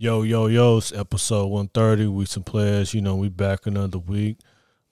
Yo, 0.00 0.22
yo, 0.22 0.46
yo, 0.46 0.76
it's 0.76 0.92
episode 0.92 1.46
130. 1.46 2.06
We 2.06 2.24
some 2.24 2.44
players, 2.44 2.94
you 2.94 3.02
know, 3.02 3.16
we 3.16 3.28
back 3.28 3.66
another 3.66 3.98
week. 3.98 4.38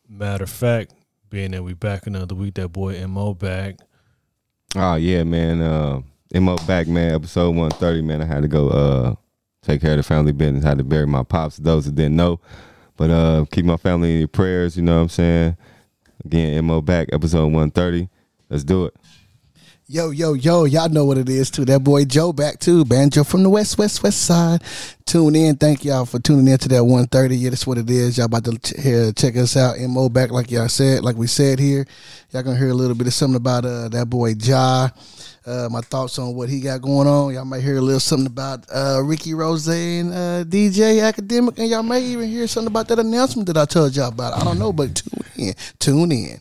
Matter 0.09 0.43
of 0.43 0.51
fact, 0.51 0.95
being 1.31 1.53
that 1.53 1.63
we 1.63 1.75
back 1.75 2.09
another 2.09 2.35
week, 2.35 2.55
that 2.55 2.71
boy 2.71 3.07
MO 3.07 3.33
back. 3.33 3.77
Oh 4.75 4.97
yeah, 4.97 5.23
man. 5.23 5.61
Uh 5.61 6.01
MO 6.35 6.57
back, 6.67 6.89
man, 6.89 7.15
episode 7.15 7.55
one 7.55 7.71
thirty, 7.71 8.03
man. 8.03 8.21
I 8.21 8.25
had 8.25 8.43
to 8.43 8.49
go 8.49 8.69
uh 8.69 9.15
take 9.63 9.81
care 9.81 9.93
of 9.93 9.99
the 9.99 10.03
family 10.03 10.33
business. 10.33 10.65
I 10.65 10.71
had 10.71 10.79
to 10.79 10.85
bury 10.85 11.07
my 11.07 11.23
pops, 11.23 11.59
those 11.59 11.85
that 11.85 11.95
didn't 11.95 12.17
know. 12.17 12.41
But 12.97 13.11
uh 13.11 13.45
keep 13.53 13.65
my 13.65 13.77
family 13.77 14.15
in 14.15 14.19
your 14.19 14.29
prayers, 14.29 14.77
you 14.77 14.83
know 14.83 14.97
what 14.97 15.03
I'm 15.03 15.09
saying? 15.11 15.57
Again, 16.25 16.65
MO 16.65 16.81
back, 16.81 17.11
episode 17.13 17.53
one 17.53 17.71
thirty. 17.71 18.09
Let's 18.51 18.65
do 18.65 18.87
it. 18.87 18.97
Yo, 19.89 20.11
yo, 20.11 20.33
yo, 20.35 20.65
y'all 20.65 20.89
know 20.89 21.05
what 21.05 21.17
it 21.17 21.29
is 21.29 21.49
too. 21.49 21.65
That 21.65 21.85
boy 21.85 22.05
Joe 22.05 22.33
back 22.33 22.59
too. 22.59 22.85
Banjo 22.85 23.23
from 23.23 23.45
the 23.45 23.49
west, 23.49 23.79
west, 23.79 24.03
west 24.03 24.23
side. 24.23 24.61
Tune 25.05 25.37
in. 25.37 25.55
Thank 25.55 25.85
y'all 25.85 26.05
for 26.05 26.19
tuning 26.19 26.49
in 26.49 26.59
to 26.59 26.69
that 26.71 26.83
130. 26.83 27.37
Yeah, 27.37 27.51
that's 27.51 27.69
what 27.69 27.79
it 27.79 27.89
is. 27.89 28.19
Y'all 28.19 28.27
about 28.27 28.45
to 28.47 28.59
ch- 28.59 28.81
here, 28.81 29.13
check 29.13 29.37
us 29.37 29.57
out. 29.57 29.79
MO 29.79 30.09
back 30.09 30.33
like 30.33 30.51
y'all 30.51 30.69
said, 30.69 31.05
like 31.05 31.15
we 31.15 31.29
said 31.29 31.61
here. 31.61 31.87
Y'all 32.33 32.43
gonna 32.43 32.59
hear 32.59 32.71
a 32.71 32.75
little 32.75 32.97
bit 32.97 33.07
of 33.07 33.15
something 33.15 33.37
about 33.37 33.65
uh 33.65 33.89
that 33.91 34.11
boy 34.11 34.35
Ja. 34.41 34.89
Uh, 35.47 35.69
my 35.71 35.83
thoughts 35.83 36.19
on 36.19 36.35
what 36.35 36.49
he 36.49 36.61
got 36.61 36.83
going 36.83 37.07
on. 37.07 37.33
Y'all 37.33 37.45
might 37.45 37.63
hear 37.63 37.77
a 37.77 37.81
little 37.81 38.01
something 38.01 38.27
about 38.27 38.67
uh, 38.75 39.01
Ricky 39.05 39.35
Rose 39.35 39.69
and 39.69 40.13
uh, 40.13 40.43
DJ 40.43 40.99
Akademiks, 41.01 41.59
and 41.61 41.69
y'all 41.69 41.85
may 41.85 42.03
even 42.03 42.29
hear 42.29 42.49
something 42.49 42.67
about 42.67 42.89
that 42.89 42.99
announcement 42.99 43.47
that 43.47 43.57
I 43.57 43.65
told 43.65 43.95
y'all 43.95 44.09
about. 44.09 44.33
I 44.35 44.43
don't 44.43 44.59
know, 44.59 44.73
but 44.73 44.97
tune 44.97 45.25
in. 45.37 45.55
Tune 45.79 46.11
in. 46.11 46.41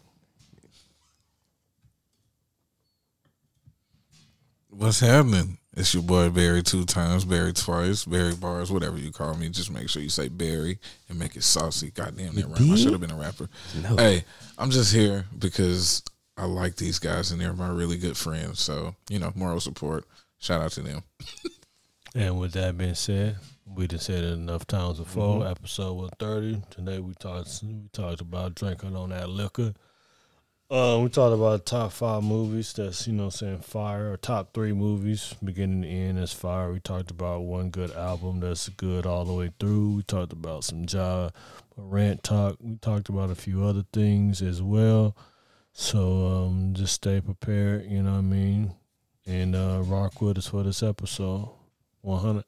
What's 4.77 4.99
happening? 4.99 5.57
It's 5.77 5.93
your 5.93 6.03
boy 6.03 6.29
Barry 6.29 6.61
two 6.61 6.83
times, 6.83 7.23
Barry 7.23 7.53
twice, 7.53 8.03
Barry 8.03 8.35
bars, 8.35 8.73
whatever 8.73 8.97
you 8.97 9.09
call 9.09 9.33
me. 9.35 9.47
Just 9.47 9.71
make 9.71 9.87
sure 9.87 10.01
you 10.01 10.09
say 10.09 10.27
Barry 10.27 10.79
and 11.07 11.17
make 11.17 11.37
it 11.37 11.43
saucy. 11.43 11.91
Goddamn 11.91 12.35
that 12.35 12.47
rhyme. 12.47 12.71
I 12.73 12.75
should 12.75 12.91
have 12.91 12.99
been 12.99 13.11
a 13.11 13.15
rapper. 13.15 13.47
Hey, 13.97 14.25
I'm 14.57 14.71
just 14.71 14.93
here 14.93 15.27
because 15.39 16.03
I 16.35 16.43
like 16.43 16.75
these 16.75 16.99
guys 16.99 17.31
and 17.31 17.39
they're 17.39 17.53
my 17.53 17.69
really 17.69 17.95
good 17.95 18.17
friends. 18.17 18.59
So, 18.59 18.95
you 19.09 19.17
know, 19.17 19.31
moral 19.33 19.61
support. 19.61 20.03
Shout 20.39 20.61
out 20.61 20.71
to 20.73 20.81
them. 20.81 21.03
And 22.17 22.39
with 22.39 22.53
that 22.53 22.77
being 22.77 22.95
said, 22.95 23.35
we 23.65 23.87
done 23.87 23.99
said 23.99 24.23
it 24.23 24.31
enough 24.31 24.65
times 24.65 24.99
before. 24.99 25.41
Mm-hmm. 25.41 25.51
Episode 25.51 25.93
130. 25.95 26.61
Today 26.69 26.99
we 27.01 27.13
talked 27.15 27.61
we 27.61 27.89
talked 27.91 28.21
about 28.21 28.55
drinking 28.55 28.95
on 28.95 29.09
that 29.09 29.27
liquor. 29.29 29.73
Uh, 30.67 30.99
we 31.03 31.09
talked 31.09 31.35
about 31.35 31.63
top 31.63 31.91
five 31.91 32.23
movies 32.23 32.73
that's, 32.73 33.05
you 33.05 33.13
know, 33.13 33.29
saying 33.29 33.59
fire, 33.59 34.13
or 34.13 34.17
top 34.17 34.51
three 34.51 34.73
movies, 34.73 35.35
beginning 35.43 35.83
to 35.83 35.87
end 35.87 36.17
as 36.17 36.33
fire. 36.33 36.71
We 36.71 36.79
talked 36.79 37.11
about 37.11 37.41
one 37.41 37.69
good 37.69 37.91
album 37.91 38.39
that's 38.39 38.67
good 38.69 39.05
all 39.05 39.25
the 39.25 39.33
way 39.33 39.51
through. 39.59 39.97
We 39.97 40.01
talked 40.01 40.33
about 40.33 40.63
some 40.63 40.87
Ja 40.89 41.29
rant 41.77 42.23
talk. 42.23 42.57
We 42.59 42.77
talked 42.77 43.09
about 43.09 43.29
a 43.29 43.35
few 43.35 43.63
other 43.63 43.85
things 43.93 44.41
as 44.41 44.59
well. 44.59 45.15
So 45.71 46.47
um, 46.47 46.73
just 46.73 46.95
stay 46.95 47.21
prepared, 47.21 47.85
you 47.85 48.01
know 48.01 48.13
what 48.13 48.19
I 48.19 48.21
mean? 48.21 48.73
And 49.27 49.55
uh, 49.55 49.83
rock 49.83 50.19
with 50.19 50.39
us 50.39 50.47
for 50.47 50.63
this 50.63 50.81
episode. 50.81 51.47
100. 52.01 52.43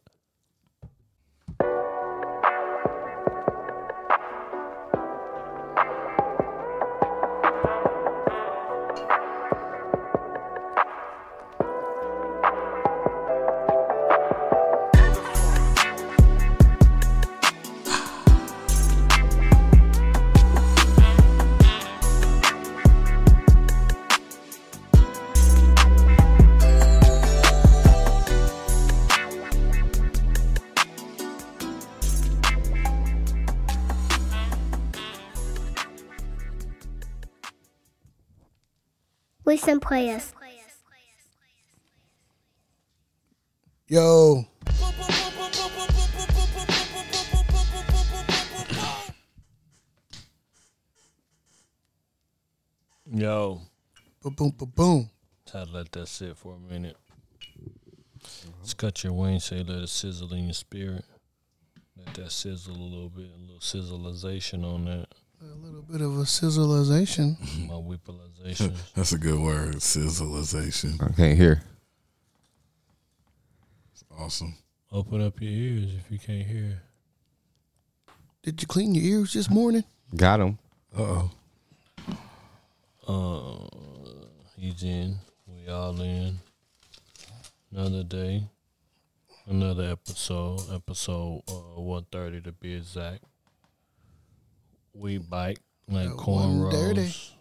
Players. 39.88 40.34
Yo, 43.88 44.44
Yo, 53.10 53.62
boom, 54.22 54.34
boom, 54.34 54.50
boom, 54.58 54.74
boom. 54.76 55.10
had 55.54 55.68
to 55.68 55.72
let 55.72 55.92
that 55.94 56.08
sit 56.08 56.36
for 56.36 56.56
a 56.56 56.60
minute. 56.60 56.98
Let's 58.60 58.74
cut 58.74 59.02
your 59.06 59.14
wings, 59.14 59.46
say 59.46 59.64
let 59.64 59.84
it 59.84 59.88
sizzle 59.88 60.34
in 60.34 60.46
your 60.46 60.54
spirit. 60.54 61.06
Let 61.96 62.14
that 62.16 62.32
sizzle 62.34 62.76
a 62.76 62.78
little 62.78 63.10
bit, 63.10 63.30
a 63.34 63.40
little 63.40 63.62
sizzleization 63.62 64.66
on 64.66 64.86
that. 64.86 65.08
A 65.40 65.46
little 65.46 65.84
bit 65.84 66.02
of 66.02 66.18
a 66.18 66.24
sizzleization. 66.24 67.38
My 67.68 67.76
whippalization. 67.76 68.76
That's 68.96 69.14
a 69.14 69.18
good 69.18 69.40
word. 69.40 69.76
Sizzleization. 69.76 71.02
I 71.02 71.14
can't 71.14 71.38
hear. 71.38 71.62
Awesome. 74.18 74.56
Open 74.92 75.22
up 75.24 75.40
your 75.40 75.52
ears 75.52 75.92
if 75.94 76.12
you 76.12 76.18
can't 76.18 76.48
hear. 76.48 76.82
Did 78.42 78.62
you 78.62 78.68
clean 78.68 78.96
your 78.96 79.20
ears 79.20 79.34
this 79.34 79.50
morning? 79.50 79.84
Got 80.16 80.38
them. 80.38 80.58
Uh 80.98 81.28
oh. 83.08 83.68
Uh, 83.68 84.26
he's 84.58 84.82
in. 84.82 85.18
We 85.46 85.72
all 85.72 86.02
in. 86.02 86.40
Another 87.72 88.04
day. 88.04 88.44
Another 89.46 89.92
episode. 89.92 90.62
Episode 90.74 91.44
uh, 91.48 91.80
130 91.80 92.42
to 92.42 92.52
be 92.54 92.74
exact. 92.74 93.24
We 94.98 95.20
bike 95.20 95.60
like 95.88 96.10
130. 96.16 97.02
cornrows. 97.02 97.32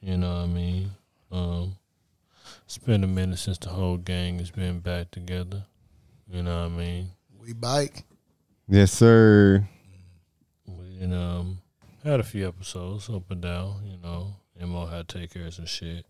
You 0.00 0.16
know 0.16 0.34
what 0.34 0.42
I 0.42 0.46
mean? 0.46 0.90
Um, 1.30 1.76
it's 2.64 2.78
been 2.78 3.04
a 3.04 3.06
minute 3.08 3.38
since 3.38 3.58
the 3.58 3.68
whole 3.68 3.96
gang 3.96 4.38
has 4.40 4.50
been 4.50 4.80
back 4.80 5.10
together. 5.12 5.64
You 6.28 6.42
know 6.42 6.62
what 6.62 6.72
I 6.72 6.76
mean? 6.76 7.10
We 7.38 7.52
bike. 7.52 8.04
Yes, 8.68 8.92
sir. 8.92 9.68
We 10.66 10.98
and, 11.00 11.14
um 11.14 11.58
had 12.02 12.18
a 12.20 12.24
few 12.24 12.46
episodes 12.46 13.08
up 13.08 13.30
and 13.30 13.40
down, 13.40 13.82
you 13.84 13.96
know. 14.02 14.34
Mo 14.60 14.86
had 14.86 15.06
to 15.08 15.18
take 15.20 15.32
care 15.32 15.46
of 15.46 15.54
some 15.54 15.66
shit. 15.66 16.04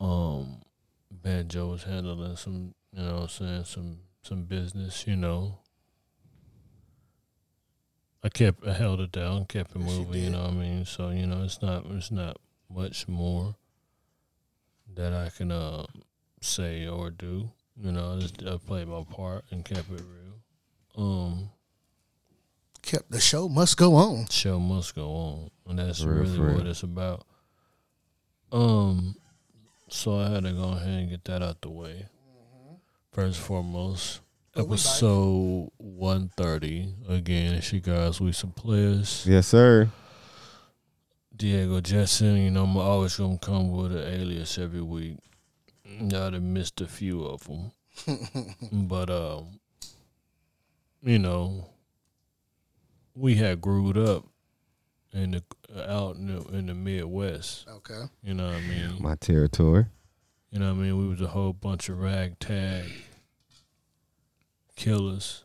Um 0.00 0.62
Banjo 1.10 1.68
was 1.70 1.84
handling 1.84 2.36
some 2.36 2.74
you 2.92 3.02
know 3.02 3.18
I'm 3.18 3.28
saying, 3.28 3.64
some 3.64 3.98
some 4.22 4.42
business, 4.42 5.06
you 5.06 5.14
know. 5.14 5.59
I 8.22 8.28
kept 8.28 8.66
I 8.66 8.72
held 8.74 9.00
it 9.00 9.12
down, 9.12 9.46
kept 9.46 9.74
it 9.74 9.78
Yes, 9.80 9.92
you 9.92 9.98
moving, 10.04 10.24
you 10.24 10.30
know 10.30 10.42
what 10.42 10.50
I 10.50 10.54
mean? 10.54 10.84
So, 10.84 11.08
you 11.10 11.26
know, 11.26 11.42
it's 11.44 11.62
not 11.62 11.86
it's 11.90 12.10
not 12.10 12.36
much 12.68 13.08
more 13.08 13.54
that 14.94 15.12
I 15.12 15.30
can 15.30 15.50
uh 15.50 15.86
say 16.40 16.86
or 16.86 17.10
do. 17.10 17.50
You 17.80 17.92
know, 17.92 18.14
I 18.16 18.20
just 18.20 18.42
I 18.46 18.56
played 18.58 18.88
my 18.88 19.04
part 19.04 19.44
and 19.50 19.64
kept 19.64 19.90
it 19.90 20.00
real. 20.02 20.34
Um 20.96 21.50
Kept 22.82 23.10
the 23.10 23.20
show 23.20 23.48
must 23.48 23.76
go 23.76 23.94
on. 23.94 24.26
show 24.30 24.58
must 24.58 24.94
go 24.94 25.10
on, 25.10 25.50
and 25.68 25.78
that's 25.78 26.02
For 26.02 26.08
real, 26.08 26.22
really 26.24 26.36
for 26.36 26.44
real. 26.46 26.56
what 26.56 26.66
it's 26.66 26.82
about. 26.82 27.26
Um, 28.52 29.16
so 29.88 30.18
I 30.18 30.30
had 30.30 30.44
to 30.44 30.52
go 30.52 30.70
ahead 30.72 30.88
and 30.88 31.10
get 31.10 31.24
that 31.24 31.42
out 31.42 31.60
the 31.60 31.68
way. 31.70 32.06
First 33.12 33.36
and 33.38 33.46
foremost, 33.46 34.20
But 34.20 34.22
we 34.22 34.22
back. 34.22 34.29
Episode 34.56 35.70
one 35.76 36.30
thirty. 36.36 36.94
Again, 37.08 37.54
it's 37.54 37.72
you 37.72 37.80
guys. 37.80 38.20
We 38.20 38.32
some 38.32 38.52
players. 38.52 39.24
Yes, 39.26 39.46
sir. 39.46 39.90
Diego 41.34 41.80
Jetson. 41.80 42.36
You 42.36 42.50
know, 42.50 42.64
I'm 42.64 42.76
always 42.76 43.16
gonna 43.16 43.38
come 43.38 43.70
with 43.70 43.92
an 43.92 44.06
alias 44.06 44.58
every 44.58 44.82
week. 44.82 45.18
I'd 46.02 46.12
have 46.12 46.42
missed 46.42 46.80
a 46.80 46.86
few 46.86 47.24
of 47.24 47.44
them, 47.44 47.72
but 48.72 49.10
um, 49.10 49.60
you 51.02 51.18
know, 51.18 51.66
we 53.14 53.34
had 53.36 53.60
grewed 53.60 53.98
up 53.98 54.26
in 55.12 55.32
the 55.32 55.42
out 55.88 56.16
in 56.16 56.26
the, 56.26 56.56
in 56.56 56.66
the 56.66 56.74
Midwest. 56.74 57.66
Okay. 57.68 58.02
You 58.22 58.34
know 58.34 58.46
what 58.46 58.56
I 58.56 58.60
mean? 58.60 58.96
My 59.00 59.14
territory. 59.16 59.86
You 60.50 60.58
know 60.58 60.72
what 60.72 60.80
I 60.80 60.82
mean? 60.82 60.98
We 60.98 61.08
was 61.08 61.20
a 61.20 61.28
whole 61.28 61.52
bunch 61.52 61.88
of 61.88 62.00
ragtag 62.00 62.86
killers 64.80 65.44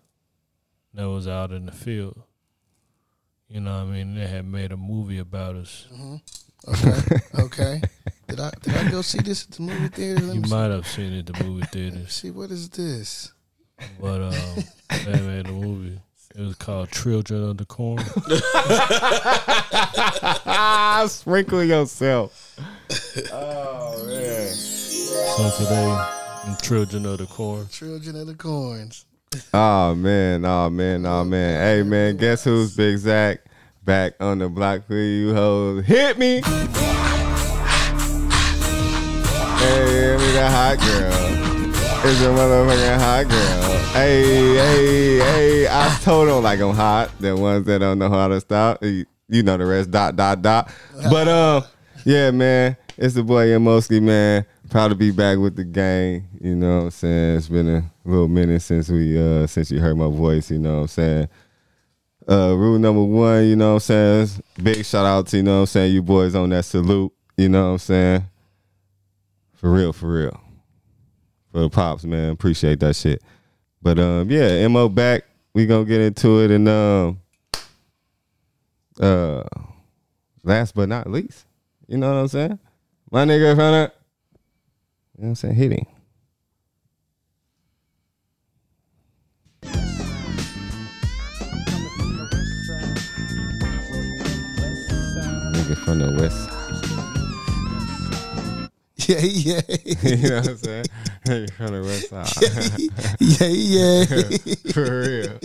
that 0.94 1.10
was 1.10 1.28
out 1.28 1.52
in 1.52 1.66
the 1.66 1.72
field. 1.74 2.22
You 3.50 3.60
know 3.60 3.74
what 3.76 3.82
I 3.82 3.86
mean? 3.92 4.16
They 4.16 4.28
had 4.28 4.46
made 4.46 4.72
a 4.72 4.78
movie 4.78 5.20
about 5.20 5.56
us. 5.56 5.88
hmm 5.94 6.16
Okay. 6.68 7.02
okay. 7.40 7.82
Did 8.28 8.40
I 8.40 8.50
did 8.62 8.76
I 8.76 8.90
go 8.90 9.02
see 9.04 9.20
this 9.20 9.44
at 9.46 9.52
the 9.52 9.62
movie 9.62 9.88
theater? 9.90 10.22
Let 10.26 10.36
You 10.36 10.42
me 10.42 10.50
might 10.50 10.72
have 10.72 10.88
seen 10.88 11.14
it 11.14 11.30
at 11.30 11.36
the 11.36 11.44
movie 11.44 11.66
theater. 11.72 12.08
see 12.08 12.32
what 12.32 12.50
is 12.50 12.70
this? 12.70 13.32
But 14.02 14.22
um, 14.22 14.64
they 15.04 15.20
made 15.32 15.48
a 15.48 15.52
movie 15.52 16.00
It 16.34 16.42
was 16.42 16.56
called 16.56 16.90
Children 16.92 17.44
of 17.50 17.58
the 17.58 17.66
Corn. 17.66 18.00
Ah, 20.48 21.06
sprinkle 21.10 21.64
yourself. 21.64 22.58
Oh 23.32 24.04
man. 24.08 24.54
so 24.56 25.52
today, 25.58 25.92
I'm 26.46 26.56
Children 26.64 27.06
of 27.06 27.18
the 27.20 27.26
Corn. 27.28 27.68
Children 27.70 28.16
of 28.16 28.28
the 28.28 28.34
corns. 28.36 29.06
Oh 29.54 29.96
man, 29.96 30.46
oh 30.46 30.70
man, 30.70 31.06
oh 31.06 31.24
man. 31.24 31.62
Hey 31.62 31.84
man, 31.84 32.18
guess 32.18 32.44
who's 32.44 32.76
Big 32.76 32.98
Zach? 32.98 33.40
Back 33.84 34.14
on 34.20 34.40
the 34.40 34.50
block 34.50 34.88
for 34.88 34.96
you 34.96 35.34
hoes. 35.34 35.86
Hit 35.86 36.18
me. 36.18 36.42
Hey, 39.60 40.16
we 40.18 40.32
the 40.32 40.50
hot 40.50 40.78
girl. 40.80 41.36
It's 42.08 42.22
a 42.22 42.26
motherfucking 42.26 43.00
hot 43.00 43.28
girl. 43.30 43.78
Hey, 43.94 44.56
hey, 44.56 45.18
hey. 45.20 45.68
I 45.68 45.98
told 46.04 46.28
them 46.28 46.44
like 46.44 46.60
I'm 46.60 46.76
hot. 46.76 47.12
The 47.20 47.36
ones 47.36 47.66
that 47.66 47.80
don't 47.80 48.00
know 48.00 48.10
how 48.10 48.28
to 48.28 48.40
stop. 48.42 48.84
You 48.84 49.06
know 49.30 49.58
the 49.58 49.66
rest. 49.66 49.92
Dot 49.92 50.16
dot 50.16 50.42
dot. 50.42 50.72
But 51.10 51.28
um, 51.28 51.64
yeah, 52.04 52.32
man. 52.32 52.78
It's 52.98 53.16
the 53.16 53.24
boy 53.24 53.48
Yamoski, 53.48 54.02
man. 54.02 54.46
Proud 54.70 54.90
to 54.90 54.96
be 54.96 55.12
back 55.12 55.38
with 55.38 55.56
the 55.56 55.64
gang. 55.64 56.28
You 56.40 56.56
know 56.56 56.78
what 56.78 56.84
I'm 56.84 56.92
saying? 56.92 57.38
It's 57.38 57.50
been 57.50 57.70
a 57.70 57.92
little 58.06 58.28
minute 58.28 58.62
since 58.62 58.90
we 58.90 59.18
uh 59.20 59.48
since 59.48 59.72
you 59.72 59.80
heard 59.80 59.98
my 59.98 60.08
voice, 60.08 60.52
you 60.52 60.60
know 60.60 60.76
what 60.76 60.82
I'm 60.82 60.88
saying? 60.88 61.28
Uh 62.30 62.56
rule 62.56 62.80
number 62.80 63.04
one, 63.04 63.46
you 63.46 63.56
know 63.56 63.74
what 63.74 63.90
I'm 63.90 64.28
saying? 64.28 64.44
Big 64.62 64.86
shout 64.86 65.06
out 65.06 65.28
to, 65.28 65.38
you 65.38 65.44
know 65.44 65.56
what 65.56 65.60
I'm 65.62 65.66
saying, 65.66 65.94
you 65.94 66.02
boys 66.02 66.36
on 66.36 66.50
that 66.50 66.66
salute, 66.66 67.12
you 67.38 67.50
know 67.50 67.66
what 67.66 67.72
I'm 67.72 67.78
saying? 67.80 68.24
For 69.56 69.72
real, 69.72 69.92
for 69.94 70.12
real. 70.12 70.40
For 71.52 71.60
the 71.62 71.70
pops, 71.70 72.04
man. 72.04 72.30
Appreciate 72.30 72.80
that 72.82 72.96
shit. 72.96 73.22
But 73.82 74.00
um 74.00 74.30
yeah, 74.30 74.68
MO 74.68 74.88
back. 74.90 75.24
We 75.54 75.66
gonna 75.66 75.86
get 75.86 76.02
into 76.02 76.42
it 76.42 76.52
and 76.52 76.70
um 76.70 77.22
uh 79.00 79.44
last 80.44 80.76
but 80.76 80.90
not 80.90 81.10
least, 81.10 81.46
you 81.88 81.98
know 81.98 82.14
what 82.14 82.20
I'm 82.20 82.28
saying? 82.28 82.60
My 83.12 83.26
nigga 83.26 83.56
found 83.56 83.76
out. 83.76 83.96
You 85.18 85.24
know 85.24 85.28
what 85.28 85.28
I'm 85.30 85.36
saying? 85.36 85.56
Hit 85.56 85.72
from 95.86 96.00
the 96.00 96.12
west. 96.22 96.50
Yeah, 99.08 99.20
yeah, 99.20 99.62
you 100.02 100.30
know 100.30 100.38
what 100.38 100.48
I'm 100.50 100.58
saying? 100.58 100.86
Nigga 101.28 101.52
from 101.54 101.74
the 101.74 101.82
west 101.84 102.10
side. 102.10 102.28
yeah, 103.20 103.48
yeah. 103.54 104.72
For 104.74 104.86
real. 105.02 105.38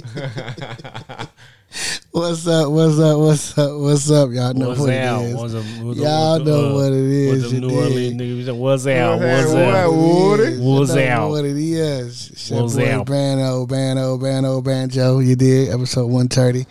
What's 2.13 2.47
up? 2.47 2.73
What's 2.73 2.99
up? 2.99 3.19
What's 3.19 3.59
up? 3.59 3.79
What's 3.81 4.11
up? 4.11 4.31
Y'all 4.31 4.55
know 4.55 4.69
What's 4.69 4.81
what 4.81 4.91
out? 4.95 5.21
it 5.21 5.27
is. 5.27 5.35
What's 5.35 5.55
up? 5.55 5.65
What's 5.85 6.01
Y'all 6.01 6.35
up? 6.37 6.43
know 6.43 6.71
Uh, 6.71 6.75
what 6.75 6.93
it 6.95 7.29
What's 7.29 7.43
is. 7.43 7.51
them 7.51 7.53
you 7.63 7.69
New 7.69 7.77
Orleans 7.77 8.21
niggas? 8.49 8.57
What's 8.57 8.87
out? 8.87 9.19
What's 9.21 9.53
What's 9.53 9.55
out? 9.55 9.91
What? 9.91 9.99
What 10.01 10.41
it 10.41 10.41
Woody? 10.41 10.53
is. 10.55 10.61
What's 10.61 10.91
You 10.95 10.97
know 11.05 11.11
out? 11.11 11.29
What 11.31 11.45
it 11.45 11.57
is. 11.59 12.31
It's 12.31 12.51
your 12.51 12.63
What's 12.63 12.77
boy 12.77 12.91
out? 12.95 13.07
Bano, 13.07 13.67
Bano, 13.67 14.17
Bano, 14.17 14.63
Banjo. 14.63 15.19
You 15.19 15.37
did 15.37 15.69
episode 15.69 16.07
one 16.07 16.29
thirty. 16.29 16.65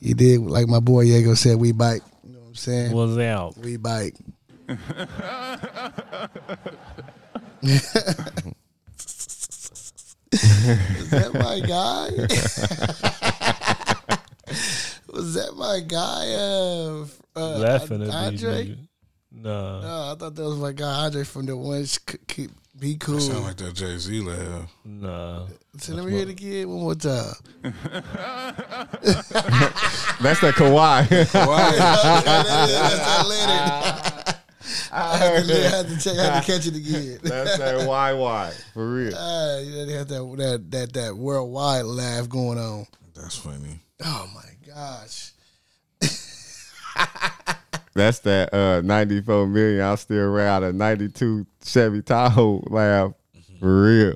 You 0.00 0.14
did 0.14 0.40
like 0.42 0.68
my 0.68 0.78
boy 0.78 1.02
Diego 1.02 1.34
said. 1.34 1.56
We 1.58 1.72
bike. 1.72 2.02
I'm 2.52 2.56
saying? 2.56 2.92
What's 2.92 3.16
out? 3.16 3.56
We 3.56 3.78
bike. 3.78 4.14
Is 4.68 4.76
that 11.08 11.32
my 11.32 11.60
guy? 11.66 12.10
Was 15.08 15.32
that 15.32 15.56
my 15.56 15.80
guy? 15.80 16.34
Uh, 16.34 17.06
uh, 17.40 17.58
Laughing 17.58 18.02
at 18.02 18.10
Andre? 18.10 18.76
Nah. 19.30 19.80
No, 19.80 20.12
I 20.12 20.14
thought 20.18 20.34
that 20.34 20.42
was 20.42 20.58
my 20.58 20.72
guy 20.72 21.06
Andre 21.06 21.24
from 21.24 21.46
the 21.46 21.56
ones 21.56 21.98
keep 22.28 22.50
be 22.78 22.96
cool. 22.96 23.20
Sound 23.20 23.44
like 23.44 23.56
that 23.56 23.74
Jay 23.74 23.96
Z 23.98 24.20
laugh. 24.20 24.74
Nah. 24.84 25.46
so 25.78 25.94
let 25.94 26.04
me 26.06 26.12
hear 26.12 26.22
it 26.22 26.30
again 26.30 26.68
one 26.68 26.80
more 26.80 26.94
time. 26.94 27.34
That's 30.20 30.40
that 30.40 30.54
Kawhi. 30.54 31.08
That's 31.08 31.32
that 31.32 33.24
Leonard. 33.28 34.36
I 34.94 35.16
had 35.16 35.44
to, 35.46 35.54
I 35.54 35.68
had 35.68 35.88
to 35.88 35.98
check. 35.98 36.18
I 36.18 36.24
had 36.24 36.42
to 36.42 36.52
catch 36.52 36.66
it 36.66 36.76
again. 36.76 37.18
That's 37.22 37.58
that 37.58 37.86
YY. 37.86 38.52
For 38.72 38.94
real. 38.94 39.14
Ah, 39.16 39.58
you 39.58 39.72
know, 39.72 39.86
they 39.86 39.92
have 39.92 40.08
that 40.08 40.36
that 40.38 40.70
that 40.70 40.92
that 40.94 41.16
worldwide 41.16 41.84
laugh 41.84 42.28
going 42.28 42.58
on. 42.58 42.86
That's 43.14 43.36
funny. 43.36 43.80
Oh 44.04 44.30
my 44.34 44.72
gosh. 44.74 45.32
That's 47.94 48.20
that 48.20 48.52
uh 48.54 48.80
94 48.82 49.46
million. 49.48 49.82
I'm 49.82 49.96
still 49.96 50.24
around 50.24 50.64
a 50.64 50.72
92 50.72 51.46
Chevy 51.64 52.02
Tahoe 52.02 52.62
laugh. 52.68 53.12
For 53.60 53.82
real. 53.82 54.14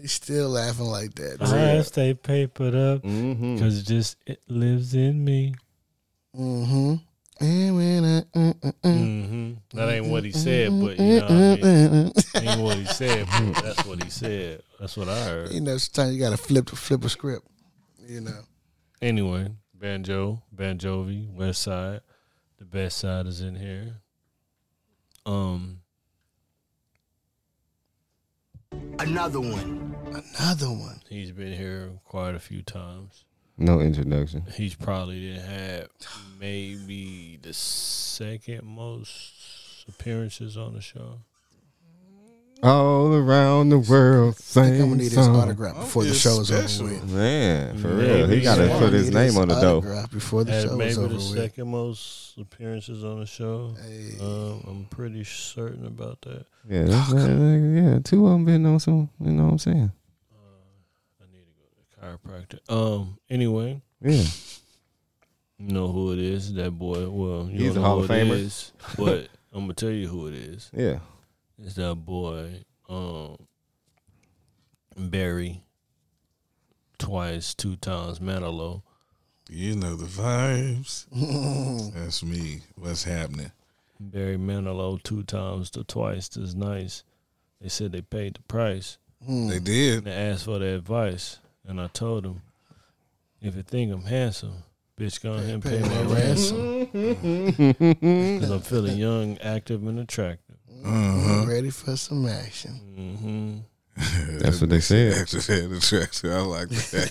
He's 0.00 0.12
still 0.12 0.50
laughing 0.50 0.86
like 0.86 1.14
that. 1.16 1.42
I 1.42 1.80
stay 1.82 2.14
papered 2.14 2.74
up 2.74 3.02
Mm-hmm. 3.02 3.54
because 3.56 3.82
just 3.82 4.16
it 4.26 4.40
lives 4.48 4.94
in 4.94 5.24
me. 5.24 5.54
Mm-hmm. 6.36 6.94
And 7.40 7.76
when 7.76 8.04
I, 8.04 8.20
mm, 8.38 8.54
mm, 8.60 8.72
mm, 8.84 9.26
hmm 9.28 9.52
That 9.76 9.88
ain't 9.90 10.06
what 10.06 10.24
he 10.24 10.30
said, 10.30 10.70
but 10.80 10.98
you 11.00 11.20
know 11.20 11.22
what 11.22 11.30
I 11.32 11.56
mean. 11.56 12.12
Ain't 12.36 12.60
what 12.60 12.76
he 12.78 12.84
said, 12.86 13.26
but 13.26 13.54
that's 13.62 13.84
what 13.86 14.02
he 14.02 14.08
said. 14.10 14.62
That's 14.78 14.96
what 14.96 15.08
I 15.08 15.20
heard. 15.24 15.52
you 15.52 15.60
know, 15.60 15.76
sometimes 15.78 16.14
you 16.14 16.20
gotta 16.20 16.36
flip 16.36 16.68
flip 16.70 17.04
a 17.04 17.08
script. 17.08 17.46
You 18.06 18.20
know. 18.20 18.40
Anyway, 19.02 19.48
Banjo, 19.74 20.42
Banjovi, 20.54 21.28
West 21.34 21.62
Side, 21.62 22.00
the 22.64 22.78
best 22.78 22.98
side 22.98 23.26
is 23.26 23.40
in 23.40 23.56
here. 23.56 23.96
Um, 25.26 25.80
Another 28.98 29.40
one. 29.40 29.94
Another 30.06 30.66
one. 30.66 31.00
he's 31.08 31.32
been 31.32 31.52
here 31.52 31.90
quite 32.04 32.34
a 32.34 32.38
few 32.38 32.62
times. 32.62 33.24
No 33.56 33.80
introduction. 33.80 34.44
He's 34.54 34.74
probably 34.74 35.20
didn't 35.20 35.44
have 35.44 35.88
maybe 36.40 37.38
the 37.40 37.52
second 37.52 38.64
most 38.64 39.84
appearances 39.88 40.56
on 40.56 40.74
the 40.74 40.80
show. 40.80 41.20
All 42.64 43.12
around 43.12 43.68
the 43.68 43.78
world, 43.78 44.34
I 44.38 44.40
think 44.40 44.66
I'm 44.74 44.78
gonna 44.78 44.94
need 44.96 45.02
his 45.04 45.14
song. 45.14 45.36
autograph 45.36 45.76
before 45.76 46.04
the 46.04 46.10
It's 46.10 46.18
show 46.18 46.40
is 46.40 46.50
over 46.50 46.84
with. 46.94 47.10
Man, 47.12 47.76
for 47.76 47.88
Maybe. 47.88 48.12
real. 48.14 48.26
He 48.28 48.40
got 48.40 48.56
to 48.56 48.66
Yeah. 48.66 48.78
put 48.78 48.92
his 48.94 49.08
Need 49.10 49.14
name 49.14 49.36
on 49.36 49.48
the 49.48 49.60
door. 49.60 49.76
autograph 49.78 50.10
before 50.10 50.44
the 50.44 50.52
Had 50.52 50.68
show 50.68 50.76
maybe 50.76 50.90
is 50.90 50.98
over 50.98 51.08
the 51.08 51.14
with. 51.16 51.22
second 51.24 51.68
most 51.68 52.38
appearances 52.38 53.04
on 53.04 53.20
the 53.20 53.26
show. 53.26 53.74
Hey. 53.86 54.16
Um, 54.18 54.64
I'm 54.66 54.86
pretty 54.88 55.24
certain 55.24 55.86
about 55.86 56.22
that. 56.22 56.46
Yeah, 56.68 56.84
that's, 56.84 57.12
that, 57.12 57.72
yeah. 57.84 57.98
Two 58.02 58.26
of 58.26 58.32
them 58.32 58.44
been 58.46 58.64
on 58.64 58.80
some. 58.80 59.10
You 59.20 59.32
know 59.32 59.44
what 59.44 59.52
I'm 59.52 59.58
saying? 59.58 59.92
I 61.20 61.24
need 61.30 61.44
to 61.44 61.52
go 61.60 61.66
to 61.68 62.18
the 62.56 62.62
chiropractor. 62.70 62.72
Um, 62.72 63.18
anyway, 63.28 63.82
Yeah. 64.00 64.22
you 65.58 65.72
know 65.72 65.88
who 65.92 66.12
it 66.12 66.18
is? 66.18 66.54
That 66.54 66.70
boy. 66.70 67.10
Well, 67.10 67.46
you 67.50 67.58
He's 67.58 67.68
don't 67.74 67.76
a 67.76 67.80
know 67.80 67.82
Hall 67.86 67.98
who 67.98 68.04
of 68.04 68.10
it 68.10 68.26
Famer. 68.26 68.38
is, 68.38 68.72
but 68.96 69.28
I'm 69.52 69.60
gonna 69.64 69.74
tell 69.74 69.90
you 69.90 70.08
who 70.08 70.28
it 70.28 70.34
is. 70.34 70.70
Yeah. 70.74 71.00
It's 71.62 71.74
that 71.74 71.94
boy, 71.96 72.64
um, 72.88 73.36
Barry. 74.96 75.62
Twice, 76.98 77.54
two 77.54 77.76
times, 77.76 78.18
Manilow. 78.20 78.82
You 79.50 79.74
know 79.76 79.94
the 79.96 80.06
vibes. 80.06 81.06
That's 81.94 82.22
me. 82.24 82.62
What's 82.76 83.04
happening? 83.04 83.52
Barry 84.00 84.36
Manilow 84.38 85.02
two 85.02 85.22
times 85.22 85.70
to 85.70 85.84
twice 85.84 86.36
is 86.36 86.54
nice. 86.54 87.04
They 87.60 87.68
said 87.68 87.92
they 87.92 88.00
paid 88.02 88.34
the 88.34 88.42
price. 88.42 88.98
They 89.26 89.56
And 89.56 89.64
did. 89.64 90.04
they 90.04 90.12
asked 90.12 90.44
for 90.46 90.58
the 90.58 90.74
advice. 90.76 91.38
And 91.66 91.80
I 91.80 91.88
told 91.88 92.24
them, 92.24 92.42
if 93.40 93.54
you 93.56 93.62
think 93.62 93.92
I'm 93.92 94.04
handsome, 94.04 94.62
bitch, 94.98 95.22
go 95.22 95.34
ahead 95.34 95.50
and 95.50 95.62
pay 95.62 95.80
my 95.80 96.02
ransom. 96.14 96.88
Because 98.38 98.50
I'm 98.50 98.60
feeling 98.60 98.96
young, 98.98 99.38
active, 99.38 99.86
and 99.86 99.98
attractive. 99.98 100.43
Uh-huh. 100.84 101.46
Ready 101.48 101.70
for 101.70 101.96
some 101.96 102.26
action. 102.26 103.64
hmm 103.96 104.38
That's 104.38 104.60
what 104.60 104.70
they 104.70 104.80
said. 104.80 105.14
Active 105.14 105.48
and 105.48 105.72
attractive. 105.74 106.32
I 106.32 106.40
like 106.40 106.68
that. 106.68 107.10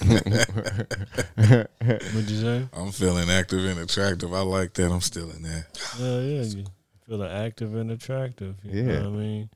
What'd 2.13 2.29
you 2.29 2.41
say? 2.41 2.67
I'm 2.73 2.91
feeling 2.91 3.29
active 3.29 3.65
and 3.65 3.79
attractive. 3.79 4.33
I 4.33 4.41
like 4.41 4.73
that. 4.73 4.91
I'm 4.91 5.01
still 5.01 5.29
in 5.31 5.41
that. 5.43 5.65
Yeah, 5.99 6.19
yeah. 6.19 6.41
You 6.43 6.65
feeling 7.07 7.31
active 7.31 7.75
and 7.75 7.91
attractive. 7.91 8.55
You 8.63 8.83
Yeah. 8.83 8.85
know 9.03 9.09
what 9.11 9.17
I 9.17 9.21
mean? 9.21 9.49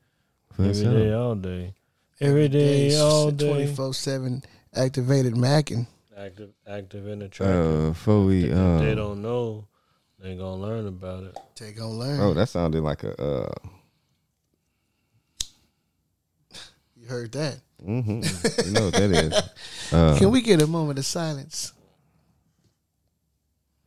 For 0.52 0.62
Every 0.64 0.82
sure. 0.84 0.92
day, 0.94 1.12
all 1.12 1.34
day. 1.34 1.74
Every 2.20 2.48
day, 2.48 2.98
all 2.98 3.30
day. 3.30 3.46
Twenty 3.46 3.66
four 3.74 3.94
seven 3.94 4.42
activated 4.74 5.36
Mackin. 5.36 5.86
Active, 6.16 6.50
active, 6.66 7.06
and 7.06 7.22
attractive. 7.22 7.84
Uh, 7.86 7.88
before 7.90 8.24
we, 8.24 8.44
if 8.46 8.50
they 8.50 8.90
uh, 8.92 8.94
don't 8.96 9.22
know, 9.22 9.66
they 10.18 10.34
gonna 10.34 10.56
learn 10.56 10.88
about 10.88 11.22
it. 11.24 11.36
Take 11.54 11.80
on 11.80 11.90
learn. 11.98 12.18
oh, 12.20 12.34
that 12.34 12.48
sounded 12.48 12.82
like 12.82 13.04
a, 13.04 13.14
uh, 13.22 13.52
you 16.96 16.97
heard 17.08 17.32
that. 17.32 17.58
hmm 17.84 18.20
you 18.66 18.72
know 18.72 18.84
what 18.86 18.94
that 18.94 19.10
is. 19.12 19.34
Uh, 19.90 20.18
Can 20.18 20.30
we 20.30 20.42
get 20.42 20.60
a 20.60 20.66
moment 20.66 20.98
of 20.98 21.06
silence? 21.06 21.72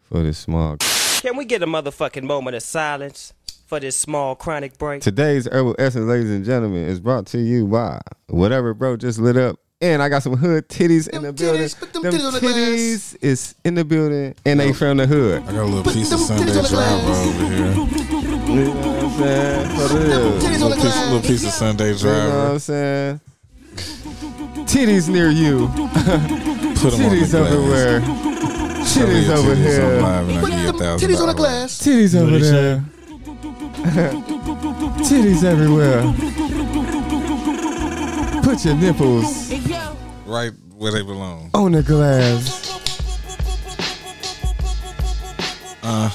for 0.01 0.23
this 0.23 0.39
small. 0.39 0.77
Can 1.21 1.37
we 1.37 1.45
get 1.45 1.61
a 1.61 1.67
motherfucking 1.67 2.23
moment 2.23 2.55
of 2.55 2.63
silence 2.63 3.33
for 3.67 3.79
this 3.79 3.95
small 3.95 4.35
chronic 4.35 4.77
break? 4.79 5.01
Today's 5.03 5.47
Herbal 5.47 5.75
Essence, 5.77 6.05
ladies 6.07 6.31
and 6.31 6.43
gentlemen, 6.43 6.83
is 6.89 6.99
brought 6.99 7.27
to 7.27 7.37
you 7.39 7.67
by 7.67 8.01
whatever 8.27 8.73
bro 8.73 8.97
just 8.97 9.19
lit 9.19 9.37
up. 9.37 9.57
And 9.79 10.01
I 10.03 10.09
got 10.09 10.21
some 10.23 10.35
hood 10.37 10.67
titties 10.69 11.07
in 11.07 11.21
the 11.23 11.31
Them 11.31 11.35
building. 11.35 11.69
put 11.79 11.93
them 11.93 12.01
Them 12.03 12.13
titties 12.13 12.25
on 12.27 12.33
the 12.33 12.39
glass. 12.39 13.13
is 13.21 13.55
in 13.63 13.75
the 13.75 13.85
building, 13.85 14.35
and 14.45 14.59
they 14.59 14.73
from 14.73 14.97
the 14.97 15.07
hood. 15.07 15.43
I 15.43 15.45
got 15.45 15.55
a 15.55 15.63
little 15.65 15.91
piece 15.93 16.11
of 16.11 16.19
Sunday 16.19 16.45
titties 16.51 16.57
on 16.57 16.63
the 16.63 16.69
driver 16.69 17.11
over 17.11 17.55
here. 17.55 18.20
You 18.51 18.65
know 18.65 18.71
what 18.73 19.03
I'm 19.03 19.11
saying? 19.11 19.69
For 19.77 19.97
real. 19.97 20.07
Little 20.59 20.71
piece, 20.75 20.99
little 21.05 21.21
piece 21.21 21.43
of 21.45 21.51
Sunday 21.51 21.93
You 21.93 22.03
know 22.03 22.27
what. 22.43 22.51
I'm 22.51 22.59
saying? 22.59 23.21
Titties 24.67 25.07
near 25.09 25.29
you. 25.29 25.67
Put 25.67 26.91
them 26.91 27.05
on 27.05 27.09
the 27.09 27.21
Titties 27.21 27.33
everywhere. 27.33 28.01
Show 28.85 29.05
Titties 29.05 29.29
over 29.29 29.55
here. 29.55 30.01
live 30.01 30.29
and 30.29 30.37
I 30.37 30.41
Put 30.41 30.49
give 30.51 30.59
you 30.59 30.69
a 30.69 30.71
them 30.71 30.79
thousand 30.79 31.09
titties 31.09 31.21
on 31.21 31.27
the 31.27 31.33
glass. 31.33 31.79
Titties 31.81 32.15
over 32.19 32.39
there. 32.39 32.83
Titties 35.07 35.43
everywhere. 35.43 36.01
Put 38.43 38.65
your 38.65 38.75
nipples 38.75 39.53
Right 40.25 40.51
where 40.77 40.91
they 40.91 41.03
belong. 41.03 41.51
on 41.53 41.71
the 41.73 41.83
glass. 41.83 42.59
Uh, 45.83 46.09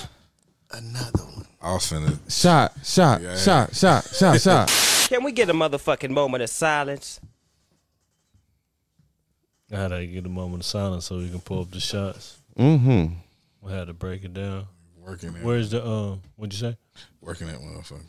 Another 0.73 1.23
one. 1.25 1.26
I 1.67 1.73
was 1.73 1.83
finna. 1.91 2.17
Shot, 2.31 2.73
shot, 2.85 3.21
Yeah. 3.21 3.37
shot, 3.37 3.75
shot, 3.75 4.05
shot, 4.15 4.41
shot. 4.41 4.69
Can 5.09 5.25
we 5.25 5.33
get 5.33 5.51
a 5.51 5.53
motherfucking 5.53 6.11
moment 6.11 6.45
of 6.45 6.49
silence? 6.51 7.19
I 9.73 9.77
had 9.77 9.89
to 9.89 10.07
get 10.07 10.25
a 10.25 10.29
moment 10.29 10.63
of 10.63 10.67
silence 10.67 11.07
so 11.07 11.19
we 11.19 11.29
can 11.29 11.41
pull 11.41 11.63
up 11.63 11.73
the 11.73 11.81
shots. 11.81 12.39
Mm-hmm. 12.57 13.15
We 13.63 13.73
had 13.73 13.89
to 13.89 13.93
break 13.93 14.23
it 14.23 14.33
down. 14.33 14.67
Working 14.97 15.35
it. 15.35 15.43
Where's 15.43 15.71
the 15.73 15.85
um? 15.85 16.23
What'd 16.37 16.53
you 16.53 16.71
say? 16.71 16.77
Working 17.21 17.49
that 17.49 17.57
motherfucker. 17.61 18.01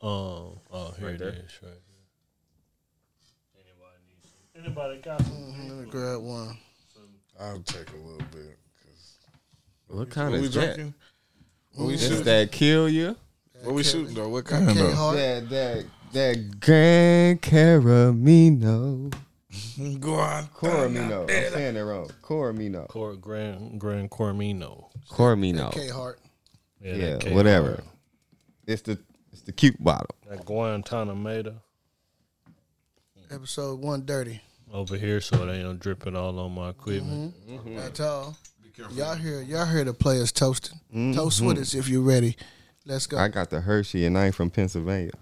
Um. 0.00 0.58
Oh, 0.72 0.94
here 0.98 1.10
it 1.10 1.20
is. 1.20 1.58
Right. 1.62 1.72
Anybody 3.54 4.00
needs 4.08 4.28
some? 4.54 4.64
Anybody 4.64 4.96
got 5.02 5.20
some? 5.22 5.68
Let 5.68 5.84
me 5.84 5.90
grab 5.90 6.22
one. 6.22 6.56
I'll 7.38 7.60
take 7.60 7.90
a 7.90 7.96
little 7.96 8.26
bit. 8.32 8.58
'cause- 8.82 9.18
What 9.88 10.08
kind 10.08 10.30
What 10.32 10.40
we 10.40 10.46
of 10.46 10.52
that? 10.54 10.74
drinking? 10.76 10.94
What 11.74 11.86
we 11.88 11.98
shooting? 11.98 12.24
that 12.24 12.52
kill 12.52 12.88
you? 12.88 13.16
What 13.62 13.74
we 13.74 13.82
shooting 13.82 14.14
though? 14.14 14.28
What 14.28 14.44
kind 14.44 14.68
of? 14.68 14.76
though? 14.76 15.12
That 15.14 15.48
that 15.50 15.84
that 16.12 16.60
Grand 16.60 17.42
Caramino. 17.42 19.12
Go 20.00 20.14
on. 20.14 20.44
Coramino. 20.48 21.22
I'm 21.22 21.52
saying 21.52 21.76
it 21.76 21.80
wrong. 21.80 22.10
Coramino. 22.22 22.88
Cor 22.88 23.14
Grand 23.16 23.80
Grand 23.80 24.10
Cormino. 24.10 24.86
Coramino. 25.10 25.72
K 25.72 25.88
Hart. 25.88 26.18
that 26.80 26.96
Yeah, 26.96 27.16
K- 27.18 27.34
whatever. 27.34 27.82
It's 28.66 28.82
the 28.82 28.98
it's 29.32 29.42
the 29.42 29.52
cute 29.52 29.82
bottle. 29.82 30.14
That 30.28 30.44
Guantanamo 30.44 31.60
Episode 33.30 33.80
one 33.80 34.04
dirty. 34.04 34.40
over 34.72 34.96
here, 34.96 35.20
so 35.20 35.44
they 35.46 35.62
don't 35.62 35.80
drip 35.80 36.06
all 36.14 36.38
on 36.38 36.52
my 36.54 36.70
equipment. 36.70 37.34
Mm-hmm. 37.48 37.76
That's 37.76 38.00
all. 38.00 38.36
Y'all 38.76 39.14
hear 39.14 39.40
y'all 39.42 39.66
hear 39.66 39.84
the 39.84 39.94
players 39.94 40.32
toasting. 40.32 40.80
Mm-hmm. 40.90 41.12
Toast 41.12 41.40
with 41.40 41.58
us 41.58 41.74
if 41.74 41.88
you're 41.88 42.02
ready. 42.02 42.36
Let's 42.86 43.06
go. 43.06 43.18
I 43.18 43.28
got 43.28 43.50
the 43.50 43.60
Hershey 43.60 44.04
and 44.04 44.18
I 44.18 44.26
ain't 44.26 44.34
from 44.34 44.50
Pennsylvania. 44.50 45.12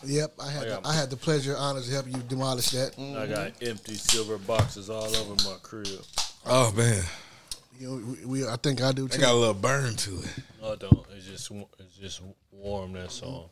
Yep, 0.03 0.33
I 0.39 0.51
had 0.51 0.63
the, 0.63 0.81
I 0.83 0.93
had 0.93 1.09
the 1.09 1.15
pleasure, 1.15 1.55
honor 1.57 1.81
to 1.81 1.91
help 1.91 2.07
you 2.07 2.17
demolish 2.27 2.71
that. 2.71 2.97
I 2.99 3.25
got 3.25 3.53
empty 3.61 3.95
silver 3.95 4.37
boxes 4.37 4.89
all 4.89 5.15
over 5.15 5.35
my 5.49 5.55
crib. 5.63 5.87
Oh 6.45 6.73
man, 6.73 7.03
You 7.79 7.89
know, 7.89 8.15
we, 8.25 8.25
we 8.41 8.47
I 8.47 8.55
think 8.57 8.81
I 8.81 8.91
do 8.91 9.07
they 9.07 9.15
too. 9.17 9.21
got 9.21 9.33
a 9.33 9.35
little 9.35 9.53
burn 9.53 9.95
to 9.95 10.19
it. 10.19 10.29
No, 10.61 10.73
I 10.73 10.75
don't. 10.77 11.05
It's 11.15 11.25
just 11.27 11.51
it's 11.79 11.95
just 11.97 12.21
warm. 12.51 12.93
That's 12.93 13.21
all. 13.21 13.51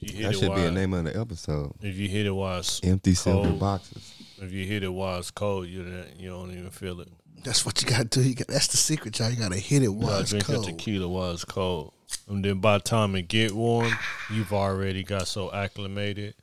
If 0.00 0.10
you 0.10 0.16
hit 0.16 0.22
That 0.24 0.34
it 0.34 0.38
should 0.38 0.48
while 0.48 0.58
be 0.58 0.64
a 0.64 0.70
name 0.70 0.94
of 0.94 1.04
the 1.04 1.18
episode. 1.18 1.74
if 1.80 1.96
you 1.96 2.08
hit 2.08 2.26
it 2.26 2.30
while 2.30 2.58
it's 2.58 2.80
Empty 2.82 3.14
silver 3.14 3.50
boxes. 3.50 4.14
If 4.40 4.50
you 4.52 4.66
hit 4.66 4.82
it 4.82 4.88
while 4.88 5.18
it's 5.18 5.30
cold, 5.30 5.68
you 5.68 5.84
don't- 5.84 6.18
you 6.18 6.30
don't 6.30 6.50
even 6.50 6.70
feel 6.70 7.00
it. 7.00 7.08
That's 7.44 7.64
what 7.66 7.80
you 7.82 7.88
got 7.88 8.10
to 8.10 8.20
do. 8.22 8.28
You 8.28 8.34
got, 8.34 8.46
that's 8.48 8.68
the 8.68 8.76
secret, 8.76 9.18
y'all. 9.18 9.28
You 9.30 9.36
got 9.36 9.52
to 9.52 9.58
hit 9.58 9.82
it 9.82 9.88
while 9.88 10.08
gotta 10.08 10.20
it's 10.22 10.30
drink 10.30 10.44
cold. 10.46 10.66
your 10.66 10.76
tequila 10.76 11.08
while 11.08 11.30
it's 11.32 11.44
cold, 11.44 11.92
and 12.28 12.44
then 12.44 12.58
by 12.60 12.78
the 12.78 12.84
time 12.84 13.14
it 13.16 13.28
get 13.28 13.52
warm, 13.52 13.92
you've 14.32 14.52
already 14.52 15.02
got 15.04 15.26
so 15.28 15.52
acclimated 15.52 16.34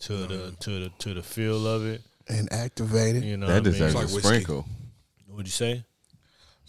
to 0.00 0.26
the 0.26 0.54
to 0.60 0.70
the 0.84 0.88
to 1.00 1.14
the 1.14 1.22
feel 1.22 1.66
of 1.66 1.84
it. 1.86 2.02
and 2.28 2.50
activated. 2.52 3.24
You 3.24 3.36
know, 3.36 3.46
That 3.48 3.64
what 3.64 3.74
I 3.74 3.78
mean? 3.78 3.94
like 3.94 3.94
a 3.94 3.98
whiskey. 4.06 4.20
sprinkle. 4.20 4.66
What'd 5.26 5.46
you 5.46 5.52
say? 5.52 5.84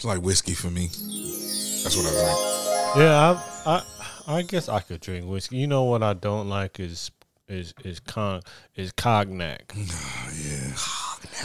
It's 0.03 0.07
like 0.09 0.21
whiskey 0.21 0.53
for 0.53 0.69
me. 0.69 0.87
That's 0.87 1.95
what 1.95 2.05
I 2.05 2.11
drink. 2.11 2.97
Yeah, 2.97 3.39
I, 3.65 3.83
I 4.27 4.39
I 4.39 4.41
guess 4.41 4.67
I 4.67 4.81
could 4.81 4.99
drink 4.99 5.25
whiskey. 5.25 5.55
You 5.55 5.67
know 5.67 5.85
what 5.85 6.03
I 6.03 6.11
don't 6.11 6.49
like 6.49 6.77
is 6.81 7.09
is 7.47 7.73
is 7.85 8.01
con 8.01 8.41
is 8.75 8.91
cognac. 8.91 9.73
Yeah. 9.73 10.75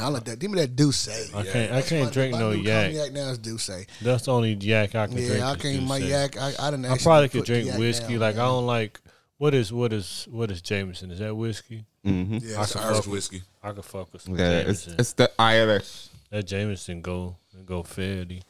I 0.01 0.09
like 0.09 0.25
that. 0.25 0.41
Give 0.41 0.51
me 0.51 0.59
that 0.61 0.75
D'ussé. 0.75 1.33
I 1.37 1.45
can't 1.45 1.73
I 1.73 1.83
can't 1.83 2.13
drink 2.13 2.35
no 2.37 2.51
yak. 2.51 2.95
Yak 2.95 3.13
now 3.13 3.29
is 3.31 3.39
D'ussé. 3.39 3.87
That's 4.03 4.25
the 4.25 4.33
only 4.33 4.55
yak 4.55 4.97
I 4.97 5.07
can 5.07 5.15
drink. 5.15 5.35
Yeah, 5.35 5.51
I 5.51 5.55
can't. 5.55 5.87
My 5.87 6.01
D'ussé. 6.01 6.09
yak. 6.09 6.37
I, 6.37 6.55
I 6.59 6.71
didn't. 6.73 6.87
I 6.87 6.99
probably 6.99 7.29
could 7.29 7.45
drink 7.45 7.73
whiskey. 7.79 8.15
down, 8.15 8.21
like 8.21 8.35
I 8.35 8.39
don't 8.39 8.67
like 8.67 9.01
what 9.37 9.55
is 9.55 9.73
what 9.73 9.93
is 9.93 10.27
what 10.33 10.51
is 10.51 10.61
Jameson? 10.63 11.13
Is 11.13 11.21
that 11.21 11.33
whiskey? 11.33 11.85
Mm-hmm. 12.05 12.39
Yeah, 12.43 12.59
I 12.59 12.63
it's 12.63 12.73
could 12.73 12.83
Irish 12.83 12.97
fuck 12.97 13.05
with, 13.07 13.13
whiskey. 13.13 13.43
I 13.63 13.71
could 13.71 13.85
fuck 13.85 14.13
with 14.13 14.23
some 14.23 14.37
Yeah, 14.37 14.51
it's 14.51 14.83
Jameson. 14.83 14.95
it's 14.99 15.13
the 15.13 15.31
Irish. 15.39 16.08
That 16.31 16.45
Jameson 16.47 17.01
go 17.03 17.37
go 17.65 17.83
fatty. 17.83 18.43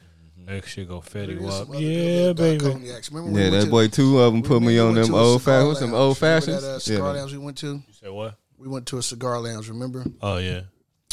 That 0.46 0.64
shit 0.66 0.88
go 0.88 1.00
fatty 1.00 1.34
There 1.34 1.36
is 1.36 1.42
wop. 1.44 1.68
Yeah, 1.74 2.32
baby. 2.32 2.64
cognacs. 2.64 3.10
Remember 3.10 3.32
when 3.32 3.42
Yeah, 3.42 3.50
we 3.50 3.56
that 3.58 3.64
to- 3.66 3.70
boy. 3.70 3.88
Two 3.88 4.18
of 4.20 4.32
them 4.32 4.42
put 4.42 4.62
me 4.62 4.78
remember 4.78 5.00
on 5.00 5.06
them 5.06 5.14
old 5.14 5.40
cigar 5.42 5.60
fashions. 5.60 5.80
Them 5.80 5.94
old 5.94 6.20
Remember 6.22 6.40
fashions. 6.40 6.62
That, 6.62 6.70
uh, 6.70 6.78
cigar 6.78 7.14
Yeah. 7.14 7.20
lounge 7.20 7.32
we 7.32 7.38
went 7.38 7.58
to. 7.58 7.66
You 7.66 7.82
said 8.00 8.10
what? 8.10 8.38
We 8.56 8.68
went 8.68 8.86
to 8.86 8.98
a 8.98 9.02
cigar 9.02 9.40
lounge. 9.40 9.68
Remember? 9.68 10.04
Oh 10.22 10.38
yeah. 10.38 10.62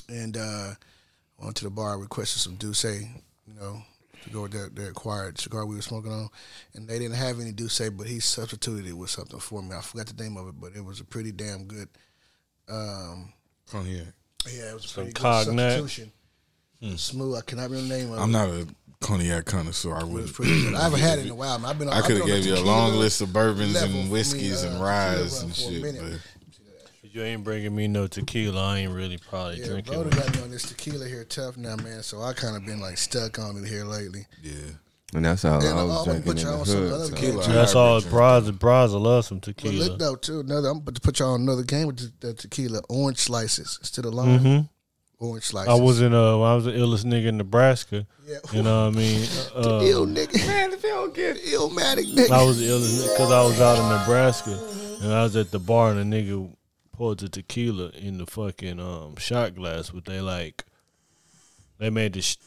and 0.07 0.37
uh, 0.37 0.73
went 1.39 1.55
to 1.57 1.63
the 1.63 1.69
bar, 1.71 1.97
requested 1.97 2.39
some 2.41 2.55
D'ussé, 2.57 3.09
you 3.47 3.53
know, 3.55 3.81
to 4.23 4.29
go 4.29 4.43
with 4.43 4.51
their, 4.51 4.69
their 4.69 4.89
acquired 4.91 5.39
cigar 5.39 5.65
we 5.65 5.75
were 5.75 5.81
smoking 5.81 6.11
on, 6.11 6.29
and 6.75 6.87
they 6.87 6.99
didn't 6.99 7.15
have 7.17 7.39
any 7.39 7.51
D'ussé, 7.51 7.89
but 7.95 8.05
he 8.05 8.19
substituted 8.19 8.85
it 8.85 8.93
with 8.93 9.09
something 9.09 9.39
for 9.39 9.63
me. 9.63 9.75
I 9.75 9.81
forgot 9.81 10.05
the 10.07 10.23
name 10.23 10.37
of 10.37 10.47
it, 10.47 10.59
but 10.61 10.75
it 10.75 10.85
was 10.85 10.99
a 10.99 11.03
pretty 11.03 11.31
damn 11.31 11.65
good. 11.65 11.89
Um, 12.69 13.33
Cognac. 13.69 14.13
yeah, 14.47 14.69
it 14.69 14.73
was 14.75 14.85
a 14.85 14.87
Some 14.87 15.03
pretty 15.05 15.13
good 15.13 15.21
cognac. 15.21 15.71
substitution. 15.79 16.11
Smooth. 16.97 17.37
I 17.37 17.41
cannot 17.41 17.69
remember 17.69 17.87
the 17.93 17.97
name 18.03 18.11
of 18.13 18.19
I'm 18.19 18.29
it. 18.29 18.33
not 18.33 18.49
a 18.49 18.67
cognac 19.01 19.45
connoisseur. 19.45 19.95
I 19.95 20.03
would. 20.03 20.29
I 20.75 20.83
haven't 20.83 20.99
had 20.99 21.19
it 21.19 21.25
in 21.25 21.31
a 21.31 21.35
while. 21.43 21.59
man. 21.59 21.69
I've 21.69 21.79
been. 21.79 21.89
I 21.89 21.97
I've 21.99 22.03
could 22.05 22.19
been 22.19 22.27
have 22.27 22.43
gave 22.43 22.45
you 22.45 22.55
a 22.55 22.63
long 22.65 22.93
list 22.95 23.21
of 23.21 23.31
bourbons 23.33 23.73
level 23.73 23.89
for 23.89 23.95
and 23.97 24.05
me, 24.05 24.11
whiskeys 24.11 24.63
uh, 24.63 24.69
and 24.69 24.81
ryes 24.81 25.41
and 25.41 25.53
shit. 25.55 25.81
minute. 25.81 26.01
But 26.01 26.19
If 27.03 27.15
you 27.15 27.21
ain't 27.23 27.43
bringing 27.43 27.75
me 27.75 27.87
no 27.87 28.07
tequila, 28.07 28.61
I 28.73 28.79
ain't 28.79 28.93
really 28.93 29.17
probably 29.17 29.59
Yeah, 29.59 29.67
drinking. 29.67 29.93
bro, 29.93 30.01
one. 30.03 30.09
got 30.11 30.35
me 30.35 30.41
on 30.43 30.51
this 30.51 30.63
tequila 30.63 31.07
here 31.07 31.23
tough 31.23 31.57
now, 31.57 31.75
man. 31.77 32.03
So 32.03 32.21
I 32.21 32.33
kind 32.33 32.55
of 32.55 32.65
been 32.65 32.79
like 32.79 32.97
stuck 32.97 33.39
on 33.39 33.57
it 33.57 33.67
here 33.67 33.85
lately. 33.85 34.25
yeah, 34.43 34.53
And 35.13 35.23
that's 35.25 35.45
all 35.45 35.59
And 35.63 35.79
I 35.79 35.81
I'm 35.81 35.87
was 35.87 36.05
gonna 36.05 36.19
drinking 36.19 36.23
put 36.33 36.39
in 36.41 36.45
you 36.45 36.51
the 36.51 36.57
on 36.59 36.65
some 36.65 36.75
hood. 36.77 36.91
other 36.93 37.05
so- 37.05 37.15
Tequila. 37.15 37.47
That's 37.47 37.75
all. 37.75 37.99
drink 37.99 38.11
Bras, 38.11 38.51
bras, 38.51 38.91
I 38.93 38.97
love 38.97 39.25
some 39.25 39.37
But 39.39 39.45
tequila. 39.55 39.83
look 39.85 39.99
though, 39.99 40.15
too, 40.15 40.39
another. 40.41 40.69
I'm 40.69 40.77
about 40.77 40.95
to 40.95 41.01
put 41.01 41.19
y'all 41.19 41.33
on 41.35 41.41
another 41.41 41.63
game 41.63 41.87
with 41.87 42.19
the, 42.19 42.27
the 42.27 42.33
tequila. 42.33 42.81
Orange 42.89 43.19
slices 43.19 43.77
instead 43.81 44.05
of 44.05 44.13
lime. 44.13 44.39
hmm 44.39 44.59
Orange 45.19 45.45
slices. 45.45 45.69
I 45.69 45.75
was 45.75 46.01
in 46.01 46.13
uh, 46.13 46.39
I 46.41 46.55
was 46.55 46.65
the 46.65 46.71
illest 46.71 47.05
nigga 47.05 47.27
in 47.27 47.37
Nebraska. 47.37 48.05
Yeah. 48.27 48.37
You 48.51 48.63
know 48.63 48.85
what 48.85 48.95
I 48.95 48.97
mean? 48.97 49.27
Uh, 49.55 49.81
ill 49.83 50.05
nigga. 50.05 50.45
Man, 50.47 50.73
if 50.73 50.83
you 50.83 50.89
don't 50.89 51.13
get 51.13 51.37
illmatic 51.37 52.13
nigga. 52.13 52.29
I 52.29 52.43
was 52.43 52.59
the 52.59 52.65
illest 52.65 53.13
because 53.13 53.31
I 53.31 53.41
was 53.43 53.61
out 53.61 53.77
in 53.77 53.99
Nebraska 53.99 54.59
and 55.01 55.13
I 55.13 55.23
was 55.23 55.35
at 55.37 55.51
the 55.51 55.59
bar 55.59 55.91
and 55.91 56.13
a 56.13 56.17
nigga 56.17 56.53
poured 56.91 57.19
the 57.19 57.29
tequila 57.29 57.89
in 57.91 58.17
the 58.17 58.25
fucking 58.25 58.79
um 58.79 59.15
shot 59.15 59.55
glass, 59.55 59.91
but 59.91 60.05
they 60.05 60.19
like 60.19 60.65
they 61.77 61.89
made 61.89 62.13
this. 62.13 62.37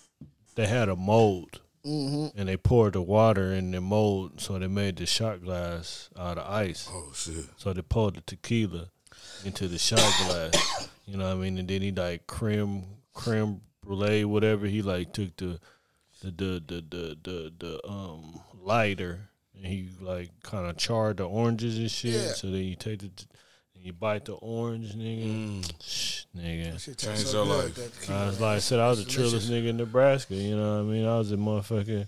They 0.55 0.67
had 0.67 0.89
a 0.89 0.97
mold 0.97 1.61
mm-hmm. 1.85 2.39
and 2.39 2.49
they 2.49 2.57
poured 2.57 2.95
the 2.95 3.03
water 3.03 3.53
in 3.53 3.71
the 3.71 3.81
mold, 3.81 4.41
so 4.41 4.59
they 4.59 4.67
made 4.67 4.97
the 4.97 5.07
shot 5.07 5.43
glass 5.43 6.11
out 6.19 6.39
of 6.39 6.51
ice. 6.51 6.89
oh 6.93 7.13
shit. 7.15 7.47
So 7.57 7.73
they 7.73 7.83
poured 7.83 8.17
the 8.17 8.21
tequila 8.23 8.91
into 9.45 9.69
the 9.69 9.79
shot 9.79 9.99
glass. 10.27 10.89
You 11.07 11.17
know 11.17 11.27
what 11.27 11.33
I 11.39 11.41
mean? 11.41 11.59
And 11.59 11.69
then 11.69 11.83
he 11.83 11.91
like 11.93 12.27
creme 12.27 12.85
creme 13.15 13.61
brulee, 13.85 14.25
whatever. 14.25 14.67
He 14.67 14.83
like 14.83 15.13
took 15.13 15.37
the 15.37 15.59
the 16.23 16.31
the 16.31 16.63
the 16.67 16.85
the 16.91 17.17
the, 17.23 17.53
the 17.59 17.89
um 17.89 18.41
lighter 18.61 19.29
and 19.57 19.65
he 19.67 19.89
like 20.01 20.31
kind 20.43 20.67
of 20.69 20.77
charred 20.77 21.17
the 21.19 21.25
oranges 21.25 21.79
and 21.79 21.91
shit. 21.91 22.15
Yeah. 22.15 22.33
So 22.33 22.49
then 22.51 22.63
you 22.65 22.75
take 22.77 22.99
the 23.01 23.07
and 23.75 23.85
you 23.85 23.93
bite 23.93 24.25
the 24.27 24.33
orange, 24.35 24.95
nigga. 24.95 25.65
Shh, 25.83 26.25
nigga. 26.37 26.79
Shit 26.81 26.99
Changed 26.99 27.21
tastes 27.21 27.33
your 27.33 27.47
life. 27.47 28.11
I 28.11 28.27
was 28.27 28.41
like 28.41 28.57
I 28.57 28.59
said, 28.59 28.81
I 28.81 28.89
was 28.91 29.05
the 29.05 29.11
Delicious. 29.11 29.49
trillest 29.49 29.51
nigga 29.51 29.69
in 29.69 29.77
Nebraska. 29.79 30.35
You 30.35 30.57
know 30.57 30.83
what 30.83 30.91
I 30.91 30.93
mean? 30.93 31.07
I 31.07 31.17
was 31.19 31.33
a 31.33 31.37
motherfucker. 31.37 32.07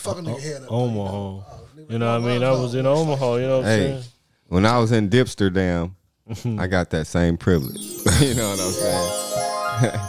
Fucking 0.00 0.26
a 0.26 0.30
nigga 0.30 0.40
head 0.42 0.62
up. 0.64 0.72
Omaha. 0.72 1.42
You 1.88 1.98
know 1.98 2.18
what 2.18 2.28
I 2.28 2.32
mean? 2.32 2.42
I 2.42 2.50
was 2.52 2.74
in 2.74 2.86
Omaha. 2.86 3.34
You 3.36 3.42
know 3.46 3.56
what 3.58 3.66
I'm 3.66 3.70
Hey, 3.78 3.86
saying? 3.92 4.02
when 4.48 4.66
I 4.66 4.78
was 4.78 4.90
in 4.92 5.08
Dipsterdam, 5.10 5.92
Mm-hmm. 6.28 6.60
I 6.60 6.66
got 6.66 6.90
that 6.90 7.06
same 7.06 7.36
privilege. 7.36 7.80
you 8.20 8.34
know 8.34 8.50
what 8.50 8.60
I'm 8.60 8.72
saying? 8.72 10.00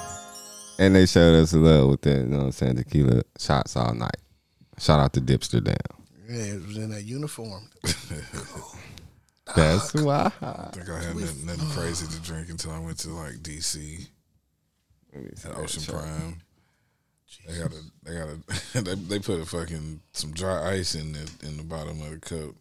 and 0.79 0.95
they 0.95 1.05
showed 1.05 1.35
us 1.35 1.53
love 1.53 1.89
with 1.89 2.01
that, 2.01 2.17
you 2.17 2.23
know 2.25 2.37
what 2.37 2.45
I'm 2.45 2.51
saying, 2.51 2.75
tequila 2.77 3.21
shots 3.37 3.75
all 3.75 3.93
night. 3.93 4.17
Shout 4.79 4.99
out 4.99 5.13
to 5.13 5.21
Dipsterdam. 5.21 5.75
Yeah, 6.29 6.55
it 6.55 6.67
was 6.67 6.77
in 6.77 6.89
that 6.89 7.03
uniform. 7.03 7.69
That's 9.55 9.93
why. 9.93 10.31
I 10.41 10.69
think 10.73 10.89
I 10.89 11.01
had 11.01 11.15
nothing, 11.15 11.45
nothing 11.45 11.69
crazy 11.69 12.05
to 12.07 12.19
drink 12.21 12.49
until 12.49 12.71
I 12.71 12.79
went 12.79 12.97
to 12.99 13.09
like 13.09 13.35
DC 13.35 14.07
at 15.45 15.55
Ocean 15.55 15.83
Prime. 15.83 16.41
They 17.47 17.59
got 17.59 17.71
a, 17.71 17.81
they 18.03 18.13
got 18.13 18.29
a, 18.29 18.81
they, 18.81 18.95
they 18.95 19.19
put 19.19 19.39
a 19.39 19.45
fucking 19.45 20.01
some 20.11 20.31
dry 20.31 20.73
ice 20.73 20.95
in 20.95 21.13
the 21.13 21.29
in 21.43 21.57
the 21.57 21.63
bottom 21.63 22.01
of 22.01 22.09
the 22.09 22.19
cup. 22.19 22.55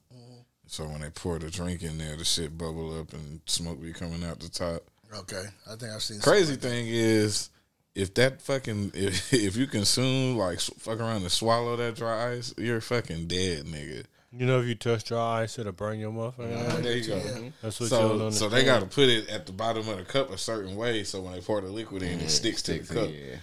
So 0.67 0.85
when 0.85 1.01
they 1.01 1.11
pour 1.11 1.39
the 1.39 1.51
drink 1.51 1.83
in 1.83 1.99
there, 1.99 2.17
the 2.17 2.25
shit 2.25 2.57
bubble 2.57 2.99
up 2.99 3.13
and 3.13 3.41
smoke 3.47 3.81
be 3.81 3.93
coming 3.93 4.25
out 4.25 4.41
the 4.41 4.49
top. 4.49 4.83
Okay, 5.15 5.45
I 5.71 5.77
think 5.77 5.93
I've 5.93 6.03
seen. 6.03 6.21
Crazy 6.21 6.57
thing 6.57 6.87
is, 6.89 7.51
if 7.95 8.15
that 8.15 8.43
fucking 8.43 8.93
if, 8.95 9.33
if 9.33 9.57
you 9.57 9.67
consume 9.67 10.37
like 10.37 10.61
fuck 10.61 11.01
around 11.01 11.23
and 11.23 11.33
swallow 11.33 11.77
that 11.77 11.97
dry 11.97 12.33
ice, 12.33 12.55
you're 12.59 12.81
fucking 12.81 13.27
dead, 13.29 13.67
nigga. 13.67 14.05
You 14.33 14.45
know, 14.45 14.61
if 14.61 14.67
you 14.67 14.75
touch 14.75 15.05
dry 15.05 15.43
ice, 15.43 15.59
it'll 15.59 15.73
burn 15.73 15.99
your 15.99 16.13
motherfucker. 16.13 16.83
There 16.83 16.97
you 16.97 17.07
go. 17.07 17.53
That's 17.63 17.81
what 17.81 17.91
y'all 17.91 18.31
So, 18.31 18.31
so 18.31 18.49
they 18.49 18.65
got 18.65 18.81
to 18.81 18.87
put 18.87 19.09
it 19.09 19.29
at 19.31 19.47
the 19.47 19.53
bottom 19.53 19.89
of 19.89 19.97
the 19.97 20.05
cup 20.05 20.31
a 20.31 20.37
certain 20.37 20.77
way, 20.77 21.05
so 21.05 21.23
when 21.23 21.33
they 21.33 21.41
pour 21.41 21.61
the 21.63 21.69
liquid 21.69 22.03
in, 22.03 22.21
it 22.21 22.29
sticks 22.29 22.61
to 22.63 22.79
the 22.79 22.95
cup. 22.95 23.09
Yeah. 23.09 23.37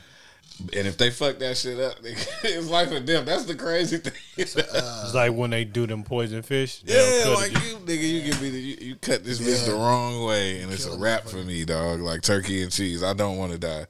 And 0.59 0.87
if 0.87 0.97
they 0.97 1.09
fuck 1.09 1.39
that 1.39 1.57
shit 1.57 1.79
up, 1.79 1.95
it's 2.03 2.69
life 2.69 2.91
or 2.91 2.99
death. 2.99 3.25
That's 3.25 3.45
the 3.45 3.55
crazy 3.55 3.97
thing. 3.97 4.13
It's 4.37 5.13
like 5.13 5.33
when 5.33 5.49
they 5.49 5.65
do 5.65 5.87
them 5.87 6.03
poison 6.03 6.41
fish. 6.41 6.81
yeah, 6.85 7.33
like 7.35 7.51
you, 7.51 7.77
nigga, 7.77 8.09
you 8.09 8.21
give 8.21 8.41
me 8.41 8.49
the, 8.49 8.59
you, 8.59 8.77
you 8.89 8.95
cut 8.95 9.23
this 9.23 9.39
bitch 9.39 9.65
the 9.65 9.73
wrong 9.73 10.25
way, 10.25 10.61
and 10.61 10.71
it's 10.71 10.85
a 10.85 10.95
wrap 10.97 11.23
for 11.25 11.37
me, 11.37 11.65
dog. 11.65 11.99
Like 11.99 12.21
turkey 12.21 12.61
and 12.63 12.71
cheese. 12.71 13.03
I 13.03 13.13
don't 13.13 13.37
want 13.37 13.51
to 13.51 13.57
die. 13.57 13.87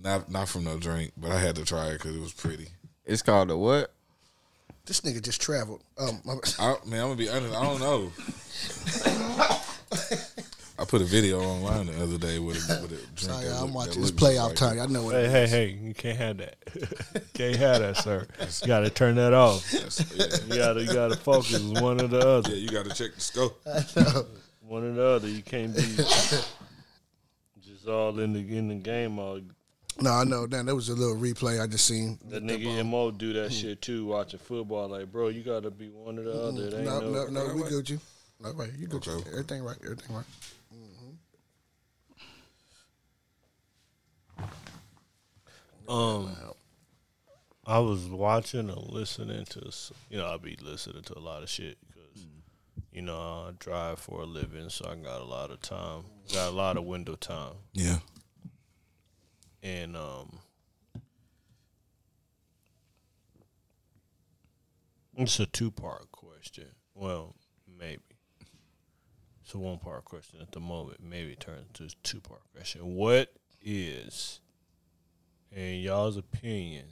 Not 0.00 0.30
not 0.30 0.48
from 0.48 0.64
no 0.64 0.78
drink, 0.78 1.12
but 1.16 1.32
I 1.32 1.38
had 1.40 1.56
to 1.56 1.64
try 1.64 1.88
it 1.88 1.94
because 1.94 2.14
it 2.14 2.20
was 2.20 2.32
pretty. 2.32 2.68
It's 3.04 3.22
called 3.22 3.50
a 3.50 3.56
what? 3.56 3.92
This 4.86 5.00
nigga 5.00 5.22
just 5.22 5.40
traveled. 5.40 5.82
Um, 5.98 6.20
my- 6.24 6.36
I, 6.58 6.76
man, 6.86 7.00
I'm 7.00 7.06
gonna 7.08 7.16
be 7.16 7.28
honest. 7.28 7.54
I 7.54 7.62
don't 7.64 7.80
know. 7.80 8.12
I 10.88 10.90
put 10.90 11.02
a 11.02 11.04
video 11.04 11.42
online 11.42 11.86
the 11.86 12.02
other 12.02 12.16
day 12.16 12.38
with 12.38 12.56
a, 12.70 12.80
with 12.80 12.92
a 12.92 12.96
drink. 12.96 13.08
sorry, 13.16 13.44
that 13.44 13.56
I'm 13.56 13.66
look- 13.66 13.74
watching 13.74 14.00
this 14.00 14.10
looked 14.10 14.20
just 14.20 14.34
playoff 14.34 14.46
like 14.46 14.56
time. 14.56 14.80
I 14.80 14.86
know 14.86 15.02
what. 15.02 15.16
Hey, 15.16 15.24
it 15.24 15.30
hey, 15.30 15.44
is. 15.44 15.50
hey! 15.50 15.66
You 15.82 15.92
can't 15.92 16.16
have 16.16 16.38
that. 16.38 16.56
can't 17.34 17.56
have 17.56 17.80
that, 17.80 17.96
sir. 17.98 18.26
You 18.62 18.66
got 18.66 18.80
to 18.80 18.90
turn 18.90 19.16
that 19.16 19.34
off. 19.34 19.70
Yeah. 20.18 20.36
You 20.48 20.56
got 20.56 20.72
to, 20.74 20.82
you 20.82 20.92
got 20.92 21.10
to 21.10 21.16
focus 21.16 21.60
one 21.80 22.00
or 22.00 22.06
the 22.06 22.26
other. 22.26 22.50
yeah, 22.50 22.56
you 22.56 22.68
got 22.68 22.86
to 22.86 22.94
check 22.94 23.14
the 23.14 23.20
scope. 23.20 23.60
One 24.62 24.84
or 24.84 24.92
the 24.92 25.04
other. 25.04 25.28
You 25.28 25.42
can't 25.42 25.74
be 25.74 25.82
just 27.60 27.86
all 27.86 28.18
in 28.18 28.32
the 28.32 28.56
in 28.56 28.68
the 28.68 28.74
game. 28.76 29.18
All 29.18 29.40
No, 30.00 30.12
I 30.12 30.24
know. 30.24 30.46
Damn, 30.46 30.66
that 30.66 30.74
was 30.74 30.88
a 30.88 30.94
little 30.94 31.16
replay 31.16 31.62
I 31.62 31.66
just 31.66 31.86
seen. 31.86 32.18
that 32.28 32.42
nigga 32.42 32.84
Mo 32.86 33.10
do 33.10 33.34
that 33.34 33.48
hmm. 33.48 33.54
shit 33.54 33.82
too. 33.82 34.06
Watching 34.06 34.40
football, 34.40 34.88
like 34.88 35.12
bro, 35.12 35.28
you 35.28 35.42
got 35.42 35.64
to 35.64 35.70
be 35.70 35.88
one 35.90 36.18
or 36.18 36.22
the 36.22 36.32
hmm. 36.32 36.48
other. 36.48 36.68
It 36.68 36.74
ain't 36.74 36.84
No, 36.84 37.00
no, 37.00 37.26
no, 37.26 37.46
no, 37.46 37.54
we 37.54 37.62
Gucci. 37.62 38.00
No, 38.40 38.52
right, 38.52 38.70
you 38.78 38.88
Gucci. 38.88 39.08
Okay. 39.08 39.30
Everything 39.30 39.62
right. 39.62 39.76
Everything 39.84 40.16
right. 40.16 40.24
Um, 45.88 46.36
I 47.66 47.78
was 47.78 48.06
watching 48.08 48.70
or 48.70 48.76
listening 48.88 49.44
to, 49.46 49.70
you 50.10 50.18
know, 50.18 50.26
I 50.26 50.36
be 50.36 50.56
listening 50.62 51.02
to 51.04 51.18
a 51.18 51.20
lot 51.20 51.42
of 51.42 51.48
shit 51.48 51.78
because, 51.86 52.26
you 52.92 53.02
know, 53.02 53.18
I 53.18 53.50
drive 53.58 53.98
for 53.98 54.22
a 54.22 54.26
living, 54.26 54.68
so 54.70 54.86
I 54.90 54.94
got 54.96 55.20
a 55.20 55.24
lot 55.24 55.50
of 55.50 55.60
time, 55.60 56.02
got 56.32 56.48
a 56.48 56.54
lot 56.54 56.76
of 56.76 56.84
window 56.84 57.14
time, 57.14 57.54
Yeah. 57.72 57.98
and 59.62 59.96
um, 59.96 60.38
it's 65.16 65.40
a 65.40 65.46
two 65.46 65.70
part 65.70 66.10
question. 66.12 66.66
Well, 66.94 67.34
maybe. 67.78 68.02
It's 69.42 69.54
a 69.54 69.58
one 69.58 69.78
part 69.78 70.04
question 70.04 70.40
at 70.42 70.52
the 70.52 70.60
moment. 70.60 70.98
Maybe 71.02 71.32
it 71.32 71.40
turns 71.40 71.66
into 71.68 71.84
a 71.84 71.88
two 72.02 72.20
part 72.20 72.42
question. 72.54 72.94
What 72.94 73.32
is, 73.62 74.40
in 75.54 75.80
y'all's 75.80 76.16
opinion, 76.16 76.86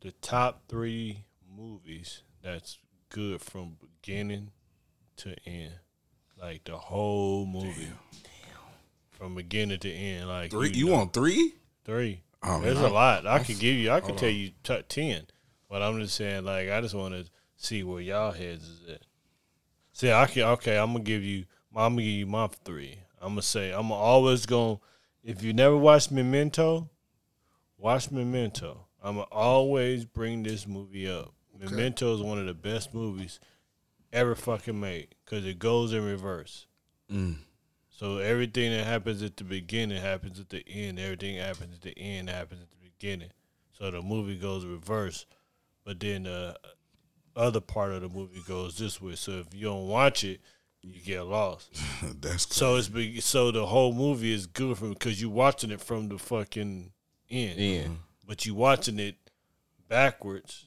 the 0.00 0.12
top 0.12 0.62
three 0.68 1.24
movies 1.56 2.22
that's 2.42 2.78
good 3.10 3.40
from 3.40 3.76
beginning 3.80 4.50
to 5.16 5.34
end? 5.46 5.74
Like 6.40 6.64
the 6.64 6.76
whole 6.76 7.46
movie. 7.46 7.88
From 9.10 9.34
beginning 9.34 9.78
to 9.80 9.90
end. 9.90 10.28
Like 10.28 10.50
Three? 10.50 10.70
You 10.72 10.86
know- 10.86 10.92
want 10.92 11.12
three? 11.12 11.54
Three. 11.84 12.22
Oh, 12.42 12.60
There's 12.60 12.76
man, 12.76 12.90
a 12.90 12.92
lot. 12.92 13.26
I 13.26 13.38
could 13.38 13.58
give 13.58 13.74
you. 13.76 13.90
I 13.90 14.00
could 14.00 14.18
tell 14.18 14.28
on. 14.28 14.34
you 14.34 14.50
t- 14.62 14.82
ten, 14.88 15.26
but 15.70 15.80
I'm 15.80 15.98
just 16.00 16.14
saying. 16.14 16.44
Like 16.44 16.68
I 16.68 16.80
just 16.82 16.94
want 16.94 17.14
to 17.14 17.24
see 17.56 17.82
where 17.82 18.02
y'all 18.02 18.32
heads 18.32 18.68
is 18.68 18.80
at. 18.90 19.00
See, 19.92 20.12
I 20.12 20.26
can. 20.26 20.42
Okay, 20.42 20.76
I'm 20.76 20.92
gonna 20.92 21.04
give 21.04 21.22
you. 21.22 21.46
I'm 21.74 21.94
gonna 21.94 22.02
give 22.02 22.10
you 22.12 22.26
my 22.26 22.48
three. 22.64 22.98
I'm 23.22 23.30
gonna 23.30 23.42
say. 23.42 23.70
I'm 23.72 23.90
always 23.90 24.44
gonna. 24.44 24.76
If 25.24 25.42
you 25.42 25.54
never 25.54 25.76
watched 25.76 26.12
Memento, 26.12 26.90
watch 27.78 28.10
Memento. 28.10 28.86
I'm 29.02 29.16
gonna 29.16 29.26
always 29.32 30.04
bring 30.04 30.42
this 30.42 30.66
movie 30.66 31.08
up. 31.08 31.32
Memento 31.58 32.14
is 32.14 32.20
one 32.20 32.38
of 32.38 32.46
the 32.46 32.54
best 32.54 32.92
movies 32.92 33.40
ever 34.12 34.34
fucking 34.34 34.78
made 34.78 35.14
because 35.24 35.46
it 35.46 35.58
goes 35.58 35.94
in 35.94 36.04
reverse. 36.04 36.66
Mm. 37.10 37.38
So 37.88 38.18
everything 38.18 38.72
that 38.72 38.86
happens 38.86 39.22
at 39.22 39.36
the 39.38 39.44
beginning 39.44 40.02
happens 40.02 40.38
at 40.38 40.50
the 40.50 40.66
end. 40.68 40.98
Everything 40.98 41.36
happens 41.36 41.74
at 41.74 41.80
the 41.80 41.98
end 41.98 42.28
happens 42.28 42.60
at 42.60 42.70
the 42.70 42.76
beginning. 42.76 43.30
So 43.72 43.90
the 43.90 44.02
movie 44.02 44.36
goes 44.36 44.66
reverse, 44.66 45.24
but 45.84 46.00
then 46.00 46.24
the 46.24 46.56
other 47.34 47.60
part 47.60 47.92
of 47.92 48.02
the 48.02 48.08
movie 48.08 48.42
goes 48.46 48.76
this 48.76 49.00
way. 49.00 49.14
So 49.14 49.32
if 49.32 49.54
you 49.54 49.64
don't 49.64 49.88
watch 49.88 50.22
it, 50.22 50.40
you 50.84 51.00
get 51.00 51.22
lost. 51.22 51.76
That's 52.20 52.54
So 52.54 52.76
it's 52.76 52.88
be, 52.88 53.20
so 53.20 53.50
the 53.50 53.64
whole 53.66 53.92
movie 53.94 54.32
is 54.32 54.46
good 54.46 54.76
for 54.78 54.88
because 54.88 55.20
you're 55.20 55.30
watching 55.30 55.70
it 55.70 55.80
from 55.80 56.08
the 56.08 56.18
fucking 56.18 56.92
end, 57.30 57.58
Yeah. 57.58 57.80
Mm-hmm. 57.82 57.94
but 58.26 58.44
you're 58.46 58.54
watching 58.54 58.98
it 58.98 59.16
backwards 59.88 60.66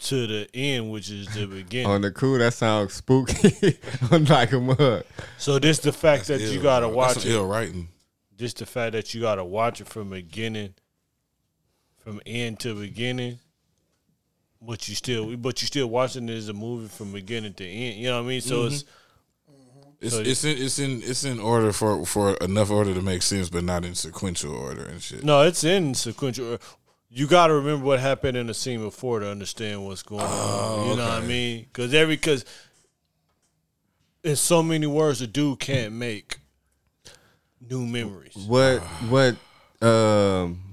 to 0.00 0.26
the 0.26 0.48
end, 0.54 0.90
which 0.92 1.10
is 1.10 1.26
the 1.34 1.46
beginning. 1.46 1.86
On 1.90 2.00
the 2.00 2.10
cool, 2.12 2.38
that 2.38 2.54
sounds 2.54 2.94
spooky. 2.94 3.78
I'm 4.12 4.24
like 4.26 4.52
a 4.52 4.60
mug. 4.60 5.04
so 5.38 5.58
this 5.58 5.78
the 5.80 5.92
fact 5.92 6.26
that 6.28 6.40
you 6.40 6.56
ill, 6.58 6.62
gotta 6.62 6.86
bro. 6.86 6.96
watch 6.96 7.14
That's 7.14 7.26
it. 7.26 7.32
ill 7.32 7.46
writing. 7.46 7.88
just 8.36 8.58
the 8.58 8.66
fact 8.66 8.92
that 8.92 9.12
you 9.14 9.20
gotta 9.20 9.44
watch 9.44 9.80
it 9.80 9.88
from 9.88 10.10
beginning, 10.10 10.74
from 11.98 12.20
end 12.26 12.60
to 12.60 12.74
beginning. 12.74 13.38
But 14.60 14.88
you 14.88 14.94
still, 14.96 15.36
but 15.36 15.60
you 15.62 15.66
still 15.66 15.86
watching 15.88 16.28
it 16.28 16.32
as 16.34 16.48
a 16.48 16.52
movie 16.52 16.88
from 16.88 17.12
beginning 17.12 17.54
to 17.54 17.64
end. 17.66 17.96
You 18.00 18.08
know 18.08 18.16
what 18.22 18.26
I 18.26 18.28
mean? 18.28 18.40
So 18.40 18.64
it's 18.66 18.84
It's 20.00 20.14
So- 20.14 20.20
it's 20.20 20.44
in 20.44 20.58
it's 20.58 20.78
in 20.78 21.02
it's 21.02 21.24
in 21.24 21.40
order 21.40 21.72
for 21.72 22.04
for 22.06 22.34
enough 22.36 22.70
order 22.70 22.94
to 22.94 23.02
make 23.02 23.22
sense, 23.22 23.48
but 23.48 23.64
not 23.64 23.84
in 23.84 23.94
sequential 23.96 24.54
order 24.54 24.84
and 24.84 25.02
shit. 25.02 25.24
no, 25.24 25.42
it's 25.42 25.64
in 25.64 25.94
sequential. 25.94 26.58
You 27.10 27.26
got 27.26 27.46
to 27.48 27.54
remember 27.54 27.84
what 27.86 27.98
happened 28.00 28.36
in 28.36 28.46
the 28.48 28.54
scene 28.54 28.80
before 28.80 29.20
to 29.20 29.30
understand 29.30 29.84
what's 29.84 30.02
going 30.02 30.22
on. 30.22 30.90
You 30.90 30.96
know 30.96 31.04
what 31.08 31.22
I 31.22 31.26
mean? 31.26 31.62
Because 31.64 31.94
every 31.94 32.14
because 32.16 32.44
in 34.22 34.36
so 34.36 34.62
many 34.62 34.86
words, 34.86 35.20
a 35.20 35.26
dude 35.26 35.58
can't 35.58 35.94
make 35.94 36.38
new 37.60 37.86
memories. 37.86 38.34
What 38.36 38.80
what 39.08 39.36
um 39.80 40.67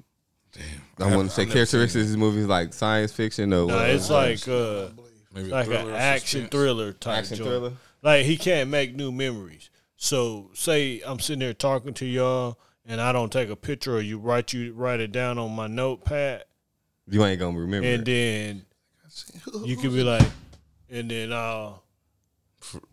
I 1.00 1.06
I've- 1.08 1.16
want 1.16 1.30
to 1.30 1.36
say 1.36 1.42
I've 1.44 1.50
characteristics 1.52 1.96
of 2.04 2.08
this 2.10 2.18
movie 2.18 2.42
is 2.42 2.48
like 2.48 2.74
science 2.74 3.12
fiction 3.12 3.54
or 3.54 3.68
No, 3.68 3.76
what? 3.76 3.90
it's 3.90 4.10
like 4.10 4.48
uh, 4.48 4.88
Maybe 5.34 5.50
a 5.50 5.54
like 5.54 5.68
an 5.68 5.90
action 5.92 6.42
suspense. 6.44 6.52
thriller 6.52 6.94
type 6.94 7.18
Action 7.20 7.38
joint. 7.38 7.50
thriller? 7.50 7.72
Like 8.02 8.26
he 8.26 8.38
can't 8.38 8.70
make 8.70 8.96
new 8.96 9.12
memories. 9.12 9.70
So 9.98 10.52
say 10.54 11.02
I'm 11.06 11.20
sitting 11.20 11.40
there 11.40 11.54
talking 11.54 11.94
to 11.96 12.06
y'all 12.06 12.58
and 12.86 13.02
I 13.02 13.12
don't 13.12 13.32
take 13.32 13.50
a 13.50 13.56
picture 13.56 13.96
or 13.98 14.02
you 14.02 14.18
write 14.20 14.54
you 14.54 14.74
write 14.74 15.00
it 15.00 15.12
down 15.12 15.38
on 15.38 15.52
my 15.56 15.68
notepad 15.68 16.46
you 17.08 17.24
ain't 17.26 17.40
gonna 17.40 17.58
remember. 17.60 17.88
and 17.88 18.08
it. 18.08 18.66
then 19.54 19.64
you 19.66 19.76
could 19.78 19.92
be 19.94 20.04
like 20.04 20.26
and 20.90 21.10
then 21.12 21.34
I'll 21.34 21.84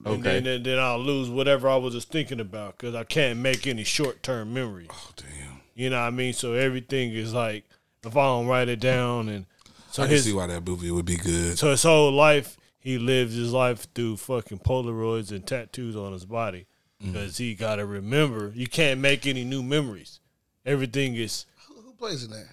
and 0.04 0.06
Okay. 0.06 0.20
then, 0.22 0.44
then, 0.44 0.62
then 0.64 0.78
I'll 0.78 0.98
lose 0.98 1.30
whatever 1.30 1.68
I 1.68 1.76
was 1.76 1.94
just 1.94 2.10
thinking 2.10 2.40
about 2.40 2.76
because 2.78 2.94
I 2.94 3.04
can't 3.04 3.38
make 3.38 3.66
any 3.66 3.84
short 3.84 4.22
term 4.22 4.52
memories. 4.52 4.88
Oh 4.90 5.10
damn! 5.16 5.60
You 5.74 5.88
know 5.90 6.00
what 6.00 6.06
I 6.08 6.10
mean? 6.10 6.32
So 6.34 6.52
everything 6.52 7.12
is 7.12 7.32
like 7.32 7.64
if 8.04 8.16
I 8.16 8.24
don't 8.26 8.46
write 8.46 8.68
it 8.68 8.80
down 8.80 9.28
and 9.28 9.46
so 9.90 10.02
I 10.02 10.06
can 10.06 10.14
his 10.14 10.24
see 10.24 10.32
why 10.32 10.46
that 10.46 10.66
movie 10.66 10.90
would 10.90 11.04
be 11.04 11.16
good. 11.16 11.58
so 11.58 11.70
his 11.70 11.82
whole 11.82 12.10
life, 12.12 12.56
he 12.80 12.98
lives 12.98 13.34
his 13.34 13.52
life 13.52 13.86
through 13.94 14.16
fucking 14.16 14.58
Polaroids 14.60 15.30
and 15.30 15.46
tattoos 15.46 15.96
on 15.96 16.12
his 16.12 16.24
body 16.24 16.66
Mm. 17.02 17.12
because 17.12 17.36
he 17.36 17.54
got 17.56 17.76
to 17.76 17.84
remember. 17.86 18.52
You 18.54 18.68
can't 18.68 19.00
make 19.00 19.26
any 19.26 19.42
new 19.44 19.60
memories. 19.62 20.20
Everything 20.64 21.16
is 21.16 21.46
Who, 21.66 21.74
who 21.82 21.92
plays 21.94 22.22
in 22.22 22.30
that? 22.30 22.46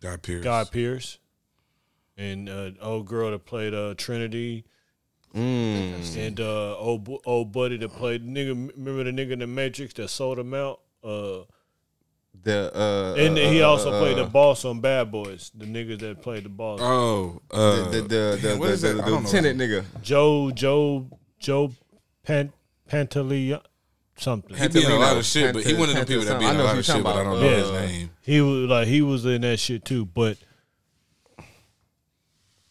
Guy 0.00 0.16
Pearce. 0.18 0.44
Guy 0.44 0.64
Pearce, 0.64 1.18
and 2.16 2.48
uh, 2.50 2.70
old 2.82 3.06
girl 3.06 3.30
that 3.30 3.46
played 3.46 3.72
uh, 3.74 3.94
Trinity, 3.96 4.64
Mm. 5.34 6.16
and 6.16 6.38
uh, 6.40 6.76
old 6.78 7.08
old 7.26 7.52
buddy 7.52 7.76
that 7.78 7.90
played 7.90 8.26
nigga. 8.26 8.70
Remember 8.76 9.04
the 9.04 9.10
nigga 9.10 9.32
in 9.32 9.38
the 9.40 9.46
Matrix 9.46 9.94
that 9.94 10.08
sold 10.08 10.38
him 10.38 10.52
out. 10.54 10.80
Uh, 11.02 11.40
The 12.42 12.70
uh, 12.74 13.14
and 13.18 13.36
uh, 13.36 13.40
he 13.40 13.62
uh, 13.62 13.68
also 13.68 13.92
uh, 13.92 13.98
played 14.00 14.16
the 14.16 14.24
boss 14.24 14.64
on 14.64 14.80
Bad 14.80 15.10
Boys. 15.10 15.50
The 15.54 15.66
nigga 15.66 15.98
that 16.00 16.22
played 16.22 16.44
the 16.44 16.48
boss. 16.48 16.80
Oh, 16.82 17.42
uh, 17.50 17.90
the 17.90 18.00
the 18.00 18.02
the, 18.02 18.38
damn, 18.40 18.52
the, 18.52 18.58
what 18.58 18.66
the, 18.68 18.72
is 18.72 18.82
that? 18.82 18.96
the 18.96 19.02
I 19.02 19.08
lieutenant 19.08 19.58
nigga. 19.60 19.84
Joe 20.02 20.50
Joe 20.50 21.06
Joe 21.38 21.72
Pan 22.24 22.52
Pantoliano 22.90 23.62
something. 24.16 24.56
He 24.56 24.68
be 24.68 24.84
in 24.84 24.90
a 24.90 24.96
lot 24.98 25.16
of 25.16 25.24
shit, 25.24 25.52
but 25.52 25.64
he 25.64 25.72
Pantal- 25.72 25.78
one 25.78 25.88
of 25.90 25.94
them 25.96 26.06
people 26.06 26.24
that 26.24 26.38
be 26.38 26.46
in 26.46 26.56
a 26.56 26.62
lot 26.64 26.78
of 26.78 26.84
shit, 26.84 27.02
but 27.02 27.16
I 27.16 27.22
don't 27.22 27.40
know 27.40 27.46
about. 27.48 27.58
his 27.58 27.70
name. 27.92 28.10
He 28.22 28.40
was 28.40 28.68
like 28.68 28.88
he 28.88 29.02
was 29.02 29.24
in 29.24 29.40
that 29.42 29.58
shit 29.58 29.84
too, 29.84 30.04
but 30.06 30.38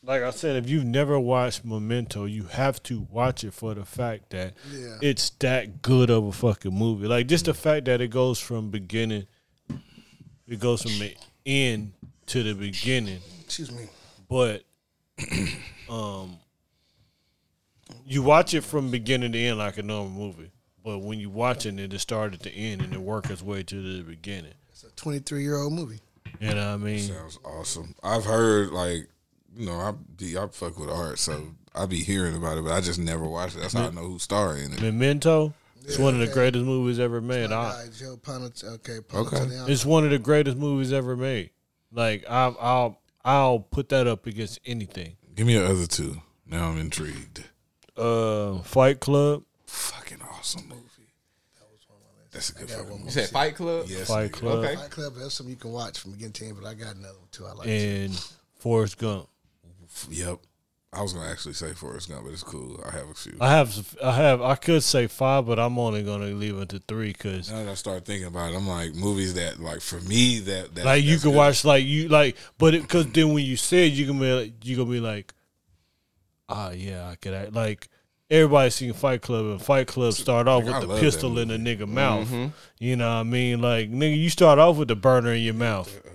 like 0.04 0.24
I 0.24 0.30
said, 0.30 0.56
if 0.56 0.70
you've 0.70 0.86
never 0.86 1.20
watched 1.20 1.66
Memento, 1.66 2.26
you 2.26 2.44
have 2.44 2.82
to 2.84 3.06
watch 3.12 3.44
it 3.44 3.54
for 3.54 3.74
the 3.74 3.84
fact 3.84 4.30
that 4.30 4.54
Yeah. 4.72 4.98
it's 5.02 5.30
that 5.40 5.82
good 5.82 6.10
of 6.10 6.26
a 6.26 6.32
fucking 6.32 6.74
movie. 6.74 7.08
Like 7.08 7.28
just 7.28 7.46
the 7.46 7.54
fact 7.54 7.86
that 7.86 8.00
it 8.00 8.08
goes 8.08 8.40
from 8.40 8.70
beginning, 8.70 9.28
it 10.48 10.60
goes 10.60 10.82
from 10.82 10.98
the 11.00 11.16
end 11.46 11.94
to 12.28 12.44
the 12.44 12.54
beginning, 12.54 13.20
Excuse 13.44 13.72
me. 13.72 13.84
but 14.30 14.64
um, 15.90 16.38
you 18.06 18.22
watch 18.24 18.54
it 18.54 18.62
from 18.62 18.92
beginning 18.92 19.32
to 19.32 19.40
end 19.40 19.58
like 19.58 19.78
a 19.78 19.84
normal 19.84 20.10
movie. 20.12 20.52
But 20.84 21.00
when 21.00 21.20
you're 21.20 21.30
watching 21.30 21.80
it, 21.80 21.94
it 21.94 22.00
start 22.00 22.34
at 22.34 22.42
the 22.42 22.52
end 22.52 22.82
and 22.82 22.94
it 22.94 23.02
work 23.02 23.30
its 23.30 23.42
way 23.42 23.62
to 23.64 23.98
the 23.98 24.04
beginning. 24.04 24.54
It's 24.70 24.84
a 24.84 24.92
23 24.92 25.42
year 25.44 25.58
old 25.58 25.74
movie. 25.74 26.00
You 26.40 26.50
know 26.50 26.56
what 26.56 26.74
I 26.74 26.78
mean? 26.78 27.00
Sounds 27.00 27.40
awesome. 27.44 27.96
I've 28.04 28.24
heard 28.24 28.70
like, 28.70 29.10
you 29.56 29.66
know, 29.66 29.74
I 29.80 29.94
be 30.18 30.38
I 30.38 30.48
fuck 30.48 30.78
with 30.78 30.90
art, 30.90 31.20
so 31.20 31.48
I 31.76 31.88
be 31.88 31.98
hearing 32.04 32.36
about 32.36 32.58
it, 32.58 32.64
but 32.64 32.72
I 32.74 32.82
just 32.82 33.00
never 33.00 33.26
watched 33.26 33.58
it. 33.58 33.62
That's 33.62 33.74
how 33.74 33.88
I 33.88 33.90
know 33.90 34.04
who's 34.08 34.24
starring 34.24 34.66
in 34.66 34.74
it. 34.74 34.82
Memento. 34.82 35.54
It's 35.88 35.98
Yeah, 35.98 36.04
one 36.04 36.14
of 36.16 36.20
the 36.20 36.26
okay. 36.26 36.34
greatest 36.34 36.66
movies 36.66 37.00
ever 37.00 37.22
made. 37.22 37.50
My 37.50 37.56
I, 37.56 37.88
Joe 37.98 38.18
Ponat- 38.18 38.64
okay, 38.64 38.98
Okay. 38.98 39.08
Ponatiniano. 39.08 39.70
it's 39.70 39.86
one 39.86 40.04
of 40.04 40.12
the 40.12 40.20
greatest 40.20 40.58
movies 40.58 40.92
ever 40.92 41.16
made. 41.16 41.52
Like 41.94 42.26
I'll 42.30 42.58
I'll 42.60 43.02
I'll 43.24 43.60
put 43.60 43.90
that 43.90 44.06
up 44.06 44.28
against 44.28 44.60
anything. 44.66 45.16
Give 45.34 45.48
me 45.48 45.54
your 45.54 45.66
other 45.66 45.88
two. 45.88 46.22
Now 46.46 46.68
I'm 46.70 46.78
intrigued. 46.78 47.46
Uh, 47.96 48.60
Fight 48.60 49.00
Club, 49.00 49.44
Fucking 49.66 50.20
awesome 50.22 50.68
movie. 50.68 50.82
That 51.56 51.68
was 51.72 51.86
one 51.88 51.98
of 51.98 52.04
my 52.04 52.22
last. 52.22 52.32
That's 52.34 52.50
a 52.50 52.54
good 52.54 52.70
fucking 52.70 53.06
You 53.06 53.12
said 53.12 53.30
Fight 53.30 53.56
Club. 53.56 53.86
Yes, 53.88 54.08
Fight. 54.08 54.32
Club, 54.34 54.60
Okay. 54.66 54.76
Fight 54.76 54.90
Club. 54.92 55.14
That's 55.18 55.34
something 55.36 55.52
you 55.52 55.58
can 55.60 55.72
watch 55.72 56.00
from 56.00 56.12
beginning 56.12 56.34
to 56.34 56.46
end, 56.48 56.58
but 56.62 56.68
I 56.68 56.74
got 56.74 56.96
another 56.96 57.18
one 57.18 57.28
too. 57.32 57.46
I 57.46 57.54
like. 57.54 57.68
and 57.68 58.30
Forrest 58.60 58.98
Gump. 58.98 59.30
Yep. 60.10 60.40
I 60.94 61.02
was 61.02 61.14
gonna 61.14 61.30
actually 61.30 61.54
say 61.54 61.74
Forrest 61.74 62.10
Gump, 62.10 62.24
but 62.24 62.34
it's 62.34 62.44
cool. 62.44 62.82
I 62.86 62.92
have 62.92 63.10
a 63.10 63.14
few. 63.14 63.38
I 63.42 63.52
have 63.52 63.98
I 64.02 64.12
have 64.14 64.42
I 64.42 64.56
could 64.56 64.84
say 64.84 65.08
five, 65.08 65.46
but 65.46 65.60
I'm 65.60 65.78
only 65.78 66.02
gonna 66.02 66.28
leave 66.28 66.58
it 66.58 66.70
to 66.70 66.80
three 66.80 67.12
because 67.12 67.52
now 67.52 67.64
that 67.64 67.72
I 67.72 67.74
start 67.74 68.06
thinking 68.06 68.28
about 68.28 68.54
it, 68.54 68.56
I'm 68.56 68.68
like 68.68 68.96
movies 68.96 69.34
that 69.34 69.60
like 69.60 69.82
for 69.82 70.00
me 70.02 70.40
that, 70.40 70.76
that 70.76 70.86
like 70.86 71.04
you 71.04 71.18
can 71.18 71.32
good. 71.32 71.38
watch 71.38 71.66
like 71.66 71.84
you 71.84 72.08
like, 72.08 72.38
but 72.58 72.72
because 72.74 73.06
then 73.08 73.34
when 73.34 73.44
you 73.44 73.58
said 73.58 73.92
you 73.92 74.06
can 74.06 74.18
be 74.18 74.32
like, 74.32 74.66
you 74.66 74.78
gonna 74.78 74.90
be 74.90 75.02
like, 75.02 75.34
ah 76.48 76.72
yeah, 76.72 77.10
I 77.10 77.16
could 77.16 77.34
act 77.34 77.54
like. 77.54 77.88
Everybody 78.30 78.70
seen 78.72 78.92
Fight 78.92 79.22
Club, 79.22 79.46
and 79.46 79.62
Fight 79.62 79.88
Club 79.88 80.12
start 80.12 80.50
off 80.50 80.66
Like, 80.66 80.76
I 80.76 80.80
with 80.80 80.90
the 80.90 81.00
pistol 81.00 81.40
in 81.40 81.48
the 81.48 81.56
nigga 81.56 81.88
mouth. 81.88 82.28
Mm-hmm. 82.28 82.48
You 82.78 82.98
know 82.98 83.08
what 83.08 83.22
I 83.22 83.24
mean? 83.24 83.62
Like 83.62 83.90
nigga, 83.90 84.18
you 84.18 84.30
start 84.30 84.60
off 84.60 84.76
with 84.76 84.90
the 84.90 84.98
burner 84.98 85.32
in 85.32 85.44
your 85.44 85.54
mouth. 85.54 85.98
Uh. 86.06 86.10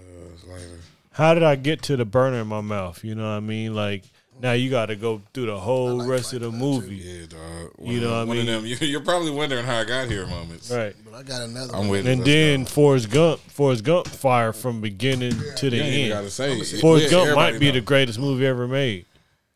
How 1.12 1.32
did 1.32 1.42
I 1.42 1.56
get 1.56 1.82
to 1.84 1.96
the 1.96 2.04
burner 2.04 2.40
in 2.40 2.48
my 2.48 2.60
mouth? 2.60 3.02
You 3.02 3.14
know 3.14 3.24
what 3.24 3.36
I 3.36 3.40
mean? 3.40 3.74
Like 3.74 4.04
now 4.42 4.52
you 4.52 4.68
got 4.70 4.86
to 4.86 4.96
go 4.96 5.22
through 5.32 5.46
the 5.46 5.58
whole 5.58 5.98
like 5.98 6.08
rest 6.08 6.32
Fight 6.32 6.42
of 6.42 6.52
the 6.52 6.58
Club, 6.58 6.60
too. 6.60 6.80
movie, 6.90 6.96
Yeah, 6.96 7.26
dog. 7.26 7.70
One 7.76 7.90
You 7.94 8.00
know 8.00 8.08
them- 8.08 8.10
what 8.10 8.18
I 8.18 8.24
one 8.24 8.36
mean? 8.38 8.48
of 8.48 8.54
them. 8.62 8.66
You, 8.80 8.86
you're 8.88 9.00
probably 9.00 9.30
wondering 9.30 9.64
how 9.64 9.78
I 9.78 9.84
got 9.84 10.08
here. 10.08 10.26
Moments. 10.26 10.70
right? 10.70 10.94
But 11.04 11.14
I 11.14 11.22
got 11.22 11.42
another 11.42 11.72
I'm 11.74 11.80
one. 11.80 11.88
with. 11.90 12.06
And 12.06 12.24
then 12.24 12.64
go. 12.64 12.70
Forrest 12.70 13.10
Gump, 13.10 13.40
Forrest 13.40 13.84
Gump 13.84 14.08
fire 14.08 14.52
from 14.52 14.80
beginning 14.80 15.32
to 15.56 15.70
the 15.70 15.76
You 15.76 15.82
end. 15.82 16.08
gotta 16.12 16.30
say. 16.30 16.52
it. 16.58 16.80
Forrest 16.80 17.04
Yeah, 17.06 17.10
Gump 17.24 17.36
might 17.36 17.58
be 17.60 17.66
know. 17.68 17.72
the 17.72 17.80
greatest 17.80 18.18
movie 18.18 18.44
ever 18.46 18.66
made. 18.68 19.06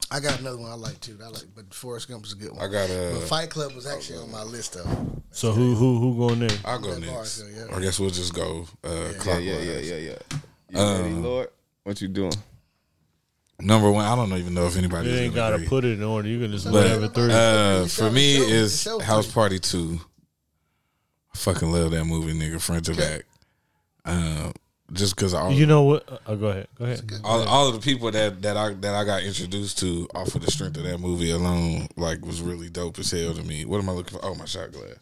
I 0.09 0.21
got 0.21 0.39
another 0.39 0.59
one 0.59 0.71
I 0.71 0.75
like 0.75 1.01
too. 1.01 1.19
I 1.21 1.29
like, 1.29 1.43
but 1.57 1.75
Forrest 1.75 2.09
Gump 2.09 2.25
is 2.27 2.33
a 2.33 2.37
good 2.37 2.53
one. 2.53 2.61
I 2.65 2.71
got 2.71 2.89
a. 2.89 3.11
But 3.15 3.23
Fight 3.27 3.51
Club 3.51 3.75
was 3.75 3.87
actually 3.89 4.21
on 4.21 4.31
my 4.31 4.45
list 4.45 4.75
though. 4.75 4.87
So 5.33 5.51
who 5.51 5.75
who 5.75 5.99
who 5.99 6.17
going 6.29 6.39
there? 6.47 6.57
I'll 6.65 6.79
go 6.79 6.97
next. 6.97 7.11
bars 7.13 7.45
yeah. 7.53 7.77
I 7.77 7.81
guess 7.81 7.99
we'll 7.99 8.11
just 8.11 8.33
go 8.33 8.67
uh, 8.85 8.89
Yeah, 8.89 9.13
clockwise. 9.19 9.45
yeah, 9.45 9.59
yeah, 9.59 9.79
yeah, 9.81 9.97
yeah. 9.97 10.39
You 10.71 10.79
Um, 10.79 11.03
ready, 11.03 11.15
Lord? 11.17 11.49
What 11.83 12.01
you 12.01 12.07
doing? 12.09 12.33
Number 13.59 13.91
one, 13.91 14.05
I 14.05 14.15
don't 14.15 14.33
even 14.35 14.53
know 14.55 14.67
if 14.67 14.77
anybody 14.77 15.09
You 15.11 15.17
ain't 15.17 15.35
gotta 15.35 15.55
agree. 15.57 15.69
put 15.69 15.85
it 15.85 15.93
in 15.99 16.03
order. 16.03 16.29
You 16.29 16.41
can 16.41 16.53
just 16.53 16.67
But, 16.67 16.75
whatever 16.75 17.09
three. 17.09 17.33
Uh, 17.33 17.87
for 17.87 18.11
me, 18.11 18.39
the 18.39 18.45
is 18.45 18.85
House. 19.03 19.31
Party 19.33 19.59
Two. 19.59 19.99
I 21.35 21.39
fucking 21.39 21.71
love 21.73 21.91
that 21.93 22.05
movie, 22.05 22.33
nigga. 22.35 22.61
Front 22.61 22.85
to 22.87 22.95
back. 22.95 23.23
Uh, 24.05 24.53
just 24.93 25.17
because 25.17 25.33
all, 25.35 25.51
you 25.51 25.67
know 25.67 25.83
what? 25.83 26.21
Uh, 26.27 26.35
go 26.35 26.47
ahead. 26.49 26.69
Go 26.79 26.85
ahead. 26.85 27.11
all 27.25 27.43
all 27.49 27.69
of 27.69 27.75
the 27.75 27.81
people 27.81 28.11
that 28.11 28.43
that 28.43 28.57
I 28.59 28.75
that 28.75 28.95
I 28.95 29.05
got 29.05 29.23
introduced 29.23 29.79
to 29.79 30.07
off 30.15 30.35
of 30.35 30.45
the 30.45 30.51
strength 30.51 30.77
of 30.77 30.85
that 30.85 30.99
movie 30.99 31.31
alone, 31.31 31.89
like 31.97 32.25
was 32.25 32.43
really 32.43 32.69
dope 32.69 32.99
as 32.99 33.11
hell 33.11 33.33
to 33.35 33.43
me. 33.43 33.65
What 33.65 33.79
am 33.81 33.89
I 33.89 33.93
looking 33.93 34.19
for? 34.19 34.25
Oh, 34.25 34.35
my 34.35 34.45
shot 34.45 34.71
glass. 34.73 34.97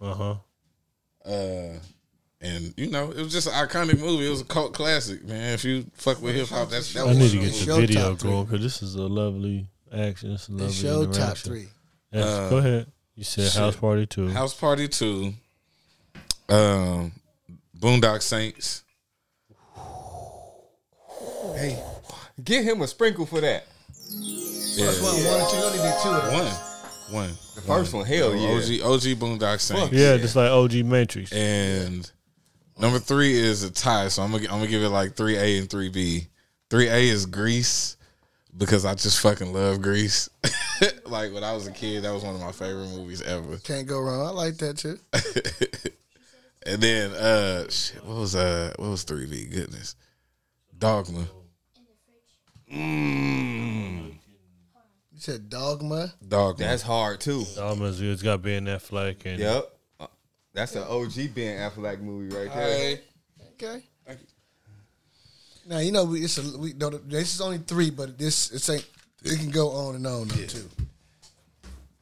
Uh 0.00 0.14
huh. 0.14 0.34
Uh, 1.30 1.78
and 2.42 2.74
you 2.76 2.88
know, 2.90 3.10
it 3.10 3.18
was 3.18 3.32
just 3.32 3.46
an 3.46 3.52
iconic 3.54 3.98
movie. 4.00 4.26
It 4.26 4.30
was 4.30 4.40
a 4.40 4.44
cult 4.44 4.74
classic, 4.74 5.24
man. 5.24 5.54
If 5.54 5.64
you 5.64 5.86
fuck 5.94 6.20
with 6.20 6.34
hip 6.34 6.48
hop, 6.48 6.68
that's 6.70 6.92
that 6.94 7.00
I 7.00 7.04
was 7.06 7.18
need 7.18 7.30
to 7.30 7.38
get 7.38 7.60
of 7.60 7.66
the 7.66 7.74
video 7.86 8.14
going 8.16 8.44
because 8.44 8.60
this 8.62 8.82
is 8.82 8.94
a 8.96 9.02
lovely 9.06 9.68
action. 9.92 10.32
It's 10.32 10.48
a 10.48 10.52
The 10.52 10.58
lovely 10.64 10.74
show 10.74 11.06
top 11.06 11.36
three. 11.38 11.68
Yes, 12.12 12.24
Uh, 12.26 12.50
go 12.50 12.56
ahead. 12.58 12.86
You 13.14 13.24
said 13.24 13.44
shit. 13.50 13.60
House 13.60 13.76
Party 13.76 14.06
Two. 14.06 14.28
House 14.28 14.54
Party 14.54 14.88
Two, 14.88 15.34
um, 16.48 17.12
Boondock 17.78 18.22
Saints. 18.22 18.82
Hey, 21.56 21.82
get 22.42 22.64
him 22.64 22.80
a 22.82 22.86
sprinkle 22.86 23.26
for 23.26 23.40
that. 23.40 23.66
Yeah, 24.10 24.86
First 24.86 25.02
one, 25.02 25.14
one 25.24 25.40
or 25.40 25.50
two. 25.50 25.56
You 25.58 25.64
only 25.64 25.78
need 25.78 25.94
two 26.02 26.08
of 26.08 26.24
them. 26.24 26.32
one, 26.34 26.52
one. 27.26 27.28
The 27.54 27.60
first 27.60 27.92
one, 27.92 28.06
hell 28.06 28.34
yeah. 28.34 28.48
OG, 28.56 28.92
OG 28.94 29.02
Boondock 29.18 29.60
Saints. 29.60 29.92
yeah, 29.92 30.16
just 30.16 30.34
like 30.36 30.50
OG 30.50 30.84
Matrix. 30.84 31.30
And 31.32 32.10
number 32.82 32.98
three 32.98 33.32
is 33.38 33.62
a 33.62 33.70
tie, 33.70 34.08
so 34.08 34.22
I'm 34.22 34.30
gonna 34.32 34.44
I'm 34.44 34.58
gonna 34.58 34.66
give 34.66 34.82
it 34.82 34.90
like 34.90 35.14
three 35.16 35.36
A 35.36 35.56
and 35.58 35.70
three 35.70 35.88
B. 35.88 36.26
Three 36.68 36.88
A 36.88 37.08
is 37.08 37.24
Grease 37.24 37.96
because 38.56 38.84
I 38.84 38.94
just 38.94 39.20
fucking 39.20 39.52
love 39.54 39.80
Grease. 39.80 40.28
like 41.06 41.32
when 41.32 41.44
I 41.44 41.52
was 41.54 41.66
a 41.66 41.72
kid, 41.72 42.02
that 42.04 42.12
was 42.12 42.22
one 42.22 42.34
of 42.34 42.40
my 42.40 42.52
favorite 42.52 42.88
movies 42.88 43.22
ever. 43.22 43.56
Can't 43.58 43.86
go 43.86 44.00
wrong. 44.00 44.26
I 44.26 44.30
like 44.30 44.58
that 44.58 44.76
too. 44.76 44.98
And 46.64 46.80
then 46.80 47.10
uh, 47.10 47.68
shit, 47.68 48.04
what 48.04 48.18
was 48.18 48.36
uh, 48.36 48.72
what 48.78 48.90
was 48.90 49.02
three 49.02 49.26
B? 49.26 49.46
Goodness, 49.46 49.96
Dogma. 50.78 51.26
Mm, 52.72 54.12
You 55.12 55.18
said 55.18 55.48
Dogma. 55.50 56.12
Dogma. 56.26 56.64
that's 56.64 56.82
hard 56.82 57.20
too. 57.20 57.44
Almost, 57.60 58.00
it's 58.00 58.22
got 58.22 58.42
Ben 58.42 58.66
Affleck 58.66 59.26
and 59.26 59.40
Yep. 59.40 59.76
That's 60.54 60.74
an 60.76 60.82
OG 60.82 61.34
Ben 61.34 61.70
Affleck 61.70 62.00
movie 62.00 62.34
right 62.34 62.52
there. 62.52 62.66
Hey. 62.66 63.00
Okay. 63.54 63.82
Thank 64.06 64.20
you. 64.20 64.26
Now 65.68 65.78
you 65.78 65.92
know 65.92 66.04
we, 66.04 66.24
it's 66.24 66.38
a, 66.38 66.58
we 66.58 66.72
no, 66.74 66.90
this 66.90 67.34
is 67.34 67.40
only 67.40 67.58
three, 67.58 67.90
but 67.90 68.18
this 68.18 68.50
it's 68.50 68.68
ain't 68.68 68.86
it 69.24 69.38
can 69.38 69.50
go 69.50 69.70
on 69.70 69.94
and 69.94 70.06
on 70.06 70.28
though, 70.28 70.46
too. 70.46 70.68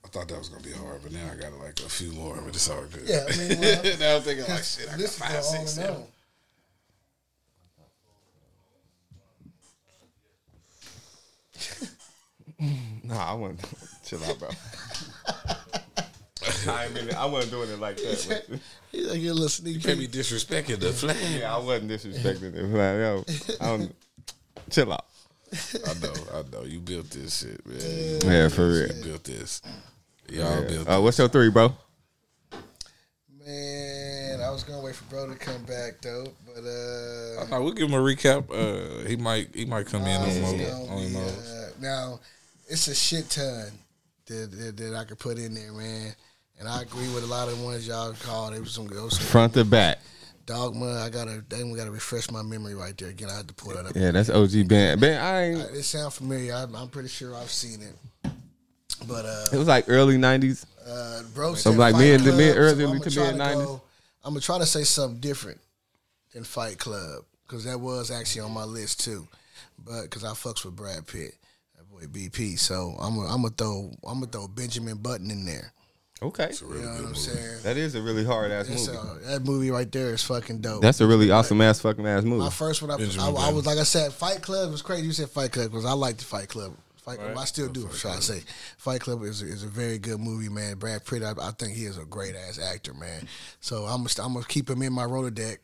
I 0.04 0.08
thought 0.08 0.28
that 0.28 0.38
was 0.38 0.48
gonna 0.48 0.62
be 0.62 0.72
hard, 0.72 1.02
but 1.02 1.12
now 1.12 1.30
I 1.30 1.36
got 1.36 1.52
like 1.58 1.78
a 1.80 1.88
few 1.88 2.12
more, 2.12 2.40
but 2.40 2.48
it's 2.48 2.68
all 2.68 2.82
good. 2.86 3.02
Yeah, 3.06 3.26
I 3.28 3.36
mean, 3.36 3.60
well, 3.60 3.82
now 4.00 4.16
I'm 4.16 4.22
thinking 4.22 4.46
like 4.48 4.64
shit. 4.64 4.88
I 4.88 4.92
got 4.92 4.98
this 4.98 5.18
five, 5.18 5.32
go 5.32 5.40
six, 5.42 5.70
seven. 5.72 6.02
Nah, 13.02 13.30
I 13.30 13.34
wasn't. 13.34 13.64
Chill 14.04 14.22
out, 14.24 14.38
bro. 14.38 14.50
I 16.68 16.88
mean, 16.88 17.12
I 17.14 17.26
wasn't 17.26 17.52
doing 17.52 17.70
it 17.70 17.78
like 17.80 17.96
that. 17.96 18.44
but- 18.50 18.58
He's 18.92 19.06
like 19.06 19.20
a 19.20 19.32
little 19.32 19.48
sneak 19.48 19.76
You 19.76 19.80
can't 19.80 19.98
be 20.00 20.08
disrespecting 20.08 20.80
the 20.80 20.92
flag. 20.92 21.16
yeah, 21.38 21.54
I 21.54 21.58
wasn't 21.58 21.90
disrespecting 21.90 22.52
the 22.52 22.68
flag. 22.68 22.98
yo, 22.98 23.24
I 23.60 23.66
don't, 23.76 23.94
chill 24.68 24.92
out. 24.92 25.04
I 25.52 25.94
know, 26.00 26.12
I 26.34 26.42
know. 26.52 26.62
You 26.64 26.80
built 26.80 27.10
this 27.10 27.38
shit, 27.40 27.64
man. 27.66 28.20
Yeah, 28.24 28.48
for 28.48 28.68
real. 28.68 28.88
You 28.96 29.04
built 29.04 29.24
this. 29.24 29.62
Y'all 30.28 30.62
built 30.62 30.88
Uh, 30.88 31.00
what's 31.00 31.18
your 31.18 31.28
three, 31.28 31.50
bro? 31.50 31.72
Man, 33.46 34.40
I 34.40 34.50
was 34.50 34.62
gonna 34.64 34.80
wait 34.82 34.94
for 34.94 35.04
bro 35.04 35.28
to 35.28 35.34
come 35.34 35.62
back 35.64 36.00
though, 36.02 36.26
but 36.46 36.60
uh, 36.60 37.46
No, 37.50 37.62
we'll 37.64 37.72
give 37.72 37.88
him 37.88 37.94
a 37.94 38.02
recap. 38.02 38.44
Uh, 38.50 39.08
he 39.08 39.16
might 39.16 39.54
he 39.54 39.64
might 39.64 39.86
come 39.86 40.02
in 40.02 40.20
on 40.20 40.28
it's 40.28 40.38
more 40.40 40.96
on 40.96 41.08
be, 41.08 41.16
uh, 41.16 41.68
now 41.80 42.20
it's 42.68 42.86
a 42.88 42.94
shit 42.94 43.28
ton 43.30 43.72
that, 44.26 44.50
that 44.52 44.76
that 44.76 44.94
I 44.94 45.04
could 45.04 45.18
put 45.18 45.38
in 45.38 45.54
there, 45.54 45.72
man. 45.72 46.12
And 46.60 46.68
I 46.68 46.82
agree 46.82 47.08
with 47.14 47.24
a 47.24 47.26
lot 47.26 47.48
of 47.48 47.58
the 47.58 47.64
ones 47.64 47.88
y'all 47.88 48.12
called. 48.20 48.52
It 48.54 48.60
was 48.60 48.72
some, 48.72 48.86
some 48.88 49.08
Front 49.26 49.54
to 49.54 49.64
back. 49.64 49.98
Dogma. 50.44 51.00
I 51.02 51.08
gotta. 51.08 51.42
Then 51.48 51.70
we 51.70 51.78
gotta 51.78 51.90
refresh 51.90 52.30
my 52.30 52.42
memory 52.42 52.74
right 52.74 52.96
there 52.98 53.08
again. 53.08 53.30
I 53.30 53.36
had 53.38 53.48
to 53.48 53.54
pull 53.54 53.72
that 53.74 53.86
up. 53.86 53.92
Yeah, 53.96 54.10
that's 54.10 54.28
OG 54.28 54.68
band. 54.68 55.00
Ben, 55.00 55.18
I 55.20 55.42
ain't, 55.52 55.58
It 55.76 55.82
sounds 55.84 56.16
familiar. 56.16 56.54
I, 56.54 56.66
I'm 56.74 56.88
pretty 56.88 57.08
sure 57.08 57.34
I've 57.34 57.50
seen 57.50 57.80
it. 57.82 58.30
But 59.08 59.24
uh, 59.24 59.46
it 59.52 59.56
was 59.56 59.68
like 59.68 59.86
early 59.88 60.18
'90s. 60.18 60.66
uh, 60.86 61.22
bro, 61.34 61.54
So 61.54 61.70
like 61.70 61.96
me 61.96 62.12
and 62.12 62.22
so 62.22 62.30
early 62.30 62.84
I'ma 62.84 62.98
to 62.98 63.10
try 63.10 63.28
mid-nineties? 63.28 63.64
go- 63.66 63.82
I'm 64.22 64.32
gonna 64.34 64.40
try 64.40 64.58
to 64.58 64.66
say 64.66 64.84
something 64.84 65.20
different 65.20 65.60
than 66.34 66.44
Fight 66.44 66.78
Club 66.78 67.24
because 67.46 67.64
that 67.64 67.80
was 67.80 68.10
actually 68.10 68.42
on 68.42 68.52
my 68.52 68.64
list 68.64 69.02
too. 69.02 69.26
But 69.82 70.02
because 70.02 70.24
I 70.24 70.30
fucks 70.32 70.64
with 70.64 70.76
Brad 70.76 71.06
Pitt, 71.06 71.34
that 71.76 71.88
boy 71.90 72.04
BP. 72.06 72.58
So 72.58 72.96
I'm 73.00 73.16
gonna 73.16 73.48
throw 73.56 73.90
I'm 74.06 74.20
gonna 74.20 74.26
throw 74.26 74.46
Benjamin 74.48 74.98
Button 74.98 75.30
in 75.30 75.46
there. 75.46 75.72
Okay, 76.22 76.50
You 76.60 76.66
know 76.82 76.88
what 76.92 77.04
I'm 77.06 77.14
saying? 77.14 77.62
that 77.62 77.78
is 77.78 77.94
a 77.94 78.02
really 78.02 78.24
hard 78.24 78.50
ass 78.50 78.68
movie. 78.68 78.98
uh, 78.98 79.30
that 79.30 79.42
movie 79.42 79.70
right 79.70 79.90
there 79.90 80.12
is 80.12 80.22
fucking 80.22 80.60
dope. 80.60 80.82
That's 80.82 81.00
a 81.00 81.06
really 81.06 81.30
awesome 81.30 81.60
ass 81.62 81.80
fucking 81.80 82.06
ass 82.06 82.24
movie. 82.24 82.42
My 82.44 82.50
first 82.50 82.82
one, 82.82 82.90
I, 82.90 82.98
Benjamin 82.98 83.36
I, 83.36 83.48
I 83.48 83.52
was 83.52 83.64
like 83.64 83.78
I 83.78 83.84
said, 83.84 84.12
Fight 84.12 84.42
Club 84.42 84.70
was 84.70 84.82
crazy. 84.82 85.06
You 85.06 85.12
said 85.12 85.30
Fight 85.30 85.52
Club 85.52 85.70
because 85.70 85.86
I 85.86 85.92
like 85.92 86.18
the 86.18 86.24
Fight 86.24 86.48
Club. 86.48 86.76
Fight 87.02 87.18
Club, 87.18 87.38
I 87.38 87.44
still 87.46 87.68
do. 87.68 87.88
Should 87.94 88.10
I 88.10 88.20
say, 88.20 88.42
Fight 88.76 89.00
Club 89.00 89.22
is 89.22 89.40
a, 89.40 89.46
is 89.46 89.64
a 89.64 89.68
very 89.68 89.98
good 89.98 90.20
movie, 90.20 90.50
man. 90.50 90.76
Brad 90.76 91.06
Pitt, 91.06 91.22
I, 91.22 91.32
I 91.40 91.52
think 91.52 91.72
he 91.74 91.84
is 91.84 91.96
a 91.96 92.04
great 92.04 92.34
ass 92.36 92.58
actor, 92.58 92.92
man. 92.92 93.26
So 93.60 93.84
I'm 93.86 94.04
gonna 94.04 94.26
I'm 94.26 94.34
gonna 94.34 94.44
keep 94.44 94.68
him 94.68 94.82
in 94.82 94.92
my 94.92 95.04
Rolodeck. 95.04 95.56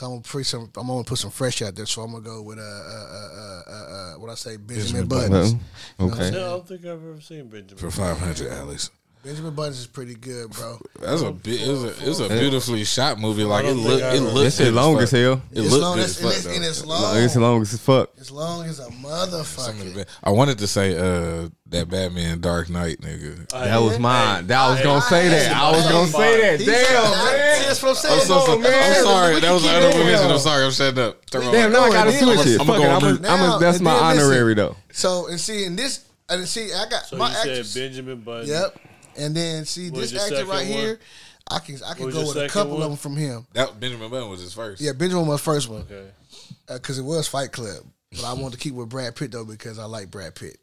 I'm 0.00 0.10
gonna 0.10 0.20
put 0.20 0.46
some. 0.46 0.70
I'm 0.76 0.86
gonna 0.86 1.02
put 1.02 1.18
some 1.18 1.30
fresh 1.32 1.60
out 1.62 1.74
there. 1.74 1.86
So 1.86 2.02
I'm 2.02 2.12
gonna 2.12 2.24
go 2.24 2.40
with 2.42 2.58
uh 2.58 2.62
uh 2.62 2.64
uh 2.64 3.30
uh, 3.36 3.62
uh, 3.66 3.72
uh 3.72 4.12
what 4.20 4.30
I 4.30 4.34
say, 4.36 4.56
Benjamin, 4.58 5.08
Benjamin 5.08 5.30
Buttons. 5.30 5.54
Well, 5.98 6.12
okay. 6.12 6.30
No, 6.30 6.46
I 6.46 6.48
don't 6.50 6.68
think 6.68 6.80
I've 6.82 6.92
ever 6.92 7.20
seen 7.20 7.48
Benjamin. 7.48 7.78
For 7.78 7.90
five 7.90 8.18
hundred, 8.18 8.52
Alex. 8.52 8.90
Benjamin 9.24 9.54
Buttons 9.54 9.78
is 9.80 9.86
pretty 9.86 10.14
good, 10.14 10.50
bro. 10.50 10.78
That's 11.00 11.22
a 11.22 11.32
bit. 11.32 11.62
It 11.62 11.68
was 11.70 11.84
a, 11.84 11.88
it 11.88 12.08
was 12.08 12.20
a 12.20 12.28
beautifully 12.28 12.84
shot 12.84 13.18
movie. 13.18 13.42
Like 13.44 13.64
it 13.64 13.68
don't 13.68 13.78
think 13.82 14.00
It 14.00 14.02
ever- 14.02 14.18
looked. 14.20 14.34
That 14.44 14.50
shit 14.52 14.66
good 14.66 14.74
long 14.74 14.94
fuck. 14.94 15.02
as 15.04 15.10
hell. 15.12 15.32
It 15.50 15.58
It's 15.60 15.70
looked 15.70 15.82
long 15.82 15.96
good 15.96 16.04
as, 16.04 16.10
as 16.10 16.16
and, 16.20 16.24
fuck. 16.24 16.34
it's, 16.36 16.44
though. 16.44 16.52
and 16.54 16.64
it's 16.64 16.84
Like, 16.84 17.00
long. 17.00 17.16
It's 17.24 17.36
long 17.36 17.62
as 17.62 17.80
fuck. 17.80 18.10
As 18.20 18.30
long 18.30 18.64
as 18.66 18.78
a 18.80 18.82
Some 18.84 18.94
of 18.94 19.02
the 19.02 19.08
motherfucker. 19.08 20.06
I 20.22 20.30
wanted 20.30 20.58
to 20.58 20.66
say 20.66 20.94
uh 20.96 21.48
that 21.68 21.88
Batman 21.88 22.40
Dark 22.40 22.68
Knight 22.68 23.00
nigga. 23.00 23.48
That 23.48 23.78
was 23.78 23.98
mine. 23.98 24.46
That 24.48 24.60
I 24.60 24.70
was 24.70 24.80
gonna 24.82 25.00
say 25.00 25.28
that. 25.28 25.56
I 25.56 25.70
was 25.72 25.88
gonna 25.90 26.06
say 26.08 26.40
that. 26.42 26.60
He's- 26.60 26.88
Damn, 26.88 27.02
man. 27.10 27.62
That's 27.66 27.82
what 27.82 27.88
I'm 27.88 27.94
saying. 27.96 28.20
I'm 28.20 28.26
so 28.26 28.34
on, 28.34 28.46
sorry. 28.46 28.58
man. 28.60 28.92
I'm 28.98 29.04
sorry. 29.04 29.40
That 29.40 29.52
was 29.52 29.64
an 29.64 29.70
honorable 29.74 30.04
mention. 30.04 30.30
I'm 30.30 30.38
sorry. 30.38 30.64
I'm 30.66 30.70
shutting 30.70 31.02
up. 31.02 31.26
Turn 31.30 31.46
my 31.46 31.50
Damn, 31.52 31.70
mic. 31.70 31.72
now 31.72 31.84
I 31.84 31.88
No, 31.88 31.92
gotta 31.94 32.10
and 32.10 32.18
then- 32.28 32.36
switch 32.36 32.46
it. 32.54 32.60
I'ma 32.60 32.72
Fuck 32.74 32.82
go 32.82 32.84
it. 32.84 32.88
on 32.90 33.04
I'm 33.04 33.22
the- 33.22 33.28
a, 33.28 33.32
I'm 33.32 33.40
a, 33.56 33.58
that's 33.58 33.76
and 33.78 33.84
my 33.84 33.94
then 33.94 34.06
listen. 34.16 34.22
honorary 34.24 34.54
though. 34.54 34.76
So 34.92 35.26
and 35.28 35.40
see, 35.40 35.64
and 35.64 35.78
this 35.78 36.04
and 36.28 36.46
see, 36.46 36.72
I 36.74 36.88
got 36.90 37.06
So 37.06 37.16
my 37.16 37.30
you 37.30 37.36
actress. 37.36 37.70
said 37.70 37.80
Benjamin 37.80 38.20
Button. 38.20 38.48
Yep. 38.48 38.78
And 39.16 39.34
then 39.34 39.64
see 39.64 39.90
What 39.90 40.00
was 40.00 40.12
this 40.12 40.30
your 40.30 40.38
actor 40.40 40.50
right 40.50 40.68
one? 40.68 40.78
here. 40.78 41.00
I 41.50 41.58
can 41.58 41.76
I 41.86 41.94
can 41.94 42.06
was 42.06 42.14
go 42.14 42.20
your 42.20 42.28
with 42.28 42.36
a 42.36 42.40
second 42.40 42.52
couple 42.52 42.72
one? 42.74 42.82
of 42.82 42.88
them 42.90 42.96
from 42.96 43.16
him. 43.16 43.46
That 43.52 43.78
Benjamin 43.78 44.10
Button 44.10 44.30
was 44.30 44.40
his 44.40 44.54
first. 44.54 44.80
Yeah, 44.80 44.92
Benjamin 44.92 45.26
was 45.26 45.40
first 45.40 45.68
one 45.68 45.82
Okay. 45.82 46.08
Uh, 46.68 46.74
because 46.74 46.98
it 46.98 47.02
was 47.02 47.28
Fight 47.28 47.52
Club, 47.52 47.84
but 48.12 48.24
I 48.24 48.32
wanted 48.32 48.52
to 48.52 48.58
keep 48.58 48.74
with 48.74 48.88
Brad 48.88 49.14
Pitt 49.14 49.32
though 49.32 49.44
because 49.44 49.78
I 49.78 49.84
like 49.84 50.10
Brad 50.10 50.34
Pitt. 50.34 50.56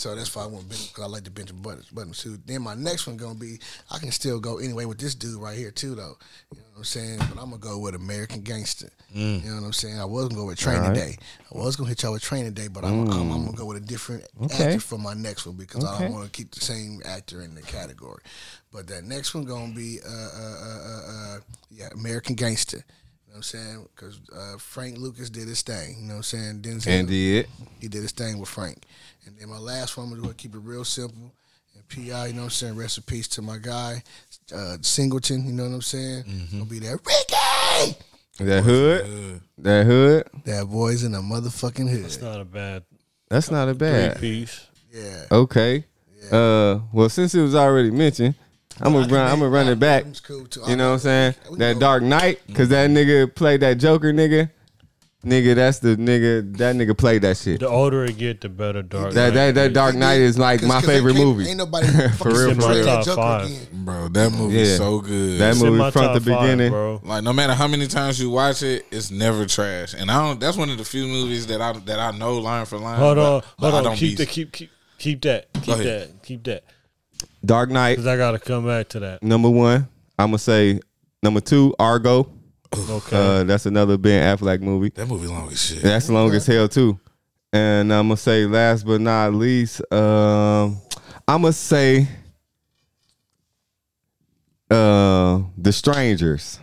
So 0.00 0.14
that's 0.14 0.34
why 0.34 0.44
I 0.44 0.46
want 0.46 0.66
because 0.66 1.04
I 1.04 1.06
like 1.06 1.24
the 1.24 1.30
Benjamin 1.30 1.60
Button 1.60 1.82
Button 1.92 2.14
suit. 2.14 2.40
Then 2.46 2.62
my 2.62 2.74
next 2.74 3.06
one 3.06 3.18
gonna 3.18 3.34
be 3.38 3.58
I 3.90 3.98
can 3.98 4.10
still 4.10 4.40
go 4.40 4.56
anyway 4.56 4.86
with 4.86 4.96
this 4.98 5.14
dude 5.14 5.38
right 5.40 5.58
here 5.58 5.70
too 5.70 5.94
though. 5.94 6.16
You 6.54 6.60
know 6.60 6.66
what 6.72 6.78
I'm 6.78 6.84
saying? 6.84 7.18
But 7.18 7.32
I'm 7.38 7.50
gonna 7.50 7.58
go 7.58 7.78
with 7.78 7.94
American 7.94 8.40
Gangster. 8.40 8.88
You 9.12 9.40
know 9.44 9.56
what 9.56 9.64
I'm 9.66 9.72
saying? 9.74 10.00
I 10.00 10.06
was 10.06 10.28
gonna 10.28 10.40
go 10.40 10.46
with 10.46 10.58
Training 10.58 10.82
Alright. 10.84 10.96
Day. 10.96 11.16
I 11.54 11.58
was 11.58 11.76
gonna 11.76 11.90
hit 11.90 12.02
y'all 12.02 12.12
with 12.12 12.22
Training 12.22 12.54
Day, 12.54 12.68
but 12.68 12.82
I'm, 12.84 13.10
I'm, 13.10 13.30
I'm 13.30 13.44
gonna 13.44 13.56
go 13.56 13.66
with 13.66 13.76
a 13.76 13.86
different 13.86 14.24
Okay. 14.42 14.64
actor 14.68 14.80
for 14.80 14.96
my 14.98 15.12
next 15.12 15.44
one 15.46 15.56
because 15.56 15.84
I 15.84 15.98
don't 16.00 16.12
want 16.14 16.24
to 16.24 16.30
keep 16.30 16.50
the 16.52 16.60
same 16.60 17.02
actor 17.04 17.42
in 17.42 17.54
the 17.54 17.60
category. 17.62 18.22
But 18.72 18.86
that 18.86 19.04
next 19.04 19.34
one 19.34 19.44
gonna 19.44 19.74
be 19.74 19.98
uh, 20.02 20.08
uh, 20.08 20.56
uh, 20.62 20.80
uh, 20.88 21.12
uh, 21.36 21.38
yeah 21.70 21.88
American 21.92 22.36
Gangster. 22.36 22.78
You 22.78 22.82
know 22.82 23.32
what 23.32 23.36
I'm 23.36 23.42
saying? 23.42 23.88
Because 23.94 24.20
uh, 24.34 24.56
Frank 24.58 24.96
Lucas 24.96 25.28
did 25.28 25.46
his 25.46 25.60
thing. 25.62 25.96
You 26.00 26.02
know 26.08 26.14
what 26.14 26.16
I'm 26.18 26.22
saying? 26.22 26.60
Denzel, 26.62 26.86
And 26.88 27.06
did. 27.06 27.46
he 27.80 27.86
did 27.88 28.02
his 28.02 28.12
thing 28.12 28.38
with 28.38 28.48
Frank. 28.48 28.84
And 29.26 29.36
then 29.38 29.48
my 29.48 29.58
last 29.58 29.96
one, 29.96 30.06
I'm 30.12 30.14
going 30.20 30.28
to 30.30 30.34
keep 30.34 30.54
it 30.54 30.60
real 30.62 30.84
simple. 30.84 31.32
And 31.74 31.86
P.I., 31.88 32.26
you 32.28 32.32
know 32.32 32.40
what 32.40 32.44
I'm 32.46 32.50
saying? 32.50 32.76
Rest 32.76 32.98
in 32.98 33.04
peace 33.04 33.28
to 33.28 33.42
my 33.42 33.58
guy, 33.58 34.02
uh, 34.54 34.76
Singleton, 34.80 35.46
you 35.46 35.52
know 35.52 35.64
what 35.68 35.74
I'm 35.74 35.82
saying? 35.82 36.24
Gonna 36.50 36.64
be 36.64 36.78
there. 36.80 36.96
Ricky! 36.96 37.96
That 38.40 38.62
hood. 38.64 39.40
That 39.58 39.86
hood. 39.86 40.28
That 40.44 40.66
boy's 40.66 41.04
in 41.04 41.14
a 41.14 41.20
motherfucking 41.20 41.88
hood. 41.88 42.04
It's 42.06 42.20
not 42.20 42.40
a 42.40 42.44
bad 42.44 42.82
That's 43.28 43.50
not 43.50 43.68
a 43.68 43.74
bad. 43.74 44.18
three 44.18 44.40
piece. 44.40 44.66
yeah. 44.92 45.24
Okay. 45.30 45.84
Uh, 46.32 46.80
well, 46.92 47.08
since 47.08 47.34
it 47.34 47.42
was 47.42 47.54
already 47.54 47.90
mentioned, 47.90 48.34
I'm 48.80 48.92
gonna 48.92 49.06
run. 49.12 49.26
I'm 49.30 49.38
gonna 49.40 49.50
run 49.50 49.68
it 49.68 49.78
back. 49.78 50.04
Cool 50.22 50.46
too. 50.46 50.62
You 50.66 50.76
know 50.76 50.88
what 50.88 50.94
I'm 50.94 50.98
saying? 51.00 51.34
That 51.58 51.78
Dark 51.78 52.02
Knight, 52.02 52.40
cause 52.54 52.68
that 52.70 52.88
nigga 52.90 53.32
played 53.34 53.60
that 53.60 53.74
Joker, 53.78 54.12
nigga. 54.12 54.50
Nigga, 55.22 55.54
that's 55.54 55.80
the 55.80 55.96
nigga. 55.96 56.56
That 56.56 56.74
nigga 56.76 56.96
played 56.96 57.20
that 57.22 57.36
shit. 57.36 57.60
The 57.60 57.68
older 57.68 58.06
it 58.06 58.16
get, 58.16 58.40
the 58.40 58.48
better 58.48 58.80
Dark 58.80 59.12
That 59.12 59.34
Knight 59.34 59.34
that 59.34 59.54
that 59.54 59.66
is. 59.66 59.72
Dark 59.74 59.94
Knight 59.94 60.20
is 60.20 60.38
like 60.38 60.62
my 60.62 60.80
favorite 60.80 61.12
can't- 61.12 61.24
movie. 61.26 61.46
Ain't 61.46 61.58
nobody 61.58 61.86
For 62.16 62.30
real, 62.30 62.54
for 62.54 62.70
real. 62.70 62.84
Joker 62.84 63.04
Top 63.04 63.16
five. 63.16 63.70
Bro, 63.70 64.08
that 64.08 64.30
movie 64.32 64.56
Yeah. 64.56 64.76
so 64.76 65.00
good. 65.00 65.38
That 65.38 65.50
It's 65.50 65.60
in 65.60 65.66
movie 65.66 65.78
my 65.78 65.90
from 65.90 66.02
the 66.14 66.20
top 66.20 66.22
five, 66.22 66.24
beginning. 66.42 66.70
bro. 66.72 67.00
Like 67.04 67.22
no 67.22 67.34
matter 67.34 67.52
how 67.52 67.68
many 67.68 67.86
times 67.86 68.18
you 68.18 68.30
watch 68.30 68.62
it, 68.62 68.86
it's 68.90 69.10
never 69.10 69.44
trash. 69.44 69.92
And 69.92 70.10
I 70.10 70.26
don't. 70.26 70.40
That's 70.40 70.56
one 70.56 70.70
of 70.70 70.78
the 70.78 70.84
few 70.86 71.06
movies 71.06 71.46
that 71.48 71.60
I 71.60 71.72
that 71.72 71.98
I 72.00 72.12
know 72.16 72.38
line 72.38 72.64
for 72.64 72.78
line. 72.78 72.98
Hold 72.98 73.16
but- 73.16 73.34
on, 73.34 73.42
but 73.58 73.70
hold 73.72 73.74
I 73.74 73.76
on. 73.78 73.84
don't 73.84 73.96
Keep 73.96 74.16
be- 74.16 74.24
the 74.24 74.30
keep 74.30 74.52
keep 74.52 74.70
keep 74.98 75.20
that. 75.22 75.52
Keep 75.52 75.68
ahead. 75.74 75.86
that. 75.86 76.22
Keep 76.22 76.44
that. 76.44 76.64
Dark 77.44 77.68
Knight, 77.68 77.92
Because 77.96 78.06
I 78.06 78.16
gotta 78.16 78.38
come 78.38 78.64
back 78.66 78.88
to 78.90 79.00
that. 79.00 79.22
number 79.22 79.50
one. 79.50 79.86
I'm 80.18 80.28
gonna 80.28 80.38
say 80.38 80.80
number 81.22 81.40
two, 81.40 81.74
Argo. 81.78 82.30
Okay. 82.72 83.16
Uh, 83.16 83.44
that's 83.44 83.66
another 83.66 83.96
Ben 83.98 84.36
Affleck 84.36 84.60
movie. 84.60 84.90
That 84.90 85.06
movie 85.08 85.26
long 85.26 85.48
as 85.50 85.60
shit. 85.60 85.82
That's 85.82 86.08
long 86.08 86.32
as 86.34 86.46
hell 86.46 86.68
too. 86.68 86.98
And 87.52 87.92
I'm 87.92 88.06
gonna 88.06 88.16
say 88.16 88.46
last 88.46 88.86
but 88.86 89.00
not 89.00 89.34
least, 89.34 89.80
um, 89.92 90.80
I'm 91.26 91.42
gonna 91.42 91.52
say 91.52 92.06
uh, 94.70 95.40
The 95.58 95.72
Strangers. 95.72 96.60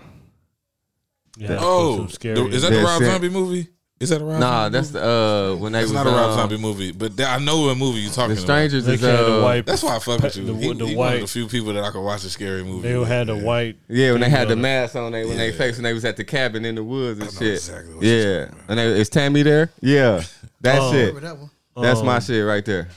You 1.37 1.47
had 1.47 1.53
to 1.55 1.59
put 1.59 1.65
Oh, 1.67 2.07
scary 2.07 2.35
the- 2.35 2.47
is 2.47 2.61
that 2.63 2.71
the 2.71 2.81
Rob. 2.83 3.01
Zombie 3.03 3.29
movie? 3.29 3.67
Is 3.99 4.09
that 4.09 4.21
a 4.21 4.25
Rob? 4.25 4.39
Nah, 4.39 4.63
Zombie 4.69 4.73
that's 4.77 4.93
movie? 4.93 4.99
the 5.05 5.09
uh 5.11 5.55
when 5.55 5.71
they 5.71 5.79
That's 5.79 5.91
was 5.91 6.03
not 6.03 6.07
a 6.07 6.09
Rob 6.11 6.29
um, 6.31 6.35
Zombie 6.37 6.57
movie, 6.57 6.91
but 6.91 7.17
that, 7.17 7.39
I 7.39 7.43
know 7.43 7.61
what 7.65 7.77
movie 7.77 7.99
you're 8.01 8.11
talking 8.11 8.35
The 8.35 8.41
Strangers 8.41 8.85
They 8.85 8.93
is 8.93 9.01
had 9.01 9.17
the 9.17 9.39
uh, 9.39 9.41
white. 9.43 9.55
about. 9.55 9.65
That's 9.65 9.81
why 9.83 9.95
I 9.95 9.99
fuck 9.99 10.21
with 10.21 10.35
you. 10.37 10.45
The, 10.45 10.53
he, 10.53 10.73
the 10.73 10.85
he 10.87 10.95
one 10.95 11.13
of 11.15 11.21
the 11.21 11.27
few 11.27 11.47
people 11.47 11.73
that 11.73 11.83
I 11.83 11.89
can 11.89 12.03
watch 12.03 12.23
a 12.23 12.29
scary 12.29 12.63
movie. 12.63 12.87
They 12.89 12.97
with. 12.97 13.07
had 13.07 13.25
the 13.27 13.35
Yeah. 13.37 13.43
white. 13.43 13.77
Yeah, 13.87 14.11
when 14.11 14.21
they 14.21 14.29
had 14.29 14.49
the 14.49 14.51
thing 14.51 14.59
on 14.59 14.61
mask 14.61 14.95
on, 14.95 15.11
they 15.13 15.25
when 15.25 15.37
they 15.37 15.49
Yeah. 15.49 15.57
faced 15.57 15.77
when 15.77 15.83
they 15.83 15.93
was 15.93 16.05
at 16.05 16.15
the 16.15 16.23
cabin 16.23 16.63
in 16.63 16.75
the 16.75 16.83
woods 16.83 17.19
and 17.19 17.29
I 17.29 17.31
know 17.33 17.39
shit. 17.39 17.53
exactly 17.55 17.93
what 17.95 18.03
you're 18.03 18.13
yeah, 18.15 18.39
talking 18.45 18.53
about. 18.59 18.69
and 18.69 18.79
they, 18.79 18.99
is 19.01 19.09
Tammy 19.09 19.41
there? 19.41 19.71
Yeah, 19.81 20.23
that's 20.61 20.79
Oh. 20.79 20.93
it. 20.93 20.97
Remember 21.15 21.19
that 21.21 21.37
one? 21.39 21.49
That's 21.83 22.01
my 22.03 22.15
Um, 22.17 22.21
shit 22.21 22.45
right 22.45 22.65
there. 22.65 22.89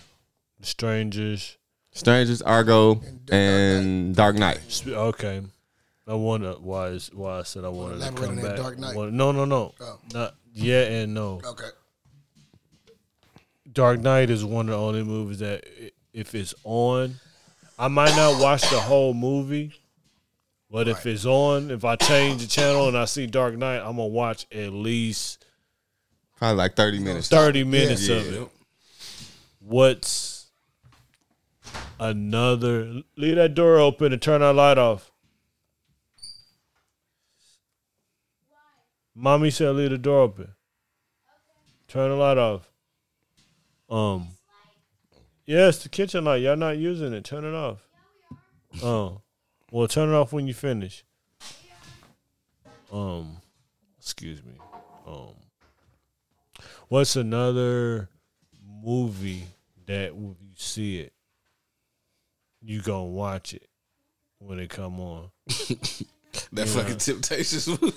Strangers. 0.61 1.57
Strangers, 1.93 2.43
Argo, 2.43 2.95
Dark 2.97 3.05
and 3.33 4.15
Dark 4.15 4.37
Knight. 4.37 4.61
Sp- 4.69 4.95
Okay. 4.95 5.41
I 6.07 6.15
wonder 6.15 6.53
why 6.61 6.89
is 6.89 7.11
why 7.13 7.39
I 7.39 7.43
said 7.45 7.65
I 7.65 7.69
wanted 7.69 8.01
to 8.01 8.03
Elaborate 8.09 8.27
come 8.27 8.37
that 8.37 8.43
back. 8.43 8.57
Dark 8.57 8.79
Knight. 8.79 8.97
Wanna- 8.97 9.11
no, 9.13 9.33
no, 9.33 9.45
no. 9.45 9.75
Oh. 9.81 9.99
Not 10.13 10.35
yeah 10.53 10.83
and 10.83 11.15
no. 11.15 11.41
Okay. 11.45 11.69
Dark 13.73 14.01
Knight 14.01 14.31
is 14.31 14.45
one 14.45 14.69
of 14.69 14.73
the 14.73 14.79
only 14.79 15.05
movies 15.05 15.39
that 15.39 15.65
i- 15.81 15.91
if 16.13 16.35
it's 16.35 16.55
on, 16.65 17.15
I 17.79 17.89
might 17.89 18.15
not 18.17 18.41
watch 18.43 18.63
the 18.63 18.81
whole 18.81 19.15
movie, 19.15 19.73
but 20.71 20.89
if 20.89 21.07
it's 21.07 21.25
on, 21.25 21.71
if 21.71 21.85
I 21.85 21.97
change 21.97 22.43
the 22.43 22.49
channel 22.49 22.89
and 22.89 22.99
I 22.99 23.05
see 23.05 23.27
Dark 23.27 23.57
Knight, 23.57 23.77
I'm 23.79 23.97
gonna 23.97 24.07
watch 24.07 24.47
at 24.53 24.73
least 24.73 25.45
Probably 26.37 26.57
like 26.57 26.75
thirty 26.75 26.99
minutes. 26.99 27.29
thirty 27.29 27.63
minutes 27.65 28.09
Yeah. 28.09 28.17
of 28.17 28.33
it. 28.43 28.49
What's 29.61 30.47
another? 31.99 33.03
Leave 33.17 33.37
that 33.37 33.55
door 33.55 33.79
open 33.79 34.13
and 34.13 34.21
turn 34.21 34.43
our 34.43 34.55
light 34.55 34.79
off. 34.79 35.10
Mommy 39.21 39.51
said 39.51 39.75
leave 39.77 39.91
the 39.91 39.99
door 39.99 40.21
open. 40.23 40.49
Turn 41.89 42.09
the 42.09 42.17
light 42.17 42.39
off. 42.39 42.71
Um. 43.91 44.29
Yes, 45.45 45.83
the 45.83 45.91
kitchen 45.91 46.25
light. 46.25 46.41
Y'all 46.41 46.57
not 46.57 46.79
using 46.79 47.13
it. 47.13 47.25
Turn 47.25 47.45
it 47.45 47.55
off. 47.55 47.87
Oh. 48.83 49.21
Well, 49.71 49.89
turn 49.89 50.09
it 50.09 50.15
off 50.15 50.33
when 50.33 50.47
you 50.47 50.55
finish. 50.55 51.05
Um. 52.91 53.37
Excuse 53.99 54.43
me. 54.43 54.55
Um. 55.07 55.35
What's 56.89 57.15
another 57.15 58.09
movie 58.83 59.45
that 59.85 60.17
when 60.17 60.37
you 60.41 60.55
see 60.57 60.99
it, 60.99 61.13
you 62.63 62.81
gonna 62.81 63.05
watch 63.05 63.53
it 63.53 63.69
when 64.39 64.59
it 64.59 64.71
come 64.71 64.99
on? 64.99 65.31
That 66.53 66.69
fucking 66.69 66.99
Temptations 66.99 67.67
movie. 67.67 67.93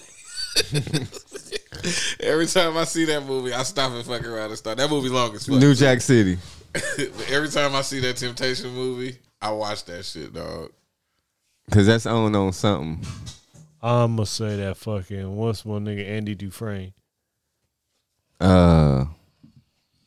Every 2.20 2.46
time 2.48 2.78
I 2.78 2.84
see 2.86 3.06
that 3.06 3.26
movie, 3.26 3.54
I 3.54 3.63
stop 3.63 3.92
and 3.92 4.06
fuck 4.06 4.26
around 4.26 4.50
and 4.50 4.58
start. 4.58 4.78
That 4.78 4.89
movie 4.89 5.10
long 5.10 5.36
as 5.36 5.46
fuck. 5.46 5.58
New 5.58 5.74
Jack 5.74 6.02
City. 6.02 6.38
But 6.74 7.30
Every 7.30 7.50
time 7.50 7.76
I 7.76 7.82
see 7.82 8.00
that 8.00 8.18
Temptation 8.18 8.72
movie, 8.72 9.18
I 9.42 9.52
watch 9.52 9.86
that 9.86 10.04
shit, 10.06 10.34
dog. 10.34 10.72
Cause 11.72 11.86
that's 11.86 12.06
on 12.06 12.36
on 12.36 12.52
something. 12.52 13.06
I'ma 13.82 14.24
say 14.24 14.58
that 14.58 14.78
fucking 14.78 15.36
what's 15.36 15.66
my 15.66 15.76
nigga 15.76 16.08
Andy 16.08 16.36
Dufresne. 16.36 16.94
Uh, 18.39 19.06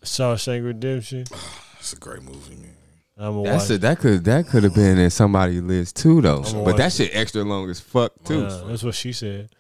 Shawshank 0.02 0.64
Redemption. 0.64 1.24
That's 1.74 1.92
a 1.92 1.96
great 1.96 2.22
movie, 2.22 2.56
man. 2.56 2.76
I'ma 3.18 3.42
that's 3.44 3.64
watch. 3.64 3.76
it. 3.76 3.80
That 3.82 3.98
could 4.00 4.24
that 4.24 4.48
could 4.48 4.64
have 4.64 4.74
been 4.74 4.98
in 4.98 5.10
somebody's 5.10 5.62
list 5.62 5.96
too, 5.96 6.20
though. 6.20 6.42
I'ma 6.42 6.64
But 6.64 6.76
that 6.78 6.84
watch 6.86 6.92
shit 6.94 7.10
extra 7.14 7.44
long 7.44 7.70
as 7.70 7.78
fuck 7.80 8.12
too. 8.24 8.42
Yeah, 8.42 8.62
that's 8.66 8.82
what 8.82 8.94
she 8.94 9.12
said. 9.12 9.50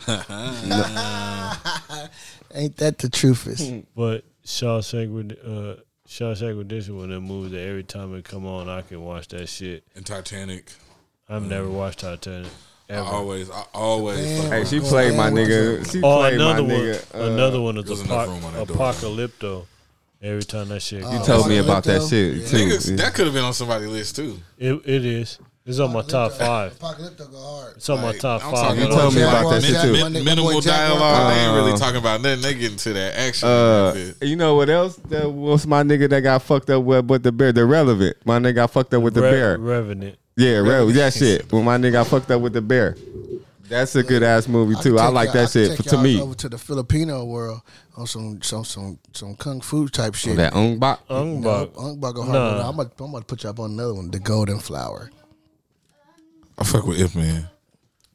Ain't 2.54 2.76
that 2.76 2.98
the 2.98 3.08
truthest? 3.10 3.72
But 3.94 4.24
Shawshank, 4.44 5.14
Red- 5.14 5.38
uh, 5.44 5.76
Shawshank 6.08 6.56
Redemption, 6.58 6.96
one 6.96 7.04
of 7.06 7.10
them 7.10 7.24
movies 7.24 7.52
that 7.52 7.60
every 7.62 7.82
time 7.82 8.14
it 8.14 8.24
come 8.24 8.46
on, 8.46 8.68
I 8.68 8.82
can 8.82 9.02
watch 9.04 9.28
that 9.28 9.48
shit. 9.48 9.84
And 9.94 10.06
Titanic. 10.06 10.72
I've 11.28 11.42
never 11.46 11.68
watched 11.68 12.00
Titanic. 12.00 12.50
I 12.88 12.96
always, 12.98 13.50
I 13.50 13.64
always. 13.74 14.18
Man, 14.24 14.52
Hey, 14.52 14.64
she 14.64 14.78
played 14.78 15.16
my 15.16 15.28
nigga. 15.30 15.90
She 15.90 15.98
Oh, 15.98 16.18
played 16.20 16.38
my 16.38 16.44
another 16.44 16.62
one. 16.62 16.70
nigga. 16.72 17.14
uh, 17.20 17.32
another 17.32 17.60
one 17.60 17.76
is 17.78 17.84
there's 17.84 18.00
enough 18.02 18.28
on 18.28 18.40
Apoc- 18.52 18.66
Apocalypto. 18.66 19.66
Every 20.22 20.44
time 20.44 20.68
that 20.68 20.80
shit, 20.80 21.02
Oh, 21.04 21.10
You 21.10 21.16
comes 21.16 21.26
told 21.26 21.48
me 21.48 21.58
about 21.58 21.84
that 21.84 22.02
shit 22.08 22.36
Yeah. 22.36 22.46
too. 22.46 22.56
Niggas, 22.56 22.96
that 22.98 23.12
could 23.14 23.26
have 23.26 23.34
been 23.34 23.44
on 23.44 23.52
somebody's 23.52 23.88
list 23.88 24.16
too. 24.16 24.40
it, 24.56 24.72
it 24.86 25.04
is. 25.04 25.38
It's 25.66 25.80
on 25.80 25.92
my 25.92 26.02
top 26.02 26.32
five. 26.32 26.78
Apocalypto 26.78 27.28
go 27.30 27.38
hard. 27.38 27.76
It's 27.76 27.88
on 27.90 27.98
my 28.00 28.08
Like, 28.12 28.20
top 28.20 28.44
I'm 28.44 28.52
five. 28.52 28.60
talking 28.62 28.80
You 28.82 28.86
about 28.86 29.00
told 29.00 29.14
me 29.16 29.22
about 29.22 29.50
that 29.50 29.62
shit 29.64 29.80
too. 29.82 29.92
Min- 29.92 30.24
minimal 30.24 30.60
dialogue. 30.60 31.32
they 31.34 31.40
ain't 31.40 31.54
really 31.56 31.72
Uh, 31.72 31.76
talking 31.76 31.96
about 31.96 32.20
nothing. 32.22 32.40
They 32.42 32.54
get 32.54 32.70
into 32.72 32.92
that 32.92 33.18
action. 33.18 33.48
Uh, 33.48 33.92
like 33.94 34.18
that. 34.20 34.26
you 34.28 34.36
know 34.36 34.54
what 34.54 34.68
else? 34.70 34.94
That 35.08 35.28
was 35.32 35.66
my 35.66 35.82
nigga 35.82 36.08
that 36.10 36.20
got 36.20 36.42
fucked 36.42 36.70
up 36.70 36.84
with, 36.84 37.06
with 37.06 37.24
the 37.24 37.32
bear. 37.32 37.52
The 37.52 37.66
relevant. 37.66 38.16
My 38.24 38.38
nigga 38.38 38.54
got 38.54 38.70
fucked 38.70 38.94
up 38.94 39.02
with 39.02 39.14
the 39.14 39.22
Re- 39.22 39.30
bear. 39.30 39.58
Revenant. 39.58 40.16
Yeah, 40.36 40.58
Re- 40.58 40.92
that 40.92 41.14
shit. 41.14 41.50
When 41.52 41.64
my 41.64 41.78
nigga 41.78 41.92
got 41.92 42.06
fucked 42.06 42.30
up 42.30 42.40
with 42.42 42.52
the 42.52 42.62
bear. 42.62 42.96
That's 43.68 43.96
a 43.96 44.04
good 44.04 44.22
ass 44.22 44.46
movie 44.46 44.76
too. 44.80 44.94
can 44.94 45.04
I 45.04 45.08
like 45.08 45.32
that 45.32 45.48
I 45.48 45.50
shit. 45.50 45.76
take 45.76 45.86
To 45.88 45.98
me, 45.98 46.20
over 46.20 46.36
to 46.36 46.48
the 46.48 46.58
Filipino 46.58 47.24
world 47.24 47.62
on 47.96 48.06
some 48.06 48.40
some 48.40 48.64
some 48.64 49.00
some 49.12 49.34
kung 49.34 49.60
fu 49.60 49.88
type 49.88 50.14
shit. 50.14 50.36
that 50.36 50.54
Ong 50.54 50.78
Bak. 50.78 51.00
Ung 51.10 51.40
No, 51.40 51.66
Bak. 51.66 51.74
Ung 51.76 51.96
Bak 51.98 52.14
go 52.14 52.22
hard. 52.22 52.32
Nah. 52.34 52.68
I'm 52.68 52.76
gonna 52.76 52.90
I'm 53.00 53.10
gonna 53.10 53.24
put 53.24 53.42
you 53.42 53.50
up 53.50 53.58
on 53.58 53.72
another 53.72 53.94
one, 53.94 54.12
the 54.12 54.20
Golden 54.20 54.60
Flower. 54.60 55.10
I 56.58 56.64
fuck 56.64 56.86
with 56.86 57.00
Ip 57.00 57.14
Man. 57.14 57.55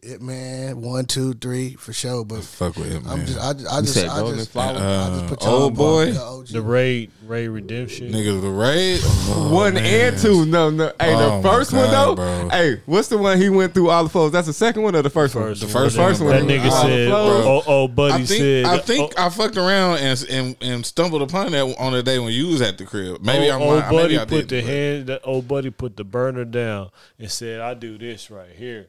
It 0.04 0.20
man, 0.20 0.82
one, 0.82 1.06
two, 1.06 1.36
three 1.36 1.76
for 1.76 1.94
sure. 1.94 2.26
But 2.26 2.44
Fuck 2.44 2.76
with 2.76 2.92
Ip 2.92 3.04
Man. 3.04 3.14
I'm 3.20 3.24
just 3.28 3.40
I 3.40 3.54
just 3.54 3.68
I 3.72 3.76
You 3.78 3.82
just 3.84 3.94
said 3.94 4.10
I 4.10 4.18
Golden 4.22 4.38
just, 4.40 4.50
Flower? 4.52 4.70
I 4.72 4.74
just 4.74 4.82
Uh, 5.26 5.28
put 5.30 5.42
Old 5.46 5.52
y'all 5.52 5.64
on 5.66 5.74
Boy? 5.76 6.12
the 6.14 6.22
OG. 6.24 6.48
The 6.48 6.62
Raid, 6.64 7.12
Raid 7.28 7.48
Redemption. 7.50 8.12
Nigga, 8.12 8.42
the 8.42 8.50
raid. 8.50 9.00
one 9.54 9.78
and 9.78 10.18
two. 10.18 10.48
No, 10.48 10.72
no. 10.72 10.92
Hey, 11.00 11.14
Oh, 11.14 11.20
the 11.20 11.48
my 11.48 11.54
first 11.56 11.72
one 11.72 11.92
God, 11.92 12.08
though. 12.08 12.16
bro. 12.16 12.50
Hey, 12.50 12.82
what's 12.88 13.10
the 13.10 13.20
one 13.20 13.38
he 13.40 13.50
went 13.50 13.76
through 13.76 13.92
all 13.92 14.04
the 14.04 14.10
flows? 14.10 14.32
That's 14.32 14.48
the 14.48 14.54
second 14.54 14.82
one 14.82 14.96
or 14.96 15.04
the 15.04 15.12
first, 15.12 15.36
one? 15.36 15.50
The 15.50 15.56
first, 15.68 15.96
That 15.96 16.02
first 16.04 16.20
one. 16.22 16.32
That 16.32 16.44
nigga 16.46 16.72
All 16.72 16.82
the 16.88 16.90
said, 16.90 17.08
flows. 17.10 17.46
oh, 17.46 17.64
oh, 17.68 17.88
buddy 17.88 18.14
I 18.24 18.26
think 18.26 18.40
said. 18.40 18.66
I 18.66 18.78
think 18.80 19.14
oh, 19.20 19.26
I 19.26 19.30
fucked 19.30 19.58
around 19.58 20.00
and, 20.00 20.26
and 20.32 20.56
and 20.62 20.84
stumbled 20.84 21.22
upon 21.22 21.52
that 21.52 21.76
on 21.80 21.94
the 21.94 22.02
day 22.02 22.18
when 22.18 22.34
you 22.34 22.48
was 22.48 22.62
at 22.64 22.80
the 22.80 22.86
crib. 22.86 23.22
Maybe 23.24 23.52
old, 23.52 23.62
I'm 23.62 23.68
old 23.70 23.80
maybe 23.84 23.96
buddy 23.98 24.18
I 24.18 24.26
put 24.26 24.48
did. 24.48 24.50
the 24.50 24.62
hand. 24.68 25.08
That 25.10 25.22
old 25.24 25.48
buddy 25.48 25.70
put 25.70 25.96
the 25.96 26.04
burner 26.04 26.44
down 26.46 26.90
and 27.20 27.30
said, 27.32 27.60
"I 27.62 27.76
do 27.76 28.00
this 28.00 28.32
right 28.32 28.50
here." 28.58 28.88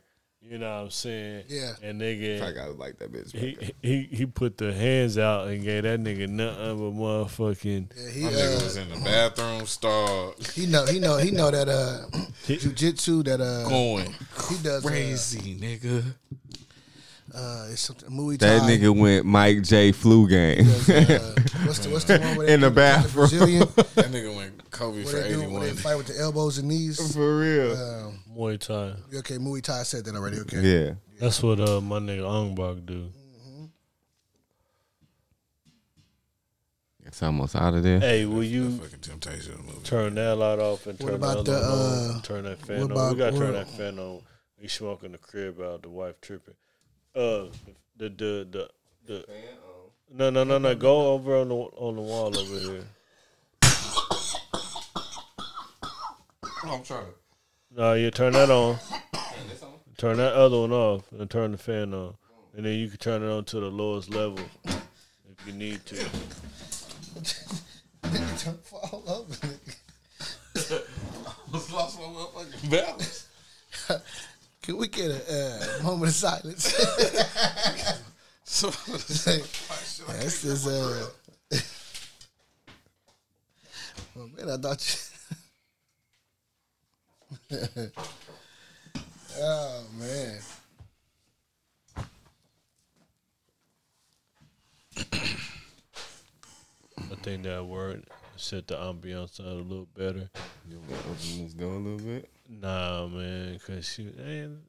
You 0.52 0.58
know 0.58 0.68
what 0.70 0.82
I'm 0.82 0.90
saying? 0.90 1.44
Yeah. 1.48 1.72
And 1.82 1.98
nigga, 1.98 2.42
I 2.42 2.44
nigga, 2.50 2.54
gotta 2.54 2.72
like 2.72 2.98
that 2.98 3.10
bitch. 3.10 3.34
he 3.34 3.56
he 3.80 4.02
he 4.14 4.26
put 4.26 4.58
the 4.58 4.74
hands 4.74 5.16
out 5.16 5.48
and 5.48 5.64
gave 5.64 5.84
that 5.84 5.98
nigga 5.98 6.28
nothing 6.28 6.76
but 6.76 7.00
motherfucking. 7.00 7.86
Yeah, 7.96 8.10
he 8.10 8.24
My 8.24 8.30
nigga 8.32 8.60
uh, 8.60 8.64
was 8.64 8.76
in 8.76 8.88
the 8.90 8.96
bathroom 8.96 9.64
stall 9.64 10.34
he 10.54 10.66
know 10.66 10.84
he 10.84 10.98
know 10.98 11.16
he 11.16 11.30
know 11.30 11.50
that 11.50 11.70
uh 11.70 12.00
jujitsu 12.44 13.24
that 13.24 13.40
uh 13.40 13.66
going 13.66 14.14
he 14.50 14.58
does 14.62 14.84
uh, 14.84 14.88
crazy, 14.88 15.56
nigga. 15.58 16.04
Uh 17.34 17.66
it's 17.70 17.80
something 17.82 18.10
Muay 18.10 18.38
That 18.38 18.60
Thai. 18.60 18.66
nigga 18.70 18.96
went 18.98 19.24
Mike 19.24 19.62
J. 19.62 19.92
flu 19.92 20.28
game. 20.28 20.64
Does, 20.64 20.88
uh, 20.90 21.34
what's 21.64 21.78
the 21.80 21.90
what's 21.90 22.04
the 22.04 22.18
one 22.18 22.36
where 22.36 22.46
they 22.46 22.52
In 22.54 22.60
the 22.60 22.68
do 22.70 22.74
bathroom. 22.76 23.12
Brazilian 23.28 23.60
That 23.94 24.10
nigga 24.10 24.36
went 24.36 24.70
Kobe 24.70 25.02
for 25.04 25.12
where 25.12 25.22
they 25.22 25.28
do 25.30 25.42
eighty 25.42 25.52
where 25.52 25.74
fight 25.74 25.96
with 25.96 26.06
the 26.08 26.18
elbows 26.20 26.58
and 26.58 26.68
knees. 26.68 27.12
For 27.14 27.38
real. 27.38 27.72
Um, 27.76 28.18
Muay 28.36 28.58
Thai. 28.58 28.94
okay, 29.18 29.36
Muay 29.38 29.62
Thai 29.62 29.80
I 29.80 29.82
said 29.84 30.04
that 30.04 30.14
already. 30.14 30.38
Okay. 30.40 30.60
Yeah. 30.60 30.94
That's 31.20 31.42
what 31.42 31.60
uh 31.60 31.80
my 31.80 31.98
nigga 31.98 32.24
Ong 32.28 32.54
Bak 32.54 32.84
do. 32.86 33.10
It's 37.04 37.22
almost 37.22 37.56
out 37.56 37.74
of 37.74 37.82
there. 37.82 38.00
Hey, 38.00 38.24
will 38.24 38.44
you 38.44 38.70
Fucking 38.78 39.00
Temptation 39.00 39.56
movie. 39.66 39.80
turn 39.84 40.14
that 40.14 40.36
light 40.36 40.58
off 40.58 40.86
and 40.86 40.98
What 41.00 41.06
turn 41.08 41.14
about 41.16 41.44
the 41.44 41.52
other 41.52 41.60
the, 41.60 41.66
uh, 41.66 42.14
on? 42.16 42.22
Turn 42.22 42.44
that 42.44 42.58
fan 42.64 42.88
what 42.88 42.96
on. 42.96 43.12
we 43.12 43.18
gotta 43.18 43.36
turn 43.36 43.52
that 43.52 43.68
fan 43.68 43.98
on. 43.98 44.22
We 44.60 44.68
smoking 44.68 45.12
the 45.12 45.18
crib 45.18 45.60
out. 45.60 45.82
The 45.82 45.88
wife 45.90 46.20
tripping. 46.20 46.54
Uh, 47.14 47.44
the 47.96 48.08
the 48.08 48.48
the 48.50 48.70
the. 49.04 49.26
No 50.10 50.30
no 50.30 50.44
no 50.44 50.56
no. 50.58 50.74
Go 50.74 51.12
over 51.12 51.36
on 51.36 51.48
the 51.48 51.54
on 51.54 51.96
the 51.96 52.02
wall 52.02 52.36
over 52.36 52.58
here. 52.58 52.84
I'm 56.64 56.82
trying 56.82 57.04
to. 57.04 57.12
No, 57.74 57.92
you 57.94 58.10
turn 58.10 58.32
that 58.32 58.50
on. 58.50 58.78
Turn 59.98 60.16
that 60.16 60.32
other 60.32 60.60
one 60.60 60.72
off 60.72 61.12
and 61.12 61.30
turn 61.30 61.52
the 61.52 61.58
fan 61.58 61.92
on, 61.92 62.14
and 62.56 62.64
then 62.64 62.78
you 62.78 62.88
can 62.88 62.98
turn 62.98 63.22
it 63.22 63.30
on 63.30 63.44
to 63.44 63.60
the 63.60 63.66
lowest 63.66 64.08
level 64.10 64.44
if 64.64 65.46
you 65.46 65.52
need 65.52 65.84
to. 65.86 65.96
Don't 68.44 68.66
fall 68.66 69.04
over. 69.06 69.54
Just 71.52 71.72
lost 71.72 71.98
my 71.98 72.06
motherfucking 72.06 72.70
balance. 72.70 73.21
Can 74.62 74.76
we 74.76 74.86
get 74.88 75.10
a 75.10 75.80
uh, 75.80 75.82
moment 75.82 76.08
of 76.10 76.14
silence? 76.14 76.72
So, 78.44 78.68
This 78.90 80.44
is 80.44 80.66
uh. 80.66 81.08
well, 84.14 84.28
man, 84.36 84.50
I 84.50 84.56
thought 84.58 85.08
you. 87.50 87.90
oh 89.38 89.84
man. 89.98 90.38
I 96.98 97.14
think 97.22 97.44
that 97.44 97.64
word 97.64 98.04
set 98.42 98.66
the 98.66 98.74
ambiance 98.76 99.40
out 99.40 99.46
a 99.46 99.54
little 99.54 99.88
better. 99.96 100.28
You 100.68 100.78
want 100.78 100.88
to 100.90 100.96
open 101.10 101.44
this 101.44 101.54
door 101.54 101.74
a 101.74 101.78
little 101.78 101.98
bit? 102.06 102.28
Nah, 102.48 103.06
man, 103.06 103.58
cause 103.66 103.88
she, 103.88 104.04
man, 104.04 104.60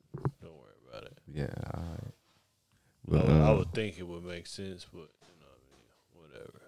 don't 0.42 0.54
worry 0.54 0.76
about 0.90 1.04
it. 1.06 1.18
Yeah. 1.34 1.48
All 1.74 1.84
right. 1.84 2.00
I, 2.04 2.12
But, 3.08 3.28
would- 3.28 3.36
I 3.42 3.48
uh, 3.52 3.58
would 3.58 3.74
think 3.74 4.00
it 4.00 4.08
would 4.08 4.24
make 4.24 4.48
sense, 4.48 4.86
but 4.92 5.00
you 5.00 5.40
know, 5.40 5.48
what 6.14 6.30
I 6.34 6.38
mean, 6.40 6.52
whatever. 6.52 6.60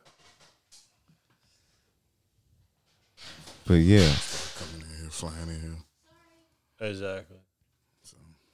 but 3.65 3.75
yeah. 3.75 4.13
coming 4.57 4.87
in 4.89 4.97
here, 5.01 5.09
flying 5.09 5.49
in 5.49 5.61
here. 5.61 6.89
Exactly. 6.89 7.37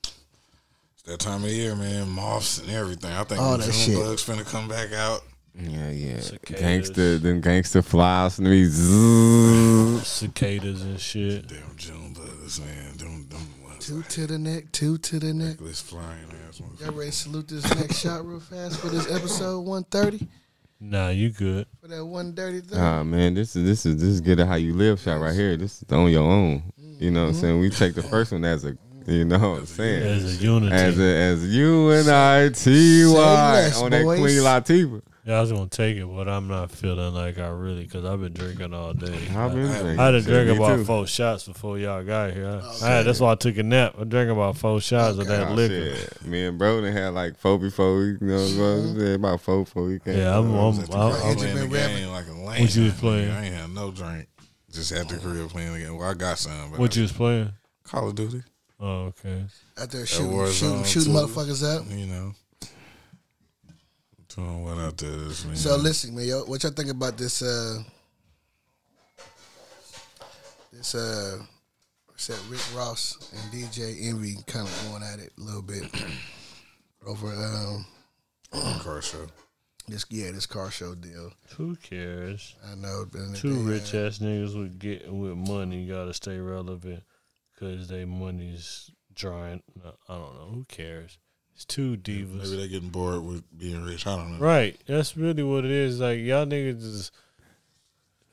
It's 0.04 1.04
that 1.06 1.20
time 1.20 1.44
of 1.44 1.50
year, 1.50 1.76
man. 1.76 2.10
Moths 2.10 2.60
and 2.60 2.70
everything. 2.70 3.12
I 3.12 3.24
think 3.24 3.42
All 3.42 3.54
the 3.58 3.66
that 3.66 3.72
June 3.74 3.96
shit. 3.96 3.98
bugs 3.98 4.24
finna 4.24 4.46
come 4.46 4.68
back 4.68 4.94
out. 4.94 5.22
Yeah, 5.54 5.90
yeah. 5.92 6.20
Cicadas. 6.22 6.62
Gangster, 6.62 7.18
them 7.18 7.42
gangster 7.42 7.82
flies 7.82 8.40
and 8.40 8.50
me. 8.50 8.66
Cicadas 10.04 10.82
and 10.82 11.00
shit. 11.00 11.48
Damn 11.48 11.76
June 11.76 12.14
bugs, 12.14 12.60
man. 12.62 12.98
Them, 12.98 13.28
them 13.30 13.48
ones. 13.64 13.86
Two 13.86 14.02
to 14.04 14.28
the 14.28 14.40
neck, 14.40 14.72
two 14.72 14.98
to 15.00 15.20
the 15.20 15.34
neck. 15.34 15.52
Reckless 15.60 15.82
flying 15.82 16.26
ass 16.48 16.60
Y'all 16.60 16.70
motherfucker. 16.70 16.98
ready 16.98 17.12
to 17.12 17.16
salute 17.16 17.48
this 17.50 17.76
next 17.76 18.00
shot 18.00 18.26
real 18.26 18.40
fast 18.40 18.80
for 18.80 18.88
this 18.88 19.12
episode 19.12 19.62
130? 19.62 20.28
Nah, 20.80 21.10
you 21.10 21.30
good. 21.30 21.68
For 21.82 21.88
that 21.90 22.04
130 22.04 22.62
thing? 22.68 22.80
Ah 22.80 23.04
man, 23.04 23.34
this 23.36 23.56
is 23.56 23.64
this 23.66 23.86
is 23.86 23.98
this 23.98 24.10
is 24.10 24.22
get 24.22 24.40
it 24.40 24.48
how 24.48 24.56
you 24.56 24.74
live 24.74 25.00
shot 25.00 25.20
right 25.22 25.36
here. 25.36 25.56
This 25.58 25.84
is 25.84 25.92
on 25.92 26.10
your 26.10 26.24
own. 26.24 26.64
You 26.78 27.12
know 27.12 27.24
what 27.24 27.30
I'm 27.30 27.34
saying? 27.36 27.60
We 27.60 27.70
take 27.70 27.94
the 27.94 28.02
first 28.04 28.32
one 28.32 28.44
as 28.46 28.66
a 28.66 28.76
you 29.06 29.26
know 29.26 29.38
what 29.38 29.60
I'm 29.60 29.66
saying? 29.66 30.04
As 30.04 30.42
a 30.42 30.44
unity. 30.44 30.74
As 30.76 31.00
a, 31.00 31.04
as 31.04 31.56
U 31.56 31.90
N 31.90 32.10
I 32.10 32.50
T 32.50 32.54
Say 33.04 33.06
Y 33.06 33.52
less, 33.54 33.82
on 33.82 33.92
that 33.92 34.04
boys. 34.04 34.20
Queen 34.20 34.38
Latifah. 34.38 35.02
Yeah, 35.26 35.38
I 35.38 35.42
was 35.42 35.52
gonna 35.52 35.68
take 35.68 35.98
it, 35.98 36.06
but 36.06 36.28
I'm 36.28 36.48
not 36.48 36.72
feeling 36.72 37.14
like 37.14 37.38
I 37.38 37.50
really, 37.50 37.86
cause 37.86 38.04
I've 38.06 38.20
been 38.22 38.34
drinking 38.34 38.74
all 38.74 38.94
day. 38.94 39.28
I've 39.36 39.54
been 39.54 39.68
I, 39.68 39.80
drinking. 39.80 40.00
I 40.00 40.06
had 40.06 40.12
to 40.12 40.22
drink 40.22 40.58
about 40.58 40.76
too. 40.78 40.86
four 40.86 41.06
shots 41.06 41.48
before 41.48 41.78
y'all 41.78 42.04
got 42.04 42.34
here. 42.34 42.60
I, 42.64 42.86
I 42.86 42.90
had, 42.90 43.06
that's 43.06 43.20
why 43.20 43.32
I 43.32 43.36
took 43.36 43.58
a 43.58 43.64
nap. 43.64 43.96
I 44.00 44.04
drank 44.06 44.32
about 44.32 44.58
four 44.58 44.82
shots 44.82 45.18
of 45.20 45.28
that 45.28 45.50
Oh, 45.50 45.54
liquor. 45.54 45.96
shit. 45.96 46.26
Me 46.26 46.46
and 46.46 46.58
bro 46.58 46.82
done 46.82 46.92
had 46.92 47.10
like 47.10 47.38
four 47.38 47.60
before 47.60 47.98
we, 47.98 48.06
you 48.06 48.18
know, 48.22 48.36
what 48.36 48.42
I'm 48.42 48.50
mm-hmm. 48.58 49.00
saying? 49.00 49.16
about 49.16 49.42
four 49.42 49.64
before 49.64 49.86
we 49.86 50.00
came. 50.00 50.18
Yeah, 50.18 50.36
I'm- 50.36 50.56
I'm- 50.56 50.66
Was 50.66 50.80
at 50.80 50.90
the 50.90 50.98
I'm- 50.98 51.12
crib 51.12 51.24
I'm- 51.24 51.36
playing 51.36 51.56
the 51.56 51.62
been 51.62 51.72
rapping. 51.72 51.98
game 51.98 52.10
like 52.10 52.28
a 52.28 52.32
lame. 52.32 52.62
What 52.62 52.76
you 52.76 52.84
was 52.86 52.94
playing? 52.94 53.32
I 53.32 53.46
ain't 53.46 53.56
had 53.56 53.70
no 53.70 53.92
drink. 53.92 54.28
Just 54.72 54.92
at 54.92 55.08
the 55.10 55.18
oh. 55.18 55.20
crib 55.20 55.50
playing 55.50 55.74
the 55.74 55.80
game. 55.80 55.98
Well, 55.98 56.10
I 56.10 56.14
got 56.14 56.40
some. 56.40 56.72
But 56.72 56.80
What 56.80 56.96
you 56.96 57.04
was 57.04 57.12
playing? 57.12 57.52
Call 57.84 58.08
of 58.08 58.16
Duty? 58.16 58.42
Oh, 58.80 59.14
okay. 59.20 59.46
Out 59.78 59.92
there 59.92 60.06
shooting, 60.08 60.52
shooting, 60.52 60.84
shooting 60.86 61.14
motherfuckers 61.14 61.64
up. 61.64 61.86
You 61.92 62.08
know. 62.08 62.34
Doing 64.36 64.64
what 64.64 64.78
out 64.78 64.98
there 64.98 65.10
this 65.10 65.46
man. 65.46 65.56
So 65.56 65.76
listen, 65.78 66.16
man, 66.16 66.26
yo, 66.26 66.44
what 66.46 66.64
y'all 66.64 66.72
think 66.72 66.90
about 66.90 67.18
this? 67.18 67.42
Uh, 67.42 67.84
this 70.72 70.96
uh, 70.96 71.38
what's 72.08 72.28
that? 72.28 72.40
Rick 72.50 72.62
Ross 72.76 73.32
and 73.34 73.52
DJ 73.52 74.08
Envy 74.08 74.36
kind 74.48 74.68
of 74.68 74.88
going 74.90 75.04
at 75.04 75.20
it 75.20 75.32
a 75.38 75.42
little 75.42 75.62
bit. 75.62 75.84
over 77.06 77.28
um 77.28 77.86
Car 78.82 79.02
show. 79.02 79.28
this 79.88 80.06
yeah 80.10 80.32
this 80.32 80.46
car 80.46 80.70
show 80.72 80.94
deal. 80.94 81.32
Who 81.58 81.76
cares? 81.78 82.56
I 82.66 82.76
know. 82.76 83.06
Two 83.34 83.56
rich 83.56 83.94
uh, 83.94 84.08
ass 84.08 84.20
niggas 84.20 84.58
with 84.58 84.78
get 84.78 85.12
with 85.12 85.38
money 85.38 85.88
gotta 85.88 86.14
stay 86.14 86.38
relevant 86.38 87.04
because 87.54 87.88
they 87.88 88.06
money's 88.06 88.92
drying. 89.14 89.64
I 89.84 90.14
don't 90.14 90.36
know. 90.36 90.50
Who 90.54 90.66
cares? 90.66 91.18
It's 91.56 91.66
two 91.66 91.96
divas. 91.98 92.44
Maybe 92.44 92.58
they're 92.58 92.68
getting 92.68 92.90
bored 92.90 93.24
with 93.24 93.44
being 93.58 93.84
rich. 93.84 94.08
I 94.08 94.16
don't 94.16 94.34
know. 94.34 94.46
Right. 94.46 94.76
That's 94.88 95.16
really 95.16 95.44
what 95.44 95.64
it 95.66 95.72
is. 95.72 96.00
Like 96.00 96.20
y'all 96.20 96.46
niggas 96.46 96.82
is 96.84 97.12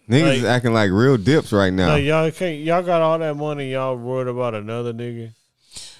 Niggas 0.08 0.22
Like- 0.22 0.38
is 0.38 0.44
acting 0.44 0.72
like 0.72 0.90
real 0.90 1.18
dips 1.18 1.52
right 1.52 1.72
now. 1.72 1.88
like 1.88 2.04
y'all 2.04 2.30
can't 2.30 2.60
y'all 2.60 2.82
got 2.82 3.02
all 3.02 3.18
that 3.18 3.36
money, 3.36 3.72
y'all 3.72 3.96
worried 3.96 4.28
about 4.28 4.54
another 4.54 4.94
nigga. 4.94 5.32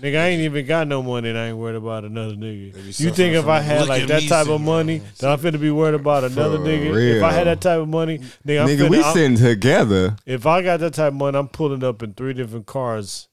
Nigga, 0.01 0.16
I 0.19 0.27
ain't 0.29 0.41
even 0.43 0.64
got 0.64 0.89
no 0.89 1.03
money 1.03 1.29
and 1.29 1.37
I 1.39 1.49
ain't 1.49 1.59
worried 1.59 1.77
about 1.77 2.05
another 2.05 2.35
nigga. 2.35 2.75
You 3.01 3.11
think 3.11 3.35
if 3.35 3.47
I 3.47 3.61
had 3.61 3.87
like 3.87 4.07
that 4.07 4.23
type 4.23 4.49
of 4.49 4.61
money, 4.62 5.03
that 5.19 5.29
I'm 5.31 5.39
finna 5.39 5.61
be 5.61 5.71
worried 5.71 5.95
about 6.01 6.25
another 6.25 6.57
For 6.59 6.64
nigga? 6.64 7.16
If 7.19 7.23
I 7.23 7.33
had 7.33 7.47
that 7.49 7.61
type 7.61 7.81
of 7.81 7.89
money, 7.89 8.19
nigga, 8.47 8.62
I'm 8.62 8.69
Nigga, 8.69 8.87
finna, 8.87 8.91
we 8.91 9.03
I'm- 9.03 9.14
sitting 9.14 9.37
together. 9.37 10.16
if 10.25 10.47
I 10.47 10.62
got 10.62 10.81
that 10.81 10.95
type 10.95 11.09
of 11.09 11.14
money, 11.14 11.37
I'm 11.37 11.49
pulling 11.49 11.85
up 11.85 12.03
in 12.03 12.14
three 12.14 12.33
different 12.33 12.64
cars 12.66 13.29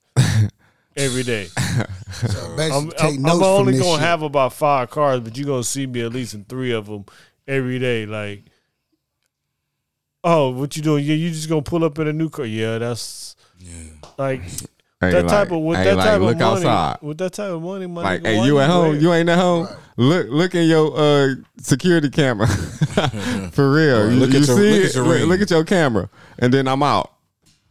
every 0.95 1.23
day. 1.23 1.45
so 2.11 2.55
I'm, 2.59 2.89
take 2.91 3.15
I'm, 3.15 3.21
notes 3.21 3.35
I'm 3.37 3.43
only 3.43 3.73
gonna 3.77 3.91
shit. 3.93 3.99
have 3.99 4.21
about 4.21 4.53
five 4.53 4.89
cars, 4.89 5.19
but 5.21 5.37
you're 5.37 5.47
gonna 5.47 5.63
see 5.63 5.85
me 5.87 6.01
at 6.01 6.11
least 6.13 6.33
in 6.33 6.43
three 6.45 6.71
of 6.71 6.85
them 6.87 7.05
every 7.47 7.79
day. 7.79 8.05
Like, 8.05 8.43
oh, 10.23 10.49
what 10.51 10.75
you 10.75 10.81
doing? 10.83 11.05
Yeah, 11.05 11.15
you 11.15 11.29
just 11.31 11.49
gonna 11.49 11.61
pull 11.61 11.83
up 11.83 11.99
in 11.99 12.07
a 12.07 12.13
new 12.13 12.29
car? 12.29 12.45
Yeah, 12.45 12.77
that's 12.77 13.35
Yeah. 13.59 13.71
like 14.17 14.41
Hey, 15.01 15.11
that 15.11 15.23
like- 15.25 15.27
type 15.27 15.51
of 15.51 15.59
with 15.61 15.77
hey, 15.77 15.83
that 15.85 15.97
like, 15.97 16.05
type 16.07 16.21
look 16.21 16.31
of 16.35 16.39
money. 16.39 16.65
outside. 16.65 16.97
With 17.01 17.17
that 17.17 17.33
type 17.33 17.49
of 17.51 17.61
money, 17.61 17.85
my 17.85 18.01
Like, 18.01 18.21
hey, 18.25 18.45
you 18.45 18.59
at 18.59 18.69
home? 18.69 18.91
wear- 18.91 18.95
You 18.99 19.13
ain't 19.13 19.27
at 19.29 19.37
home? 19.37 19.67
Look, 19.97 20.27
look 20.29 20.55
in 20.55 20.67
your 20.69 20.97
uh 20.97 21.35
security 21.57 22.09
camera. 22.09 22.47
For 23.51 23.71
real, 23.71 23.97
Or 24.03 24.09
you, 24.11 24.19
look 24.19 24.29
you 24.31 24.39
at 24.39 24.47
your- 24.47 24.57
see 24.57 24.71
look 24.79 24.85
at 24.89 24.95
your 24.95 25.05
look, 25.05 25.27
look 25.27 25.41
at 25.41 25.51
your 25.51 25.63
camera, 25.65 26.09
and 26.39 26.53
then 26.53 26.67
I'm 26.67 26.81
out. 26.81 27.11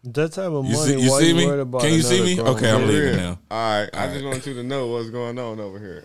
That 0.05 0.33
type 0.33 0.47
of 0.51 0.65
You 0.67 0.73
money. 0.73 0.93
see, 0.93 1.01
you 1.01 1.11
why 1.11 1.21
see 1.21 1.29
you 1.29 1.35
me? 1.35 1.49
about 1.49 1.81
Can 1.83 1.93
you 1.93 2.03
see 2.03 2.23
me? 2.23 2.35
grown 2.37 2.49
Okay, 2.49 2.71
I'm 2.71 2.81
man? 2.83 2.89
Leaving 2.89 3.17
now. 3.17 3.39
All 3.51 3.81
right, 3.81 3.91
I 3.93 4.07
All 4.07 4.13
just 4.13 4.25
want 4.25 4.47
you 4.47 4.55
to 4.55 4.63
know 4.63 4.87
what's 4.89 5.11
going 5.11 5.39
on 5.39 5.61
over 5.61 5.79
here. 5.79 6.05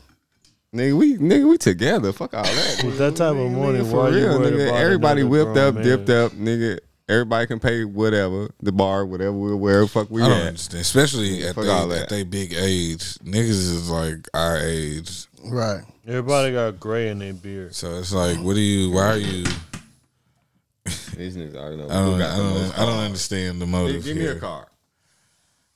Nigga, 0.74 0.97
we 0.97 1.18
nigga, 1.18 1.50
we 1.50 1.58
together. 1.58 2.14
Fuck 2.14 2.34
all 2.36 2.43
that. 2.43 2.82
With 2.86 2.97
that 3.00 3.16
type 3.16 3.32
of 3.32 3.38
Nigga, 3.38 3.52
money, 3.60 3.80
nigga, 3.80 3.91
why 3.91 4.10
you 4.10 4.16
nigga. 4.26 4.68
about 4.68 4.80
Everybody 4.80 5.24
whipped 5.24 5.54
grown 5.54 5.68
up, 5.68 5.76
man? 5.76 5.84
dipped 5.84 6.10
up, 6.10 6.32
nigga. 6.34 6.80
Everybody 7.10 7.47
can 7.47 7.60
pay 7.60 7.86
whatever 7.86 8.52
the 8.62 8.72
bar, 8.72 9.04
whatever 9.04 9.32
we 9.34 9.56
wear. 9.56 9.88
Fuck 9.88 10.12
we 10.12 10.22
I 10.22 10.28
don't 10.30 10.38
at. 10.41 10.47
understand, 10.50 10.82
especially 10.82 11.43
at 11.43 11.56
they, 11.56 11.68
all 11.68 11.88
that. 11.88 12.04
at 12.04 12.10
they 12.10 12.24
big 12.24 12.54
age. 12.54 13.16
Niggas 13.26 13.50
is 13.50 13.89
like 13.89 14.28
our 14.36 14.58
age, 14.60 15.26
Right. 15.43 15.82
Everybody 16.08 16.52
got 16.54 16.80
gray 16.80 17.10
in 17.10 17.18
their 17.20 17.34
beard. 17.34 17.74
so 17.74 17.95
it's 17.97 18.12
like, 18.14 18.38
what 18.38 18.54
do 18.54 18.60
you? 18.62 18.91
Why 18.91 19.06
are 19.14 19.18
you? 19.18 19.45
These 21.18 21.38
niggas 21.38 21.56
already 21.56 21.78
know. 21.78 21.90
I 21.90 21.94
don't. 21.94 22.20
who 22.20 22.24
I 22.24 22.38
don't. 22.38 22.80
I 22.80 22.86
don't 22.86 23.00
understand 23.06 23.62
the 23.62 23.66
Give, 23.66 23.72
motive. 23.72 24.04
give 24.04 24.16
me 24.16 24.22
here. 24.24 24.38
a 24.38 24.40
car. 24.40 24.68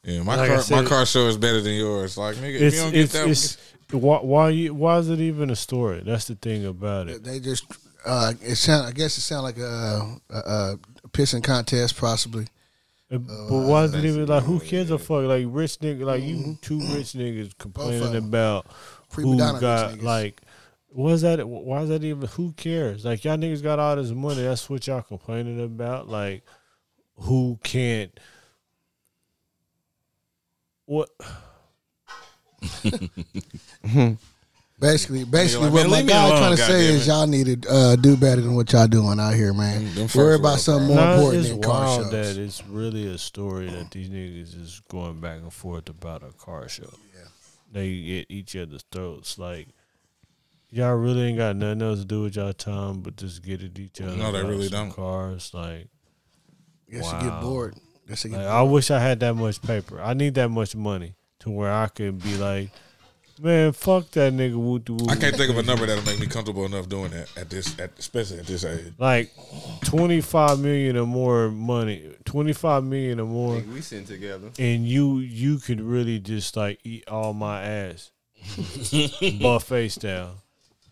Yeah, 0.04 0.22
my 0.24 0.36
Like 0.36 0.52
I 0.52 0.62
car. 0.62 0.84
my 0.84 0.88
car 0.90 1.06
show 1.06 1.28
is 1.28 1.38
better 1.38 1.62
than 1.62 1.74
yours. 1.74 2.18
Like 2.18 2.36
nigga, 2.38 2.56
if 2.56 2.62
It's 2.62 2.76
you 2.76 2.82
don't 2.82 2.92
get 2.92 3.04
it's 3.04 3.14
that, 3.14 3.28
it's 3.30 3.58
why 3.92 4.18
why 4.18 4.50
you 4.50 4.74
why 4.74 4.98
is 4.98 5.10
it 5.10 5.20
even 5.20 5.50
a 5.50 5.56
story? 5.56 6.02
That's 6.06 6.26
the 6.26 6.36
thing 6.36 6.66
about 6.66 7.08
it. 7.10 7.24
They 7.24 7.40
just 7.40 7.66
uh 8.06 8.34
it 8.42 8.56
sound 8.56 8.86
I 8.88 8.92
guess 8.92 9.18
it 9.18 9.22
sound 9.22 9.44
like 9.44 9.58
a, 9.58 10.18
a, 10.30 10.36
a 10.38 10.78
pissing 11.10 11.44
contest 11.44 11.98
possibly. 11.98 12.48
Uh, 13.12 13.20
but 13.20 13.60
why 13.68 13.84
is 13.84 13.94
it 13.94 14.04
even 14.04 14.26
like 14.26 14.44
who 14.44 14.60
cares 14.60 14.90
a 14.90 14.98
fuck 14.98 15.24
like 15.26 15.46
rich 15.48 15.78
nigga 15.80 16.04
like 16.04 16.24
you 16.24 16.58
two 16.62 16.80
rich 16.80 17.14
niggas 17.14 17.56
complaining 17.58 18.02
Mm-hmm. 18.02 18.14
them. 18.14 18.26
about 18.26 18.66
Prima 19.10 19.30
who 19.32 19.38
donna 19.38 19.54
rich 19.54 19.62
got 19.62 19.92
niggas. 19.94 20.02
like 20.04 20.42
what's 20.94 21.22
that 21.24 21.48
why 21.48 21.82
is 21.82 21.90
that 21.90 22.04
even 22.04 22.28
who 22.30 22.54
cares 22.54 23.04
like 23.04 23.24
y'all 23.24 23.38
niggas 23.38 23.64
got 23.64 23.80
all 23.80 23.96
this 23.96 24.12
money 24.12 24.42
that's 24.44 24.70
what 24.70 24.86
y'all 24.88 25.02
complaining 25.02 25.64
about 25.64 26.08
like 26.08 26.44
who 27.16 27.60
can't 27.64 28.20
what 30.86 31.10
Basically, 34.80 35.24
basically, 35.24 35.68
like, 35.68 35.74
what 35.74 35.82
man, 35.84 35.90
my 35.92 35.98
leave 35.98 36.06
me 36.08 36.12
guy 36.12 36.28
alone, 36.28 36.38
trying 36.40 36.56
to 36.58 36.62
say 36.62 36.74
goddammit. 36.74 36.90
is 36.90 37.08
y'all 37.08 37.28
need 37.28 37.62
to 37.62 37.70
uh, 37.70 37.96
do 37.96 38.18
better 38.18 38.42
than 38.42 38.54
what 38.56 38.74
y'all 38.74 38.88
doing 38.88 39.18
out 39.18 39.34
here, 39.34 39.54
man. 39.54 39.82
Mm, 39.82 39.96
them 39.96 40.08
folks 40.10 40.16
Worry 40.16 40.36
about 40.36 40.56
a 40.56 40.60
something 40.60 40.88
more 40.88 40.98
Nah, 40.98 41.14
important 41.14 41.40
it's 41.42 41.50
than 41.52 41.62
car 41.62 41.86
wild 41.86 42.02
shows. 42.02 42.12
that 42.12 42.38
it's 42.42 42.64
really 42.68 43.08
a 43.08 43.18
story 43.18 43.70
that 43.70 43.92
these 43.92 44.10
niggas 44.10 44.60
is 44.60 44.82
going 44.90 45.22
back 45.22 45.38
and 45.38 45.54
forth 45.54 45.88
about 45.88 46.24
a 46.24 46.34
car 46.34 46.68
show. 46.68 46.90
Yeah. 47.16 47.22
They 47.72 48.02
get 48.02 48.26
each 48.30 48.58
other's 48.58 48.84
throats. 48.92 49.38
Like, 49.38 49.70
y'all 50.74 50.96
really 50.96 51.22
ain't 51.28 51.38
got 51.38 51.56
nothing 51.56 51.82
else 51.84 52.00
to 52.00 52.06
do 52.06 52.24
with 52.24 52.36
y'all 52.36 52.52
time 52.52 53.02
but 53.02 53.16
just 53.16 53.44
get 53.44 53.62
at 53.62 53.78
each 53.78 54.02
other. 54.02 54.16
No, 54.18 54.32
they 54.32 54.40
about 54.40 54.50
really 54.50 54.68
some 54.68 54.88
don't. 54.90 54.96
Cars. 54.96 55.52
Like, 55.54 55.88
Guess 56.90 57.06
you 57.06 57.12
Wow. 57.14 57.22
get 57.22 57.42
bored. 57.42 57.76
Guess 58.08 58.24
you 58.26 58.30
get 58.32 58.38
like, 58.38 58.46
bored. 58.48 58.56
I 58.56 58.62
wish 58.64 58.92
I 58.92 59.00
had 59.00 59.20
that 59.20 59.36
much 59.36 59.62
paper. 59.62 60.02
I 60.02 60.14
need 60.14 60.34
that 60.36 60.50
much 60.50 60.76
money 60.76 61.16
to 61.40 61.50
where 61.52 61.72
I 61.72 61.88
could 61.88 62.22
be 62.24 62.38
like, 62.38 62.70
man, 63.40 63.72
fuck 63.72 64.10
that 64.12 64.34
nigga 64.34 64.56
woo 64.56 64.82
woo. 64.88 65.08
I 65.10 65.16
can't 65.16 65.36
think 65.36 65.52
of 65.52 65.58
a 65.58 65.64
number 65.64 65.86
that'll 65.86 66.06
make 66.06 66.20
me 66.20 66.26
comfortable 66.28 66.66
enough 66.66 66.90
doing 66.90 67.12
that 67.12 67.30
at 67.38 67.50
this, 67.52 67.80
at, 67.80 67.92
especially 68.00 68.40
at 68.40 68.48
this 68.48 68.66
age. 68.66 68.94
Like, 68.98 69.32
25 69.86 70.60
million 70.60 70.98
or 70.98 71.06
more 71.06 71.50
money, 71.50 72.16
25 72.26 72.84
million 72.84 73.20
or 73.20 73.28
more. 73.28 73.58
Nigga, 73.58 73.74
we 73.74 73.82
sitting 73.82 74.06
together. 74.06 74.50
and 74.58 74.88
you 74.88 75.20
you 75.20 75.60
could 75.60 75.82
really 75.82 76.20
just 76.20 76.58
like 76.58 76.80
eat 76.84 77.08
all 77.08 77.34
my 77.34 77.64
ass 77.64 78.12
buffet 79.40 79.90
style 79.90 80.43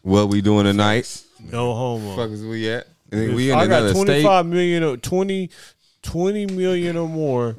What 0.01 0.29
we 0.29 0.41
doing 0.41 0.65
tonight? 0.65 1.23
no 1.51 1.73
homo 1.73 2.15
Fuck 2.15 2.29
is 2.31 2.43
we 2.45 2.69
at? 2.69 2.87
Nigga, 3.09 3.35
we 3.35 3.51
in 3.51 3.57
i 3.57 3.65
got 3.67 3.81
another 3.81 3.93
state. 3.93 4.21
25 4.21 4.45
million 4.45 4.83
or 4.83 4.95
20 4.97 5.49
20 6.03 6.45
million 6.47 6.97
or 6.97 7.07
more 7.09 7.55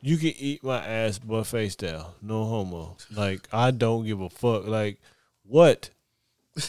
you 0.00 0.16
can 0.18 0.32
eat 0.36 0.62
my 0.62 0.84
ass 0.84 1.18
buffet 1.18 1.68
style 1.70 2.14
no 2.20 2.44
homo 2.44 2.96
like 3.16 3.48
i 3.52 3.70
don't 3.70 4.04
give 4.04 4.20
a 4.20 4.28
fuck 4.28 4.66
like 4.66 4.98
what 5.46 5.90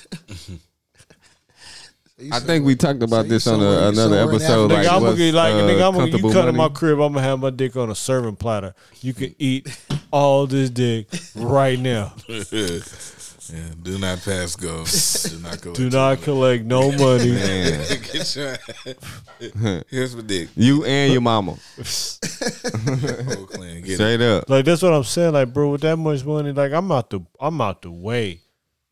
I 2.32 2.40
think 2.40 2.66
we 2.66 2.76
talked 2.76 3.04
about 3.04 3.26
you 3.26 3.30
this 3.32 3.46
on 3.46 3.60
somewhere- 3.60 3.70
a, 3.70 3.82
you 3.84 3.88
another 3.90 4.02
somewhere 4.02 4.22
in 4.24 4.30
episode. 4.30 4.72
Africa. 4.72 4.74
Like, 4.74 4.86
nigga, 4.86 4.90
I'm 4.90 5.00
gonna 5.00 5.06
what's, 5.06 5.18
get 5.20 5.34
like 5.36 5.54
uh, 5.54 5.58
nigga, 5.58 5.88
I'm 5.88 5.94
gonna 5.94 6.06
you 6.06 6.12
comfortable 6.14 6.34
come 6.34 6.46
to 6.48 6.52
my 6.54 6.70
crib. 6.70 7.00
I'm 7.00 7.14
gonna 7.14 7.22
have 7.28 7.40
my 7.40 7.50
dick 7.52 7.76
on 7.76 7.92
a 7.92 7.96
serving 7.96 8.38
platter. 8.38 8.74
You 9.02 9.14
can 9.14 9.36
eat 9.38 9.68
all 10.12 10.48
this 10.48 10.72
dick 10.72 11.08
right 11.36 11.78
now. 11.78 12.14
yeah, 13.54 13.60
do 13.82 13.98
not 14.00 14.20
pass 14.24 14.56
go. 14.56 14.86
Do 14.86 15.40
not 15.40 15.62
go. 15.62 15.74
Do 15.82 15.90
not 15.90 16.22
collect 16.22 16.64
no 16.66 16.92
money. 16.92 17.32
Man, 17.34 17.88
Get 18.12 18.36
your 18.36 18.58
Here's 19.90 20.16
my 20.16 20.22
dick. 20.24 20.50
you 20.56 20.84
and 20.86 21.12
your 21.14 21.22
mama, 21.22 21.52
Whole 21.54 23.46
clan. 23.46 23.82
Get 23.82 23.92
it. 23.92 23.96
straight 23.96 24.22
up. 24.22 24.50
Like 24.50 24.66
that's 24.66 24.82
what 24.82 24.94
I'm 24.94 25.04
saying. 25.04 25.34
Like, 25.34 25.54
bro, 25.54 25.70
with 25.72 25.82
that 25.82 25.98
much 25.98 26.24
money, 26.26 26.52
like 26.52 26.72
I'm 26.72 26.92
out 26.92 27.10
the 27.10 27.22
I'm 27.40 27.60
out 27.62 27.82
the 27.82 27.92
way. 27.92 28.42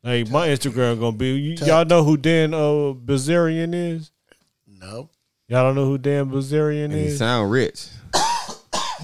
Like 0.04 0.30
my 0.30 0.48
Instagram 0.50 1.00
gonna 1.00 1.18
be 1.18 1.30
you, 1.36 1.54
y'all 1.66 1.84
know 1.86 2.04
who 2.04 2.16
Dan 2.18 2.54
uh 2.54 2.94
Bilzerian 2.94 3.74
is? 3.74 4.12
No. 4.68 5.10
Y'all 5.48 5.64
don't 5.64 5.76
know 5.76 5.86
who 5.86 5.98
Dan 5.98 6.30
Bilzerian 6.30 6.86
And 6.86 6.94
he 6.94 7.06
is? 7.06 7.18
sound 7.20 7.52
rich. 7.52 7.88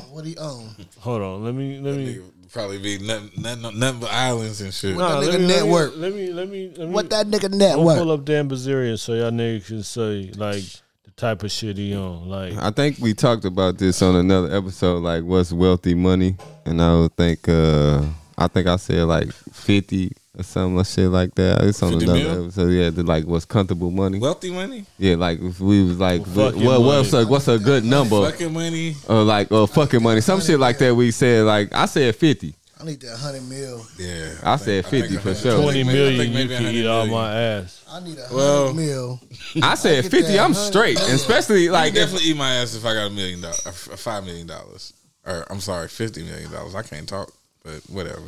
What 0.09 0.23
do 0.23 0.29
you 0.29 0.35
own? 0.39 0.69
Hold 0.99 1.21
on, 1.21 1.43
let 1.43 1.53
me 1.53 1.79
let 1.79 1.95
me 1.95 2.15
Nigga 2.15 2.23
Probably 2.51 2.79
be 2.79 2.97
nothing, 2.99 3.31
nothing, 3.41 3.79
nothing 3.79 3.99
but 4.01 4.11
islands 4.11 4.59
and 4.61 4.73
shit. 4.73 4.97
Nah, 4.97 5.21
that 5.21 5.27
let 5.27 5.35
nigga 5.35 5.41
me, 5.41 5.47
network? 5.47 5.93
Let 5.95 6.13
me 6.13 6.31
let 6.33 6.49
me 6.49 6.73
let 6.75 6.87
me 6.87 6.93
What 6.93 7.09
that 7.11 7.27
nigga 7.27 7.45
I'm 7.51 7.57
net 7.57 7.75
gonna 7.75 7.81
what? 7.85 7.97
pull 7.97 8.11
up 8.11 8.25
Dan 8.25 8.49
Bilzerian 8.49 8.99
so 8.99 9.13
y'all 9.13 9.31
niggas 9.31 9.67
can 9.67 9.83
say 9.83 10.31
like 10.35 10.63
the 11.05 11.11
type 11.15 11.43
of 11.43 11.51
shit 11.51 11.77
he 11.77 11.95
on. 11.95 12.27
Like 12.27 12.53
I 12.57 12.71
think 12.71 12.97
we 12.99 13.13
talked 13.13 13.45
about 13.45 13.77
this 13.77 14.01
on 14.01 14.15
another 14.15 14.53
episode, 14.55 14.97
like 15.01 15.23
what's 15.23 15.53
wealthy 15.53 15.95
money, 15.95 16.35
and 16.65 16.81
I 16.81 16.93
would 16.99 17.15
think, 17.15 17.47
uh 17.47 18.03
I 18.37 18.47
think 18.47 18.67
I 18.67 18.75
said 18.75 19.03
like 19.05 19.31
fifty 19.31 20.11
or 20.37 20.43
something 20.43 20.77
or 20.79 20.85
shit 20.85 21.09
like 21.09 21.35
that. 21.35 21.63
It's 21.65 21.81
on 21.83 21.93
another 21.93 22.13
mil? 22.13 22.43
episode. 22.45 22.69
Yeah, 22.71 22.89
the, 22.89 23.03
like 23.03 23.25
what's 23.25 23.45
comfortable 23.45 23.91
money. 23.91 24.19
Wealthy 24.19 24.51
money, 24.51 24.85
yeah, 24.97 25.15
like 25.15 25.39
if 25.41 25.59
we 25.59 25.83
was 25.83 25.97
like, 25.99 26.21
Well, 26.27 26.51
what, 26.53 26.55
what- 26.57 26.81
what's 26.81 27.13
a 27.13 27.25
what's 27.25 27.47
a 27.47 27.59
good 27.59 27.83
number? 27.83 28.29
fucking 28.29 28.53
money. 28.53 28.95
Or 29.07 29.23
like 29.23 29.51
or 29.51 29.67
fucking 29.67 30.01
money, 30.01 30.21
some 30.21 30.41
shit 30.41 30.59
like 30.59 30.77
that. 30.79 30.95
We 30.95 31.11
said 31.11 31.45
like 31.45 31.73
I 31.73 31.85
said 31.85 32.15
fifty. 32.15 32.55
I 32.79 32.83
need 32.83 32.99
that 33.01 33.15
hundred 33.17 33.47
mil. 33.47 33.85
Yeah, 33.99 34.33
I 34.43 34.55
said 34.55 34.85
think- 34.87 35.03
50 35.05 35.17
I 35.17 35.19
for 35.21 35.35
sure. 35.35 35.51
I 35.51 35.55
think 35.55 35.63
twenty 35.63 35.83
maybe- 35.83 35.99
I 35.99 36.27
million, 36.29 36.49
you 36.49 36.55
can 36.57 36.65
eat 36.75 36.87
all 36.87 37.05
my 37.05 37.31
ass. 37.35 37.83
I 37.87 37.99
need 37.99 38.17
a 38.17 38.21
hundred 38.23 38.35
Well- 38.35 38.73
mil. 38.73 39.19
I 39.61 39.75
said 39.75 40.01
get 40.03 40.11
fifty. 40.11 40.39
I'm 40.39 40.53
straight, 40.55 40.97
especially 40.99 41.69
I 41.69 41.71
like 41.73 41.93
could 41.93 42.01
if, 42.03 42.05
definitely 42.09 42.29
eat 42.31 42.37
my 42.37 42.55
ass 42.55 42.73
if 42.73 42.83
I 42.85 42.93
got 42.93 43.07
a 43.07 43.09
million 43.11 43.41
dollars, 43.41 43.67
uh, 43.67 43.71
five 43.97 44.23
million 44.25 44.47
dollars, 44.47 44.93
or 45.25 45.45
I'm 45.51 45.59
sorry, 45.59 45.89
fifty 45.89 46.23
million 46.23 46.51
dollars. 46.51 46.73
I 46.73 46.81
can't 46.81 47.07
talk, 47.07 47.31
but 47.63 47.81
whatever. 47.89 48.23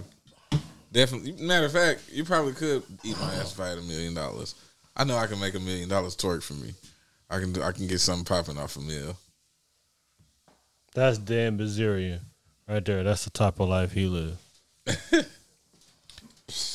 Definitely. 0.94 1.34
Matter 1.46 1.66
of 1.66 1.72
fact, 1.74 2.02
you 2.12 2.24
probably 2.24 2.54
could 2.54 2.84
eat 3.04 3.20
my 3.20 3.34
ass 3.34 3.52
if 3.54 3.60
I 3.60 3.68
had 3.70 3.78
a 3.80 3.82
million 3.82 4.14
dollars. 4.14 4.56
I 4.96 5.04
know 5.04 5.18
I 5.18 5.28
can 5.28 5.40
make 5.40 5.56
a 5.56 5.60
million 5.60 5.90
dollars 5.90 6.16
twerk 6.16 6.42
for 6.44 6.54
me. 6.54 6.74
I 7.30 7.40
can 7.40 7.52
do. 7.52 7.62
I 7.64 7.72
can 7.74 7.88
get 7.88 8.00
something 8.00 8.24
popping 8.26 8.58
off 8.60 8.78
a 8.78 8.80
meal. 8.80 9.18
That's 10.94 11.18
Dan 11.18 11.58
Bilzerian 11.58 12.20
right 12.70 12.86
there. 12.86 13.04
That's 13.04 13.24
the 13.26 13.32
type 13.32 13.60
of 13.60 13.68
life 13.70 13.92
he 13.92 14.06
live. 14.06 14.38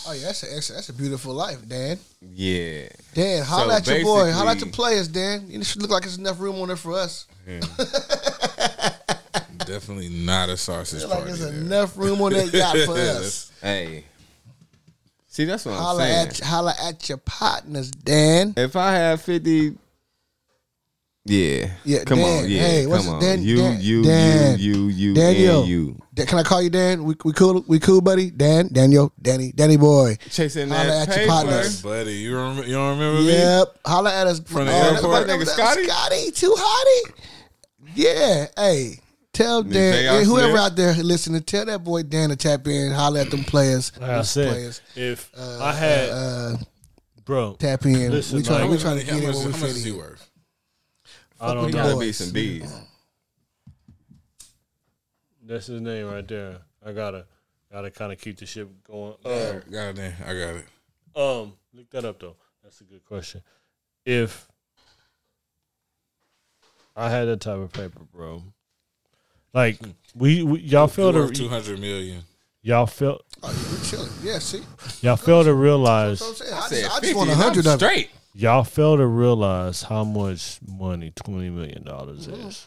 Oh 0.08 0.12
yeah, 0.12 0.24
that's 0.32 0.42
a 0.42 0.72
that's 0.72 0.88
a 0.88 0.92
beautiful 0.94 1.34
life, 1.34 1.58
Dan. 1.68 1.98
Yeah. 2.20 2.88
Dan, 3.14 3.44
holla 3.44 3.74
So 3.84 3.92
at 3.92 3.98
your 3.98 4.02
boy. 4.02 4.32
Holla 4.32 4.52
at 4.52 4.58
the 4.58 4.64
basically- 4.64 4.70
players, 4.72 5.08
Dan. 5.08 5.46
It 5.50 5.64
should 5.66 5.82
look 5.82 5.90
like 5.90 6.02
there's 6.02 6.16
enough 6.18 6.40
room 6.40 6.56
on 6.62 6.68
there 6.68 6.76
for 6.76 6.94
us. 6.94 7.26
Definitely 9.68 10.08
not 10.08 10.48
a 10.48 10.56
sausage 10.56 11.00
Feel 11.00 11.08
like 11.10 11.18
party. 11.18 11.32
there's 11.32 11.52
there. 11.52 11.60
enough 11.60 11.96
room 11.96 12.20
on 12.22 12.32
that 12.32 12.52
yacht 12.52 12.76
for 12.86 12.92
us. 12.98 13.52
Hey. 13.62 14.04
See, 15.26 15.44
that's 15.44 15.64
what 15.64 15.74
I'm 15.74 15.80
Holla 15.80 16.00
saying. 16.02 16.28
at 16.28 16.40
holla 16.40 16.74
at 16.82 17.08
your 17.08 17.18
partners, 17.18 17.90
Dan. 17.90 18.54
if 18.56 18.74
I 18.74 18.92
had 18.92 19.20
50, 19.20 19.76
yeah. 21.24 21.70
Yeah, 21.84 22.04
Come 22.04 22.18
Dan. 22.18 22.44
on. 22.44 22.50
Yeah. 22.50 22.60
Hey, 22.62 22.86
what's 22.86 23.04
come 23.04 23.12
it- 23.12 23.16
on. 23.16 23.22
Dan- 23.22 23.42
you, 23.42 23.56
Dan- 23.58 23.80
you, 23.80 24.02
Dan. 24.02 24.58
you, 24.58 24.72
you, 24.72 24.86
you, 24.88 25.14
Daniel. 25.14 25.60
and 25.60 25.68
you. 25.68 26.02
Dan, 26.14 26.26
can 26.26 26.38
I 26.38 26.42
call 26.42 26.62
you 26.62 26.70
Dan? 26.70 27.04
We, 27.04 27.14
we 27.22 27.32
cool, 27.34 27.62
we 27.68 27.78
cool, 27.78 28.00
buddy. 28.00 28.30
Dan, 28.30 28.68
Daniel, 28.72 29.12
Danny, 29.20 29.52
Danny 29.52 29.76
boy. 29.76 30.16
Chasing 30.30 30.70
Holla 30.70 30.86
that 30.86 31.02
at 31.02 31.08
your 31.08 31.16
paper. 31.18 31.28
partners. 31.30 31.82
Buddy, 31.82 32.14
you 32.14 32.34
remember, 32.34 32.64
you 32.66 32.72
don't 32.72 32.98
remember 32.98 33.20
me? 33.20 33.32
Yep. 33.32 33.78
Holla 33.84 34.12
at 34.14 34.26
us 34.26 34.40
From 34.40 34.64
the 34.66 34.72
Oh, 34.72 34.94
airport? 34.94 35.26
that- 35.26 35.38
Nigga, 35.38 35.46
Scotty? 35.46 35.84
Scotty, 35.84 36.30
too 36.30 36.54
hotty. 36.58 37.12
Yeah. 37.94 38.46
Hey, 38.56 39.00
tell 39.32 39.62
Dan, 39.62 39.72
J.R. 39.72 40.18
hey, 40.18 40.24
whoever 40.24 40.48
Smith? 40.50 40.60
out 40.60 40.76
there 40.76 40.94
listening, 40.94 41.42
tell 41.42 41.64
that 41.66 41.84
boy 41.84 42.02
Dan 42.02 42.30
to 42.30 42.36
tap 42.36 42.66
in, 42.66 42.92
holler 42.92 43.20
at 43.20 43.30
them 43.30 43.44
players. 43.44 43.92
Like 44.00 44.10
I 44.10 44.22
said, 44.22 44.48
players. 44.52 44.80
if 44.96 45.30
Uh, 45.36 45.58
I 45.62 45.72
had, 45.72 46.08
uh, 46.10 46.56
bro, 47.24 47.54
tap 47.58 47.84
in. 47.86 48.10
Listen, 48.10 48.38
we 48.38 48.42
trying, 48.42 48.60
Mike. 48.62 48.70
we 48.70 48.76
How 48.76 48.82
trying 48.82 48.98
to 49.00 49.04
how 49.06 49.12
get 49.12 49.20
in 49.22 49.26
much, 49.28 49.36
what 49.36 49.46
we 49.46 49.52
how 49.52 49.58
much 49.58 49.66
fit 49.68 49.76
is 49.76 49.84
he 49.84 49.90
in. 49.90 49.96
worth? 49.96 50.30
I 51.40 51.54
don't 51.54 51.66
with 51.66 51.74
know. 51.74 51.82
Gotta 51.84 51.98
be 52.00 52.12
some 52.12 52.32
bees. 52.32 52.72
That's 55.42 55.66
his 55.66 55.80
name 55.80 56.06
right 56.06 56.26
there. 56.26 56.58
I 56.84 56.92
gotta, 56.92 57.26
gotta 57.72 57.90
kind 57.90 58.12
of 58.12 58.20
keep 58.20 58.38
the 58.38 58.46
ship 58.46 58.68
going. 58.86 59.14
Uh, 59.24 59.28
Um, 59.54 59.62
God 59.70 59.94
damn, 59.96 60.12
I 60.24 60.26
got 60.34 60.54
it. 60.56 60.64
Um, 61.16 61.54
look 61.72 61.88
that 61.90 62.04
up 62.04 62.18
though. 62.20 62.36
That's 62.62 62.80
a 62.80 62.84
good 62.84 63.04
question. 63.04 63.42
If 64.04 64.46
I 66.96 67.08
had 67.10 67.26
that 67.26 67.40
type 67.40 67.58
of 67.58 67.72
paper, 67.72 68.00
bro, 68.12 68.42
like 69.58 69.78
we, 70.14 70.42
we 70.42 70.60
y'all 70.60 70.86
fail 70.86 71.12
worth 71.12 71.32
two 71.32 71.44
to 71.44 71.48
hundred 71.48 71.80
million. 71.80 72.22
y'all 72.62 72.86
fail 72.86 73.20
Oh, 73.42 73.52
yeah, 73.52 73.72
we 73.78 73.84
chilling. 73.86 74.10
Yeah, 74.22 74.38
see. 74.40 74.62
y'all 75.00 75.16
fail 75.16 75.44
to 75.44 75.54
realize 75.54 76.18
That's 76.20 76.40
what 76.40 76.48
I'm 76.48 76.48
saying. 76.48 76.54
I, 76.54 76.58
I 76.58 76.68
said 76.68 76.82
just, 76.82 76.90
I 76.90 76.94
50, 77.00 77.06
just 77.06 77.16
want 77.16 77.28
a 77.28 77.32
and 77.32 77.40
I'm 77.40 77.44
hundred 77.48 77.66
of 77.66 77.72
it. 77.74 77.78
straight. 77.78 78.10
y'all 78.34 78.64
fail 78.64 78.96
to 78.96 79.06
realize 79.06 79.82
how 79.82 80.04
much 80.04 80.58
money 80.66 81.12
twenty 81.14 81.50
million 81.50 81.82
dollars 81.84 82.26
mm-hmm. 82.26 82.48
is. 82.48 82.66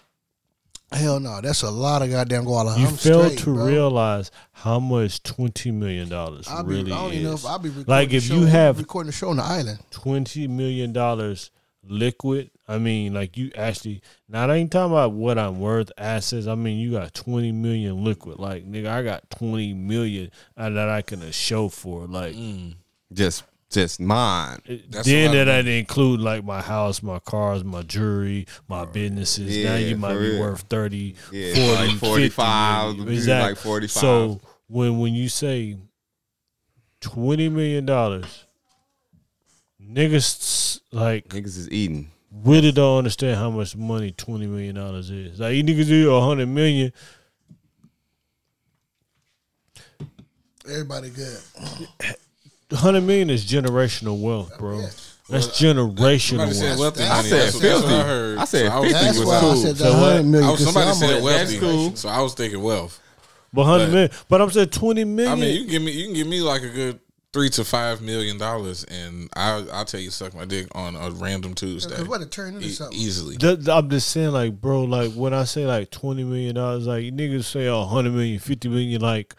Hell 0.94 1.22
no, 1.22 1.40
that's 1.40 1.62
a 1.62 1.72
lot 1.72 2.02
of 2.02 2.10
goddamn 2.10 2.44
guala. 2.44 2.78
You 2.78 2.88
I'm 2.88 2.96
fail 2.98 3.24
straight, 3.24 3.40
to 3.40 3.54
bro. 3.54 3.66
realize 3.66 4.30
how 4.52 4.78
much 4.80 5.24
twenty 5.24 5.72
million 5.72 6.10
dollars 6.10 6.48
I'll 6.50 6.64
be, 6.64 6.76
really 6.76 6.92
I 6.92 6.96
don't 7.02 7.14
even 7.14 7.24
know 7.24 7.34
is. 7.34 7.44
if 7.46 7.50
I'll 7.50 7.60
be 7.60 7.70
recording 7.70 7.92
Like 7.92 8.10
the 8.10 8.18
if 8.18 8.24
show, 8.26 8.36
you 8.36 8.46
have 8.48 8.78
recording 8.78 9.08
the 9.08 9.14
show 9.14 9.30
on 9.30 9.38
the 9.38 9.44
island. 9.44 9.80
twenty 9.92 10.48
million 10.48 10.92
dollars 10.92 11.50
liquid. 11.84 12.51
I 12.68 12.78
mean, 12.78 13.14
like 13.14 13.38
you 13.38 13.52
actually. 13.56 14.02
Now 14.30 14.50
I 14.50 14.56
ain't 14.56 14.72
talking 14.72 14.94
about 14.94 15.14
what 15.14 15.38
I'm 15.38 15.60
worth, 15.60 15.92
assets. 15.98 16.48
I 16.48 16.56
mean, 16.56 16.78
you 16.80 16.92
got 16.92 17.14
twenty 17.14 17.52
million 17.52 18.04
liquid. 18.04 18.40
Like 18.40 18.66
nigga, 18.70 18.88
I 18.88 19.04
got 19.04 19.30
twenty 19.30 19.74
million 19.74 20.32
that 20.56 20.78
I 20.78 21.02
can 21.02 21.30
show 21.32 21.70
for. 21.70 22.06
Like 22.08 22.36
mm. 22.36 22.76
Just, 23.14 23.44
just 23.70 24.00
mine. 24.00 24.60
Eh, 24.68 24.78
That's 24.90 25.06
then 25.06 25.34
that 25.34 25.50
I 25.50 25.58
didn't 25.58 25.80
include 25.80 26.22
like 26.22 26.46
my 26.46 26.62
house, 26.62 27.04
my 27.04 27.20
cars, 27.20 27.64
my 27.64 27.82
jewelry, 27.82 28.48
my 28.70 28.86
businesses. 28.86 29.66
now 29.66 29.76
you 29.76 29.98
might 29.98 30.14
be 30.14 30.32
real. 30.32 30.42
worth 30.42 30.62
30, 30.62 31.16
Yeah, 31.32 31.54
40, 31.56 31.88
like 31.92 31.98
45, 31.98 32.96
50 32.98 33.14
Exactly. 33.14 33.50
like 33.50 33.58
45. 33.58 33.90
So 33.92 34.42
when 34.68 35.00
when 35.00 35.14
you 35.14 35.28
say 35.28 35.76
twenty 37.02 37.50
million 37.50 37.86
dollars, 37.86 38.46
niggas 39.82 40.80
like 40.92 41.28
Niggas 41.30 41.58
is 41.58 41.70
eating. 41.72 42.11
Really 42.32 42.72
don't 42.72 42.98
understand 43.00 43.38
how 43.38 43.50
much 43.50 43.76
money 43.76 44.12
twenty 44.12 44.48
million 44.48 44.76
dollars 44.76 45.10
is. 45.10 45.40
Like 45.40 45.56
you 45.56 45.64
niggas 45.64 45.88
do 45.88 46.14
a 46.14 46.22
hundred 46.22 46.48
million. 46.48 46.92
Everybody 50.68 51.10
good. 51.10 51.40
Hundred 52.74 53.02
million 53.02 53.30
is 53.30 53.46
generational 53.46 54.22
wealth, 54.22 54.58
bro. 54.58 54.82
That's 55.30 55.58
Somebody 55.58 55.90
generational 55.90 56.54
said 56.54 56.78
wealth. 56.78 56.80
wealtly 56.80 57.04
I 57.06 57.16
money. 57.18 57.30
said 57.30 57.40
That's, 57.42 57.54
what- 57.56 57.62
that's 57.64 57.82
what 57.82 57.90
50. 57.90 57.96
I 57.96 58.04
heard. 58.04 58.38
I 58.38 58.46
said 58.46 58.70
So 58.72 58.80
was 58.82 58.92
50 58.92 58.94
That's 58.94 59.04
thinking 59.04 59.20
was 59.20 59.28
why 59.28 59.50
I 59.50 59.56
said 59.56 59.76
the 59.76 59.84
So 59.84 59.94
hundred 59.94 60.24
million. 60.24 60.44
I 60.48 60.52
was, 60.52 60.60
'cause 60.64 60.74
somebody 60.74 60.98
said 60.98 61.14
like, 61.16 61.24
wealthy. 61.24 61.60
cool. 61.60 61.96
So 61.96 62.10
I 62.10 62.22
was 62.22 62.34
thinking 62.34 62.62
wealth. 62.62 63.00
But 63.54 63.64
hundred 63.66 63.92
But- 63.92 64.26
But 64.30 64.42
I'm 64.42 64.52
saying 64.52 64.70
twenty 64.70 65.04
million. 65.04 65.32
I 65.34 65.36
mean, 65.42 65.54
you 65.54 65.60
can 65.62 65.70
give 65.70 65.82
me 65.82 65.92
you 65.92 66.06
can 66.06 66.14
give 66.14 66.28
me 66.28 66.42
like 66.42 66.64
a 66.64 66.70
good 66.70 67.00
three 67.34 67.50
to 67.50 67.64
five 67.64 68.02
million 68.02 68.38
dollars, 68.38 68.84
and 68.86 69.30
I 69.36 69.66
I'll 69.72 69.86
tell 69.86 70.00
you 70.00 70.10
suck 70.10 70.34
my 70.34 70.46
dick 70.46 70.68
on 70.74 70.96
a 70.96 71.12
random 71.12 71.54
Tuesday. 71.54 71.96
Cause 71.96 72.08
what 72.08 72.22
it 72.22 72.32
turned 72.32 72.56
into 72.58 72.68
E- 72.68 72.72
something. 72.72 72.98
easily. 72.98 73.38
Th- 73.38 73.58
th- 73.58 73.70
I'm 73.70 73.90
just 73.90 74.10
saying, 74.10 74.32
like, 74.32 74.60
bro, 74.60 74.84
like 74.84 75.14
when 75.14 75.34
I 75.34 75.46
say 75.46 75.66
like 75.66 75.92
twenty 75.92 76.24
million 76.24 76.56
dollars, 76.56 76.88
like 76.88 77.06
niggas 77.06 77.46
say 77.46 77.68
a 77.68 77.84
hundred 77.84 78.14
million, 78.14 78.40
fifty 78.40 78.68
million, 78.70 79.02
like 79.02 79.34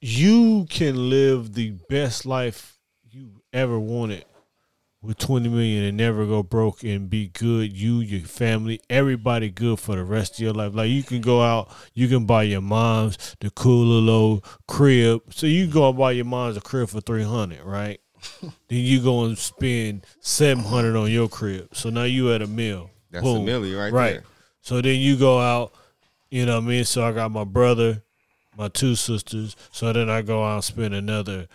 you 0.00 0.66
can 0.68 1.08
live 1.10 1.54
the 1.54 1.70
best 1.88 2.26
life 2.26 2.76
you 3.10 3.30
ever 3.52 3.78
wanted 3.78 4.24
with 5.06 5.18
twenty 5.18 5.48
million 5.48 5.84
and 5.84 5.96
never 5.96 6.26
go 6.26 6.42
broke 6.42 6.82
and 6.82 7.08
be 7.08 7.28
good. 7.28 7.72
You, 7.72 8.00
your 8.00 8.26
family, 8.26 8.80
everybody 8.90 9.50
good 9.50 9.78
for 9.78 9.96
the 9.96 10.04
rest 10.04 10.34
of 10.34 10.40
your 10.40 10.52
life. 10.52 10.74
Like 10.74 10.90
you 10.90 11.02
can 11.02 11.20
go 11.20 11.42
out, 11.42 11.70
you 11.94 12.08
can 12.08 12.26
buy 12.26 12.44
your 12.44 12.60
mom's 12.60 13.36
the 13.40 13.50
cool 13.50 13.84
little 13.86 14.44
crib. 14.66 15.22
So 15.30 15.46
you 15.46 15.66
go 15.66 15.88
and 15.88 15.98
buy 15.98 16.12
your 16.12 16.24
mom's 16.24 16.56
a 16.56 16.60
crib 16.60 16.88
for 16.88 17.00
three 17.00 17.24
hundred, 17.24 17.62
right? 17.64 18.00
then 18.42 18.52
you 18.68 19.02
go 19.02 19.24
and 19.24 19.38
spend 19.38 20.06
seven 20.20 20.64
hundred 20.64 20.96
on 20.96 21.10
your 21.10 21.28
crib. 21.28 21.74
So 21.74 21.90
now 21.90 22.04
you 22.04 22.32
at 22.32 22.42
a 22.42 22.46
meal. 22.46 22.90
That's 23.10 23.24
a 23.24 23.28
milli 23.28 23.78
right 23.78 23.92
right. 23.92 24.12
there. 24.14 24.24
So 24.60 24.80
then 24.80 24.98
you 24.98 25.16
go 25.16 25.38
out, 25.38 25.72
you 26.28 26.44
know 26.44 26.56
what 26.56 26.64
I 26.64 26.68
mean? 26.68 26.84
So 26.84 27.04
I 27.04 27.12
got 27.12 27.30
my 27.30 27.44
brother, 27.44 28.02
my 28.56 28.68
two 28.68 28.94
sisters. 28.94 29.54
So 29.70 29.92
then 29.92 30.10
I 30.10 30.22
go 30.22 30.44
out 30.44 30.54
and 30.54 30.64
spend 30.64 30.94
another 30.94 31.46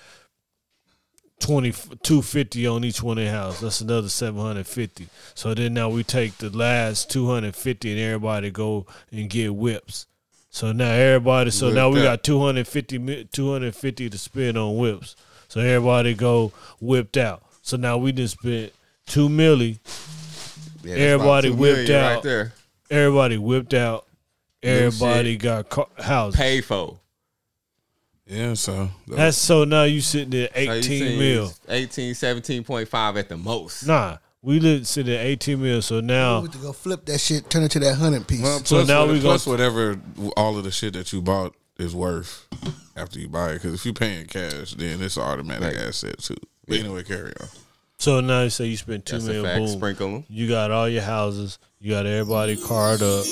20 1.42 1.72
250 2.04 2.68
on 2.68 2.84
each 2.86 3.04
one 3.04 3.18
of 3.18 3.24
their 3.26 3.34
house. 3.34 3.60
That's 3.60 3.82
another 3.82 4.08
750. 4.10 5.08
So 5.34 5.54
then 5.54 5.74
now 5.74 5.90
we 5.90 6.04
take 6.04 6.38
the 6.38 6.50
last 6.50 7.10
250 7.12 7.92
and 7.92 8.00
everybody 8.00 8.52
go 8.52 8.86
and 9.12 9.30
get 9.30 9.54
whips. 9.54 10.06
So 10.50 10.72
now 10.72 10.92
everybody 10.92 11.52
so 11.52 11.70
now 11.72 11.90
we 11.90 11.96
Whipped 11.96 12.04
got 12.06 12.14
up. 12.14 12.24
250 12.24 13.26
250 13.32 14.10
to 14.10 14.18
spend 14.18 14.58
on 14.58 14.78
whips. 14.78 15.16
So 15.48 15.60
everybody 15.60 16.14
go 16.14 16.52
whipped 16.80 17.18
out. 17.18 17.44
So 17.62 17.78
now 17.78 17.98
we 17.98 18.12
just 18.12 18.38
spent 18.40 18.72
2 19.08 19.28
milli 19.30 19.80
Yeah, 20.84 20.96
Everybody 20.96 21.50
whipped 21.52 21.90
out. 21.90 22.16
right 22.16 22.24
there. 22.24 22.54
Everybody 22.90 23.38
whipped 23.38 23.74
out. 23.74 24.06
Everybody 24.64 25.38
got 25.38 25.70
car- 25.70 25.88
houses. 25.98 26.40
Pay 26.40 26.62
for. 26.62 27.00
Yeah, 28.32 28.54
so 28.54 28.90
That's 29.08 29.38
so 29.38 29.66
now 29.66 29.84
you 29.84 30.00
sitting 30.00 30.42
at 30.44 30.52
18 30.56 30.84
saying 30.84 31.20
mil. 31.20 31.48
it's 31.48 31.60
18, 31.98 32.14
17.5 32.14 33.20
at 33.20 33.28
the 33.28 33.36
most. 33.36 33.86
Nah, 33.86 34.20
we 34.42 34.62
lit 34.62 34.88
sitting 34.88 35.14
at 35.14 35.20
18 35.26 35.62
mil. 35.62 35.82
So 35.82 36.00
now. 36.00 36.02
We 36.02 36.14
now, 36.14 36.42
went 36.44 36.54
to 36.54 36.60
go 36.60 36.72
flip 36.72 37.06
that 37.08 37.20
shit, 37.20 37.50
turn 37.50 37.64
it 37.64 37.72
to 37.72 37.80
that 37.82 37.96
hundred 37.96 38.26
piece. 38.28 38.42
well, 38.42 38.64
So 38.64 38.84
now 38.84 39.02
what- 39.06 39.12
we 39.16 39.20
plus 39.20 39.44
gonna- 39.44 39.58
whatever 39.58 40.00
all 40.38 40.58
of 40.58 40.64
the 40.64 40.72
shit 40.72 40.94
that 40.94 41.12
you 41.12 41.22
bought 41.22 41.56
is 41.78 41.94
worth 41.94 42.48
after 42.96 43.20
you 43.20 43.28
buy 43.28 43.50
it. 43.50 43.54
Because 43.56 43.74
if 43.74 43.84
you're 43.84 43.94
paying 43.94 44.26
cash, 44.28 44.76
then 44.76 45.02
it's 45.02 45.18
an 45.18 45.24
automatic 45.24 45.76
Right. 45.78 45.88
asset 45.88 46.20
too. 46.20 46.38
But 46.70 46.80
anyway, 46.80 47.04
carry 47.04 47.34
on. 47.42 47.50
so 47.98 48.22
now 48.22 48.44
you 48.44 48.50
say 48.50 48.66
you 48.68 48.78
spent 48.78 49.06
two 49.06 49.16
That's 49.18 49.26
a 49.26 49.28
million. 49.28 49.44
fact. 49.46 49.58
Boom. 49.58 49.68
Sprinkle 49.68 50.08
'em. 50.08 50.24
You 50.30 50.48
got 50.48 50.72
all 50.72 50.88
your 50.88 51.02
houses. 51.04 51.60
You 51.82 51.92
got 51.92 52.06
everybody 52.06 52.56
card 52.56 53.02
up. 53.02 53.26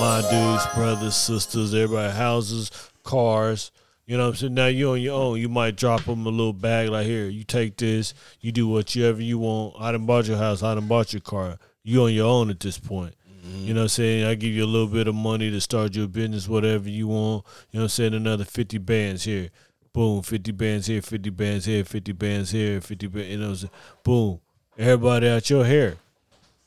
My 0.00 0.22
dudes, 0.30 0.64
brothers, 0.74 1.14
sisters, 1.14 1.74
everybody 1.74 2.12
houses, 2.16 2.70
cars. 3.02 3.70
You 4.06 4.16
know 4.16 4.24
what 4.24 4.30
I'm 4.30 4.36
saying? 4.36 4.54
Now 4.54 4.66
you 4.66 4.90
on 4.90 5.00
your 5.00 5.20
own. 5.20 5.40
You 5.40 5.48
might 5.48 5.76
drop 5.76 6.04
them 6.04 6.26
a 6.26 6.30
little 6.30 6.52
bag 6.52 6.90
like 6.90 7.06
here. 7.06 7.26
You 7.26 7.42
take 7.44 7.76
this. 7.76 8.14
You 8.40 8.52
do 8.52 8.68
whatever 8.68 9.20
you 9.20 9.38
want. 9.38 9.74
I 9.80 9.92
done 9.92 10.06
bought 10.06 10.26
your 10.26 10.36
house. 10.36 10.62
I 10.62 10.74
done 10.74 10.86
bought 10.86 11.12
your 11.12 11.20
car. 11.20 11.58
You 11.82 12.04
on 12.04 12.14
your 12.14 12.28
own 12.28 12.50
at 12.50 12.60
this 12.60 12.78
point. 12.78 13.14
You 13.48 13.74
know 13.74 13.80
what 13.80 13.84
I'm 13.84 13.88
saying? 13.88 14.24
I 14.24 14.34
give 14.34 14.52
you 14.52 14.64
a 14.64 14.66
little 14.66 14.88
bit 14.88 15.06
of 15.06 15.14
money 15.14 15.50
to 15.50 15.60
start 15.60 15.94
your 15.94 16.08
business, 16.08 16.48
whatever 16.48 16.88
you 16.88 17.08
want. 17.08 17.44
You 17.70 17.78
know 17.78 17.82
what 17.82 17.84
I'm 17.84 17.88
saying? 17.90 18.14
Another 18.14 18.44
50 18.44 18.78
bands 18.78 19.24
here. 19.24 19.50
Boom, 19.92 20.22
50 20.22 20.52
bands 20.52 20.86
here, 20.88 21.00
50 21.00 21.30
bands 21.30 21.64
here, 21.64 21.84
50 21.84 22.12
bands 22.12 22.50
here, 22.50 22.80
50 22.80 23.06
bands, 23.06 23.28
you 23.28 23.38
know 23.38 23.44
what 23.44 23.50
I'm 23.50 23.56
saying? 23.56 23.70
Boom. 24.02 24.40
Everybody 24.76 25.28
out 25.28 25.48
your 25.48 25.64
hair. 25.64 25.96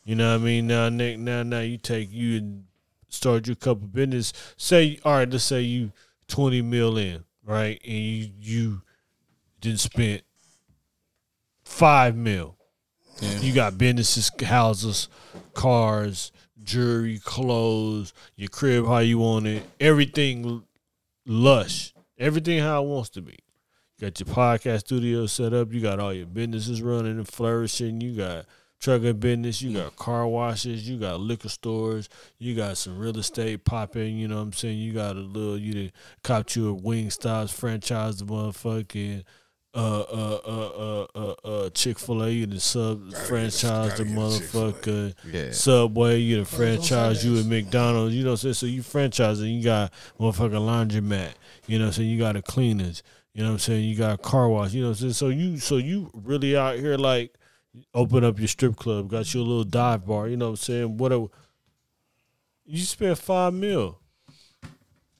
You 0.03 0.15
know 0.15 0.31
what 0.31 0.41
I 0.41 0.43
mean? 0.43 0.67
Now, 0.67 0.89
Nick, 0.89 1.19
now, 1.19 1.43
now 1.43 1.59
you 1.59 1.77
take 1.77 2.11
you 2.11 2.63
start 3.09 3.45
your 3.45 3.55
couple 3.55 3.87
business. 3.87 4.33
Say, 4.57 4.99
all 5.05 5.13
right, 5.13 5.29
let's 5.29 5.43
say 5.43 5.61
you 5.61 5.91
twenty 6.27 6.61
mil 6.61 6.97
in, 6.97 7.23
right, 7.55 7.81
and 7.83 7.93
you 7.93 8.29
you 8.39 8.81
didn't 9.61 9.79
spend 9.79 10.21
five 11.63 12.15
mil. 12.15 12.55
You 13.41 13.53
got 13.53 13.77
businesses, 13.77 14.31
houses, 14.41 15.09
cars, 15.53 16.31
jewelry, 16.63 17.19
clothes, 17.19 18.13
your 18.37 18.47
crib 18.47 18.85
how 18.85 18.99
you 18.99 19.19
want 19.19 19.45
it, 19.45 19.63
everything 19.79 20.63
lush. 21.25 21.93
Everything 22.17 22.59
how 22.59 22.83
it 22.83 22.87
wants 22.87 23.09
to 23.11 23.21
be. 23.21 23.37
You 23.97 24.07
got 24.07 24.19
your 24.19 24.27
podcast 24.27 24.79
studio 24.81 25.25
set 25.25 25.53
up. 25.53 25.73
You 25.73 25.79
got 25.79 25.99
all 25.99 26.13
your 26.13 26.25
businesses 26.25 26.81
running 26.81 27.17
and 27.17 27.27
flourishing. 27.27 28.01
You 28.01 28.15
got 28.15 28.45
trucking 28.79 29.17
business. 29.17 29.61
You 29.61 29.73
got 29.73 29.95
car 29.95 30.27
washes. 30.27 30.87
You 30.87 30.97
got 30.97 31.19
liquor 31.19 31.49
stores. 31.49 32.09
You 32.37 32.55
got 32.55 32.77
some 32.77 32.97
real 32.97 33.17
estate 33.17 33.65
popping. 33.65 34.17
You 34.17 34.27
know 34.27 34.37
what 34.37 34.41
I'm 34.43 34.53
saying? 34.53 34.77
You 34.77 34.93
got 34.93 35.15
a 35.15 35.19
little. 35.19 35.57
You 35.57 35.73
done 35.73 35.91
cop 36.23 36.55
you 36.55 36.69
a 36.69 36.73
wing 36.73 37.09
stops 37.09 37.51
franchise, 37.51 38.17
the 38.17 38.25
motherfucking. 38.25 39.23
Uh 39.71 39.99
uh 39.99 40.39
uh 40.47 40.67
uh 40.67 41.07
uh, 41.13 41.47
uh 41.47 41.69
Chick 41.69 41.99
Fil 41.99 42.23
A, 42.23 42.29
you 42.31 42.47
the 42.47 42.59
sub 42.59 43.13
franchise, 43.13 43.97
the 43.99 44.03
gotta 44.03 44.03
get 44.03 44.07
a 44.07 44.19
motherfucker 44.19 45.13
Yeah. 45.31 45.51
Subway, 45.51 46.17
you 46.17 46.37
the 46.37 46.45
franchise, 46.45 47.23
you 47.23 47.37
at 47.37 47.45
McDonald's, 47.45 48.15
you 48.15 48.23
know 48.23 48.31
what 48.31 48.43
I'm 48.43 48.53
saying? 48.53 48.53
So 48.55 48.65
you 48.65 48.81
franchise 48.81 49.41
and 49.41 49.49
you 49.51 49.63
got 49.63 49.93
motherfucking 50.19 50.53
laundromat, 50.53 51.33
you 51.67 51.77
know 51.77 51.85
what 51.85 51.89
I'm 51.89 51.93
saying? 51.93 52.09
You 52.09 52.17
got 52.17 52.35
a 52.35 52.41
cleaners, 52.41 53.03
you 53.35 53.43
know 53.43 53.49
what 53.49 53.53
I'm 53.53 53.59
saying? 53.59 53.83
You 53.83 53.95
got 53.95 54.15
a 54.15 54.17
car 54.17 54.49
wash, 54.49 54.73
you 54.73 54.81
know 54.81 54.87
what 54.87 55.01
I'm 55.01 55.11
saying? 55.11 55.13
So 55.13 55.29
you 55.29 55.59
so 55.59 55.77
you 55.77 56.09
really 56.15 56.57
out 56.57 56.79
here 56.79 56.97
like 56.97 57.35
open 57.93 58.23
up 58.23 58.39
your 58.39 58.47
strip 58.47 58.75
club, 58.75 59.09
got 59.09 59.33
your 59.33 59.43
little 59.43 59.63
dive 59.63 60.05
bar, 60.05 60.27
you 60.27 60.37
know 60.37 60.45
what 60.47 60.51
I'm 60.51 60.55
saying? 60.57 60.97
Whatever. 60.97 61.27
You 62.65 62.79
spent 62.79 63.17
five 63.17 63.53
mil. 63.53 63.99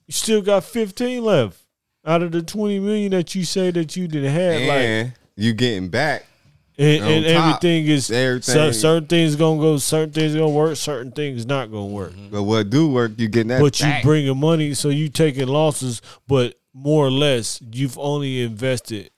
You 0.06 0.12
still 0.12 0.42
got 0.42 0.64
fifteen 0.64 1.24
left 1.24 1.58
out 2.04 2.22
of 2.22 2.32
the 2.32 2.42
twenty 2.42 2.78
million 2.80 3.12
that 3.12 3.34
you 3.34 3.44
say 3.44 3.70
that 3.70 3.96
you 3.96 4.08
didn't 4.08 4.32
have. 4.32 4.60
Like 4.62 4.78
And 4.78 5.12
you 5.36 5.52
getting 5.52 5.88
back. 5.88 6.26
and, 6.78 7.04
and 7.04 7.24
everything 7.26 7.86
is 7.86 8.10
everything- 8.10 8.54
cer- 8.54 8.72
certain 8.72 9.06
things 9.08 9.36
gonna 9.36 9.60
go, 9.60 9.76
certain 9.78 10.12
things 10.12 10.34
gonna 10.34 10.48
work, 10.48 10.76
certain 10.76 11.12
things 11.12 11.44
not 11.46 11.70
gonna 11.70 11.86
work. 11.86 12.12
Mm-hmm. 12.12 12.30
But 12.30 12.42
what 12.44 12.70
do 12.70 12.88
work, 12.88 13.12
you 13.18 13.28
getting 13.28 13.48
that 13.48 13.60
But 13.60 13.78
you 13.80 13.86
back. 13.86 14.02
bringing 14.02 14.36
money, 14.38 14.74
so 14.74 14.88
you 14.88 15.08
taking 15.08 15.46
losses, 15.48 16.00
but 16.26 16.54
more 16.72 17.06
or 17.06 17.10
less 17.10 17.60
you've 17.72 17.98
only 17.98 18.42
invested. 18.42 19.10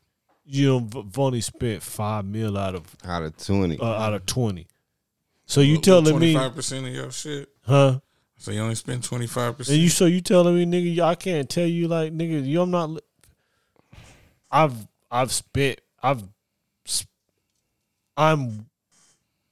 You 0.45 0.69
know, 0.69 0.89
have 1.03 1.19
only 1.19 1.41
spent 1.41 1.83
five 1.83 2.25
mil 2.25 2.59
out 2.59 2.75
of 2.75 2.85
out 3.05 3.23
of 3.23 3.37
20. 3.37 3.79
uh, 3.79 3.85
out 3.85 4.15
of 4.15 4.27
twenty. 4.27 4.67
So 5.47 5.61
you 5.61 5.79
telling 5.79 6.19
me, 6.19 6.35
five 6.35 6.55
percent 6.55 6.87
of 6.87 6.93
your 6.93 7.11
shit? 7.11 7.49
huh? 7.67 8.01
So 8.37 8.51
you 8.51 8.61
only 8.61 8.75
spend 8.75 9.05
twenty 9.05 9.27
five 9.27 9.57
percent. 9.57 9.75
And 9.75 9.77
percent. 9.77 9.83
you 9.83 9.89
so 9.89 10.07
you 10.07 10.21
telling 10.21 10.57
me, 10.57 10.67
nigga, 10.67 11.01
I 11.03 11.15
can't 11.15 11.49
tell 11.49 11.67
you 11.67 11.89
like, 11.89 12.13
nigga, 12.13 12.45
you 12.45 12.61
I'm 12.61 12.71
not. 12.71 12.91
li- 12.91 13.01
I've 14.51 14.75
I've 15.11 15.33
spent 15.33 15.81
I've 16.03 16.25
I'm 18.17 18.67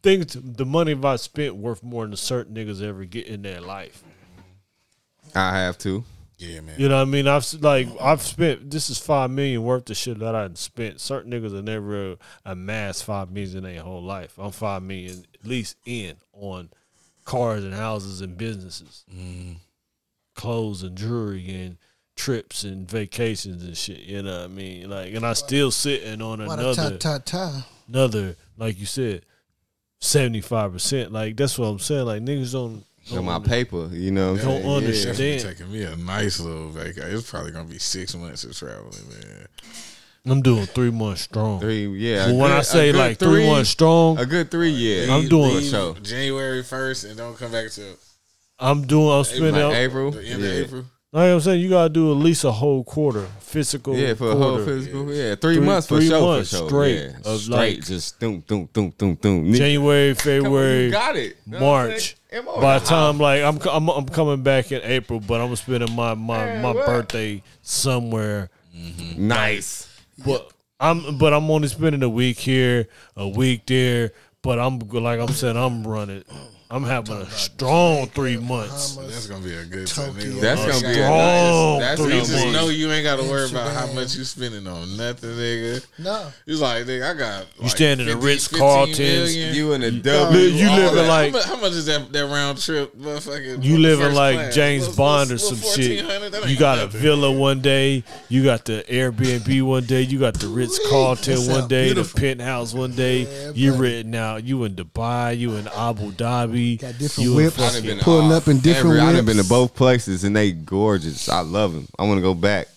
think 0.03 0.29
the 0.35 0.65
money 0.67 0.99
I 1.03 1.17
spent 1.17 1.57
worth 1.57 1.83
more 1.83 2.07
than 2.07 2.17
certain 2.17 2.55
niggas 2.55 2.83
ever 2.83 3.05
get 3.05 3.27
in 3.27 3.43
their 3.43 3.61
life. 3.61 4.03
I 5.35 5.59
have 5.59 5.79
to. 5.79 6.05
Yeah, 6.41 6.61
man. 6.63 6.75
You 6.79 6.89
know 6.89 6.97
what 6.97 7.03
I 7.03 7.05
mean? 7.05 7.29
I've 7.29 7.47
like 7.61 7.89
I've 8.01 8.23
spent 8.23 8.71
this 8.71 8.89
is 8.89 8.99
five 8.99 9.31
million 9.31 9.63
worth 9.63 9.91
of 9.91 9.97
shit 9.97 10.19
that 10.21 10.35
I 10.35 10.43
done 10.43 10.57
spent. 10.57 11.01
Certain 11.01 11.31
niggas 11.31 11.55
have 11.55 11.65
never 11.65 12.17
amassed 12.47 13.05
five 13.05 13.31
million 13.31 13.59
in 13.59 13.63
their 13.65 13.83
whole 13.83 14.03
life. 14.03 14.39
I'm 14.39 14.51
five 14.51 14.83
million 14.83 15.27
at 15.35 15.47
least 15.47 15.77
in 15.85 16.17
on 16.33 16.71
cars 17.25 17.63
and 17.63 17.75
houses 17.75 18.23
and 18.23 18.39
businesses, 18.39 19.05
mm-hmm. 19.15 19.53
clothes 20.35 20.83
and 20.83 20.97
jewelry 20.97 21.49
and 21.55 21.77
trips 22.17 22.65
and 22.65 22.91
vacations 22.91 23.63
and 23.63 23.77
shit. 23.77 24.01
You 24.01 24.23
know 24.23 24.39
what 24.39 24.45
I 24.45 24.49
mean? 24.49 24.89
Like, 24.89 25.15
and 25.15 25.27
I 25.27 25.35
still 25.35 25.71
sitting 25.71 26.23
on 26.23 26.45
What 26.47 26.59
a 26.59 26.63
ta 26.63 26.71
another 26.71 26.99
ta 26.99 27.19
ta. 27.19 27.67
another 27.87 28.37
like 28.57 28.81
you 28.81 28.87
said 28.87 29.27
seventy 30.01 30.41
five 30.41 30.73
percent. 30.73 31.13
Like 31.13 31.37
that's 31.37 31.59
what 31.59 31.67
I'm 31.67 31.79
saying. 31.79 32.07
Like 32.07 32.23
niggas 32.23 32.53
don't. 32.53 32.85
Got 33.09 33.15
don't 33.17 33.25
my 33.25 33.39
paper, 33.39 33.89
you 33.93 34.11
know. 34.11 34.33
what 34.33 34.41
I'm 34.43 34.47
Don't 34.47 34.63
saying? 34.63 34.75
understand. 34.77 35.17
Definitely 35.17 35.51
taking 35.55 35.73
me 35.73 35.83
a 35.85 35.97
nice 35.97 36.39
little 36.41 36.69
vacation. 36.71 37.11
It's 37.17 37.31
probably 37.31 37.51
gonna 37.53 37.65
be 37.69 37.79
six 37.79 38.15
months 38.15 38.45
of 38.45 38.57
traveling, 38.57 39.09
man. 39.09 39.47
I'm 40.27 40.43
doing 40.43 40.67
three 40.67 40.91
months 40.91 41.23
strong. 41.23 41.61
Three, 41.61 41.87
yeah. 41.89 42.27
But 42.27 42.35
when 42.37 42.49
good- 42.51 42.57
I 42.57 42.59
a 42.61 42.65
say 42.65 42.93
like 42.93 43.19
three 43.19 43.47
months 43.47 43.71
strong, 43.71 44.19
a 44.19 44.27
good 44.27 44.51
three, 44.51 44.69
yeah. 44.71 45.15
I'm 45.15 45.29
doing- 45.29 45.57
for 45.57 45.63
sure. 45.63 45.95
January 46.03 46.63
first 46.63 47.05
and 47.05 47.17
don't 47.17 47.37
come 47.39 47.53
back 47.53 47.71
till 47.71 47.95
I'm 48.59 48.87
doing. 48.87 49.09
I'm 49.11 49.25
spending. 49.25 49.53
Like 49.55 49.65
like, 49.65 49.77
April, 49.77 50.11
the 50.11 50.23
end 50.25 50.43
yeah. 50.43 50.49
of 50.51 50.67
April. 50.67 50.85
I'm 51.13 51.41
saying, 51.41 51.61
you 51.61 51.71
gotta 51.71 51.89
do 51.89 52.13
at 52.13 52.19
least 52.19 52.45
a 52.45 52.53
whole 52.53 52.85
quarter 52.85 53.27
physical. 53.41 53.97
Yeah, 53.97 54.15
for 54.15 54.31
a 54.31 54.37
whole 54.37 54.63
physical, 54.65 55.13
yeah, 55.13 55.35
three, 55.35 55.57
Three- 55.57 55.65
months 55.67 55.89
for 55.89 55.97
three 55.97 56.07
sure, 56.09 56.21
months 56.21 56.51
for 56.51 56.57
sure, 56.59 56.69
straight 56.69 56.97
yeah. 57.01 57.17
of, 57.33 57.41
straight, 57.41 57.77
like- 57.79 57.85
just 57.85 58.21
doom, 58.21 58.45
doom, 58.47 58.69
doom, 58.73 58.93
doom, 58.97 59.15
doom. 59.17 59.53
January, 59.55 60.15
Come 60.15 60.29
on, 60.31 60.35
you 60.37 60.43
February, 60.43 60.91
got 60.91 61.17
it. 61.17 61.37
Know 61.47 61.59
March. 61.59 62.17
Saying? 62.31 62.45
Come 62.45 62.55
on. 62.55 62.61
By 62.61 62.79
the 62.79 62.85
time 62.85 63.19
like 63.19 63.43
I'm, 63.43 63.59
I'm 63.69 63.89
I'm 63.89 64.07
coming 64.07 64.43
back 64.43 64.73
in 64.73 64.81
April, 64.83 65.21
but 65.21 65.41
I'm 65.41 65.55
spending 65.57 65.95
my 65.95 66.15
my 66.15 66.45
Man, 66.45 66.63
my 66.63 66.73
birthday 66.73 67.43
somewhere. 67.63 68.51
Mm-hmm. 68.77 69.29
nice. 69.29 69.89
But 70.25 70.51
I'm 70.79 71.19
but 71.19 71.33
I'm 71.33 71.51
only 71.51 71.69
spending 71.69 72.03
a 72.03 72.09
week 72.09 72.39
here, 72.39 72.89
a 73.17 73.29
week 73.29 73.67
there. 73.67 74.13
But 74.43 74.59
I'm 74.59 74.79
like 74.79 75.21
I'm 75.21 75.29
saying, 75.29 75.57
I'm 75.57 75.87
running. 75.87 76.25
I'm 76.73 76.85
having 76.85 77.17
a 77.17 77.29
strong 77.33 78.07
three 78.11 78.37
months. 78.37 78.95
That's 78.95 79.27
gonna 79.27 79.45
be 79.45 79.55
a 79.55 79.65
good 79.65 79.89
time. 79.89 80.15
Tokyo. 80.15 80.35
That's 80.41 80.61
gonna 80.61 80.95
be 80.95 81.01
a 81.01 81.05
strong. 81.05 81.81
That's 81.81 82.01
three 82.01 82.11
gonna 82.11 82.21
You 82.21 82.27
just 82.29 82.45
be. 82.47 82.53
know 82.53 82.69
you 82.69 82.93
ain't 82.93 83.03
gotta 83.03 83.25
worry 83.25 83.51
about 83.51 83.73
how 83.75 83.87
much 83.93 84.15
you 84.15 84.23
spending 84.23 84.69
on 84.69 84.97
nothing, 84.97 85.31
nigga. 85.31 85.85
No. 85.99 86.29
It's 86.47 86.61
like, 86.61 86.85
nigga, 86.85 87.11
I 87.11 87.19
got. 87.19 87.47
You 87.61 87.69
stand 87.71 88.01
in 88.03 88.07
the 88.07 88.17
Ritz-Carltons, 88.17 89.35
You 89.37 89.73
in 89.73 89.83
a 89.83 89.91
Li- 89.91 90.01
W. 90.01 90.39
you 90.47 90.71
living 90.71 91.09
like- 91.09 91.35
how, 91.43 91.57
much, 91.57 91.73
is 91.73 91.87
that 91.87 92.13
that 92.13 92.27
round 92.27 92.63
trip? 92.63 92.97
Motherfucking 92.97 93.65
You 93.65 93.79
living 93.79 94.15
like 94.15 94.37
class? 94.37 94.55
James 94.55 94.83
Little- 94.87 94.97
Bond 94.97 95.33
or 95.33 95.39
some 95.39 95.59
shit. 95.59 96.05
You 96.49 96.57
got 96.57 96.79
a 96.79 96.87
villa 96.87 97.33
one 97.33 97.61
day. 97.63 98.05
You 98.29 98.45
got 98.45 98.65
the 98.65 98.85
Airbnb 98.89 99.61
one 99.63 99.87
day. 99.87 100.03
You 100.03 100.21
got 100.21 100.35
the 100.35 100.47
Ritz 100.47 100.79
Carlton 100.89 101.49
one 101.49 101.67
day. 101.67 101.93
The 101.93 102.05
penthouse 102.05 102.73
one 102.75 102.93
day. 102.93 103.27
You 103.57 103.73
buddy. 103.73 103.83
written 103.83 104.15
out. 104.15 104.45
You 104.45 104.63
in 104.63 104.77
Dubai. 104.77 105.37
You 105.37 105.57
in 105.57 105.67
Abu 105.67 106.13
Dhabi. 106.13 106.60
Got 106.81 106.99
different 106.99 107.29
you 107.31 107.35
whips. 107.37 107.59
I 107.59 107.81
been 107.81 107.99
Pulling 107.99 108.27
all- 108.27 108.33
up 108.35 108.49
in 108.49 108.59
different 108.61 108.99
every, 108.99 109.19
I've 109.19 109.27
been 109.27 109.37
to 109.39 109.45
both 109.45 109.75
places 109.75 110.25
and 110.25 110.35
they 110.37 110.53
gorgeous. 110.53 111.29
I 111.29 111.41
love 111.41 111.73
them. 111.73 111.87
I 111.99 112.05
want 112.05 112.19
to 112.19 112.23
go 112.23 112.35
back. 112.35 112.69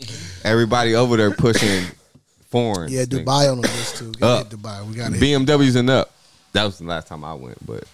Everybody 0.44 0.94
over 0.94 1.16
there 1.16 1.30
pushing 1.30 1.84
foreign. 2.50 2.90
Yeah, 2.92 3.04
Dubai 3.04 3.50
on 3.50 3.60
the 3.60 3.68
list 3.68 3.96
too. 3.96 4.12
Gotta 4.12 4.42
Up. 4.42 4.50
Dubai. 4.50 4.86
We 4.86 4.94
got 4.94 5.12
it. 5.12 5.20
BMWs 5.20 5.76
and 5.76 5.90
up. 5.90 6.12
That 6.52 6.64
was 6.64 6.78
the 6.78 6.84
last 6.84 7.08
time 7.08 7.24
I 7.24 7.34
went, 7.34 7.64
but 7.66 7.84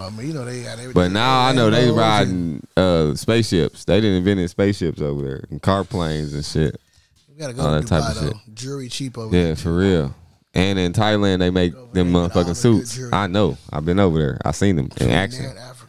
I 0.00 0.10
mean, 0.10 0.28
you 0.28 0.34
know 0.34 0.44
they 0.44 0.62
got 0.62 0.72
everything. 0.72 0.92
but 0.94 1.10
now 1.12 1.46
I 1.46 1.52
know 1.52 1.70
they 1.70 1.88
Lambos 1.88 1.96
riding 1.98 2.66
uh, 2.76 3.14
spaceships. 3.14 3.84
They 3.84 4.00
didn't 4.00 4.26
invent 4.26 4.48
spaceships 4.50 5.00
over 5.00 5.22
there 5.22 5.44
and 5.50 5.60
car 5.60 5.84
planes 5.84 6.32
and 6.34 6.44
shit. 6.44 6.80
We 7.28 7.36
gotta 7.36 7.52
go 7.52 7.62
all 7.62 7.74
to 7.80 7.80
that 7.80 7.88
type 7.88 8.10
of 8.16 8.20
though. 8.22 8.28
shit. 8.28 8.54
Jury 8.54 8.88
cheap 8.88 9.18
over 9.18 9.34
Yeah, 9.34 9.42
there. 9.42 9.48
Yeah, 9.50 9.54
for 9.56 9.76
real. 9.76 10.14
And 10.54 10.78
in 10.78 10.92
Thailand, 10.92 11.38
they 11.38 11.50
make 11.50 11.74
Over 11.74 11.92
them 11.94 12.12
there 12.12 12.22
with 12.24 12.36
all 12.36 12.44
the 12.44 12.50
motherfucking 12.52 12.56
suits. 12.56 13.00
I 13.12 13.26
know. 13.26 13.56
I've 13.72 13.84
been 13.86 13.98
over 13.98 14.18
there. 14.18 14.38
I 14.44 14.50
seen 14.52 14.76
them 14.76 14.90
in 14.98 15.08
action. 15.10 15.46
Africa. 15.46 15.88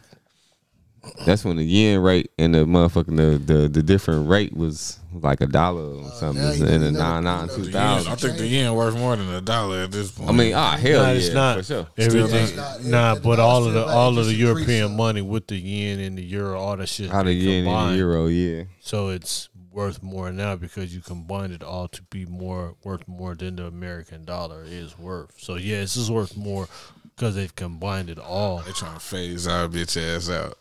That's 1.26 1.44
when 1.44 1.56
the 1.56 1.64
yen 1.64 2.00
rate 2.00 2.30
and 2.38 2.54
the 2.54 2.64
motherfucking 2.64 3.16
the 3.16 3.38
the, 3.52 3.68
the 3.68 3.82
different 3.82 4.28
rate 4.28 4.56
was 4.56 4.98
like 5.12 5.42
a 5.42 5.46
dollar 5.46 5.82
or 6.02 6.10
something 6.12 6.42
now 6.42 6.52
you 6.52 6.64
in 6.64 6.80
the 6.80 6.86
you 6.86 6.92
know 6.92 6.98
nine 6.98 7.24
the- 7.24 7.30
nine 7.30 7.40
you 7.42 7.46
know 7.46 7.54
two 7.56 7.62
the 7.64 7.70
The 7.70 7.78
yen- 7.78 8.06
I 8.08 8.14
think 8.16 8.38
the 8.38 8.46
yen 8.46 8.74
worth 8.74 8.96
more 8.96 9.14
than 9.14 9.28
a 9.34 9.40
dollar 9.42 9.80
at 9.82 9.92
this 9.92 10.10
point. 10.10 10.30
I 10.30 10.32
mean, 10.32 10.54
ah, 10.54 10.76
hell 10.78 11.02
Nah, 11.02 11.08
yeah, 11.10 11.14
it's 11.18 11.34
not. 11.34 11.56
for 11.58 11.62
sure. 11.62 11.86
Everything, 11.98 12.46
Still 12.46 12.56
not. 12.56 12.84
nah, 12.84 13.12
It- 13.12 13.16
it 13.18 13.22
but 13.22 13.38
all 13.38 13.64
of 13.66 13.74
the 13.74 13.80
still 13.82 13.86
like 13.86 13.94
all 13.96 14.16
it 14.16 14.20
of 14.20 14.26
the 14.26 14.30
increased 14.32 14.40
European 14.40 14.88
some. 14.88 14.96
money 14.96 15.20
with 15.22 15.46
the 15.46 15.56
yen 15.56 16.00
and 16.00 16.16
the 16.18 16.22
euro, 16.24 16.58
all 16.58 16.76
that 16.78 16.88
shit. 16.88 17.10
How 17.10 17.22
the 17.22 17.26
they 17.28 17.32
yen 17.34 17.58
and 17.58 17.66
the 17.66 17.70
combined. 17.70 17.96
euro, 17.98 18.26
yeah. 18.28 18.62
So 18.80 19.10
it's 19.10 19.50
worth 19.74 20.02
more 20.02 20.30
now 20.30 20.54
because 20.56 20.94
you 20.94 21.00
combined 21.00 21.52
it 21.52 21.62
all 21.62 21.88
to 21.88 22.02
be 22.04 22.24
more 22.24 22.76
worth 22.84 23.06
more 23.08 23.34
than 23.34 23.56
the 23.56 23.66
American 23.66 24.24
dollar 24.24 24.62
is 24.64 24.96
worth. 24.98 25.34
So 25.38 25.56
yeah, 25.56 25.80
this 25.80 25.96
is 25.96 26.10
worth 26.10 26.36
more 26.36 26.68
because 27.16 27.34
they've 27.34 27.54
combined 27.54 28.08
it 28.08 28.18
all. 28.18 28.58
They're 28.58 28.72
trying 28.72 28.94
to 28.94 29.00
phase 29.00 29.46
our 29.46 29.68
bitch 29.68 29.96
ass 30.00 30.30
out. 30.30 30.58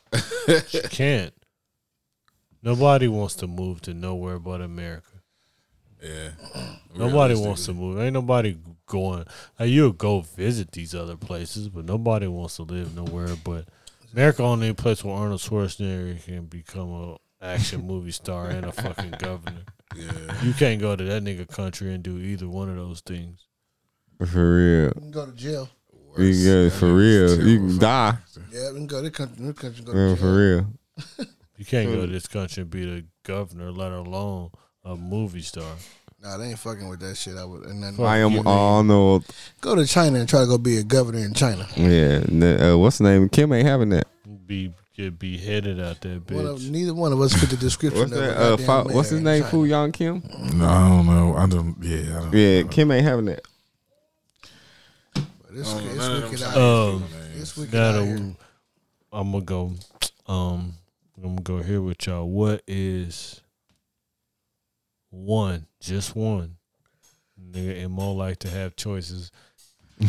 You 0.74 0.82
can't. 0.90 1.34
Nobody 2.62 3.08
wants 3.08 3.36
to 3.36 3.48
move 3.48 3.82
to 3.82 3.94
nowhere 3.94 4.40
but 4.40 4.62
America. 4.62 5.22
yeah, 6.02 6.30
Nobody 6.96 7.36
wants 7.36 7.66
to 7.66 7.74
move. 7.74 8.00
Ain't 8.00 8.14
nobody 8.14 8.58
going. 8.88 9.26
Like, 9.60 9.70
you'll 9.70 9.92
go 9.92 10.22
visit 10.22 10.72
these 10.72 10.96
other 10.96 11.18
places, 11.18 11.70
but 11.70 11.86
nobody 11.86 12.28
wants 12.28 12.56
to 12.56 12.64
live 12.64 12.96
nowhere. 12.96 13.36
But 13.44 13.66
America 14.14 14.44
only 14.44 14.70
a 14.70 14.74
place 14.74 15.04
where 15.04 15.16
Arnold 15.16 15.42
Schwarzenegger 15.42 16.24
can 16.24 16.46
become 16.46 16.90
a 16.90 17.18
action 17.44 17.86
movie 17.86 18.12
star 18.12 18.48
and 18.50 18.66
a 18.66 18.72
fucking 18.72 19.16
governor. 19.20 19.62
Yeah, 19.96 20.42
You 20.44 20.54
can't 20.54 20.80
go 20.82 20.96
to 20.96 21.04
that 21.04 21.24
nigga 21.24 21.48
country 21.48 21.94
and 21.94 22.02
do 22.04 22.18
either 22.18 22.48
one 22.48 22.70
of 22.70 22.76
those 22.76 23.02
things. 23.02 23.46
For 24.26 24.56
real. 24.56 24.92
We 24.96 25.02
can 25.02 25.12
go 25.12 25.26
to 25.26 25.32
jail. 25.34 25.70
You 26.18 26.32
can 26.34 26.44
go, 26.46 26.70
for 26.70 26.94
real. 26.94 27.48
You 27.48 27.58
can 27.60 27.78
die. 27.80 28.18
Yeah, 28.52 28.70
we 28.72 28.78
can 28.78 28.88
go 28.88 28.98
to 28.98 29.04
the 29.04 29.12
country. 29.12 29.46
The 29.46 29.54
country 29.54 29.84
go 29.84 29.92
to 29.94 29.98
Yeah, 30.00 30.08
jail. 30.08 30.16
for 30.16 30.36
real. 30.36 31.28
You 31.56 31.66
can't 31.66 31.88
go 31.94 32.02
to 32.08 32.12
this 32.12 32.26
country 32.28 32.62
and 32.62 32.70
be 32.70 32.84
the 32.84 33.06
governor, 33.24 33.72
let 33.72 33.92
alone 33.92 34.50
a 34.84 34.96
movie 34.96 35.44
star. 35.44 35.76
Nah, 36.22 36.36
they 36.38 36.48
ain't 36.50 36.60
fucking 36.60 36.90
with 36.90 37.00
that 37.02 37.16
shit. 37.16 37.38
I 37.38 37.46
would. 37.46 37.66
And 37.68 37.82
then 37.82 37.96
I 38.04 38.20
you, 38.20 38.26
am 38.26 38.34
man. 38.34 38.48
Arnold. 38.48 39.24
go 39.62 39.76
to 39.76 39.86
China 39.86 40.20
and 40.20 40.28
try 40.28 40.42
to 40.42 40.48
go 40.48 40.58
be 40.58 40.78
a 40.78 40.84
governor 40.84 41.20
in 41.20 41.34
China. 41.36 41.68
Yeah. 41.78 42.22
and 42.28 42.44
Uh, 42.44 42.78
what's 42.80 42.98
the 42.98 43.04
name? 43.06 43.30
Kim 43.30 43.54
ain't 43.54 43.68
having 43.68 43.90
that. 43.90 44.08
Be 44.48 44.74
get 44.96 45.18
beheaded 45.20 45.80
out 45.80 46.02
there, 46.02 46.20
One 46.20 46.46
of, 46.46 46.60
bitch. 46.60 46.70
neither 46.70 46.94
one 46.94 47.12
of 47.14 47.22
us 47.22 47.34
fit 47.34 47.50
the 47.50 47.58
description. 47.58 48.02
What's 48.02 48.12
that? 48.14 48.38
Uh, 48.38 48.50
goddamn 48.58 48.66
Fa- 48.88 48.94
what's 48.94 49.10
his 49.10 49.22
name? 49.22 49.42
China. 49.42 49.52
Fu 49.52 49.66
Young 49.66 49.92
Kim. 49.92 50.24
No, 50.56 50.66
I 50.68 50.88
don't 50.90 51.06
know. 51.06 51.36
I 51.36 51.46
don't. 51.48 51.76
Yeah, 51.82 52.18
I 52.18 52.22
don't. 52.22 52.34
Yeah, 52.34 52.64
Kim 52.64 52.92
ain't 52.92 53.06
having 53.06 53.26
that. 53.26 53.42
This, 55.52 55.72
I 55.72 55.78
don't 55.78 55.86
know. 55.86 55.92
it's 55.92 55.98
None 55.98 56.12
of 56.16 56.22
them 56.22 56.32
wicked 56.32 56.40
Chinese 56.40 56.44
out 56.44 56.54
here. 56.54 56.64
Um, 56.64 57.04
people 57.04 57.18
names. 57.20 57.42
It's 57.42 57.58
wicked 57.58 57.74
Now 57.74 57.90
out 57.90 57.92
that 57.94 58.06
here. 58.06 58.18
we- 58.18 58.36
I'm 59.12 59.32
gonna 59.32 59.44
go. 59.44 59.72
Um, 60.28 60.74
I'm 61.18 61.24
gonna 61.24 61.42
go 61.42 61.62
here 61.62 61.82
with 61.82 62.08
y'all. 62.08 62.28
What 62.28 62.64
is 62.68 63.42
one? 65.12 65.68
Just 65.80 66.16
one. 66.16 66.56
Nigga, 67.52 67.90
Mo 67.92 68.14
like 68.14 68.40
to 68.40 68.50
have 68.50 68.76
choices. 68.76 69.32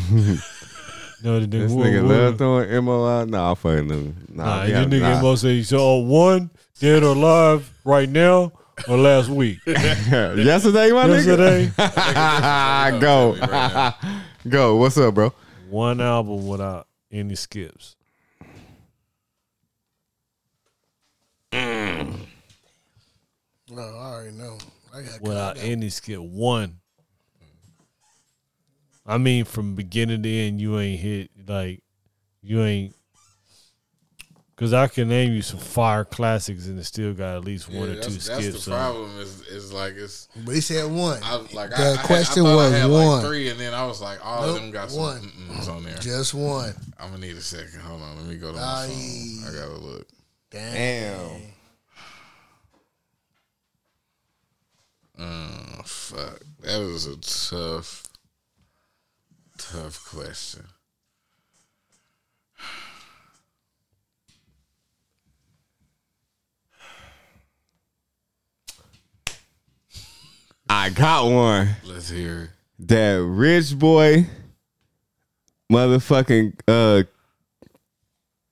no, 1.25 1.41
the 1.41 1.47
This 1.47 1.73
nigga, 1.73 1.85
nigga 1.85 2.03
what- 2.03 2.11
love 2.11 2.39
throwing 2.39 2.85
mo 2.85 3.07
out. 3.07 3.29
Nah, 3.29 3.51
I'm 3.51 3.57
fucking 3.57 3.89
them. 3.89 4.27
Nah, 4.29 4.45
Nah, 4.45 4.63
we 4.65 4.71
your 4.71 4.85
gotta- 4.85 4.97
nigga 4.97 5.15
nah. 5.17 5.23
Mo 5.23 5.35
say 5.35 5.63
so. 5.63 5.97
One 5.97 6.51
dead 6.79 7.03
or 7.03 7.17
alive 7.17 7.73
right 7.85 8.09
now 8.09 8.53
or 8.89 8.97
last 8.99 9.29
week? 9.29 9.59
Yesterday, 9.67 10.93
my 10.93 11.07
Yesterday, 11.07 11.73
nigga. 11.77 11.79
Yesterday. 11.79 13.01
Go, 13.81 13.93
go. 14.49 14.77
What's 14.77 14.99
up, 14.99 15.15
bro? 15.15 15.33
one 15.71 16.01
album 16.01 16.47
without 16.47 16.87
any 17.11 17.35
skips. 17.35 17.97
No, 21.53 22.13
I 23.83 24.13
already 24.13 24.37
know. 24.37 24.59
I 24.95 25.03
got 25.03 25.21
without 25.21 25.59
any 25.59 25.89
skip. 25.89 26.21
One. 26.21 26.79
I 29.07 29.19
mean, 29.19 29.45
from 29.45 29.75
beginning 29.75 30.23
to 30.23 30.29
end, 30.31 30.61
you 30.61 30.79
ain't 30.79 31.01
hit 31.01 31.31
like 31.47 31.83
you 32.43 32.63
ain't. 32.63 32.95
Cause 34.57 34.73
I 34.73 34.87
can 34.87 35.09
name 35.09 35.33
you 35.33 35.43
some 35.43 35.59
fire 35.59 36.05
classics 36.05 36.69
and 36.69 36.79
it 36.79 36.85
still 36.85 37.13
got 37.13 37.35
at 37.35 37.45
least 37.45 37.69
one 37.69 37.89
Yeah, 37.89 37.97
or 37.97 38.03
two 38.03 38.13
that's, 38.13 38.29
that's 38.29 38.65
the 38.65 38.71
on 38.73 38.79
problem. 38.79 39.19
Is 39.19 39.41
is 39.49 39.73
like 39.73 39.95
it's. 39.95 40.29
But 40.47 40.55
he 40.55 40.61
said 40.61 40.89
one. 40.89 41.19
I 41.25 41.35
like 41.53 41.71
The 41.71 41.97
I, 41.99 42.03
I 42.03 42.07
question 42.07 42.45
I 42.45 42.51
thought 42.51 42.57
was 42.57 42.73
I 42.73 42.77
had 42.79 42.91
one. 42.91 43.07
Like 43.09 43.25
three, 43.27 43.49
and 43.49 43.59
then 43.59 43.75
I 43.75 43.85
was 43.85 44.01
like, 44.01 44.25
all 44.25 44.43
Nope, 44.47 44.57
of 44.57 44.63
them 44.63 44.71
got 44.71 44.93
one. 44.93 45.33
on 45.69 45.83
there. 45.83 45.97
Just 45.99 46.35
one. 46.35 46.73
I'm 47.01 47.11
gonna 47.11 47.27
need 47.27 47.37
a 47.37 47.41
second. 47.41 47.81
Hold 47.81 48.01
on, 48.01 48.17
let 48.17 48.27
me 48.27 48.37
go 48.37 48.53
to 48.53 48.57
my 48.57 48.63
Aye. 48.63 48.87
phone. 48.87 49.49
I 49.49 49.59
gotta 49.59 49.79
look. 49.81 50.07
Damn. 50.51 51.41
Oh 55.19 55.83
fuck, 55.85 56.41
that 56.61 56.79
was 56.79 57.07
a 57.07 57.17
tough, 57.19 58.03
tough 59.73 60.05
question. 60.05 60.65
I 70.69 70.91
got 70.91 71.31
one. 71.31 71.69
Let's 71.85 72.09
hear. 72.11 72.43
it. 72.43 72.51
That 72.89 73.25
rich 73.25 73.79
boy, 73.79 74.27
motherfucking 75.71 76.59
uh, 76.67 77.05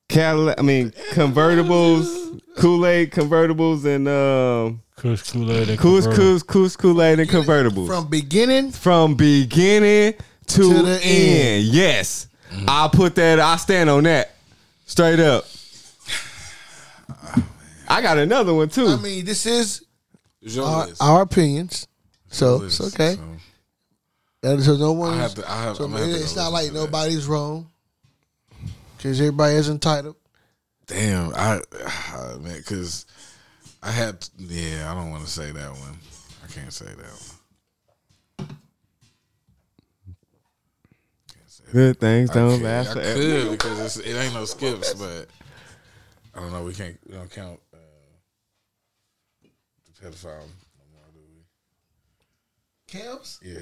Cadillac. 0.09 0.59
I 0.59 0.63
mean 0.63 0.91
convertibles, 1.11 2.41
Kool 2.57 2.87
Aid 2.87 3.11
convertibles, 3.11 3.85
and 3.85 4.07
um, 4.09 4.83
Kush 4.97 5.33
Kool 5.33 5.51
Aid 5.51 5.71
and 5.71 5.79
Coos 5.79 6.05
Convertible. 6.05 6.17
Coos 6.17 6.43
Coos 6.45 6.77
Kool 6.77 7.03
Aid 7.03 7.21
and 7.21 7.29
convertibles. 7.29 7.87
From 7.89 8.09
beginning, 8.09 8.71
from 8.71 9.15
beginning 9.17 10.15
to, 10.49 10.57
To 10.63 10.83
the 10.83 11.01
end. 11.03 11.03
end. 11.03 11.65
Yes, 11.67 12.29
I 12.69 12.89
put 12.93 13.15
that. 13.17 13.39
I 13.41 13.57
stand 13.57 13.89
on 13.91 14.05
that. 14.05 14.35
Straight 14.87 15.21
up. 15.21 15.45
I 17.89 18.01
got 18.03 18.19
another 18.19 18.55
one 18.55 18.69
too. 18.69 18.87
I 18.89 18.97
mean, 18.97 19.25
this 19.25 19.47
is 19.47 19.85
our, 20.59 20.87
our 21.01 21.23
opinions. 21.23 21.87
So 22.29 22.57
Your 22.59 22.67
it's 22.67 22.81
okay. 22.81 23.15
so 23.15 24.51
And 24.51 24.63
so 24.63 24.77
no 24.77 24.95
I 24.95 24.97
one. 24.99 25.19
have 25.19 25.35
to. 25.35 25.51
I 25.51 25.63
have. 25.65 25.77
So 25.77 25.85
I'm 25.85 25.93
have 25.93 26.01
to 26.05 26.11
it's 26.11 26.35
not 26.37 26.53
like 26.53 26.67
to 26.69 26.73
that. 26.73 26.79
nobody's 26.81 27.27
wrong. 27.27 27.69
Because 28.97 29.21
everybody 29.21 29.55
is 29.57 29.69
entitled. 29.69 30.17
Damn, 30.87 31.35
I 31.35 31.61
ah, 31.87 32.37
man, 32.41 32.57
because 32.59 33.05
I 33.83 33.91
had. 33.91 34.27
Yeah, 34.39 34.91
I 34.91 34.95
don't 34.95 35.11
want 35.11 35.25
to 35.25 35.31
say 35.31 35.51
that 35.53 35.71
one. 35.71 35.99
I 36.45 36.47
can't 36.53 36.73
say 36.73 36.87
that 36.87 36.97
one. 36.97 38.49
Can't 41.29 41.49
say 41.49 41.62
that. 41.62 41.62
Good 41.73 41.99
things 42.01 42.31
I 42.31 42.35
don't 42.35 42.59
could- 42.59 42.63
last 42.65 42.91
I 42.91 42.95
forever. 42.95 43.15
could 43.21 43.51
because 43.53 43.81
it's, 43.81 43.97
it 44.07 44.15
ain't 44.15 44.35
no 44.35 44.45
skips, 44.45 44.95
but 44.95 45.27
I 46.35 46.41
don't 46.41 46.53
know. 46.53 46.63
We 46.65 46.75
can't. 46.75 46.97
We 47.09 47.15
don't 47.15 47.31
count 47.31 47.59
uh, 47.75 47.79
the 49.43 50.09
pedophile 50.09 50.25
no 50.25 50.85
more, 50.93 51.09
do 51.15 51.21
Camps? 52.99 53.41
Yeah. 53.43 53.59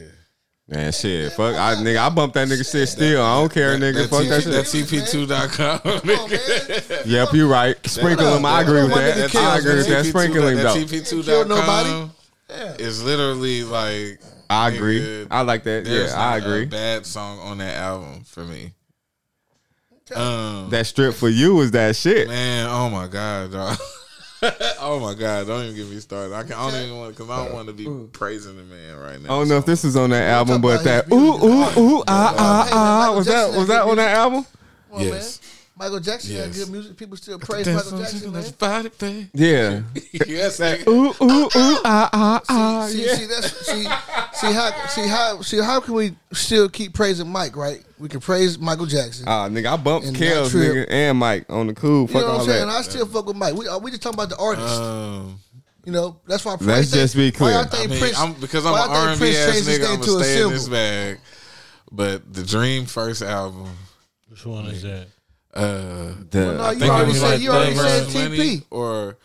Man, 0.69 0.93
shit, 0.93 1.33
fuck, 1.33 1.57
I 1.57 1.75
nigga, 1.75 1.99
I 1.99 2.09
bumped 2.11 2.35
that 2.35 2.47
nigga 2.47 2.71
shit 2.71 2.89
still. 2.89 3.25
I 3.25 3.41
don't 3.41 3.53
care, 3.53 3.77
nigga. 3.77 4.09
Fuck 4.09 4.25
that 4.29 4.45
That 4.45 4.67
shit. 4.69 4.87
TP2.com. 4.87 5.79
Come 5.81 5.93
on, 6.11 6.31
man. 6.31 7.01
Yep, 7.07 7.33
you 7.33 7.51
right. 7.51 7.75
Sprinkling, 7.89 8.37
him. 8.37 8.45
I 8.47 8.61
agree 8.63 8.83
with 8.83 8.93
One 8.93 9.01
nigga 9.01 9.33
that. 9.33 9.37
I 9.37 9.59
agree 9.59 9.75
with 9.79 9.89
that. 9.89 10.05
TP2 10.05 10.09
Sprinkle 10.11 10.47
him 10.47 10.57
that 10.59 10.63
though. 10.63 10.75
Kill 11.25 11.45
nobody. 11.47 11.89
TP2.com 11.91 12.13
Yeah. 12.51 12.77
is 12.79 13.03
literally 13.03 13.65
like. 13.65 14.21
I 14.51 14.71
agree. 14.71 15.01
nigga, 15.01 15.27
I 15.31 15.41
like 15.43 15.63
that. 15.65 15.85
There's 15.85 16.11
Yeah, 16.13 16.19
I 16.21 16.39
not 16.39 16.49
a 16.49 16.53
agree. 16.53 16.65
bad 16.67 17.07
song 17.07 17.39
on 17.41 17.59
that 17.59 17.77
album 17.77 18.25
for 18.25 18.45
me. 18.45 18.73
Um, 20.15 20.71
That 20.71 20.87
strip 20.87 21.15
for 21.15 21.29
you 21.29 21.55
was 21.55 21.71
that 21.71 21.95
shit. 21.95 22.27
man, 22.27 22.67
oh 22.69 22.91
my 22.91 23.07
god, 23.07 23.53
dog. 23.53 23.79
oh 24.81 24.99
my 25.01 25.15
god, 25.15 25.47
don't 25.47 25.63
even 25.65 25.77
get 25.77 25.89
me 25.89 26.01
started. 26.01 26.35
I 26.35 26.43
can 26.43 26.55
I 26.55 26.69
don't 26.71 26.83
even 26.83 26.99
want 26.99 27.17
because 27.17 27.31
I 27.31 27.45
don't 27.45 27.55
want 27.55 27.69
to 27.69 27.75
be 27.75 27.87
praising 28.13 28.57
the 28.57 28.63
man 28.65 28.97
right 28.97 29.21
now. 29.23 29.27
I 29.35 29.39
don't 29.39 29.49
know 29.49 29.59
if 29.59 29.67
this 29.67 29.85
is 29.85 29.97
on 29.97 30.11
that 30.11 30.29
album, 30.29 30.61
but 30.61 30.83
that 30.83 31.13
ooh 31.13 31.15
ooh 31.17 31.79
ooh 31.99 32.05
ah 32.09 32.35
ah 32.37 32.69
ah 32.73 33.15
was 33.15 33.27
that 33.27 33.53
was 33.53 33.69
that 33.69 33.83
on 33.83 33.99
that 33.99 34.17
album? 34.17 34.45
Come 34.89 34.99
on, 34.99 35.05
Yes. 35.05 35.41
Man. 35.81 35.89
Michael 35.89 36.01
Jackson 36.01 36.37
had 36.37 36.53
good 36.53 36.69
music. 36.71 36.97
People 36.97 37.17
still 37.17 37.39
praise 37.39 37.67
Michael 37.67 37.99
Jackson, 37.99 38.33
man. 38.33 38.45
Body, 38.59 38.91
babe. 38.99 39.29
Yeah. 39.35 39.81
yes, 40.27 40.61
nigga. 40.61 40.87
Ooh 40.89 41.09
ooh 41.25 41.45
ooh 41.47 41.79
ah 41.85 42.11
ah 42.13 42.43
ah. 42.49 42.87
see, 42.89 43.07
Yeah. 43.07 43.15
see, 43.15 43.27
that's 43.27 43.67
see, 43.67 43.83
see 44.35 44.53
how 44.53 44.87
see 44.89 45.09
how 45.09 45.41
see 45.43 45.59
how 45.59 45.81
can 45.81 45.95
we 45.95 46.15
still 46.33 46.69
keep 46.69 46.95
praising 46.95 47.29
Mike? 47.29 47.57
Right? 47.57 47.83
We 47.99 48.09
can 48.09 48.21
praise 48.21 48.59
Michael 48.59 48.87
Jackson. 48.87 49.27
Ah, 49.29 49.49
nigga, 49.49 49.73
I 49.73 49.77
bumped 49.77 50.07
And 50.09 50.17
Kels, 50.17 50.51
nigga, 50.55 50.87
and 50.89 51.19
Mike 51.19 51.45
on 51.51 51.67
the 51.67 51.75
cool. 51.75 52.09
you 52.09 52.15
know 52.15 52.27
what 52.29 52.41
I'm 52.41 52.47
saying? 52.47 52.67
that. 52.69 52.77
I 52.77 52.83
still 52.83 53.07
fuck 53.07 53.27
with 53.27 53.37
Mike. 53.37 53.55
We 53.55 53.69
uh, 53.69 53.79
we 53.79 53.91
just 53.91 54.03
talking 54.03 54.19
about 54.19 54.31
the 54.31 54.39
artist. 54.39 54.81
Um, 54.81 55.41
you 55.85 55.93
know, 55.93 56.21
that's 56.27 56.45
why. 56.45 56.53
Let's 56.53 56.65
why 56.67 56.77
you 56.77 56.83
think- 56.83 56.95
just 56.95 57.17
be 57.17 57.33
clear. 57.33 57.59
I 57.59 57.65
think 57.65 57.91
mean, 57.91 58.01
Prince- 58.01 58.19
I'm, 58.19 58.35
because 58.35 58.67
I'm 58.67 58.75
an 58.75 58.81
think 58.81 58.93
R&B 58.95 59.19
Prince 59.19 59.37
ass 59.37 59.53
changed 59.55 59.69
his 59.69 59.79
nigga, 59.79 59.83
name 59.83 59.93
I'm 59.93 60.01
to 60.01 60.07
gonna 60.07 60.21
a 60.21 60.25
stay 60.25 60.43
in 60.43 60.51
this 60.51 60.69
bag. 60.69 61.19
But 61.93 62.33
the 62.33 62.43
Dream 62.45 62.85
first 62.87 63.23
album, 63.23 63.69
Which 64.29 64.45
one 64.47 64.67
is 64.67 64.83
that? 64.83 65.09
Uh, 65.55 66.13
The- 66.31 66.39
Well, 66.39 66.55
no, 66.55 66.63
I 66.63 66.73
you 66.73 66.79
think 66.79 66.93
already 66.93 67.05
it 67.05 67.13
was 67.13 67.21
said 67.21 67.31
like 67.31 67.41
you 67.41 67.51
already 67.51 67.75
Thug 67.75 68.11
said 68.11 68.31
TP. 68.33 68.65
or 68.71 69.17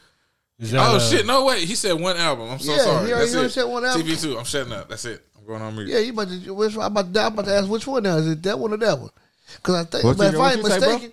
oh 0.73 0.77
uh, 0.95 0.99
shit, 0.99 1.25
no 1.25 1.45
wait, 1.45 1.63
he 1.67 1.75
said 1.75 1.93
one 1.93 2.17
album. 2.17 2.49
I'm 2.49 2.59
so 2.59 2.71
Yeah, 2.73 2.77
sorry. 2.83 3.07
he 3.07 3.13
already- 3.13 3.19
That's 3.19 3.31
he 3.31 3.37
already 3.37 3.47
it. 3.47 3.53
said 3.53 3.63
one 3.65 3.85
album. 3.85 4.01
TP 4.07 4.21
two. 4.21 4.37
I'm 4.37 4.45
shutting 4.45 4.73
up. 4.73 4.89
That's 4.89 5.05
it. 5.05 5.25
I'm 5.37 5.45
going 5.45 5.61
on 5.61 5.75
mute. 5.75 5.87
Yeah, 5.87 5.99
you 5.99 6.11
about 6.13 6.29
to. 6.29 6.53
Which, 6.53 6.73
I'm, 6.75 6.81
about 6.81 7.13
to 7.13 7.21
I'm 7.21 7.33
about 7.33 7.45
to 7.45 7.53
ask 7.55 7.69
which 7.69 7.85
one 7.87 8.03
now. 8.03 8.17
Is 8.17 8.27
it 8.27 8.41
that 8.43 8.57
one 8.57 8.73
or 8.73 8.77
that 8.77 8.99
one? 8.99 9.11
Because 9.57 9.75
I 9.75 9.83
think, 9.83 10.03
What 10.03 10.17
but 10.17 10.33
you- 10.33 10.39
if 10.39 10.39
I 10.39 10.51
ain't 10.53 10.57
you 10.63 10.69
say, 10.69 10.79
mistaken, 10.79 11.11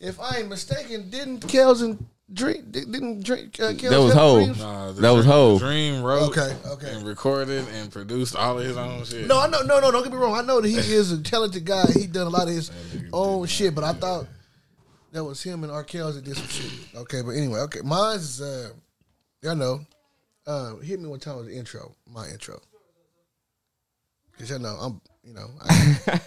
if 0.00 0.20
I 0.20 0.36
ain't 0.38 0.48
mistaken, 0.48 1.10
didn't 1.10 1.40
Kels 1.46 1.82
and 1.82 2.06
drink? 2.32 2.72
Didn't 2.72 3.22
drink? 3.22 3.60
Uh, 3.60 3.72
Kels 3.72 3.90
That 3.90 4.00
was 4.00 4.12
have 4.14 4.22
Hov. 4.22 4.36
dreams? 4.44 4.58
Nah, 4.60 4.92
That 4.92 5.10
was 5.10 5.24
Dream- 5.26 5.32
Hov. 5.34 5.60
the 5.60 5.66
Dream 5.66 6.02
wrote 6.02 6.28
Okay, 6.30 6.56
okay. 6.66 6.90
and 6.94 7.06
recorded 7.06 7.66
and 7.74 7.92
produced 7.92 8.34
all 8.36 8.58
of 8.58 8.64
his 8.64 8.76
own 8.78 9.04
shit. 9.04 9.26
No, 9.26 9.38
I 9.40 9.48
know, 9.48 9.60
no, 9.62 9.80
no. 9.80 9.90
Don't 9.90 10.02
get 10.04 10.12
me 10.12 10.18
wrong. 10.18 10.34
I 10.34 10.40
know 10.42 10.60
that 10.62 10.68
he 10.68 10.76
is 10.76 11.12
a 11.12 11.18
talented 11.22 11.66
guy. 11.66 11.84
He 11.92 12.06
done 12.06 12.26
a 12.26 12.30
lot 12.30 12.44
of 12.48 12.54
his 12.54 12.70
own 13.12 13.46
shit, 13.46 13.74
but 13.74 13.84
I 13.84 13.92
thought 13.92 14.26
that 15.12 15.24
was 15.24 15.42
him 15.42 15.64
and 15.64 15.72
R. 15.72 15.84
Kells 15.84 16.14
that 16.16 16.24
did 16.24 16.36
some 16.36 16.48
shit. 16.48 16.70
Okay, 16.94 17.22
but 17.22 17.30
anyway, 17.30 17.60
okay. 17.60 17.80
Mine's 17.82 18.40
is 18.40 18.42
uh, 18.42 18.70
y'all 19.42 19.56
know. 19.56 19.80
Uh, 20.46 20.76
hit 20.76 20.98
me 20.98 21.08
one 21.08 21.20
time 21.20 21.36
with 21.36 21.46
the 21.46 21.56
intro, 21.56 21.94
my 22.10 22.26
intro. 22.28 22.60
Cause 24.38 24.50
y'all 24.50 24.60
know 24.60 24.76
I'm, 24.80 25.00
you 25.24 25.34
know, 25.34 25.48
I, 25.60 26.20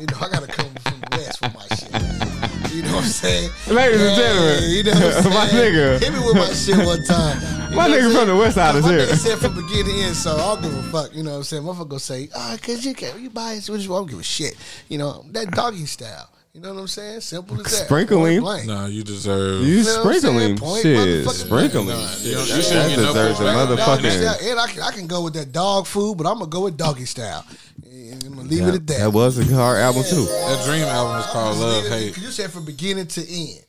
you 0.00 0.06
know 0.06 0.16
I 0.20 0.28
gotta 0.30 0.46
come 0.46 0.70
from 0.74 1.00
the 1.00 1.08
west 1.12 1.38
for 1.38 1.50
my 1.50 1.66
shit. 1.76 2.72
You 2.74 2.82
know 2.82 2.96
what 2.96 3.04
I'm 3.04 3.10
saying? 3.10 3.50
Ladies 3.68 4.00
and 4.00 4.10
Hey, 4.10 4.16
gentlemen, 4.16 4.70
you 4.70 4.82
know 4.82 4.92
what 4.92 5.26
I'm 5.26 5.32
my 5.32 5.46
nigga. 5.46 6.00
Hit 6.00 6.12
me 6.12 6.18
with 6.18 6.34
my 6.34 6.52
shit 6.52 6.86
one 6.86 7.04
time. 7.04 7.40
You 7.66 7.76
My 7.76 7.88
nigga 7.88 8.16
from 8.16 8.28
the 8.28 8.36
west 8.36 8.54
side 8.54 8.76
is 8.76 8.86
here. 8.86 9.06
Said 9.16 9.38
from 9.38 9.54
beginning 9.56 9.86
to 9.86 10.00
end, 10.02 10.16
so 10.16 10.36
I 10.36 10.54
don't 10.54 10.62
give 10.62 10.74
a 10.74 10.82
fuck. 10.84 11.14
You 11.14 11.24
know 11.24 11.32
what 11.32 11.36
I'm 11.38 11.42
saying? 11.42 11.62
Motherfucker 11.64 11.88
gonna 11.88 11.98
say, 11.98 12.28
ah, 12.34 12.56
cause 12.62 12.84
you 12.84 12.94
can't, 12.94 13.20
you 13.20 13.28
biased. 13.28 13.68
Which 13.68 13.82
I 13.82 13.86
don't 13.86 14.08
give 14.08 14.20
a 14.20 14.22
shit. 14.22 14.56
You 14.88 14.98
know 14.98 15.24
that 15.32 15.50
doggy 15.50 15.84
style. 15.86 16.30
You 16.56 16.62
know 16.62 16.72
what 16.72 16.80
I'm 16.80 16.86
saying? 16.88 17.20
Simple 17.20 17.56
as 17.60 17.64
that. 17.64 17.84
Sprinkling. 17.84 18.40
Point 18.40 18.66
blank. 18.66 18.66
Nah, 18.66 18.86
you 18.86 19.04
deserve. 19.04 19.62
You 19.66 19.76
know 19.76 19.82
sprinkling? 19.82 20.56
Point 20.56 20.80
shit, 20.80 20.96
motherfucking 21.26 21.44
sprinkling. 21.46 21.88
Nah, 21.88 22.16
you 22.22 22.32
don't- 22.32 22.46
you 22.48 22.54
That 22.54 22.62
shouldn't 22.64 22.88
get 22.88 22.96
no 22.96 23.06
deserves 23.08 23.40
a 23.40 23.42
motherfucking. 23.42 24.50
And 24.50 24.58
I 24.60 24.66
can, 24.68 24.82
I 24.82 24.90
can 24.92 25.06
go 25.06 25.20
with 25.22 25.34
that 25.34 25.52
dog 25.52 25.86
food, 25.86 26.16
but 26.16 26.26
I'm 26.26 26.38
gonna 26.38 26.46
go 26.46 26.62
with 26.62 26.78
doggy 26.78 27.04
style. 27.04 27.44
And 27.84 28.24
I'm 28.24 28.36
gonna 28.36 28.48
leave 28.48 28.66
it 28.66 28.74
at 28.74 28.86
that. 28.86 28.98
That 29.00 29.10
was 29.12 29.38
a 29.38 29.44
hard 29.54 29.80
album 29.80 30.02
too. 30.04 30.24
That 30.24 30.62
Dream 30.64 30.84
album 30.84 31.18
is 31.20 31.26
called 31.26 31.58
Love 31.58 31.82
Cause 31.84 31.92
Hate. 31.92 32.16
you 32.16 32.30
said 32.30 32.50
from 32.50 32.64
beginning 32.64 33.08
to 33.08 33.20
end. 33.20 33.60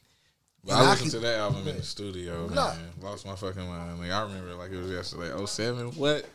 But 0.64 0.72
And 0.76 0.80
I 0.80 0.86
I 0.86 0.90
listened 0.92 1.12
can- 1.12 1.20
to 1.22 1.28
that 1.28 1.40
album 1.40 1.68
in 1.68 1.76
the 1.76 1.84
studio, 1.84 2.48
Nah. 2.48 2.70
man. 2.74 2.78
Lost 3.02 3.26
my 3.26 3.36
fucking 3.36 3.68
mind. 3.68 4.00
Like 4.00 4.12
I 4.12 4.22
remember 4.22 4.52
it 4.52 4.56
like 4.56 4.72
it 4.72 4.78
was 4.82 4.90
yesterday. 4.92 5.30
07? 5.46 5.88
What? 5.98 6.26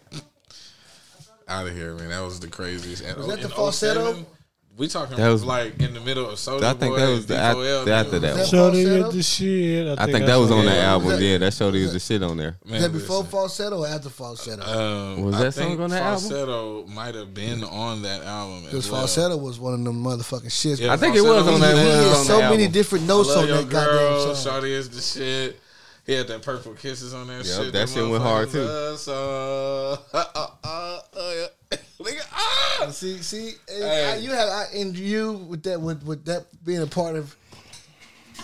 Out 1.48 1.66
of 1.66 1.74
here, 1.74 1.94
man. 1.94 2.10
That 2.10 2.20
was 2.22 2.40
the 2.40 2.48
craziest. 2.48 3.02
And, 3.02 3.16
Was 3.16 3.26
that 3.28 3.40
the 3.40 3.48
oh 3.54 3.56
falsetto? 3.56 4.12
07, 4.12 4.26
We 4.74 4.88
talking 4.88 5.18
That 5.18 5.28
was- 5.28 5.44
like 5.44 5.78
in 5.80 5.92
the 5.92 6.00
middle 6.00 6.28
of 6.30 6.36
Soulja 6.38 6.62
I 6.64 6.72
think 6.72 6.94
Boy 6.94 7.00
that 7.00 7.08
was 7.10 7.26
the 7.26 7.34
D4L, 7.34 7.78
after, 7.80 7.92
after 7.92 8.18
that. 8.20 8.22
Was 8.22 8.36
One. 8.36 8.38
that 8.38 8.46
Shorty 8.48 8.84
falsetto? 8.84 9.02
get 9.04 9.12
the 9.16 9.22
shit. 9.22 9.86
I 9.98 10.04
think 10.06 10.12
that's 10.12 10.26
that 10.26 10.36
was 10.38 10.50
on 10.50 10.64
that 10.64 10.78
album. 10.78 11.08
That- 11.10 11.20
Yeah, 11.20 11.38
that 11.38 11.54
showed 11.54 11.74
he 11.74 11.82
was 11.82 11.92
the 11.92 12.00
shit 12.00 12.22
on 12.22 12.36
there. 12.38 12.56
Man, 12.64 12.74
Is 12.76 12.82
that 12.82 12.92
before 12.92 13.16
listen. 13.18 13.30
falsetto 13.32 13.78
or 13.80 13.86
after 13.86 14.08
falsetto? 14.08 14.62
Um, 14.62 15.22
Was 15.24 15.34
I 15.34 15.38
that 15.44 15.52
song 15.54 15.64
think 15.68 15.80
on 15.80 15.90
that 15.90 16.02
album? 16.02 16.20
Falsetto 16.30 16.86
might 16.86 17.14
have 17.14 17.34
been 17.34 17.64
on 17.64 18.02
that 18.02 18.22
album. 18.24 18.64
Because 18.64 18.90
well. 18.90 19.00
falsetto 19.02 19.36
was 19.36 19.60
one 19.60 19.74
of 19.74 19.84
them 19.84 20.02
motherfucking 20.02 20.46
shits. 20.46 20.80
Yeah, 20.80 20.92
I 20.94 20.96
think 20.96 21.16
it 21.16 21.20
was 21.20 21.46
uh, 21.46 21.52
on 21.52 21.60
that. 21.60 21.74
He 21.76 21.82
had 22.08 22.16
so 22.26 22.36
the 22.38 22.48
many 22.50 22.66
different 22.66 23.06
notes 23.06 23.28
on 23.36 23.46
your 23.46 23.58
that 23.58 23.68
goddamn 23.68 23.92
girl. 23.94 24.34
song. 24.34 24.62
Shawty 24.62 24.70
is 24.70 24.88
the 24.88 25.00
shit. 25.02 25.60
He 26.06 26.14
had 26.14 26.26
that 26.28 26.42
purple 26.42 26.72
kisses 26.72 27.14
on 27.14 27.28
that 27.28 27.44
Yep, 27.44 27.64
shit. 27.64 27.72
that 27.74 27.88
shit 27.88 28.08
went 28.08 28.22
hard, 28.24 28.50
too. 28.50 28.62
Uh, 28.62 29.96
uh, 30.14 31.46
motherfuckers 32.02 32.06
love, 32.10 32.14
So, 32.32 32.36
uh, 32.36 32.40
uh, 32.40 32.82
uh, 32.82 32.82
uh, 32.82 32.82
yeah. 32.82 32.82
Nigga, 32.82 32.86
ah! 32.86 32.90
See, 32.90 33.18
see, 33.22 33.48
eh, 33.68 33.78
Hey. 33.78 34.12
I- 34.12 34.16
you 34.16 34.30
had 34.30 34.48
I, 34.48 34.64
and 34.74 34.96
you 34.96 35.32
with 35.32 35.62
that 35.64 35.80
with, 35.80 36.02
with 36.04 36.24
that 36.26 36.46
being 36.64 36.82
a 36.82 36.86
part 36.86 37.16
of 37.16 37.34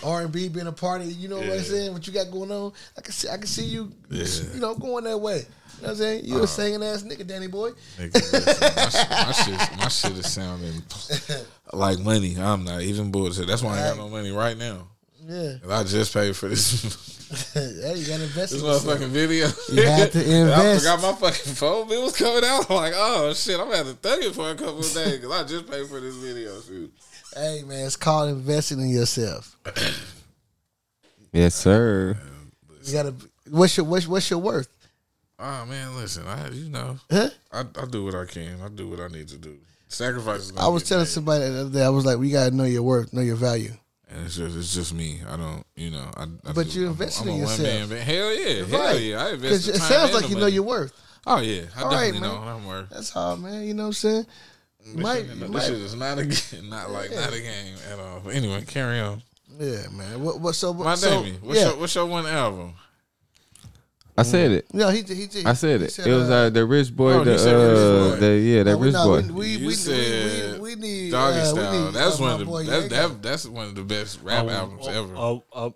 R 0.03 0.21
and 0.21 0.31
B, 0.31 0.47
being 0.49 0.67
a 0.67 0.71
part 0.71 1.01
of 1.01 1.11
you 1.11 1.27
know 1.27 1.37
what 1.37 1.49
I'm 1.49 1.59
saying. 1.59 1.93
What 1.93 2.07
you 2.07 2.13
got 2.13 2.31
going 2.31 2.51
on? 2.51 2.71
I 2.97 3.01
can 3.01 3.11
see, 3.11 3.27
I 3.29 3.37
can 3.37 3.47
see 3.47 3.65
you, 3.65 3.91
Yeah. 4.09 4.25
you 4.53 4.59
know, 4.59 4.75
going 4.75 5.03
that 5.05 5.17
way. 5.17 5.37
You 5.37 5.83
know 5.83 5.87
what 5.87 5.89
I'm 5.91 5.95
saying? 5.97 6.25
You 6.25 6.43
a 6.43 6.47
singing 6.47 6.83
ass 6.83 7.03
nigga, 7.03 7.25
Danny 7.25 7.47
boy. 7.47 7.71
Nigga, 7.97 8.13
listen, 8.13 8.75
my, 8.75 8.89
shit, 8.89 9.09
my, 9.09 9.31
shit, 9.31 9.77
my 9.77 9.87
shit 9.87 10.11
is 10.25 10.31
sounding 10.33 10.83
like 11.73 11.99
money. 11.99 12.35
I'm 12.37 12.63
not 12.65 12.81
even 12.81 13.11
bullshit. 13.11 13.47
That's 13.47 13.61
why 13.63 13.77
I 13.79 13.87
ain't 13.87 13.97
got 13.97 14.03
no 14.05 14.09
money 14.09 14.31
right 14.31 14.57
now. 14.57 14.87
Yeah, 15.29 15.53
'Cause 15.61 15.71
I 15.71 15.83
just 15.83 16.13
paid 16.13 16.35
for 16.35 16.47
this 16.49 16.81
hey, 17.53 17.93
you 17.97 18.07
got 18.07 18.17
to 18.17 18.23
invest 18.23 18.51
this 18.53 18.53
in 18.53 18.65
yourself. 18.67 18.99
motherfucking 18.99 19.09
video. 19.09 19.47
You 19.71 19.83
had 19.85 20.11
to 20.13 20.19
I 20.19 20.23
invest. 20.23 20.83
forgot 20.83 21.01
my 21.03 21.13
fucking 21.29 21.53
phone 21.53 21.87
bill 21.87 22.03
was 22.05 22.15
coming 22.17 22.43
out. 22.43 22.67
I'm 22.69 22.75
like, 22.75 22.93
oh 22.95 23.31
shit, 23.33 23.59
I'm 23.59 23.65
gonna 23.65 23.77
have 23.77 23.87
to 23.87 23.93
thug 23.93 24.23
it 24.23 24.33
for 24.33 24.49
a 24.49 24.55
couple 24.55 24.79
of 24.79 24.91
days 24.93 25.19
because 25.19 25.31
I 25.31 25.43
just 25.47 25.69
paid 25.69 25.87
for 25.87 25.99
this 25.99 26.15
video 26.15 26.59
shoot. 26.61 26.91
Hey 27.35 27.61
man, 27.67 27.85
it's 27.85 27.95
called 27.95 28.29
investing 28.31 28.79
in 28.81 28.89
yourself. 28.89 29.55
Yes, 31.31 31.53
sir. 31.53 32.17
You 32.85 32.93
gotta. 32.93 33.13
What's 33.51 33.77
your 33.77 33.85
what's, 33.85 34.07
what's 34.07 34.29
your 34.31 34.39
worth? 34.39 34.67
Oh 35.37 35.65
man, 35.67 35.95
listen, 35.95 36.25
I 36.27 36.49
you 36.49 36.69
know, 36.69 36.97
Huh? 37.11 37.29
I, 37.51 37.59
I 37.61 37.85
do 37.85 38.03
what 38.03 38.15
I 38.15 38.25
can. 38.25 38.59
I 38.63 38.67
do 38.69 38.87
what 38.87 38.99
I 38.99 39.07
need 39.09 39.27
to 39.27 39.37
do. 39.37 39.57
Sacrifices. 39.89 40.53
I 40.57 40.67
was 40.69 40.83
telling 40.89 41.05
somebody 41.05 41.45
the 41.47 41.61
other 41.61 41.69
day. 41.69 41.85
I 41.85 41.89
was 41.89 42.03
like, 42.05 42.17
we 42.17 42.31
gotta 42.31 42.49
know 42.55 42.63
your 42.63 42.81
worth, 42.81 43.13
know 43.13 43.21
your 43.21 43.35
value. 43.35 43.71
And 44.09 44.25
it's 44.25 44.35
just 44.35 44.57
it's 44.57 44.73
just 44.73 44.93
me. 44.93 45.21
I 45.27 45.35
don't, 45.37 45.63
you 45.75 45.91
know, 45.91 46.09
I. 46.17 46.23
I 46.45 46.51
But 46.53 46.73
you 46.75 46.87
invested 46.87 47.27
in 47.27 47.31
one 47.33 47.39
yourself. 47.41 47.89
man. 47.89 48.01
Hell 48.01 48.33
yeah, 48.33 48.65
hell 48.65 48.79
Right. 48.79 49.01
yeah. 49.01 49.23
I 49.25 49.29
invest. 49.33 49.67
It 49.69 49.75
sounds 49.77 50.13
like 50.13 50.29
you 50.29 50.35
know 50.35 50.47
your 50.47 50.63
worth. 50.63 50.91
Oh 51.27 51.39
yeah, 51.39 51.63
I 51.75 51.81
All 51.83 51.89
right, 51.91 52.11
definitely 52.11 52.19
man. 52.21 52.29
know 52.29 52.39
what 52.39 52.47
I'm 52.47 52.65
worth. 52.67 52.89
That's 52.89 53.15
all, 53.15 53.37
man. 53.37 53.63
You 53.65 53.73
know 53.73 53.83
what 53.83 53.87
I'm 53.87 53.93
saying? 53.93 54.25
You 54.85 54.97
might, 54.97 55.25
you 55.25 55.35
this 55.35 55.49
might, 55.49 55.63
shit 55.63 55.73
is 55.73 55.93
not 55.95 56.17
a 56.17 56.25
game, 56.25 56.69
not 56.69 56.89
like 56.91 57.11
not 57.13 57.33
a 57.33 57.39
game 57.41 57.75
at 57.91 57.99
all. 57.99 58.21
But 58.23 58.33
anyway, 58.35 58.63
carry 58.65 58.99
on. 58.99 59.21
yeah, 59.59 59.87
man. 59.91 60.23
What, 60.23 60.39
what? 60.39 60.55
So, 60.55 60.73
My 60.73 60.95
so, 60.95 61.21
Damie, 61.21 61.37
what's 61.41 61.59
yeah, 61.59 61.67
your 61.69 61.77
what's 61.77 61.93
your 61.95 62.05
one 62.05 62.25
album? 62.25 62.73
I 64.19 64.23
said 64.23 64.51
it. 64.51 64.65
yeah. 64.73 64.91
He, 64.91 65.01
he, 65.01 65.25
he, 65.25 65.45
I 65.45 65.53
said 65.53 65.79
he 65.81 65.85
it. 65.87 65.99
It 65.99 66.13
was 66.13 66.29
uh, 66.29 66.49
the 66.49 66.65
rich 66.65 66.95
boy. 66.95 67.13
Oh, 67.13 67.23
the 67.23 67.31
you 67.31 67.37
Rich 67.37 67.47
uh, 67.47 68.09
Boy. 68.15 68.15
the 68.19 68.37
yeah, 68.39 68.63
that 68.63 68.71
no, 68.71 68.77
we- 68.77 68.87
rich 68.87 68.95
boy. 68.95 69.21
We, 69.21 69.31
we, 69.33 69.57
we, 69.57 69.67
we, 69.67 69.73
said 69.73 70.53
we, 70.61 70.75
we 70.75 70.75
need 70.81 71.11
Doggy 71.11 71.39
uh, 71.39 71.41
we 71.53 71.59
Style. 71.59 71.85
need, 71.85 71.93
that's 71.93 72.19
uh, 72.19 72.23
one 72.23 72.31
of 72.33 72.39
the 72.39 72.45
boy 72.45 72.63
that's, 72.63 72.83
Yaga. 72.83 72.95
that, 73.13 73.21
that's 73.23 73.45
one 73.45 73.67
of 73.67 73.75
the 73.75 73.83
best 73.83 74.19
rap 74.21 74.43
Um, 74.43 74.49
albums 74.49 74.87
ever. 74.87 75.15
uh, 75.15 75.37
uh, 75.53 75.69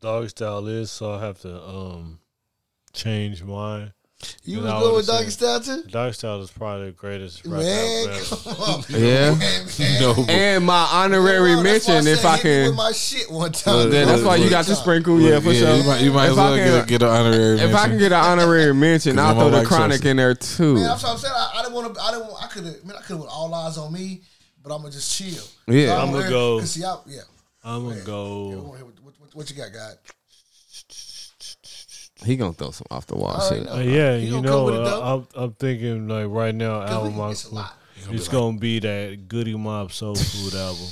dog 0.00 0.28
style 0.30 0.66
is 0.66 0.90
so 0.90 1.12
I 1.14 1.20
have 1.24 1.38
to 1.40 1.62
um 1.62 2.18
change 2.92 3.42
mine. 3.42 3.92
You 4.44 4.56
and 4.58 4.64
was 4.64 4.72
I 4.72 4.80
going 4.80 4.84
with 4.84 4.92
would've 4.94 5.06
Doggy 5.06 5.30
said- 5.30 5.62
Style 5.64 5.76
too? 5.82 5.88
Dog 5.88 6.14
style 6.14 6.42
is 6.42 6.50
probably 6.50 6.86
the 6.86 6.92
greatest 6.92 7.44
rap 7.46 7.60
Man, 7.62 8.08
album 8.08 8.14
ever. 8.14 8.36
come 8.36 8.62
on. 8.62 8.84
Yeah. 8.88 10.00
no, 10.00 10.24
And 10.28 10.64
my 10.66 10.88
honorary 10.92 11.54
Well, 11.54 11.62
that's 11.62 11.86
why 11.88 11.94
mention, 11.94 12.12
if 12.12 12.18
said 12.20 12.26
I 12.28 12.36
hit 12.36 12.44
me 12.44 12.60
with 12.62 12.68
can. 12.70 12.76
my 12.76 12.92
shit 12.92 13.30
one 13.30 13.52
time. 13.52 13.74
Well, 13.74 13.88
then 13.88 14.06
bro. 14.06 14.14
that's 14.16 14.26
why 14.26 14.36
you 14.36 14.50
got 14.50 14.64
to 14.66 14.72
One 14.72 14.80
sprinkle, 14.80 15.20
yeah, 15.20 15.40
for 15.40 15.54
sure. 15.54 15.74
You 15.76 15.84
might, 15.84 16.00
you 16.00 16.12
might 16.12 16.26
If 16.26 16.32
as 16.32 16.38
I 16.38 16.44
well 16.44 16.56
can- 16.56 16.78
get, 16.80 16.88
get 16.88 17.02
an 17.02 17.08
honorary. 17.08 17.56
Mention. 17.56 17.70
If 17.70 17.76
I 17.76 17.88
can 17.88 17.98
get 17.98 18.12
an 18.12 18.24
honorary 18.24 18.74
mention, 18.74 19.16
'Cause 19.16 19.24
I'll 19.24 19.34
throw 19.34 19.46
on 19.46 19.52
the 19.52 19.64
chronic 19.66 19.96
Chelsea. 20.02 20.10
in 20.10 20.16
there 20.16 20.34
too. 20.34 20.74
Man, 20.74 20.82
that's 20.84 21.02
what 21.02 21.12
I'm 21.12 21.18
saying. 21.18 21.34
I, 21.36 21.50
I 21.56 21.62
didn't 21.62 21.74
want 21.74 21.94
to. 21.94 22.00
I 22.00 22.10
didn't. 22.12 22.30
I 22.42 22.46
could 22.48 22.64
have. 22.64 22.84
Man, 22.84 22.96
I 22.96 23.00
could 23.00 23.08
have 23.10 23.18
went 23.20 23.30
all 23.32 23.54
eyes 23.54 23.78
on 23.78 23.92
me, 23.92 24.22
but 24.62 24.72
I'm 24.74 24.80
gonna 24.82 24.92
just 24.92 25.12
chill. 25.16 25.44
Yeah. 25.66 25.96
I'ma 26.02 26.12
wanna 26.12 26.28
go- 26.28 26.60
See, 26.60 26.84
I, 26.84 26.96
yeah. 27.06 27.20
I'm 27.62 27.88
gonna 27.88 28.00
go. 28.02 28.48
what, 28.48 28.80
what, 28.80 29.14
what, 29.20 29.34
what 29.34 29.50
you 29.50 29.56
got, 29.56 29.72
God? 29.72 29.96
He 32.24 32.36
gonna 32.36 32.52
throw 32.54 32.70
some 32.70 32.86
off 32.90 33.06
the 33.06 33.16
wall 33.16 33.40
shit. 33.48 33.64
no. 33.64 33.72
Uh, 33.74 33.78
yeah, 33.80 34.16
you 34.16 34.40
know, 34.40 34.48
come 34.50 34.64
with 34.66 34.74
it, 34.76 34.86
uh. 34.86 35.16
I'm, 35.16 35.26
I'm 35.34 35.52
thinking 35.52 36.08
like 36.08 36.26
right 36.28 36.54
now, 36.54 36.82
album 36.82 37.16
we- 37.16 37.22
I- 37.24 37.30
it's 37.30 37.44
a 37.44 37.54
lot. 37.54 37.72
it's 38.10 38.28
gonna 38.28 38.58
be 38.58 38.78
that 38.80 39.28
Goodie 39.28 39.56
Mob 39.56 39.92
Soul 39.92 40.14
Food 40.16 40.54
album, 40.54 40.86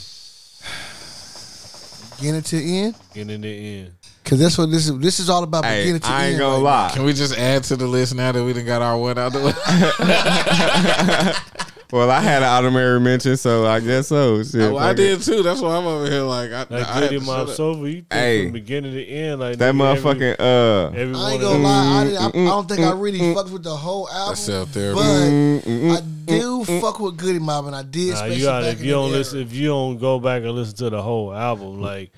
Beginning 2.18 2.42
to 2.42 2.56
end, 2.62 2.94
getting 3.14 3.40
the 3.40 3.48
end. 3.78 3.92
because 4.22 4.38
that's 4.38 4.56
what 4.56 4.70
this 4.70 4.88
is. 4.88 4.96
This 4.98 5.18
is 5.18 5.28
all 5.28 5.42
about 5.42 5.64
Hey, 5.64 5.82
beginning 5.82 6.00
to 6.02 6.08
I 6.08 6.24
ain't 6.26 6.32
end. 6.34 6.38
gonna 6.40 6.56
right 6.64 6.86
lie. 6.86 6.90
Can 6.94 7.04
we 7.04 7.12
just 7.12 7.36
add 7.36 7.64
to 7.64 7.76
the 7.76 7.86
list 7.86 8.14
now 8.14 8.30
that 8.32 8.44
we 8.44 8.52
done 8.52 8.64
got 8.64 8.80
our 8.82 8.96
one 8.96 9.18
out 9.18 9.32
the 9.32 9.40
way? 9.40 9.52
Well, 11.92 12.10
I 12.10 12.20
had 12.20 12.42
an 12.42 12.48
honorary 12.48 12.98
mention, 13.00 13.36
so 13.36 13.66
I 13.66 13.78
guess 13.80 14.08
so. 14.08 14.42
Shit, 14.42 14.72
well, 14.72 14.78
I 14.78 14.94
did 14.94 15.20
too. 15.20 15.42
That's 15.42 15.60
why 15.60 15.76
I'm 15.76 15.86
over 15.86 16.10
here 16.10 16.22
like 16.22 16.50
I, 16.50 16.60
Like 16.70 16.70
I 16.88 16.92
had 16.94 17.00
Goody 17.10 17.18
to 17.20 17.26
Mob 17.26 17.38
shut 17.40 17.48
up. 17.50 17.54
Soul 17.56 17.86
you 17.86 17.92
think 17.96 18.12
Hey. 18.12 18.44
from 18.44 18.52
beginning 18.52 18.92
to 18.94 19.06
end, 19.06 19.40
like 19.40 19.58
That 19.58 19.74
nigga, 19.74 19.96
every- 19.96 20.02
motherfucking 20.14 20.36
uh. 20.40 20.86
Every. 20.96 21.14
I 21.14 21.32
ain't 21.32 21.40
gonna 21.42 21.52
them- 21.54 21.62
lie. 21.62 22.00
I, 22.00 22.04
mm, 22.04 22.04
didn't, 22.08 22.16
I, 22.18 22.22
mm, 22.22 22.26
I 22.26 22.30
mm, 22.30 22.46
don't 22.48 22.68
think 22.68 22.80
I 22.80 22.92
really 22.92 23.34
fucked 23.34 23.50
with 23.50 23.62
the 23.62 23.76
whole 23.76 24.08
album, 24.08 24.28
That's 24.30 24.40
self 24.40 24.68
therapy. 24.70 24.94
but 24.94 25.02
mm, 25.04 25.96
I 25.96 26.00
do 26.26 26.64
fuck 26.80 26.98
with 26.98 27.18
Goodie 27.18 27.38
Mob, 27.38 27.66
and 27.66 27.76
I 27.76 27.82
did. 27.82 28.14
Nah, 28.14 28.24
you 28.24 28.42
gotta 28.42 28.66
back 28.66 28.74
if 28.74 28.80
you 28.80 28.86
that 28.86 28.92
don't 28.92 29.08
era. 29.10 29.18
listen, 29.18 29.40
if 29.40 29.52
you 29.52 29.68
don't 29.68 29.98
go 29.98 30.18
back 30.18 30.42
and 30.44 30.52
listen 30.52 30.74
to 30.76 30.88
the 30.90 31.02
whole 31.02 31.34
album, 31.34 31.82
like 31.82 32.10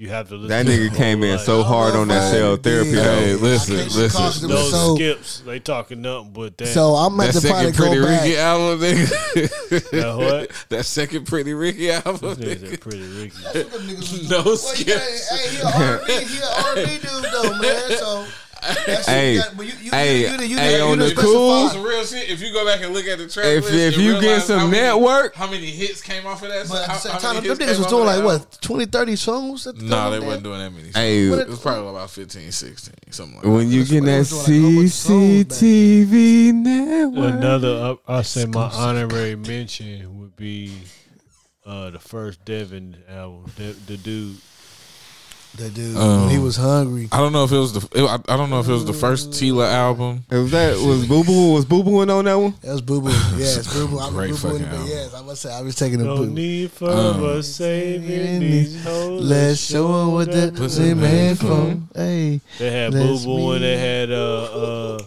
you 0.00 0.08
have 0.08 0.28
to 0.30 0.34
listen. 0.34 0.48
That 0.48 0.64
nigga 0.64 0.88
whole, 0.88 0.96
came 0.96 1.22
in 1.22 1.36
like, 1.36 1.44
so 1.44 1.62
hard 1.62 1.94
on 1.94 2.08
that 2.08 2.32
cell 2.32 2.56
therapy 2.56 2.90
yeah. 2.90 3.02
Hey, 3.16 3.34
listen, 3.34 3.76
listen. 3.76 4.08
cause 4.10 4.42
it 4.42 4.46
was 4.46 4.56
Those 4.56 4.70
so- 4.70 4.94
skips, 4.94 5.40
they 5.40 5.58
talking 5.60 6.00
nothing 6.00 6.30
but 6.32 6.56
that. 6.56 6.68
So 6.68 6.94
I'm 6.94 7.18
that 7.18 7.28
at 7.28 7.34
the 7.34 7.40
second 7.42 7.74
Pretty. 7.74 7.98
Ricky 7.98 8.36
album, 8.38 8.80
nigga. 8.80 9.90
That 9.90 10.16
what? 10.16 10.66
that 10.70 10.86
second 10.86 11.26
Pretty 11.26 11.52
Ricky 11.52 11.90
album. 11.90 12.14
Nigga 12.36 12.56
nigga. 12.56 12.80
pretty 12.80 13.02
Ricky. 13.02 13.36
Them 13.52 13.80
niggas 13.82 13.98
was- 13.98 14.30
No 14.30 14.54
skips. 14.54 15.60
gotta- 15.62 16.06
Hey, 16.06 16.24
he 16.24 16.38
a 16.38 16.38
R&B, 16.38 16.38
he 16.38 16.38
a 16.38 16.46
R&B 16.48 16.98
dude 16.98 17.32
though, 17.32 17.58
man. 17.60 17.98
So 17.98 18.24
that's 18.24 18.49
Hey, 19.06 19.34
you 19.34 19.40
got- 19.42 19.56
but 19.56 19.66
you, 19.66 19.72
you, 19.82 19.90
hey, 19.90 20.22
hey, 20.26 20.80
on 20.80 20.98
the 20.98 21.12
cool- 21.16 21.68
Some 21.70 21.82
real 21.82 22.04
shit. 22.04 22.28
If 22.30 22.40
you 22.40 22.52
go 22.52 22.64
back 22.64 22.82
and 22.82 22.92
look 22.94 23.06
at 23.06 23.18
the 23.18 23.26
track 23.28 23.46
If- 23.46 23.64
list, 23.64 23.74
if 23.74 23.94
and 23.94 24.02
you 24.02 24.20
get 24.20 24.42
some 24.42 24.58
how 24.60 24.66
many- 24.66 24.82
network- 24.82 25.34
how 25.34 25.46
many 25.50 25.66
hits 25.70 26.00
came 26.02 26.26
off 26.26 26.42
of 26.42 26.48
that? 26.50 26.68
But 26.68 26.82
at 26.82 26.88
how, 26.88 26.94
the 26.94 27.00
same 27.00 27.12
how 27.12 27.18
time, 27.18 27.34
many 27.36 27.48
them 27.48 27.58
niggas 27.58 27.78
was 27.78 27.86
doing 27.86 28.06
like 28.06 28.22
what 28.24 28.32
album? 28.40 28.48
20, 28.60 28.86
30 28.86 29.16
songs. 29.16 29.66
At 29.66 29.76
the 29.76 29.84
No, 29.84 29.96
time? 29.96 30.12
they 30.12 30.20
wasn't 30.20 30.44
doing 30.44 30.58
that 30.58 30.70
many. 30.70 30.84
Songs. 30.84 30.96
Hey, 30.96 31.26
it 31.28 31.48
was 31.48 31.58
probably 31.60 31.88
about 31.90 32.10
15, 32.10 32.52
16, 32.52 32.94
something 33.10 33.34
like 33.36 33.44
that. 33.44 33.50
when 33.50 33.70
you 33.70 33.84
get 33.84 34.04
that 34.04 34.18
was 34.18 34.28
doing, 34.30 34.40
like, 34.42 34.48
a 34.48 34.52
whole 34.52 34.72
bunch 34.74 34.86
of 34.86 34.92
songs 34.92 35.44
back 35.44 35.58
CCTV 35.58 36.52
network. 36.54 37.34
Another, 37.34 37.96
uh, 38.08 38.12
I 38.12 38.22
say 38.22 38.44
my 38.46 38.68
honorary 38.70 39.36
mention 39.36 40.20
would 40.20 40.36
be 40.36 40.72
uh, 41.66 41.90
the 41.90 41.98
first 41.98 42.44
Devin 42.44 42.96
album, 43.08 43.50
the, 43.56 43.74
the 43.86 43.96
dude. 43.96 44.36
That 45.56 45.74
dude, 45.74 45.96
Um, 45.96 46.22
when 46.22 46.30
he 46.30 46.38
was 46.38 46.56
hungry. 46.56 47.08
I 47.10 47.18
don't 47.18 47.32
know 47.32 47.42
if 47.44 47.50
it 47.52 47.58
was 47.58 47.72
the. 47.72 47.80
It, 47.98 48.04
I, 48.08 48.14
I 48.32 48.36
don't 48.36 48.50
know 48.50 48.60
if 48.60 48.68
it 48.68 48.72
was 48.72 48.84
the 48.84 48.92
first 48.92 49.30
Tila 49.30 49.68
album. 49.70 50.24
It 50.30 50.36
was 50.36 50.50
that 50.52 50.76
was 50.78 51.06
Boo 51.06 51.24
Boo 51.24 51.54
was 51.54 51.64
Boo 51.64 51.82
Booing 51.82 52.08
on 52.08 52.24
that 52.26 52.34
one? 52.34 52.54
That 52.62 52.72
was 52.72 52.80
Boo 52.82 53.00
Boo. 53.00 53.08
Yes, 53.36 53.72
Boo 53.74 53.88
Boo. 53.88 53.98
I 53.98 54.10
Great 54.10 54.30
Boo 54.30 54.36
Boo. 54.36 54.48
fucking 54.58 54.64
album. 54.66 54.86
yes, 54.86 55.12
I 55.12 55.22
must 55.22 55.42
say 55.42 55.52
I 55.52 55.60
was 55.62 55.74
taking 55.74 55.98
the 55.98 56.04
No 56.04 56.16
Boo. 56.18 56.30
need 56.30 56.70
for 56.70 56.88
Um, 56.88 57.24
us 57.24 57.48
saving 57.48 58.40
these 58.40 58.82
hoes. 58.84 59.24
Let's 59.24 59.58
show 59.60 59.88
show 59.88 60.02
'em 60.02 60.12
what 60.12 60.30
the 60.30 60.52
pussy 60.56 60.94
made 60.94 61.36
from. 61.38 61.88
Hey, 61.94 62.40
They 62.58 62.70
had 62.70 62.92
Boo 62.92 63.18
Boo 63.18 63.52
and 63.52 63.64
they 63.64 63.76
had 63.76 64.12
uh 64.12 64.42
uh 64.44 64.98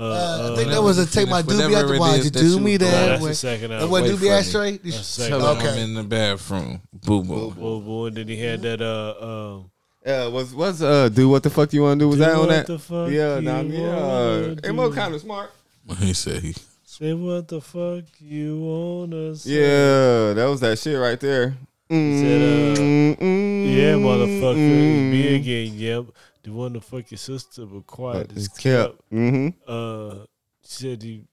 uh. 0.00 0.04
uh, 0.04 0.48
I 0.48 0.52
uh, 0.52 0.56
think 0.56 0.70
that 0.70 0.82
was 0.82 0.98
a 0.98 1.06
take 1.06 1.28
my 1.28 1.42
doobie 1.42 1.74
out 1.76 1.86
the 1.88 1.94
it 1.94 2.00
why 2.00 2.14
is 2.16 2.24
you 2.24 2.30
that 2.30 2.40
do 2.40 2.60
me 2.60 2.78
do. 2.78 2.84
nah, 2.86 2.90
that 2.90 3.06
that's 3.08 3.24
the 3.26 3.34
second 3.34 3.72
album. 3.72 3.90
what 3.90 4.04
doobie 4.04 4.30
ashtray? 4.30 4.72
That's 4.78 4.82
the 4.98 5.04
second 5.04 5.38
Telling 5.40 5.46
album. 5.46 5.62
him 5.66 5.72
Okay. 5.72 5.82
in 5.82 5.94
the 5.94 6.02
bathroom. 6.04 6.80
Boo 6.92 7.22
boo. 7.22 7.50
Boo 7.52 7.80
Boo, 7.80 8.06
and 8.06 8.16
then 8.16 8.28
he 8.28 8.36
had 8.38 8.62
that 8.62 8.80
uh 8.82 9.14
um. 9.56 9.70
Yeah, 10.06 10.28
was 10.28 10.54
was 10.54 10.82
uh 10.82 11.08
do 11.10 11.28
what 11.28 11.42
the 11.42 11.50
fuck 11.50 11.72
you 11.74 11.82
want 11.82 12.00
to 12.00 12.04
do? 12.04 12.08
Was 12.08 12.16
Do 12.18 12.24
that 12.24 12.34
on 12.36 12.48
that? 12.48 12.66
the 12.66 12.78
fuck 12.78 13.10
yeah, 13.10 13.38
nah, 13.40 13.60
yeah. 13.60 14.72
Mo 14.72 14.88
do. 14.88 14.94
kind 14.94 15.14
of 15.14 15.20
smart. 15.20 15.50
He 15.98 16.12
said 16.14 16.42
he. 16.42 16.54
Say 16.84 17.12
what 17.14 17.48
the 17.48 17.60
fuck 17.60 18.04
you 18.18 18.58
wanna 18.60 19.34
say? 19.36 19.50
Yeah, 19.50 20.32
that 20.34 20.46
was 20.48 20.60
that 20.60 20.78
shit 20.78 20.98
right 20.98 21.18
there. 21.20 21.54
said, 21.90 22.76
uh, 22.78 22.80
Mm, 23.20 23.76
Yeah, 23.76 23.94
motherfucker, 23.94 24.54
mm, 24.56 24.96
it's 24.96 25.12
me 25.12 25.34
again. 25.36 25.78
Yep, 25.78 26.04
the 26.42 26.52
one 26.52 26.72
to 26.74 26.80
fuck 26.80 27.10
your 27.10 27.18
sister, 27.18 27.66
but 27.66 27.86
quiet 27.86 28.28
But 28.28 28.36
is 28.36 28.48
kept. 28.48 28.62
kept. 28.98 29.10
Mm-hmm. 29.12 29.48
Uh, 29.66 30.24
she 30.64 30.82
said 30.84 31.02
you. 31.02 31.24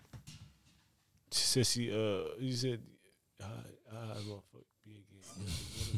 She 1.32 1.44
said 1.44 1.68
she 1.68 1.92
uh. 1.92 2.24
You 2.40 2.54
said 2.54 2.82
I 3.42 3.46
I 3.92 4.14
gonna 4.28 4.42
fuck 4.52 4.64
me 4.86 5.04
again. 5.10 5.48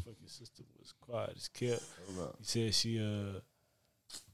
fucking 0.05 0.27
sister 0.27 0.63
was 0.79 0.93
quiet 0.99 1.33
as 1.35 1.47
kept. 1.47 1.83
He 2.39 2.43
said 2.45 2.73
she 2.73 2.99
uh 2.99 3.39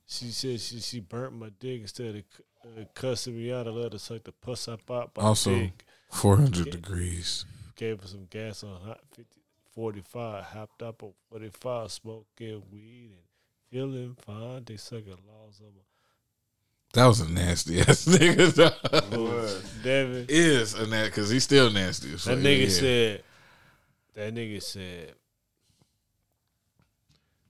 she 0.08 0.26
said 0.32 0.60
she 0.62 0.80
she 0.80 1.00
burnt 1.00 1.34
my 1.34 1.50
dick 1.60 1.82
instead 1.82 2.16
of 2.16 2.24
uh, 2.66 2.86
cussing 2.94 3.36
me 3.38 3.52
out. 3.52 3.68
I 3.68 3.72
let 3.72 3.94
her 3.94 4.00
suck 4.00 4.24
the 4.24 4.32
puss 4.32 4.68
up 4.68 4.90
out 4.90 5.12
my 5.18 5.24
Also- 5.24 5.54
dick. 5.54 5.84
Four 6.12 6.38
hundred 6.38 6.70
degrees. 6.72 7.46
Gave 7.76 8.00
her 8.02 8.08
some 8.08 8.28
gas 8.30 8.64
on 8.64 8.80
hot 8.80 9.02
50, 9.16 9.42
45. 9.74 10.44
Hopped 10.46 10.82
up 10.82 11.04
on 11.04 11.12
45, 11.30 11.92
smoking 11.92 12.64
weed 12.72 13.10
and 13.12 13.26
feeling 13.76 14.16
fine. 14.26 14.64
They 14.66 14.78
sucking 14.78 15.18
laws 15.28 15.60
on 15.62 15.68
my 15.76 15.82
That 16.94 17.08
was 17.08 17.20
a 17.20 17.30
nasty 17.30 17.82
ass 17.82 18.06
nigga. 18.08 19.84
Devin. 19.84 20.26
Is 20.30 20.74
a 20.76 20.88
nat 20.88 21.06
because 21.06 21.30
he's 21.30 21.44
still 21.44 21.70
nasty. 21.72 22.14
as 22.14 22.24
That 22.24 22.38
nigga 22.38 22.64
Yeah. 22.64 22.70
said. 22.70 23.24
That 24.14 24.34
nigga 24.34 24.64
said. 24.64 25.14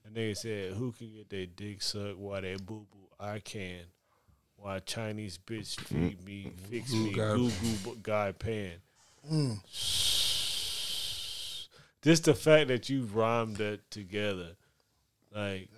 That 0.02 0.14
nigga 0.14 0.36
said, 0.36 0.72
"Who 0.72 0.90
can 0.90 1.12
get 1.14 1.30
their 1.30 1.46
dick 1.46 1.80
sucked 1.80 2.16
while 2.18 2.40
they 2.42 2.56
boo 2.56 2.86
boo? 2.90 3.08
I 3.20 3.38
can. 3.38 3.82
Why 4.56 4.80
Chinese 4.80 5.38
bitch 5.38 5.78
feed 5.80 6.24
me, 6.24 6.50
fix 6.68 6.92
me, 6.92 7.12
goo 7.12 7.50
goo 7.84 7.96
guy 8.02 8.32
pan." 8.32 8.72
Mm. 9.30 9.60
Just 12.02 12.24
the 12.24 12.34
fact 12.34 12.66
that 12.68 12.88
you 12.88 13.02
rhymed 13.04 13.56
that 13.58 13.88
together, 13.92 14.56
like 15.34 15.68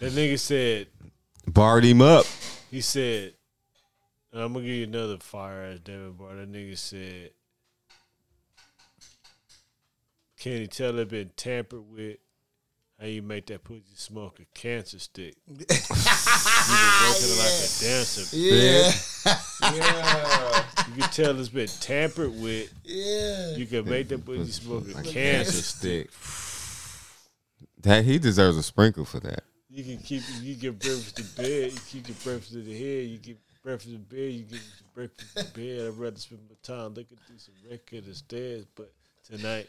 that 0.00 0.12
nigga 0.12 0.38
said. 0.38 0.88
Barred 1.46 1.84
him 1.84 2.00
up. 2.02 2.26
He 2.70 2.80
said, 2.80 3.34
I'm 4.32 4.52
gonna 4.54 4.64
give 4.64 4.74
you 4.74 4.84
another 4.84 5.18
fire 5.18 5.62
ass 5.72 5.78
Devin 5.80 6.12
Bar. 6.12 6.34
That 6.36 6.50
nigga 6.50 6.76
said, 6.76 7.30
Can 10.38 10.52
you 10.52 10.66
tell 10.66 10.98
it 10.98 11.08
been 11.08 11.30
tampered 11.36 11.84
with? 11.90 12.18
How 13.00 13.06
you 13.06 13.22
make 13.22 13.46
that 13.46 13.64
pussy 13.64 13.82
smoke 13.96 14.38
a 14.40 14.44
cancer 14.58 14.98
stick? 14.98 15.34
you 15.48 15.56
been 15.56 15.66
working 15.66 17.38
like 17.38 17.54
a 17.54 17.70
dancer. 17.80 18.36
Yeah, 18.36 18.92
You 20.88 21.02
can 21.02 21.10
tell 21.10 21.38
it's 21.40 21.48
been 21.48 21.66
tampered 21.80 22.40
with. 22.40 22.72
yeah. 22.84 23.56
You 23.56 23.66
can 23.66 23.84
make 23.88 24.08
that 24.08 24.24
pussy 24.24 24.52
smoke 24.52 24.84
a 24.96 25.02
cancer 25.02 25.52
stick. 25.62 26.10
That 27.84 28.04
he 28.04 28.18
deserves 28.18 28.56
a 28.56 28.62
sprinkle 28.62 29.04
for 29.04 29.20
that. 29.20 29.44
You 29.70 29.84
can 29.84 29.98
keep 29.98 30.22
you 30.40 30.54
get 30.54 30.78
breakfast 30.78 31.16
to 31.16 31.42
bed, 31.42 31.72
you 31.72 31.78
keep 31.88 32.08
your 32.08 32.16
breakfast 32.24 32.52
to 32.52 32.62
the 32.62 32.72
head, 32.72 33.08
you 33.08 33.18
get 33.18 33.38
breakfast 33.62 33.92
to 33.92 33.98
bed, 33.98 34.32
you 34.32 34.42
get 34.44 34.52
your 34.60 34.88
breakfast 34.94 35.36
to 35.36 35.44
bed. 35.54 35.88
I'd 35.88 35.98
rather 35.98 36.16
spend 36.16 36.40
my 36.48 36.56
time 36.62 36.94
looking 36.94 37.18
through 37.26 37.38
some 37.38 37.54
record 37.70 38.06
instead, 38.06 38.66
but 38.74 38.90
tonight 39.28 39.68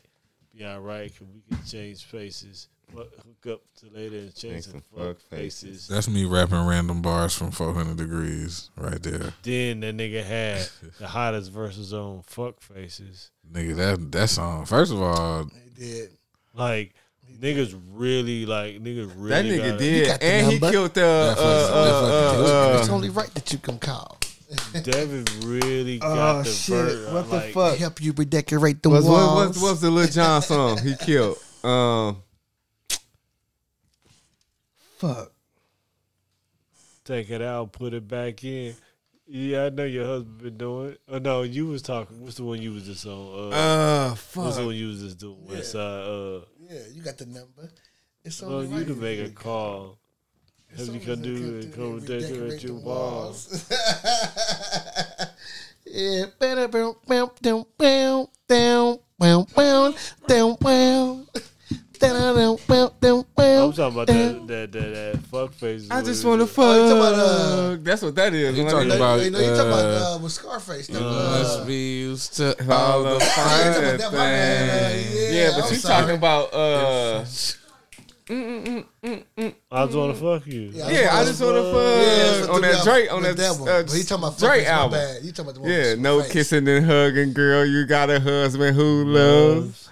be 0.55 0.63
all 0.63 0.79
right 0.79 1.11
because 1.11 1.27
we 1.33 1.41
can 1.55 1.65
change 1.65 2.03
faces. 2.05 2.69
Fuck, 2.95 3.07
hook 3.15 3.53
up 3.53 3.61
to 3.79 3.97
later 3.97 4.17
and 4.17 4.35
change 4.35 4.63
some 4.63 4.73
some 4.73 4.81
fuck 4.81 5.07
fuck 5.07 5.19
faces. 5.21 5.87
That's 5.87 6.07
me 6.07 6.23
rapping 6.23 6.65
random 6.65 7.01
bars 7.01 7.35
from 7.35 7.51
400 7.51 7.97
degrees 7.97 8.69
right 8.77 9.01
there. 9.01 9.33
Then 9.41 9.79
that 9.81 9.97
nigga 9.97 10.23
had 10.23 10.69
the 10.99 11.07
hottest 11.07 11.51
verses 11.51 11.93
on 11.93 12.21
fuck 12.21 12.61
faces. 12.61 13.31
Nigga, 13.51 13.75
that 13.75 14.11
that 14.11 14.29
song. 14.29 14.65
First 14.65 14.93
of 14.93 15.01
all, 15.01 15.49
He 15.75 15.83
did. 15.83 16.11
Like 16.53 16.93
niggas 17.39 17.79
really 17.91 18.45
like 18.45 18.81
niggas 18.81 19.11
really 19.15 19.29
That 19.29 19.45
nigga 19.45 19.69
got 19.71 19.79
did, 19.79 20.07
got 20.07 20.19
the 20.19 20.25
and 20.25 20.51
he 20.51 20.59
killed 20.59 20.93
the. 20.93 21.05
Uh, 21.05 21.35
uh, 21.37 22.73
uh, 22.73 22.79
it's 22.79 22.89
uh, 22.89 22.93
only 22.93 23.09
right 23.09 23.33
that 23.33 23.51
you 23.51 23.59
can 23.59 23.79
call. 23.79 24.17
Devin 24.83 25.25
really 25.43 25.97
got 25.99 26.39
Oh 26.39 26.43
the 26.43 26.49
shit! 26.49 26.75
ver- 26.75 27.13
what 27.13 27.29
the 27.29 27.35
like, 27.35 27.53
fuck? 27.53 27.77
Help 27.77 28.01
you 28.01 28.13
redecorate 28.15 28.83
the 28.83 28.89
what's, 28.89 29.05
what, 29.05 29.13
walls. 29.13 29.47
what's, 29.47 29.61
what's 29.61 29.81
the 29.81 29.89
Lil 29.89 30.07
Jon 30.07 30.41
song 30.41 30.77
he 30.79 30.95
killed? 30.95 31.37
Um, 31.65 32.21
fuck? 34.99 35.31
take 37.05 37.29
it 37.29 37.41
out, 37.41 37.71
put 37.71 37.93
it 37.93 38.07
back 38.07 38.43
in. 38.43 38.75
Yeah, 39.27 39.65
I 39.65 39.69
know 39.69 39.85
your 39.85 40.05
husband 40.05 40.37
been 40.37 40.57
doing. 40.57 40.97
Oh 41.09 41.17
no, 41.17 41.41
you 41.41 41.65
was 41.65 41.81
talking. 41.81 42.21
What's 42.21 42.35
the 42.35 42.43
one 42.43 42.61
you 42.61 42.73
was 42.73 42.85
just 42.85 43.07
on? 43.07 43.51
Uh, 43.51 43.55
uh, 43.55 44.09
what's 44.09 44.21
fuck. 44.21 44.53
the 44.53 44.65
one 44.65 44.75
you 44.75 44.87
was 44.87 45.01
just 45.01 45.17
doing? 45.17 45.37
West 45.47 45.71
Side. 45.71 45.79
Uh, 45.79 46.41
yeah, 46.69 46.81
you 46.91 47.01
got 47.01 47.17
the 47.17 47.25
number. 47.25 47.71
It's 48.23 48.35
so 48.37 48.49
well, 48.49 48.63
you 48.63 48.85
can 48.85 48.99
make 48.99 49.19
a 49.19 49.29
call. 49.29 49.97
As 50.77 50.89
you 50.89 50.99
can 50.99 51.21
do 51.21 51.59
it. 51.59 51.73
come 51.73 51.99
decorate 51.99 52.63
your 52.63 52.75
walls. 52.75 53.69
yeah. 55.85 56.25
Down, 56.39 56.71
down, 56.71 56.95
down, 57.77 58.27
down, 58.47 58.97
down. 60.59 61.27
I'm 62.01 62.57
talking 63.73 63.93
about 63.93 64.07
that 64.07 64.47
that 64.47 64.71
that, 64.71 64.93
that 64.93 65.19
fuck 65.31 65.53
face. 65.53 65.89
I 65.89 66.01
just 66.01 66.23
want 66.25 66.41
to 66.41 66.47
fuck. 66.47 66.65
Oh, 66.65 66.73
you 66.83 66.89
talking 66.89 66.97
about, 66.97 67.13
uh, 67.13 67.77
That's 67.81 68.01
what 68.01 68.15
that 68.15 68.33
is. 68.33 68.57
You 68.57 68.63
When 68.65 68.73
I 68.73 68.77
talking 68.77 68.91
about- 68.91 69.21
you 69.21 69.31
know, 69.31 69.39
you 69.39 69.45
talking 69.47 69.61
about 69.71 69.85
uh, 69.85 70.15
uh, 70.15 70.19
with 70.19 70.31
Scarface. 70.31 70.87
though, 70.87 70.99
must 71.01 71.59
uh, 71.61 71.65
be 71.65 71.99
used 72.01 72.33
to 72.37 72.55
all 72.71 72.75
all 72.75 73.03
the 73.03 73.09
the 73.19 73.25
fine 73.25 73.73
talking 73.73 73.83
about 73.83 73.99
that, 73.99 74.11
my 74.11 74.17
man, 74.17 74.69
uh, 74.69 74.89
things. 74.93 75.15
yeah, 75.15 75.29
Yeah, 75.31 75.51
but 75.55 75.65
I'm 75.65 75.71
you 75.73 75.77
sorry. 75.79 76.01
talking 76.01 76.15
about 76.15 76.53
uh. 76.53 77.25
I 78.27 78.33
just 79.85 79.95
want 79.97 80.15
to 80.15 80.19
fuck 80.19 80.47
you. 80.47 80.71
Yeah, 80.73 81.09
I 81.13 81.25
just 81.25 81.39
want 81.39 81.55
to 81.57 81.71
fuck 81.71 82.01
Yeah, 82.01 82.45
so 82.45 82.53
on 82.53 82.61
that 82.61 82.83
Drake 82.83 83.13
on 83.13 83.21
with 83.21 83.37
that, 83.37 83.51
uh, 83.51 83.83
But 83.83 83.91
he 83.93 84.01
talking 84.03 84.23
about 84.23 84.39
Drake 84.39 84.51
Drake 84.51 84.67
album. 84.67 84.99
album. 84.99 85.23
You 85.25 85.31
talking 85.31 85.45
about 85.45 85.53
the 85.53 85.61
one 85.61 85.69
Yeah, 85.69 85.95
no 85.95 86.23
kissing 86.27 86.67
and 86.67 86.85
hugging, 86.85 87.33
girl. 87.33 87.63
You 87.65 87.85
got 87.85 88.09
a 88.09 88.19
husband 88.19 88.75
who 88.75 89.05
loves 89.05 89.84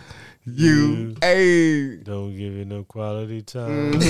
you. 0.45 0.53
you. 0.55 1.15
Hey, 1.21 1.95
Don't 1.97 2.31
give 2.35 2.53
you 2.53 2.65
no 2.65 2.83
quality 2.83 3.41
time. 3.41 3.99
so 4.01 4.07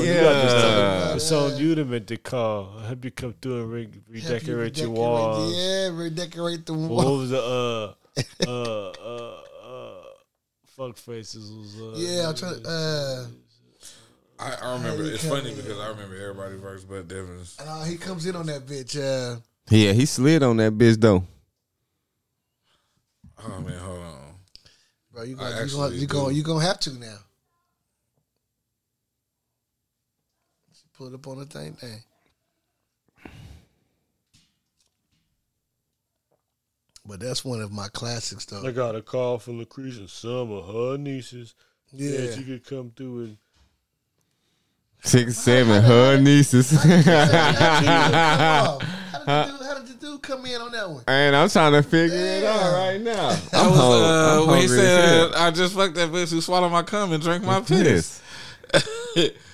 you 0.00 0.14
got 0.14 0.42
this 0.42 0.52
Yeah. 0.52 1.04
time. 1.08 1.16
It's 1.16 1.32
on 1.32 1.56
you 1.56 1.74
to 1.74 1.84
make 1.84 2.06
the 2.06 2.16
call. 2.16 2.74
I 2.78 2.86
hope 2.88 3.04
you 3.04 3.10
come 3.10 3.34
through 3.40 3.62
and 3.62 3.70
re- 3.72 3.82
Help 3.82 3.94
you 4.46 4.56
redecorate 4.56 4.78
your 4.78 4.90
walls. 4.90 5.54
Yeah, 5.56 5.88
redecorate 5.92 6.66
the 6.66 6.74
walls. 6.74 6.90
What 6.90 7.06
walls. 7.06 7.20
was 7.20 7.30
the 7.30 7.42
uh 7.42 7.94
uh 8.46 8.90
uh 8.90 9.36
uh 9.66 10.02
fuck 10.76 10.96
faces 10.96 11.50
was 11.52 11.76
uh 11.80 11.92
Yeah, 11.96 12.28
I'm 12.28 12.34
trying 12.34 12.62
to. 12.62 12.68
Uh, 12.68 13.26
I, 14.38 14.54
I 14.62 14.72
remember. 14.74 15.04
he 15.04 15.10
It's 15.10 15.24
funny 15.28 15.50
in. 15.50 15.56
because 15.56 15.78
I 15.78 15.88
remember 15.88 16.16
everybody 16.16 16.56
verse, 16.56 16.84
but 16.84 17.08
Devin's. 17.08 17.56
uh, 17.60 17.84
he 17.84 17.96
comes 17.96 18.26
in 18.26 18.36
on 18.36 18.46
that 18.46 18.66
bitch. 18.66 18.96
Uh, 18.98 19.36
yeah, 19.68 19.92
he 19.92 20.06
slid 20.06 20.42
on 20.42 20.56
that 20.58 20.72
bitch 20.78 20.98
though. 21.00 21.24
Oh 23.42 23.60
man, 23.60 23.78
hold 23.78 23.98
on. 24.00 24.34
bro, 25.12 25.22
you 25.22 25.36
I 25.40 25.66
gonna 25.66 25.66
you 25.66 25.70
gonna 25.76 25.94
you 25.94 26.06
gonna 26.06 26.32
you 26.34 26.42
gonna 26.42 26.64
have 26.64 26.80
to 26.80 26.90
now. 26.98 27.16
Put 30.96 31.08
it 31.12 31.14
up 31.14 31.26
on 31.28 31.38
the 31.38 31.46
thing, 31.46 31.72
thing. 31.74 32.02
But 37.06 37.20
that's 37.20 37.42
one 37.44 37.60
of 37.62 37.72
my 37.72 37.88
classics, 37.88 38.44
though. 38.44 38.66
I 38.66 38.70
got 38.70 38.94
a 38.94 39.00
call 39.02 39.38
from 39.38 39.58
Lucretia 39.58 40.00
and 40.00 40.10
some 40.10 40.52
of 40.52 40.66
her 40.66 40.98
nieces. 40.98 41.54
Yeah, 41.92 42.18
Yeah. 42.20 42.34
she 42.36 42.44
could 42.44 42.64
come 42.66 42.92
through 42.94 43.20
and 43.24 43.38
Six, 45.02 45.38
seven, 45.38 45.82
her 45.82 46.20
nieces. 46.20 46.70
How, 46.72 46.84
did 46.84 47.04
the 47.04 47.10
dude, 49.46 49.66
how 49.66 49.74
did 49.74 49.79
the 49.79 49.79
dude 50.00 50.22
come 50.22 50.46
in 50.46 50.60
on 50.60 50.72
that 50.72 50.88
one? 50.90 51.04
and 51.06 51.36
I'm 51.36 51.48
trying 51.48 51.72
to 51.72 51.82
figure 51.82 52.16
it 52.16 52.44
out 52.44 52.72
right 52.72 53.00
now. 53.00 53.28
I'm 53.52 53.70
was 53.70 53.78
hung- 53.78 54.02
uh, 54.02 54.46
when 54.46 54.60
he 54.62 54.68
said, 54.68 55.34
"I 55.34 55.50
just 55.50 55.74
fucked 55.74 55.94
that 55.96 56.10
bitch 56.10 56.30
who 56.30 56.40
swallowed 56.40 56.72
my 56.72 56.82
cum 56.82 57.12
and 57.12 57.22
drank 57.22 57.44
my 57.44 57.60
piss." 57.60 58.20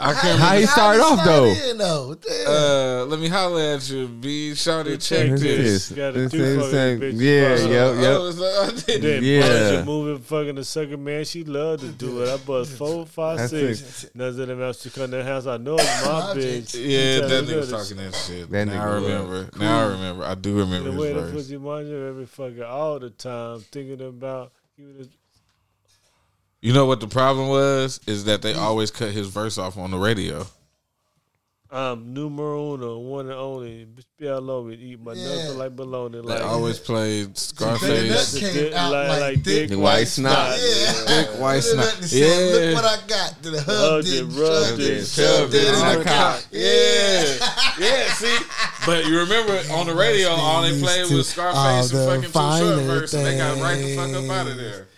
Piss. 0.00 0.08
I 0.16 0.20
can't. 0.20 0.38
How 0.40 0.46
he 0.48 0.52
remember- 0.54 0.66
started 0.72 1.02
off, 1.02 1.24
though? 1.24 1.44
In, 1.70 1.78
though? 1.78 2.16
Uh, 2.46 3.04
let 3.06 3.20
me 3.20 3.28
holler 3.28 3.60
at 3.74 3.90
you, 3.90 4.08
B. 4.08 4.54
Shorty, 4.54 4.96
check 4.98 5.28
Check 5.28 5.38
this. 5.38 5.88
this. 5.88 5.92
Got 5.92 6.08
a 6.16 6.20
This 6.20 6.32
two 6.32 6.42
is 6.42 6.70
same- 6.70 7.00
bitches. 7.00 7.20
Yeah, 7.20 7.68
yep, 7.68 7.94
yep. 7.96 8.16
Oh, 8.18 8.30
so- 8.30 8.70
Then 8.98 9.22
Yeah. 9.22 9.70
yeah. 9.72 9.84
moving 9.84 10.18
fucking 10.22 10.54
the 10.56 10.64
second 10.64 11.04
man, 11.04 11.24
she 11.24 11.44
loved 11.44 11.82
to 11.82 11.88
do 11.88 12.22
it. 12.22 12.28
I 12.28 12.36
bust 12.38 12.72
four, 12.78 13.04
five, 13.06 13.38
That's 13.38 13.50
six. 13.50 14.06
None 14.14 14.28
of 14.28 14.36
them 14.36 14.62
else 14.62 14.82
to 14.82 14.90
come 14.90 15.10
to 15.10 15.18
the 15.18 15.24
house. 15.24 15.46
I 15.46 15.56
know 15.58 15.76
it's 15.76 16.04
my 16.04 16.10
My 16.20 16.34
bitch. 16.34 16.74
yeah, 16.74 17.20
that 17.20 17.28
tell 17.28 17.42
nigga 17.42 17.48
me 17.48 17.56
was 17.56 17.70
that 17.70 17.76
talking 17.78 17.96
that 17.98 18.14
shit. 18.14 18.50
That 18.50 18.64
now 18.66 18.72
I 18.72 18.76
nigga 18.86 18.94
was 18.94 19.02
remember. 19.04 19.50
Now 19.58 19.78
I 19.80 19.86
remember. 19.90 20.24
I 20.24 20.34
do 20.34 20.58
remember 20.58 20.90
The 20.92 20.98
way 20.98 21.12
the 21.12 21.20
his 21.20 21.30
verse. 21.30 21.42
pussy 21.42 21.56
mind 21.58 21.92
every 21.92 22.26
fucking 22.26 22.62
all 22.62 22.98
the 22.98 23.10
time, 23.10 23.60
thinking 23.70 24.00
about 24.06 24.52
you. 24.76 25.08
Was- 26.62 26.68
You 26.68 26.72
know 26.74 26.86
what 26.86 27.00
the 27.00 27.08
problem 27.08 27.48
was? 27.48 28.00
Is 28.06 28.24
that 28.24 28.42
they 28.42 28.54
mm. 28.54 28.58
always 28.58 28.90
cut 28.90 29.10
his 29.12 29.28
verse 29.28 29.58
off 29.58 29.76
on 29.76 29.90
the 29.90 29.98
radio. 29.98 30.46
Um, 31.72 31.78
I'm 31.78 32.14
numero 32.14 32.74
uno, 32.74 32.98
one 32.98 33.26
and 33.26 33.34
only. 33.36 33.86
Bitch, 33.86 34.02
be 34.18 34.26
all 34.28 34.50
over 34.50 34.72
it. 34.72 34.80
Eat 34.80 35.00
my 35.00 35.12
Yeah. 35.12 35.28
nuts 35.28 35.54
like 35.54 35.76
bologna. 35.76 36.16
They 36.20 36.22
Like 36.22 36.42
always 36.42 36.80
played 36.80 37.28
That 37.34 37.38
Scarface. 37.38 38.38
came 38.40 38.52
Dick- 38.54 38.72
out 38.72 38.90
like- 38.90 39.08
like, 39.08 39.20
like 39.20 39.42
dick 39.44 39.68
dick 39.68 39.78
white 39.78 40.08
snot. 40.08 40.58
Yeah. 40.58 40.92
Dick 41.06 41.28
white 41.38 41.62
Look 41.62 41.78
at 41.78 41.84
snot. 41.84 42.00
that, 42.00 42.08
said, 42.08 42.18
Yeah. 42.18 42.74
Look 42.74 42.74
what 42.74 42.84
I 42.84 43.06
got. 43.06 43.42
To 43.44 43.50
the 43.50 43.62
Hugged 43.62 43.68
hugged 43.68 44.08
it, 44.08 44.14
it, 44.14 44.24
rubbed 44.24 44.66
shoved 44.66 44.80
it, 44.80 44.90
it, 44.90 45.06
shoved 45.06 45.12
shoved 45.14 45.54
it 45.54 45.62
it 45.62 45.68
in 45.68 45.74
in 45.74 45.80
the 45.92 45.98
the 45.98 46.04
cock. 46.04 46.34
cock. 46.34 46.44
Yeah, 46.50 47.48
yeah. 47.78 48.12
See, 48.14 48.38
but 48.84 49.06
you 49.06 49.18
remember 49.20 49.62
on 49.72 49.86
the 49.86 49.94
radio, 49.94 50.30
all 50.30 50.62
they 50.62 50.76
played 50.80 51.08
was 51.12 51.28
Scarface 51.28 51.92
and 51.92 52.00
All 52.00 52.16
the 52.20 52.28
fucking 52.28 52.32
Too 52.32 52.66
Short 52.66 52.82
verse, 52.84 53.14
and 53.14 53.24
they 53.24 53.36
got 53.36 53.60
right 53.62 53.76
the 53.80 53.94
fuck 53.94 54.10
up 54.12 54.28
out 54.28 54.46
of 54.48 54.56
there. 54.56 54.88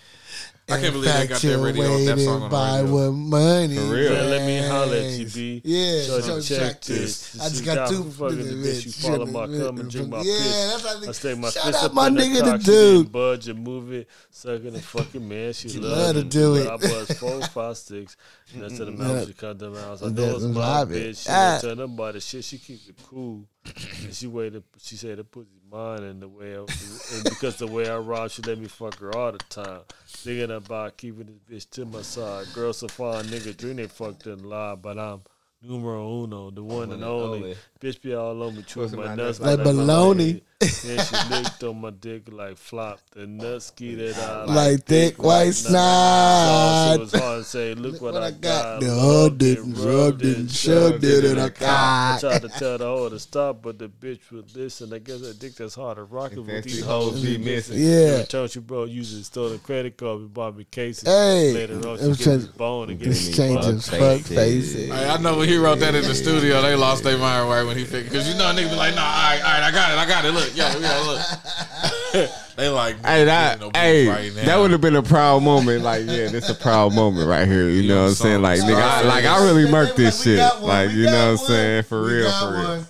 I 0.73 0.81
can't 0.81 0.93
believe 0.95 1.12
they 1.12 1.27
got 1.27 1.41
that 1.41 1.59
radio 1.59 1.95
on 1.95 2.05
that 2.07 2.18
song 2.18 2.35
on 2.35 2.41
the 2.43 2.49
by 2.49 2.81
radio. 2.81 2.93
what 2.95 3.12
money. 3.12 3.77
For 3.77 3.83
real. 3.83 4.12
Yeah, 4.12 4.20
let 4.23 4.47
me 4.47 4.68
holler 4.68 4.97
at 4.97 5.11
you, 5.12 5.27
B. 5.27 5.62
Yeah, 5.64 6.03
So 6.03 6.20
so 6.20 6.41
check 6.41 6.59
check 6.59 6.81
this. 6.83 7.33
this. 7.33 7.41
I 7.41 7.49
just 7.49 7.64
got 7.64 7.89
two 7.89 8.05
fucking 8.05 8.39
the 8.39 8.45
bitch? 8.68 8.87
You 8.87 8.93
follow 8.93 9.27
my 9.27 9.47
cum 9.47 9.79
and 9.79 9.91
drink 9.91 10.09
my 10.09 10.18
yeah, 10.18 10.23
piss. 10.25 10.83
that's 10.83 10.83
how 10.89 10.97
I 11.03 11.07
they 11.07 11.12
stay 11.12 11.35
my 11.35 11.51
Shout 11.51 11.64
fist 11.64 11.79
out 11.79 11.85
up 11.85 11.95
my 11.95 12.09
nigga, 12.11 12.45
the 12.53 12.59
dude. 12.59 13.12
budge 13.12 13.49
and 13.49 13.62
move 13.62 13.93
it, 13.93 14.09
sucking 14.31 14.73
the 14.73 14.81
fucking 14.95 15.29
man. 15.29 15.53
She, 15.53 15.68
She 15.68 15.79
love, 15.79 15.97
love 15.99 16.14
to 16.16 16.25
do 16.25 16.57
it. 16.57 16.66
I 16.66 16.77
bust 16.77 17.14
four, 17.18 17.41
five, 17.43 17.77
six. 17.77 18.16
That's 18.55 18.77
to 18.77 18.85
the 18.85 18.91
mouth. 18.93 19.27
She 19.27 19.33
cut 19.33 19.59
them 19.59 19.77
out. 19.77 20.03
I 20.03 20.09
know 20.09 20.35
it's 20.37 20.45
my 20.45 20.61
live 20.81 20.93
it. 20.93 21.11
bitch. 21.12 21.25
She 21.25 21.29
Ah. 21.31 21.59
don't 21.62 21.77
tell 21.77 21.87
nobody 21.89 22.20
shit. 22.20 22.45
She 22.45 22.59
keep 22.59 22.81
it 22.89 22.97
cool. 23.09 23.45
And 24.13 24.17
she 24.19 24.27
waited. 24.27 24.63
She 24.79 24.97
said 24.97 25.17
the 25.17 25.25
pussy's 25.25 25.63
mine, 25.71 26.03
and 26.03 26.21
the 26.21 26.29
way 26.29 26.55
I, 26.55 26.59
and 26.59 27.25
because 27.25 27.57
the 27.57 27.67
way 27.67 27.89
I 27.89 27.97
rock, 27.97 28.31
she 28.31 28.43
let 28.43 28.59
me 28.59 28.67
fuck 28.67 28.99
her 28.99 29.17
all 29.17 29.33
the 29.33 29.39
time. 29.39 29.81
Thinking 30.07 30.51
about 30.55 30.99
keeping 30.99 31.41
this 31.49 31.65
bitch 31.65 31.71
to 31.71 31.87
my 31.87 32.03
side. 32.03 32.45
Girls 32.53 32.77
so 32.77 32.89
fine, 32.89 33.25
nigga 33.25 33.57
dream 33.57 33.77
they 33.77 33.87
fucked 33.87 34.27
and 34.27 34.45
lie, 34.45 34.75
but 34.75 34.99
I'm 34.99 35.23
numero 35.63 36.25
uno, 36.25 36.51
the 36.51 36.63
one 36.63 36.93
and 36.93 37.03
only. 37.03 37.57
Bitch 37.81 38.03
be 38.03 38.13
all 38.13 38.43
on 38.43 38.55
me, 38.55 38.63
chewing 38.65 38.95
my 38.97 39.15
nuts 39.15 39.41
nuts 39.41 39.41
like 39.41 39.63
bologna. 39.65 40.43
Then 40.63 41.05
she 41.05 41.29
licked 41.35 41.63
on 41.65 41.81
my 41.81 41.91
dick 41.91 42.23
like 42.31 42.57
flop. 42.57 43.01
The 43.13 43.27
nuts 43.27 43.67
skied 43.67 44.15
out 44.17 44.49
Like 44.49 44.85
thick 44.85 45.23
white 45.23 45.55
snot. 45.55 46.95
So 46.95 46.95
it 46.95 47.01
was 47.01 47.13
hard 47.13 47.39
to 47.39 47.45
say, 47.45 47.75
look, 47.75 48.01
what, 48.01 48.17
I 48.17 48.31
got. 48.31 48.81
The 48.81 48.89
Loved 48.89 49.43
hugged 49.43 49.43
it 49.43 49.59
rubbed 49.61 50.25
it 50.25 50.39
and 50.39 50.51
shoved 50.51 51.05
it 51.05 51.25
in 51.25 51.39
a 51.39 51.45
I 51.45 51.49
cock. 51.51 51.69
I 51.69 52.19
tried 52.21 52.43
to 52.43 52.49
tell 52.49 52.79
the 52.79 52.85
hoe 52.85 53.09
to 53.09 53.19
stop, 53.19 53.63
but 53.63 53.79
the 53.79 53.89
bitch 53.89 54.31
would 54.31 54.55
listen. 54.55 54.93
I 54.93 54.99
guess 54.99 55.23
I 55.29 55.33
think 55.33 55.57
that's 55.57 55.75
hard 55.75 55.97
to 55.97 56.05
rock 56.05 56.33
it 56.33 56.39
with 56.39 56.49
Fancy 56.49 56.71
these 56.71 56.85
hoes 56.85 57.13
hoes 57.13 57.23
be 57.23 57.37
be 57.37 57.45
missing. 57.45 57.77
missing. 57.79 57.89
Yeah. 57.91 58.15
In 58.15 58.21
return, 58.21 58.49
she 58.49 58.61
bro 58.61 58.85
using 58.85 59.23
stolen 59.23 59.59
credit 59.61 59.97
card 59.97 60.21
and 60.21 60.33
bought 60.35 60.57
me 60.57 60.65
cases. 60.65 61.09
Hey, 61.09 61.53
Later 61.53 61.75
on, 61.89 61.97
it 61.97 62.01
she 62.03 62.07
was 62.09 62.19
gave 62.19 62.57
bone 62.57 62.91
and 62.91 62.99
gave 62.99 63.09
me 63.09 63.15
Exchanges, 63.15 63.89
fuck 63.89 63.99
fuck 63.99 64.21
faces. 64.21 64.37
faces. 64.37 64.91
Hey, 64.91 65.09
I 65.09 65.17
know 65.19 65.39
when 65.39 65.49
he 65.49 65.57
wrote 65.57 65.79
that 65.81 65.95
in 65.95 66.03
the 66.03 66.15
studio, 66.15 66.63
they 66.63 66.75
lost 66.75 67.05
their 67.05 67.19
mind 67.19 67.49
right 67.49 67.65
when 67.65 67.77
he 67.77 67.85
figured. 67.85 68.11
Because 68.13 68.29
you 68.29 68.35
know, 68.39 68.45
niggas 68.53 68.71
be 68.71 68.77
like, 68.77 68.95
nah, 68.95 69.03
all 69.03 69.11
right, 69.13 69.41
all 69.43 69.53
right, 69.53 69.63
I 69.63 69.71
got 69.71 69.93
it, 69.93 69.99
I 69.99 70.07
got 70.07 70.25
it. 70.25 70.33
Look, 70.33 70.51
yo, 70.55 70.68
yo, 70.78 71.05
look. 72.12 72.30
they 72.57 72.68
like, 72.68 73.05
Hey, 73.05 73.24
that, 73.24 73.61
no 73.61 73.70
beef 73.70 73.80
hey, 73.80 74.09
right 74.09 74.34
now. 74.36 74.44
that 74.44 74.57
would 74.59 74.70
have 74.72 74.80
been 74.80 74.96
a 74.96 75.03
proud 75.03 75.42
moment. 75.42 75.82
Like, 75.82 76.03
yeah, 76.07 76.28
this 76.28 76.48
a 76.48 76.55
proud 76.55 76.94
moment 76.94 77.26
right 77.28 77.46
here. 77.48 77.68
You 77.68 77.88
know 77.88 78.03
what 78.03 78.09
I'm 78.09 78.14
saying? 78.14 78.42
Like, 78.42 78.61
nigga, 78.61 78.80
I, 78.82 79.03
like 79.03 79.24
I 79.24 79.44
really 79.44 79.64
murked 79.64 79.96
this 79.96 80.22
shit. 80.22 80.38
Like, 80.61 80.88
we 80.90 80.94
you 80.96 81.07
know 81.07 81.32
what 81.32 81.40
I'm 81.40 81.46
saying? 81.46 81.82
For 81.84 82.03
we 82.03 82.12
real, 82.14 82.28
got 82.28 82.40
for 82.48 82.59
real. 82.59 82.68
one. 82.78 82.86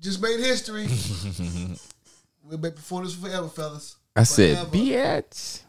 Just 0.00 0.22
made 0.22 0.40
history. 0.40 0.88
we'll 2.44 2.58
be 2.58 2.70
before 2.70 3.04
this 3.04 3.14
forever, 3.14 3.48
fellas. 3.48 3.96
I 4.16 4.24
said, 4.24 4.56
Forever. 4.58 4.70
bitch. 4.76 5.62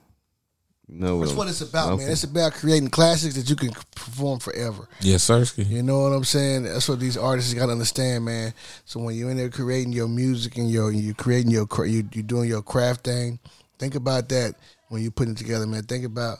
No, 0.93 1.21
That's 1.21 1.31
what 1.31 1.47
it's 1.47 1.61
about, 1.61 1.93
Okay. 1.93 2.03
man. 2.03 2.11
It's 2.11 2.25
about 2.25 2.53
creating 2.53 2.89
classics 2.89 3.35
that 3.35 3.49
you 3.49 3.55
can 3.55 3.71
perform 3.95 4.39
forever. 4.39 4.89
Yes, 4.99 5.25
Sirski. 5.25 5.67
You 5.69 5.83
know 5.83 6.01
what 6.01 6.11
I'm 6.11 6.25
saying? 6.25 6.63
That's 6.63 6.89
what 6.89 6.99
these 6.99 7.15
artists 7.15 7.53
got 7.53 7.67
to 7.67 7.71
understand, 7.71 8.25
man. 8.25 8.53
So 8.83 8.99
when 8.99 9.15
you're 9.15 9.31
in 9.31 9.37
there 9.37 9.49
creating 9.49 9.93
your 9.93 10.09
music 10.09 10.57
and 10.57 10.69
your 10.69 10.91
you 10.91 11.13
creating 11.13 11.49
your 11.51 11.65
you 11.85 12.07
you 12.11 12.23
doing 12.23 12.49
your 12.49 12.61
craft 12.61 13.05
thing, 13.05 13.39
think 13.79 13.95
about 13.95 14.27
that 14.29 14.55
when 14.89 15.01
you're 15.01 15.11
putting 15.11 15.33
it 15.33 15.37
together, 15.37 15.65
man. 15.65 15.83
Think 15.83 16.03
about 16.03 16.39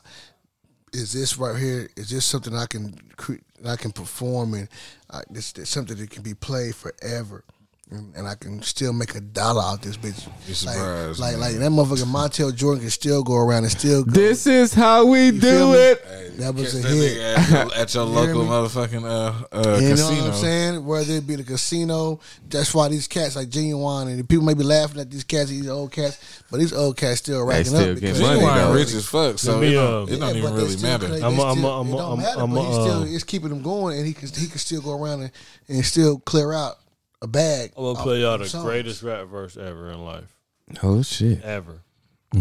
is 0.92 1.14
this 1.14 1.38
right 1.38 1.58
here? 1.58 1.90
Is 1.96 2.10
this 2.10 2.26
something 2.26 2.54
I 2.54 2.66
can 2.66 2.94
cre- 3.16 3.36
I 3.66 3.78
can 3.78 3.92
perform 3.94 4.54
and 4.54 4.68
uh, 5.10 5.22
this, 5.30 5.54
this 5.54 5.70
something 5.70 5.96
that 5.96 6.10
can 6.10 6.24
be 6.24 6.34
played 6.34 6.76
forever. 6.76 7.46
And, 7.94 8.16
and 8.16 8.26
I 8.26 8.36
can 8.36 8.62
still 8.62 8.94
make 8.94 9.16
a 9.16 9.20
dollar 9.20 9.62
out 9.62 9.82
this 9.82 9.98
bitch. 9.98 10.24
Be 10.26 10.32
Like, 10.66 10.78
surprised, 10.78 11.20
like, 11.20 11.32
man. 11.34 11.40
like 11.42 11.54
that 11.56 11.72
motherfucker 11.72 12.06
Montel 12.10 12.56
Jordan 12.56 12.80
can 12.80 12.90
still 12.90 13.22
go 13.22 13.36
around 13.36 13.64
and 13.64 13.72
still 13.74 14.06
go. 14.06 14.12
This 14.14 14.48
is 14.48 14.74
how 14.74 15.06
we 15.08 15.32
feel 15.32 15.42
do 15.42 15.72
me? 15.74 15.78
it. 15.78 16.38
that 16.38 16.56
was 16.56 16.74
a 16.74 16.88
hit. 16.88 17.18
at 17.18 17.50
your, 17.50 17.76
at 17.76 17.94
your 17.94 18.06
You 18.06 18.10
local 18.12 18.44
me? 18.46 18.50
motherfucking 18.50 19.04
uh, 19.04 19.46
uh, 19.52 19.78
You 19.82 19.90
casino. 19.90 20.10
know 20.16 20.22
what 20.22 20.34
I'm 20.36 20.40
saying? 20.40 20.86
Whether 20.86 21.14
it 21.16 21.28
be 21.28 21.36
the 21.36 21.44
casino, 21.44 22.22
that's 22.48 22.74
why 22.74 22.88
these 22.88 23.10
cats 23.10 23.36
like 23.36 23.50
Ginuwine 23.50 24.08
and 24.08 24.30
people 24.30 24.46
may 24.46 24.54
be 24.54 24.64
laughing 24.64 25.02
at 25.02 25.12
these 25.12 25.26
cats, 25.26 25.50
these 25.50 25.68
old 25.68 25.92
cats, 25.92 26.18
but 26.50 26.62
these 26.62 26.72
old 26.72 26.96
cats 26.96 27.20
still 27.20 27.44
racking 27.46 27.66
still 27.66 27.78
up 27.80 27.84
getting 28.00 28.00
because 28.00 28.22
money, 28.22 28.40
Ginuwine 28.40 28.56
though. 28.56 28.74
rich 28.74 28.94
as 28.94 29.06
fuck, 29.06 29.38
so 29.38 29.60
me, 29.60 29.68
it 29.68 29.74
don't, 29.74 29.94
um, 30.04 30.10
it 30.10 30.18
don't 30.18 30.30
Yeah, 30.36 30.42
even 30.44 30.54
really 30.54 30.82
matter. 30.82 31.08
play- 31.10 31.22
I'm 31.22 31.38
a- 31.38 31.44
I'm 31.44 31.58
still- 31.58 31.72
I'm 31.82 31.88
it 31.88 31.92
don't 31.92 32.02
I'm- 32.02 32.18
matter, 32.20 32.40
I'm 32.40 32.54
but 32.54 32.64
he 32.64 32.72
still 32.72 33.02
um, 33.04 33.08
it's 33.14 33.24
keeping 33.26 33.50
them 33.50 33.62
going, 33.62 33.98
and 33.98 34.08
he 34.08 34.14
can 34.14 34.30
he 34.30 34.48
can 34.48 34.60
still 34.60 34.82
go 34.82 34.94
around 34.94 35.24
and, 35.24 35.32
and 35.68 35.86
still 35.86 36.20
clear 36.20 36.54
out 36.54 36.78
a 37.22 37.28
bag. 37.28 37.72
I'm 37.78 37.84
gonna 37.84 38.00
play 38.04 38.22
y'all 38.22 38.38
the 38.38 38.48
songs. 38.48 38.64
greatest 38.64 39.04
rap 39.04 39.28
verse 39.28 39.58
ever 39.58 39.92
in 39.92 40.04
life, 40.04 40.36
Oh 40.84 41.02
shit. 41.02 41.42
ever. 41.44 41.82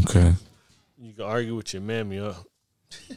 Okay. 0.05 0.35
You 0.99 1.12
can 1.12 1.24
argue 1.24 1.57
with 1.57 1.72
your 1.74 1.83
mammy, 1.83 2.18
huh? 2.18 2.35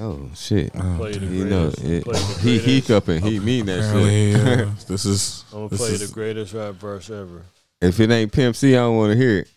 Oh 0.00 0.30
shit. 0.36 0.72
Play 0.72 1.12
the 1.18 1.26
You 1.26 1.44
know, 1.46 1.70
greatest. 1.70 1.84
it, 1.84 2.16
he 2.40 2.58
greatest. 2.58 2.66
hiccuping. 2.66 3.20
He 3.20 3.40
mean 3.40 3.66
that 3.66 3.80
Apparently, 3.80 4.32
shit. 4.32 4.60
uh, 4.68 4.70
this 4.86 5.04
is 5.04 5.44
I'm 5.52 5.66
gonna 5.66 5.76
play 5.76 5.88
is- 5.90 6.08
the 6.08 6.14
greatest 6.14 6.54
rap 6.54 6.74
verse 6.74 7.10
ever. 7.10 7.42
if 7.80 7.98
it 7.98 8.08
ain't 8.08 8.30
Pimp 8.32 8.54
C, 8.54 8.74
I 8.74 8.78
don't 8.78 8.96
want 8.96 9.10
to 9.12 9.18
hear 9.18 9.38
it. 9.40 9.48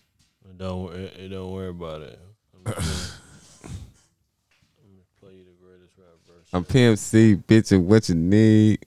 And 0.48 0.58
Don't 0.58 0.82
wor- 0.82 0.94
eh, 0.94 1.28
don't 1.28 1.50
worry 1.52 1.68
about 1.68 2.02
it. 2.02 2.18
I'm 2.56 2.62
gonna 2.64 2.76
play- 2.80 2.84
I'm 3.62 4.90
gonna 5.20 5.34
you 5.36 5.44
the 5.44 5.64
greatest 5.64 5.92
rap 5.96 6.08
verse. 6.26 6.48
I'm 6.52 6.64
Pimp 6.64 6.98
C, 6.98 7.36
bitch, 7.36 7.70
and 7.70 7.86
what 7.86 8.08
you 8.08 8.16
need. 8.16 8.84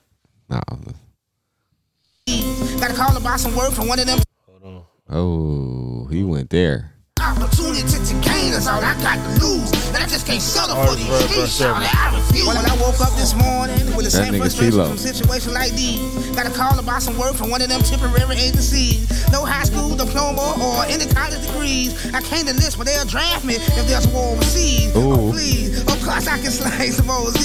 Nah. 0.49 0.59
Gotta 2.80 2.93
call 2.93 3.17
about 3.17 3.39
some 3.39 3.55
word 3.55 3.71
from 3.73 3.88
one 3.88 3.99
of 3.99 4.05
them 4.05 4.19
Hold 4.47 4.63
on. 4.63 4.84
Oh, 5.09 6.07
he 6.11 6.23
went 6.23 6.49
there. 6.49 6.95
Opportunity 7.26 7.82
to 7.82 8.13
gain 8.21 8.53
is 8.53 8.67
all 8.67 8.84
I 8.84 8.93
got 9.01 9.17
to 9.17 9.30
lose. 9.41 9.71
And 9.89 9.97
I 9.97 10.07
just 10.07 10.28
can't 10.28 10.41
settle 10.41 10.76
for 10.86 10.95
these 10.95 11.09
streets. 11.26 11.61
I 11.61 12.13
refuse. 12.13 12.47
When 12.47 12.57
I 12.57 12.76
woke 12.78 13.01
up 13.01 13.13
this 13.17 13.34
morning 13.34 13.82
with 13.97 14.05
the 14.05 14.13
That 14.13 14.30
same 14.30 14.34
nigga 14.34 14.45
frustration 14.45 14.86
from 14.86 14.97
situations 14.97 15.53
like 15.53 15.71
these, 15.73 16.01
got 16.36 16.45
a 16.45 16.53
call 16.53 16.78
about 16.78 17.01
some 17.01 17.17
work 17.17 17.36
from 17.36 17.49
one 17.49 17.61
of 17.61 17.69
them 17.69 17.82
temporary 17.82 18.38
agencies. 18.38 19.09
No 19.32 19.43
high 19.45 19.63
school 19.63 19.95
diploma 19.95 20.53
or 20.61 20.86
any 20.86 21.05
college 21.09 21.41
degrees. 21.41 21.95
I 22.13 22.21
can't 22.21 22.47
enlist, 22.47 22.78
but 22.78 22.86
they'll 22.88 23.05
draft 23.05 23.43
me 23.45 23.55
if 23.55 23.65
there's 23.88 24.05
a 24.05 24.09
war 24.13 24.34
overseas. 24.34 24.95
Ooh. 24.95 25.13
Oh, 25.15 25.32
please. 25.32 25.82
Of 25.82 25.97
course, 26.03 26.28
I 26.28 26.38
can 26.38 26.51
slice 26.59 26.97
some 26.97 27.09
OZ. 27.09 27.39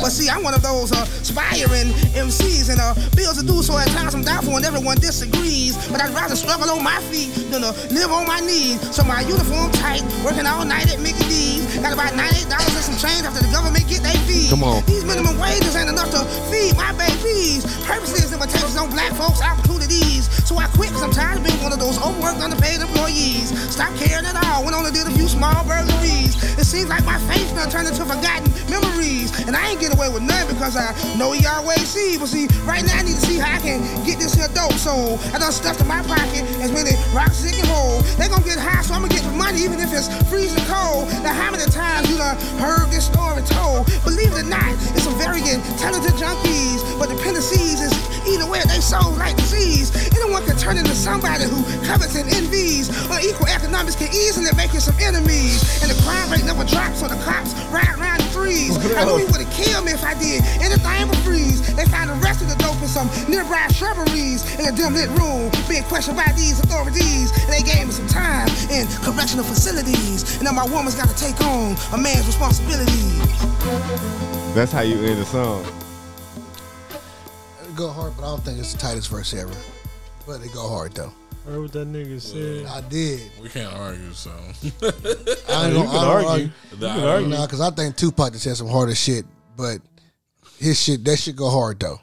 But 0.00 0.10
see, 0.10 0.28
I'm 0.30 0.42
one 0.42 0.54
of 0.54 0.62
those 0.62 0.92
uh, 0.92 1.04
aspiring 1.20 1.92
MCs, 2.16 2.70
and 2.70 2.80
uh, 2.80 2.94
bills 3.14 3.38
to 3.38 3.44
do 3.46 3.62
so 3.62 3.76
at 3.76 3.88
times 3.88 4.14
I'm 4.14 4.22
doubtful 4.22 4.54
when 4.54 4.64
everyone 4.64 4.96
disagrees. 4.98 5.76
But 5.90 6.00
I'd 6.00 6.14
rather 6.14 6.36
struggle 6.36 6.70
on 6.70 6.82
my 6.82 7.00
feet 7.12 7.30
than 7.50 7.62
to 7.62 7.72
live 7.92 8.10
on 8.10 8.26
my 8.26 8.40
knees. 8.40 8.80
So 8.94 9.04
my 9.04 9.22
uniform 9.28 9.70
tight, 9.72 10.02
working 10.24 10.46
all 10.46 10.64
night 10.64 10.90
at 10.92 11.00
Mickey 11.00 11.24
D's. 11.28 11.76
Got 11.78 11.92
about 11.92 12.12
$98 12.14 12.48
and 12.48 12.84
some 12.86 12.98
change 12.98 13.26
after 13.26 13.42
the 13.42 13.52
government 13.52 13.86
get 13.88 14.02
their 14.02 14.16
fees. 14.24 14.50
Come 14.50 14.64
on. 14.64 14.84
These 14.86 15.04
minimum 15.04 15.38
wages 15.38 15.76
ain't 15.76 15.90
enough 15.90 16.10
to 16.10 16.24
feed 16.50 16.76
my 16.76 16.92
babies. 16.94 17.66
Purposeless 17.84 18.32
limitations 18.32 18.76
on 18.76 18.90
black 18.90 19.12
folks' 19.14 19.42
opportunities. 19.42 20.30
So 20.46 20.56
I 20.58 20.66
quit 20.78 20.90
because 20.90 21.02
I'm 21.02 21.10
tired 21.10 21.38
of 21.38 21.44
being 21.44 21.60
one 21.62 21.72
of 21.72 21.78
those 21.78 21.98
overworked, 21.98 22.40
underpaid 22.40 22.80
employees. 22.80 23.50
Stop 23.70 23.94
caring 23.98 24.24
at 24.24 24.38
all 24.46 24.64
when 24.64 24.74
only 24.74 24.90
did 24.90 25.06
a 25.06 25.10
few 25.10 25.28
small 25.28 25.64
burglaries. 25.66 26.38
It 26.56 26.64
seems 26.64 26.88
like 26.88 27.04
my 27.04 27.18
faith 27.26 27.50
done 27.54 27.68
turned 27.68 27.88
into 27.88 28.06
forgotten 28.06 28.46
memories. 28.70 29.34
And 29.46 29.54
I 29.54 29.70
ain't 29.70 29.80
get 29.80 29.92
away 29.92 30.08
with 30.08 30.22
none 30.22 30.46
because 30.46 30.76
I 30.76 30.94
know 31.18 31.32
he 31.32 31.44
always 31.46 31.86
see. 31.86 32.16
But 32.16 32.28
see, 32.28 32.46
right 32.62 32.84
now 32.84 32.96
I 32.96 33.02
need 33.02 33.18
to 33.18 33.26
see 33.26 33.38
how 33.38 33.54
I 33.54 33.60
can 33.60 33.82
get 34.06 34.18
this 34.18 34.34
here 34.34 34.48
dope. 34.54 34.78
So 34.78 35.18
I 35.34 35.38
done 35.38 35.52
stuffed 35.52 35.80
in 35.80 35.88
my 35.88 36.02
pocket 36.02 36.46
as 36.62 36.70
many 36.70 36.94
rocks 37.12 37.42
as 37.42 37.52
it 37.52 37.58
can 37.58 37.66
hold. 37.66 38.04
They 38.16 38.28
gonna 38.28 38.44
get 38.44 38.58
high, 38.58 38.82
so 38.82 38.94
I'm 38.94 39.02
gonna 39.02 39.15
get 39.16 39.24
the 39.24 39.32
money 39.32 39.64
even 39.64 39.80
if 39.80 39.88
it's 39.96 40.12
freezing 40.28 40.62
cold. 40.68 41.08
Now 41.24 41.32
how 41.32 41.50
many 41.50 41.64
times 41.72 42.10
you 42.12 42.20
done 42.20 42.36
heard 42.60 42.92
this 42.92 43.08
story 43.08 43.40
told? 43.48 43.88
Believe 44.04 44.36
it 44.36 44.44
or 44.44 44.48
not, 44.48 44.76
it's 44.92 45.08
some 45.08 45.16
very 45.16 45.40
talented 45.80 46.12
junkies. 46.20 46.84
But 47.00 47.08
dependencies 47.08 47.80
is 47.80 47.92
either 48.28 48.44
way 48.44 48.60
they 48.68 48.80
soul 48.84 49.16
like 49.16 49.36
disease. 49.36 49.88
Anyone 50.12 50.44
can 50.44 50.56
turn 50.60 50.76
into 50.76 50.92
somebody 50.92 51.44
who 51.48 51.64
covets 51.88 52.14
and 52.14 52.28
envies. 52.28 52.92
Unequal 53.08 53.48
economics 53.48 53.96
can 53.96 54.12
easily 54.12 54.52
make 54.52 54.72
you 54.76 54.80
some 54.80 54.96
enemies. 55.00 55.64
And 55.80 55.88
the 55.88 55.98
crime 56.04 56.28
rate 56.28 56.44
never 56.44 56.64
drops, 56.68 57.00
so 57.00 57.08
the 57.08 57.16
cops 57.24 57.56
ride 57.72 57.88
around 57.96 58.20
in 58.20 58.28
threes. 58.36 58.76
I 58.76 59.04
knew 59.04 59.16
he 59.16 59.24
would've 59.32 59.48
killed 59.56 59.88
me 59.88 59.92
if 59.96 60.04
I 60.04 60.12
did 60.20 60.44
anything 60.60 61.08
but 61.08 61.16
freeze. 61.24 61.64
They 61.74 61.88
found 61.88 62.10
the 62.10 62.20
rest 62.20 62.42
of 62.44 62.48
the 62.52 62.58
dope 62.60 62.80
in 62.84 62.88
some 62.88 63.08
nearby 63.28 63.64
shrubberies 63.72 64.44
in 64.60 64.68
a 64.68 64.72
dim 64.76 64.92
lit 64.92 65.08
room, 65.16 65.48
being 65.68 65.84
questioned 65.88 66.16
by 66.16 66.28
these 66.36 66.60
authorities. 66.60 67.32
And 67.46 67.52
they 67.52 67.64
gave 67.64 67.86
me 67.86 67.92
some 67.92 68.08
time 68.08 68.48
in 68.68 68.84
correctional 69.06 69.44
facilities. 69.44 70.34
And 70.36 70.44
now 70.44 70.52
my 70.52 70.66
woman's 70.66 70.96
gotta 70.96 71.14
take 71.16 71.40
on 71.42 71.76
a 71.92 71.98
man's 71.98 72.26
responsibilities. 72.26 73.18
That's 74.52 74.72
how 74.72 74.80
you 74.80 74.96
end 74.98 75.20
the 75.20 75.24
song. 75.24 75.64
It 77.62 77.76
go 77.76 77.88
hard, 77.90 78.14
but 78.16 78.24
I 78.24 78.28
don't 78.30 78.42
think 78.42 78.58
it's 78.58 78.72
the 78.72 78.78
tightest 78.78 79.08
verse 79.08 79.32
ever. 79.32 79.54
But 80.26 80.40
it 80.42 80.52
go 80.52 80.68
hard 80.68 80.92
though. 80.94 81.12
Heard 81.46 81.62
what 81.62 81.72
that 81.72 81.86
nigga 81.86 82.20
said. 82.20 82.66
I 82.66 82.80
did. 82.88 83.30
We 83.40 83.48
can't 83.48 83.72
argue, 83.72 84.12
so. 84.12 84.30
I 84.32 84.40
ain't 84.40 84.64
You 84.64 84.82
gonna 84.82 85.70
can 85.70 85.70
I 85.70 85.70
don't 85.76 86.26
argue. 86.26 86.44
You 86.72 86.76
can 86.76 87.04
argue. 87.04 87.28
Nah, 87.28 87.46
because 87.46 87.60
I 87.60 87.70
think 87.70 87.94
Tupac 87.96 88.32
just 88.32 88.44
had 88.44 88.56
some 88.56 88.66
harder 88.66 88.96
shit, 88.96 89.24
but 89.56 89.78
his 90.58 90.82
shit 90.82 91.04
that 91.04 91.18
shit 91.18 91.36
go 91.36 91.48
hard 91.48 91.78
though. 91.78 92.00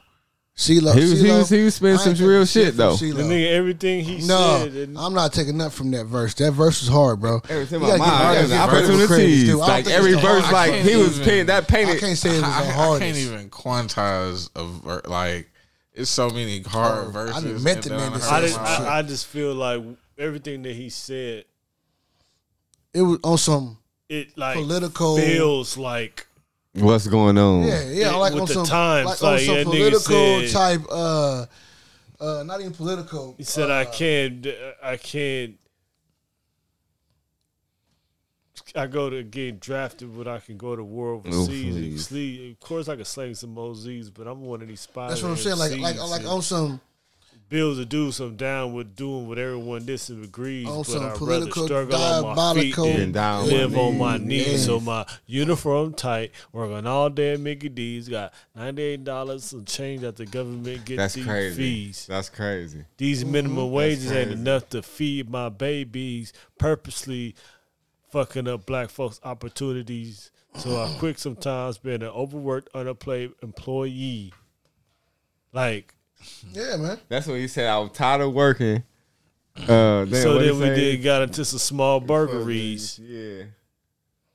CeeLo, 0.56 0.94
He 0.94 1.00
was- 1.00 1.20
he 1.20 1.26
CeeLo, 1.26 1.38
was- 1.38 1.48
he 1.48 1.62
was 1.64 1.74
spitting 1.74 1.98
some 1.98 2.14
real 2.28 2.46
shit, 2.46 2.68
from 2.68 2.76
though. 2.76 2.94
CeeLo. 2.94 3.16
The 3.16 3.22
nigga, 3.24 3.52
everything 3.54 4.04
he 4.04 4.24
No, 4.24 4.60
said. 4.62 4.72
and- 4.72 4.96
I'm 4.98 5.12
not 5.12 5.32
taking 5.32 5.56
nothing 5.56 5.72
from 5.76 5.90
that 5.90 6.04
verse. 6.04 6.32
That 6.34 6.52
verse 6.52 6.80
was 6.80 6.88
hard, 6.90 7.18
bro. 7.20 7.42
Every 7.48 7.66
time 7.66 7.80
You 7.82 7.86
I 7.90 7.98
gotta 7.98 7.98
give- 7.98 8.06
mind, 8.06 8.20
you 8.20 8.34
there's 8.46 8.50
gotta 8.60 8.70
give 8.72 8.86
verse 8.86 8.86
credit, 8.86 9.04
opportunities. 9.04 9.44
too. 9.48 9.62
I 9.62 9.66
don't 9.66 9.68
Like 9.68 9.86
every 9.88 10.12
verse, 10.12 10.22
hardest. 10.22 10.52
like 10.52 10.72
he 10.74 10.82
can't 10.90 10.98
was 11.00 11.08
even- 11.14 11.24
painting 11.24 11.46
that 11.46 11.66
painting. 11.68 11.96
I 11.96 11.98
can't 11.98 12.18
say 12.18 12.28
it 12.30 12.32
was 12.34 12.40
the 12.42 12.46
I, 12.46 12.60
I, 12.60 12.94
I 12.94 12.98
can't 13.00 13.16
even 13.16 13.50
quantize 13.50 14.48
a 14.54 14.64
ver- 14.64 15.02
like. 15.06 15.50
It's 15.96 16.10
so 16.10 16.28
many 16.28 16.60
hard 16.62 17.04
Oh, 17.06 17.08
I 17.08 17.12
verses. 17.12 17.42
done 17.44 17.62
met 17.62 17.82
the 17.82 17.90
man 17.90 18.12
I 18.14 18.18
that 18.18 18.22
I 18.28 18.40
heard 18.40 18.46
just, 18.48 18.56
in 18.58 18.62
my. 18.64 18.88
I, 18.90 18.98
I 18.98 19.02
just 19.02 19.26
feel 19.26 19.54
like 19.54 19.80
everything 20.18 20.62
that 20.62 20.74
he 20.74 20.88
said, 20.90 21.44
It 22.92 23.02
was 23.02 23.18
on 23.24 23.38
some 23.38 23.78
it 24.08 24.36
like 24.36 24.56
Political- 24.56 25.16
feels 25.18 25.76
like 25.76 26.26
What's 26.76 27.06
going 27.06 27.38
on? 27.38 27.62
yeah, 27.66 27.82
yeah, 27.84 27.90
Yeah, 28.10 28.14
like 28.16 28.32
with 28.32 28.42
on 28.42 28.48
the 28.48 28.54
some 28.54 28.66
times, 28.66 29.06
like, 29.06 29.22
like, 29.22 29.32
on 29.40 29.46
some 29.46 29.54
nigga 29.56 29.64
political 29.64 30.40
said- 30.48 30.50
type. 30.50 30.80
uh 30.90 31.46
uh 32.20 32.42
Not 32.44 32.60
even 32.60 32.72
political. 32.72 33.34
he 33.38 33.44
said, 33.44 33.70
uh, 33.70 33.74
I 33.74 33.84
can't, 33.84 34.46
I 34.82 34.96
can't. 34.96 35.56
I 38.76 38.86
go 38.88 39.08
to 39.10 39.22
get 39.22 39.60
drafted, 39.60 40.16
but 40.16 40.26
I 40.26 40.40
can 40.40 40.56
go 40.56 40.74
to 40.74 40.82
war 40.82 41.10
overseas. 41.10 41.76
and 41.76 41.84
Overseas. 41.84 42.06
sleep. 42.06 42.52
Of 42.60 42.60
course, 42.66 42.88
I 42.88 42.96
can 42.96 43.04
sling 43.04 43.34
some 43.34 43.54
Moses, 43.54 44.10
but 44.10 44.26
I'm 44.26 44.40
one 44.42 44.62
of 44.62 44.68
these 44.68 44.80
spies. 44.80 45.10
That's 45.10 45.22
what 45.22 45.30
I'm 45.30 45.36
saying. 45.36 45.58
Like 45.58 45.78
like 45.78 45.96
like 46.08 46.26
on 46.26 46.42
some 46.42 46.80
bills 47.48 47.78
to 47.78 47.84
do 47.84 48.10
some 48.12 48.36
down 48.36 48.72
with 48.72 48.96
doing 48.96 49.28
what 49.28 49.38
everyone 49.38 49.84
disagrees, 49.86 50.66
On 50.66 50.82
but 50.82 50.96
I'd 51.02 51.14
political, 51.16 51.62
rather 51.68 51.86
struggle 51.90 51.96
on 52.02 52.36
my 52.36 52.54
feet 52.54 52.74
diabolical- 52.74 52.84
than 52.84 52.92
Getting 52.94 53.12
down 53.12 53.46
live 53.48 53.70
with 53.70 53.78
on 53.78 53.98
my 53.98 54.16
knees. 54.18 54.48
Yeah. 54.52 54.56
So 54.58 54.80
my 54.80 55.06
uniform 55.26 55.94
tight, 55.94 56.32
working 56.52 56.86
all 56.86 57.10
day 57.10 57.34
at 57.34 57.40
Mickey 57.40 57.68
D's, 57.68 58.08
got 58.08 58.32
ninety 58.56 58.82
eight 58.82 59.04
dollars 59.04 59.52
and 59.52 59.66
change 59.66 60.00
that 60.02 60.16
the 60.16 60.26
government 60.26 60.84
gets 60.84 60.96
That's 60.98 61.14
these 61.14 61.26
crazy. 61.26 61.56
fees. 61.56 62.06
That's 62.08 62.28
crazy. 62.28 62.84
These 62.96 63.24
minimum 63.24 63.70
wages 63.70 64.10
ain't 64.12 64.30
enough 64.32 64.68
to 64.70 64.82
feed 64.82 65.30
my 65.30 65.48
babies. 65.48 66.32
Purposely 66.58 67.34
fucking 68.10 68.48
up 68.48 68.64
black 68.66 68.90
folks' 68.90 69.20
opportunities. 69.24 70.30
So 70.56 70.80
I 70.80 70.94
quit 71.00 71.18
sometimes 71.18 71.78
being 71.78 72.02
an 72.02 72.08
overworked, 72.08 72.68
unemployed 72.74 73.32
employee. 73.42 74.32
Like 75.52 75.94
yeah, 76.52 76.76
man. 76.76 76.98
That's 77.08 77.26
what 77.26 77.38
he 77.38 77.48
said. 77.48 77.68
I 77.68 77.78
was 77.78 77.90
tired 77.92 78.20
of 78.22 78.32
working. 78.32 78.82
Uh, 79.56 80.04
damn, 80.04 80.14
so 80.14 80.38
then 80.38 80.58
we 80.58 80.64
say? 80.66 80.74
did 80.74 81.02
got 81.04 81.22
into 81.22 81.44
some 81.44 81.58
small 81.60 82.00
burglaries. 82.00 82.98
Yeah. 82.98 83.44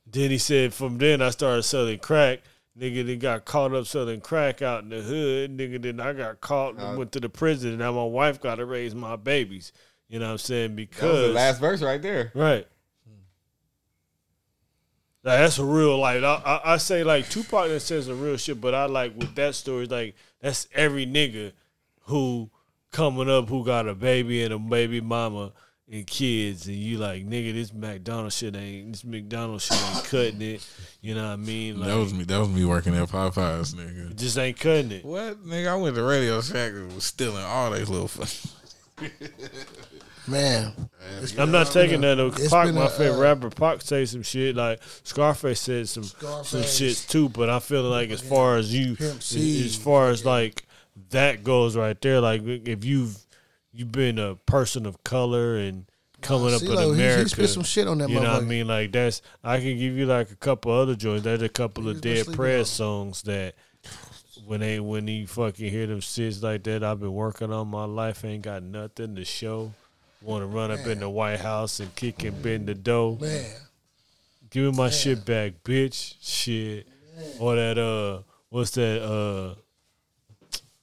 Then 0.06 0.30
he 0.30 0.38
said 0.38 0.72
from 0.72 0.98
then 0.98 1.20
I 1.22 1.30
started 1.30 1.62
selling 1.62 1.98
crack. 1.98 2.40
Nigga 2.78 3.06
then 3.06 3.18
got 3.18 3.44
caught 3.44 3.74
up 3.74 3.86
selling 3.86 4.20
crack 4.20 4.62
out 4.62 4.82
in 4.82 4.88
the 4.88 5.02
hood. 5.02 5.56
Nigga 5.56 5.82
then 5.82 6.00
I 6.00 6.14
got 6.14 6.40
caught 6.40 6.76
and 6.76 6.94
Uh, 6.94 6.98
went 6.98 7.12
to 7.12 7.20
the 7.20 7.28
prison. 7.28 7.70
And 7.70 7.78
now 7.80 7.92
my 7.92 8.04
wife 8.04 8.40
got 8.40 8.54
to 8.56 8.64
raise 8.64 8.94
my 8.94 9.16
babies. 9.16 9.72
You 10.08 10.18
know 10.18 10.26
what 10.26 10.32
I'm 10.32 10.38
saying? 10.38 10.76
That 10.76 10.80
was 10.80 10.88
Because 10.88 11.26
the 11.28 11.32
last 11.34 11.60
verse 11.60 11.82
right 11.82 12.00
there. 12.00 12.32
right. 12.34 12.66
Like, 15.22 15.38
that's 15.40 15.58
a 15.58 15.64
real 15.64 15.98
like 15.98 16.22
I, 16.22 16.34
I, 16.34 16.72
I 16.72 16.76
say 16.78 17.04
like 17.04 17.28
Tupac 17.28 17.68
that 17.68 17.80
says 17.80 18.08
a 18.08 18.14
real 18.14 18.38
shit, 18.38 18.58
but 18.58 18.74
I 18.74 18.86
like 18.86 19.14
with 19.16 19.34
that 19.34 19.54
story 19.54 19.84
like 19.84 20.14
that's 20.40 20.66
every 20.72 21.06
nigga 21.06 21.52
who 22.10 22.50
coming 22.92 23.30
up 23.30 23.48
who 23.48 23.64
got 23.64 23.88
a 23.88 23.94
baby 23.94 24.42
and 24.42 24.52
a 24.52 24.58
baby 24.58 25.00
mama 25.00 25.52
and 25.90 26.06
kids 26.06 26.66
and 26.66 26.76
you 26.76 26.98
like 26.98 27.26
nigga 27.26 27.52
this 27.52 27.72
McDonald's 27.72 28.36
shit 28.36 28.54
ain't 28.54 28.92
this 28.92 29.04
McDonald's 29.04 29.64
shit 29.64 29.78
ain't 29.94 30.04
cutting 30.04 30.42
it. 30.42 30.66
You 31.00 31.14
know 31.14 31.24
what 31.24 31.32
I 31.32 31.36
mean? 31.36 31.78
Like 31.80 31.88
that 31.88 31.96
was 31.96 32.12
me. 32.14 32.24
That 32.24 32.38
was 32.38 32.48
me 32.48 32.64
working 32.64 32.94
at 32.94 33.08
Popeyes, 33.08 33.74
it 33.74 33.78
nigga. 33.78 34.16
just 34.16 34.38
ain't 34.38 34.58
cutting 34.58 34.92
it. 34.92 35.04
What 35.04 35.44
nigga? 35.44 35.68
I 35.68 35.76
went 35.76 35.96
to 35.96 36.02
Radio 36.02 36.40
Shack 36.40 36.72
and 36.72 36.94
was 36.94 37.04
stealing 37.04 37.42
all 37.42 37.70
these 37.70 37.88
little. 37.88 38.08
Fun- 38.08 39.10
Man, 40.28 40.72
I'm 41.38 41.50
not 41.50 41.68
taking 41.68 42.02
that. 42.02 42.16
though. 42.16 42.28
It's 42.28 42.50
Pac, 42.50 42.72
my 42.74 42.84
a, 42.86 42.88
favorite 42.88 43.18
uh, 43.18 43.22
rapper, 43.22 43.50
Pac 43.50 43.80
say 43.82 44.04
some 44.04 44.22
shit 44.22 44.54
like 44.54 44.80
Scarface 45.02 45.60
said 45.60 45.88
some 45.88 46.04
some 46.04 46.62
shit 46.62 47.04
too. 47.08 47.30
But 47.30 47.48
I 47.50 47.58
feel 47.58 47.82
like 47.82 48.10
as 48.10 48.20
far 48.20 48.56
as 48.56 48.72
you, 48.72 48.96
as, 49.00 49.34
as 49.34 49.76
far 49.76 50.10
as 50.10 50.24
like 50.24 50.66
that 51.10 51.44
goes 51.44 51.76
right 51.76 52.00
there, 52.00 52.20
like 52.20 52.42
if 52.44 52.84
you've 52.84 53.16
you've 53.72 53.92
been 53.92 54.18
a 54.18 54.34
person 54.34 54.86
of 54.86 55.02
color 55.04 55.56
and 55.56 55.86
coming 56.20 56.52
up 56.54 56.62
in 56.62 56.70
America, 56.76 57.22
he 57.22 57.28
spit 57.28 57.50
some 57.50 57.62
shit 57.62 57.86
on 57.86 57.98
that 57.98 58.10
you 58.10 58.16
know 58.20 58.32
what 58.32 58.42
I 58.42 58.44
mean? 58.44 58.66
Like 58.66 58.92
that's 58.92 59.22
I 59.44 59.58
can 59.58 59.78
give 59.78 59.96
you 59.96 60.06
like 60.06 60.30
a 60.30 60.36
couple 60.36 60.72
other 60.72 60.94
joints. 60.94 61.24
There's 61.24 61.42
a 61.42 61.48
couple 61.48 61.88
of 61.88 62.00
Dead 62.00 62.26
Prez 62.32 62.68
songs 62.70 63.22
that. 63.22 63.54
When 64.46 64.60
they 64.60 64.80
when 64.80 65.06
he 65.06 65.26
fucking 65.26 65.70
hear 65.70 65.86
them 65.86 66.00
shits 66.00 66.42
like 66.42 66.64
that, 66.64 66.82
I've 66.82 66.98
been 66.98 67.12
working 67.12 67.52
on 67.52 67.68
my 67.68 67.84
life, 67.84 68.24
ain't 68.24 68.42
got 68.42 68.62
nothing 68.62 69.14
to 69.16 69.24
show. 69.24 69.72
Want 70.22 70.42
to 70.42 70.46
run 70.46 70.70
up 70.70 70.86
in 70.86 70.98
the 70.98 71.08
White 71.08 71.40
House 71.40 71.78
and 71.78 71.94
kick 71.94 72.24
and 72.24 72.42
bend 72.42 72.66
the 72.66 72.74
dough. 72.74 73.18
man. 73.20 73.44
Give 74.50 74.64
me 74.64 74.76
my 74.76 74.90
shit 74.90 75.24
back, 75.24 75.62
bitch. 75.62 76.14
Shit. 76.20 76.88
Or 77.38 77.54
that 77.54 77.78
uh 77.78 78.22
what's 78.48 78.72
that 78.72 79.02
uh 79.02 79.54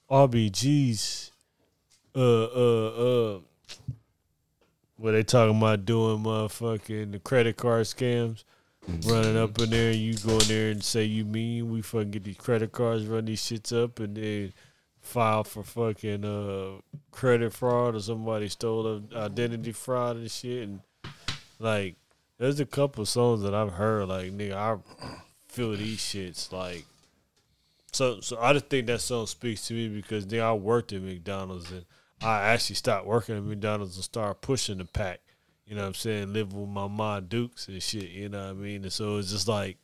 RBG's 0.10 1.32
uh 2.16 2.46
uh 2.46 2.88
uh 2.88 3.40
what 4.96 5.12
they 5.12 5.24
talking 5.24 5.58
about 5.58 5.86
doing 5.86 6.24
motherfucking 6.24 7.12
the 7.12 7.20
credit 7.20 7.58
card 7.58 7.84
scams. 7.84 8.44
Running 9.06 9.38
up 9.38 9.60
in 9.60 9.70
there, 9.70 9.92
you 9.92 10.14
go 10.18 10.32
in 10.40 10.48
there 10.48 10.72
and 10.72 10.82
say 10.82 11.04
you 11.04 11.26
mean 11.26 11.70
we 11.70 11.82
fucking 11.82 12.12
get 12.12 12.24
these 12.24 12.38
credit 12.38 12.72
cards, 12.72 13.06
run 13.06 13.26
these 13.26 13.42
shits 13.42 13.74
up, 13.84 14.00
and 14.00 14.16
then 14.16 14.54
file 15.02 15.44
for 15.44 15.64
fucking 15.64 16.24
uh 16.24 16.80
credit 17.12 17.52
fraud 17.52 17.96
or 17.96 18.00
somebody 18.00 18.48
stole 18.48 19.04
identity 19.14 19.74
fraud 19.74 20.16
and 20.16 20.32
shit. 20.32 20.64
And 20.64 20.80
like, 21.60 21.98
there's 22.38 22.62
a 22.62 22.66
couple 22.66 23.06
songs 23.06 23.42
that 23.44 23.54
I've 23.54 23.74
heard 23.74 24.08
like 24.08 24.32
nigga, 24.32 24.54
I 24.54 24.78
feel 25.50 25.76
these 25.76 26.00
shits 26.00 26.54
like. 26.54 26.86
So 27.94 28.20
so 28.22 28.38
I 28.40 28.54
just 28.54 28.68
think 28.68 28.88
that 28.88 29.02
song 29.02 29.26
speaks 29.28 29.68
to 29.68 29.74
me 29.74 29.88
because 29.88 30.28
then 30.28 30.42
I 30.42 30.54
worked 30.54 30.94
at 30.94 31.02
McDonald's 31.02 31.72
and 31.72 31.86
I 32.22 32.42
actually 32.42 32.76
stopped 32.76 33.06
working 33.06 33.38
at 33.38 33.44
McDonald's 33.44 33.96
and 33.96 34.04
started 34.04 34.42
pushing 34.42 34.78
the 34.80 34.86
pack. 34.86 35.20
You 35.66 35.76
know 35.76 35.82
what 35.82 35.88
I'm 35.88 35.94
saying? 35.96 36.34
Live 36.34 36.54
with 36.54 36.70
my 36.70 36.88
mom 36.88 37.26
Dukes 37.26 37.68
and 37.68 37.82
shit, 37.82 38.10
you 38.10 38.30
know 38.30 38.40
what 38.46 38.50
I 38.50 38.54
mean? 38.54 38.84
And 38.84 38.94
so 38.94 39.18
it's 39.18 39.32
just 39.32 39.48
like 39.48 39.78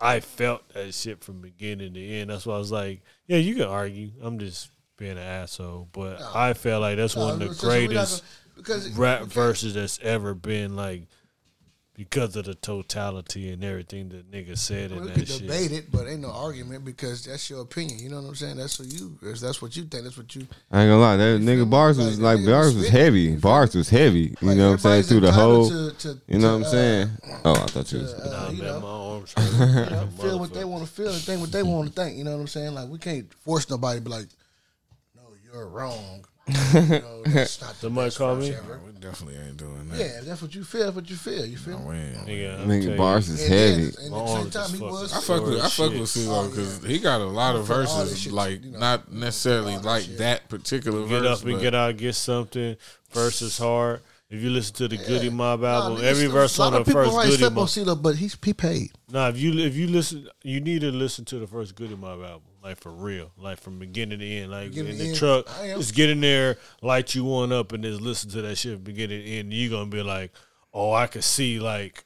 I 0.00 0.20
felt 0.20 0.66
that 0.74 0.94
shit 0.94 1.22
from 1.22 1.40
beginning 1.40 1.94
to 1.94 2.00
end. 2.06 2.30
That's 2.30 2.46
why 2.46 2.54
I 2.54 2.58
was 2.58 2.72
like, 2.72 3.02
yeah, 3.26 3.36
you 3.36 3.54
can 3.54 3.64
argue. 3.64 4.10
I'm 4.22 4.38
just 4.38 4.70
being 4.96 5.12
an 5.12 5.18
asshole. 5.18 5.88
But 5.92 6.20
I 6.34 6.54
felt 6.54 6.80
like 6.82 6.96
that's 6.96 7.16
one 7.16 7.34
of 7.34 7.38
the 7.38 7.54
So- 7.54 7.68
so 7.68 7.68
we 7.68 7.72
not 7.80 7.88
greatest 7.88 8.22
gonna- 8.22 8.32
because 8.56 8.88
rap 8.92 9.18
because- 9.20 9.32
verses 9.34 9.74
that's 9.74 9.98
ever 10.02 10.34
been 10.34 10.74
like 10.76 11.06
because 12.00 12.34
of 12.34 12.46
the 12.46 12.54
totality 12.54 13.52
and 13.52 13.62
everything 13.62 14.08
that 14.08 14.30
nigga 14.30 14.56
said 14.56 14.90
in 14.90 15.00
We 15.02 15.06
that 15.08 15.14
could 15.14 15.28
shit. 15.28 15.42
debate 15.42 15.70
it, 15.70 15.92
but 15.92 16.08
ain't 16.08 16.20
no 16.22 16.30
argument 16.30 16.82
because 16.82 17.26
that's 17.26 17.50
your 17.50 17.60
opinion. 17.60 17.98
You 17.98 18.08
know 18.08 18.22
what 18.22 18.28
I'm 18.28 18.34
saying? 18.34 18.56
That's 18.56 18.78
what 18.78 18.88
you. 18.90 19.18
That's 19.22 19.60
what 19.60 19.76
you 19.76 19.84
think. 19.84 20.04
That's 20.04 20.16
what 20.16 20.34
you. 20.34 20.46
I 20.72 20.82
ain't 20.82 20.90
gonna 20.90 20.98
lie, 20.98 21.16
that 21.16 21.40
nigga 21.42 21.68
bars 21.68 21.98
was 21.98 22.16
that 22.18 22.24
like 22.24 22.46
bars 22.46 22.68
was 22.74 22.76
was 22.84 22.88
heavy. 22.88 23.36
Bars 23.36 23.74
was 23.74 23.90
heavy. 23.90 24.34
You 24.40 24.48
Like, 24.48 24.56
know 24.56 24.68
what 24.68 24.72
I'm 24.72 24.78
saying? 24.78 25.02
Through 25.02 25.20
the 25.20 25.32
whole. 25.32 25.68
to- 25.68 25.92
to- 25.98 26.20
You 26.26 26.38
know 26.38 26.56
to, 26.58 26.64
what 26.64 26.66
I'm 26.66 26.72
saying? 26.72 27.10
Oh, 27.44 27.52
I 27.52 27.66
thought 27.66 27.92
you 27.92 27.98
to, 27.98 28.04
was. 28.04 28.14
uh, 28.14 28.30
Nah, 28.30 28.50
you 28.50 28.62
man, 28.62 28.66
know, 28.72 28.80
my 28.80 28.88
arms 28.88 29.34
you 29.36 29.96
know, 29.96 30.08
feel 30.20 30.38
what 30.38 30.54
they 30.54 30.64
want 30.64 30.86
to 30.86 30.90
feel 30.90 31.08
and 31.12 31.20
think 31.22 31.40
what 31.42 31.52
they 31.52 31.62
want 31.62 31.88
to 31.88 31.92
think. 32.02 32.16
You 32.16 32.24
know 32.24 32.32
what 32.32 32.40
I'm 32.40 32.48
saying? 32.48 32.74
Like 32.74 32.88
we 32.88 32.98
can't 32.98 33.30
force 33.44 33.68
nobody 33.68 33.98
to 33.98 34.04
be 34.04 34.10
like, 34.10 34.26
no, 35.14 35.22
you're 35.44 35.68
wrong. 35.68 36.24
You 36.48 36.54
know, 36.54 37.22
that's 37.26 37.60
not 37.60 37.70
the 37.74 37.76
Somebody 37.80 38.06
best 38.06 38.18
call 38.18 38.36
me? 38.36 38.50
ever. 38.50 38.80
we 38.84 38.92
definitely 38.92 39.36
ain't 39.40 39.56
doing 39.56 39.88
that. 39.90 39.98
Yeah, 39.98 40.04
if 40.18 40.24
that's 40.24 40.42
what 40.42 40.54
you 40.54 40.64
feel. 40.64 40.84
That's 40.84 40.96
what 40.96 41.08
you 41.10 41.16
feel. 41.16 41.46
You 41.46 41.56
feel? 41.56 41.78
No, 41.78 41.90
me? 41.90 41.90
we 41.90 41.96
ain't. 41.96 42.26
Nigga, 42.26 42.60
I'm 42.62 42.68
Nigga 42.68 42.96
bars 42.96 43.28
is 43.28 43.42
And 43.42 43.52
then- 43.52 43.68
heavy. 43.78 43.82
And 43.84 44.14
at 44.14 44.26
the 44.26 44.26
same 44.42 44.50
time, 44.50 44.70
he 44.70 44.82
was. 44.82 45.12
I 45.12 45.20
fuck 45.20 45.46
with 45.46 45.60
I 45.60 45.68
fuck 45.68 45.90
with 45.92 46.00
CeeLo 46.02 46.44
Oh, 46.44 46.48
because 46.48 46.82
yeah. 46.82 46.88
he 46.88 46.98
got 46.98 47.20
a 47.20 47.24
lot 47.24 47.56
of 47.56 47.66
For 47.66 47.74
all 47.74 47.78
this 47.80 47.92
verses 47.94 48.18
shit, 48.20 48.32
like 48.32 48.64
you 48.64 48.70
know, 48.72 48.78
not 48.78 49.12
necessarily 49.12 49.78
like 49.78 50.04
shit. 50.04 50.18
that 50.18 50.48
particular 50.48 51.00
Get 51.06 51.08
verse. 51.22 51.38
up 51.40 51.44
and 51.44 51.52
but 51.54 51.62
get 51.62 51.74
out, 51.74 51.96
get 51.96 52.14
something. 52.14 52.76
Versus 53.12 53.58
hard. 53.58 54.00
If 54.28 54.40
you 54.42 54.50
listen 54.50 54.74
to 54.76 54.86
the 54.88 54.96
Goodie 54.96 55.28
Mob 55.28 55.64
album, 55.64 55.98
niggas 55.98 56.04
every 56.04 56.26
verse 56.28 56.56
a 56.56 56.60
lot 56.60 56.66
on 56.68 56.72
the 56.74 56.78
of 56.80 56.86
people 56.86 57.02
first 57.02 57.16
might 57.16 57.24
Goody 57.24 57.36
step 57.38 57.48
on 57.50 57.54
Mob. 57.54 57.68
CeeLo, 57.68 58.00
but 58.02 58.14
he's 58.16 58.36
he 58.44 58.52
paid. 58.54 58.92
Nah, 59.10 59.28
if 59.28 59.36
you 59.38 59.58
if 59.58 59.74
you 59.74 59.88
listen, 59.88 60.28
you 60.44 60.60
need 60.60 60.82
to 60.82 60.92
listen 60.92 61.24
to 61.26 61.38
the 61.40 61.48
first 61.48 61.74
Goodie 61.74 61.96
Mob 61.96 62.22
album, 62.22 62.42
like 62.62 62.78
for 62.80 62.90
real, 62.92 63.30
like 63.38 63.58
from 63.60 63.78
beginning 63.78 64.18
to 64.18 64.26
end, 64.26 64.50
like 64.50 64.68
Beginning 64.70 64.92
in 64.92 64.98
the 64.98 65.04
end. 65.08 65.16
truck. 65.16 65.60
I 65.60 65.66
am. 65.68 65.78
Just 65.78 65.94
get 65.94 66.10
in 66.10 66.20
there, 66.20 66.58
light 66.82 67.14
you 67.14 67.24
one 67.24 67.52
up, 67.52 67.72
and 67.72 67.82
just 67.82 68.00
listen 68.00 68.30
to 68.30 68.42
that 68.42 68.56
shit 68.56 68.82
beginning 68.84 69.22
to 69.22 69.26
end. 69.28 69.52
You 69.52 69.70
gonna 69.70 69.86
be 69.86 70.02
like, 70.02 70.32
oh, 70.74 70.92
I 70.92 71.06
can 71.06 71.22
see 71.22 71.58
like 71.58 72.04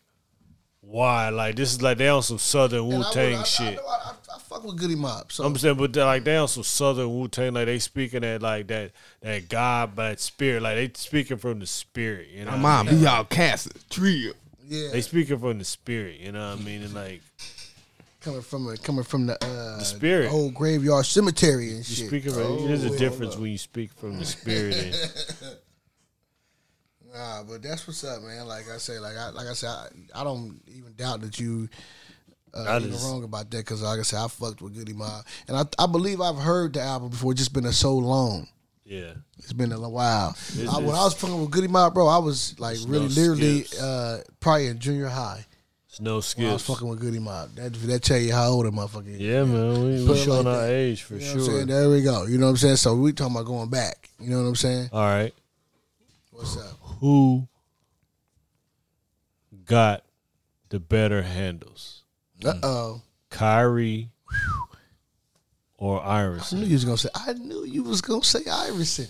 why, 0.80 1.30
like 1.30 1.56
this 1.56 1.72
is 1.72 1.82
like 1.82 1.98
they 1.98 2.08
on 2.08 2.22
some 2.22 2.38
Southern 2.38 2.86
Wu 2.86 2.94
And 2.96 3.04
I 3.04 3.06
would- 3.08 3.12
Tang 3.14 3.36
I- 3.36 3.40
I 3.40 3.44
shit. 3.44 3.78
I, 3.78 3.82
I, 3.82 4.10
I 4.10 4.12
fuck 4.38 4.40
fuck 4.42 4.64
with 4.64 4.76
Goodie 4.78 4.94
Mob. 4.96 5.32
So 5.32 5.44
I'm 5.44 5.56
saying, 5.56 5.76
but 5.76 5.92
they're 5.92 6.04
like 6.04 6.24
they 6.24 6.36
on 6.36 6.46
some 6.48 6.62
Southern 6.62 7.08
Wu 7.18 7.26
Tang, 7.28 7.54
like 7.54 7.66
they 7.66 7.78
speaking 7.78 8.20
that 8.20 8.42
like 8.42 8.66
that 8.68 8.92
that 9.22 9.48
God, 9.48 9.96
but 9.96 10.20
spirit, 10.20 10.62
like 10.62 10.76
they 10.76 10.90
speaking 10.94 11.38
from 11.38 11.58
the 11.58 11.66
spirit. 11.66 12.28
You 12.28 12.44
know, 12.44 12.50
what 12.52 12.58
I 12.58 12.62
Mom, 12.62 12.86
mean? 12.86 13.00
be 13.00 13.06
all 13.06 13.24
cast 13.24 13.72
trio. 13.90 14.34
yeah, 14.66 14.90
they 14.92 15.00
speaking 15.00 15.38
from 15.38 15.58
the 15.58 15.64
spirit. 15.64 16.20
You 16.20 16.32
know 16.32 16.50
what 16.50 16.60
I 16.60 16.62
mean? 16.62 16.82
And 16.82 16.92
like 16.94 17.22
coming 18.24 18.42
from 18.42 18.68
a, 18.68 18.76
coming 18.76 19.04
from 19.04 19.26
the, 19.26 19.34
uh, 19.44 19.78
The 19.78 19.84
spirit. 19.84 20.32
old 20.32 20.54
graveyard 20.54 21.04
cemetery 21.06 21.68
and 21.68 21.78
you 21.78 21.82
shit. 21.84 22.06
speaking 22.08 22.32
from. 22.32 22.42
Oh, 22.42 22.66
there's 22.66 22.84
a 22.84 22.96
difference 22.98 23.36
when 23.36 23.50
you 23.52 23.58
speak 23.58 23.92
from 23.92 24.18
the 24.18 24.24
spirit. 24.24 24.74
And. 24.76 25.56
Nah, 27.14 27.44
but 27.44 27.62
that's 27.62 27.86
what's 27.86 28.02
up, 28.02 28.22
man. 28.22 28.46
Like 28.46 28.64
I 28.68 28.78
say, 28.78 28.98
like 28.98 29.16
I 29.16 29.30
like 29.30 29.46
I 29.46 29.52
said, 29.52 29.68
I, 29.68 29.86
I 30.20 30.24
don't 30.24 30.60
even 30.66 30.94
doubt 30.96 31.20
that 31.20 31.38
you. 31.38 31.68
Uh, 32.52 32.62
I 32.64 32.78
even 32.78 32.92
wrong 33.02 33.22
about 33.24 33.50
that 33.52 33.58
because, 33.58 33.82
like 33.82 34.00
I 34.00 34.02
said, 34.02 34.18
I 34.18 34.26
fucked 34.28 34.60
with 34.62 34.74
Goodie 34.74 34.94
Mob, 34.94 35.24
and 35.46 35.56
I, 35.56 35.62
I 35.78 35.86
believe 35.86 36.20
I've 36.20 36.36
heard 36.38 36.72
the 36.72 36.80
album 36.82 37.10
before. 37.10 37.30
It's 37.32 37.40
just 37.40 37.52
been 37.52 37.66
a 37.66 37.72
so 37.72 37.94
long. 37.96 38.48
yeah, 38.84 39.12
It's 39.38 39.52
been 39.52 39.70
a 39.72 39.88
while. 39.88 40.36
I, 40.68 40.78
when 40.78 40.94
I 40.96 41.04
was 41.04 41.14
fucking 41.14 41.40
with 41.40 41.50
Goodie 41.52 41.68
Mob, 41.68 41.94
bro, 41.94 42.06
I 42.08 42.18
was 42.18 42.58
like 42.58 42.78
really, 42.86 43.06
no 43.06 43.14
literally, 43.14 43.62
skips. 43.62 43.80
uh, 43.82 44.22
probably 44.40 44.66
in 44.68 44.78
junior 44.80 45.06
high. 45.08 45.46
It's 45.94 46.00
no 46.00 46.20
When 46.42 46.50
I 46.50 46.54
was 46.54 46.62
fucking 46.66 46.88
with 46.88 46.98
Goodie 46.98 47.20
Mob. 47.20 47.54
That 47.54 47.72
that 47.72 48.02
tell 48.02 48.18
you 48.18 48.32
how 48.32 48.48
old 48.48 48.66
a 48.66 48.70
motherfucker 48.72 49.14
is. 49.14 49.20
Yeah, 49.20 49.44
man, 49.44 49.70
we, 49.74 50.04
Put 50.04 50.14
we 50.14 50.20
it 50.20 50.24
showing 50.24 50.44
like 50.44 50.54
our 50.56 50.66
that. 50.66 50.72
age 50.72 51.02
for 51.04 51.14
You 51.14 51.20
know 51.20 51.26
what 51.26 51.34
I'm 51.34 51.44
sure. 51.44 51.54
saying? 51.54 51.66
There 51.68 51.88
we 51.90 52.02
go. 52.02 52.26
You 52.26 52.38
know 52.38 52.46
what 52.46 52.50
I'm 52.50 52.56
saying? 52.56 52.76
So 52.76 52.96
we 52.96 53.12
talking 53.12 53.36
about 53.36 53.46
going 53.46 53.70
back. 53.70 54.10
You 54.18 54.30
know 54.30 54.42
what 54.42 54.48
I'm 54.48 54.56
saying? 54.56 54.88
All 54.92 55.04
right, 55.06 55.32
What's 56.32 56.56
up? 56.56 56.76
who 57.00 57.46
got 59.66 60.02
the 60.70 60.80
better 60.80 61.22
handles, 61.22 62.02
Uh 62.44 62.54
oh. 62.64 63.02
Kyrie 63.30 64.10
or 65.76 66.02
I 66.04 66.26
knew 66.52 66.64
you 66.66 66.72
was 66.74 66.84
gonna 66.84 66.96
say. 66.98 67.08
I 67.14 67.34
knew 67.34 67.64
you 67.64 67.84
was 67.84 68.00
gonna 68.00 68.24
say 68.24 68.40
Iverson. 68.50 69.06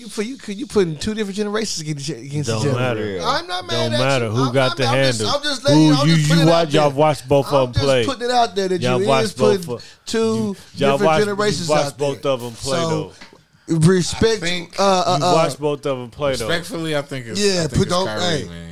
You 0.00 0.08
put 0.08 0.24
you 0.24 0.36
could 0.38 0.56
you 0.58 0.66
putting 0.66 0.96
two 0.96 1.12
different 1.12 1.36
generations 1.36 1.80
against, 1.82 2.08
each- 2.08 2.16
against 2.16 2.48
Don't 2.48 2.62
each 2.62 2.68
other. 2.68 2.78
matter. 2.78 3.20
I'm 3.22 3.46
not 3.46 3.66
mad 3.66 3.74
at 3.74 3.84
you. 3.84 3.90
Don't 3.90 3.98
matter 4.00 4.24
you. 4.26 4.30
who 4.30 4.44
I'm- 4.44 4.54
got 4.54 4.68
I'm- 4.70 4.76
the 4.78 4.84
I'm 4.86 4.94
handles. 4.94 5.18
Just, 5.18 5.36
I'm 5.36 5.42
just 5.42 5.64
letting 5.64 5.78
Who 5.88 5.92
I'm 5.94 6.08
you 6.08 6.16
just 6.16 6.28
you 6.30 6.34
it 6.36 6.40
out 6.40 6.46
watch? 6.48 6.72
Y'all 6.72 6.90
there. 6.90 6.98
watch 6.98 7.28
both 7.28 7.46
I'm 7.48 7.54
of 7.54 7.60
them 7.66 7.72
just 7.74 7.84
play. 7.84 8.04
putting 8.06 8.22
it 8.22 8.30
out 8.30 8.56
there 8.56 8.68
that 8.68 8.80
Y'all 8.80 9.00
you 9.02 9.06
watch 9.08 9.24
is 9.24 9.32
putting 9.34 9.60
both 9.66 9.82
of- 9.84 9.98
two 10.06 10.18
Y'all 10.18 10.54
different 10.92 11.02
watch, 11.02 11.18
generations 11.20 11.68
you 11.68 11.74
watch 11.74 11.84
out 11.86 11.98
both 11.98 12.22
there. 12.22 12.32
of 12.32 12.40
them 12.40 12.52
play 12.54 12.78
So, 12.78 12.88
though. 13.68 13.76
Respect. 13.76 14.40
think 14.40 14.74
uh, 14.80 14.82
uh, 14.82 15.16
You 15.20 15.24
uh, 15.26 15.32
watch 15.34 15.58
both 15.58 15.84
of 15.86 15.98
them 15.98 16.10
play 16.10 16.34
though. 16.34 16.48
Respectfully, 16.48 16.96
I 16.96 17.02
think 17.02 17.26
it's 17.26 17.38
Yeah, 17.40 17.52
I 17.52 17.54
think 17.66 17.72
put 17.74 17.82
it's 17.82 17.90
don't- 17.90 18.06
Kyrie, 18.06 18.22
hey. 18.38 18.44
man. 18.48 18.69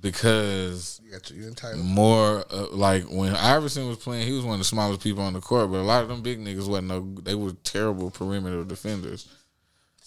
Because 0.00 1.00
you 1.04 1.10
got 1.10 1.28
your 1.30 1.48
entitled. 1.48 1.84
more 1.84 2.44
uh, 2.50 2.68
like 2.70 3.04
when 3.04 3.34
Iverson 3.34 3.88
was 3.88 3.96
playing, 3.96 4.26
he 4.26 4.32
was 4.32 4.44
one 4.44 4.54
of 4.54 4.60
the 4.60 4.64
smallest 4.64 5.02
people 5.02 5.22
on 5.24 5.32
the 5.32 5.40
court. 5.40 5.70
But 5.70 5.78
a 5.78 5.82
lot 5.82 6.02
of 6.02 6.08
them 6.08 6.22
big 6.22 6.38
niggas 6.38 6.68
wasn't 6.68 6.88
no. 6.88 7.00
They 7.22 7.34
were 7.34 7.52
terrible 7.64 8.10
perimeter 8.10 8.62
defenders. 8.62 9.26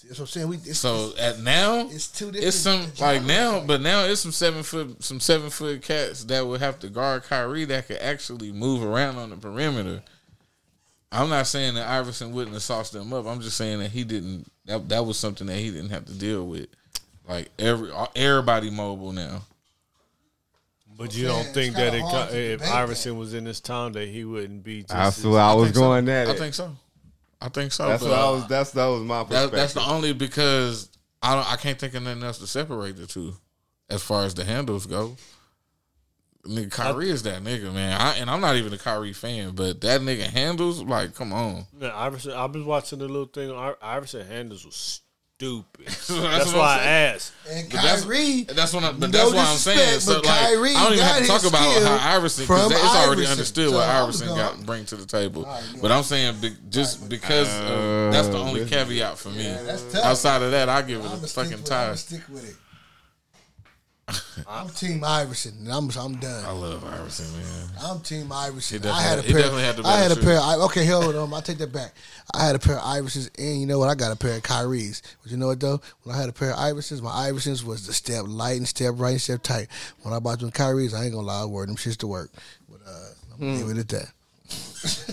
That's 0.08 0.20
what 0.20 0.26
I'm 0.26 0.28
saying. 0.28 0.48
We, 0.48 0.56
it's, 0.58 0.80
So 0.80 1.12
at 1.20 1.40
now, 1.40 1.88
it's 1.90 2.08
two 2.08 2.26
different. 2.26 2.48
it's 2.48 2.58
some 2.58 2.86
like 3.00 3.24
now, 3.24 3.64
but 3.66 3.82
now 3.82 4.06
it's 4.06 4.22
some 4.22 4.32
seven 4.32 4.64
foot, 4.64 5.04
some 5.04 5.20
seven 5.20 5.50
foot 5.50 5.82
cats 5.82 6.24
that 6.26 6.46
would 6.46 6.62
have 6.62 6.80
to 6.80 6.90
guard 6.90 7.24
Kyrie 7.24 7.66
that 7.66 7.88
could 7.88 7.98
actually 7.98 8.52
move 8.52 8.84
around 8.84 9.18
on 9.18 9.30
the 9.30 9.38
perimeter. 9.38 10.02
I'm 11.12 11.30
not 11.30 11.48
saying 11.48 11.76
that 11.76 11.88
Iverson 11.88 12.32
wouldn't 12.32 12.54
have 12.54 12.64
sauced 12.64 12.94
them 12.94 13.14
up. 13.14 13.26
I'm 13.28 13.42
just 13.42 13.58
saying 13.58 13.80
that 13.80 13.92
he 13.92 14.04
didn't. 14.04 14.52
That 14.66 14.90
that 14.90 15.06
was 15.06 15.20
something 15.20 15.48
that 15.48 15.58
he 15.58 15.70
didn't 15.70 15.90
have 15.90 16.06
to 16.06 16.14
deal 16.14 16.48
with. 16.48 16.68
Like 17.28 17.50
every 17.60 17.92
everybody 18.16 18.70
mobile 18.70 19.12
now. 19.12 19.44
But 20.98 21.16
you 21.16 21.28
don't 21.28 21.46
think 21.48 21.76
that 21.76 21.94
it, 21.96 22.02
co- 22.02 22.28
if 22.32 22.60
debate 22.60 22.74
Iverson 22.74 23.18
was 23.18 23.34
in 23.34 23.44
this 23.46 23.60
town 23.60 23.94
that 23.94 24.08
he 24.08 24.24
wouldn't 24.24 24.64
be. 24.64 24.82
Just 24.82 24.90
That's 24.94 25.18
as- 25.20 25.26
where 25.28 25.42
I 25.42 25.54
was 25.54 25.66
think 25.66 25.76
so. 25.76 25.82
going 25.82 26.10
at 26.10 26.28
I 26.28 26.32
it. 26.32 26.38
think 26.38 26.54
so. 26.54 26.76
I 27.42 27.50
think 27.50 27.72
so. 27.72 27.88
That's 27.88 28.04
but, 28.04 28.10
what 28.12 28.20
I 28.20 28.30
was. 28.30 28.48
That's 28.48 28.72
that 28.72 28.86
was 28.86 29.02
my 29.02 29.20
That, 29.24 29.28
perspective. 29.30 29.52
that's 29.60 29.74
the 29.74 29.86
only 29.88 30.14
because 30.14 30.90
I 31.22 31.34
don't. 31.36 31.52
I 31.52 31.56
can't 31.56 31.80
think 31.80 31.94
of 31.96 32.04
nothing 32.04 32.24
else 32.24 32.38
to 32.40 32.48
separate 32.48 32.98
the 32.98 33.08
two, 33.08 33.34
as 33.90 34.04
far 34.04 34.26
as 34.26 34.34
the 34.36 34.44
handles 34.44 34.86
go. 34.86 35.16
Nigga, 36.46 36.72
Kyrie 36.72 37.10
is 37.12 37.22
that 37.24 37.44
nigga, 37.44 37.72
man. 37.72 38.00
I, 38.02 38.16
and 38.16 38.28
I'm 38.30 38.42
not 38.42 38.56
even 38.56 38.74
a 38.74 38.78
Kyrie 38.78 39.14
fan, 39.14 39.52
but 39.52 39.80
that 39.82 40.02
nigga 40.02 40.24
handles 40.24 40.82
like, 40.82 41.14
come 41.14 41.32
on. 41.34 41.66
Man, 41.72 41.92
Iverson, 41.92 42.32
I 42.34 42.46
was 42.46 42.64
watching 42.64 42.98
the 42.98 43.08
little 43.08 43.26
thing. 43.28 43.52
I- 43.52 43.76
Iverson 43.80 44.26
handles 44.26 44.66
was 44.66 45.02
stupid. 45.42 45.86
That's 45.88 46.08
that's 46.08 46.46
what 46.48 46.56
why 46.58 46.74
I'm 46.76 46.88
asked. 46.88 47.34
And 47.50 47.70
But 47.70 47.82
that's- 47.82 48.04
Kyrie. 48.04 48.44
That's 48.44 48.74
what. 48.74 48.84
I, 48.84 48.92
but 48.92 49.00
No 49.00 49.08
that's 49.08 49.34
why 49.34 49.40
I'm 49.46 49.58
saying. 49.58 49.78
disrespect, 49.80 50.02
So 50.04 50.14
like, 50.30 50.40
Kyrie 50.40 50.76
I 50.76 50.84
don't 50.84 50.94
even 50.94 51.06
have 51.06 51.18
to 51.22 51.28
talk 51.28 51.46
about 51.46 51.72
skill 51.74 51.88
how 51.98 52.16
Iverson 52.16 52.44
because 52.44 52.64
from 52.64 52.72
it's 52.74 52.96
already 52.96 53.22
Iverson. 53.22 53.32
understood 53.32 53.70
So 53.70 53.76
what 53.76 53.90
I 53.90 54.04
was 54.04 54.22
Iverson 54.22 54.28
going- 54.28 54.58
got 54.58 54.66
bring 54.68 54.86
to 54.86 54.96
the 54.96 55.06
table. 55.08 55.46
All 55.46 55.52
right, 55.54 55.64
you 55.76 55.82
But 55.82 55.92
I'm 55.92 56.04
saying 56.04 56.36
be, 56.42 56.54
just 56.70 57.10
because 57.10 57.48
of, 57.62 58.14
that's 58.14 58.28
the 58.28 58.38
only 58.38 58.62
uh, 58.64 58.68
caveat 58.68 59.18
for 59.18 59.30
me. 59.30 59.44
that's 59.66 59.82
tough. 59.92 60.06
Outside 60.06 60.42
of 60.44 60.52
that, 60.52 60.70
I 60.70 60.82
give 60.84 61.04
it 61.04 61.08
I'm 61.10 61.24
a 61.24 61.28
fucking 61.28 61.28
stick 61.28 61.50
with 61.50 61.52
it. 61.52 61.74
I'm 61.74 61.88
tie. 61.90 61.96
stick 61.96 62.22
with 62.30 62.50
it. 62.50 62.56
I'm 64.48 64.70
Team 64.70 65.04
Iverson, 65.04 65.54
and 65.60 65.72
I'm 65.72 65.90
I'm 65.98 66.16
done. 66.18 66.46
I 66.46 66.52
love 66.52 66.84
Iverson, 66.84 67.26
man. 67.38 67.70
I'm 67.82 68.00
Team 68.02 68.32
Iverson. 68.32 68.86
I 68.86 69.02
had 69.02 69.20
a 69.20 69.22
definitely- 69.22 69.28
he 69.28 69.34
pair. 69.34 69.42
definitely 69.42 69.64
had 69.64 69.76
the 69.78 69.88
I 69.88 69.98
had 69.98 70.12
a 70.12 70.16
better 70.16 70.28
pair. 70.28 70.40
I, 70.40 70.56
okay, 70.66 70.86
hold 70.86 71.16
on. 71.16 71.34
I 71.34 71.42
take 71.42 71.58
that 71.60 71.72
back. 71.72 71.94
I 72.34 72.46
had 72.46 72.56
a 72.56 72.60
pair 72.60 72.78
of 72.78 72.84
Iversons, 72.84 73.30
and 73.38 73.60
you 73.62 73.66
know 73.68 73.80
what? 73.80 73.90
I 73.90 73.96
got 73.96 74.12
a 74.12 74.16
pair 74.16 74.36
of 74.38 74.44
Kyries. 74.44 75.02
But 75.22 75.32
you 75.32 75.38
know 75.38 75.48
what 75.48 75.60
though? 75.60 75.82
When 76.04 76.16
I 76.16 76.20
had 76.20 76.30
a 76.30 76.34
pair 76.34 76.52
of 76.52 76.58
Iversons, 76.58 77.02
my 77.02 77.30
Iversons 77.30 77.64
was 77.64 77.86
the 77.88 77.94
step 77.94 78.26
light 78.28 78.58
and 78.58 78.68
step 78.68 78.94
right 78.98 79.12
and 79.12 79.22
step 79.22 79.44
tight. 79.44 79.68
When 80.02 80.14
I 80.14 80.20
bought 80.20 80.40
them 80.40 80.52
Kyries, 80.52 80.94
I 80.94 81.04
ain't 81.06 81.14
gonna 81.14 81.28
lie, 81.28 81.42
I 81.44 81.46
wore 81.46 81.66
them 81.66 81.76
shits 81.76 81.98
to 81.98 82.08
work. 82.08 82.32
But 82.70 82.80
uh, 82.88 83.10
I'm 83.34 83.40
gonna 83.40 83.66
leave 83.66 83.78
it 83.78 83.80
at 83.80 83.90
that. 83.90 84.12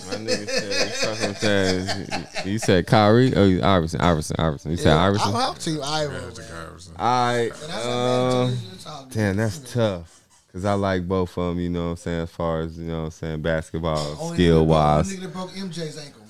My 0.08 0.14
nigga 0.14 0.48
said, 0.48 0.88
he 0.88 0.92
fucking 0.94 1.34
said, 1.34 2.28
you 2.46 2.58
said 2.58 2.86
Kyrie? 2.86 3.34
Oh, 3.36 3.44
you- 3.44 3.62
Iverson, 3.62 4.00
Iverson, 4.00 4.36
Iverson. 4.38 4.70
You 4.70 4.76
said 4.78 4.94
Yeah, 4.94 5.04
Iverson? 5.04 5.28
I'm, 5.28 5.36
I'm 5.36 5.54
Team 5.56 5.80
Iverson. 5.82 6.94
I, 6.98 7.34
And 7.34 7.52
I 7.52 7.56
said, 7.56 7.86
um, 7.86 8.48
man, 8.50 8.58
it's 8.72 8.86
all 8.86 9.04
good. 9.04 9.12
damn, 9.12 9.36
that's 9.36 9.72
tough. 9.72 10.14
Cause 10.52 10.64
I 10.64 10.72
like 10.72 11.06
both 11.06 11.36
of 11.36 11.50
them, 11.54 11.60
you 11.62 11.68
know 11.68 11.84
what 11.84 11.90
I'm 11.90 11.96
saying, 11.98 12.20
as 12.22 12.30
far 12.30 12.60
as, 12.60 12.78
you 12.78 12.86
know 12.86 13.00
what 13.00 13.04
I'm 13.04 13.10
saying, 13.10 13.42
basketball, 13.42 14.16
Only 14.18 14.36
skill 14.36 14.62
nigga 14.64 14.66
broke- 14.66 14.68
wise. 14.70 15.06
only 15.06 15.16
nigga 15.18 15.22
that 15.22 15.32
broke 15.34 15.50
MJ's 15.50 15.98
ankle, 15.98 16.22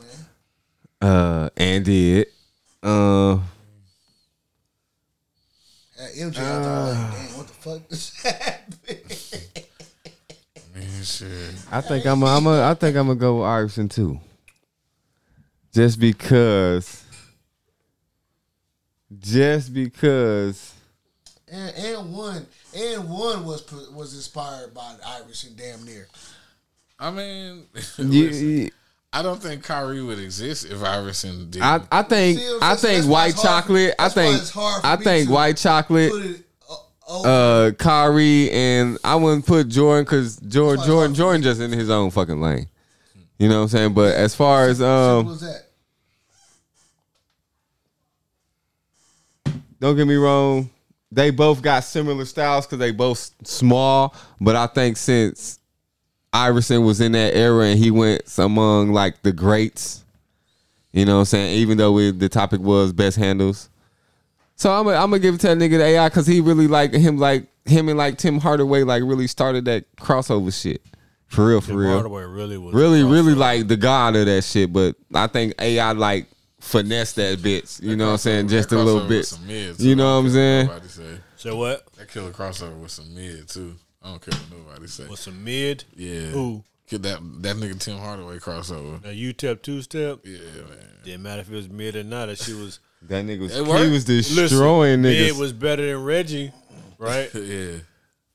man. 1.01 1.11
Uh, 1.11 1.51
and 1.57 1.85
did. 1.85 2.27
Uh, 2.83 3.35
At 6.01 6.15
MJ, 6.17 6.39
I 6.39 6.63
thought, 6.63 6.89
like, 6.93 7.13
damn, 7.29 7.39
what 7.39 7.47
the 7.47 7.53
fuck 7.55 7.89
just 7.89 8.23
happened? 8.27 9.65
Man, 10.99 11.05
shit. 11.05 11.55
I 11.71 11.81
think 11.81 12.07
I'm 12.07 12.23
a, 12.23 12.27
I'm 12.27 12.47
a, 12.47 12.63
I 12.71 12.75
think 12.75 12.97
I'm 12.97 13.07
gonna 13.07 13.19
go 13.19 13.37
with 13.39 13.47
Iverson 13.47 13.89
too. 13.89 14.19
Just 15.73 16.01
because, 16.01 17.05
just 19.19 19.73
because, 19.73 20.73
And 21.51 21.75
and 21.77 22.13
one 22.15 22.47
and 22.77 23.09
one 23.09 23.45
was 23.45 23.65
was 23.93 24.15
inspired 24.15 24.75
by 24.75 24.95
Iverson, 25.07 25.55
damn 25.57 25.85
near. 25.85 26.07
I 26.99 27.11
mean, 27.11 27.65
you, 27.75 27.75
listen, 27.79 28.13
you- 28.13 28.71
I 29.13 29.23
don't 29.23 29.41
think 29.43 29.63
Kyrie 29.65 30.03
would 30.03 30.19
exist 30.19 30.67
if 30.71 30.83
Iverson 30.83 31.49
did. 31.51 31.63
I, 31.63 31.81
I 31.91 32.03
think, 32.03 32.39
See 32.39 32.59
I'm 32.61 32.63
I 32.73 32.77
saying? 32.77 33.01
think 33.03 33.13
white 33.13 33.31
it's 33.31 33.43
hard 33.43 33.65
for- 33.65 33.69
chocolate. 33.69 33.95
I 33.99 34.09
think, 34.11 34.37
it's 34.41 34.51
hard 34.51 34.81
for 34.83 34.87
I 34.87 34.97
think 34.97 35.31
white 35.31 35.57
chocolate. 35.57 36.13
Put 37.09 37.25
uh, 37.25 37.29
uh 37.29 37.71
Kyrie 37.73 38.51
and 38.51 38.99
I 39.03 39.17
wouldn't 39.17 39.47
put 39.47 39.69
Jordan 39.69 40.05
because 40.05 40.37
Jordan 40.37 40.85
Jordan 40.85 41.15
Jordan 41.15 41.43
just 41.43 41.61
in 41.61 41.73
his 41.73 41.89
own 41.89 42.11
fucking 42.11 42.41
lane. 42.41 42.69
You 43.39 43.49
know 43.49 43.57
what 43.57 43.63
I'm 43.63 43.69
saying? 43.69 43.95
But 43.95 44.15
as 44.15 44.35
far 44.35 44.69
as 44.69 44.83
um 44.83 45.39
don't 49.81 49.97
get 49.97 50.07
me 50.07 50.17
wrong, 50.17 50.69
they 51.11 51.31
both 51.31 51.63
got 51.63 51.85
similar 51.85 52.25
styles 52.25 52.67
because 52.67 52.79
they 52.79 52.91
both 52.91 53.31
small. 53.45 54.15
But 54.41 54.57
I 54.57 54.67
think 54.67 54.97
since 54.97 55.61
Iverson 56.33 56.85
was 56.85 57.01
in 57.01 57.13
that 57.13 57.35
era 57.35 57.67
and 57.67 57.79
he 57.79 57.91
went 57.91 58.23
among 58.37 58.93
like 58.93 59.23
the 59.23 59.33
greats, 59.33 60.05
you 60.93 61.05
know 61.07 61.15
what 61.15 61.21
I'm 61.21 61.27
saying? 61.27 61.59
Even 61.59 61.79
though 61.79 61.93
we, 61.93 62.11
the 62.11 62.29
topic 62.29 62.61
was 62.61 62.93
best 62.93 63.17
handles. 63.17 63.71
So 64.59 64.73
I'm 64.73 64.85
gonna 64.85 64.97
I'm 64.97 65.11
give 65.21 65.37
it 65.37 65.41
to 65.43 65.47
that 65.49 65.59
nigga 65.59 65.79
the 65.79 65.85
AI 65.85 66.09
because 66.09 66.27
he 66.27 66.41
really 66.41 66.67
like 66.67 66.93
him 66.93 67.17
like 67.17 67.47
him 67.65 67.89
and 67.89 67.97
like 67.97 68.19
Tim 68.19 68.41
Hardaway 68.41 68.83
like 68.83 69.05
really 69.05 69.29
started 69.29 69.65
that 69.67 69.85
crossover 69.97 70.53
shit. 70.53 70.83
For 71.29 71.47
real, 71.47 71.61
for 71.61 71.69
Tim 71.69 71.77
real. 71.77 71.93
Hardaway 71.93 72.25
really 72.25 72.59
was 72.59 72.75
really, 72.75 73.05
really 73.05 73.35
like 73.35 73.69
the 73.69 73.77
god 73.77 74.17
of 74.17 74.27
that 74.27 74.43
shit. 74.43 74.73
But 74.73 74.97
I 75.15 75.29
think 75.29 75.55
AI 75.61 75.93
like 75.93 76.27
finesse 76.61 77.13
that 77.13 77.39
bitch. 77.39 77.81
You 77.83 77.95
know 77.95 78.07
what 78.07 78.13
I'm 78.13 78.19
saying? 78.19 78.49
Just 78.49 78.73
a 78.73 78.79
little 78.79 79.03
bit. 79.03 79.19
with 79.19 79.27
some 79.27 79.47
mid, 79.47 79.79
too. 79.79 79.89
You 79.89 79.95
know 79.95 80.17
what 80.17 80.25
I'm 80.27 80.31
saying? 80.31 80.67
Nobody 80.67 80.89
say 80.89 81.19
So 81.37 81.57
what? 81.57 81.87
that 81.97 82.09
killer 82.09 82.33
crossover 82.33 82.81
with 82.81 82.91
some 82.91 83.15
mid 83.15 83.49
too. 83.49 83.77
I 84.03 84.11
don't 84.11 84.23
care 84.23 84.41
what 84.41 84.59
nobody 84.67 84.87
say. 84.89 85.07
With 85.07 85.21
some 85.21 85.45
mid? 85.45 85.85
Yeah, 85.95 86.31
Who? 86.31 86.65
Get 86.89 87.03
that 87.03 87.21
that 87.43 87.57
nigga 87.57 87.79
Tim 87.79 87.99
Hardaway 87.99 88.39
crossover. 88.39 89.05
Now 89.05 89.11
you 89.11 89.31
step 89.33 89.63
two 89.63 89.83
step. 89.83 90.21
Yeah, 90.25 90.39
man. 90.39 90.79
Didn't 91.05 91.23
matter 91.23 91.43
if 91.43 91.51
it 91.51 91.55
was 91.55 91.69
mid 91.69 91.95
or 91.95 92.03
not. 92.03 92.27
That 92.27 92.39
she 92.39 92.55
was 92.55 92.81
That 93.03 93.25
nigga 93.25 93.41
was, 93.41 93.55
he 93.55 93.91
was 93.91 94.05
destroying 94.05 95.03
Listen, 95.03 95.03
niggas. 95.03 95.33
Mid 95.33 95.39
was 95.39 95.53
better 95.53 95.87
than 95.87 96.05
Reggie, 96.05 96.53
right? 96.99 97.31
yeah, 97.35 97.77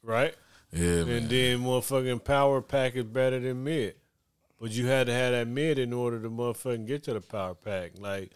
right. 0.02 0.34
Yeah, 0.72 1.04
man. 1.04 1.10
and 1.10 1.30
then 1.30 1.60
motherfucking 1.60 2.24
power 2.24 2.62
pack 2.62 2.96
is 2.96 3.04
better 3.04 3.40
than 3.40 3.64
mid. 3.64 3.96
But 4.60 4.72
you 4.72 4.88
had 4.88 5.08
to 5.08 5.14
have 5.14 5.34
that 5.34 5.48
mid 5.48 5.78
in 5.78 5.92
order 5.92 6.22
to 6.22 6.30
motherfucking 6.30 6.88
get 6.88 7.04
to 7.04 7.14
the 7.14 7.22
power 7.22 7.54
pack. 7.54 7.92
Like 8.00 8.32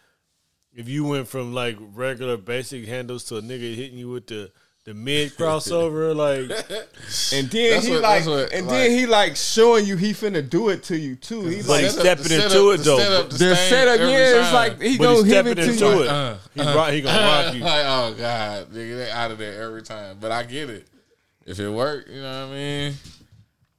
if 0.73 0.87
you 0.87 1.05
went 1.05 1.27
from 1.27 1.53
like 1.53 1.77
regular 1.79 2.37
basic 2.37 2.85
handles 2.85 3.23
to 3.25 3.37
a 3.37 3.41
nigga 3.41 3.75
hitting 3.75 3.97
you 3.97 4.09
with 4.09 4.27
the 4.27 4.51
the 4.87 4.93
mid 4.93 5.35
crossover, 5.35 6.15
like 6.15 6.49
And 7.33 7.49
then 7.51 7.71
That's 7.71 7.85
he 7.85 7.91
what- 7.91 8.01
like, 8.01 8.23
that's 8.23 8.27
what, 8.27 8.53
and 8.53 8.67
like- 8.67 8.73
then 8.75 8.91
he 8.91 9.05
like 9.05 9.35
showing 9.35 9.85
you 9.85 9.97
he 9.97 10.13
finna 10.13 10.49
do 10.49 10.69
it 10.69 10.83
to 10.83 10.97
you 10.97 11.17
too. 11.17 11.41
He 11.41 11.57
like 11.57 11.67
like 11.83 11.91
Set 11.91 11.99
stepping 11.99 12.23
the 12.29 12.35
into 12.35 12.49
setup- 12.49 12.73
it 12.73 12.77
the 12.77 12.83
though. 12.83 12.97
setup, 12.99 13.29
the 13.31 13.37
same 13.37 13.55
setup. 13.69 13.99
every 13.99 14.11
Yeah, 14.13 14.39
it's 14.43 14.53
like 14.53 14.81
he 14.81 14.97
but 14.97 15.03
gonna 15.03 15.15
he's 15.17 15.25
hit 15.25 15.31
stepping 15.33 15.51
it 15.51 15.55
to 15.55 15.71
into 15.73 15.85
you. 15.85 16.03
it. 16.03 16.07
Uh, 16.07 16.35
he, 16.55 16.61
rock, 16.61 16.91
he 16.93 17.01
gonna 17.01 17.19
rock 17.19 17.53
you. 17.53 17.59
like, 17.61 17.85
oh 17.85 18.15
god, 18.17 18.67
nigga, 18.71 18.97
they 18.97 19.11
out 19.11 19.31
of 19.31 19.37
there 19.39 19.61
every 19.61 19.83
time. 19.83 20.17
But 20.21 20.31
I 20.31 20.43
get 20.43 20.69
it. 20.69 20.87
If 21.45 21.59
it 21.59 21.69
worked, 21.69 22.09
you 22.09 22.21
know 22.21 22.47
what 22.47 22.53
I 22.53 22.57
mean. 22.57 22.93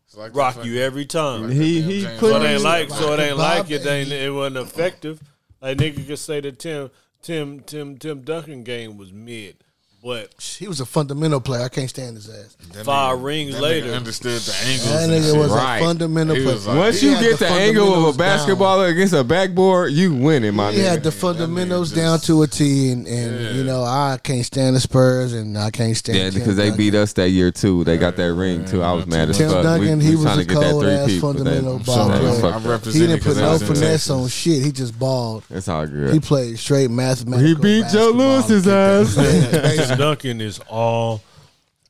It's 0.07 0.17
like 0.17 0.37
Rock 0.37 0.57
that 0.57 0.65
you 0.67 0.81
every 0.83 1.07
time. 1.07 1.51
He 1.51 1.81
he 1.81 2.03
James 2.03 2.19
put 2.21 2.43
it 2.43 2.45
ain't 2.47 2.63
like 2.63 2.91
so 2.91 3.15
it 3.15 3.21
ain't 3.21 3.37
like 3.39 3.71
it 3.71 3.87
ain't 3.87 4.13
it 4.13 4.31
wasn't 4.33 4.57
effective. 4.59 5.21
Like 5.63 5.79
nigga 5.79 6.07
could 6.07 6.19
say 6.19 6.41
that 6.43 6.59
Tim 6.59 6.91
Tim 7.23 7.61
Tim 7.61 7.97
Tim 7.99 8.21
Duncan 8.23 8.63
game 8.63 8.97
was 8.99 9.11
mid, 9.13 9.57
but 10.03 10.31
He 10.59 10.67
was 10.69 10.81
a 10.81 10.87
fundamental 10.87 11.41
player. 11.41 11.63
I 11.65 11.69
can't 11.69 11.89
stand 11.91 12.17
his 12.17 12.29
ass. 12.29 12.57
That 12.73 12.85
five 12.85 13.19
nigga- 13.19 13.25
rings 13.25 13.53
that 13.53 13.59
nigga 13.59 13.63
later. 13.63 13.93
understood 13.93 14.41
the 14.41 14.55
angles. 14.67 14.89
That 14.91 15.09
nigga 15.11 15.37
was 15.39 15.51
Right. 15.51 15.79
a 15.79 15.85
fundamental 15.85 16.37
He 16.37 16.43
player. 16.43 16.57
like- 16.57 16.77
Once 16.77 17.03
you 17.03 17.11
get 17.19 17.39
the, 17.39 17.49
angle 17.49 17.85
of 17.87 17.91
a 17.91 18.13
fundamentals 18.13 18.17
down. 18.17 18.57
basketballer 18.59 18.89
against 18.91 19.13
a 19.15 19.25
backboard, 19.25 19.93
you 19.93 20.11
win. 20.13 20.23
winning, 20.29 20.55
my 20.55 20.71
He 20.73 20.81
had 20.81 21.03
the 21.03 21.11
fundamentals 21.11 21.89
just- 21.91 21.97
down 22.01 22.21
to 22.21 22.43
a 22.43 22.47
T, 22.47 22.91
and, 22.93 23.07
and 23.09 23.41
Yeah. 23.41 23.51
you 23.53 23.65
know 23.65 23.83
I 23.83 24.19
can't 24.23 24.45
stand 24.47 24.77
the 24.77 24.81
Spurs, 24.81 25.33
and 25.33 25.57
I 25.59 25.71
can't 25.71 25.97
stand. 25.97 26.19
Yeah, 26.19 26.31
because 26.31 26.57
they 26.57 26.71
beat 26.71 26.95
us 26.95 27.13
that 27.15 27.31
year 27.31 27.51
too. 27.51 27.83
They 27.85 27.97
got 27.97 28.17
that 28.17 28.33
ring 28.35 28.65
too. 28.67 28.83
I 28.83 28.93
was 28.93 29.07
mad 29.07 29.31
as 29.31 29.39
Tim 29.39 29.51
fuck. 29.51 29.63
Duncan, 29.65 29.99
we, 29.99 30.05
he 30.05 30.11
we 30.11 30.17
was 30.25 30.37
a 30.39 30.45
to 30.45 30.55
cold 30.55 30.85
ass 30.85 31.07
peat, 31.09 31.21
fundamental 31.21 31.79
that- 31.79 31.87
ball 31.87 32.09
player. 32.11 32.33
fucked 32.41 32.67
I 32.67 32.69
represent 32.71 32.95
He 33.03 33.07
didn't 33.09 33.23
put 33.25 33.37
no 33.37 33.59
finesse 33.59 34.11
on 34.11 34.29
shit. 34.29 34.63
He 34.63 34.71
just 34.71 34.97
balled. 34.99 35.43
It's 35.51 35.67
all 35.69 35.87
good. 35.87 36.13
He 36.13 36.21
played 36.21 36.59
straight 36.59 36.91
mathematical. 36.91 37.47
He 37.49 37.55
beat 37.55 37.89
Joe 37.91 38.13
basketball 38.13 38.37
Lewis's 38.37 38.69
ass. 38.69 39.88
kicked 39.89 39.99
that- 39.99 40.23
Tim 40.23 40.31
Duncan 40.37 40.41
is 40.41 40.61
all 40.69 41.21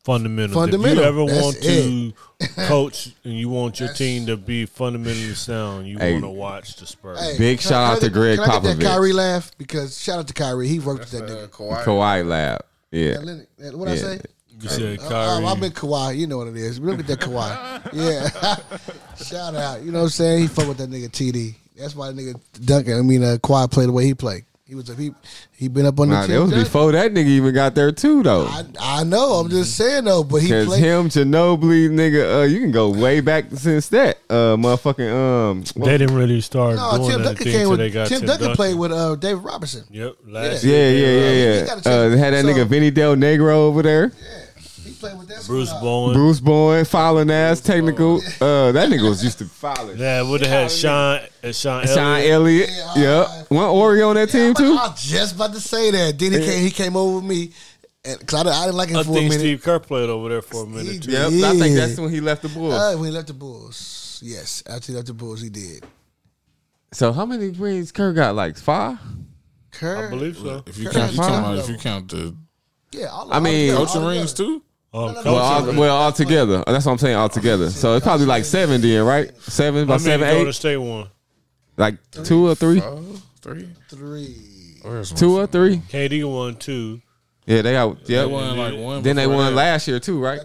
fundamental. 0.04 0.54
Fundamental, 0.60 0.98
If 0.98 0.98
you 0.98 1.04
ever 1.04 1.26
that's 1.26 1.42
want 1.42 1.62
to 1.62 2.12
coach 2.68 3.10
and 3.24 3.34
you 3.34 3.48
want 3.48 3.78
your 3.80 3.92
team 3.92 4.26
to 4.26 4.36
be 4.36 4.64
fundamentally 4.66 5.34
sound, 5.34 5.86
you 5.86 5.98
Hey. 5.98 6.12
want 6.12 6.24
to 6.24 6.28
watch 6.30 6.76
the 6.76 6.86
Spurs. 6.86 7.20
Hey, 7.20 7.36
Big 7.38 7.58
can 7.58 7.68
shout 7.70 7.82
I- 7.82 7.92
out 7.92 7.94
to 7.96 8.00
can 8.00 8.10
I- 8.10 8.12
Greg 8.14 8.38
Can 8.38 8.50
I 8.50 8.60
get 8.60 8.78
that 8.78 8.84
Kyrie 8.84 9.12
laugh? 9.12 9.50
Because 9.58 9.98
shout 10.00 10.18
out 10.18 10.28
to 10.28 10.34
Kyrie. 10.34 10.68
He 10.68 10.78
worked 10.78 11.00
with 11.00 11.10
that 11.10 11.24
Uh, 11.24 11.28
nigga. 11.28 11.48
Kawhi. 11.48 11.84
Kawhi 11.84 12.26
Lab. 12.26 12.60
Yeah. 12.90 13.18
What 13.72 13.88
I 13.88 13.94
Yeah. 13.94 14.00
say? 14.00 14.20
You 14.60 14.68
said 14.68 14.98
Uh, 15.00 15.08
Kyrie. 15.08 15.44
I'm 15.46 15.62
in 15.62 15.72
Kawhi. 15.72 16.16
You 16.16 16.26
know 16.26 16.38
what 16.38 16.48
it 16.48 16.56
is. 16.56 16.80
Look 16.80 16.98
at 17.00 17.06
that 17.06 17.20
Kawhi. 17.20 17.92
Yeah. 17.92 18.56
Shout 19.24 19.54
out. 19.54 19.82
You 19.82 19.92
know 19.92 19.98
what 19.98 20.04
I'm 20.04 20.10
saying? 20.10 20.42
He 20.42 20.46
fuck 20.48 20.68
with 20.68 20.78
that 20.78 20.90
nigga 20.90 21.10
TD. 21.10 21.54
That's 21.76 21.94
why 21.94 22.10
that 22.10 22.16
nigga 22.16 22.34
Duncan, 22.64 22.98
I 22.98 23.02
mean, 23.02 23.22
uh, 23.22 23.36
Kawhi 23.42 23.70
played 23.70 23.88
the 23.88 23.92
way 23.92 24.04
he 24.06 24.14
played. 24.14 24.44
He 24.68 24.74
was 24.74 24.90
a, 24.90 24.94
he 24.94 25.14
he 25.56 25.66
been 25.68 25.86
up 25.86 25.98
on 25.98 26.10
Nah, 26.10 26.26
the 26.26 26.34
that 26.34 26.40
was 26.42 26.50
Duncan. 26.50 26.64
before 26.64 26.92
that 26.92 27.14
nigga 27.14 27.26
even 27.26 27.54
got 27.54 27.74
there 27.74 27.90
too 27.90 28.22
though. 28.22 28.44
I, 28.44 28.64
I 28.78 29.02
know. 29.04 29.32
I'm 29.40 29.48
just 29.48 29.74
saying 29.78 30.04
though, 30.04 30.22
but 30.22 30.42
he 30.42 30.50
Cause 30.50 30.66
played. 30.66 30.82
him, 30.82 31.08
Ginobili, 31.08 31.88
nigga, 31.88 32.40
uh, 32.40 32.44
you 32.44 32.60
can 32.60 32.70
go 32.70 32.90
way 32.90 33.20
back 33.20 33.46
since 33.54 33.88
that. 33.88 34.18
Uh, 34.28 34.56
motherfucking 34.56 35.10
um, 35.10 35.64
they 35.82 35.96
didn't 35.96 36.14
really 36.14 36.42
start 36.42 36.76
no, 36.76 36.98
doing 36.98 37.10
Tim 37.10 37.18
that 37.20 37.24
Duncan 37.28 37.44
came 37.44 37.60
till 37.60 37.70
with 37.70 37.78
they 37.78 37.90
got 37.90 38.08
Tim, 38.08 38.26
Duncan 38.26 38.54
played 38.54 38.76
with 38.76 38.92
uh, 38.92 39.14
David 39.16 39.42
Robinson. 39.42 39.84
Yep, 39.90 40.16
last 40.26 40.62
Yeah. 40.64 40.72
yeah, 40.76 40.88
year. 40.90 40.90
yeah, 40.90 41.30
You 41.30 41.60
yeah, 41.64 41.64
yeah. 41.86 41.90
Uh, 41.90 42.08
they 42.10 42.18
had 42.18 42.34
that 42.34 42.42
So- 42.44 42.48
nigga 42.52 42.66
Vinny 42.66 42.90
Del 42.90 43.16
Negro 43.16 43.52
over 43.54 43.80
there. 43.82 44.08
He 44.08 44.14
played 45.00 45.18
with 45.18 45.28
that 45.28 45.44
Bruce 45.46 45.68
squad. 45.70 45.80
Bowen. 45.80 46.12
Bruce 46.14 46.40
Bowen, 46.40 46.84
fouling 46.84 47.30
ass, 47.30 47.60
technical. 47.60 48.16
Uh, 48.40 48.72
that 48.72 48.88
nigga 48.90 49.08
was 49.08 49.22
used 49.24 49.38
to 49.38 49.44
fouling. 49.46 49.98
Yeah, 49.98 50.22
would 50.28 50.40
have 50.42 50.50
had 50.50 50.70
Sean 50.70 51.20
uh, 51.42 51.52
Sean 51.52 51.86
Sean 51.86 52.20
Elliott. 52.20 52.30
Elliott, 52.30 52.70
Yeah, 52.70 52.94
yeah. 52.96 53.10
alright. 53.22 53.50
One 53.50 53.66
Oreo 53.66 54.08
on 54.10 54.14
that 54.16 54.30
team 54.30 54.54
too. 54.54 54.76
I 54.78 54.88
was 54.88 55.02
just 55.02 55.34
about 55.36 55.52
to 55.54 55.60
say 55.60 55.90
that. 55.90 56.18
Then 56.18 56.32
he 56.32 56.38
came. 56.40 56.62
He 56.64 56.70
came 56.70 56.96
over 56.96 57.16
with 57.16 57.24
me, 57.24 57.52
and 58.04 58.26
cause 58.26 58.40
I, 58.40 58.42
didn't- 58.44 58.54
I 58.56 58.64
didn't 58.66 58.76
like 58.76 58.88
him 58.90 58.96
I 58.96 59.02
for 59.04 59.10
a 59.10 59.14
think 59.14 59.24
minute. 59.30 59.40
Steve 59.40 59.62
Kerr 59.62 59.78
played 59.78 60.08
over 60.10 60.28
there 60.28 60.42
for 60.42 60.62
a 60.64 60.66
He 60.66 60.72
minute 60.72 61.02
too. 61.02 61.10
did. 61.10 61.32
Yep, 61.32 61.44
I 61.50 61.58
think 61.58 61.76
that's 61.76 61.98
when 61.98 62.10
he 62.10 62.20
left 62.20 62.42
the 62.42 62.48
Bulls. 62.48 62.74
Uh, 62.74 62.94
when 62.96 63.06
he 63.06 63.12
left 63.14 63.28
the 63.28 63.34
Bulls, 63.34 64.20
yes, 64.22 64.62
after 64.68 64.92
he 64.92 64.96
left 64.96 65.06
the 65.08 65.14
Bulls, 65.14 65.40
he 65.40 65.48
did. 65.50 65.84
so 66.92 67.12
how 67.12 67.26
many 67.26 67.48
rings 67.50 67.92
Kerr 67.92 68.12
got? 68.12 68.34
Like 68.34 68.56
five? 68.56 68.98
Kerr, 69.70 70.06
I 70.06 70.10
believe 70.10 70.36
so. 70.38 70.62
If 70.66 70.78
you 70.78 70.86
Kerr 70.88 70.92
count, 70.94 71.12
you 71.12 71.18
talking 71.18 71.34
about 71.38 71.58
if 71.58 71.68
you 71.68 71.76
count 71.76 72.10
the 72.10 72.34
yeah, 72.90 73.06
all, 73.08 73.30
I 73.32 73.38
mean- 73.38 73.70
all 73.72 73.84
coaching 73.84 74.00
together. 74.00 74.08
rings 74.18 74.32
too. 74.32 74.62
Um, 74.94 75.12
no, 75.14 75.22
no, 75.22 75.32
Well, 75.34 75.42
all, 75.42 75.66
well, 75.74 75.96
all 75.96 76.12
together. 76.12 76.64
That's 76.66 76.86
what 76.86 76.92
I'm 76.92 76.98
saying. 76.98 77.14
All 77.16 77.28
together. 77.28 77.68
So 77.70 77.94
it's 77.96 78.04
probably 78.04 78.24
like 78.26 78.44
seven, 78.44 78.80
then, 78.80 79.04
right? 79.04 79.30
Seven, 79.42 79.86
by 79.86 79.96
about 79.96 80.04
many 80.04 80.12
seven, 80.22 80.28
Golden 80.28 80.48
eight, 80.48 80.54
State 80.54 80.76
won? 80.78 81.08
like 81.76 81.96
two 82.10 82.48
or 82.48 82.54
three, 82.54 82.80
three. 83.42 83.68
Three. 83.90 84.36
Where's 84.82 85.12
two 85.12 85.38
or 85.38 85.46
three. 85.46 85.78
KD 85.90 86.24
won 86.24 86.56
two. 86.56 87.02
Yeah, 87.46 87.62
they 87.62 87.72
got. 87.72 88.04
They 88.04 88.14
Yeah, 88.14 88.24
won 88.24 88.56
like 88.56 88.74
one. 88.78 89.02
then 89.02 89.16
they 89.16 89.26
won 89.26 89.46
that. 89.46 89.52
last 89.56 89.88
year 89.88 90.00
too, 90.00 90.18
right? 90.20 90.40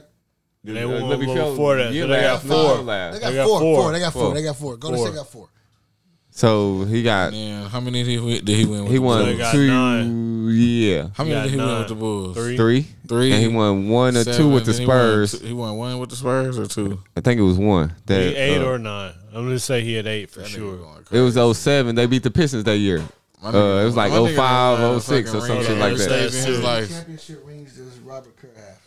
And 0.65 0.75
they 0.77 0.83
Uh, 0.83 0.89
won 0.89 1.09
let 1.09 1.19
me 1.19 1.27
one 1.27 1.35
feel- 1.37 1.49
before 1.51 1.77
that. 1.77 1.93
yeah, 1.93 2.01
So 2.03 2.07
they 2.07 2.21
got 2.21 2.33
last- 2.33 2.45
four. 2.45 2.77
last. 2.83 3.13
They 3.13 3.19
got, 3.19 3.29
They 3.29 3.35
got 3.35 3.47
four, 3.47 3.59
four. 3.59 3.75
four. 3.81 3.91
They 3.93 3.99
got 3.99 4.13
four. 4.13 4.21
Four. 4.23 4.33
They 4.33 4.43
got 4.43 4.55
four. 4.57 4.77
Golden 4.77 4.97
Four. 4.99 5.07
State 5.07 5.15
got 5.17 5.27
four. 5.31 5.49
So 6.35 6.83
he 6.85 7.03
got. 7.03 7.31
Yeah, 7.33 7.69
how 7.69 7.79
many 7.79 8.03
did 8.03 8.09
he 8.09 8.17
win? 8.17 8.43
Did 8.43 8.55
he 8.57 8.65
win? 8.65 8.81
With 8.83 8.91
He 8.91 8.97
the 8.97 9.01
won 9.03 9.23
Bulls? 9.25 9.37
got 9.37 9.51
two. 9.51 9.67
nine. 9.67 10.47
Yeah, 10.49 11.07
How 11.13 11.23
many 11.23 11.35
got 11.35 11.43
did 11.43 11.51
he 11.51 11.57
win 11.57 11.77
with 11.79 11.87
the 11.89 11.95
Bulls? 11.95 12.35
Three. 12.35 12.57
three, 12.57 12.87
Three. 13.07 13.31
and 13.31 13.41
he 13.41 13.47
won 13.47 13.87
one 13.87 14.17
or 14.17 14.23
two 14.23 14.49
with 14.49 14.65
the 14.65 14.71
then 14.71 14.81
he 14.81 14.87
won- 14.87 14.97
Spurs. 15.27 15.41
He 15.41 15.53
won 15.53 15.77
one 15.77 15.99
with 15.99 16.09
the 16.09 16.15
Spurs 16.15 16.57
or 16.57 16.65
two. 16.65 16.99
I 17.15 17.21
think 17.21 17.39
it 17.39 17.43
was 17.43 17.57
one. 17.59 17.93
That, 18.07 18.19
He 18.21 18.35
eight 18.35 18.57
uh, 18.61 18.65
or 18.65 18.79
nine. 18.79 19.13
I'm 19.33 19.45
gonna 19.45 19.59
say 19.59 19.81
he 19.81 19.93
had 19.93 20.07
eight 20.07 20.31
for 20.31 20.43
sure. 20.43 20.79
It 21.11 21.19
was 21.21 21.35
07. 21.57 21.93
They 21.95 22.05
beat 22.07 22.23
the 22.23 22.31
Pistons 22.31 22.63
that 22.63 22.77
year. 22.77 23.03
My 23.41 23.49
Uh, 23.49 23.81
it 23.81 23.85
was 23.85 23.95
like 23.95 24.11
my 24.11 24.17
nigga 24.17 24.35
05, 24.35 25.01
06 25.03 25.29
or 25.29 25.39
fucking 25.41 25.55
some 25.55 25.63
shit 25.65 25.77
like 25.77 25.97
that. 25.97 26.31
stage 26.31 26.45
his 26.45 26.59
life. 26.63 26.89
Championship 26.89 27.43
rings 27.45 27.73
does 27.77 27.99
Robert 27.99 28.35
Kerr 28.37 28.49
have? 28.55 28.77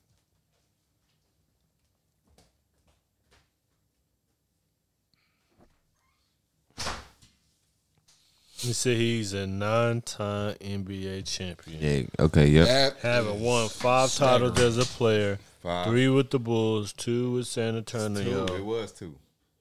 He 8.66 8.72
said 8.72 8.96
he's 8.96 9.32
a 9.32 9.46
nine-time 9.46 10.56
NBA 10.60 11.24
champion, 11.24 11.78
Yeah. 11.80 12.24
Okay. 12.24 12.48
Yep. 12.48 12.66
That 12.66 12.96
having 13.00 13.40
won 13.40 13.68
five 13.68 14.12
titles 14.12 14.58
as 14.58 14.76
a 14.78 14.84
player, 14.84 15.38
Five. 15.62 15.86
three 15.86 16.08
with 16.08 16.30
the 16.30 16.40
Bulls, 16.40 16.92
two 16.92 17.32
with 17.32 17.46
San 17.46 17.76
Antonio, 17.76 18.46
Two. 18.46 18.54
It 18.54 18.64
was 18.64 18.90
two. 18.92 19.14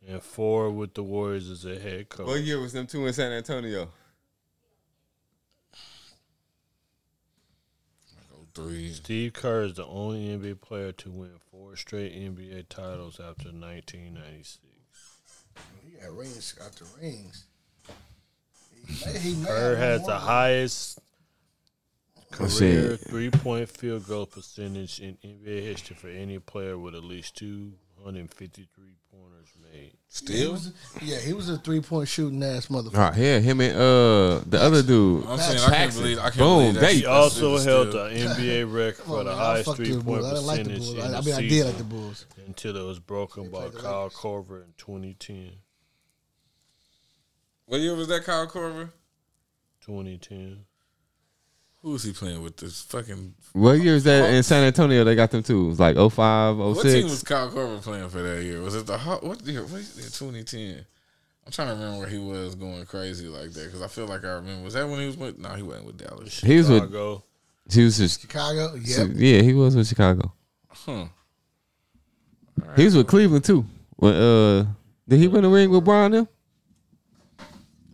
and 0.08 0.24
four 0.24 0.72
with 0.72 0.96
the 0.96 1.04
Warriors 1.04 1.50
as 1.52 1.66
a 1.66 1.78
head 1.80 2.10
coach. 2.10 2.26
What 2.26 2.42
year 2.42 2.60
was 2.60 2.74
them 2.74 2.88
two 2.88 3.06
in 3.06 3.14
San 3.14 3.32
Antonio? 3.32 3.90
three. 8.56 8.92
Steve 8.94 9.34
Kerr 9.34 9.64
is 9.64 9.74
the 9.74 9.86
only 9.86 10.30
NBA 10.30 10.62
player 10.62 10.92
to 10.94 11.12
win 11.12 11.32
four 11.52 11.76
straight 11.76 12.14
NBA 12.14 12.70
titles 12.70 13.20
after 13.20 13.50
1996. 13.50 14.60
He 15.84 15.92
got 16.02 16.16
rings. 16.16 16.54
Got 16.54 16.72
the 16.72 16.86
rings. 17.00 17.46
He 18.88 19.06
may, 19.06 19.20
he 19.20 19.36
may 19.36 19.48
Kerr 19.48 19.76
has 19.76 20.06
the 20.06 20.18
highest 20.18 21.00
Let's 22.40 22.58
career 22.60 22.98
see. 22.98 23.10
three-point 23.10 23.70
field 23.70 24.08
goal 24.08 24.26
percentage 24.26 25.00
in 25.00 25.18
NBA 25.24 25.62
history 25.64 25.96
for 25.96 26.10
any 26.10 26.40
player 26.40 26.78
with 26.78 26.94
at 26.96 27.04
least 27.04 27.38
253 27.38 28.68
pointers 29.12 29.48
made. 29.62 29.74
Yeah, 29.74 29.90
he 29.90 29.96
Still, 30.10 30.52
was, 30.54 30.74
yeah, 31.02 31.20
he 31.20 31.34
was 31.34 31.50
a 31.50 31.58
three 31.58 31.82
point 31.82 32.08
shooting 32.10 32.42
ass 32.44 32.68
motherfucker. 32.68 32.96
All 32.98 33.10
right, 33.12 33.18
yeah, 33.18 33.40
him 33.40 33.60
and 33.62 33.74
uh 33.76 34.40
the 34.46 34.60
other 34.62 34.82
dude. 34.84 35.26
I'm 35.28 35.38
saying 35.38 35.58
I 35.60 35.62
can't 35.62 35.74
Paxson. 35.74 36.02
believe. 36.04 36.18
I 36.20 36.22
can't 36.24 36.38
Boom, 36.38 36.58
believe 36.60 36.74
that 36.76 36.80
they- 36.82 36.94
He 36.96 37.00
shit- 37.02 37.08
also 37.10 37.58
that 37.58 37.66
held 37.70 37.92
the 37.92 38.10
NBA 38.16 38.64
record 38.74 38.98
Come 38.98 39.06
for 39.08 39.24
the 39.24 39.32
man, 39.32 39.34
I 39.40 39.44
highest 39.46 39.66
fucked 39.68 39.80
with 39.80 39.88
the 39.88 39.94
three-point 39.96 40.22
Bulls. 40.22 40.26
I 40.26 40.34
didn't 40.34 40.46
like 40.48 40.58
the 40.58 40.64
percentage 40.70 40.78
Bulls. 40.80 40.94
in 40.94 41.02
I, 41.02 41.18
I 41.18 41.22
the 41.22 41.26
mean, 41.26 41.36
I 41.36 41.42
did 41.42 41.50
season 41.50 41.68
like 41.68 41.78
the 41.78 41.84
Bulls. 41.86 42.26
until 42.48 42.78
it 42.78 42.84
was 42.86 43.00
broken 43.00 43.50
by 43.50 43.70
Kyle 43.70 44.04
Lakers. 44.04 44.14
Korver 44.18 44.64
in 44.64 44.74
2010. 44.78 45.52
What 47.66 47.82
year 47.82 47.96
was 47.96 48.08
that, 48.10 48.24
Kyle 48.24 48.48
Korver? 48.48 48.92
2010. 49.82 50.66
Who 51.82 51.92
was 51.92 52.04
he 52.04 52.14
playing 52.14 52.42
with? 52.42 52.58
This 52.58 52.82
fucking 52.82 53.36
What 53.54 53.74
year 53.74 53.96
is 53.96 54.04
that 54.06 54.34
in 54.34 54.42
San 54.42 54.64
Antonio? 54.64 55.04
They 55.04 55.14
got 55.14 55.30
them 55.30 55.44
too. 55.44 55.66
It 55.66 55.70
was 55.70 55.80
like 55.80 55.96
05, 55.96 56.08
06. 56.12 56.58
what 56.58 56.84
team 56.84 57.04
was 57.04 57.24
Kyle 57.24 57.50
Korver 57.50 57.82
playing 57.82 58.10
for 58.10 58.24
that 58.24 58.44
year? 58.44 58.62
Was 58.62 58.74
it 58.74 58.88
the 58.88 58.98
Hawk? 58.98 59.22
What 59.22 59.46
year? 59.46 59.62
What 59.62 59.82
year? 59.82 60.06
2010. 60.10 60.86
I'm 61.46 61.52
trying 61.52 61.68
to 61.68 61.74
remember 61.76 62.00
where 62.00 62.08
he 62.08 62.18
was 62.18 62.56
going 62.56 62.84
crazy 62.88 63.28
like 63.28 63.52
that 63.52 63.66
because 63.66 63.84
I 63.84 63.88
feel 63.88 64.08
like 64.08 64.26
I 64.26 64.30
remember. 64.30 64.64
Was 64.64 64.74
that 64.74 64.90
when 64.90 65.00
he 65.00 65.06
was 65.06 65.18
with? 65.18 65.38
No, 65.38 65.50
he 65.50 65.62
wasn't 65.62 65.86
with 65.86 65.98
Dallas. 65.98 66.42
He 66.42 66.58
was 66.58 66.70
with. 66.70 66.82
Chicago. 66.82 67.24
He 67.72 67.84
was 67.84 67.98
just. 67.98 68.22
Chicago. 68.22 68.74
Yep. 68.76 69.10
Yeah, 69.14 69.42
he 69.44 69.54
was 69.54 69.76
with 69.76 69.88
Chicago. 69.88 70.34
Huh. 70.70 71.06
He 72.76 72.86
was 72.86 72.96
with 72.96 73.06
Cleveland 73.06 73.44
too. 73.44 73.64
When 73.96 74.14
uh, 74.14 74.66
did 75.08 75.20
he 75.20 75.28
win 75.28 75.44
the 75.44 75.50
ring 75.50 75.70
with 75.70 75.86
Brian? 75.86 76.14
Them? 76.14 76.28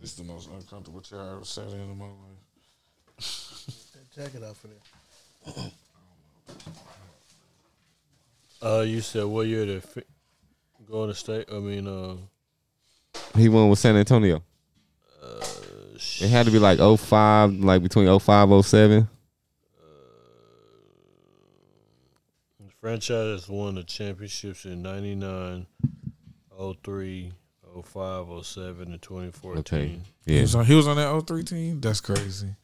This 0.00 0.12
is 0.12 0.16
the 0.16 0.24
most 0.24 0.48
uncomfortable 0.50 1.00
chair 1.00 1.20
I 1.20 1.30
ever 1.42 1.46
sat 1.48 1.66
in 1.72 1.80
in 1.80 1.98
my 1.98 2.04
life. 2.04 3.18
Check 4.14 4.34
it 4.34 4.44
out 4.44 4.56
for 4.56 4.68
them. 4.68 5.70
Uh, 8.64 8.82
you 8.82 9.00
said 9.00 9.24
what 9.24 9.48
year 9.48 9.66
they 9.66 9.80
fi- 9.80 10.04
go 10.88 11.04
to 11.04 11.12
state? 11.12 11.46
I 11.52 11.58
mean, 11.58 11.84
uh, 11.88 12.14
He 13.36 13.48
won 13.48 13.68
with 13.68 13.80
San 13.80 13.96
Antonio. 13.96 14.40
It 16.20 16.28
had 16.28 16.46
to 16.46 16.52
be 16.52 16.60
like 16.60 16.78
05, 16.78 17.54
like 17.54 17.82
between 17.82 18.06
05, 18.20 18.64
07. 18.64 19.08
the 22.60 22.70
franchise 22.80 23.48
won 23.48 23.74
the 23.74 23.82
championships 23.82 24.64
in 24.64 24.80
99, 24.82 25.66
03, 26.84 27.32
05, 27.74 28.44
07, 28.44 28.92
and 28.92 29.00
2014. 29.02 29.58
Okay. 29.60 30.00
He 30.26 30.34
Yeah. 30.36 30.42
was 30.42 30.54
on. 30.54 30.64
He 30.66 30.74
was 30.74 30.86
on 30.86 30.96
that 30.96 31.08
03 31.26 31.42
team. 31.42 31.80
That's 31.80 32.00
crazy. 32.00 32.54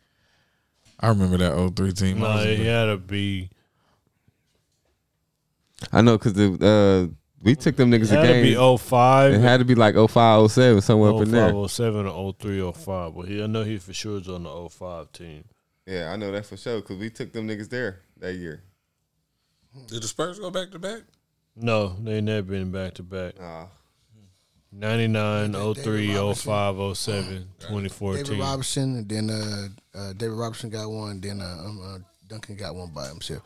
I 1.00 1.08
remember 1.08 1.36
that 1.38 1.54
03 1.56 1.92
team. 1.92 2.18
I 2.18 2.20
No, 2.20 2.34
was 2.36 2.44
it 2.46 2.56
big- 2.58 2.66
had 2.66 2.84
to 2.86 2.96
be. 2.96 3.50
I 5.92 6.02
know 6.02 6.18
because 6.18 6.32
the 6.34 7.08
uh, 7.10 7.14
we 7.40 7.54
took 7.54 7.76
them 7.76 7.90
niggas 7.90 8.04
It 8.12 8.16
had 8.16 8.24
a 8.24 8.26
to 8.26 8.32
game. 8.34 8.42
be 8.42 8.56
05. 8.78 9.32
it 9.34 9.40
had 9.40 9.58
to 9.58 9.64
be 9.64 9.74
like 9.76 9.94
05, 9.94 10.50
07, 10.50 10.80
somewhere 10.80 11.12
up 11.14 11.22
in 11.22 11.30
there. 11.30 11.50
05, 11.52 11.70
07, 11.70 12.06
or 12.06 12.32
03, 12.32 12.60
05. 12.72 13.14
But 13.14 13.28
he, 13.28 13.42
I 13.42 13.46
know 13.46 13.62
he 13.62 13.78
for 13.78 13.92
sure 13.92 14.14
was 14.14 14.28
on 14.28 14.42
the 14.42 14.68
05 14.68 15.12
team. 15.12 15.44
Yeah, 15.86 16.10
I 16.12 16.16
know 16.16 16.32
that 16.32 16.46
for 16.46 16.56
sure 16.56 16.80
because 16.80 16.96
we 16.98 17.10
took 17.10 17.32
them 17.32 17.46
niggas 17.48 17.68
there 17.70 18.00
that 18.18 18.34
year. 18.34 18.62
Did 19.86 20.02
the 20.02 20.08
Spurs 20.08 20.38
go 20.40 20.50
back 20.50 20.70
to 20.72 20.78
back? 20.78 21.02
No, 21.54 21.96
they 22.02 22.20
never 22.20 22.42
been 22.42 22.70
back 22.72 22.94
to 22.94 23.02
back. 23.02 23.38
Nah. 23.38 23.66
99, 24.70 25.52
David 25.52 25.76
03, 25.84 26.16
Robinson. 26.16 26.44
05, 26.44 26.96
07, 26.96 27.24
David 27.24 27.46
2014. 27.60 28.38
Robinson, 28.38 28.96
and 28.96 29.08
then 29.08 29.30
uh, 29.30 29.68
uh, 29.94 30.12
David 30.12 30.34
Robinson 30.34 30.70
got 30.70 30.90
one. 30.90 31.20
Then 31.20 31.40
uh, 31.40 31.56
um, 31.64 31.80
uh, 31.82 31.98
Duncan 32.28 32.56
got 32.56 32.74
one 32.74 32.90
by 32.90 33.08
himself. 33.08 33.42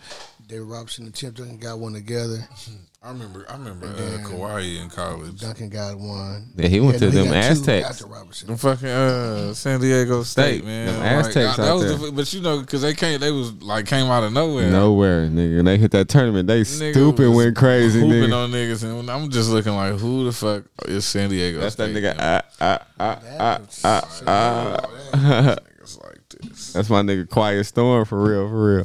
David 0.46 0.64
Robinson 0.64 1.04
and 1.04 1.14
Tim 1.14 1.32
Duncan 1.32 1.58
got 1.58 1.78
one 1.78 1.92
together. 1.92 2.38
I 3.04 3.08
remember. 3.08 3.44
I 3.48 3.54
remember 3.54 3.86
uh, 3.88 3.92
then- 3.94 4.24
Kawhi 4.24 4.80
in 4.80 4.88
college. 4.88 5.40
Duncan 5.40 5.68
got 5.70 5.98
one. 5.98 6.50
Yeah, 6.56 6.68
he 6.68 6.78
went 6.78 7.00
to 7.00 7.06
no, 7.06 7.10
them 7.24 7.32
Aztecs. 7.32 7.98
Them 8.44 8.56
fucking 8.56 8.86
uh, 8.88 9.54
San 9.54 9.80
Diego 9.80 10.22
State, 10.22 10.58
State. 10.58 10.64
man. 10.64 10.86
Them 10.86 11.00
Like, 11.00 11.26
Aztecs 11.26 11.58
I- 11.58 11.68
out 11.68 11.78
there. 11.80 11.94
the, 11.96 12.12
but 12.12 12.32
you 12.32 12.40
know, 12.42 12.60
because 12.60 12.82
they 12.82 12.94
came, 12.94 13.18
they 13.18 13.32
was 13.32 13.54
like 13.60 13.86
came 13.86 14.06
out 14.06 14.22
of 14.22 14.32
nowhere. 14.32 14.70
Nowhere, 14.70 15.26
nigga. 15.26 15.58
And 15.58 15.66
they 15.66 15.78
hit 15.78 15.90
that 15.92 16.08
tournament. 16.08 16.46
They 16.46 16.60
Nigga 16.60 16.92
stupid 16.92 17.28
went 17.34 17.56
crazy, 17.56 17.98
hooping 18.00 18.30
nigga. 18.30 18.44
on 18.44 18.50
niggas, 18.52 18.84
and 18.84 19.10
I'm 19.10 19.30
just 19.30 19.50
looking 19.50 19.74
like, 19.74 19.94
who 19.98 20.24
the 20.26 20.32
fuck 20.32 20.64
is 20.86 21.04
San 21.04 21.28
Diego? 21.30 21.58
That's 21.58 21.74
that 21.76 21.90
nigga. 21.90 22.16
man? 22.16 22.16
Ah, 22.20 22.42
ah, 22.60 22.86
ah, 23.00 23.20
ah, 23.40 23.60
ah, 23.84 24.08
ah. 24.26 24.76
Niggas 25.16 25.46
like 25.56 25.71
this. 26.40 26.72
That's 26.72 26.90
my 26.90 27.02
nigga 27.02 27.28
Quiet 27.28 27.64
Storm 27.64 28.04
for 28.04 28.22
real, 28.22 28.48
for 28.48 28.76
real. 28.76 28.84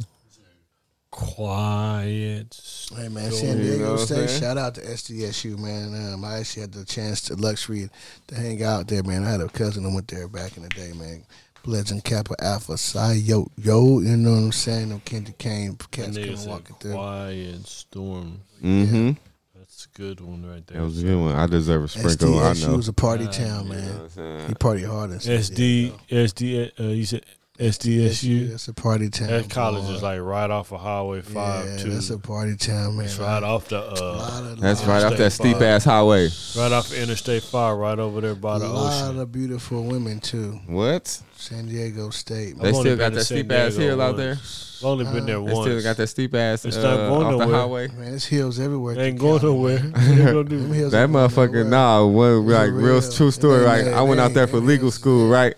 Quiet. 1.10 2.60
Hey 2.94 3.08
man, 3.08 3.30
storm. 3.30 3.52
San 3.52 3.58
You 3.58 3.62
Diego 3.64 3.84
know 3.84 3.96
State. 3.96 4.28
saying? 4.28 4.40
Shout 4.40 4.58
out 4.58 4.74
to 4.76 4.80
SDSU, 4.82 5.58
man. 5.58 6.12
Um, 6.14 6.24
I 6.24 6.38
actually 6.38 6.62
had 6.62 6.72
the 6.72 6.84
chance, 6.84 7.22
to 7.22 7.34
luxury 7.34 7.88
to 8.28 8.34
hang 8.34 8.62
out 8.62 8.88
there, 8.88 9.02
man. 9.02 9.24
I 9.24 9.30
had 9.30 9.40
a 9.40 9.48
cousin 9.48 9.82
that 9.84 9.90
went 9.90 10.08
there 10.08 10.28
back 10.28 10.56
in 10.56 10.62
the 10.62 10.68
day, 10.68 10.92
man. 10.94 11.24
Legend 11.64 12.04
Kappa 12.04 12.34
Alpha 12.42 12.76
Psi 12.78 13.14
Yo 13.14 13.50
Yo, 13.56 14.00
you 14.00 14.16
know 14.16 14.30
what 14.32 14.36
I'm 14.38 14.52
saying? 14.52 14.90
Them 14.90 15.00
Candy 15.00 15.32
Cane 15.38 15.72
That 15.78 15.90
cats 15.90 16.08
nigga 16.10 16.24
coming 16.24 16.36
said 16.36 16.48
walking 16.50 16.76
through. 16.76 16.92
Quiet 16.94 17.66
Storm. 17.66 18.40
Mm-hmm. 18.62 19.10
That's 19.58 19.86
a 19.86 19.98
good 19.98 20.20
one 20.20 20.46
right 20.46 20.66
there. 20.66 20.78
That 20.78 20.84
was 20.84 21.02
a 21.02 21.06
good 21.06 21.18
one. 21.20 21.34
I 21.34 21.46
deserve 21.46 21.84
a 21.84 21.88
sprinkle. 21.88 22.38
I 22.40 22.52
SDSU 22.52 22.68
know. 22.68 22.76
was 22.76 22.88
a 22.88 22.92
party 22.92 23.24
Yeah, 23.24 23.30
town, 23.30 23.66
You 23.66 23.72
know 23.74 23.78
man. 23.80 24.38
what 24.38 24.48
He 24.48 24.54
party 24.54 24.84
hard 24.84 25.10
in 25.10 25.20
San 25.20 25.38
SD, 25.40 25.92
SD, 26.10 26.80
uh, 26.80 26.82
you 26.84 27.04
said 27.04 27.24
SDSU. 27.58 28.50
That's 28.50 28.68
a 28.68 28.74
party 28.74 29.10
town. 29.10 29.28
That 29.28 29.50
college 29.50 29.84
boy. 29.84 29.90
is 29.94 30.02
like 30.02 30.20
right 30.20 30.48
off 30.50 30.72
of 30.72 30.80
Highway 30.80 31.22
Five 31.22 31.66
yeah, 31.66 31.76
too. 31.78 31.90
that's 31.90 32.10
a 32.10 32.18
party 32.18 32.56
town, 32.56 32.96
man. 32.96 33.06
It's 33.06 33.18
right 33.18 33.42
off 33.42 33.68
the 33.68 33.80
Lot 33.80 34.00
uh, 34.00 34.46
of- 34.52 34.60
That's 34.60 34.80
lot 34.86 34.88
right 34.88 35.04
off 35.04 35.18
that 35.18 35.30
steep 35.32 35.56
ass 35.60 35.84
highway. 35.84 36.28
right 36.56 36.72
off 36.72 36.90
of 36.90 36.96
Interstate 36.98 37.42
Five, 37.42 37.76
right 37.76 37.98
over 37.98 38.20
there 38.20 38.34
by 38.34 38.56
A 38.56 38.58
the 38.60 38.68
lot 38.68 39.02
ocean. 39.04 39.18
of 39.20 39.32
beautiful 39.32 39.82
women 39.84 40.20
too. 40.20 40.60
What? 40.66 41.20
San 41.36 41.66
Diego 41.66 42.10
State. 42.10 42.58
They 42.58 42.72
still 42.72 42.96
got 42.96 43.12
that 43.12 43.24
San 43.24 43.38
steep 43.38 43.52
ass 43.52 43.74
hill 43.76 44.00
out 44.02 44.16
there. 44.16 44.32
I've 44.78 44.84
only 44.84 45.04
been 45.06 45.26
there 45.26 45.36
They 45.36 45.52
once. 45.52 45.66
They 45.66 45.78
still 45.80 45.82
got 45.82 45.96
that 45.96 46.06
steep 46.06 46.34
ass 46.36 46.64
It's 46.64 46.76
uh, 46.76 46.82
not 46.82 47.08
going 47.08 47.26
off 47.26 47.32
the 47.32 47.38
nowhere. 47.46 47.56
highway. 47.60 47.88
Man, 47.88 48.10
there's 48.10 48.26
hills 48.26 48.60
everywhere. 48.60 48.94
They 48.94 49.06
ain't 49.06 49.14
in 49.16 49.18
going 49.20 49.42
nowhere. 49.42 49.80
man. 49.82 49.92
Gonna 50.26 50.44
do? 50.44 50.58
Them 50.60 50.72
hills 50.72 50.92
That 50.92 51.08
motherfucker, 51.08 51.52
nowhere. 51.52 51.64
nah, 51.64 52.06
one 52.06 52.46
like 52.46 52.70
real 52.70 53.00
real. 53.00 53.10
true 53.12 53.30
story. 53.32 53.62
It 53.62 53.66
Right, 53.66 53.86
I 53.88 54.02
went 54.02 54.20
out 54.20 54.34
there 54.34 54.46
for 54.46 54.58
legal 54.58 54.90
school. 54.92 55.28
Right, 55.28 55.54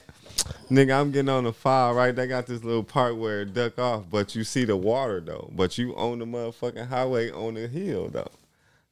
nigga, 0.70 0.98
I'm 0.98 1.10
getting 1.10 1.28
on 1.28 1.44
the 1.44 1.52
file. 1.52 1.94
Right, 1.94 2.14
they 2.14 2.26
got 2.26 2.46
this 2.46 2.64
little 2.64 2.84
part 2.84 3.16
where 3.16 3.42
it 3.42 3.54
duck 3.54 3.78
off, 3.78 4.04
but 4.10 4.34
you 4.34 4.44
see 4.44 4.64
the 4.64 4.76
water 4.76 5.20
though. 5.20 5.50
But 5.54 5.78
you 5.78 5.94
on 5.96 6.18
the 6.18 6.24
motherfucking 6.26 6.88
highway 6.88 7.30
on 7.30 7.54
the 7.54 7.68
hill 7.68 8.08
though. 8.08 8.30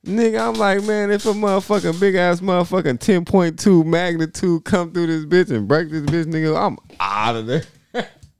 Nigga, 0.06 0.48
I'm 0.48 0.54
like, 0.54 0.84
man, 0.84 1.10
if 1.10 1.26
a 1.26 1.30
motherfucking 1.30 1.98
big 1.98 2.14
ass 2.14 2.40
motherfucking 2.40 2.98
10.2 2.98 3.84
magnitude 3.84 4.64
come 4.64 4.92
through 4.92 5.06
this 5.06 5.24
bitch 5.26 5.54
and 5.54 5.66
break 5.66 5.90
this 5.90 6.02
bitch, 6.02 6.26
nigga, 6.26 6.56
I'm 6.56 6.78
out 7.00 7.36
of 7.36 7.46
there. 7.46 7.64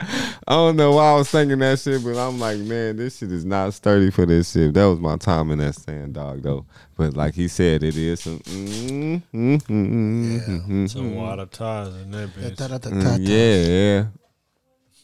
I 0.01 0.55
don't 0.55 0.77
know 0.77 0.93
why 0.93 1.11
I 1.11 1.15
was 1.15 1.31
thinking 1.31 1.59
that 1.59 1.81
shit, 1.81 2.05
but 2.05 2.17
I'm 2.17 2.39
like, 2.39 2.59
man, 2.59 2.97
this 2.97 3.19
shit 3.19 3.33
is 3.33 3.45
not 3.45 3.75
sturdy 3.75 4.11
for 4.11 4.27
this 4.27 4.53
shit. 4.53 4.75
That 4.75 4.85
was 4.85 5.01
my 5.01 5.17
time 5.17 5.51
in 5.51 5.59
that 5.59 5.75
sand 5.75 6.15
dog 6.15 6.43
though. 6.43 6.67
But 6.97 7.15
like 7.15 7.35
he 7.35 7.49
said, 7.49 7.83
it 7.83 7.97
is 7.97 8.21
some 8.21 8.39
mm, 8.39 9.23
mm, 9.35 9.63
mm, 9.63 9.63
mm, 9.67 10.41
mm, 10.41 10.67
mm, 10.69 10.91
Some 10.91 11.13
mm. 11.13 11.15
water 11.17 11.47
tires 11.47 11.95
in 11.97 12.13
that 12.13 12.29
bitch. 12.31 12.57
Mm, 12.57 13.19
yeah, 13.21 14.05
yeah. 14.05 14.07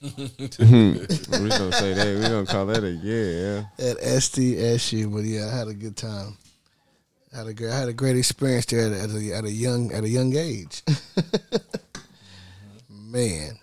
we 0.19 1.49
gonna 1.49 1.73
say 1.73 1.95
that. 1.95 2.15
We 2.15 2.29
gonna 2.29 2.47
call 2.47 2.67
that 2.67 2.85
a 2.85 2.91
yeah. 2.91 3.65
At 3.79 3.99
SDSU, 3.99 5.13
but 5.13 5.25
yeah, 5.25 5.47
I 5.53 5.57
had 5.57 5.69
a 5.69 5.75
good 5.75 5.97
time. 5.97 6.37
I 7.33 7.39
had 7.39 7.47
a 7.49 7.55
great, 7.55 7.71
I 7.73 7.79
had 7.79 7.89
a 7.89 7.93
great 7.93 8.17
experience 8.17 8.67
there 8.67 8.93
at 8.95 9.11
a, 9.11 9.33
at 9.33 9.45
a 9.45 9.51
young 9.51 9.93
at 9.93 10.05
a 10.05 10.09
young 10.09 10.37
age. 10.37 10.83
man, 12.89 13.59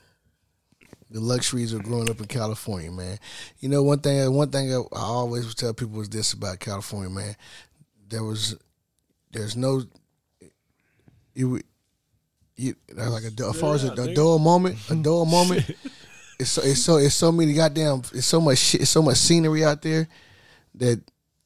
the 1.11 1.19
luxuries 1.19 1.73
of 1.73 1.83
growing 1.83 2.09
up 2.09 2.19
in 2.19 2.25
California, 2.25 2.91
man. 2.91 3.17
You 3.59 3.69
know, 3.69 3.83
one 3.83 3.99
thing 3.99 4.33
one 4.33 4.49
thing 4.49 4.71
I, 4.73 4.99
always 4.99 5.53
tell 5.53 5.73
people 5.73 6.01
is 6.01 6.09
this 6.09 6.33
about 6.33 6.59
California, 6.59 7.09
man. 7.09 7.35
There 8.09 8.23
was, 8.23 8.57
there's 9.31 9.55
no, 9.55 9.83
you, 11.33 11.61
you 12.55 12.75
like 12.93 13.23
a, 13.23 13.45
as 13.45 13.59
far 13.59 13.75
as 13.75 13.83
a, 13.83 13.91
a 13.91 14.13
dull 14.13 14.39
moment, 14.39 14.77
a 14.89 14.95
dull 14.95 15.25
moment. 15.37 15.69
it's 16.39 16.51
so 16.51 16.61
it's 16.63 16.81
so 16.81 16.97
it's 16.97 17.15
so 17.15 17.31
many 17.31 17.53
goddamn 17.53 18.01
it's 18.13 18.25
so 18.25 18.41
much 18.41 18.57
shit, 18.57 18.81
it's 18.81 18.89
so 18.89 19.01
much 19.01 19.17
scenery 19.17 19.63
out 19.63 19.81
there 19.81 20.07
that 20.75 21.01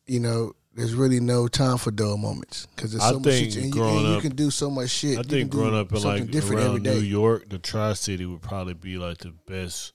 you 0.05 0.19
know 0.19 0.53
there's 0.75 0.93
really 0.93 1.19
no 1.19 1.47
time 1.47 1.77
for 1.77 1.89
dull 1.91 2.17
moments 2.17 2.67
because 2.75 2.91
there's 2.91 3.03
I 3.03 3.11
so 3.11 3.19
much 3.19 3.25
think 3.29 3.53
shit 3.53 3.63
and, 3.63 3.65
you, 3.67 3.71
growing 3.81 4.05
and 4.05 4.15
you 4.15 4.21
can 4.21 4.35
do 4.35 4.51
so 4.51 4.69
much 4.69 4.89
shit. 4.89 5.17
I 5.17 5.21
You 5.21 5.23
think 5.23 5.29
can 5.29 5.47
do 5.49 5.57
growing 5.57 5.75
up 5.75 5.91
in 5.93 6.03
like 6.03 6.29
different 6.31 6.61
around 6.61 6.83
day. 6.83 6.93
New 6.95 6.99
York, 6.99 7.49
the 7.49 7.57
Tri 7.59 7.93
City 7.93 8.25
would 8.25 8.41
probably 8.41 8.73
be 8.73 8.97
like 8.97 9.19
the 9.19 9.31
best 9.47 9.93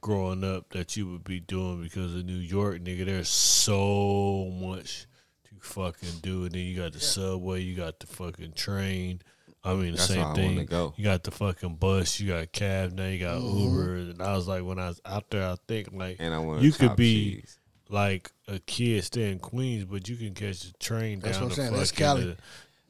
growing 0.00 0.42
up 0.44 0.70
that 0.70 0.96
you 0.96 1.08
would 1.10 1.24
be 1.24 1.40
doing 1.40 1.82
because 1.82 2.14
in 2.14 2.26
New 2.26 2.32
York, 2.34 2.82
nigga, 2.82 3.04
there's 3.04 3.28
so 3.28 4.50
much 4.60 5.06
to 5.44 5.54
fucking 5.60 6.18
do. 6.22 6.44
And 6.44 6.52
then 6.52 6.62
you 6.62 6.76
got 6.76 6.92
the 6.92 7.00
subway, 7.00 7.60
you 7.60 7.76
got 7.76 8.00
the 8.00 8.06
fucking 8.06 8.52
train. 8.52 9.20
I 9.64 9.74
mean, 9.74 9.92
the 9.92 9.98
That's 9.98 10.08
why 10.08 10.14
same 10.16 10.24
I 10.24 10.26
wanna 10.28 10.36
thing. 10.56 10.66
go. 10.66 10.94
You 10.96 11.04
got 11.04 11.22
the 11.22 11.30
fucking 11.30 11.76
bus, 11.76 12.18
you 12.18 12.28
got 12.28 12.50
cab, 12.50 12.92
now 12.92 13.06
you 13.06 13.20
got 13.20 13.40
Mm-hmm. 13.40 13.58
Uber. 13.76 13.94
And 13.96 14.22
I 14.22 14.34
was 14.34 14.48
like, 14.48 14.64
when 14.64 14.80
I 14.80 14.88
was 14.88 15.00
out 15.04 15.30
there, 15.30 15.46
I 15.46 15.56
think 15.68 15.90
like 15.92 16.16
And 16.18 16.34
I 16.34 16.38
want 16.38 16.62
you 16.62 16.72
could 16.72 16.96
be 16.96 17.44
like 17.88 18.32
a 18.52 18.58
kid 18.60 19.02
stay 19.04 19.30
in 19.32 19.38
Queens, 19.38 19.84
but 19.84 20.08
you 20.08 20.16
can 20.16 20.34
catch 20.34 20.62
the 20.62 20.72
train 20.78 21.20
That's 21.20 21.38
down 21.38 21.48
what 21.48 21.56
the 21.56 21.62
I'm 21.62 21.68
saying. 21.68 21.78
That's 21.78 21.90
fucking 21.90 22.26
the 22.28 22.36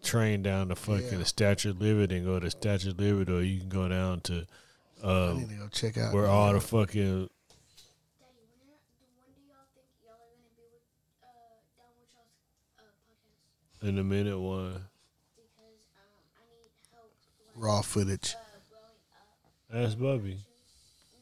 train 0.06 0.42
down 0.42 0.68
the 0.68 0.76
fucking 0.76 1.12
Yeah. 1.12 1.18
the 1.18 1.24
Statue 1.24 1.70
of 1.70 1.80
Liberty 1.80 2.16
and 2.16 2.26
go 2.26 2.38
to 2.40 2.50
Statue 2.50 2.90
of 2.90 2.98
Liberty, 3.00 3.32
or 3.32 3.40
you 3.42 3.60
can 3.60 3.68
go 3.68 3.88
down 3.88 4.20
to 4.22 4.46
I 5.02 5.06
uh, 5.06 5.34
need 5.34 5.48
to 5.48 5.54
go 5.56 5.68
check 5.68 5.96
out 5.98 6.12
where 6.14 6.26
all 6.26 6.46
the 6.48 6.52
York. 6.54 6.62
fucking 6.64 7.02
Daddy, 7.02 7.28
when, 8.18 8.70
are, 8.70 8.82
when 9.18 9.30
do 9.34 9.42
y'all 9.46 9.66
think 9.74 9.86
y'all 10.02 10.14
are 10.14 10.34
gonna 10.34 10.54
be 10.56 10.66
with 10.72 10.82
uh 11.22 11.26
down 11.78 11.92
with 11.98 12.10
y'all's 12.14 12.34
uh 12.78 12.82
podcast? 13.82 13.88
in 13.88 13.98
a 13.98 14.04
minute 14.04 14.38
one. 14.38 14.72
Because 15.34 15.50
um 15.58 15.74
I 16.38 16.44
need 16.54 16.70
help. 16.92 17.12
Raw 17.54 17.82
footage. 17.82 18.34
uh. 18.34 18.38
That's 19.70 19.94
Bubby. 19.94 20.36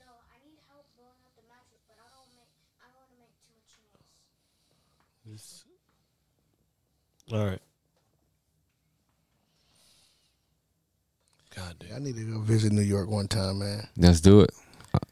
No, 0.00 0.10
I 0.28 0.36
need 0.44 0.58
help 0.68 0.84
It's- 5.26 5.64
all 7.32 7.44
right. 7.46 7.58
God 11.54 11.76
damn. 11.80 11.96
I 11.96 11.98
need 11.98 12.16
to 12.16 12.24
go 12.24 12.40
visit 12.40 12.72
New 12.72 12.82
York 12.82 13.08
one 13.08 13.28
time, 13.28 13.58
man. 13.58 13.86
Let's 13.96 14.20
do 14.20 14.40
it. 14.40 14.50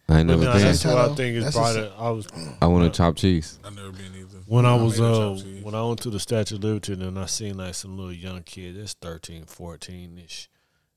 I 0.09 0.21
ain't 0.21 0.29
never 0.29 0.45
nah, 0.45 0.55
been. 0.55 0.63
that's 0.63 0.85
what 0.85 0.97
I 0.97 1.15
think 1.15 1.37
is 1.37 1.45
That's 1.45 1.57
part 1.57 1.77
a- 1.77 1.93
I 1.99 2.11
was 2.11 2.27
I 2.61 2.67
want 2.67 2.93
to 2.93 2.97
chop 2.97 3.17
cheese. 3.17 3.59
I've 3.65 3.77
never 3.77 3.93
been 3.93 4.13
either. 4.17 4.39
when 4.47 4.67
I 4.67 4.75
I 4.77 4.83
was 4.83 4.99
made 5.01 5.07
a 5.07 5.13
uh 5.13 5.35
chop 5.37 5.45
cheese. 5.45 5.65
when 5.65 5.75
I 5.75 5.83
went 5.85 6.03
to 6.03 6.11
the 6.11 6.19
Statue 6.21 6.57
of 6.57 6.65
Liberty 6.65 6.93
and 6.95 7.19
I 7.19 7.27
seen 7.27 7.57
like 7.59 7.75
some 7.75 7.97
little 7.97 8.13
young 8.13 8.43
kids, 8.43 8.77
that's 8.79 8.95
13, 8.95 9.45
14 9.45 10.19
ish, 10.25 10.49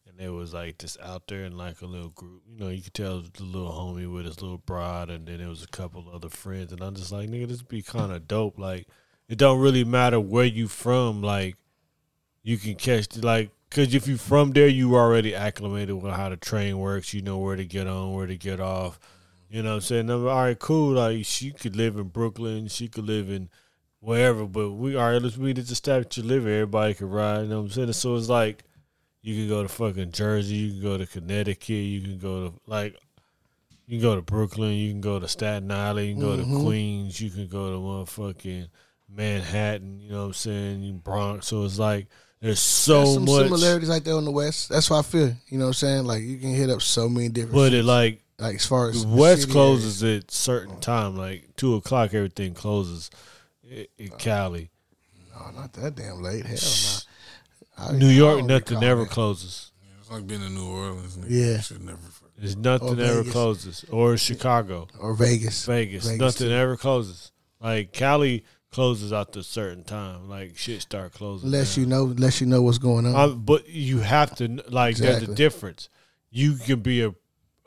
and 0.08 0.18
they 0.18 0.30
was 0.30 0.54
like 0.54 0.80
just 0.80 1.00
out 1.00 1.24
there 1.28 1.44
in 1.44 1.58
like 1.58 1.82
a 1.82 1.86
little 1.86 2.10
group. 2.10 2.42
You 2.50 2.58
know, 2.58 2.70
you 2.70 2.82
could 2.82 2.94
tell 2.96 3.22
the 3.22 3.44
little 3.44 3.72
homie 3.72 4.12
with 4.12 4.26
his 4.26 4.42
little 4.42 4.58
bride, 4.60 5.10
and 5.12 5.28
then 5.28 5.38
there 5.40 5.50
was 5.50 5.64
a 5.64 5.68
couple 5.68 6.10
other 6.12 6.30
friends, 6.30 6.72
and 6.72 6.82
I'm 6.82 6.96
just 6.96 7.12
like, 7.12 7.30
nigga, 7.30 7.48
this 7.50 7.62
be 7.62 7.84
kind 7.84 8.12
of 8.12 8.28
dope. 8.28 8.58
Like, 8.58 8.88
it 9.30 9.38
don't 9.38 9.60
really 9.60 9.84
matter 9.84 10.20
where 10.20 10.46
you 10.46 10.68
from. 10.68 11.22
Like, 11.22 11.56
you 12.44 12.58
can 12.58 12.76
catch 12.76 13.08
the, 13.10 13.26
like. 13.26 13.52
Cause 13.70 13.94
if 13.94 14.06
you 14.06 14.18
from 14.18 14.52
there, 14.52 14.68
you 14.68 14.96
already 14.98 15.34
acclimated 15.34 15.96
with 16.02 16.12
how 16.12 16.28
the 16.28 16.36
train 16.36 16.78
works. 16.78 17.14
You 17.14 17.22
know 17.22 17.38
where 17.38 17.56
to 17.56 17.64
get 17.64 17.88
on, 17.88 18.14
where 18.14 18.28
to 18.28 18.36
get 18.36 18.60
off. 18.60 19.00
You 19.50 19.64
know 19.64 19.70
what 19.70 19.76
I'm 19.76 19.82
saying? 19.82 20.10
All 20.10 20.26
right, 20.26 20.60
cool. 20.60 20.96
Like 20.96 21.24
she 21.24 21.52
could 21.52 21.78
live 21.78 21.96
in 21.96 22.10
Brooklyn, 22.10 22.68
she 22.68 22.90
could 22.90 23.06
live 23.06 23.30
in 23.30 23.50
wherever, 24.02 24.46
but 24.46 24.72
we 24.72 24.98
all 24.98 25.12
right, 25.12 25.22
let's 25.22 25.38
meet 25.38 25.58
at 25.58 25.68
the 25.68 25.76
statue 25.76 26.20
of 26.20 26.28
Liberty. 26.28 26.54
Everybody 26.56 26.94
could 26.96 27.12
ride, 27.12 27.44
you 27.44 27.48
know 27.48 27.60
what 27.60 27.64
I'm 27.68 27.70
saying? 27.70 27.94
So 27.94 28.16
it's 28.18 28.28
like 28.28 28.64
you 29.22 29.36
can 29.36 29.48
go 29.48 29.64
to 29.64 29.70
fucking 29.70 30.12
Jersey, 30.12 30.56
you 30.56 30.72
can 30.72 30.82
go 30.82 30.98
to 30.98 31.06
Connecticut, 31.06 31.70
you 31.70 32.02
can 32.02 32.18
go 32.18 32.50
to 32.50 32.54
like 32.68 32.98
you 33.88 34.00
can 34.00 34.02
go 34.02 34.16
to 34.16 34.22
Brooklyn, 34.22 34.72
you 34.74 34.92
can 34.92 35.00
go 35.02 35.18
to 35.18 35.30
Staten 35.30 35.72
Island, 35.72 36.08
you 36.10 36.14
can 36.16 36.24
go 36.24 36.38
Mhm. 36.38 36.58
to 36.58 36.64
Queens, 36.64 37.22
you 37.22 37.30
can 37.30 37.48
go 37.48 37.70
to 37.72 37.78
motherfucking 37.78 38.68
Manhattan, 39.16 40.00
you 40.00 40.10
know 40.10 40.22
what 40.22 40.26
I'm 40.28 40.34
saying? 40.34 40.84
You 40.84 40.94
Bronx. 40.94 41.48
So 41.48 41.64
it's 41.66 41.80
like 41.80 42.08
there's 42.42 42.60
so 42.60 43.04
There's 43.04 43.14
some 43.16 43.26
much 43.26 43.44
similarities 43.44 43.90
like 43.90 44.04
that 44.06 44.16
on 44.16 44.26
the 44.26 44.32
West. 44.32 44.70
That's 44.70 44.90
what 44.90 45.00
I 45.00 45.02
feel. 45.04 45.34
You 45.48 45.58
know 45.58 45.66
what 45.66 45.70
I'm 45.70 45.74
saying? 45.74 46.06
Like 46.06 46.22
you 46.24 46.38
can 46.38 46.54
hit 46.54 46.70
up 46.70 46.82
so 46.82 47.08
many 47.10 47.30
different. 47.30 47.54
but 47.56 47.74
it 47.74 47.84
like 47.84 48.24
like 48.40 48.56
as 48.56 48.66
far 48.66 48.90
as 48.90 49.04
The 49.04 49.10
the 49.10 49.16
West 49.16 49.42
city 49.42 49.52
closes 49.54 50.04
at 50.04 50.32
certain 50.32 50.80
time, 50.80 51.16
like 51.16 51.56
two 51.56 51.76
o'clock. 51.76 52.14
Everything 52.14 52.54
closes 52.54 53.10
in, 53.70 53.86
in 53.98 54.10
Cali. 54.18 54.70
areas. 55.34 55.46
No, 55.54 55.62
not 55.62 55.74
that 55.74 55.96
damn 55.96 56.22
late. 56.22 56.46
Hell 56.46 56.58
no. 56.58 56.98
I- 57.86 57.92
New 57.94 58.10
York, 58.10 58.44
nothing 58.46 58.84
ever 58.84 59.04
that. 59.04 59.10
closes. 59.12 59.72
It's 60.00 60.10
like 60.12 60.26
being 60.28 60.42
in 60.44 60.54
New 60.56 60.68
Orleans. 60.68 61.18
Nigga. 61.18 61.26
Yeah. 61.30 61.56
You 61.58 61.62
should 61.62 61.84
never. 61.84 62.00
There's 62.38 62.58
nothing 62.58 63.00
ever 63.00 63.24
closes, 63.24 63.86
or 63.92 64.18
Chicago, 64.18 64.88
Or 65.00 65.14
Vegas. 65.14 65.64
Vegas. 65.68 66.06
Vegas, 66.06 66.20
nothing 66.20 66.48
too. 66.48 66.54
ever 66.54 66.76
closes. 66.76 67.32
Like 67.62 67.94
Cali 67.94 68.44
closes 68.72 69.12
after 69.14 69.40
a 69.40 69.44
certain 69.44 69.84
time. 69.84 70.30
Like 70.30 70.58
shit 70.58 70.82
start 70.82 71.14
closing. 71.14 71.48
Unless 71.48 71.78
you 71.78 71.86
know, 71.86 72.06
unless 72.06 72.42
you 72.42 72.48
know 72.48 72.62
what's 72.62 72.78
going 72.78 73.06
on. 73.06 73.16
Um, 73.16 73.42
but 73.44 73.68
you 73.70 74.00
have 74.00 74.36
to 74.38 74.48
like. 74.70 74.98
There's 74.98 75.24
a 75.24 75.34
difference. 75.36 75.90
You 76.30 76.56
can 76.56 76.80
be 76.80 77.04
a 77.04 77.14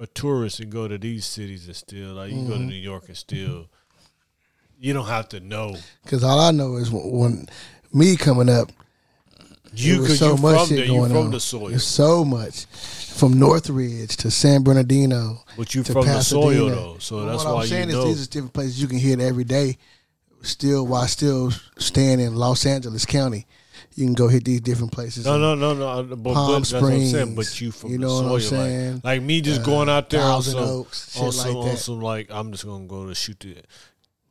a 0.01 0.06
tourist 0.09 0.59
and 0.60 0.72
go 0.72 0.89
to 0.89 0.98
these 0.98 1.24
cities 1.24 1.66
and 1.66 1.76
still 1.76 2.14
like 2.14 2.31
you 2.31 2.36
can 2.39 2.48
go 2.48 2.55
to 2.55 2.60
Mhm. 2.60 2.68
New 2.68 2.74
York 2.74 3.05
and 3.09 3.16
still. 3.16 3.66
You 4.78 4.93
don't 4.93 5.06
have 5.06 5.28
to 5.31 5.40
know. 5.40 5.76
Because 6.02 6.24
all 6.24 6.40
I 6.40 6.51
know 6.51 6.76
is 6.76 6.90
when, 6.90 7.10
when 7.12 7.47
me 7.93 8.16
coming 8.16 8.48
up, 8.51 8.72
You 9.72 10.05
could 10.05 10.18
so 10.18 10.36
much 10.36 10.66
from 10.68 10.76
shit. 10.76 10.86
You 10.89 10.94
going 10.94 11.10
from 11.10 11.26
on. 11.26 11.31
the 11.31 11.40
soil. 11.40 11.68
There's 11.68 11.85
so 11.86 12.24
much 12.24 12.66
from 13.16 13.39
Northridge 13.39 14.16
to 14.18 14.31
San 14.31 14.62
Bernardino. 14.64 15.43
But 15.56 15.74
you 15.74 15.82
to 15.85 15.93
from 15.93 16.06
the 16.06 16.20
soil 16.22 16.68
though, 16.70 16.97
so 16.98 17.18
Well, 17.18 17.26
that's 17.26 17.44
what 17.44 17.55
why 17.55 17.62
I'm 17.62 17.68
saying 17.68 17.90
you 17.90 17.98
is 17.98 18.05
know. 18.05 18.09
these 18.09 18.26
are 18.26 18.31
different 18.31 18.52
places 18.52 18.82
you 18.82 18.89
can 18.89 18.98
hear 18.98 19.14
it 19.14 19.20
every 19.22 19.44
day. 19.44 19.78
Still, 20.45 20.87
while 20.87 21.07
still 21.09 21.51
staying 21.79 22.21
in 22.21 22.37
Los 22.37 22.66
Angeles 22.66 23.05
County, 23.07 23.47
you 23.95 24.05
can 24.07 24.15
go 24.15 24.29
hit 24.29 24.45
these 24.45 24.61
different 24.61 24.93
places. 24.93 25.25
No, 25.25 25.39
no, 25.39 25.55
no, 25.55 25.73
no. 25.75 26.03
But, 26.03 26.16
but 26.23 26.35
Palm 26.35 26.53
that's 26.61 26.73
what 26.73 26.83
I'm 26.83 26.89
saying. 27.01 27.09
Springs, 27.11 27.35
But 27.37 27.61
you 27.61 27.71
from 27.73 27.91
you 27.91 27.99
the 27.99 28.07
know 28.07 28.23
what 28.23 28.33
I'm 28.35 28.41
saying? 28.41 28.95
like, 28.97 29.05
like 29.05 29.23
me 29.23 29.41
just 29.41 29.61
Uh, 29.62 29.65
going 29.65 29.89
out 29.89 30.11
there 30.11 30.21
some, 30.43 30.59
Oaks, 30.59 31.09
some, 31.12 31.25
like 31.65 31.79
some, 31.79 32.01
like 32.01 32.31
I'm 32.31 32.53
just 32.53 32.65
gonna 32.66 32.87
go 32.87 33.07
to 33.07 33.15
shoot 33.15 33.41
the 33.41 33.57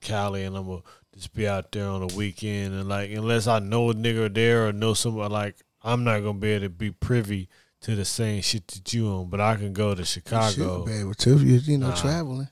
Cali, 0.01 0.43
and 0.43 0.55
I'm 0.55 0.65
gonna 0.65 0.81
just 1.15 1.33
be 1.33 1.47
out 1.47 1.71
there 1.71 1.87
on 1.87 2.05
the 2.07 2.15
weekend, 2.15 2.73
and 2.73 2.87
like 2.89 3.11
unless 3.11 3.47
I 3.47 3.59
know 3.59 3.89
a 3.89 3.93
nigga 3.93 4.33
there 4.33 4.67
or 4.67 4.73
know 4.73 4.93
someone 4.93 5.31
like 5.31 5.55
I'm 5.83 6.03
not 6.03 6.19
gonna 6.19 6.37
be 6.39 6.49
able 6.49 6.65
to 6.65 6.69
be 6.69 6.91
privy 6.91 7.49
to 7.81 7.95
the 7.95 8.05
same 8.05 8.41
shit 8.41 8.67
that 8.67 8.93
you 8.93 9.07
on. 9.07 9.29
But 9.29 9.39
I 9.41 9.55
can 9.55 9.73
go 9.73 9.93
to 9.93 10.01
You 10.01 10.05
Chicago. 10.05 10.51
should 10.51 10.85
be 10.85 10.99
able 10.99 11.13
to, 11.15 11.37
you, 11.37 11.55
you 11.57 11.77
know, 11.77 11.89
Nah. 11.89 11.95
traveling. 11.95 12.47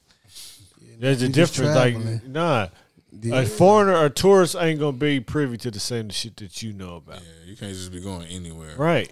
There's 1.00 1.22
a 1.24 1.28
You 1.28 1.34
just 1.34 1.56
difference. 1.56 1.76
Like, 1.76 2.28
nah, 2.28 2.68
Yeah. 3.20 3.42
a 3.42 3.46
foreigner 3.46 3.96
or 3.98 4.10
tourist 4.10 4.56
ain't 4.60 4.80
gonna 4.80 4.94
be 4.94 5.20
privy 5.20 5.58
to 5.58 5.72
the 5.72 5.80
same 5.80 6.10
shit 6.10 6.38
that 6.38 6.62
you 6.64 6.74
know 6.74 6.96
about. 6.98 7.22
Yeah, 7.22 7.50
you 7.52 7.56
can't 7.58 7.74
just 7.74 7.92
be 7.92 8.00
going 8.02 8.28
anywhere. 8.28 8.76
Right. 8.78 9.12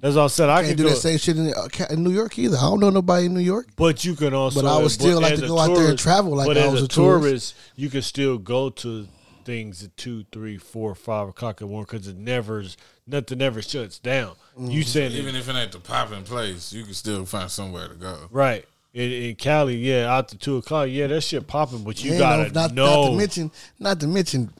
That's 0.00 0.16
all 0.16 0.24
I 0.24 0.28
said. 0.28 0.48
I 0.48 0.62
Can't 0.62 0.68
can 0.68 0.76
do 0.78 0.82
do 0.84 0.88
that 0.90 0.96
it. 0.96 1.00
same 1.00 1.18
shit 1.18 1.36
in, 1.36 1.54
uh, 1.54 1.68
in 1.90 2.02
New 2.02 2.10
York 2.10 2.36
either. 2.36 2.56
I 2.56 2.62
don't 2.62 2.80
know 2.80 2.90
nobody 2.90 3.26
in 3.26 3.34
New 3.34 3.40
York. 3.40 3.68
But 3.76 4.04
you 4.04 4.16
can 4.16 4.34
also. 4.34 4.60
But 4.62 4.68
I 4.68 4.82
would 4.82 4.90
still 4.90 5.20
like 5.20 5.36
to 5.36 5.44
a 5.44 5.48
go 5.48 5.58
out 5.60 5.74
there 5.76 5.88
and 5.90 5.98
travel 5.98 6.34
like 6.34 6.48
but 6.48 6.58
I 6.58 6.62
as 6.62 6.72
was 6.72 6.82
a 6.82 6.84
a 6.86 6.88
tourist. 6.88 7.22
tourist, 7.24 7.54
you 7.76 7.88
can 7.88 8.02
still 8.02 8.36
go 8.38 8.68
to 8.70 9.06
things 9.44 9.82
at 9.84 9.96
two, 9.96 10.24
three, 10.32 10.56
four, 10.56 10.94
five 10.96 11.28
o'clock 11.28 11.60
in 11.60 11.66
the 11.68 11.70
morning 11.72 11.86
because 11.90 12.08
it 12.08 12.16
never, 12.16 12.64
nothing 13.06 13.40
ever 13.42 13.60
shuts 13.62 13.98
down. 14.00 14.30
Mm-hmm. 14.58 14.70
You 14.70 14.82
saying 14.82 15.12
Even 15.12 15.34
it, 15.36 15.38
if 15.40 15.48
it 15.48 15.54
ain't 15.54 15.70
the 15.72 15.78
popping 15.80 16.24
place, 16.24 16.72
you 16.72 16.84
can 16.84 16.94
still 16.94 17.24
find 17.24 17.48
somewhere 17.50 17.86
to 17.88 17.94
go. 17.94 18.28
right? 18.30 18.64
In, 18.94 19.10
in 19.10 19.34
Cali, 19.36 19.76
yeah, 19.76 20.14
after 20.18 20.36
two 20.36 20.58
o'clock, 20.58 20.88
yeah, 20.90 21.06
that 21.06 21.22
shit 21.22 21.46
popping. 21.46 21.82
But 21.82 22.02
you 22.04 22.10
Ain't 22.12 22.18
gotta 22.20 22.52
no- 22.52 22.60
not, 22.60 22.74
know. 22.74 23.02
Not 23.04 23.10
to 23.10 23.16
mention, 23.16 23.50
not 23.78 24.00
to 24.00 24.06
mention, 24.06 24.50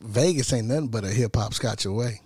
Vegas 0.00 0.52
ain't 0.52 0.66
nothing 0.66 0.88
but 0.88 1.04
a 1.04 1.08
hip 1.08 1.36
hop 1.36 1.54
scotch 1.54 1.84
away. 1.84 2.20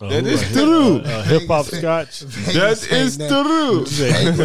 uh, 0.00 0.08
That 0.08 0.24
who 0.24 0.28
is 0.30 0.42
a 0.42 0.44
hip- 0.44 0.54
true. 0.64 0.96
uh, 0.98 1.22
hip 1.24 1.46
hop 1.48 1.66
scotch. 1.66 2.20
That 2.20 2.86
is 2.90 3.16
true. 3.16 3.84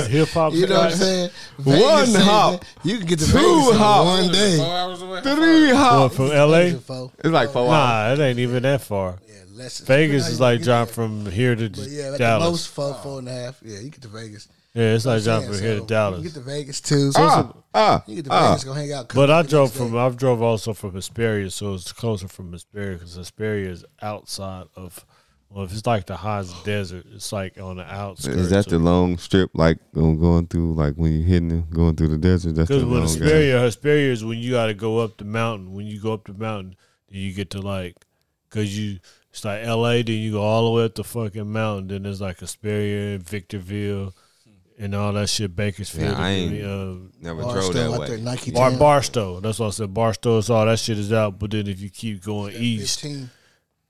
hip 0.08 0.30
hop. 0.30 0.54
You 0.54 0.68
know 0.68 0.76
what 0.76 0.92
I'm 0.92 0.98
saying? 0.98 1.30
One 1.58 1.76
Vegas 1.76 2.16
ain't 2.16 2.24
hop, 2.24 2.62
that- 2.62 2.68
You 2.84 2.98
can 2.98 3.08
get 3.08 3.20
to 3.20 3.26
two 3.26 3.32
Vegas 3.34 3.70
in 3.70 3.76
hop, 3.76 4.06
one 4.06 4.24
Four 4.26 4.34
day. 4.34 4.60
hours 4.62 5.02
away. 5.02 5.22
Three 5.22 5.68
What, 5.68 5.76
hop. 5.76 6.12
from 6.14 6.32
L.A. 6.32 6.68
It's 6.70 6.90
like 7.26 7.52
four 7.52 7.74
hours. 7.74 8.18
Nah, 8.20 8.24
it 8.24 8.28
ain't 8.30 8.40
even 8.40 8.64
that 8.64 8.82
far. 8.82 9.20
Yeah, 9.28 9.34
less. 9.60 9.80
Vegas 9.80 10.24
How 10.24 10.30
is 10.32 10.40
you 10.40 10.44
like 10.46 10.60
get 10.60 10.66
driving 10.66 10.94
from 10.94 11.26
here 11.28 11.56
to 11.56 11.70
But 11.70 11.88
yeah, 11.90 12.04
at 12.06 12.12
the 12.14 12.18
Dallas. 12.18 12.50
most 12.50 12.68
four, 12.70 12.94
four 12.96 13.20
and 13.20 13.30
a 13.30 13.32
half. 13.34 13.62
Yeah, 13.64 13.80
you 13.80 13.90
get 13.90 14.02
to 14.02 14.08
Vegas. 14.08 14.48
yeah, 14.74 14.94
it's 14.96 15.06
like 15.06 15.18
I'm 15.20 15.24
driving 15.24 15.48
from 15.48 15.56
saying, 15.58 15.64
here 15.66 15.74
so 15.74 15.78
to 15.78 15.82
You 15.84 15.88
Dallas. 15.88 16.24
get 16.24 16.34
to 16.34 16.40
Vegas 16.42 16.82
too. 16.82 17.12
Ah, 17.16 17.54
ah, 17.74 18.04
you 18.08 18.16
get 18.16 18.26
to 18.26 18.32
ah. 18.32 18.50
Vegas, 18.50 18.64
go 18.64 18.74
hang 18.74 18.92
out. 18.94 19.14
But 19.14 19.30
I 19.30 19.42
drove 19.44 19.72
from 19.72 19.92
day. 19.92 19.98
I've 20.00 20.18
drove 20.18 20.42
also 20.42 20.74
from 20.74 20.94
Hesperia, 20.94 21.50
so 21.52 21.76
it's 21.76 21.92
closer 21.92 22.28
from 22.28 22.52
Hesperia 22.52 22.94
because 22.98 23.16
Hesperia 23.16 23.70
is 23.70 23.86
outside 24.02 24.66
of. 24.76 25.06
Well, 25.52 25.66
if 25.66 25.72
it's 25.72 25.88
like 25.88 26.06
the 26.06 26.16
highest 26.16 26.64
desert, 26.64 27.08
it's 27.12 27.32
like 27.32 27.60
on 27.60 27.78
the 27.78 27.84
outskirts. 27.84 28.38
Is 28.38 28.50
that 28.52 28.68
the 28.68 28.78
long 28.78 29.18
strip, 29.18 29.50
like 29.56 29.80
going 29.96 30.20
going 30.20 30.46
through, 30.46 30.76
like 30.76 30.94
when 30.94 31.12
you're 31.12 31.28
hitting, 31.28 31.50
it, 31.50 31.72
going 31.72 31.96
through 31.96 32.10
the 32.10 32.20
desert? 32.20 32.54
That's 32.54 32.70
the 32.70 32.76
Because 32.76 32.86
with 32.86 33.00
long 33.00 33.08
game. 33.14 33.22
Hesperia, 33.24 33.60
Hesperia 33.60 34.12
is 34.12 34.24
when 34.24 34.38
you 34.38 34.52
got 34.52 34.68
to 34.68 34.76
go 34.76 35.00
up 35.00 35.18
the 35.18 35.26
mountain. 35.26 35.74
When 35.74 35.88
you 35.88 36.00
go 36.00 36.14
up 36.14 36.26
the 36.26 36.36
mountain, 36.36 36.76
then 37.10 37.22
you 37.22 37.34
get 37.34 37.50
to 37.50 37.62
like, 37.62 37.96
because 38.48 38.78
you 38.78 39.00
it's 39.32 39.46
like 39.46 39.64
L.A. 39.64 40.02
Then 40.02 40.16
you 40.18 40.34
go 40.34 40.42
all 40.42 40.66
the 40.66 40.72
way 40.72 40.86
up 40.86 40.96
the 40.96 41.04
fucking 41.04 41.52
mountain. 41.52 41.88
Then 41.90 42.04
there's 42.04 42.22
like 42.22 42.40
Hesperia, 42.40 43.18
Victorville, 43.20 44.14
and 44.78 44.96
all 44.96 45.14
that 45.14 45.30
shit. 45.30 45.56
Bakersfield, 45.56 46.12
Yeah, 46.12 46.20
I 46.20 46.30
ain't 46.30 46.64
uh, 46.64 46.96
never 47.22 47.44
Barstow 47.44 47.72
drove 47.74 47.94
out 47.94 48.00
that 48.02 48.08
there, 48.08 48.18
way. 48.18 48.24
Nike 48.24 48.52
Bar, 48.52 48.72
Barstow. 48.72 49.40
That's 49.40 49.60
what 49.60 49.68
I 49.68 49.70
said. 49.72 49.94
Barstow. 49.94 50.42
So 50.42 50.56
all 50.56 50.66
that 50.66 50.80
shit 50.80 50.98
is 50.98 51.14
out. 51.14 51.38
But 51.40 51.52
then 51.52 51.68
if 51.68 51.80
you 51.80 51.90
keep 51.90 52.24
going 52.24 52.54
east, 52.56 53.02
15. 53.02 53.30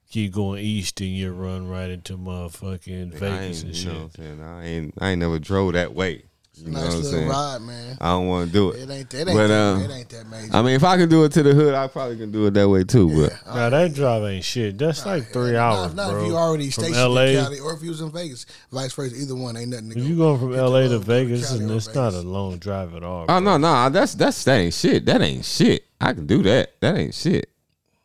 keep 0.10 0.34
going 0.34 0.64
east, 0.64 0.99
and 1.02 1.10
you 1.10 1.32
run 1.32 1.68
right 1.70 1.90
into 1.90 2.18
motherfucking 2.18 3.16
I 3.16 3.18
Vegas 3.18 3.64
ain't, 3.64 3.64
and 3.64 3.76
you 3.76 3.82
shit. 3.82 3.94
know 3.94 4.10
what 4.40 4.48
I 4.48 4.64
ain't, 4.64 4.94
I 4.99 5.10
ain't 5.11 5.20
never 5.20 5.40
drove 5.40 5.74
that 5.74 5.94
way. 5.94 6.24
You 6.61 6.72
know 6.72 6.80
Nice 6.80 6.88
what 6.88 6.94
I'm 6.95 7.02
little 7.03 7.11
saying? 7.19 7.30
ride, 7.30 7.61
man. 7.61 7.98
I 8.02 8.10
don't 8.11 8.27
want 8.27 8.48
to 8.48 8.53
do 8.53 8.69
it. 8.72 8.76
It 8.81 8.90
ain't, 8.90 9.14
it 9.14 9.18
ain't, 9.18 9.38
But, 9.38 9.48
that, 9.48 9.52
um, 9.52 9.81
it 9.84 9.91
ain't 9.91 10.10
that 10.10 10.27
major. 10.30 10.49
I 10.56 10.61
mean, 10.61 10.76
if 10.76 10.84
I 10.84 10.98
can 10.98 11.10
do 11.10 11.23
it 11.23 11.31
to 11.34 11.44
the 11.44 11.53
hood, 11.53 11.73
I 11.73 11.88
probably 11.88 12.18
can 12.18 12.31
do 12.31 12.45
it 12.48 12.53
that 12.56 12.68
way 12.69 12.84
too. 12.84 13.07
But 13.10 13.31
Yeah. 13.48 13.53
Nah, 13.56 13.69
that 13.69 13.94
drive 13.94 14.23
ain't 14.23 14.44
shit. 14.44 14.77
That's 14.77 15.06
like 15.06 15.27
three 15.31 15.56
hours, 15.56 15.94
not, 15.94 16.07
not 16.07 16.11
bro. 16.11 16.22
if 16.22 16.27
you 16.27 16.36
already 16.36 16.69
from 16.72 16.84
stationed 16.86 17.14
LA. 17.14 17.22
in 17.22 17.44
Cali 17.44 17.60
or 17.60 17.73
if 17.73 17.81
you 17.84 17.90
was 17.90 18.02
in 18.02 18.11
Vegas. 18.11 18.45
Vice 18.72 18.94
versa, 18.94 19.15
either 19.15 19.36
one 19.36 19.56
ain't 19.57 19.69
nothing. 19.69 19.90
To 19.91 19.98
If 19.98 20.03
go. 20.03 20.10
you 20.10 20.18
going 20.18 20.40
from 20.40 20.52
LA 20.52 20.81
to 20.81 20.90
to 20.90 20.99
Vegas, 20.99 21.48
Cali 21.49 21.61
and 21.61 21.72
or 21.72 21.76
it's 21.76 21.94
not 21.95 22.14
a 22.14 22.22
long 22.22 22.57
drive 22.57 22.94
at 22.95 23.03
all. 23.03 23.23
oh 23.23 23.26
bro. 23.27 23.40
no, 23.40 23.57
no, 23.57 23.90
that's 23.90 24.14
that's 24.15 24.44
that 24.44 24.57
ain't 24.57 24.73
shit. 24.73 25.06
That 25.06 25.22
ain't 25.22 25.45
shit. 25.45 25.84
I 26.02 26.14
can 26.14 26.26
do 26.26 26.41
that. 26.44 26.80
That 26.81 26.98
ain't 26.98 27.14
shit. 27.14 27.49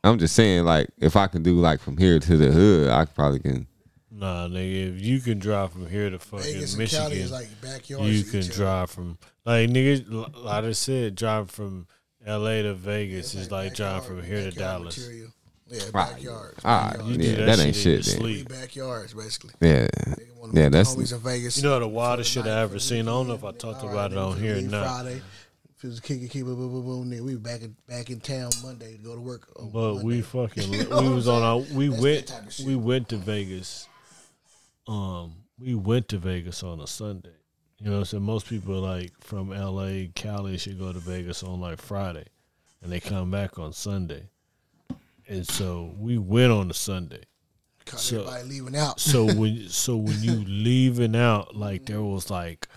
I'm 0.02 0.18
just 0.18 0.35
saying, 0.35 0.64
like, 0.64 0.89
if 0.98 1.16
I 1.16 1.26
can 1.28 1.43
do 1.43 1.55
like 1.55 1.81
from 1.81 1.97
here 1.97 2.18
to 2.18 2.36
the 2.36 2.52
hood, 2.52 2.90
I 2.90 3.06
probably 3.06 3.39
can. 3.40 3.66
Nah, 4.25 4.49
nigga, 4.49 4.97
if 4.97 5.03
you 5.05 5.21
can 5.21 5.39
drive 5.39 5.73
from 5.73 5.87
here 5.87 6.09
to 6.09 6.19
fucking 6.19 6.47
Vegas 6.55 6.77
Michigan, 6.79 7.05
Cali 7.09 7.21
is 7.21 7.31
like 7.31 7.49
backyards. 7.61 8.11
you 8.11 8.25
can 8.25 8.51
drive 8.51 8.91
from 8.91 9.19
like 9.45 9.69
nigga. 9.69 10.35
Like 10.43 10.65
I 10.65 10.73
said, 10.73 11.15
drive 11.15 11.51
from 11.51 11.87
LA 12.27 12.63
to 12.63 12.73
Vegas 12.73 13.35
Yeah, 13.35 13.43
is 13.43 13.51
like 13.51 13.75
driving 13.75 14.01
backyard- 14.01 14.21
from 14.21 14.27
here 14.27 14.51
to 14.51 14.57
Dallas. 14.57 14.97
material. 14.97 15.31
Yeah, 15.69 15.81
Right. 15.93 16.13
backyards. 16.15 16.61
Ah, 16.65 16.87
backyards. 16.97 17.09
You 17.19 17.23
yeah, 17.23 17.37
that, 17.37 17.45
that 17.57 17.67
ain't 17.67 17.77
shit 17.77 17.87
in 17.97 18.03
shit. 18.03 18.07
your 18.07 18.13
Then. 18.15 18.21
sleep. 18.35 18.49
Backyards, 18.49 19.13
basically. 19.15 19.51
Yeah, 19.61 19.89
Yeah, 20.07 20.15
meet 20.47 20.55
the 20.55 20.71
that's- 20.71 20.95
homies 20.95 21.13
in 21.13 21.19
Vegas. 21.21 21.57
You 21.59 21.63
know 21.65 21.81
the 21.81 21.89
wildest 21.89 22.31
shit 22.31 22.45
I 22.45 22.49
night, 22.49 22.61
ever 22.63 22.79
seen. 22.79 23.01
I 23.03 23.05
don't 23.13 23.29
know 23.29 23.35
if 23.35 23.45
I 23.45 23.53
talked 23.53 23.83
All 23.83 23.91
about 23.91 24.13
it 24.13 24.17
on 24.19 24.39
here 24.41 24.57
or 24.57 24.61
not. 24.63 24.87
Friday, 24.87 25.23
Fizz 25.77 26.01
kick 26.01 26.23
it, 26.23 26.31
keep 26.31 26.47
boom, 26.47 26.57
boom, 26.57 26.83
boom. 26.83 27.11
Then 27.11 27.25
we 27.27 27.37
back 27.37 27.61
in 27.61 27.77
back 27.87 28.09
in 28.09 28.21
town 28.21 28.51
Monday 28.63 28.93
to 28.93 28.99
go 29.03 29.15
to 29.15 29.21
work. 29.21 29.49
on 29.61 29.69
But 29.71 29.97
we 30.03 30.23
fucking 30.23 30.73
You 30.73 30.89
know 30.89 31.03
we 31.03 31.09
was 31.11 31.29
on 31.29 31.43
our 31.43 31.59
we 31.75 31.89
That's 31.89 32.01
went 32.03 32.27
that 32.29 32.33
type 32.33 32.47
of 32.47 32.53
shit. 32.55 32.67
we 32.67 32.75
went 32.77 33.11
to 33.11 33.19
Vegas. 33.19 33.87
Um, 34.86 35.35
we 35.59 35.74
went 35.74 36.09
to 36.09 36.19
Vegas 36.19 36.62
on 36.62 36.81
a 36.81 36.86
Sunday. 36.86 37.36
You 37.78 37.90
know, 37.90 37.98
I'm 37.98 38.05
saying 38.05 38.23
most 38.23 38.48
people 38.48 38.81
like 38.81 39.12
from 39.20 39.52
L.A., 39.52 40.11
Cali 40.15 40.56
should 40.59 40.78
go 40.78 40.93
to 40.93 40.98
Vegas 40.98 41.43
on 41.43 41.61
like 41.61 41.81
Friday, 41.81 42.27
and 42.82 42.90
they 42.90 43.01
come 43.01 43.31
back 43.31 43.59
on 43.59 43.73
Sunday. 43.73 44.28
And 45.27 45.47
so 45.47 45.94
we 45.98 46.19
went 46.19 46.52
on 46.52 46.70
a 46.70 46.74
Sunday. 46.74 47.24
Caught 47.86 48.01
so- 48.01 48.20
everybody 48.20 48.48
leaving 48.48 48.77
out. 48.77 49.01
So 49.01 49.27
when 49.35 49.69
so 49.69 49.97
when 49.97 50.23
you 50.23 50.44
leaving 50.47 51.16
out, 51.16 51.56
like 51.56 51.86
there 51.86 52.02
was 52.02 52.31
like 52.31 52.69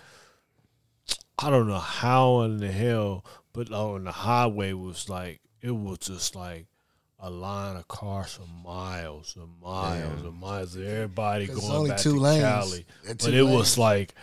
I 1.40 1.50
don't 1.50 1.68
know 1.68 1.80
how 1.80 2.42
in 2.42 2.58
the 2.58 2.72
hell, 2.72 3.24
but 3.54 3.72
on 3.72 4.06
the 4.06 4.12
highway 4.12 4.74
was 4.74 5.10
like 5.10 5.42
it 5.62 5.72
was 5.72 6.00
just 6.00 6.36
like 6.36 6.68
a 7.20 7.30
line 7.30 7.76
of 7.76 7.88
cars 7.88 8.34
for 8.34 8.48
miles 8.64 9.36
and 9.36 9.50
miles 9.62 10.22
and 10.24 10.40
miles. 10.40 10.78
Everybody 10.78 11.48
'Cause 11.48 11.58
it's 11.58 11.66
going 11.68 11.78
only 11.78 11.90
back 11.92 12.00
two 12.00 12.14
to 12.16 12.20
lanes. 12.20 12.44
Cali, 12.44 12.86
but 13.08 13.34
it 13.34 13.44
lanes. 13.44 13.58
was 13.58 13.78
like 13.78 14.14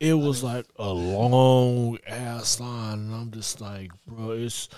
it 0.00 0.14
was 0.14 0.42
like 0.42 0.66
a 0.76 0.88
long 0.90 1.98
ass 2.06 2.58
line, 2.58 2.98
and 3.00 3.14
I'm 3.14 3.30
just 3.30 3.60
like, 3.60 3.90
bro, 4.06 4.30
it's 4.30 4.68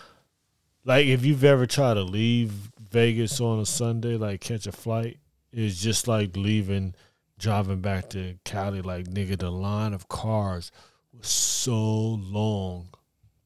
like 0.85 1.07
if 1.07 1.24
you've 1.24 1.44
ever 1.44 1.65
tried 1.66 1.94
to 1.94 2.03
leave 2.03 2.51
Vegas 2.90 3.40
on 3.40 3.61
a 3.61 3.66
Sunday, 3.66 4.16
like 4.16 4.40
catch 4.40 4.66
a 4.66 4.73
flight, 4.73 5.19
it's 5.53 5.81
just 5.81 6.09
like 6.09 6.36
leaving, 6.36 6.94
driving 7.39 7.81
back 7.81 8.11
to 8.11 8.35
Cali. 8.44 8.82
Like 8.82 9.07
nigga, 9.07 9.39
the 9.39 9.51
line 9.51 9.94
of 9.94 10.09
cars 10.09 10.73
was 11.16 11.28
so 11.28 11.74
long 11.74 12.89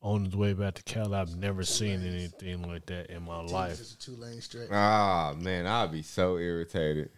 on 0.07 0.31
the 0.31 0.37
way 0.37 0.53
back 0.53 0.74
to 0.74 0.83
Cal, 0.85 1.12
I've 1.12 1.37
never 1.37 1.65
seen 1.65 2.07
anything 2.07 2.62
like 2.62 2.87
that 2.87 3.11
in 3.11 3.24
my 3.24 3.41
life. 3.41 3.78
Just 3.78 3.95
a 3.95 3.99
two 3.99 4.16
lane 4.16 4.41
stretch. 4.41 4.69
Ah 4.70 5.35
man, 5.37 5.66
I'd 5.66 5.91
be 5.91 6.03
so 6.03 6.39
irritated. 6.39 7.11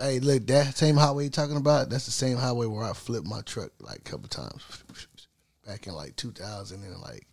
Hey, 0.00 0.18
look, 0.18 0.46
that 0.48 0.76
same 0.76 0.96
highway 0.96 1.24
you're 1.24 1.30
talking 1.30 1.56
about, 1.56 1.90
that's 1.90 2.06
the 2.06 2.10
same 2.10 2.38
highway 2.38 2.66
where 2.66 2.84
I 2.84 2.92
flipped 2.92 3.26
my 3.26 3.40
truck 3.42 3.70
like 3.78 3.98
a 3.98 4.02
couple 4.02 4.28
times. 4.28 4.64
Back 5.66 5.86
in 5.86 5.94
like 5.94 6.16
2000 6.16 6.82
and 6.82 7.00
like 7.00 7.26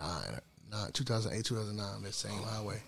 nine, 0.00 0.40
nine 0.70 0.90
2008, 0.92 1.44
2009, 1.44 2.02
that 2.02 2.14
same 2.14 2.42
highway. 2.42 2.80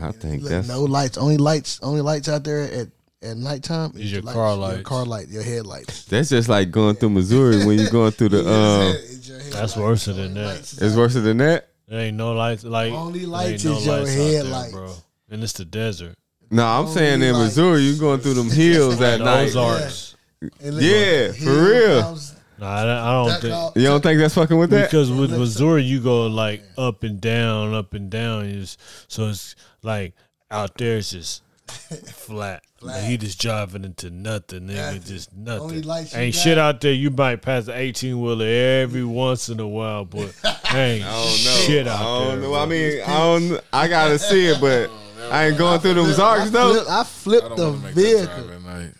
I 0.00 0.10
think 0.10 0.42
Look, 0.42 0.50
that's 0.50 0.68
no 0.68 0.82
lights, 0.82 1.18
only 1.18 1.36
lights, 1.36 1.78
only 1.82 2.00
lights 2.00 2.28
out 2.28 2.42
there 2.42 2.62
at 2.62 2.88
at 3.22 3.36
nighttime. 3.36 3.92
Is 3.96 4.12
your 4.12 4.22
lights, 4.22 4.34
car 4.34 4.72
Your 4.74 4.82
car 4.82 5.04
light, 5.04 5.28
your 5.28 5.42
headlights. 5.42 6.04
that's 6.04 6.28
just 6.30 6.48
like 6.48 6.70
going 6.70 6.96
through 6.96 7.10
Missouri 7.10 7.64
when 7.66 7.78
you're 7.78 7.90
going 7.90 8.12
through 8.12 8.30
the 8.30 8.40
um. 8.48 8.94
It's 8.96 9.50
That's 9.50 9.76
worse 9.76 10.04
than 10.06 10.34
that. 10.34 10.46
lights 10.46 10.78
It's 10.80 10.94
worse 10.96 11.14
than 11.14 11.36
that. 11.38 11.68
There 11.86 12.00
ain't 12.00 12.16
no 12.16 12.32
lights. 12.32 12.64
Like 12.64 12.92
Only 12.92 13.20
there 13.20 13.28
lights 13.28 13.64
ain't 13.64 13.72
no 13.74 13.78
is 13.78 13.86
your 13.86 13.96
lights 13.98 14.10
out 14.10 14.16
there, 14.16 14.32
headlights. 14.42 14.72
bro. 14.72 14.92
And 15.30 15.42
it's 15.42 15.52
the 15.54 15.64
desert. 15.64 16.14
No, 16.50 16.64
I'm 16.66 16.80
Only 16.86 16.92
saying 16.94 17.22
in 17.22 17.32
lights. 17.32 17.56
Missouri, 17.56 17.80
you're 17.82 17.98
going 17.98 18.20
through 18.20 18.34
them 18.34 18.50
hills 18.50 19.00
at 19.00 19.18
The 19.18 19.24
night. 19.24 19.46
Ozarks. 19.48 20.16
And 20.40 20.76
look, 20.76 20.82
Yeah, 20.84 21.32
for 21.32 21.62
real. 21.70 22.02
comes, 22.02 22.34
Nah, 22.58 22.70
I 22.74 22.82
don't- 22.84 22.90
I 22.98 23.12
don't 23.12 23.40
think. 23.40 23.54
out. 23.54 23.72
You 23.76 23.82
don't 23.84 24.00
think 24.02 24.18
that's 24.20 24.34
fucking 24.34 24.56
with 24.58 24.70
that? 24.70 24.90
Because 24.90 25.10
with 25.12 25.30
Missouri, 25.30 25.82
you 25.84 26.00
go 26.00 26.26
like 26.26 26.62
up 26.76 27.02
and 27.04 27.20
down, 27.20 27.72
up 27.74 27.94
and 27.94 28.10
down. 28.10 28.46
Is 28.46 28.76
so 29.08 29.28
it's 29.28 29.54
like 29.82 30.14
out 30.50 30.76
there, 30.76 30.98
it's 30.98 31.10
just 31.12 31.42
flat. 32.12 32.62
Like 32.80 33.02
he 33.04 33.16
just 33.16 33.40
driving 33.40 33.84
into 33.84 34.10
nothing, 34.10 34.68
nigga. 34.68 34.76
Nothing. 34.76 35.02
Just 35.02 35.32
nothing. 35.34 35.82
lights 35.82 36.14
Ain't 36.14 36.34
got- 36.34 36.40
shit 36.42 36.58
out 36.58 36.80
there. 36.80 36.92
You 36.92 37.10
might 37.10 37.42
pass 37.42 37.68
an 37.68 37.74
eighteen 37.74 38.20
wheeler 38.20 38.46
every 38.46 39.04
once 39.04 39.48
in 39.48 39.58
a 39.60 39.66
while, 39.68 40.04
but 40.04 40.32
ain't 40.72 41.04
I 41.04 41.10
don't 41.10 41.44
know. 41.44 41.60
shit 41.66 41.86
out 41.88 42.00
I 42.00 42.02
don't 42.02 42.26
there. 42.28 42.36
know. 42.36 42.48
bro. 42.50 42.60
I 42.62 42.66
mean, 42.66 43.00
I 43.02 43.16
don't. 43.18 43.60
I 43.72 43.88
gotta 43.88 44.18
see 44.18 44.46
it, 44.46 44.60
but 44.60 44.90
I 45.30 45.46
ain't 45.48 45.58
going 45.58 45.80
through 45.80 45.94
them 45.94 46.06
Ozarks 46.06 46.50
though. 46.50 46.72
flipped, 46.74 46.90
I 46.90 47.00
I 47.00 47.04
flipped 47.04 47.48
don't 47.48 47.56
the 47.56 47.70
want 47.70 47.80
to 47.80 47.86
that 47.88 47.94
vehicle. 47.94 48.44
drive 48.46 48.50
at 48.50 48.62
night. 48.62 48.94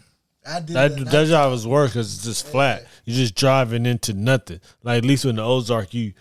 I 0.51 0.61
did 0.61 0.77
That 0.77 0.93
it 0.93 0.99
at 1.01 1.11
that 1.11 1.27
job 1.29 1.53
is 1.53 1.67
worse 1.67 1.91
because 1.91 2.15
it's 2.15 2.25
just 2.25 2.47
flat. 2.47 2.87
You're 3.05 3.17
just 3.17 3.35
driving 3.35 3.85
into 3.87 4.13
nothing. 4.15 4.61
Like 4.83 4.99
at 4.99 5.05
least 5.05 5.25
in 5.27 5.37
the 5.37 5.45
Ozark, 5.45 5.93
you 5.95 6.15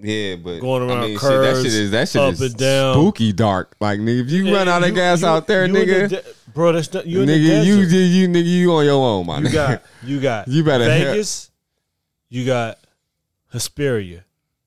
Yeah, 0.00 0.36
but 0.36 0.60
Going 0.60 0.82
around 0.88 0.98
I 0.98 1.06
mean, 1.08 1.18
curves, 1.18 1.58
shit, 1.62 1.64
that 1.64 1.70
shit 1.70 1.80
is 1.82 1.90
that 1.90 2.08
shit 2.08 2.22
up 2.22 2.32
is 2.34 2.40
and 2.42 2.56
down. 2.56 2.94
spooky 2.94 3.32
dark. 3.32 3.74
Like 3.80 3.98
nigga, 4.00 4.20
if 4.24 4.30
you 4.30 4.54
run 4.54 4.68
out 4.68 4.82
of 4.84 4.94
gas 4.94 5.22
you- 5.22 5.26
out 5.28 5.46
there, 5.46 5.66
you 5.66 5.72
the 5.72 5.78
nigga, 5.80 6.08
de- 6.08 6.24
bro. 6.54 6.72
That's 6.72 6.92
not 6.94 7.06
you 7.06 7.20
in 7.22 7.26
the 7.26 7.32
nigga, 7.32 7.64
you, 7.66 7.76
desert. 7.82 7.96
you 7.96 8.00
you 8.00 8.28
nigga, 8.28 8.46
you 8.46 8.72
on 8.74 8.84
your 8.84 8.94
own, 8.94 9.26
my 9.26 9.38
You 9.38 9.46
nigga. 9.46 9.52
got 9.52 9.82
you 10.04 10.20
got 10.20 10.48
You 10.48 10.62
better 10.64 10.84
help. 10.84 11.08
Vegas. 11.10 11.50
You 12.28 12.46
got 12.46 12.78
Hesperia. 13.52 14.24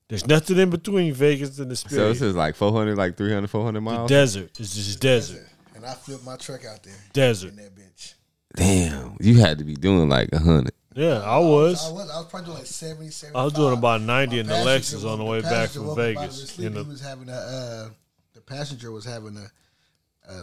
There's 0.08 0.26
nothing 0.26 0.58
in 0.58 0.68
between 0.68 1.14
Vegas 1.14 1.58
and 1.58 1.70
the 1.70 1.76
so 1.76 2.08
this 2.08 2.20
is 2.20 2.34
like 2.36 2.54
400, 2.54 2.98
like 2.98 3.16
300, 3.16 3.48
400 3.48 3.78
the 3.78 3.80
miles. 3.80 4.08
desert. 4.10 4.50
It's 4.60 4.74
just 4.74 5.00
desert. 5.00 5.46
And 5.74 5.86
I 5.86 5.94
flipped 5.94 6.24
my 6.26 6.36
truck 6.36 6.66
out 6.66 6.82
there 6.82 6.92
Desert. 7.14 7.50
in 7.50 7.56
that 7.56 7.74
bitch. 7.74 8.14
Damn, 8.54 9.16
you 9.20 9.38
had 9.40 9.56
to 9.58 9.64
be 9.64 9.74
doing 9.74 10.10
like 10.10 10.28
a 10.32 10.38
hundred. 10.38 10.72
Yeah, 10.94 11.20
I 11.20 11.38
was. 11.38 11.84
I 11.84 11.92
was. 11.92 12.02
was, 12.02 12.10
I 12.10 12.16
was 12.18 12.26
probably 12.26 12.46
doing 12.46 12.58
like 12.58 12.66
70, 12.66 13.10
75. 13.10 13.40
I 13.40 13.44
was 13.44 13.52
doing 13.54 13.72
about 13.76 14.00
90 14.02 14.38
in 14.40 14.46
the 14.46 14.54
Lexus 14.54 15.04
on 15.10 15.18
the 15.18 15.24
woke- 15.24 15.32
way 15.32 15.40
back 15.42 15.50
passenger 15.52 15.78
from 15.78 15.86
woke 15.88 15.98
up 15.98 16.04
out 16.04 16.08
of 16.10 16.14
Vegas. 16.20 16.40
his 16.40 16.50
sleep. 16.50 16.72
The- 16.74 16.82
he 16.84 16.88
was 16.90 17.00
having 17.00 17.28
a, 17.28 17.32
uh, 17.32 17.88
the 18.34 18.40
passenger 18.40 18.90
was 18.90 19.04
having 19.04 19.36
a, 19.36 19.46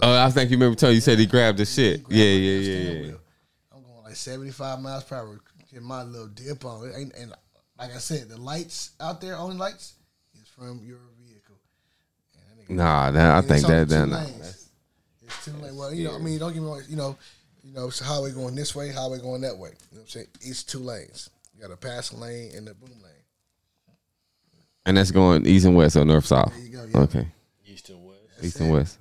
Oh, 0.01 0.23
I 0.26 0.30
think 0.30 0.51
you 0.51 0.57
remember 0.57 0.76
telling 0.76 0.95
you 0.95 1.01
said 1.01 1.17
he 1.17 1.26
grabbed 1.26 1.57
the 1.57 1.65
shit. 1.65 2.03
grabbed 2.03 2.13
Yeah, 2.13 2.26
my 2.26 2.31
yeah, 2.31 2.59
yeah, 2.59 2.91
yeah. 2.91 3.01
wheel. 3.01 3.19
I'm 3.73 3.84
going 3.84 4.03
like 4.03 4.15
75 4.15 4.81
miles 4.81 5.03
per 5.05 5.15
hour, 5.15 5.39
getting 5.71 5.88
my 5.88 6.03
little 6.03 6.27
dip 6.27 6.65
on 6.65 6.89
it. 6.89 6.95
And, 6.95 7.11
and 7.15 7.34
like 7.77 7.95
I 7.95 7.97
said, 7.99 8.27
the 8.30 8.38
lights 8.38 8.91
out 8.99 9.21
there, 9.21 9.38
only 9.38 9.55
lights, 9.55 9.93
is 10.35 10.47
from 10.49 10.81
your 10.84 10.99
vehicle. 11.26 11.55
And 12.67 12.77
Nah, 12.77 13.09
that, 13.11 13.35
I 13.38 13.41
think 13.41 13.51
it's 13.61 13.65
only 13.65 13.85
that 13.85 14.05
two 14.05 14.09
that 14.11 14.27
lanes. 14.27 14.69
It's 15.23 15.45
too 15.45 15.51
late. 15.53 15.73
Well, 15.73 15.93
you 15.93 16.03
know, 16.09 16.15
I 16.15 16.17
mean, 16.19 16.39
don't 16.39 16.53
get 16.53 16.61
me 16.61 16.67
wrong. 16.67 16.81
You 16.89 16.97
know, 16.97 17.17
you 17.69 17.75
know, 17.75 17.87
it's 17.87 18.01
a 18.01 18.03
highway 18.03 18.31
going 18.31 18.55
this 18.55 18.75
way, 18.75 18.91
highway 18.91 19.19
going 19.19 19.41
that 19.41 19.55
way. 19.57 19.69
You 19.91 19.97
know 19.97 20.01
what 20.01 20.01
I'm 20.01 20.07
saying? 20.07 20.27
It's 20.41 20.63
two 20.63 20.79
lanes. 20.79 21.29
You 21.55 21.61
got 21.61 21.71
a 21.71 21.77
passing 21.77 22.19
lane 22.19 22.51
and 22.55 22.67
a 22.67 22.73
boom 22.73 22.89
lane. 23.03 23.93
and 24.85 24.97
that's 24.97 25.11
going 25.11 25.45
east 25.45 25.65
and 25.65 25.75
west 25.75 25.95
or 25.95 26.03
north 26.05 26.25
south. 26.25 26.51
There 26.55 26.65
you 26.65 26.69
go, 26.69 26.85
yeah. 26.91 26.97
Okay, 27.03 27.27
East 27.67 27.89
and 27.89 28.03
West. 28.03 28.19
east 28.41 28.59
and 28.59 28.71
west. 28.71 28.97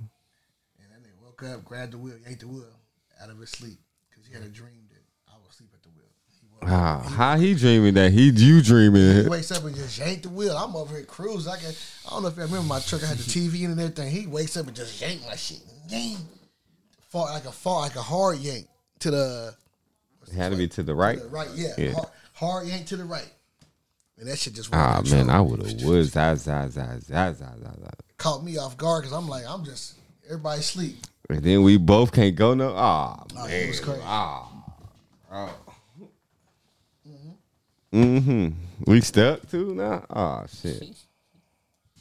And 0.81 0.89
then 0.93 1.01
nigga 1.01 1.25
woke 1.25 1.43
up, 1.45 1.65
grabbed 1.65 1.93
the 1.93 1.99
wheel, 1.99 2.17
yanked 2.27 2.41
the 2.41 2.49
wheel 2.49 2.67
out 3.23 3.31
of 3.31 3.39
his 3.39 3.51
sleep 3.51 3.79
because 4.11 4.27
he 4.27 4.35
had 4.35 4.43
a 4.43 4.49
dream 4.49 4.87
that 4.91 5.01
I 5.33 5.37
was 5.39 5.55
asleep 5.55 5.71
at 5.73 5.83
the 5.83 5.89
wheel. 5.91 6.05
He 6.41 6.47
woke 6.53 6.65
up, 6.65 6.69
Ah, 6.71 7.09
how 7.09 7.37
he 7.39 7.55
dreaming 7.55 7.95
that 7.95 8.13
he 8.13 8.29
you 8.31 8.61
dreaming? 8.61 9.23
He 9.23 9.29
wakes 9.29 9.51
up 9.51 9.65
and 9.65 9.75
just 9.75 9.99
yanked 9.99 10.25
the 10.25 10.29
wheel. 10.29 10.57
I'm 10.57 10.77
over 10.77 10.95
here 10.97 11.05
cruising. 11.07 11.51
I 11.53 11.57
can, 11.57 11.73
I 12.07 12.11
don't 12.11 12.23
know 12.23 12.29
if 12.29 12.37
you 12.37 12.43
remember 12.43 12.67
my 12.69 12.81
truck. 12.81 13.03
I 13.03 13.07
had 13.07 13.19
the 13.19 13.23
TV 13.23 13.63
in 13.65 13.71
and 13.71 13.81
everything. 13.81 14.11
He 14.11 14.27
wakes 14.27 14.57
up 14.59 14.67
and 14.67 14.77
just 14.77 15.01
yanked 15.01 15.25
my 15.27 15.37
shit. 15.37 15.61
Yank. 15.89 16.19
Fought 17.09 17.33
like 17.33 17.45
a 17.47 17.53
fought 17.53 17.81
like 17.81 17.97
a 17.97 18.03
hard 18.03 18.39
yank 18.39 18.67
to 19.01 19.11
the, 19.11 19.55
It 20.27 20.35
had 20.35 20.51
to 20.53 20.57
be 20.59 20.69
to 20.69 20.83
the 20.83 20.95
right. 20.95 21.17
to 21.19 21.25
the 21.25 21.31
right. 21.31 21.49
Yeah, 21.55 21.69
Yeah. 21.79 21.93
Hard, 21.93 22.09
hard 22.35 22.67
yank 22.69 22.87
to 22.89 22.97
the 22.97 23.05
right. 23.05 23.31
And 24.19 24.29
that 24.29 24.39
shit 24.39 24.55
just 24.55 24.69
Ah 24.75 24.97
went 25.03 25.11
man. 25.13 25.31
I 25.31 25.41
would 25.41 25.63
have 25.65 25.83
would 25.85 26.05
za 26.07 26.35
za 26.35 26.69
za 26.69 26.99
za 26.99 27.33
za 27.33 27.33
za 27.33 27.73
za. 27.81 27.91
caught 28.19 28.43
me 28.45 28.59
off 28.59 28.77
guard 28.77 29.03
because 29.05 29.17
I'm 29.17 29.29
like 29.29 29.45
I'm 29.49 29.65
just 29.65 29.95
everybody 30.27 30.61
sleep. 30.63 30.97
And 31.31 31.43
then 31.43 31.63
we 31.63 31.77
both 31.79 32.11
can't 32.13 32.35
go 32.35 32.55
no. 32.55 32.75
Ah 32.77 33.23
Oh, 33.37 33.47
man, 33.47 33.51
it 33.51 33.69
was 33.69 33.81
crazy. 33.81 34.01
ah. 34.05 34.49
Oh. 35.31 35.55
Mm-hmm. 37.93 38.49
We 38.87 39.01
stuck 39.01 39.49
too 39.51 39.75
now. 39.75 40.05
Oh 40.11 40.45
shit. 40.61 40.83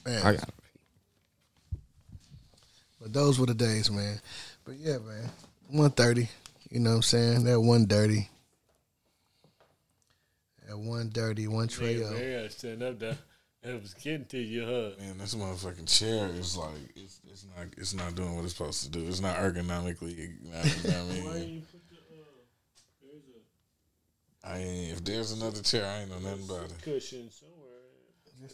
Man, 0.06 0.22
I 0.26 0.34
got. 0.34 0.50
But 3.02 3.14
those 3.14 3.40
were 3.40 3.46
the 3.46 3.54
days, 3.54 3.90
man. 3.92 4.20
But 4.68 4.76
yeah, 4.76 4.98
man. 4.98 5.30
One 5.69 5.91
thirty. 5.91 6.27
You 6.69 6.81
know 6.81 6.89
what 6.89 6.95
I'm 6.98 7.02
saying? 7.03 7.44
That 7.45 7.61
one 7.61 7.85
dirty. 7.85 8.30
That 10.68 10.77
one 10.77 11.10
dirty, 11.14 11.48
one 11.48 11.69
trail. 11.69 12.11
Man, 12.11 12.34
gotta 12.34 12.49
stand 12.49 12.84
up 12.84 12.99
there. 12.99 13.18
That 13.64 13.81
was 13.81 13.94
getting 13.94 14.26
to 14.26 14.38
you, 14.38 14.65
huh? 14.65 14.89
Man, 14.99 15.18
this 15.19 15.35
motherfucking 15.35 15.88
chair 15.88 16.27
is 16.27 16.57
like 16.57 16.76
it's, 16.98 17.22
it's 17.31 17.45
not 17.56 17.68
it's 17.77 17.94
not 17.94 18.15
doing 18.15 18.35
what 18.35 18.44
it's 18.44 18.56
supposed 18.56 18.84
to 18.84 18.89
do. 18.89 19.07
It's 19.07 19.22
not 19.22 19.38
ergonomically. 19.38 20.18
You 20.18 20.52
know 20.52 20.60
what 20.60 20.95
I 20.95 21.39
mean? 21.39 21.64
Uh, 24.44 24.53
I 24.53 24.60
ain't, 24.60 24.91
if 24.94 25.03
there's 25.03 25.34
another 25.34 25.61
chair, 25.61 25.85
I 25.85 26.02
ain't 26.02 26.10
know 26.10 26.19
nothing 26.19 26.45
about 26.45 26.69
it. 26.69 26.81
Cushion 26.81 27.30
somewhere. 27.30 27.57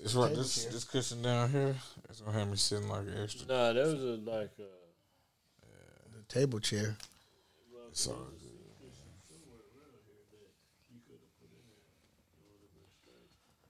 It's 0.03 0.15
right. 0.15 0.33
This 0.33 0.65
this 0.65 0.83
cushion 0.85 1.21
down 1.21 1.51
here. 1.51 1.75
It's 2.09 2.21
gonna 2.21 2.39
have 2.39 2.47
me 2.47 2.55
sitting 2.55 2.89
like 2.89 3.01
an 3.01 3.15
extra. 3.21 3.47
Nah, 3.47 3.73
that 3.73 3.85
was 3.85 4.01
a, 4.01 4.17
like 4.27 4.51
a. 4.57 4.82
Table 6.27 6.59
chair. 6.59 6.95
It's 7.91 8.07
all 8.07 8.15
good. 8.15 8.49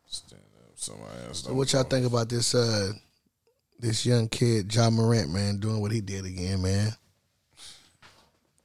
Stand 0.07 0.41
up. 0.61 0.71
Somebody 0.75 1.27
else. 1.27 1.39
So 1.43 1.53
what 1.53 1.73
y'all 1.73 1.83
think 1.83 2.05
about 2.05 2.29
this 2.29 2.55
uh 2.55 2.93
this 3.79 4.05
young 4.05 4.29
kid, 4.29 4.73
Ja 4.73 4.89
Morant, 4.89 5.29
man, 5.31 5.59
doing 5.59 5.81
what 5.81 5.91
he 5.91 5.99
did 5.99 6.25
again, 6.25 6.61
man? 6.61 6.91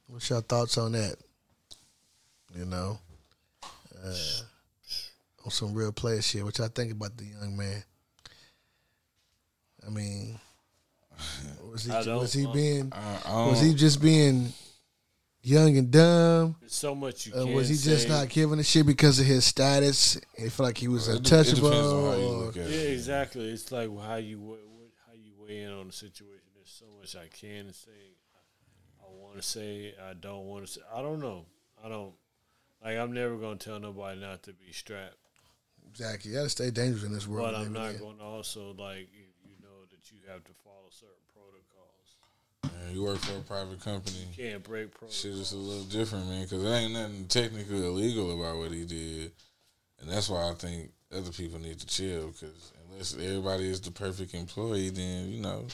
What's 0.07 0.29
your 0.29 0.41
thoughts 0.41 0.77
on 0.77 0.93
that? 0.93 1.15
You 2.55 2.65
know? 2.65 2.99
Uh 4.03 4.13
on 5.45 5.51
some 5.51 5.73
real 5.73 5.91
player 5.91 6.21
shit. 6.21 6.43
What 6.43 6.57
y'all 6.57 6.67
think 6.67 6.91
about 6.91 7.17
the 7.17 7.25
young 7.25 7.57
man? 7.57 7.83
I 9.85 9.89
mean, 9.89 10.39
was 11.71 11.83
he 11.83 11.91
was 11.91 12.33
he 12.33 12.45
being 12.53 12.91
I, 12.91 13.19
I 13.25 13.47
was 13.47 13.61
he 13.61 13.73
just 13.73 14.01
being 14.01 14.51
young 15.41 15.77
and 15.77 15.91
dumb? 15.91 16.55
There's 16.59 16.73
so 16.75 16.93
much 16.95 17.27
you 17.27 17.33
Uh, 17.33 17.43
can't 17.43 17.55
was 17.55 17.69
he 17.69 17.75
just 17.75 18.03
say. 18.03 18.09
not 18.09 18.29
giving 18.29 18.59
a 18.59 18.63
shit 18.63 18.85
because 18.85 19.19
of 19.19 19.25
his 19.25 19.45
status? 19.45 20.19
He 20.37 20.49
felt 20.49 20.67
like 20.67 20.77
he 20.77 20.87
was 20.87 21.07
It 21.07 21.11
de- 21.11 21.17
it 21.17 21.31
untouchable. 21.31 21.67
on 21.73 22.11
how 22.13 22.17
you 22.19 22.27
look 22.29 22.57
at 22.57 22.69
Yeah, 22.69 22.75
it. 22.77 22.93
exactly. 22.93 23.49
It's 23.49 23.71
like 23.71 23.89
how 24.01 24.15
you 24.15 24.39
weigh, 24.39 24.57
what- 24.65 24.91
how 25.07 25.13
you 25.13 25.31
weigh 25.39 25.61
in 25.63 25.71
on 25.71 25.87
the 25.87 25.93
situation. 25.93 26.49
There's 26.55 26.69
so 26.69 26.85
much 26.99 27.15
I 27.15 27.27
can 27.27 27.71
say. 27.73 27.91
I 29.01 29.11
want 29.11 29.37
to 29.37 29.41
say. 29.41 29.95
I 30.09 30.13
don't 30.13 30.45
want 30.45 30.65
to 30.67 30.71
say. 30.71 30.81
I 30.93 31.01
don't 31.01 31.19
know. 31.19 31.45
I 31.83 31.89
don't. 31.89 32.13
Like 32.83 32.97
I'm 32.97 33.11
never 33.13 33.35
gonna 33.37 33.57
tell 33.57 33.79
nobody 33.79 34.19
not 34.21 34.43
to 34.43 34.53
be 34.53 34.71
strapped, 34.71 35.15
Exactly. 35.89 36.31
You 36.31 36.37
got 36.37 36.43
to 36.43 36.49
stay 36.49 36.69
dangerous 36.71 37.03
in 37.03 37.11
this 37.13 37.27
world. 37.27 37.51
but 37.51 37.59
I'm 37.59 37.73
not 37.73 37.97
going 37.99 38.17
to 38.19 38.23
also 38.23 38.73
like 38.77 39.09
if 39.11 39.35
you 39.43 39.55
know 39.61 39.85
that 39.89 40.11
you 40.11 40.19
have 40.31 40.43
to 40.43 40.51
follow 40.53 40.57
certain 40.57 40.57
protocols. 40.57 40.58
Man, 42.79 42.95
you 42.95 43.03
work 43.03 43.17
for 43.17 43.37
a 43.37 43.41
private 43.41 43.81
company. 43.83 44.17
You 44.35 44.51
can't 44.51 44.63
break 44.63 44.91
protocols. 44.91 45.15
Shit 45.15 45.31
is 45.31 45.51
a 45.51 45.57
little 45.57 45.83
different, 45.83 46.27
man, 46.27 46.43
because 46.43 46.63
there 46.63 46.75
ain't 46.75 46.93
nothing 46.93 47.25
technically 47.27 47.85
illegal 47.85 48.39
about 48.39 48.57
what 48.57 48.71
he 48.71 48.85
did, 48.85 49.31
and 49.99 50.09
that's 50.09 50.29
why 50.29 50.49
I 50.49 50.53
think 50.53 50.91
other 51.15 51.31
people 51.31 51.59
need 51.59 51.79
to 51.79 51.87
chill. 51.87 52.27
Because 52.27 52.71
unless 52.89 53.13
everybody 53.15 53.69
is 53.69 53.81
the 53.81 53.91
perfect 53.91 54.33
employee, 54.33 54.89
then 54.89 55.29
you 55.29 55.41
know, 55.41 55.65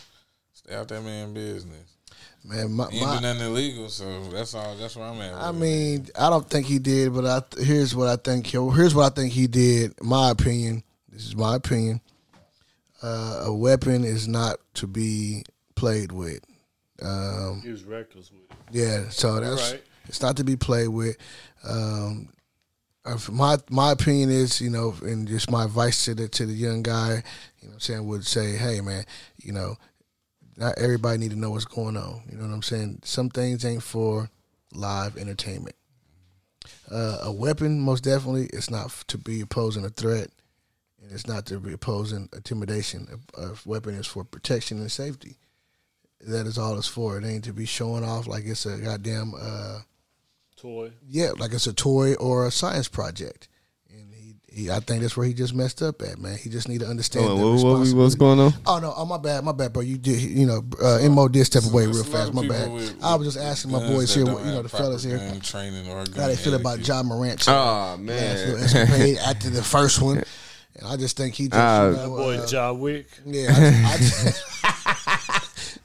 stay 0.53 0.75
out 0.75 0.87
that 0.87 1.03
man 1.03 1.33
business. 1.33 1.95
Man, 2.43 2.73
my, 2.73 2.89
He 2.89 2.97
ain't 2.97 3.07
my, 3.07 3.19
nothing 3.19 3.45
illegal, 3.45 3.89
so 3.89 4.23
that's 4.29 4.53
all. 4.53 4.75
That's 4.75 4.95
where 4.95 5.07
I'm 5.07 5.19
at. 5.21 5.33
I 5.33 5.49
with 5.51 5.57
it. 5.57 5.59
mean, 5.59 6.07
I 6.17 6.29
don't 6.29 6.47
think 6.47 6.65
he 6.65 6.79
did, 6.79 7.13
but 7.13 7.25
I 7.25 7.41
here's 7.61 7.95
what 7.95 8.07
I 8.07 8.15
think. 8.15 8.47
Here's 8.47 8.95
what 8.95 9.11
I 9.11 9.15
think 9.15 9.33
he 9.33 9.47
did. 9.47 10.01
My 10.01 10.31
opinion. 10.31 10.83
This 11.09 11.27
is 11.27 11.35
my 11.35 11.55
opinion. 11.55 12.01
Uh, 13.01 13.43
a 13.45 13.53
weapon 13.53 14.03
is 14.03 14.27
not 14.27 14.57
to 14.75 14.87
be 14.87 15.43
played 15.75 16.11
with. 16.11 16.39
Um, 17.01 17.61
He 17.63 17.69
was 17.69 17.83
reckless 17.83 18.31
with 18.31 18.41
it. 18.41 18.57
yeah, 18.71 19.09
so 19.09 19.39
that's 19.39 19.71
right. 19.73 19.83
it's 20.07 20.21
not 20.21 20.37
to 20.37 20.43
be 20.43 20.55
played 20.55 20.87
with. 20.89 21.17
Um, 21.67 22.29
uh, 23.05 23.17
my 23.31 23.57
my 23.69 23.91
opinion 23.91 24.29
is, 24.31 24.59
you 24.61 24.69
know, 24.69 24.95
and 25.03 25.27
just 25.27 25.51
my 25.51 25.65
advice 25.65 26.05
to 26.05 26.15
the 26.15 26.27
to 26.29 26.45
the 26.45 26.53
young 26.53 26.81
guy, 26.83 27.23
you 27.61 27.67
know, 27.67 27.69
what 27.69 27.73
I'm 27.73 27.79
saying 27.79 28.07
would 28.07 28.25
say, 28.25 28.55
hey 28.55 28.81
man, 28.81 29.03
you 29.37 29.51
know, 29.51 29.75
not 30.57 30.77
everybody 30.77 31.17
need 31.19 31.31
to 31.31 31.39
know 31.39 31.51
what's 31.51 31.65
going 31.65 31.97
on. 31.97 32.23
You 32.31 32.37
know 32.37 32.47
what 32.47 32.53
I'm 32.53 32.61
saying? 32.63 33.01
Some 33.03 33.29
things 33.29 33.63
ain't 33.65 33.83
for 33.83 34.29
live 34.73 35.17
entertainment. 35.17 35.75
Uh, 36.89 37.19
a 37.23 37.31
weapon, 37.31 37.79
most 37.79 38.03
definitely, 38.03 38.45
it's 38.53 38.69
not 38.69 38.89
to 39.07 39.17
be 39.17 39.43
posing 39.45 39.85
a 39.85 39.89
threat, 39.89 40.29
and 41.01 41.11
it's 41.11 41.27
not 41.27 41.45
to 41.47 41.59
be 41.59 41.75
posing 41.77 42.29
intimidation. 42.33 43.07
A, 43.37 43.41
a 43.41 43.53
weapon 43.65 43.95
is 43.95 44.07
for 44.07 44.23
protection 44.23 44.79
and 44.79 44.91
safety. 44.91 45.37
That 46.27 46.47
is 46.47 46.57
all 46.57 46.77
it's 46.77 46.87
for. 46.87 47.17
It 47.17 47.25
ain't 47.25 47.43
to 47.45 47.53
be 47.53 47.65
showing 47.65 48.03
off 48.03 48.27
like 48.27 48.45
it's 48.45 48.65
a 48.65 48.77
goddamn 48.77 49.33
uh, 49.39 49.79
Toy. 50.57 50.91
yeah, 51.07 51.31
like 51.37 51.53
it's 51.53 51.67
a 51.67 51.73
toy 51.73 52.15
or 52.15 52.47
a 52.47 52.51
science 52.51 52.87
project. 52.87 53.47
And 53.91 54.11
he, 54.13 54.35
he 54.51 54.71
I 54.71 54.79
think 54.79 55.01
that's 55.01 55.15
where 55.15 55.27
he 55.27 55.33
just 55.35 55.53
messed 55.53 55.81
up 55.83 56.01
at, 56.01 56.17
man. 56.17 56.37
He 56.37 56.49
just 56.49 56.67
need 56.67 56.79
to 56.79 56.87
understand. 56.87 57.27
Hold 57.27 57.39
the 57.39 57.63
what, 57.65 57.79
what, 57.79 57.93
what's 57.93 58.15
going 58.15 58.39
on? 58.39 58.53
Oh 58.65 58.79
no! 58.79 58.91
Oh 58.97 59.05
my 59.05 59.17
bad, 59.19 59.43
my 59.43 59.51
bad, 59.51 59.73
bro. 59.73 59.83
You 59.83 59.97
did, 59.99 60.19
you 60.21 60.47
know, 60.47 60.63
uh, 60.81 61.07
Mo 61.09 61.27
did 61.27 61.45
step 61.45 61.63
away 61.65 61.83
There's 61.85 62.01
real 62.01 62.11
fast. 62.11 62.33
My 62.33 62.47
bad. 62.47 62.71
with- 62.71 63.03
I 63.03 63.13
was 63.15 63.27
just 63.33 63.37
asking 63.45 63.71
my 63.71 63.79
boys 63.87 64.15
here, 64.15 64.25
you 64.25 64.31
know, 64.33 64.63
the 64.63 64.69
fellas 64.69 65.03
here, 65.03 65.17
gun 65.19 65.41
training 65.41 65.87
or 65.89 65.97
how 65.97 66.27
they 66.27 66.35
feel 66.35 66.55
about. 66.55 66.87
Ja 66.87 67.03
Morant. 67.03 67.47
Oh 67.47 67.51
last 67.51 67.99
man, 67.99 68.37
little 68.49 68.63
escapade 68.63 69.17
after 69.19 69.49
the 69.51 69.61
first 69.61 70.01
one, 70.01 70.23
and 70.77 70.87
I 70.87 70.95
just 70.97 71.17
think 71.17 71.35
he 71.35 71.49
just, 71.49 71.55
Uh, 71.59 71.89
you 71.91 71.97
know, 71.97 72.09
boy 72.17 72.37
uh, 72.39 72.47
John 72.47 72.79
Wick. 72.79 73.07
yeah, 73.25 73.49
I 73.51 73.97
just, 73.97 74.25
I 74.25 74.31
just, 74.31 75.79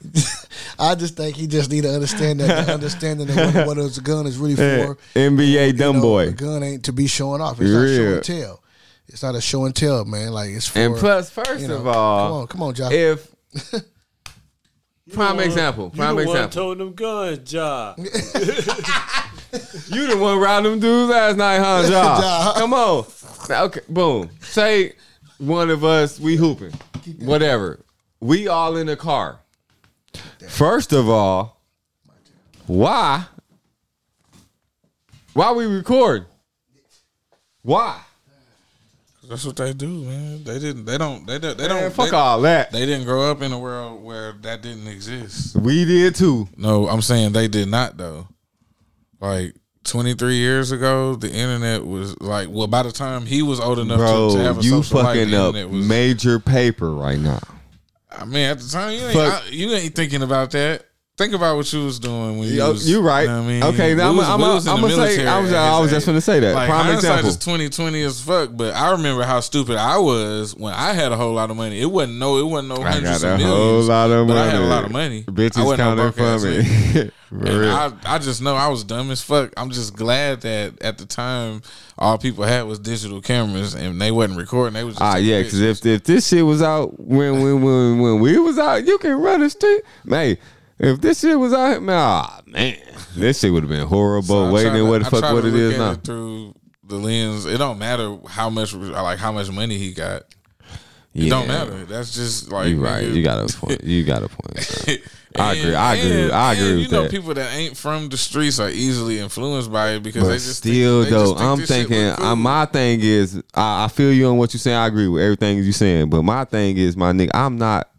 I 0.81 0.95
just 0.95 1.15
think 1.15 1.35
he 1.35 1.45
just 1.45 1.69
need 1.69 1.81
to 1.81 1.93
understand 1.93 2.39
that 2.39 2.65
the 2.65 2.73
understanding 2.73 3.29
of 3.29 3.35
what, 3.55 3.67
what 3.67 3.77
a 3.77 4.01
gun 4.01 4.25
is 4.25 4.39
really 4.39 4.55
for. 4.55 4.97
NBA 5.13 5.67
You 5.67 5.73
dumb 5.73 5.97
know, 5.97 6.01
boy. 6.01 6.29
A 6.29 6.31
gun 6.31 6.63
ain't 6.63 6.85
to 6.85 6.91
be 6.91 7.05
showing 7.05 7.39
off. 7.39 7.61
It's 7.61 7.69
not 7.69 7.87
show 7.87 8.13
and 8.15 8.23
tell. 8.23 8.63
It's 9.07 9.21
not 9.21 9.35
a 9.35 9.41
show 9.41 9.65
and 9.65 9.75
tell, 9.75 10.05
man. 10.05 10.31
Like 10.31 10.49
it's 10.49 10.67
for. 10.67 10.79
And 10.79 10.95
plus, 10.95 11.29
first 11.29 11.61
you 11.61 11.67
know, 11.67 11.77
of 11.77 11.87
all, 11.87 12.27
come 12.27 12.35
on, 12.35 12.47
come 12.47 12.63
on, 12.63 12.73
Josh. 12.73 12.91
if 12.93 13.31
prime 15.13 15.35
You 15.35 15.41
the 15.41 15.45
example, 15.45 15.91
prime 15.91 16.17
you 16.17 16.23
the 16.23 16.27
one 16.27 16.37
example, 16.37 16.63
told 16.63 16.77
them 16.79 16.93
guns, 16.93 17.51
John. 17.51 17.95
you 17.99 18.07
the 20.07 20.17
one 20.17 20.39
robbing 20.39 20.71
them 20.71 20.79
dudes 20.79 21.11
last 21.11 21.37
night, 21.37 21.59
huh, 21.59 21.83
Ja. 21.91 22.21
John? 22.21 22.55
Come 22.55 22.73
on, 22.73 23.05
okay, 23.51 23.81
boom. 23.87 24.31
Say 24.39 24.93
one 25.37 25.69
of 25.69 25.83
us 25.83 26.19
we 26.19 26.37
hooping, 26.37 26.73
whatever. 27.19 27.79
We 28.19 28.47
all 28.47 28.77
in 28.77 28.87
the 28.87 28.95
car. 28.95 29.40
First 30.47 30.93
of 30.93 31.09
all, 31.09 31.61
why? 32.67 33.25
Why 35.33 35.51
we 35.53 35.65
record? 35.65 36.25
Why? 37.63 38.01
That's 39.31 39.45
what 39.45 39.55
they 39.55 39.71
do, 39.71 39.87
man. 39.87 40.43
They 40.43 40.59
didn't. 40.59 40.83
They 40.83 40.97
don't. 40.97 41.25
They 41.25 41.39
don't. 41.39 41.57
They 41.57 41.67
Man, 41.69 41.83
don't. 41.83 41.93
fuck 41.93 42.09
they, 42.09 42.17
all 42.17 42.41
that. 42.41 42.71
They 42.73 42.85
didn't 42.85 43.05
grow 43.05 43.31
up 43.31 43.41
in 43.41 43.53
a 43.53 43.59
world 43.59 44.03
where 44.03 44.33
that 44.41 44.61
didn't 44.61 44.87
exist. 44.87 45.55
We 45.55 45.85
did 45.85 46.15
too. 46.15 46.49
No, 46.57 46.89
I'm 46.89 47.01
saying 47.01 47.31
they 47.31 47.47
did 47.47 47.69
not 47.69 47.95
though. 47.95 48.27
Like 49.21 49.55
23 49.85 50.35
years 50.35 50.73
ago, 50.73 51.15
the 51.15 51.31
internet 51.31 51.85
was 51.85 52.19
like. 52.19 52.49
Well, 52.51 52.67
by 52.67 52.83
the 52.83 52.91
time 52.91 53.25
he 53.25 53.41
was 53.41 53.61
old 53.61 53.79
enough 53.79 53.99
Bro, 53.99 54.31
to, 54.31 54.37
to 54.37 54.43
have 54.43 54.59
a 54.59 54.63
you 54.63 54.83
social 54.83 55.01
life, 55.01 55.17
fucking 55.17 55.33
up 55.33 55.53
was. 55.53 55.87
major 55.87 56.37
paper 56.37 56.91
right 56.91 57.19
now. 57.19 57.39
I 58.11 58.25
mean, 58.25 58.49
at 58.49 58.59
the 58.59 58.67
time, 58.67 58.93
you 58.93 59.05
ain't. 59.05 59.15
I- 59.17 59.47
you 59.49 59.71
ain't 59.71 59.95
thinking 59.95 60.21
about 60.21 60.51
that. 60.51 60.85
Think 61.17 61.33
about 61.33 61.57
what 61.57 61.71
you 61.73 61.83
was 61.83 61.99
doing 61.99 62.39
when 62.39 62.47
you 62.47 62.55
Yo, 62.55 62.71
was. 62.71 62.89
you 62.89 63.01
right. 63.01 63.27
know 63.27 63.41
what 63.41 63.43
I 63.43 63.47
mean, 63.47 63.63
Okay, 63.63 63.93
now 63.93 64.13
was- 64.13 64.25
I'm- 64.27 64.41
I'm- 64.41 64.55
was 64.55 64.67
I'm 64.67 64.81
gonna 64.81 64.95
say- 64.95 65.27
I 65.27 65.39
was- 65.41 65.53
I 65.53 65.79
was 65.79 65.91
just 65.91 66.05
gonna 66.05 66.21
say 66.21 66.39
that. 66.39 66.55
Like, 66.55 66.69
Prime 66.69 66.85
hindsight 66.85 67.03
example. 67.19 67.29
is 67.29 67.37
2020 67.37 68.01
as 68.03 68.21
fuck, 68.21 68.49
but 68.53 68.73
I 68.73 68.91
remember 68.91 69.23
how 69.23 69.41
stupid 69.41 69.75
I 69.75 69.97
was 69.97 70.55
when 70.55 70.73
I 70.73 70.93
had 70.93 71.11
a 71.11 71.17
whole 71.17 71.33
lot 71.33 71.51
of 71.51 71.57
money. 71.57 71.79
It 71.81 71.91
wasn't 71.91 72.17
no, 72.17 72.37
it 72.37 72.45
wasn't 72.45 72.69
no 72.69 72.77
I 72.81 72.91
hundreds 72.93 73.21
got 73.21 73.27
of 73.27 73.33
a 73.35 73.37
millions. 73.43 73.49
whole 73.57 73.81
lot 73.83 74.09
of 74.09 74.27
but 74.27 74.33
money. 74.33 74.47
I 74.47 74.51
had 74.51 74.61
a 74.61 74.65
lot 74.65 74.85
of 74.85 74.91
money. 74.91 75.23
Bitches 75.27 75.57
no 75.57 75.75
counting 75.75 76.11
for 76.13 76.39
me. 77.03 77.11
And. 77.31 77.65
I, 77.65 77.91
I 78.05 78.17
just 78.17 78.41
know 78.41 78.55
I 78.55 78.67
was 78.67 78.83
dumb 78.83 79.09
as 79.09 79.21
fuck. 79.21 79.53
I'm 79.55 79.71
just 79.71 79.95
glad 79.95 80.41
that 80.41 80.73
at 80.81 80.97
the 80.97 81.05
time 81.05 81.61
all 81.97 82.17
people 82.17 82.43
had 82.43 82.63
was 82.63 82.77
digital 82.77 83.21
cameras 83.21 83.73
and 83.73 84.01
they 84.01 84.11
wasn't 84.11 84.37
recording. 84.37 84.73
They 84.73 84.83
was 84.83 84.95
just 84.95 85.01
Ah, 85.01 85.15
yeah, 85.15 85.41
because 85.41 85.61
if 85.61 85.85
if 85.85 86.03
this 86.03 86.27
shit 86.27 86.45
was 86.45 86.61
out 86.61 86.99
when 86.99 87.41
when 87.41 87.61
when 87.61 87.99
when 87.99 88.19
we 88.19 88.37
was 88.37 88.59
out, 88.59 88.85
you 88.85 88.97
can 88.97 89.13
run 89.13 89.39
the 89.39 89.49
street, 89.49 89.81
man. 90.03 90.35
If 90.83 90.99
this 90.99 91.19
shit 91.19 91.39
was 91.39 91.53
out, 91.53 91.69
here, 91.69 91.79
man, 91.81 91.95
ah, 91.97 92.41
man, 92.47 92.75
this 93.15 93.39
shit 93.39 93.53
would 93.53 93.63
have 93.63 93.69
been 93.69 93.85
horrible. 93.87 94.47
So 94.47 94.51
Waiting 94.51 94.73
to- 94.73 94.85
what 94.85 95.01
the 95.01 95.07
I 95.07 95.09
fuck 95.11 95.33
what 95.33 95.45
it 95.45 95.53
is 95.53 95.77
now. 95.77 95.91
it 95.91 96.03
through 96.03 96.55
the 96.83 96.95
lens. 96.95 97.45
It 97.45 97.57
don't 97.59 97.77
matter 97.79 98.17
how 98.27 98.49
much 98.49 98.73
like 98.73 99.19
how 99.19 99.31
much 99.31 99.51
money 99.51 99.77
he 99.77 99.93
got. 99.93 100.23
It 101.13 101.29
don't 101.29 101.47
matter. 101.47 101.85
That's 101.85 102.15
just 102.15 102.51
like 102.51 102.69
You 102.69 102.83
right. 102.83 103.03
nigga. 103.05 103.15
You 103.15 103.23
got 103.23 103.49
a 103.53 103.57
point. 103.57 103.83
You 103.83 104.03
got 104.05 104.23
a 104.23 104.29
point. 104.29 105.01
I 105.37 105.53
agree. 105.55 105.75
I 105.75 105.95
And- 105.95 106.09
agree. 106.09 106.31
I 106.31 106.53
agree 106.53 106.65
and 106.69 106.75
with 106.79 106.85
you 106.85 106.91
know, 106.91 107.01
that. 107.03 107.11
people 107.11 107.33
that 107.33 107.53
ain't 107.53 107.77
from 107.77 108.09
the 108.09 108.17
streets 108.17 108.59
are 108.59 108.69
easily 108.69 109.19
influenced 109.19 109.71
by 109.71 109.91
it 109.91 110.03
because 110.03 110.23
But 110.23 110.29
they 110.29 110.35
just 110.35 110.57
still, 110.57 111.03
think, 111.03 111.13
though, 111.13 111.33
just 111.33 111.37
think 111.37 111.49
I'm 111.49 111.65
thinking. 111.89 112.15
cool. 112.15 112.25
uh, 112.25 112.35
my 112.35 112.65
thing 112.65 112.99
is, 113.01 113.41
I, 113.53 113.85
I 113.85 113.87
feel 113.89 114.11
you 114.11 114.27
on 114.29 114.37
what 114.37 114.53
you're 114.53 114.59
saying. 114.59 114.77
I 114.77 114.87
agree 114.87 115.07
with 115.09 115.21
everything 115.21 115.57
you're 115.63 115.71
saying. 115.73 116.09
But 116.09 116.23
my 116.23 116.43
thing 116.45 116.77
is, 116.77 116.97
my 116.97 117.11
nigga, 117.11 117.31
I'm 117.33 117.57
not. 117.57 117.89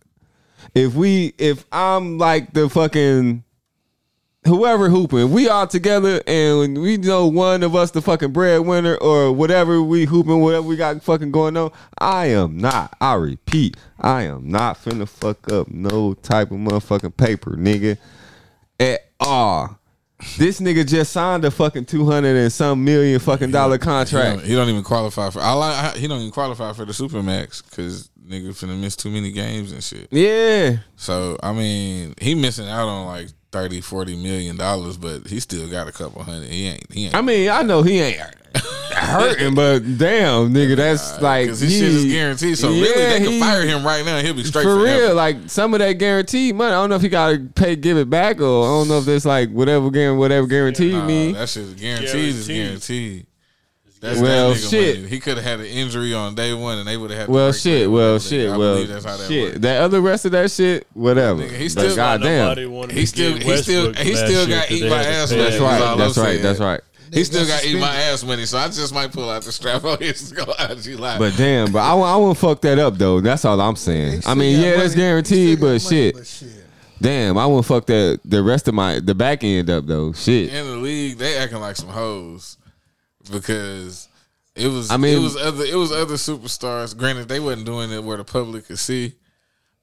If 0.74 0.94
we, 0.94 1.34
if 1.38 1.64
I'm 1.72 2.18
like 2.18 2.52
the 2.52 2.68
fucking 2.68 3.44
whoever 4.46 4.88
hooping, 4.88 5.30
we 5.30 5.48
all 5.48 5.66
together, 5.66 6.20
and 6.26 6.80
we 6.80 6.96
know 6.96 7.26
one 7.26 7.62
of 7.62 7.76
us 7.76 7.90
the 7.90 8.02
fucking 8.02 8.32
breadwinner 8.32 8.96
or 8.96 9.32
whatever 9.32 9.82
we 9.82 10.04
hooping, 10.04 10.40
whatever 10.40 10.66
we 10.66 10.76
got 10.76 11.02
fucking 11.02 11.30
going 11.30 11.56
on. 11.56 11.70
I 11.98 12.26
am 12.26 12.56
not. 12.56 12.96
I 13.00 13.14
repeat, 13.14 13.76
I 14.00 14.22
am 14.22 14.50
not 14.50 14.82
finna 14.82 15.08
fuck 15.08 15.50
up 15.52 15.68
no 15.68 16.14
type 16.14 16.50
of 16.50 16.58
motherfucking 16.58 17.16
paper, 17.16 17.52
nigga, 17.52 17.98
at 18.80 19.00
all. 19.20 19.78
This 20.38 20.60
nigga 20.60 20.86
just 20.86 21.12
signed 21.12 21.44
a 21.44 21.50
fucking 21.50 21.84
two 21.86 22.06
hundred 22.06 22.36
and 22.36 22.52
some 22.52 22.84
million 22.84 23.18
fucking 23.20 23.50
dollar 23.50 23.74
He 23.76 23.80
contract. 23.80 24.38
don't, 24.38 24.46
he 24.46 24.54
don't 24.54 24.68
even 24.68 24.82
qualify 24.82 25.30
for. 25.30 25.40
I 25.40 25.52
like. 25.52 25.96
He 25.96 26.06
don't 26.08 26.20
even 26.20 26.30
qualify 26.32 26.72
for 26.72 26.84
the 26.84 26.92
supermax 26.92 27.62
because 27.68 28.08
nigga 28.26 28.48
finna 28.50 28.78
miss 28.78 28.96
too 28.96 29.10
many 29.10 29.32
games 29.32 29.72
and 29.72 29.82
shit. 29.82 30.08
Yeah, 30.10 30.78
So 30.96 31.36
I 31.42 31.52
mean, 31.52 32.14
he 32.20 32.34
missing 32.34 32.68
out 32.68 32.88
on 32.88 33.06
like 33.06 33.28
30, 33.50 33.80
40 33.80 34.16
million 34.16 34.56
dollars, 34.56 34.96
but 34.96 35.26
he 35.26 35.40
still 35.40 35.68
got 35.68 35.88
a 35.88 35.92
couple 35.92 36.22
hundred. 36.22 36.48
He 36.48 36.66
ain't. 36.68 36.92
He 36.92 37.04
ain't. 37.06 37.14
I 37.14 37.20
mean, 37.20 37.50
I 37.50 37.62
know 37.62 37.82
he 37.82 38.00
ain't 38.00 38.16
hurting, 38.92 39.54
but 39.54 39.80
damn, 39.98 40.52
nigga, 40.52 40.76
that's 40.76 41.20
like 41.20 41.46
because 41.46 41.60
his 41.60 41.72
shit 41.72 41.82
is 41.82 42.04
guaranteed. 42.06 42.58
So 42.58 42.70
Yeah, 42.70 42.82
really, 42.82 43.02
they 43.04 43.18
can 43.24 43.32
he- 43.32 43.40
fire 43.40 43.62
him 43.62 43.84
right 43.84 44.04
now. 44.04 44.16
and 44.18 44.26
He'll 44.26 44.34
be 44.36 44.44
straight 44.44 44.62
for 44.62 44.78
forever. 44.80 45.06
real, 45.06 45.14
like 45.14 45.36
some 45.48 45.74
of 45.74 45.80
that 45.80 45.94
guaranteed 45.94 46.54
money. 46.54 46.72
I 46.72 46.80
don't 46.80 46.90
know 46.90 46.96
if 46.96 47.02
he 47.02 47.08
got 47.08 47.30
to 47.32 47.38
pay, 47.54 47.76
give 47.76 47.96
it 47.96 48.08
back, 48.10 48.40
or 48.40 48.64
I 48.64 48.68
don't 48.68 48.88
know 48.88 48.98
if 48.98 49.08
it's 49.08 49.24
like 49.24 49.50
whatever 49.50 49.90
guarantee, 49.90 50.18
whatever 50.18 50.46
guarantee 50.46 50.92
Nah, 50.92 51.04
mean. 51.06 51.32
that 51.34 51.48
shit 51.48 51.64
is 51.64 51.74
guaranteed. 51.74 52.14
Is 52.14 52.46
Guaranteed. 52.46 52.56
guaranteed. 52.66 53.26
That's 54.00 54.18
Well, 54.18 54.50
that 54.50 54.56
nigga 54.58 54.70
shit. 54.70 54.96
money. 54.96 55.08
He 55.10 55.20
could 55.20 55.36
have 55.36 55.46
had 55.46 55.60
an 55.60 55.66
injury 55.66 56.12
on 56.12 56.34
day 56.34 56.52
one, 56.52 56.78
and 56.78 56.88
they 56.88 56.96
would 56.96 57.10
have 57.10 57.20
had. 57.20 57.26
to 57.26 57.30
Well, 57.32 57.52
shit. 57.52 57.88
Well, 57.88 58.18
shit. 58.18 58.50
I 58.50 58.56
Well, 58.56 58.74
believe 58.74 58.88
that's 58.88 59.04
how 59.04 59.16
that 59.16 59.28
shit. 59.28 59.44
works. 59.50 59.58
That 59.60 59.80
other 59.80 60.00
rest 60.00 60.24
of 60.24 60.32
that 60.32 60.50
shit, 60.50 60.88
whatever. 60.92 61.40
Nigga, 61.40 61.56
he 61.56 61.68
still- 61.68 61.94
goddamn. 61.94 62.38
Nobody 62.46 62.66
wanted 62.66 62.96
He 62.98 63.06
still, 63.06 63.34
get 63.34 63.42
he 63.44 63.56
still, 63.58 63.92
he 63.92 64.16
still 64.16 64.48
year 64.48 64.58
got 64.58 64.66
'cause 64.66 64.76
eat 64.76 64.80
they 64.82 64.90
my 64.90 65.04
ass. 65.04 65.30
That's 65.30 65.56
right. 65.60 65.96
That's 65.96 66.18
right. 66.18 66.42
That's 66.42 66.58
right. 66.58 66.80
He 67.12 67.24
still 67.24 67.44
That's 67.44 67.62
got 67.62 67.70
eat 67.70 67.78
my 67.78 67.94
ass 67.94 68.24
money, 68.24 68.46
so 68.46 68.56
I 68.56 68.66
just 68.68 68.94
might 68.94 69.12
pull 69.12 69.28
out 69.28 69.42
the 69.42 69.52
strap 69.52 69.84
on 69.92 69.98
his 69.98 70.32
go 70.32 70.44
out 70.58 70.86
you 70.86 70.96
live. 70.96 71.18
But 71.18 71.36
damn, 71.36 71.70
but 71.70 71.80
I, 71.80 71.92
I 71.92 72.16
won't 72.16 72.38
fuck 72.38 72.60
that 72.62 72.78
up 72.78 72.96
though. 72.96 73.20
That's 73.20 73.44
all 73.44 73.60
I'm 73.60 73.76
saying. 73.76 74.22
I 74.24 74.34
mean, 74.34 74.56
Still 74.56 74.64
got 74.70 74.76
yeah, 74.76 74.82
that's 74.82 74.94
guaranteed, 74.94 75.60
but 75.60 75.66
money, 75.66 75.78
shit, 75.80 76.14
but 76.14 76.26
shit. 76.26 76.64
damn, 77.00 77.36
I 77.36 77.44
won't 77.44 77.66
fuck 77.66 77.84
that 77.86 78.20
the 78.24 78.42
rest 78.42 78.66
of 78.66 78.74
my 78.74 78.98
the 78.98 79.14
back 79.14 79.44
end 79.44 79.68
up 79.68 79.84
though. 79.86 80.12
Shit. 80.14 80.54
in 80.54 80.66
the 80.66 80.76
league, 80.76 81.18
they 81.18 81.36
acting 81.36 81.60
like 81.60 81.76
some 81.76 81.90
hoes 81.90 82.56
because 83.30 84.08
it 84.54 84.68
was. 84.68 84.90
I 84.90 84.96
mean- 84.96 85.18
it 85.18 85.22
was 85.22 85.36
other. 85.36 85.64
It 85.64 85.76
was 85.76 85.92
other 85.92 86.14
superstars. 86.14 86.96
Granted, 86.96 87.28
they 87.28 87.40
wasn't 87.40 87.66
doing 87.66 87.90
it 87.92 88.02
where 88.02 88.16
the 88.16 88.24
public 88.24 88.66
could 88.68 88.78
see, 88.78 89.14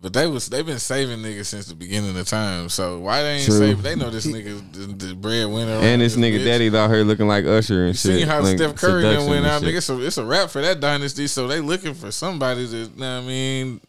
but 0.02 0.14
they 0.14 0.28
was. 0.28 0.48
They've 0.48 0.66
been 0.66 0.80
saving 0.80 1.20
niggas 1.20 1.48
since 1.48 1.68
the 1.68 1.76
beginning 1.76 2.18
of 2.18 2.28
time. 2.28 2.70
So 2.70 3.00
why 3.00 3.22
they 3.22 3.30
ain't 3.36 3.46
True. 3.46 3.58
saving? 3.58 3.84
They 3.84 3.96
know 3.96 4.10
this 4.10 4.26
nigga 4.26 4.72
the, 4.72 5.08
the 5.08 5.16
breadwinner. 5.16 5.74
And 5.74 6.02
this 6.02 6.16
nigga 6.16 6.40
bitch. 6.40 6.46
daddy 6.46 6.76
out 6.78 6.90
here 6.90 7.04
looking 7.04 7.28
like 7.28 7.46
Usher 7.46 7.82
and 7.86 7.88
You 7.90 7.94
shit. 7.94 8.20
seen 8.20 8.28
how 8.28 8.42
like 8.42 8.58
Steph 8.58 8.76
Curry 8.76 9.04
done 9.04 9.30
went 9.30 9.46
out, 9.46 9.62
nigga? 9.62 9.82
So 9.82 10.00
it's 10.00 10.18
a 10.18 10.26
wrap 10.26 10.50
for 10.50 10.62
that 10.62 10.80
dynasty. 10.80 11.28
So 11.28 11.48
they 11.48 11.60
looking 11.60 11.94
for 11.94 12.12
somebody 12.12 12.68
to. 12.68 12.76
Know 12.98 13.18
what 13.18 13.24
I 13.24 13.28
mean, 13.28 13.82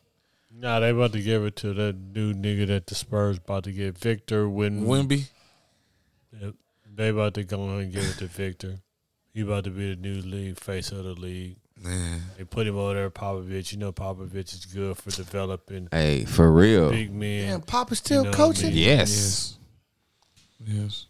Nah, 0.53 0.81
they 0.81 0.91
about 0.91 1.13
to 1.13 1.23
give 1.23 1.43
it 1.45 1.57
to 1.57 1.73
that 1.73 1.97
new 1.97 2.35
nigga 2.35 2.67
that 2.67 2.87
the 2.87 2.95
Spurs 2.95 3.39
about 3.39 3.65
to 3.65 3.73
get 3.73 3.97
Victor 3.97 4.47
Win. 4.49 4.85
Wemby. 4.85 5.29
Yep. 6.39 6.55
They 6.95 7.09
about 7.09 7.33
to 7.35 7.45
go 7.45 7.63
ahead 7.65 7.85
and 7.85 7.93
give 7.93 8.05
it 8.05 8.19
to 8.19 8.27
Victor. 8.27 8.81
He 9.33 9.41
about 9.41 9.65
to 9.65 9.71
be 9.71 9.95
the 9.95 9.97
new 10.01 10.21
league 10.21 10.59
face 10.59 10.93
of 10.93 11.05
the 11.05 11.15
league. 11.15 11.57
Man, 11.83 12.21
They 12.37 12.45
put 12.45 12.67
him 12.67 12.77
over 12.77 12.93
there, 12.95 13.11
Popovich. 13.11 13.73
You 13.73 13.79
know 13.79 13.93
Popovich 13.93 14.53
is 14.55 14.67
good 14.67 14.97
for 14.99 15.11
developing 15.11 15.89
Hey, 15.91 16.25
for 16.27 16.53
real. 16.53 16.91
big 16.91 17.13
men. 17.13 17.49
Damn, 17.49 17.61
Papa's 17.63 17.99
still 17.99 18.25
know 18.25 18.31
what 18.31 18.35
I 18.39 18.43
coaching. 18.43 18.69
mean? 18.75 18.77
Yes. 18.79 19.57
yes. 20.65 21.07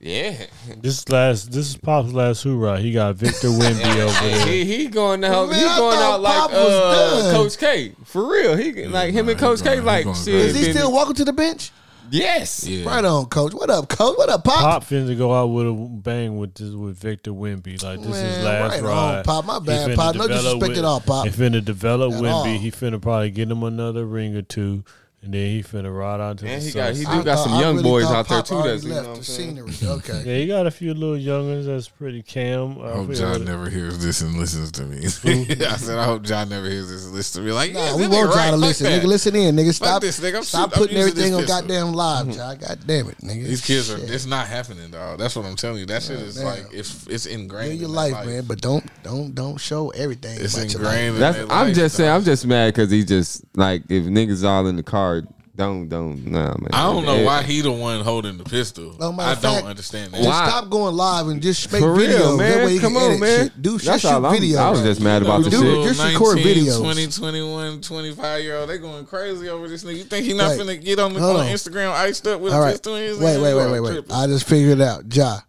Yeah. 0.00 0.46
This 0.80 1.08
last, 1.08 1.52
this 1.52 1.68
is 1.70 1.76
Pop's 1.76 2.12
last 2.12 2.42
hoorah. 2.42 2.78
He 2.80 2.92
got 2.92 3.14
Victor 3.16 3.48
Wemby 3.48 4.00
over 4.00 4.28
there. 4.28 4.46
He, 4.46 4.64
he 4.64 4.86
going 4.88 5.22
out. 5.24 5.48
Man, 5.48 5.54
he 5.58 5.64
going 5.64 5.76
thought 5.98 6.14
out 6.14 6.20
like 6.20 6.34
Pop 6.36 6.50
was 6.52 7.24
uh. 7.24 7.32
Coach 7.36 7.58
K. 7.58 7.92
For 8.04 8.28
real. 8.30 8.56
He 8.56 8.72
like 8.86 9.12
him 9.12 9.28
and 9.28 9.38
he 9.38 9.44
Coach 9.44 9.60
K. 9.60 9.74
going- 9.76 9.84
Like 9.84 9.98
he 9.98 10.04
going 10.04 10.16
shit. 10.16 10.24
crazy. 10.24 10.58
Is 10.60 10.66
he 10.66 10.72
still 10.72 10.92
walking 10.92 11.14
to 11.14 11.24
the 11.24 11.32
bench? 11.32 11.70
Yes. 12.12 12.66
Yeah. 12.66 12.86
Right 12.86 13.02
on, 13.04 13.24
coach. 13.26 13.54
What 13.54 13.70
up, 13.70 13.88
coach? 13.88 14.18
What 14.18 14.28
up, 14.28 14.44
Pop? 14.44 14.60
Pop 14.60 14.84
finna 14.84 15.16
go 15.16 15.32
out 15.32 15.46
with 15.46 15.66
a 15.66 15.72
bang 15.72 16.36
with 16.36 16.54
this 16.54 16.70
with 16.74 16.98
Victor 16.98 17.30
Wemby. 17.30 17.82
Like 17.82 18.00
this 18.02 18.16
is 18.18 18.44
last 18.44 18.70
right 18.70 18.80
on, 18.82 18.84
ride. 18.86 19.24
Pop. 19.24 19.46
My 19.46 19.58
bad, 19.60 19.96
Pop. 19.96 20.14
No 20.14 20.28
disrespect 20.28 20.76
at 20.76 20.84
all, 20.84 21.00
Pop. 21.00 21.26
He 21.26 21.30
finna 21.32 21.64
develop 21.64 22.12
At 22.12 22.20
Wemby. 22.22 22.30
all. 22.32 22.44
He 22.44 22.70
finna 22.70 23.00
probably 23.00 23.30
get 23.30 23.50
him 23.50 23.62
another 23.62 24.04
ring 24.04 24.36
or 24.36 24.42
two, 24.42 24.84
and 25.22 25.32
then 25.32 25.46
he 25.46 25.62
finna 25.62 25.96
ride 25.96 26.20
on 26.20 26.36
to 26.38 26.46
And 26.46 26.60
the 26.60 26.66
he 26.66 26.72
got- 26.72 26.94
he 26.96 27.02
sunset. 27.04 27.18
do 27.20 27.24
got 27.24 27.36
thought- 27.38 27.44
some 27.44 27.52
I 27.54 27.60
young 27.60 27.76
really 27.76 27.82
boys 27.88 28.04
thought 28.04 28.14
out 28.16 28.28
there, 28.28 28.38
Pop 28.38 28.46
too, 28.46 28.54
already 28.56 28.68
that's- 28.70 28.84
you 28.84 28.90
left 28.92 29.02
know 29.04 29.08
what 29.10 29.14
the 29.14 29.18
I'm 29.20 29.24
saying? 29.24 29.68
scenery. 29.78 29.92
Okay. 29.98 30.22
Yeah, 30.32 30.36
he 30.38 30.46
got 30.48 30.66
a 30.66 30.70
few 30.72 30.94
little 30.94 31.16
youngins 31.16 31.66
that's 31.66 31.88
pretty 31.88 32.22
cam. 32.22 32.78
I 32.80 32.90
I 32.90 32.92
hope 32.94 33.06
forget 33.06 33.16
John 33.20 33.42
it- 33.42 33.44
never 33.44 33.70
hears 33.70 33.98
this 33.98 34.20
and 34.20 34.36
listens 34.36 34.72
to 34.72 34.82
me. 34.82 34.96
Mm-hmm. 35.22 35.62
I 35.62 35.76
said, 35.76 35.98
I 35.98 36.04
hope 36.04 36.22
John 36.22 36.48
never 36.48 36.68
hears 36.68 36.88
this 36.90 37.04
and 37.04 37.14
listens 37.14 37.34
to 37.44 37.46
me. 37.46 37.52
Like, 37.52 37.72
yeah, 37.72 37.94
we 37.94 38.02
this 38.02 38.10
won't 38.10 38.30
nigga 38.30 38.32
try 38.32 38.42
right. 38.42 38.50
to 38.50 38.56
Fuck 38.56 38.60
listen. 38.66 38.84
that. 38.86 39.02
Nigga, 39.02 39.06
listen 39.06 39.36
in, 39.36 39.56
nigga. 39.56 39.72
Stop, 39.74 40.02
this, 40.02 40.18
nigga. 40.20 40.36
I'm 40.38 40.42
stop 40.42 40.70
shoot- 40.70 40.74
I'm 40.76 40.82
putting 40.82 40.96
using 40.96 41.10
everything 41.10 41.32
this 41.32 41.40
on 41.40 41.46
pistol. 41.46 41.60
goddamn 41.68 41.92
live, 41.94 42.26
mm-hmm. 42.26 42.32
John. 42.36 42.56
God 42.58 42.78
damn 42.86 43.08
it, 43.08 43.18
nigga. 43.18 43.44
These 43.46 43.64
kids 43.64 43.90
are. 43.92 43.98
Shit. 44.00 44.10
It's 44.10 44.26
not 44.26 44.46
happening, 44.48 44.90
dog. 44.90 45.18
That's 45.18 45.36
what 45.36 45.44
I'm 45.46 45.54
telling 45.56 45.78
you. 45.78 45.86
That 45.86 46.02
shit 46.02 46.18
is 46.18 46.36
man. 46.36 46.44
like 46.46 46.64
it's 46.72 47.06
it's 47.06 47.26
ingrained. 47.26 47.70
Live 47.70 47.80
your 47.80 47.88
in 47.90 47.94
life, 47.94 48.26
man, 48.26 48.44
but 48.46 48.60
don't 48.60 48.84
don't 49.04 49.34
don't 49.34 49.58
show 49.58 49.90
everything 49.90 50.38
It's 50.40 50.54
about 50.56 50.72
your 50.72 50.82
life. 50.82 50.92
ingrained. 50.94 51.14
in 51.14 51.20
That's. 51.20 51.36
their 51.36 51.52
I'm 51.52 51.66
life, 51.68 51.76
just 51.76 51.96
saying. 51.96 52.08
dog. 52.08 52.18
I'm 52.20 52.24
just 52.24 52.46
mad 52.46 52.74
because 52.74 52.90
he 52.90 53.04
just 53.04 53.44
like 53.56 53.82
if 53.88 54.04
niggas 54.04 54.44
all 54.44 54.66
in 54.66 54.76
the 54.76 54.82
car. 54.82 55.11
Don't 55.54 55.86
don't 55.86 56.26
nah 56.28 56.46
man. 56.58 56.68
I 56.72 56.84
don't 56.90 57.04
know 57.04 57.22
why 57.24 57.42
he 57.42 57.60
the 57.60 57.70
one 57.70 58.00
holding 58.00 58.38
the 58.38 58.44
pistol. 58.44 58.96
No, 58.98 59.12
I 59.18 59.32
of 59.32 59.42
don't 59.42 59.54
fact, 59.56 59.66
understand 59.66 60.12
Just. 60.14 60.24
Why? 60.26 60.48
stop 60.48 60.70
going 60.70 60.96
live 60.96 61.26
and 61.28 61.42
just 61.42 61.70
make 61.70 61.82
For 61.82 61.88
videos. 61.88 61.98
real, 61.98 62.36
That 62.38 62.56
way 62.56 62.64
man. 62.64 62.74
you 62.74 62.80
Come 62.80 62.92
can 62.94 63.02
on, 63.02 63.08
edit 63.10 63.20
man. 63.20 63.44
Shit. 63.50 63.62
Do 63.62 63.78
That's 63.78 64.00
shoot 64.00 64.08
all 64.08 64.24
I'm- 64.26 64.34
videos. 64.40 64.56
I 64.56 64.70
was 64.70 64.80
just 64.80 65.00
mad 65.02 65.20
about 65.20 65.44
the 65.44 65.50
Do- 65.50 65.60
shit. 65.60 65.88
just 65.94 66.02
record 66.02 66.36
19, 66.36 66.64
videos. 66.64 66.78
20, 66.80 67.06
21, 67.08 67.80
25 67.82 68.42
year 68.42 68.56
old, 68.56 68.70
they 68.70 68.78
going 68.78 69.04
crazy 69.04 69.50
over 69.50 69.68
this 69.68 69.84
nigga. 69.84 69.98
You 69.98 70.04
think 70.04 70.24
he 70.24 70.32
not 70.32 70.56
Right. 70.56 70.60
finna 70.60 70.82
get 70.82 70.98
on 70.98 71.12
the 71.12 71.20
Hold 71.20 71.36
on 71.36 71.46
on. 71.46 71.52
Instagram 71.52 71.92
iced 71.92 72.26
up 72.26 72.40
with 72.40 72.54
All 72.54 72.58
a 72.60 72.64
right. 72.64 72.70
pistol 72.72 72.96
in 72.96 73.02
his 73.04 73.18
Wait, 73.18 73.32
hand? 73.32 73.42
wait, 73.42 73.50
You 73.50 73.56
wait, 73.56 73.80
wait, 73.80 73.80
wait. 73.96 74.04
I 74.10 74.26
just 74.28 74.46
figured 74.46 74.80
it 74.80 74.82
out, 74.82 75.14
Ja. 75.14 75.40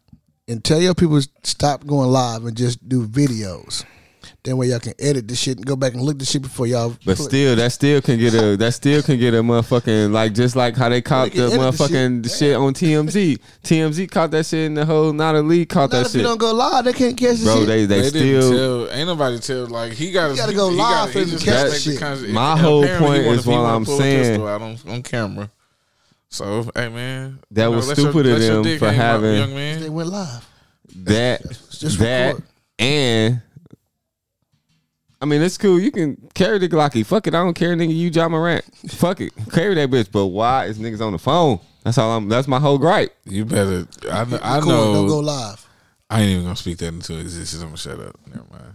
And 0.49 0.61
tell 0.61 0.81
your 0.81 0.93
people 0.93 1.21
stop 1.43 1.87
going 1.87 2.09
live 2.11 2.43
and 2.43 2.57
just 2.57 2.89
do 2.89 3.07
videos. 3.07 3.85
Then 4.43 4.57
way 4.57 4.67
y'all 4.67 4.79
can 4.79 4.93
edit 4.99 5.25
the 5.29 5.35
shit 5.37 5.55
and 5.55 5.65
go 5.65 5.77
back 5.77 5.93
and 5.93 6.01
look 6.01 6.19
the 6.19 6.25
shit 6.25 6.41
before 6.41 6.67
y'all. 6.67 6.89
But 7.05 7.15
put- 7.15 7.27
still, 7.27 7.55
that 7.55 7.71
still 7.71 8.01
can 8.01 8.19
get 8.19 8.33
a 8.33 8.57
that 8.57 8.73
still 8.73 9.01
can 9.01 9.17
get 9.17 9.33
a 9.33 9.37
motherfucking 9.37 10.11
like 10.11 10.33
just 10.33 10.57
like 10.57 10.75
how 10.75 10.89
they 10.89 11.01
caught 11.01 11.31
can 11.31 11.39
the 11.39 11.45
edit 11.47 11.59
the 11.59 11.65
motherfucking 11.65 12.23
shit. 12.25 12.31
shit, 12.37 12.55
on 12.57 12.73
TMZ. 12.73 13.39
TMZ 13.63 14.11
caught 14.11 14.31
that 14.31 14.45
shit, 14.45 14.67
and 14.67 14.75
the 14.75 14.85
whole 14.85 15.13
not 15.13 15.35
a 15.35 15.41
league 15.41 15.69
caught 15.69 15.91
Not 15.91 15.91
that 15.91 16.05
if 16.07 16.13
you 16.15 16.19
shit. 16.19 16.23
don't 16.27 16.37
go 16.37 16.51
live, 16.53 16.83
they 16.83 16.91
can't 16.91 17.15
catch 17.17 17.37
the 17.37 17.45
Bro, 17.45 17.57
shit. 17.59 17.67
they 17.67 17.85
they, 17.85 18.01
They, 18.01 18.09
still. 18.09 18.51
didn't 18.51 18.57
tell. 18.89 18.97
Ain't 18.97 19.07
nobody 19.07 19.39
tell. 19.39 19.65
Like 19.67 19.93
he 19.93 20.11
got. 20.11 20.35
Gotta 20.35 20.53
go 20.53 20.67
live 20.67 21.15
and 21.15 21.31
catch 21.31 21.45
gotta 21.45 21.63
the 21.69 21.71
make 21.71 21.81
shit. 21.81 21.99
con- 21.99 22.31
My 22.33 22.57
whole 22.57 22.85
point 22.85 23.25
wanna- 23.25 23.37
is 23.39 23.47
what 23.47 23.59
I'm 23.59 23.85
saying. 23.85 24.41
out 24.41 24.61
on, 24.61 24.77
on 24.89 25.03
camera. 25.03 25.49
So 26.27 26.69
hey 26.75 26.89
man, 26.89 27.39
That 27.51 27.65
you 27.65 27.69
know, 27.69 27.75
was 27.77 27.87
let 27.87 27.97
your- 27.97 28.11
stupid 28.11 28.25
of 28.27 28.39
them 28.65 28.77
for 28.79 28.91
having- 28.91 29.35
young 29.37 29.55
They 29.55 29.89
went 29.89 30.09
live. 30.09 30.45
that 31.05 31.41
Just 31.71 31.99
that 31.99 32.25
record. 32.33 32.43
and 32.79 33.41
I 35.23 35.25
mean 35.25 35.41
it's 35.41 35.57
cool. 35.57 35.79
You 35.79 35.89
can 35.89 36.17
carry 36.33 36.57
the 36.59 36.67
Glocky. 36.67 37.05
Fuck 37.05 37.27
it. 37.27 37.33
I 37.33 37.37
don't 37.41 37.53
care, 37.53 37.73
nigga. 37.77 37.95
You 37.95 38.09
Ja 38.09 38.27
Morant. 38.27 38.65
Fuck 38.89 39.21
it. 39.21 39.31
Carry 39.53 39.73
that 39.75 39.89
bitch. 39.89 40.11
But 40.11 40.27
why 40.27 40.65
is 40.65 40.77
niggas 40.77 40.99
on 40.99 41.13
the 41.13 41.17
phone? 41.17 41.59
That's 41.83 41.97
all. 41.97 42.17
I'm. 42.17 42.27
That's 42.27 42.47
my 42.47 42.59
whole 42.59 42.77
gripe. 42.77 43.15
You 43.23 43.45
better. 43.45 43.87
I, 44.11 44.25
kn- 44.25 44.41
I 44.43 44.57
Record, 44.57 44.67
Don't 44.69 45.07
go 45.07 45.19
live. 45.19 45.65
I 46.09 46.19
ain't 46.21 46.29
even 46.31 46.43
gonna 46.43 46.55
speak 46.57 46.77
that 46.79 46.87
into 46.89 47.17
existence. 47.17 47.61
I'm 47.63 47.69
gonna 47.69 47.77
shut 47.77 47.99
up. 48.01 48.19
Never 48.27 48.45
mind. 48.51 48.73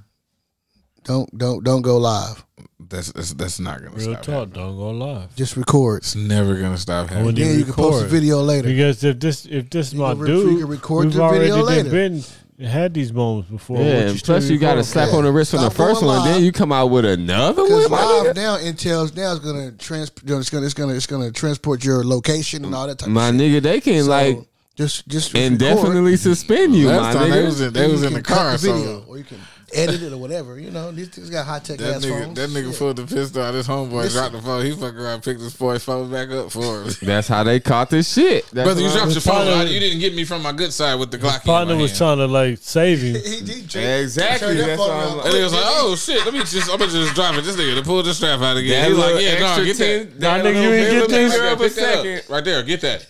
Don't 1.04 1.38
don't 1.38 1.62
don't 1.64 1.82
go 1.82 1.98
live. 1.98 2.44
That's 2.80 3.12
that's, 3.12 3.34
that's 3.34 3.60
not 3.60 3.82
gonna 3.82 3.98
stop. 4.00 4.06
Real 4.08 4.14
stop. 4.14 4.24
talk, 4.24 4.34
happening. 4.48 4.66
don't 4.66 4.76
go 4.78 4.90
live. 4.90 5.36
Just 5.36 5.56
record. 5.56 5.98
It's 5.98 6.16
never 6.16 6.54
gonna 6.54 6.76
stop 6.78 7.08
happening. 7.08 7.26
When 7.26 7.34
Then 7.34 7.52
you 7.52 7.58
you 7.58 7.64
can 7.64 7.74
post 7.74 7.94
a 8.00 8.04
record. 8.04 8.10
video 8.10 8.40
later. 8.42 8.68
Because 8.68 9.04
if 9.04 9.20
this 9.20 9.46
if 9.46 9.68
this 9.70 9.92
You 9.92 10.00
my 10.00 10.12
can 10.12 10.18
re- 10.20 10.30
you 10.30 10.42
dude, 10.44 10.58
can 10.60 10.68
record 10.68 11.04
we've 11.06 11.14
the 11.14 11.20
already 11.22 11.44
video 11.50 11.56
done 11.58 11.66
later. 11.66 11.90
been 11.90 12.22
had 12.66 12.92
these 12.92 13.12
moments 13.12 13.48
before. 13.50 13.78
Yeah. 13.78 13.84
What 13.84 14.06
And 14.08 14.22
plus, 14.24 14.50
you 14.50 14.58
got 14.58 14.78
a 14.78 14.84
slap 14.84 15.10
for? 15.10 15.16
on 15.18 15.24
the 15.24 15.32
wrist 15.32 15.52
from 15.52 15.60
the 15.60 15.70
Stop 15.70 15.76
first 15.76 16.00
going 16.00 16.16
one. 16.18 16.28
Then 16.32 16.42
you 16.42 16.50
come 16.50 16.72
out 16.72 16.86
with 16.86 17.04
another 17.04 17.62
Because 17.62 17.88
one. 17.88 18.00
my 18.00 18.04
live 18.22 18.34
nigga. 18.34 18.36
now 18.36 18.56
entails 18.56 19.14
now 19.14 19.32
it's 19.32 19.44
gonna 19.44 19.70
trans 19.72 20.10
it's 20.10 20.50
gonna 20.50 20.66
it's 20.66 20.74
gonna 20.74 20.94
it's 20.94 21.06
gonna 21.06 21.30
transport 21.30 21.84
your 21.84 22.02
location 22.04 22.64
and 22.64 22.74
all 22.74 22.86
that 22.88 22.98
type 22.98 23.08
My 23.08 23.28
of 23.28 23.36
shit. 23.38 23.40
nigga, 23.40 23.62
they 23.62 23.80
can 23.80 24.02
So, 24.02 24.10
like 24.10 24.38
just 24.76 25.06
just 25.08 25.34
record, 25.34 25.46
indefinitely 25.52 26.16
suspend 26.16 26.74
you, 26.74 26.88
Last 26.88 27.14
my 27.14 27.20
time 27.20 27.30
they 27.30 27.36
nigga. 27.36 27.44
was 27.46 27.60
in, 27.60 27.72
they 27.72 27.86
was 27.90 28.02
in 28.02 28.12
the 28.14 28.22
can 28.22 28.34
cut 28.34 28.36
car. 28.38 28.58
video, 28.58 28.76
So 29.02 29.04
or 29.08 29.18
you 29.18 29.24
can 29.24 29.38
edit 29.74 30.02
it 30.02 30.12
or 30.12 30.16
whatever. 30.18 30.58
You 30.58 30.70
know, 30.70 30.90
these 30.92 31.08
things 31.08 31.30
got 31.30 31.46
high 31.46 31.58
tech 31.58 31.78
that 31.78 31.96
ass 31.96 32.04
nigga, 32.04 32.24
phones. 32.24 32.34
that 32.38 32.50
nigga 32.50 32.70
Shit. 32.70 32.78
pulled 32.78 32.96
the 32.96 33.04
pistol 33.06 33.42
out. 33.42 33.54
His 33.54 33.66
homeboy 33.68 33.92
Listen. 34.04 34.18
dropped 34.20 34.32
the 34.34 34.42
phone. 34.42 34.64
He 34.64 34.72
fucking 34.72 34.98
around, 34.98 35.22
picked 35.22 35.40
his 35.40 35.54
boy's 35.54 35.84
phone 35.84 36.10
back 36.10 36.30
up 36.30 36.50
for 36.52 36.82
him. 36.82 36.90
That's 37.02 37.28
how 37.28 37.42
they 37.44 37.60
caught 37.60 37.90
this 37.90 38.12
shit. 38.12 38.46
That's 38.50 38.66
Brother, 38.66 38.80
you 38.80 38.88
dropped 38.88 39.00
I'm- 39.02 39.10
your 39.10 39.20
phone. 39.20 39.34
partner- 39.34 39.52
out. 39.54 39.68
You 39.68 39.80
didn't 39.80 39.98
get 40.00 40.14
me 40.14 40.24
from 40.24 40.42
my 40.42 40.52
good 40.52 40.72
side 40.72 40.94
with 40.98 41.10
the 41.10 41.18
Glock. 41.18 41.44
Partner 41.44 41.76
was 41.76 41.96
trying 41.96 42.18
to 42.18 42.26
like 42.26 42.58
save 42.58 43.00
him. 43.02 43.14
He- 43.16 43.20
he- 43.40 43.60
he- 43.62 43.78
Exactly. 43.78 44.48
Turn 44.48 44.56
that 44.58 44.66
That's 44.66 44.80
phone 44.80 44.88
why 44.88 45.04
I'm 45.04 45.16
like- 45.18 45.26
And 45.26 45.34
he 45.34 45.42
was 45.42 45.52
like, 45.52 45.64
"Oh 45.66 45.96
shit, 45.96 46.24
let 46.24 46.32
me 46.34 46.40
just, 46.40 46.70
I'm 46.70 46.78
gonna 46.78 46.90
just 46.90 47.14
drop 47.14 47.34
it." 47.34 47.44
This 47.44 47.56
nigga 47.56 47.76
to 47.76 47.82
pull 47.82 48.02
the 48.02 48.14
strap 48.14 48.40
out 48.40 48.56
again. 48.56 48.82
That 48.82 48.88
He's 48.88 48.98
like, 48.98 49.22
"Yeah, 49.22 49.38
no, 49.38 49.46
extra 49.46 49.64
get 49.64 49.76
10 49.76 49.98
that." 49.98 50.20
that 50.20 50.44
Nah, 50.44 50.48
nigga, 50.50 50.54
you 50.54 50.60
little 50.70 50.74
ain't 50.74 50.88
bit 50.88 50.92
get 50.92 51.02
of 51.02 51.08
this. 51.10 51.34
up 51.34 51.58
a 51.58 51.62
Pick 51.62 51.74
that 51.74 51.98
up. 51.98 52.04
second. 52.04 52.32
right 52.34 52.44
there. 52.44 52.62
Get 52.62 52.80
that. 52.82 53.06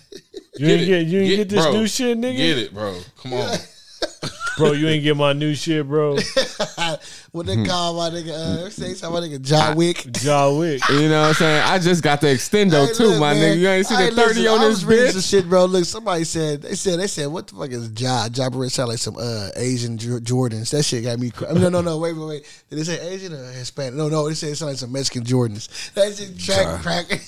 You 0.59 0.67
ain't 0.67 0.83
it. 0.83 0.87
get 0.87 1.07
you 1.07 1.21
ain't 1.21 1.37
get, 1.37 1.49
this 1.51 1.65
bro. 1.65 1.73
new 1.73 1.87
shit, 1.87 2.19
nigga. 2.19 2.37
Get 2.37 2.59
it, 2.59 2.75
bro. 2.75 2.99
Come 3.23 3.33
on. 3.35 3.57
bro. 4.59 4.73
You 4.73 4.89
ain't 4.89 5.03
get 5.03 5.17
my 5.17 5.33
new 5.33 5.55
shit, 5.55 5.87
bro. 5.87 6.17
what 7.33 7.47
they 7.47 7.65
call 7.65 7.97
my 7.97 8.11
nigga? 8.11 8.31
Uh, 8.31 8.69
say 8.71 8.95
something 8.95 9.21
my 9.23 9.27
nigga 9.27 9.41
John 9.41 9.77
Wick. 9.77 10.07
John 10.13 10.59
Wick. 10.59 10.83
You 10.91 11.09
know 11.09 11.23
what 11.23 11.29
I'm 11.29 11.35
saying? 11.35 11.63
I 11.65 11.79
just 11.79 12.03
got 12.03 12.21
the 12.21 12.27
extendo 12.27 12.87
Hey, 12.87 12.93
too, 12.93 13.05
look, 13.05 13.21
my 13.21 13.35
man. 13.35 13.57
nigga. 13.57 13.61
You 13.61 13.69
ain't 13.69 13.87
see 13.87 13.95
the 13.97 14.11
30 14.11 14.17
listen, 14.17 14.47
on 14.49 14.59
I 14.59 14.65
this 14.65 14.69
was 14.71 14.85
reading 14.85 15.13
some 15.13 15.21
shit, 15.23 15.49
bro. 15.49 15.65
Look, 15.65 15.85
somebody 15.85 16.25
said 16.25 16.63
they 16.63 16.75
said 16.75 16.99
they 16.99 17.07
said 17.07 17.29
what 17.29 17.47
the 17.47 17.55
fuck 17.55 17.71
is 17.71 17.91
Ja? 18.01 18.29
Ja 18.35 18.51
Barrett 18.51 18.73
sound 18.73 18.89
like 18.91 18.99
some 18.99 19.17
uh, 19.17 19.49
Asian 19.57 19.97
J- 19.97 20.09
Jordans. 20.21 20.71
That 20.71 20.83
shit 20.83 21.05
got 21.05 21.19
me. 21.19 21.31
Cr- 21.31 21.47
I 21.47 21.53
mean, 21.53 21.63
no, 21.63 21.69
no, 21.69 21.81
no. 21.81 21.99
Wait, 21.99 22.13
wait, 22.15 22.27
wait. 22.27 22.63
Did 22.69 22.79
they 22.79 22.85
say 22.85 23.01
Asian 23.09 23.33
or 23.33 23.53
Hispanic? 23.53 23.95
No, 23.95 24.09
no. 24.09 24.29
They 24.29 24.35
said 24.35 24.51
it 24.51 24.57
sound 24.57 24.71
like 24.73 24.79
some 24.79 24.93
Mexican 24.93 25.25
Jordans. 25.25 25.93
That 25.95 26.15
shit 26.17 26.39
track 26.39 26.83
crack. 26.83 27.21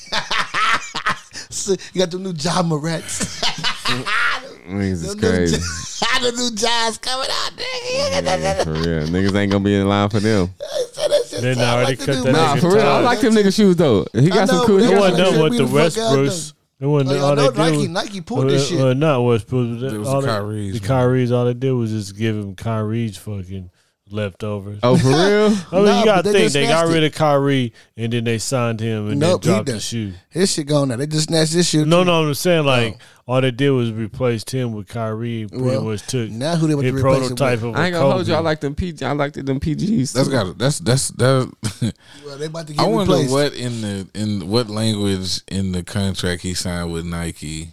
So, 1.51 1.73
you 1.93 2.01
got 2.01 2.11
the 2.11 2.19
new 2.19 2.32
Ja 2.32 2.62
Morants. 2.62 3.40
Niggas 4.69 4.91
is 4.93 5.15
the 5.16 5.23
new 5.23 5.28
crazy. 5.37 5.57
Ja- 6.01 6.19
the 6.31 6.32
new 6.37 6.51
Ja's 6.57 6.99
coming 6.99 7.28
out. 7.31 7.53
Nigga. 7.57 8.65
For 8.65 8.73
real. 8.73 9.07
Niggas 9.09 9.35
ain't 9.37 9.53
gonna 9.53 9.65
be 9.65 9.74
in 9.74 9.89
line 9.89 10.09
for 10.09 10.20
them. 10.20 10.51
They 10.61 10.85
said 10.93 11.11
that 11.11 11.27
shit 11.28 11.41
They 11.43 11.55
sound 11.55 11.66
already 11.66 11.97
like 11.97 11.99
cut 12.07 12.16
new 12.16 12.23
that 12.24 12.32
Nah, 12.32 12.55
nigga 12.57 12.61
for 12.61 12.74
real. 12.74 12.87
I 12.87 13.01
like 13.01 13.20
them 13.20 13.35
nigga 13.35 13.55
shoes 13.55 13.77
though. 13.77 14.07
He 14.12 14.28
got 14.28 14.39
I 14.41 14.45
some 14.47 14.66
cool 14.66 14.78
but 14.78 14.85
It 14.85 14.87
they 14.87 14.91
shoes. 14.91 15.01
wasn't 15.01 15.16
gotta 15.19 15.31
done 15.32 15.43
with 15.43 15.53
the 15.57 15.65
the 15.65 15.91
fuck 15.91 15.99
out 16.03 16.19
Westbrooks. 16.19 16.53
It 16.81 16.87
wasn't 16.87 17.11
Oh, 17.11 17.15
yeah, 17.15 17.20
all 17.23 17.31
I 17.32 17.35
know 17.35 17.51
they 17.51 17.59
Nike, 17.70 17.77
did. 17.82 17.91
Nike 17.91 18.20
pulled 18.23 18.49
this 18.51 18.62
uh, 18.62 18.66
shit. 18.66 18.81
Uh, 18.81 18.95
not 18.95 19.20
Westbrook. 19.23 19.82
It 19.93 19.99
was 19.99 20.09
all 20.09 20.20
the 20.23 20.27
they- 20.27 20.32
Kyries, 20.32 20.73
The. 20.73 20.78
Kyries. 20.81 21.32
All 21.32 21.45
they 21.45 21.55
did 21.55 21.73
was 21.73 21.91
just 21.91 22.16
give 22.16 22.37
him 22.37 22.55
Kyrie's 22.57 23.16
fucking 23.19 23.70
leftovers. 24.12 24.78
Oh, 24.82 24.97
for 24.97 25.09
real? 25.09 25.16
I 25.73 25.77
mean, 25.77 25.85
Nah, 25.85 25.99
you 26.01 26.05
but 26.05 26.05
gotta 26.05 26.23
they 26.24 26.32
think 26.32 26.43
just 26.45 26.55
they 26.55 26.62
got 26.66 26.78
snatched 26.87 26.93
rid 26.95 27.05
of 27.05 27.12
Kyrie 27.15 27.73
and 27.97 28.12
then 28.12 28.24
they 28.24 28.39
signed 28.39 28.81
him 28.81 29.09
and 29.09 29.20
Nope, 29.20 29.43
he 29.45 29.49
then 29.49 29.55
dropped 29.57 29.66
done- 29.66 29.74
the 29.77 29.81
shoe. 29.81 30.12
His 30.31 30.53
shit 30.53 30.66
gone 30.66 30.89
now. 30.89 30.97
They 30.97 31.07
just 31.07 31.28
snatched 31.28 31.53
this 31.53 31.69
shit. 31.69 31.87
No, 31.87 32.01
too. 32.01 32.05
no, 32.07 32.23
I'm 32.23 32.28
just 32.31 32.43
saying 32.43 32.65
like 32.66 32.99
all 33.27 33.41
they 33.41 33.51
did 33.51 33.70
was 33.70 33.93
replaced 33.93 34.51
him 34.51 34.73
with 34.73 34.89
Kyrie. 34.89 35.47
Pretty 35.49 35.62
Well, 35.65 35.82
much 35.82 36.07
took 36.07 36.31
Now 36.31 36.57
who 36.57 36.66
they 36.66 36.74
want 36.74 36.85
his 36.87 36.95
to 36.95 36.99
replace 36.99 37.16
it 37.16 37.37
prototype 37.37 37.61
with? 37.62 37.70
of 37.70 37.77
I 37.77 37.82
a 37.82 37.87
ain't 37.87 37.95
gonna 37.95 38.12
hold 38.12 38.28
you. 38.28 38.35
I 38.35 38.39
like 38.41 38.61
them 38.61 38.74
PG. 38.74 39.05
I 39.05 39.12
like 39.12 39.32
them 39.35 39.61
PGs. 39.61 40.12
That's 40.12 40.28
got 40.28 40.59
that's 40.59 40.78
that's 40.81 41.09
that. 41.12 41.53
Well, 42.27 42.39
they 42.39 42.47
about 42.47 42.66
to 42.69 42.73
get 42.74 42.82
I 42.82 42.87
wonder 42.89 43.12
replaced. 43.12 43.32
what 43.32 43.55
in 43.55 43.81
the 43.81 44.09
in 44.15 44.49
what 44.49 44.69
language 44.69 45.41
in 45.49 45.73
the 45.73 45.82
contract 45.82 46.43
he 46.43 46.55
signed 46.55 46.93
with 46.93 47.05
Nike, 47.05 47.73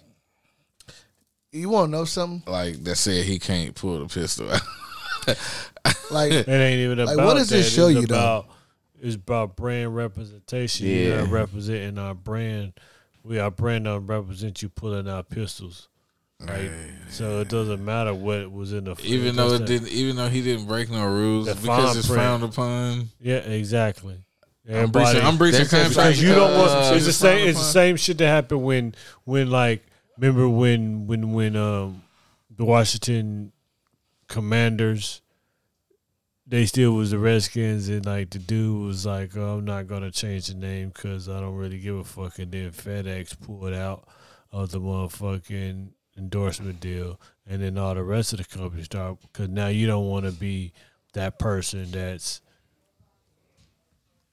You 1.52 1.70
want 1.70 1.88
to 1.92 1.98
know 1.98 2.06
something? 2.06 2.42
like 2.52 2.84
that 2.84 2.96
said 2.96 3.26
he 3.26 3.38
can't 3.40 3.76
pull 3.76 4.00
the 4.00 4.08
pistol 4.14 4.50
out. 4.52 4.62
Like, 6.12 6.32
It 6.32 6.48
ain't 6.48 6.80
even 6.80 6.98
Like, 7.00 7.14
about 7.16 7.26
what 7.26 7.34
does 7.36 7.50
that. 7.50 7.56
this 7.58 7.74
show 7.74 7.88
it's 7.88 8.02
you, 8.02 8.08
though? 8.08 8.46
It's 9.02 9.16
about 9.16 9.56
brand 9.56 9.96
representation. 9.96 10.88
Yeah. 10.88 11.18
gotta 11.18 11.28
representing 11.28 11.98
our 12.00 12.14
brand. 12.16 12.74
We 13.24 13.40
our 13.40 13.52
brand 13.52 13.86
don't 13.86 14.08
represent 14.08 14.62
you 14.62 14.70
pulling 14.70 15.08
out 15.10 15.30
pistols. 15.30 15.90
Right. 16.40 16.72
So 17.10 17.40
it 17.42 17.50
doesn't 17.50 17.84
matter 17.84 18.14
what 18.14 18.52
was 18.52 18.72
in 18.72 18.86
the 18.86 18.96
even 19.04 19.36
though 19.36 19.54
it 19.54 19.66
didn't, 19.66 19.90
even 19.90 20.16
though 20.16 20.30
he 20.30 20.42
didn't 20.42 20.66
break 20.66 20.90
no 20.90 21.06
rules 21.06 21.48
The 21.48 21.56
because 21.56 21.98
it's 21.98 22.08
print. 22.08 22.20
frowned 22.22 22.44
upon. 22.44 23.10
Yeah, 23.20 23.38
exactly. 23.38 24.18
I'm 24.70 24.92
breaching, 24.92 25.22
I'm 25.22 25.38
breaching 25.38 25.60
That's 25.62 25.72
just 25.72 25.84
contract 25.96 26.18
because 26.18 26.22
you 26.22 26.36
don't 26.36 26.58
want. 26.58 26.70
because 26.72 26.96
it's 26.98 27.06
the 27.06 27.14
same. 27.14 27.38
frowned 27.38 27.50
It's 27.50 27.60
the 27.60 27.66
same 27.66 27.96
shit 27.96 28.18
that 28.20 28.28
happened 28.28 28.64
when 28.64 28.96
when 29.24 29.50
like 29.50 29.84
remember 30.18 30.48
when 30.50 31.08
when 31.08 31.34
when 31.34 31.56
um 31.56 32.04
the 32.56 32.66
Washington 32.66 33.52
Commanders 34.28 35.22
they 36.48 36.66
still 36.66 36.94
was 36.94 37.12
the 37.12 37.20
Redskins 37.20 37.90
and 37.90 38.06
like 38.06 38.30
the 38.30 38.40
dude 38.40 38.86
was 38.86 39.06
like 39.06 39.36
oh, 39.36 39.58
I'm 39.58 39.66
not 39.66 39.88
gonna 39.88 40.12
change 40.12 40.48
the 40.48 40.56
name 40.56 40.90
because 40.90 41.28
I 41.28 41.40
don't 41.40 41.56
really 41.56 41.80
give 41.80 41.98
a 41.98 42.04
fuck. 42.04 42.40
And 42.40 42.52
then 42.52 42.72
FedEx 42.72 43.40
pulled 43.40 43.74
out 43.74 44.08
of 44.52 44.72
the 44.72 44.80
motherfucking 44.80 45.90
endorsement 46.18 46.80
deal 46.80 47.20
and 47.46 47.62
then 47.62 47.78
all 47.78 47.94
the 47.94 48.04
rest 48.04 48.34
of 48.34 48.40
the 48.40 48.46
companies 48.46 48.86
start 48.86 49.18
because 49.22 49.50
now 49.50 49.68
you 49.68 49.86
don't 49.86 50.08
want 50.08 50.26
to 50.26 50.32
be 50.32 50.72
that 51.14 51.38
person 51.38 51.92
that's 51.92 52.42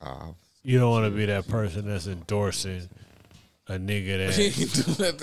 Oh, 0.01 0.35
you 0.62 0.78
don't 0.78 0.91
want 0.91 1.07
to 1.07 1.11
be 1.11 1.27
that 1.27 1.49
person 1.49 1.86
that's 1.89 2.07
endorsing 2.07 2.89
a 3.69 3.73
nigga 3.74 4.19
that 4.99 5.19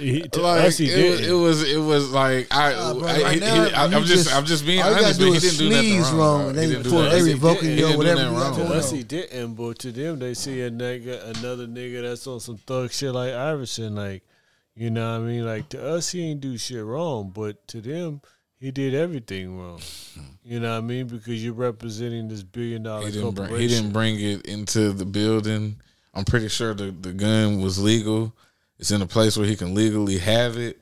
ain't 0.00 0.32
do 0.32 0.40
nothing 0.42 0.42
wrong. 0.42 0.54
he, 0.54 0.60
to 0.60 0.60
like 0.60 0.64
us 0.68 0.78
he 0.78 0.90
it, 0.90 1.10
was, 1.10 1.20
it 1.28 1.32
was 1.32 1.62
it 1.72 1.76
was 1.78 2.10
like 2.12 2.46
I, 2.50 2.72
Nah, 2.72 2.94
bro, 2.94 3.08
I, 3.08 3.22
right 3.22 3.34
he- 3.34 3.40
now, 3.40 3.64
he- 3.64 3.72
I 3.74 3.86
you 3.86 3.96
am 3.96 4.04
just, 4.04 4.24
just- 4.24 4.36
I'm 4.36 4.44
just 4.46 4.66
being 4.66 4.80
all 4.82 4.90
gotta 4.90 5.04
honest. 5.04 5.20
do 5.20 5.26
but 5.26 5.34
he 5.34 5.40
didn't 5.40 5.58
do 5.58 5.70
nothing 5.70 6.00
wrong. 6.00 6.18
wrong, 6.18 6.38
dog. 6.40 6.48
and 6.48 6.58
they 6.58 6.66
didn't 6.66 6.82
do 6.84 6.90
pull 6.90 7.02
every 7.02 7.18
He 7.28 7.32
revoking 7.34 7.62
didn't 7.62 7.78
you 7.78 7.84
or 7.86 7.90
do 7.92 7.98
whatever 7.98 8.20
nothing 8.22 8.34
you 8.34 8.40
got 8.40 8.58
wrong. 8.58 8.68
to 8.68 8.74
us 8.74 8.90
he 8.90 9.02
didn't, 9.02 9.54
but 9.54 9.78
to 9.80 9.92
them 9.92 10.18
they 10.18 10.34
see 10.34 10.60
a 10.62 10.70
nigga, 10.70 11.24
another 11.38 11.66
nigga 11.66 12.02
that's 12.02 12.26
on 12.26 12.40
some 12.40 12.56
thug 12.58 12.90
shit 12.92 13.12
like 13.12 13.32
Iverson, 13.32 13.94
like 13.94 14.22
you 14.76 14.90
know 14.90 15.18
what 15.18 15.24
I 15.24 15.26
mean. 15.28 15.44
Like 15.46 15.68
to 15.70 15.84
us 15.94 16.10
he 16.10 16.22
ain't 16.30 16.40
do 16.40 16.56
shit 16.56 16.82
wrong, 16.84 17.30
but 17.34 17.66
to 17.68 17.80
them 17.80 18.20
he 18.58 18.70
did 18.70 18.94
everything 18.94 19.58
wrong. 19.58 19.80
You 20.42 20.58
know 20.58 20.72
what 20.72 20.78
I 20.78 20.80
mean? 20.80 21.06
Because 21.06 21.44
you're 21.44 21.52
representing 21.52 22.26
this 22.26 22.42
billion 22.42 22.82
dollar 22.82 23.06
He 23.06 23.12
didn't 23.12 23.22
corporation. 23.36 23.52
bring, 23.52 23.60
he 23.60 23.68
didn't 23.68 23.92
bring 23.92 24.20
it 24.20 24.46
into 24.46 24.90
the 24.92 25.04
building. 25.04 25.76
I'm 26.12 26.24
pretty 26.24 26.48
sure 26.48 26.74
the, 26.74 26.90
the 26.90 27.12
gun 27.12 27.60
was 27.60 27.78
legal. 27.78 28.34
It's 28.80 28.90
in 28.90 29.02
a 29.02 29.06
place 29.06 29.36
where 29.36 29.46
he 29.46 29.56
can 29.56 29.74
legally 29.74 30.18
have 30.18 30.56
it. 30.56 30.80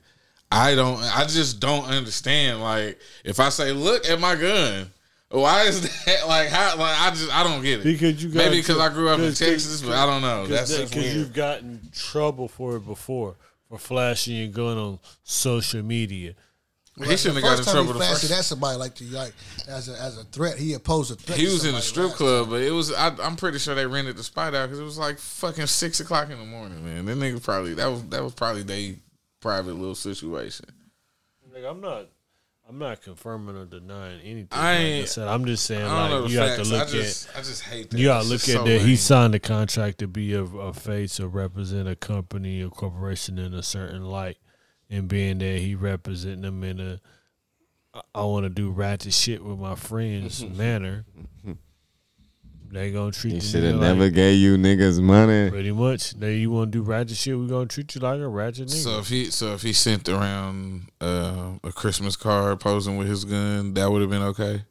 I 0.51 0.73
don't. 0.73 0.99
I 1.03 1.25
just 1.25 1.59
don't 1.59 1.85
understand. 1.85 2.61
Like, 2.61 2.97
if 3.23 3.39
I 3.39 3.49
say, 3.49 3.73
"Look 3.73 4.09
at 4.09 4.19
my 4.19 4.35
gun," 4.35 4.89
why 5.29 5.63
is 5.63 5.81
that? 6.05 6.27
Like, 6.27 6.47
how? 6.47 6.77
Like, 6.77 6.99
I 6.99 7.09
just 7.11 7.31
I 7.31 7.43
don't 7.43 7.61
get 7.61 7.81
it. 7.81 7.83
Because 7.83 8.23
you 8.23 8.29
got 8.29 8.45
maybe 8.45 8.57
because 8.61 8.79
I 8.79 8.89
grew 8.89 9.09
up 9.09 9.19
in 9.19 9.33
Texas, 9.33 9.81
but 9.81 9.91
I 9.93 10.05
don't 10.05 10.21
know. 10.21 10.47
That's 10.47 10.75
because 10.75 11.13
you've 11.15 11.33
gotten 11.33 11.89
trouble 11.93 12.47
for 12.47 12.77
it 12.77 12.85
before 12.85 13.35
for 13.67 13.77
flashing 13.77 14.37
your 14.37 14.47
gun 14.47 14.77
on 14.77 14.99
social 15.23 15.83
media. 15.83 16.33
He 17.07 17.17
shouldn't 17.17 17.35
have 17.35 17.43
got 17.43 17.51
in 17.51 17.57
first 17.57 17.67
time 17.69 17.73
trouble 17.75 17.87
he 17.87 17.93
the 17.93 18.05
flashed 18.05 18.21
first. 18.21 18.31
it 18.31 18.37
at 18.37 18.43
somebody 18.45 18.77
like 18.77 18.95
to 18.95 19.03
like 19.05 19.33
as 19.67 19.89
a 19.89 19.93
as 20.01 20.17
a 20.17 20.23
threat. 20.25 20.57
He 20.57 20.73
opposed 20.73 21.11
a 21.11 21.15
threat. 21.15 21.37
He 21.39 21.45
to 21.45 21.51
was 21.53 21.65
in 21.65 21.75
a 21.75 21.81
strip 21.81 22.07
last 22.07 22.17
club, 22.17 22.49
but 22.49 22.61
it 22.61 22.71
was. 22.71 22.91
I, 22.93 23.15
I'm 23.21 23.35
pretty 23.35 23.59
sure 23.59 23.75
they 23.75 23.85
rented 23.85 24.17
the 24.17 24.23
spot 24.23 24.53
out 24.53 24.65
because 24.67 24.79
it 24.79 24.83
was 24.83 24.97
like 24.97 25.17
fucking 25.17 25.67
six 25.67 25.99
o'clock 25.99 26.29
in 26.29 26.37
the 26.37 26.45
morning. 26.45 26.83
Man, 26.83 27.05
that 27.05 27.17
nigga 27.17 27.41
probably 27.43 27.73
that 27.75 27.87
was 27.87 28.03
that 28.05 28.23
was 28.23 28.33
probably 28.33 28.63
they 28.63 28.97
private 29.41 29.73
little 29.75 29.95
situation. 29.95 30.65
Like, 31.53 31.63
I'm 31.65 31.81
not, 31.81 32.05
I'm 32.69 32.77
not 32.77 33.01
confirming 33.01 33.55
or 33.57 33.65
denying 33.65 34.21
anything. 34.21 34.47
I 34.51 34.57
like 34.57 34.65
I 34.67 34.73
ain't- 34.81 35.07
said, 35.09 35.27
I'm 35.27 35.45
just 35.45 35.65
saying 35.65 35.83
I 35.85 36.09
don't 36.09 36.09
know 36.09 36.19
like 36.21 36.27
the 36.27 36.33
you 36.33 36.39
have 36.39 36.55
to 36.57 36.63
look 36.65 36.87
I 36.87 36.91
just, 36.91 37.29
at. 37.29 37.35
I 37.35 37.39
just 37.39 37.63
hate 37.63 37.89
that. 37.89 37.97
You 37.97 38.05
gotta 38.07 38.27
look 38.27 38.35
at 38.41 38.41
so 38.41 38.63
that. 38.63 38.81
He 38.81 38.95
signed 38.95 39.33
a 39.35 39.39
contract 39.39 39.97
to 39.99 40.07
be 40.07 40.33
a, 40.33 40.43
a 40.43 40.73
face 40.73 41.19
or 41.19 41.27
represent 41.27 41.87
a 41.87 41.95
company 41.95 42.61
or 42.61 42.69
corporation 42.69 43.39
in 43.39 43.53
a 43.53 43.63
certain 43.63 44.05
light, 44.05 44.37
and 44.89 45.07
being 45.07 45.37
that 45.39 45.59
he 45.59 45.75
representing 45.75 46.41
them 46.41 46.63
in 46.63 46.79
a 46.79 46.99
I 48.13 48.23
want 48.23 48.43
to 48.43 48.49
do 48.49 48.69
ratchet 48.69 49.13
shit 49.13 49.43
with 49.43 49.59
my 49.59 49.75
friends 49.75 50.45
manner. 50.57 51.05
They 52.71 52.91
gonna 52.91 53.11
treat 53.11 53.33
you 53.33 53.39
he 53.39 53.47
should 53.47 53.63
have 53.63 53.79
never 53.79 54.05
like, 54.05 54.13
gave 54.13 54.39
you 54.39 54.55
niggas 54.55 55.01
money. 55.01 55.49
pretty 55.49 55.71
much. 55.71 56.11
They 56.11 56.35
you 56.35 56.51
want 56.51 56.71
to 56.71 56.77
do 56.77 56.83
ratchet 56.83 57.17
shit, 57.17 57.37
we 57.37 57.47
gonna 57.47 57.65
treat 57.65 57.95
you 57.95 58.01
like 58.01 58.19
a 58.19 58.27
ratchet 58.27 58.67
nigga. 58.67 58.83
So 58.83 58.99
if 58.99 59.07
he, 59.07 59.31
so 59.31 59.53
if 59.53 59.63
he 59.63 59.73
sent 59.73 60.07
around 60.07 60.91
uh, 61.01 61.53
a 61.63 61.71
Christmas 61.71 62.15
card 62.15 62.59
posing 62.59 62.97
with 62.97 63.07
his 63.07 63.25
gun, 63.25 63.73
that 63.73 63.89
would 63.91 64.01
have 64.01 64.11
been 64.11 64.21
okay. 64.21 64.65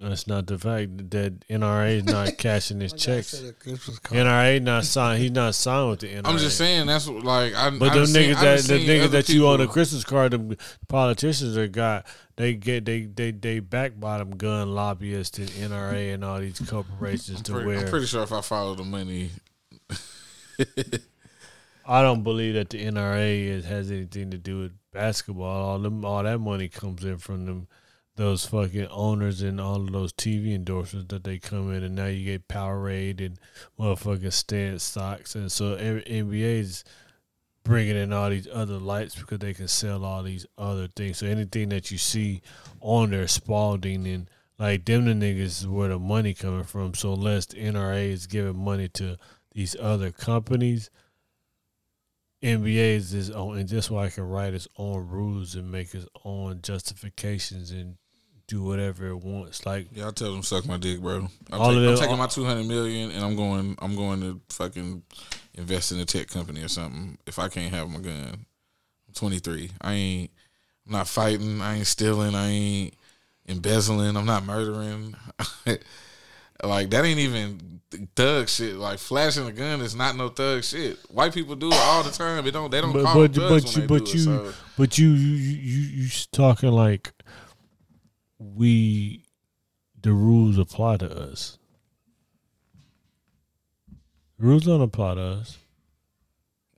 That's 0.00 0.26
not 0.26 0.46
the 0.46 0.58
fact 0.58 1.10
that 1.10 1.46
NRA 1.48 1.96
is 1.98 2.04
not 2.04 2.38
cashing 2.38 2.80
his 2.80 2.94
checks. 2.94 3.28
said 3.28 3.50
a 3.50 3.52
Christmas 3.52 3.98
card. 3.98 4.18
NRA 4.26 4.62
not 4.62 4.84
signed. 4.86 5.20
He's 5.20 5.30
not 5.30 5.54
signed 5.54 5.90
with 5.90 6.00
the 6.00 6.06
NRA. 6.08 6.22
I'm 6.24 6.38
just 6.38 6.56
saying 6.56 6.86
that's 6.86 7.06
what, 7.06 7.22
like 7.22 7.54
I. 7.54 7.68
But 7.68 7.90
I 7.90 7.94
them 7.94 8.04
done 8.04 8.06
seen- 8.06 8.30
niggas 8.34 8.40
that 8.40 8.56
the 8.56 8.62
seen 8.62 8.88
niggas 8.88 9.04
other 9.04 9.08
that 9.22 9.28
you 9.28 9.46
on 9.46 9.54
a 9.56 9.58
people- 9.64 9.72
Christmas 9.74 10.04
card, 10.04 10.32
the 10.32 10.56
politicians 10.88 11.54
that 11.54 11.72
got 11.72 12.06
they 12.36 12.54
get 12.54 12.86
they 12.86 13.02
they 13.02 13.30
they 13.30 13.60
back 13.60 14.00
bottom 14.00 14.30
gun 14.30 14.74
lobbyists 14.74 15.38
and 15.38 15.50
NRA 15.50 16.14
and 16.14 16.24
all 16.24 16.38
these 16.40 16.58
corporations 16.60 17.42
to 17.42 17.52
Pretty- 17.52 17.66
where 17.66 17.78
I'm 17.80 17.88
pretty 17.90 18.06
sure 18.06 18.22
if 18.22 18.32
I 18.32 18.40
follow 18.40 18.74
the 18.74 18.84
money, 18.84 19.28
I 21.86 22.02
don't 22.02 22.22
believe 22.22 22.54
that 22.54 22.70
the 22.70 22.84
NRA 22.84 23.44
is, 23.46 23.64
has 23.64 23.90
anything 23.90 24.30
to 24.30 24.38
do 24.38 24.60
with 24.60 24.72
basketball. 24.92 25.62
All 25.62 25.78
them 25.78 26.04
all 26.04 26.22
that 26.22 26.38
money 26.38 26.68
comes 26.68 27.04
in 27.04 27.18
from 27.18 27.46
them 27.46 27.68
those 28.20 28.44
fucking 28.44 28.86
owners 28.88 29.40
and 29.40 29.58
all 29.58 29.76
of 29.76 29.92
those 29.92 30.12
TV 30.12 30.54
endorsements 30.54 31.08
that 31.08 31.24
they 31.24 31.38
come 31.38 31.72
in 31.72 31.82
and 31.82 31.94
now 31.94 32.04
you 32.04 32.22
get 32.22 32.46
Powerade 32.48 33.24
and 33.24 33.38
motherfucking 33.78 34.30
stand 34.30 34.82
stocks 34.82 35.34
and 35.34 35.50
so 35.50 35.74
NBA 35.74 36.60
is 36.60 36.84
bringing 37.64 37.96
in 37.96 38.12
all 38.12 38.28
these 38.28 38.46
other 38.52 38.76
lights 38.76 39.14
because 39.14 39.38
they 39.38 39.54
can 39.54 39.68
sell 39.68 40.04
all 40.04 40.22
these 40.22 40.44
other 40.58 40.86
things. 40.86 41.16
So 41.16 41.28
anything 41.28 41.70
that 41.70 41.90
you 41.90 41.96
see 41.96 42.42
on 42.82 43.10
there, 43.10 43.26
Spalding 43.26 44.06
and 44.06 44.28
like 44.58 44.84
them 44.84 45.06
the 45.06 45.12
niggas 45.12 45.62
is 45.62 45.66
where 45.66 45.88
the 45.88 45.98
money 45.98 46.34
coming 46.34 46.64
from. 46.64 46.92
So 46.92 47.14
unless 47.14 47.46
the 47.46 47.56
NRA 47.56 48.10
is 48.10 48.26
giving 48.26 48.62
money 48.62 48.88
to 48.90 49.16
these 49.54 49.74
other 49.80 50.10
companies, 50.10 50.90
NBA 52.42 52.96
is 52.96 53.12
his 53.12 53.30
own, 53.30 53.56
and 53.56 53.66
that's 53.66 53.90
why 53.90 54.04
I 54.04 54.10
can 54.10 54.24
write 54.24 54.52
its 54.52 54.68
own 54.76 55.08
rules 55.08 55.54
and 55.54 55.72
make 55.72 55.94
its 55.94 56.06
own 56.22 56.60
justifications 56.60 57.70
and 57.70 57.96
do 58.50 58.62
whatever 58.64 59.06
it 59.08 59.16
wants. 59.16 59.64
Like 59.64 59.86
yeah, 59.94 60.08
I 60.08 60.10
tell 60.10 60.32
them 60.32 60.42
suck 60.42 60.66
my 60.66 60.76
dick, 60.76 61.00
bro. 61.00 61.28
I'm, 61.52 61.60
All 61.60 61.68
take- 61.68 61.76
of 61.78 61.88
I'm 61.88 61.94
taking 61.96 62.10
all- 62.10 62.16
my 62.16 62.26
200 62.26 62.66
million 62.66 63.12
and 63.12 63.24
I'm 63.24 63.36
going. 63.36 63.76
I'm 63.78 63.94
going 63.94 64.20
to 64.22 64.40
fucking 64.52 65.02
invest 65.54 65.92
in 65.92 66.00
a 66.00 66.04
tech 66.04 66.26
company 66.28 66.62
or 66.62 66.68
something. 66.68 67.16
If 67.26 67.38
I 67.38 67.48
can't 67.48 67.72
have 67.72 67.88
my 67.88 68.00
gun, 68.00 68.28
I'm 68.34 69.14
23. 69.14 69.70
I 69.80 69.92
ain't. 69.94 70.30
I'm 70.86 70.92
not 70.92 71.08
fighting. 71.08 71.60
I 71.60 71.76
ain't 71.76 71.86
stealing. 71.86 72.34
I 72.34 72.48
ain't 72.48 72.94
embezzling. 73.46 74.16
I'm 74.16 74.26
not 74.26 74.44
murdering. 74.44 75.14
like 76.64 76.90
that 76.90 77.04
ain't 77.04 77.20
even 77.20 77.80
thug 78.16 78.48
shit. 78.48 78.74
Like 78.74 78.98
flashing 78.98 79.46
a 79.46 79.52
gun 79.52 79.80
is 79.80 79.94
not 79.94 80.16
no 80.16 80.28
thug 80.28 80.64
shit. 80.64 80.98
White 81.08 81.32
people 81.34 81.54
do 81.54 81.68
it 81.68 81.74
all 81.74 82.02
the 82.02 82.10
time. 82.10 82.44
They 82.44 82.50
don't. 82.50 82.70
They 82.70 82.80
don't 82.80 82.92
but 82.92 83.04
call 83.04 83.14
but 83.28 83.34
thugs 83.34 83.38
but 83.38 83.50
when 83.50 83.62
you 83.62 83.80
they 83.80 83.86
but 83.86 84.04
do 84.06 84.18
you 84.18 84.18
it. 84.18 84.24
So. 84.24 84.52
but 84.76 84.98
you 84.98 85.08
you 85.10 85.36
you 85.36 85.56
you 85.58 86.02
you 86.02 86.08
talking 86.32 86.72
like 86.72 87.12
we 88.40 89.24
the 90.02 90.12
rules 90.12 90.58
apply 90.58 90.96
to 90.96 91.10
us. 91.30 91.58
Rules 94.38 94.64
don't 94.64 94.80
apply 94.80 95.14
to 95.16 95.20
us. 95.22 95.58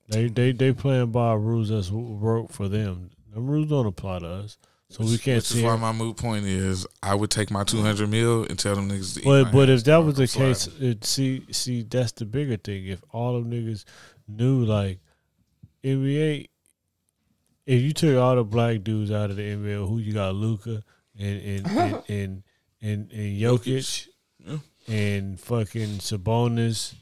They 0.09 0.27
they 0.29 0.53
they 0.53 0.73
playing 0.73 1.13
by 1.13 1.35
rules 1.35 1.69
that's 1.69 1.91
work 1.91 2.51
for 2.51 2.69
them. 2.69 3.11
The 3.33 3.41
rules 3.41 3.69
don't 3.71 3.87
apply 3.87 4.19
to 4.19 4.27
us, 4.29 4.59
so 4.89 5.05
we 5.05 5.17
can't 5.17 5.37
Which 5.37 5.45
see. 5.47 5.59
is 5.61 5.65
why 5.65 5.77
my 5.77 5.93
moot 5.93 6.17
point 6.17 6.45
is 6.45 6.87
I 7.03 7.15
would 7.15 7.31
take 7.31 7.51
my 7.51 7.65
200 7.65 8.09
mil 8.11 8.45
and 8.45 8.59
tell 8.59 8.75
them 8.75 8.91
niggas 8.91 9.15
to 9.15 9.21
eat 9.21 9.25
But 9.25 9.53
but 9.53 9.71
if 9.71 9.85
that 9.85 9.99
was 9.99 10.17
the 10.17 10.27
slide. 10.27 10.47
case, 10.49 10.67
it, 10.81 11.05
see 11.05 11.47
see 11.53 11.83
that's 11.83 12.13
the 12.13 12.27
bigger 12.27 12.57
thing. 12.57 12.87
If 12.87 13.03
all 13.13 13.35
them 13.41 13.51
niggas 13.51 13.85
knew 14.27 14.65
like 14.65 14.99
NBA, 15.85 16.49
if 17.67 17.81
you 17.83 17.93
took 17.93 18.19
all 18.19 18.35
the 18.35 18.45
black 18.45 18.83
dudes 18.83 19.13
out 19.13 19.31
of 19.31 19.37
the 19.37 19.43
NBA, 19.43 19.89
who 19.89 19.99
you 19.99 20.13
got 20.13 20.35
Luka, 20.35 20.83
and 21.19 21.41
and 21.43 21.67
and 21.67 22.03
and, 22.09 22.43
and, 22.81 23.13
and 23.13 23.41
Jokic 23.41 24.09
Yeah. 24.45 24.59
and 24.89 25.41
fucking 25.41 25.99
Sabonis 25.99 26.95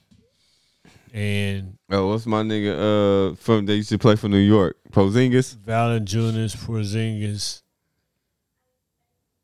and 1.13 1.77
Oh, 1.91 2.09
what's 2.09 2.27
my 2.27 2.43
nigga? 2.43 3.33
Uh, 3.33 3.35
from 3.37 3.67
they 3.67 3.77
used 3.77 3.89
to 3.91 3.99
play 3.99 4.17
for 4.17 4.29
New 4.29 4.39
York, 4.39 4.77
Porzingis. 4.93 5.57
Valanciunas, 5.57 6.57
Porzingis. 6.57 7.63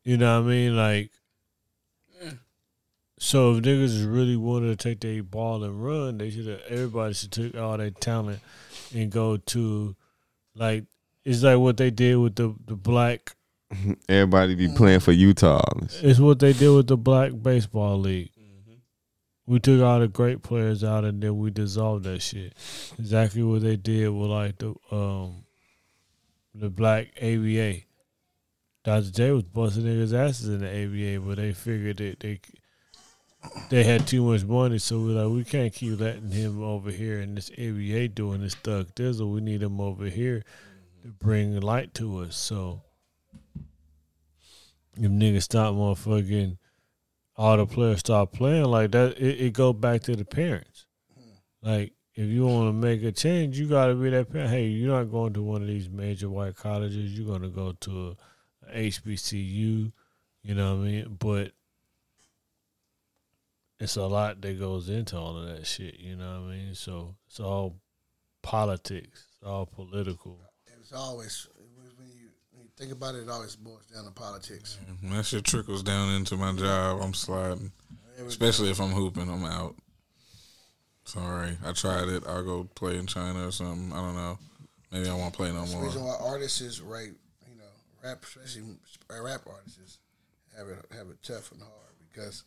You 0.03 0.15
know 0.17 0.39
what 0.41 0.47
I 0.47 0.49
mean? 0.49 0.75
Like, 0.77 1.11
so 3.19 3.55
if 3.55 3.63
niggas 3.63 4.05
really 4.09 4.37
wanted 4.37 4.77
to 4.77 4.89
take 4.89 4.99
their 5.01 5.23
ball 5.23 5.63
and 5.63 5.83
run, 5.83 6.17
they 6.19 6.29
should 6.29 6.45
have. 6.47 6.61
Everybody 6.69 7.13
should 7.13 7.31
take 7.31 7.57
all 7.57 7.77
their 7.77 7.89
talent 7.89 8.39
and 8.95 9.11
go 9.11 9.37
to, 9.37 9.95
like, 10.55 10.85
it's 11.25 11.41
like 11.43 11.57
what 11.57 11.77
they 11.77 11.89
did 11.89 12.15
with 12.17 12.35
the 12.35 12.55
the 12.65 12.75
black. 12.75 13.35
Everybody 14.09 14.55
be 14.55 14.69
playing 14.69 15.01
for 15.01 15.11
Utah. 15.11 15.61
It's 16.01 16.19
what 16.19 16.39
they 16.39 16.53
did 16.53 16.69
with 16.69 16.87
the 16.87 16.97
black 16.97 17.31
baseball 17.41 17.99
league. 17.99 18.31
We 19.45 19.59
took 19.59 19.81
all 19.81 19.99
the 19.99 20.09
great 20.09 20.43
players 20.43 20.83
out 20.83 21.05
and 21.05 21.23
then 21.23 21.37
we 21.37 21.51
dissolved 21.51 22.03
that 22.03 22.21
shit. 22.21 22.53
Exactly 22.99 23.43
what 23.43 23.61
they 23.61 23.77
did 23.77 24.09
with 24.09 24.29
like 24.29 24.57
the 24.57 24.75
um 24.91 25.45
the 26.53 26.69
black 26.69 27.07
ABA. 27.21 27.81
Dr. 28.83 29.11
J 29.11 29.31
was 29.31 29.43
busting 29.43 29.83
niggas 29.83 30.13
asses 30.13 30.49
in 30.49 30.59
the 30.59 30.67
ABA, 31.17 31.25
but 31.25 31.37
they 31.37 31.53
figured 31.53 31.97
that 31.97 32.19
they 32.19 32.39
they 33.69 33.83
had 33.83 34.07
too 34.07 34.23
much 34.23 34.43
money, 34.43 34.79
so 34.79 34.99
we're 34.99 35.21
like, 35.21 35.33
we 35.33 35.43
can't 35.43 35.73
keep 35.73 35.99
letting 35.99 36.31
him 36.31 36.61
over 36.61 36.91
here 36.91 37.21
in 37.21 37.35
this 37.35 37.51
ABA 37.51 38.09
doing 38.09 38.41
this 38.41 38.55
thug 38.55 38.93
dizzle. 38.95 39.33
We 39.33 39.41
need 39.41 39.61
him 39.61 39.79
over 39.79 40.05
here 40.05 40.43
to 41.03 41.07
bring 41.09 41.57
light 41.59 41.93
to 41.95 42.19
us. 42.19 42.35
So 42.35 42.81
if 44.97 45.11
niggas 45.11 45.43
stop 45.43 45.73
motherfucking 45.73 46.57
all 47.35 47.57
the 47.57 47.65
players 47.65 47.99
stop 47.99 48.33
playing 48.33 48.65
like 48.65 48.91
that, 48.91 49.17
it, 49.17 49.41
it 49.41 49.53
go 49.53 49.73
back 49.73 50.01
to 50.03 50.15
the 50.15 50.25
parents. 50.25 50.85
Like 51.61 51.93
if 52.17 52.27
you 52.27 52.47
want 52.47 52.69
to 52.69 52.73
make 52.73 53.03
a 53.03 53.11
change, 53.11 53.59
you 53.59 53.67
got 53.67 53.87
to 53.87 53.95
be 53.95 54.09
that 54.09 54.31
parent. 54.31 54.49
Hey, 54.49 54.65
you're 54.65 54.91
not 54.91 55.11
going 55.11 55.33
to 55.33 55.43
one 55.43 55.61
of 55.61 55.67
these 55.67 55.87
major 55.87 56.29
white 56.29 56.55
colleges. 56.55 57.13
You're 57.13 57.27
going 57.27 57.43
to 57.43 57.49
go 57.49 57.73
to 57.73 58.17
a, 58.71 58.79
HBCU. 58.89 59.91
You 60.41 60.55
know 60.55 60.75
what 60.75 60.81
I 60.81 60.85
mean? 60.85 61.17
But 61.19 61.51
it's 63.79 63.97
a 63.97 64.05
lot 64.05 64.41
that 64.41 64.59
goes 64.59 64.89
into 64.89 65.15
all 65.15 65.37
of 65.37 65.47
that 65.47 65.67
shit. 65.67 65.99
You 65.99 66.15
know 66.15 66.41
what 66.41 66.47
I 66.47 66.55
mean? 66.55 66.73
So 66.73 67.15
it's 67.27 67.39
all 67.39 67.75
politics. 68.41 69.27
It's 69.33 69.47
all 69.47 69.67
political. 69.67 70.39
It's 70.79 70.93
always 70.93 71.47
when 71.75 72.07
you, 72.07 72.29
when 72.51 72.63
you 72.63 72.66
think 72.77 72.91
about 72.91 73.15
it, 73.15 73.23
it 73.23 73.29
always 73.29 73.55
boils 73.55 73.85
down 73.93 74.05
to 74.05 74.11
politics. 74.11 74.77
When 75.01 75.13
that 75.17 75.25
shit 75.25 75.43
trickles 75.43 75.83
down 75.83 76.13
into 76.15 76.37
my 76.37 76.53
job, 76.53 77.01
I'm 77.01 77.13
sliding. 77.13 77.71
Especially 78.25 78.69
if 78.69 78.79
I'm 78.79 78.91
hooping, 78.91 79.29
I'm 79.29 79.45
out. 79.45 79.75
Sorry, 81.03 81.57
I 81.65 81.71
tried 81.71 82.09
it. 82.09 82.23
I'll 82.27 82.43
go 82.43 82.67
play 82.75 82.97
in 82.97 83.07
China 83.07 83.47
or 83.47 83.51
something. 83.51 83.93
I 83.93 83.97
don't 83.97 84.15
know. 84.15 84.39
Maybe 84.91 85.09
I 85.09 85.13
won't 85.13 85.33
play 85.33 85.51
no 85.51 85.59
That's 85.59 85.71
the 85.71 85.77
more. 85.77 85.85
reason 85.85 86.03
why 86.03 86.15
artists 86.19 86.61
is 86.61 86.81
right. 86.81 87.11
You 87.47 87.57
know, 87.57 87.63
rap, 88.03 88.23
especially 88.23 88.63
rap 89.09 89.41
artists, 89.47 89.99
have 90.57 90.67
it 90.67 90.77
have 90.91 91.09
it 91.09 91.21
tough 91.23 91.51
and 91.51 91.61
hard 91.61 91.93
because 92.11 92.43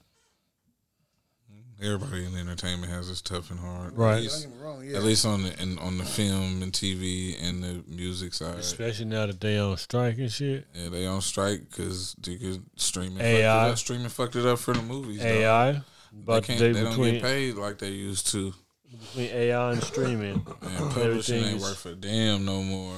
Everybody 1.83 2.27
in 2.27 2.37
entertainment 2.37 2.93
has 2.93 3.09
this 3.09 3.23
tough 3.23 3.51
and 3.51 3.59
hard. 3.59 3.97
Right. 3.97 4.17
At 4.17 4.23
least, 4.23 4.43
Don't 4.43 4.51
get 4.53 4.59
me 4.61 4.65
wrong, 4.67 4.85
yeah. 4.85 4.97
at 4.99 5.03
least 5.03 5.25
on 5.27 5.43
the 5.45 5.63
in, 5.63 5.79
on 5.79 5.97
the 5.99 6.05
film 6.05 6.63
and 6.63 6.73
TV 6.73 7.37
and 7.43 7.63
the 7.63 7.83
music 7.89 8.35
side. 8.35 8.59
Especially 8.59 9.07
now 9.07 9.27
that 9.27 9.41
they 9.41 9.59
on 9.59 9.77
strike 9.79 10.19
and 10.19 10.31
shit. 10.31 10.67
Yeah, 10.75 10.91
they 10.91 11.07
on 11.07 11.21
strike 11.23 11.71
because 11.71 12.15
they 12.23 12.37
could 12.37 12.63
streaming 12.77 13.21
AI. 13.23 13.41
Fucked 13.43 13.69
it 13.69 13.73
up. 13.73 13.79
Streaming 13.79 14.09
fucked 14.09 14.37
it 14.37 14.47
up 14.47 14.59
for 14.59 14.75
the 14.75 14.83
movies. 14.83 15.23
AI. 15.23 15.73
They, 15.73 15.81
But 16.13 16.45
can't, 16.45 16.59
they 16.59 16.73
they 16.73 16.81
don't 16.83 16.91
between 16.91 17.15
get 17.15 17.23
paid 17.23 17.55
like 17.55 17.79
they 17.79 17.91
used 17.91 18.27
to. 18.33 18.53
between 18.91 19.31
AI 19.31 19.73
and 19.73 19.83
streaming, 19.83 20.47
And 20.61 20.91
publishing 20.91 21.05
everything 21.07 21.45
ain't 21.45 21.57
is- 21.57 21.63
worth 21.63 21.87
a 21.87 21.95
damn 21.95 22.45
no 22.45 22.63
more. 22.63 22.95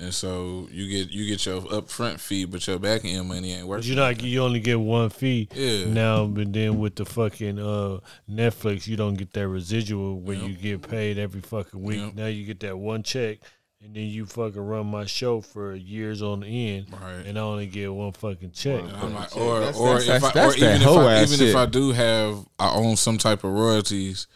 And 0.00 0.14
so 0.14 0.68
you 0.70 0.88
get 0.88 1.10
you 1.12 1.26
get 1.26 1.44
your 1.44 1.60
upfront 1.62 2.20
fee, 2.20 2.44
but 2.44 2.64
your 2.68 2.78
back 2.78 3.04
end 3.04 3.26
money 3.28 3.52
ain't 3.52 3.66
worth. 3.66 3.80
But 3.80 3.86
you 3.86 3.96
not 3.96 4.22
you 4.22 4.40
only 4.42 4.60
get 4.60 4.78
one 4.78 5.10
fee 5.10 5.48
Yeah. 5.52 5.86
now, 5.86 6.24
but 6.26 6.52
then 6.52 6.78
with 6.78 6.94
the 6.94 7.04
fucking 7.04 7.58
uh, 7.58 7.98
Netflix, 8.30 8.86
you 8.86 8.96
don't 8.96 9.14
get 9.14 9.32
that 9.32 9.48
residual 9.48 10.20
where 10.20 10.36
you 10.36 10.54
get 10.54 10.88
paid 10.88 11.18
every 11.18 11.40
fucking 11.40 11.82
week. 11.82 11.98
Yep. 11.98 12.14
Now 12.14 12.26
you 12.26 12.44
get 12.44 12.60
that 12.60 12.78
one 12.78 13.02
check, 13.02 13.38
and 13.82 13.92
then 13.92 14.04
you 14.04 14.24
fucking 14.26 14.60
run 14.60 14.86
my 14.86 15.04
show 15.04 15.40
for 15.40 15.74
years 15.74 16.22
on 16.22 16.44
end, 16.44 16.92
Right. 16.92 17.26
and 17.26 17.36
I 17.36 17.42
only 17.42 17.66
get 17.66 17.92
one 17.92 18.12
fucking 18.12 18.52
check. 18.52 18.84
And 18.84 18.92
I'm 18.92 19.16
or 19.34 19.58
That's- 19.60 19.76
or 19.76 19.98
that's- 19.98 20.08
if 20.08 20.36
I, 20.36 20.44
or 20.46 20.54
even 20.54 20.82
if 20.82 20.86
I 20.88 21.14
ass 21.14 21.32
even 21.32 21.48
if. 21.48 21.56
I 21.56 21.66
do 21.66 21.90
have 21.90 22.46
I 22.60 22.70
own 22.70 22.94
some 22.94 23.18
type 23.18 23.42
of 23.42 23.50
royalties, 23.50 24.28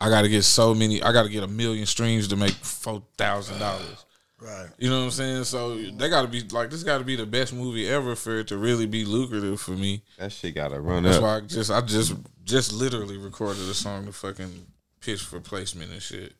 I 0.00 0.08
got 0.10 0.22
to 0.22 0.28
get 0.28 0.44
so 0.44 0.74
many. 0.74 1.02
I 1.02 1.10
got 1.12 1.24
to 1.24 1.28
get 1.28 1.42
a 1.42 1.48
million 1.48 1.86
streams 1.86 2.28
to 2.28 2.36
make 2.36 2.52
four 2.52 3.02
thousand 3.18 3.58
dollars. 3.58 4.04
Right. 4.42 4.68
You 4.78 4.90
know 4.90 4.98
what 4.98 5.04
I'm 5.04 5.10
saying? 5.10 5.44
So 5.44 5.76
they 5.76 6.08
got 6.08 6.22
to 6.22 6.28
be 6.28 6.42
like 6.42 6.70
this. 6.70 6.82
Got 6.82 6.98
to 6.98 7.04
be 7.04 7.16
the 7.16 7.26
best 7.26 7.52
movie 7.52 7.88
ever 7.88 8.14
for 8.14 8.40
it 8.40 8.48
to 8.48 8.56
really 8.56 8.86
be 8.86 9.04
lucrative 9.04 9.60
for 9.60 9.72
me. 9.72 10.02
That 10.18 10.32
shit 10.32 10.54
gotta 10.54 10.80
run 10.80 11.04
That's 11.04 11.16
up. 11.16 11.22
why 11.22 11.36
I 11.36 11.40
just 11.40 11.70
I 11.70 11.80
just 11.80 12.14
just 12.44 12.72
literally 12.72 13.16
recorded 13.16 13.62
a 13.62 13.74
song 13.74 14.06
to 14.06 14.12
fucking 14.12 14.66
pitch 15.00 15.22
for 15.22 15.40
placement 15.40 15.92
and 15.92 16.02
shit. 16.02 16.34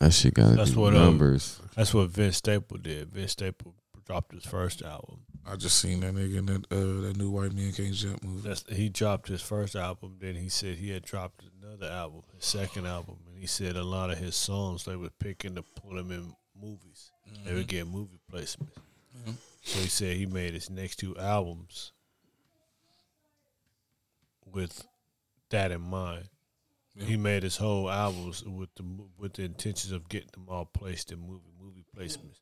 That 0.00 0.12
shit 0.12 0.34
gotta 0.34 0.54
That's 0.54 0.70
be 0.70 0.76
what, 0.76 0.94
um, 0.94 1.00
numbers. 1.00 1.60
That's 1.74 1.92
what 1.92 2.10
Vince 2.10 2.36
Staple 2.36 2.78
did. 2.78 3.10
Vince 3.10 3.32
Staple 3.32 3.74
dropped 4.06 4.32
his 4.32 4.44
first 4.44 4.82
album. 4.82 5.20
I 5.46 5.56
just 5.56 5.78
seen 5.78 6.00
that 6.00 6.14
nigga 6.14 6.38
in 6.38 6.46
that 6.46 6.66
uh, 6.70 7.06
that 7.06 7.16
new 7.16 7.30
White 7.30 7.52
Man 7.52 7.72
Can't 7.72 7.94
Jump 7.94 8.22
movie. 8.22 8.46
That's 8.46 8.64
he 8.68 8.88
dropped 8.90 9.28
his 9.28 9.40
first 9.42 9.74
album. 9.76 10.16
Then 10.20 10.34
he 10.34 10.48
said 10.48 10.76
he 10.76 10.90
had 10.90 11.04
dropped 11.04 11.42
another 11.62 11.86
album, 11.86 12.22
his 12.34 12.44
second 12.44 12.86
album, 12.86 13.16
and 13.28 13.38
he 13.38 13.46
said 13.46 13.76
a 13.76 13.82
lot 13.82 14.10
of 14.10 14.18
his 14.18 14.36
songs 14.36 14.84
they 14.84 14.96
were 14.96 15.10
picking 15.18 15.54
to 15.54 15.62
put 15.62 15.96
them 15.96 16.10
in 16.10 16.34
movies. 16.60 17.07
They 17.44 17.54
would 17.54 17.66
get 17.66 17.86
movie 17.86 18.20
placements. 18.32 18.68
So 19.62 19.80
he 19.80 19.88
said 19.88 20.16
he 20.16 20.26
made 20.26 20.54
his 20.54 20.70
next 20.70 20.96
two 20.96 21.16
albums 21.16 21.92
with 24.50 24.86
that 25.50 25.70
in 25.70 25.82
mind. 25.82 26.28
He 26.96 27.16
made 27.16 27.44
his 27.44 27.56
whole 27.56 27.88
albums 27.88 28.42
with 28.42 28.74
the 28.74 28.84
with 29.16 29.34
the 29.34 29.44
intentions 29.44 29.92
of 29.92 30.08
getting 30.08 30.30
them 30.32 30.46
all 30.48 30.64
placed 30.64 31.12
in 31.12 31.20
movie 31.20 31.52
movie 31.60 31.84
placements. 31.96 32.40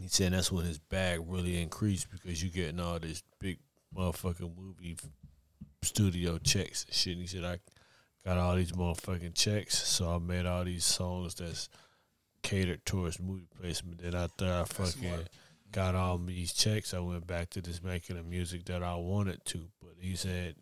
He 0.00 0.08
said 0.08 0.32
that's 0.32 0.52
when 0.52 0.64
his 0.64 0.78
bag 0.78 1.20
really 1.26 1.60
increased 1.60 2.08
because 2.10 2.42
you're 2.42 2.52
getting 2.52 2.78
all 2.78 2.98
this 2.98 3.22
big 3.40 3.58
motherfucking 3.96 4.56
movie 4.56 4.96
studio 5.82 6.38
checks 6.38 6.84
and 6.84 6.94
shit. 6.94 7.12
And 7.14 7.22
he 7.22 7.26
said 7.26 7.44
I 7.44 7.58
got 8.24 8.38
all 8.38 8.54
these 8.54 8.72
motherfucking 8.72 9.34
checks, 9.34 9.76
so 9.88 10.14
I 10.14 10.18
made 10.18 10.46
all 10.46 10.64
these 10.64 10.84
songs 10.84 11.34
that's 11.34 11.68
catered 12.46 12.84
towards 12.86 13.20
movie 13.20 13.48
placement. 13.60 14.00
Then 14.02 14.14
after 14.14 14.46
I 14.46 14.64
fucking 14.64 15.26
got 15.72 15.94
all 15.96 16.16
these 16.18 16.52
checks, 16.52 16.94
I 16.94 17.00
went 17.00 17.26
back 17.26 17.50
to 17.50 17.62
just 17.62 17.82
making 17.82 18.16
the 18.16 18.22
music 18.22 18.64
that 18.66 18.82
I 18.82 18.94
wanted 18.94 19.44
to. 19.46 19.68
But 19.80 19.94
he 20.00 20.14
said 20.14 20.54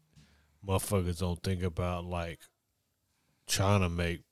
motherfuckers 0.67 1.19
don't 1.19 1.43
think 1.43 1.63
about 1.63 2.07
like 2.07 2.41
trying 3.47 3.83
to 3.83 3.91
make 3.91 4.23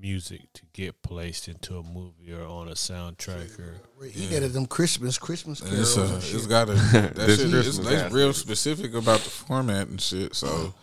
music 0.00 0.40
to 0.54 0.62
get 0.72 1.02
placed 1.02 1.48
into 1.48 1.78
a 1.78 1.82
movie 1.82 2.32
or 2.32 2.46
on 2.46 2.68
a 2.68 2.72
soundtrack 2.72 3.58
or 3.58 4.06
He 4.06 4.28
got 4.28 4.50
them 4.52 4.66
Christmas 4.66 5.18
Christmas 5.18 5.60
And 5.60 5.70
carols. 5.70 5.96
It's, 5.96 6.10
and 6.10 6.16
it's 6.16 6.26
shit. 6.42 6.48
got 6.48 6.66
to 6.68 6.72
that 6.92 7.14
shit. 7.16 7.50
Christmas 7.50 7.66
It's, 7.68 7.78
they 7.78 7.96
has 7.96 8.12
real 8.12 8.32
specific 8.32 8.94
about 8.94 9.20
the 9.20 9.30
format 9.30 9.88
and 9.88 10.00
shit. 10.00 10.34
So 10.34 10.74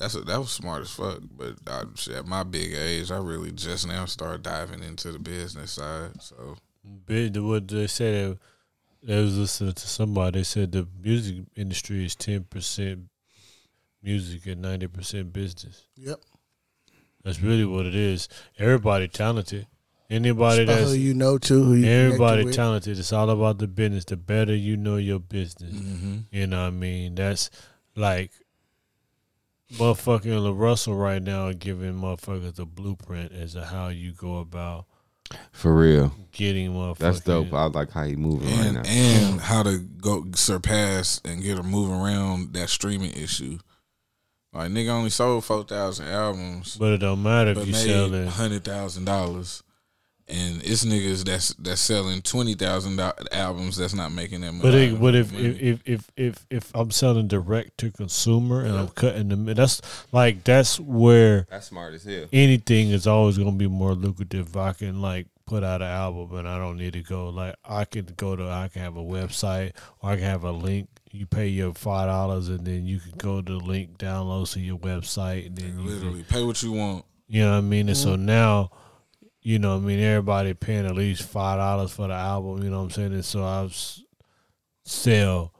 that's 0.00 0.14
a, 0.14 0.22
that 0.22 0.38
was 0.38 0.50
smart 0.50 0.82
as 0.82 0.90
fuck. 0.90 1.20
But 1.36 1.56
I, 1.66 1.84
shit, 1.94 2.16
at 2.16 2.26
my 2.26 2.42
big 2.42 2.72
age, 2.72 3.10
I 3.12 3.18
really 3.18 3.52
just 3.52 3.86
now 3.86 4.06
started 4.06 4.42
diving 4.42 4.82
into 4.82 5.12
the 5.12 5.18
business 5.18 5.72
side. 5.72 6.20
So 6.22 6.56
big 7.06 7.36
what 7.36 7.68
they 7.68 7.86
said 7.86 8.38
I 9.06 9.14
was 9.16 9.36
listening 9.36 9.74
to 9.74 9.86
somebody 9.86 10.40
they 10.40 10.44
said 10.44 10.72
the 10.72 10.88
music 11.02 11.44
industry 11.54 12.04
is 12.06 12.16
ten 12.16 12.44
percent 12.44 13.08
music 14.02 14.46
and 14.46 14.62
ninety 14.62 14.88
percent 14.88 15.32
business. 15.32 15.86
Yep. 15.96 16.18
That's 17.22 17.42
really 17.42 17.66
what 17.66 17.84
it 17.84 17.94
is. 17.94 18.28
Everybody 18.58 19.06
talented. 19.06 19.66
Anybody 20.08 20.64
About 20.64 20.78
that's 20.78 20.96
you 20.96 21.12
know 21.12 21.36
too. 21.38 21.62
Who 21.62 21.74
you 21.74 21.86
everybody 21.86 22.44
with. 22.44 22.56
talented. 22.56 22.98
It's 22.98 23.12
all 23.12 23.28
about 23.28 23.58
the 23.58 23.68
business. 23.68 24.06
The 24.06 24.16
better 24.16 24.54
you 24.56 24.76
know 24.76 24.96
your 24.96 25.20
business. 25.20 25.74
Mm-hmm. 25.74 26.16
You 26.30 26.46
know 26.46 26.62
what 26.62 26.68
I 26.68 26.70
mean? 26.70 27.14
That's 27.14 27.50
like 27.94 28.32
motherfucking 29.72 30.42
La 30.42 30.52
Russell 30.54 30.94
right 30.94 31.22
now 31.22 31.52
giving 31.52 31.94
motherfuckers 31.94 32.54
the 32.56 32.64
blueprint 32.66 33.32
as 33.32 33.52
to 33.54 33.64
how 33.64 33.88
you 33.88 34.12
go 34.12 34.38
about 34.38 34.86
For 35.52 35.74
real. 35.74 36.12
getting 36.32 36.72
motherfuckers. 36.72 36.98
That's 36.98 37.20
dope. 37.20 37.52
I 37.52 37.66
like 37.66 37.90
how 37.90 38.04
he 38.04 38.16
moving 38.16 38.48
right 38.48 38.66
and 38.66 38.74
now. 38.74 38.82
and 38.86 39.40
how 39.40 39.62
to 39.62 39.78
go 39.78 40.26
surpass 40.34 41.20
and 41.24 41.42
get 41.42 41.56
her 41.56 41.62
moving 41.62 41.94
around 42.00 42.52
that 42.54 42.68
streaming 42.68 43.12
issue. 43.12 43.58
Like 44.52 44.72
nigga 44.72 44.88
only 44.88 45.10
sold 45.10 45.44
four 45.44 45.62
thousand 45.62 46.08
albums, 46.08 46.76
But 46.76 46.94
it 46.94 46.98
don't 46.98 47.22
matter 47.22 47.52
if 47.52 47.66
you 47.66 47.72
sell 47.74 48.12
it. 48.14 48.26
hundred 48.28 48.64
thousand 48.64 49.04
dollars. 49.04 49.62
And 50.30 50.62
it's 50.62 50.84
niggas 50.84 51.24
that's 51.24 51.54
that's 51.54 51.80
selling 51.80 52.22
twenty 52.22 52.54
thousand 52.54 53.00
albums 53.32 53.76
that's 53.76 53.94
not 53.94 54.12
making 54.12 54.40
that 54.42 54.52
much. 54.52 54.62
But 54.62 54.74
it, 54.74 55.00
but 55.00 55.14
if, 55.14 55.32
if 55.34 55.60
if 55.60 55.80
if 55.84 56.10
if 56.16 56.46
if 56.50 56.70
I'm 56.74 56.90
selling 56.90 57.28
direct 57.28 57.78
to 57.78 57.90
consumer 57.90 58.64
and 58.64 58.76
I'm 58.76 58.88
cutting 58.88 59.28
them, 59.28 59.44
that's 59.46 59.80
like 60.12 60.44
that's 60.44 60.78
where 60.80 61.46
That's 61.50 61.66
smart 61.66 61.94
as 61.94 62.04
hell. 62.04 62.26
anything 62.32 62.90
is 62.90 63.06
always 63.06 63.38
gonna 63.38 63.52
be 63.52 63.68
more 63.68 63.94
lucrative. 63.94 64.48
If 64.48 64.56
I 64.56 64.72
can 64.72 65.02
like 65.02 65.26
put 65.46 65.64
out 65.64 65.82
an 65.82 65.88
album 65.88 66.38
and 66.38 66.48
I 66.48 66.58
don't 66.58 66.76
need 66.76 66.92
to 66.92 67.02
go 67.02 67.28
like 67.28 67.56
I 67.64 67.84
can 67.84 68.06
go 68.16 68.36
to 68.36 68.48
I 68.48 68.68
can 68.68 68.82
have 68.82 68.96
a 68.96 69.02
website 69.02 69.72
or 70.00 70.10
I 70.10 70.14
can 70.16 70.24
have 70.24 70.44
a 70.44 70.52
link. 70.52 70.88
You 71.10 71.26
pay 71.26 71.48
your 71.48 71.74
five 71.74 72.06
dollars 72.06 72.48
and 72.48 72.64
then 72.64 72.86
you 72.86 73.00
can 73.00 73.12
go 73.16 73.42
to 73.42 73.58
the 73.58 73.58
link, 73.58 73.98
download 73.98 74.52
to 74.52 74.60
your 74.60 74.78
website, 74.78 75.46
and 75.46 75.56
then 75.56 75.66
you 75.66 75.72
can 75.72 75.86
literally 75.86 76.22
pay 76.22 76.44
what 76.44 76.62
you 76.62 76.70
want. 76.70 77.04
you 77.26 77.42
know 77.42 77.50
what 77.50 77.58
I 77.58 77.60
mean? 77.62 77.88
And 77.88 77.96
so 77.96 78.14
now, 78.14 78.70
you 79.42 79.58
know, 79.58 79.76
what 79.76 79.82
I 79.84 79.86
mean, 79.86 80.00
everybody 80.00 80.54
paying 80.54 80.86
at 80.86 80.94
least 80.94 81.22
five 81.22 81.58
dollars 81.58 81.92
for 81.92 82.08
the 82.08 82.14
album. 82.14 82.62
You 82.62 82.70
know 82.70 82.78
what 82.78 82.84
I'm 82.84 82.90
saying? 82.90 83.12
And 83.14 83.24
so 83.24 83.42
I 83.44 83.64
s- 83.64 84.02
sell 84.84 85.52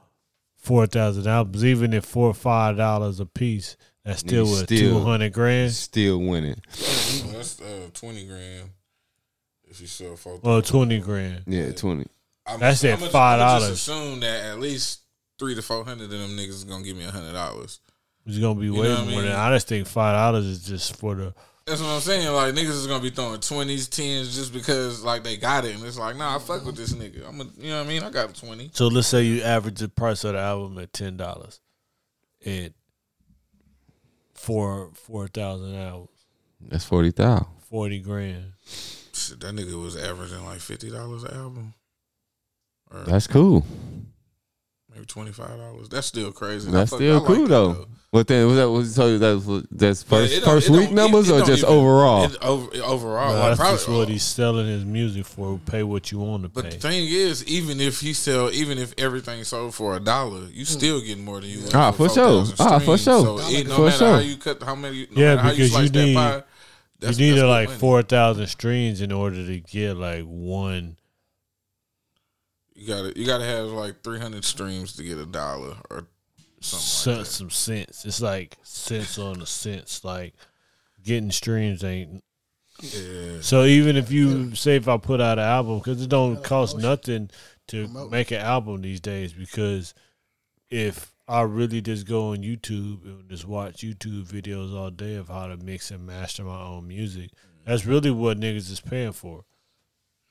four 0.57 0.85
thousand 0.87 1.27
albums, 1.27 1.63
even 1.65 1.93
if 1.93 2.05
four 2.05 2.27
or 2.27 2.33
five 2.33 2.77
dollars 2.77 3.19
a 3.19 3.25
piece. 3.25 3.77
That's 4.03 4.19
still 4.21 4.45
You 4.47 4.51
what 4.53 4.67
two 4.67 4.99
hundred 4.99 5.31
grand. 5.33 5.71
Still 5.73 6.19
winning. 6.19 6.59
That's 6.75 7.61
uh, 7.61 7.89
twenty 7.93 8.25
grand. 8.25 8.71
If 9.69 9.79
you 9.79 9.87
sell 9.87 10.15
four, 10.15 10.39
Well, 10.43 10.61
twenty 10.61 10.99
grand. 10.99 11.43
Yeah, 11.47 11.71
twenty. 11.71 12.07
I'm 12.45 12.59
That's 12.59 12.83
I'm 12.83 12.91
at 12.93 12.99
just- 12.99 13.11
$5. 13.13 13.15
I'ma 13.15 13.59
just 13.59 13.71
assume 13.71 14.19
that 14.21 14.45
at 14.45 14.59
least 14.59 15.01
three 15.37 15.53
to 15.55 15.61
four 15.61 15.85
hundred 15.85 16.05
of 16.05 16.09
them 16.19 16.31
niggas 16.31 16.49
is 16.49 16.63
gonna 16.63 16.83
give 16.83 16.97
me 16.97 17.05
a 17.05 17.11
hundred 17.11 17.33
dollars. 17.33 17.79
It's 18.25 18.37
gonna 18.39 18.59
be 18.59 18.65
You 18.65 18.73
way 18.75 18.87
know 18.87 18.95
more 18.97 19.03
I 19.03 19.15
mean? 19.15 19.25
than 19.25 19.35
I 19.35 19.53
just 19.53 19.67
think 19.67 19.87
five 19.87 20.15
dollars 20.15 20.45
is 20.45 20.63
just 20.65 20.95
for 20.97 21.15
the. 21.15 21.33
That's 21.65 21.79
what 21.79 21.89
I'm 21.89 22.01
saying. 22.01 22.27
Like 22.33 22.53
niggas 22.55 22.69
is 22.69 22.87
gonna 22.87 23.03
be 23.03 23.11
throwing 23.11 23.39
twenties, 23.39 23.87
tens 23.87 24.35
just 24.35 24.51
because 24.53 25.03
like 25.03 25.23
they 25.23 25.37
got 25.37 25.63
it, 25.63 25.75
and 25.75 25.83
it's 25.85 25.97
like, 25.97 26.15
nah, 26.17 26.35
I 26.35 26.39
fuck 26.39 26.65
with 26.65 26.75
this 26.75 26.93
nigga. 26.93 27.27
I'm, 27.27 27.39
a, 27.39 27.43
you 27.57 27.69
know 27.69 27.77
what 27.79 27.85
I 27.85 27.89
mean? 27.89 28.03
I 28.03 28.09
got 28.09 28.29
a 28.29 28.33
twenty. 28.33 28.71
So 28.73 28.87
let's 28.87 29.07
say 29.07 29.23
you 29.23 29.41
average 29.43 29.79
the 29.79 29.87
price 29.89 30.23
of 30.23 30.33
the 30.33 30.39
album 30.39 30.77
at 30.79 30.91
ten 30.91 31.17
dollars, 31.17 31.59
at 32.45 32.73
four 34.33 34.89
four 34.95 35.27
thousand 35.27 35.75
albums, 35.75 36.09
That's 36.59 36.83
forty 36.83 37.11
thousand. 37.11 37.47
forty 37.69 37.99
grand. 37.99 38.53
Shit, 39.13 39.39
that 39.41 39.53
nigga 39.55 39.81
was 39.81 39.95
averaging 39.95 40.43
like 40.43 40.59
fifty 40.59 40.89
dollars 40.89 41.23
an 41.23 41.33
album, 41.35 41.73
or 42.91 43.01
That's 43.01 43.27
cool. 43.27 43.65
maybe 44.93 45.05
twenty 45.05 45.31
five 45.31 45.57
dollars. 45.57 45.89
That's 45.89 46.07
still 46.07 46.31
crazy. 46.31 46.71
That's 46.71 46.89
fuck- 46.89 46.97
still 46.97 47.15
I 47.15 47.19
like 47.19 47.27
cool 47.27 47.43
that, 47.43 47.49
though. 47.49 47.87
What 48.11 48.27
then? 48.27 48.45
Was 48.45 48.57
that? 48.57 48.69
Was 48.69 48.93
so 48.95 49.17
that 49.19 49.45
was 49.45 49.63
that's 49.71 50.03
first 50.03 50.33
it 50.33 50.39
don't- 50.41 50.49
first 50.49 50.69
week 50.69 50.91
numbers 50.91 51.29
it- 51.29 51.35
it 51.35 51.41
or 51.43 51.45
just 51.45 51.63
even- 51.63 51.73
overall? 51.73 52.25
it- 52.25 52.37
over, 52.41 52.69
overall, 52.83 53.33
No, 53.33 53.39
like 53.39 53.47
that's 53.51 53.59
probably, 53.59 53.77
just 53.77 53.87
what 53.89 54.09
he's 54.09 54.23
selling 54.23 54.67
his 54.67 54.83
music 54.83 55.25
for. 55.25 55.57
Pay 55.65 55.83
what 55.83 56.11
you 56.11 56.19
want 56.19 56.43
to 56.43 56.49
But 56.49 56.65
pay. 56.65 56.69
But 56.71 56.81
the 56.81 56.87
thing 56.89 57.07
is, 57.07 57.45
even 57.45 57.79
if 57.79 58.01
he 58.01 58.11
sell, 58.11 58.51
even 58.51 58.77
if 58.77 58.93
everything 58.97 59.45
sold 59.45 59.75
for 59.75 59.95
a 59.95 60.01
dollar, 60.01 60.41
you 60.51 60.65
still 60.65 60.99
getting 60.99 61.23
more 61.23 61.39
than 61.39 61.51
you. 61.51 61.61
Ah, 61.73 61.91
for 61.91 62.09
sure. 62.09 62.43
4,000 62.45 62.55
Ah, 62.59 62.79
for 62.79 62.97
sure. 62.97 63.23
So 63.39 63.39
it, 63.49 63.67
no 63.67 63.75
For 63.77 63.81
matter 63.85 63.97
sure. 63.97 64.13
how 64.15 64.19
you 64.19 64.35
cut, 64.35 64.61
how 64.61 64.75
many, 64.75 65.07
no 65.09 65.21
yeah, 65.21 65.35
matter 65.35 65.41
how 65.43 65.49
you 65.51 65.55
because 65.55 65.69
you, 65.71 65.77
slice 65.77 65.89
that 65.91 66.03
need 66.05 66.15
pie, 66.15 66.43
you 67.01 67.07
need 67.33 67.35
to 67.39 67.47
like 67.47 67.67
money. 67.69 67.79
four 67.79 68.01
thousand 68.03 68.47
streams 68.47 68.99
in 68.99 69.13
order 69.13 69.37
to 69.45 69.59
get 69.61 69.95
like 69.95 70.25
one. 70.25 70.97
You 72.75 72.87
got 72.87 73.01
to 73.13 73.17
you 73.17 73.25
got 73.25 73.37
to 73.37 73.45
have 73.45 73.67
like 73.67 74.03
three 74.03 74.19
hundred 74.19 74.43
streams 74.43 74.97
to 74.97 75.03
get 75.03 75.17
a 75.17 75.25
dollar 75.25 75.77
or 75.89 76.07
something 76.61 77.19
like 77.19 77.25
some, 77.27 77.49
cents. 77.49 78.05
It's 78.05 78.21
like 78.21 78.57
sense 78.63 79.17
on 79.17 79.39
the 79.39 79.45
sense. 79.45 80.03
Like 80.03 80.33
getting 81.03 81.31
streams 81.31 81.83
ain't. 81.83 82.23
Yeah. 82.81 83.41
So 83.41 83.63
even 83.63 83.95
if 83.95 84.11
you 84.11 84.55
say 84.55 84.75
if 84.75 84.87
I 84.87 84.97
put 84.97 85.21
out 85.21 85.39
an 85.39 85.45
album, 85.45 85.79
because 85.79 86.01
it 86.01 86.09
don't 86.09 86.43
cost 86.43 86.77
nothing 86.77 87.29
to 87.67 87.87
make 88.09 88.31
an 88.31 88.41
album 88.41 88.81
these 88.81 88.99
days. 89.01 89.33
Because 89.33 89.93
if 90.69 91.13
I 91.27 91.41
really 91.41 91.81
just 91.81 92.07
go 92.07 92.31
on 92.31 92.37
YouTube 92.37 93.05
and 93.05 93.29
just 93.29 93.47
watch 93.47 93.77
YouTube 93.77 94.25
videos 94.25 94.75
all 94.75 94.89
day 94.89 95.15
of 95.15 95.29
how 95.29 95.47
to 95.47 95.57
mix 95.57 95.91
and 95.91 96.05
master 96.05 96.43
my 96.43 96.61
own 96.61 96.87
music, 96.87 97.31
that's 97.65 97.85
really 97.85 98.11
what 98.11 98.39
niggas 98.39 98.71
is 98.71 98.81
paying 98.81 99.13
for. 99.13 99.45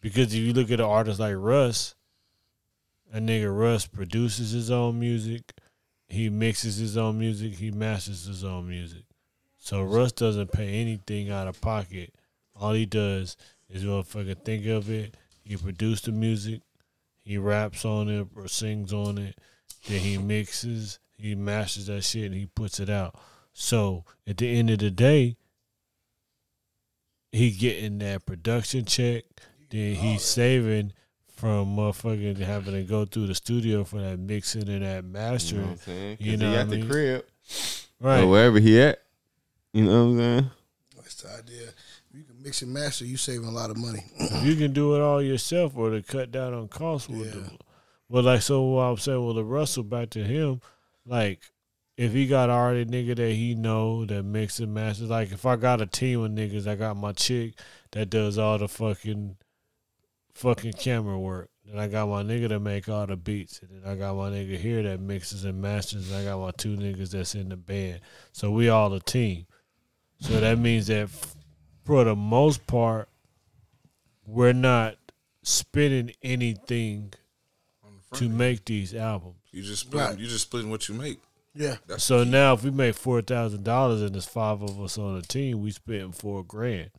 Because 0.00 0.34
if 0.34 0.40
you 0.40 0.52
look 0.52 0.70
at 0.70 0.80
an 0.80 0.86
artist 0.86 1.20
like 1.20 1.36
Russ, 1.36 1.94
a 3.12 3.18
nigga 3.18 3.56
Russ 3.56 3.86
produces 3.86 4.52
his 4.52 4.70
own 4.70 4.98
music, 4.98 5.52
he 6.10 6.28
mixes 6.28 6.76
his 6.76 6.96
own 6.96 7.18
music, 7.18 7.54
he 7.54 7.70
masters 7.70 8.26
his 8.26 8.44
own 8.44 8.68
music. 8.68 9.04
So 9.56 9.82
Russ 9.82 10.12
doesn't 10.12 10.52
pay 10.52 10.80
anything 10.80 11.30
out 11.30 11.48
of 11.48 11.60
pocket. 11.60 12.14
All 12.58 12.72
he 12.72 12.86
does 12.86 13.36
is 13.68 13.84
motherfucking 13.84 14.44
think 14.44 14.66
of 14.66 14.90
it. 14.90 15.16
He 15.42 15.56
produces 15.56 16.02
the 16.02 16.12
music, 16.12 16.60
he 17.24 17.38
raps 17.38 17.84
on 17.84 18.08
it 18.08 18.26
or 18.36 18.48
sings 18.48 18.92
on 18.92 19.18
it, 19.18 19.38
then 19.86 20.00
he 20.00 20.18
mixes, 20.18 20.98
he 21.16 21.34
masters 21.34 21.86
that 21.86 22.02
shit, 22.02 22.26
and 22.26 22.34
he 22.34 22.46
puts 22.46 22.80
it 22.80 22.90
out. 22.90 23.14
So 23.52 24.04
at 24.26 24.38
the 24.38 24.48
end 24.48 24.70
of 24.70 24.78
the 24.78 24.90
day, 24.90 25.36
he 27.32 27.50
getting 27.50 27.98
that 27.98 28.26
production 28.26 28.84
check. 28.84 29.24
Then 29.70 29.94
he's 29.94 30.20
oh, 30.20 30.24
saving 30.24 30.92
from 31.40 31.74
motherfucking 31.76 32.38
having 32.38 32.74
to 32.74 32.82
go 32.82 33.04
through 33.06 33.26
the 33.26 33.34
studio 33.34 33.82
for 33.84 34.00
that 34.00 34.18
mixing 34.18 34.68
and 34.68 34.82
that 34.84 35.04
You 35.04 35.10
mastering. 35.10 35.60
know 35.62 35.66
what 35.68 35.72
I'm 35.72 35.78
saying? 35.78 36.16
'Cause 36.18 36.26
You 36.26 36.36
know 36.36 36.50
he 36.50 36.56
at 36.56 36.66
I 36.66 36.70
the 36.70 36.86
crib 36.86 37.24
Right. 38.00 38.20
or 38.22 38.26
wherever 38.28 38.58
he 38.60 38.80
at. 38.80 39.02
You 39.72 39.84
know 39.84 40.04
what 40.04 40.10
I'm 40.10 40.18
saying? 40.18 40.50
That's 40.96 41.14
the 41.22 41.28
idea. 41.38 41.62
If 42.10 42.16
you 42.16 42.24
can 42.24 42.42
mix 42.42 42.62
and 42.62 42.72
master, 42.72 43.04
you 43.04 43.16
saving 43.16 43.46
a 43.46 43.50
lot 43.50 43.70
of 43.70 43.76
money. 43.76 44.04
you 44.42 44.54
can 44.56 44.72
do 44.72 44.94
it 44.96 45.00
all 45.00 45.22
yourself 45.22 45.76
or 45.76 45.90
to 45.90 46.02
cut 46.02 46.30
down 46.30 46.52
on 46.54 46.68
costs, 46.68 47.08
we'll 47.08 47.30
do. 47.30 47.44
But 48.08 48.24
like 48.24 48.42
so, 48.42 48.62
what 48.62 48.82
I'm 48.82 48.96
saying, 48.98 49.24
well, 49.24 49.34
the 49.34 49.44
Russell 49.44 49.84
back 49.84 50.10
to 50.10 50.24
him, 50.24 50.60
like 51.06 51.40
if 51.96 52.12
he 52.12 52.26
got 52.26 52.50
already 52.50 52.84
nigga 52.84 53.14
that 53.16 53.32
he 53.32 53.54
know 53.54 54.04
that 54.06 54.24
mix 54.24 54.58
and 54.58 54.74
masters, 54.74 55.08
like 55.10 55.32
if 55.32 55.46
I 55.46 55.56
got 55.56 55.80
a 55.80 55.86
team 55.86 56.20
of 56.22 56.30
niggas, 56.32 56.66
I 56.66 56.74
got 56.74 56.96
my 56.96 57.12
chick 57.12 57.54
that 57.92 58.10
does 58.10 58.36
all 58.38 58.58
the 58.58 58.68
fucking 58.68 59.36
fucking 60.34 60.74
camera 60.74 61.18
work. 61.18 61.48
Then 61.66 61.78
I 61.78 61.86
got 61.88 62.08
my 62.08 62.22
nigga 62.22 62.48
to 62.48 62.58
make 62.60 62.88
all 62.88 63.06
the 63.06 63.16
beats, 63.16 63.60
and 63.60 63.70
then 63.70 63.90
I 63.90 63.94
got 63.94 64.16
my 64.16 64.30
nigga 64.30 64.56
here 64.56 64.82
that 64.82 65.00
mixes 65.00 65.44
and 65.44 65.60
masters. 65.62 66.10
And 66.10 66.20
I 66.20 66.24
got 66.24 66.40
my 66.40 66.50
two 66.52 66.76
niggas 66.76 67.10
that's 67.10 67.34
in 67.34 67.48
the 67.48 67.56
band. 67.56 68.00
So 68.32 68.50
we 68.50 68.68
all 68.68 68.92
a 68.94 69.00
team. 69.00 69.46
So 70.20 70.40
that 70.40 70.58
means 70.58 70.88
that 70.88 71.08
for 71.84 72.04
the 72.04 72.16
most 72.16 72.66
part, 72.66 73.08
we're 74.26 74.52
not 74.52 74.96
spending 75.42 76.12
anything 76.22 77.12
to 78.14 78.28
make 78.28 78.64
these 78.64 78.94
albums. 78.94 79.36
You 79.52 79.62
just 79.62 79.82
splitting, 79.82 80.10
Right. 80.10 80.18
you 80.18 80.26
just 80.26 80.42
splitting 80.42 80.70
what 80.70 80.88
you 80.88 80.94
make. 80.94 81.20
Yeah. 81.54 81.76
That's 81.86 82.04
So 82.04 82.22
now, 82.24 82.54
if 82.54 82.62
we 82.64 82.70
make 82.70 82.94
four 82.94 83.22
thousand 83.22 83.64
dollars 83.64 84.02
and 84.02 84.14
there's 84.14 84.26
five 84.26 84.62
of 84.62 84.80
us 84.80 84.98
on 84.98 85.16
the 85.16 85.22
team, 85.26 85.60
we 85.62 85.70
spend 85.72 86.14
four 86.16 86.44
grand, 86.44 86.90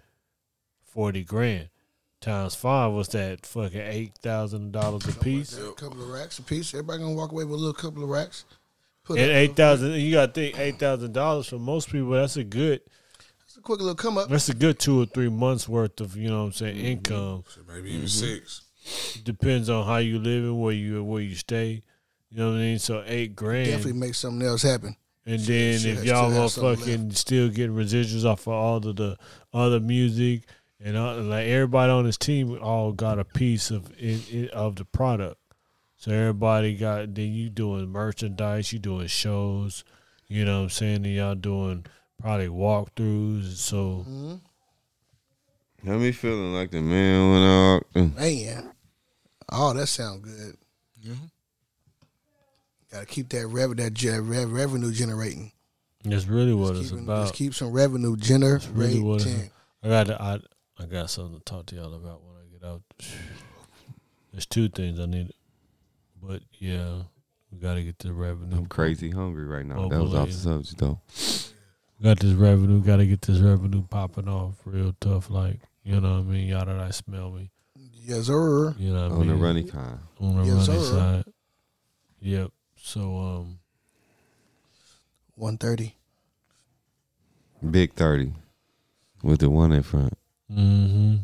forty 0.83 1.23
grand 1.23 1.69
times 2.21 2.55
five. 2.55 2.91
was 2.91 3.09
that? 3.09 3.45
Fucking 3.45 3.81
eight 3.81 4.17
thousand 4.21 4.71
dollars 4.71 5.05
a 5.07 5.19
piece. 5.19 5.57
A 5.57 5.71
couple 5.73 6.01
of 6.01 6.09
racks 6.09 6.39
a 6.39 6.43
piece. 6.43 6.73
Everybody 6.73 6.99
gonna 6.99 7.15
walk 7.15 7.31
away 7.31 7.43
with 7.43 7.55
a 7.55 7.57
little 7.57 7.73
couple 7.73 8.03
of 8.03 8.09
racks. 8.09 8.45
Put 9.03 9.19
And 9.19 9.31
up- 9.31 9.35
eight 9.35 9.55
thousand, 9.55 9.93
you 9.93 10.13
got 10.13 10.27
to 10.27 10.41
think 10.41 10.59
eight 10.59 10.79
thousand 10.79 11.13
dollars 11.13 11.47
for 11.47 11.59
most 11.59 11.89
people. 11.91 12.11
That's 12.11 12.37
a 12.37 12.43
good. 12.43 12.81
It's 13.45 13.57
a 13.57 13.61
quick 13.61 13.79
little 13.79 13.95
come 13.95 14.17
up. 14.17 14.29
That's 14.29 14.47
a 14.47 14.53
good 14.53 14.79
two 14.79 15.01
or 15.01 15.05
three 15.05 15.29
months 15.29 15.67
worth 15.67 15.99
of 15.99 16.15
you 16.15 16.29
know 16.29 16.39
what 16.39 16.45
I'm 16.45 16.51
saying 16.53 16.77
mm-hmm. 16.77 16.85
income. 16.85 17.43
shit, 17.53 17.67
maybe 17.67 17.89
even 17.89 18.05
mm-hmm. 18.05 18.07
six. 18.07 18.61
Depends 19.23 19.69
on 19.69 19.85
how 19.85 19.97
you 19.97 20.19
living, 20.19 20.59
where 20.59 20.73
you 20.73 21.03
where 21.03 21.21
you 21.21 21.35
stay. 21.35 21.83
You 22.29 22.37
know 22.37 22.51
what 22.51 22.57
I 22.57 22.59
mean. 22.59 22.79
So 22.79 23.03
eight 23.05 23.35
grand. 23.35 23.67
Definitely 23.67 23.99
make 23.99 24.15
something 24.15 24.47
else 24.47 24.61
happen. 24.61 24.95
And 25.25 25.39
then 25.39 25.79
shit 25.79 25.97
if 25.97 26.05
y'all 26.05 26.29
to 26.29 26.35
have 26.35 26.51
something 26.51 26.87
motherfucking 26.87 27.15
still 27.15 27.49
getting 27.49 27.75
residuals 27.75 28.25
off 28.25 28.47
of 28.47 28.53
all 28.53 28.77
of 28.77 28.95
the 28.95 29.17
other 29.53 29.79
music 29.79 30.43
and 30.83 30.97
all, 30.97 31.17
like 31.21 31.47
everybody 31.47 31.91
on 31.91 32.05
this 32.05 32.17
team 32.17 32.57
all 32.61 32.91
got 32.91 33.19
a 33.19 33.25
piece 33.25 33.71
of 33.71 33.91
it, 33.97 34.33
it, 34.33 34.51
of 34.51 34.75
the 34.77 34.85
product. 34.85 35.37
So 35.97 36.11
everybody 36.11 36.75
got 36.75 37.13
then 37.13 37.31
you 37.33 37.49
doing 37.49 37.87
merchandise, 37.89 38.73
you 38.73 38.79
doing 38.79 39.07
shows, 39.07 39.83
you 40.27 40.43
know 40.45 40.57
what 40.59 40.63
I'm 40.63 40.69
saying? 40.69 41.05
And 41.05 41.13
y'all 41.13 41.35
doing 41.35 41.85
probably 42.19 42.47
walkthroughs. 42.47 43.55
So 43.57 44.05
Mm-hmm. 44.07 44.35
Got 45.87 45.99
me 45.99 46.11
feeling 46.11 46.53
like 46.53 46.69
the 46.69 46.79
man 46.81 47.31
when 47.31 47.41
I 47.41 47.73
walked 47.73 47.95
in. 47.95 48.13
Man, 48.15 48.71
oh, 49.51 49.73
that 49.73 49.87
sounds 49.87 50.23
good. 50.23 50.55
Mm-hmm. 51.03 51.25
Got 52.91 52.99
to 53.01 53.05
keep 53.05 53.29
that 53.29 53.47
rev 53.47 53.75
that 53.77 53.93
ge- 53.93 54.05
rev- 54.19 54.51
revenue 54.51 54.91
generating. 54.91 55.51
that's 56.03 56.27
really 56.27 56.53
what 56.53 56.75
Let's 56.75 56.79
it's 56.81 56.89
keep, 56.91 56.99
it- 56.99 57.03
about. 57.03 57.19
let's 57.19 57.31
keep 57.31 57.53
some 57.55 57.71
revenue 57.71 58.15
generating. 58.17 58.73
really 58.75 58.99
what 59.01 59.21
it's- 59.21 59.25
generating. 59.25 59.51
I 59.83 59.87
got 59.87 60.09
I 60.21 60.39
I 60.81 60.85
got 60.85 61.09
something 61.09 61.37
to 61.37 61.43
talk 61.43 61.65
to 61.67 61.75
y'all 61.75 61.93
about 61.93 62.21
when 62.23 62.35
I 62.37 62.51
get 62.51 62.67
out. 62.67 62.81
There's 64.31 64.45
two 64.45 64.69
things 64.69 64.99
I 64.99 65.05
need, 65.05 65.31
but 66.23 66.41
yeah, 66.57 67.01
we 67.51 67.59
got 67.59 67.75
to 67.75 67.83
get 67.83 67.99
the 67.99 68.13
revenue. 68.13 68.57
I'm 68.57 68.65
crazy 68.65 69.11
hungry 69.11 69.45
right 69.45 69.65
now. 69.65 69.89
That 69.89 70.01
was 70.01 70.13
off 70.13 70.27
the 70.29 70.33
subject 70.33 70.77
though. 70.79 70.99
Got 72.01 72.19
this 72.19 72.33
revenue. 72.33 72.81
Got 72.81 72.97
to 72.97 73.05
get 73.05 73.21
this 73.21 73.39
revenue 73.39 73.83
popping 73.83 74.27
off 74.29 74.55
real 74.65 74.95
tough. 75.01 75.29
Like 75.29 75.59
You 75.83 75.99
know 76.01 76.13
what 76.13 76.19
I 76.19 76.21
mean? 76.23 76.47
Y'all 76.47 76.65
that 76.65 76.79
I 76.79 76.89
smell 76.91 77.29
me. 77.31 77.51
Yes, 77.93 78.25
sir. 78.27 78.73
You 78.79 78.93
know 78.93 79.03
what 79.03 79.11
I 79.11 79.15
On 79.15 79.19
mean? 79.19 79.29
the 79.29 79.35
running 79.35 79.67
kind. 79.67 79.99
On 80.19 80.37
the 80.37 80.43
Yes, 80.45 80.67
running 80.67 80.83
sir. 80.83 80.91
side. 81.23 81.33
Yep. 82.21 82.51
So 82.77 83.17
um 83.17 83.59
One 85.35 85.57
thirty. 85.57 85.95
Big 87.69 87.93
30 87.93 88.33
with 89.21 89.39
the 89.41 89.49
one 89.51 89.71
in 89.71 89.83
front. 89.83 90.13
Mm-hmm. 90.51 91.15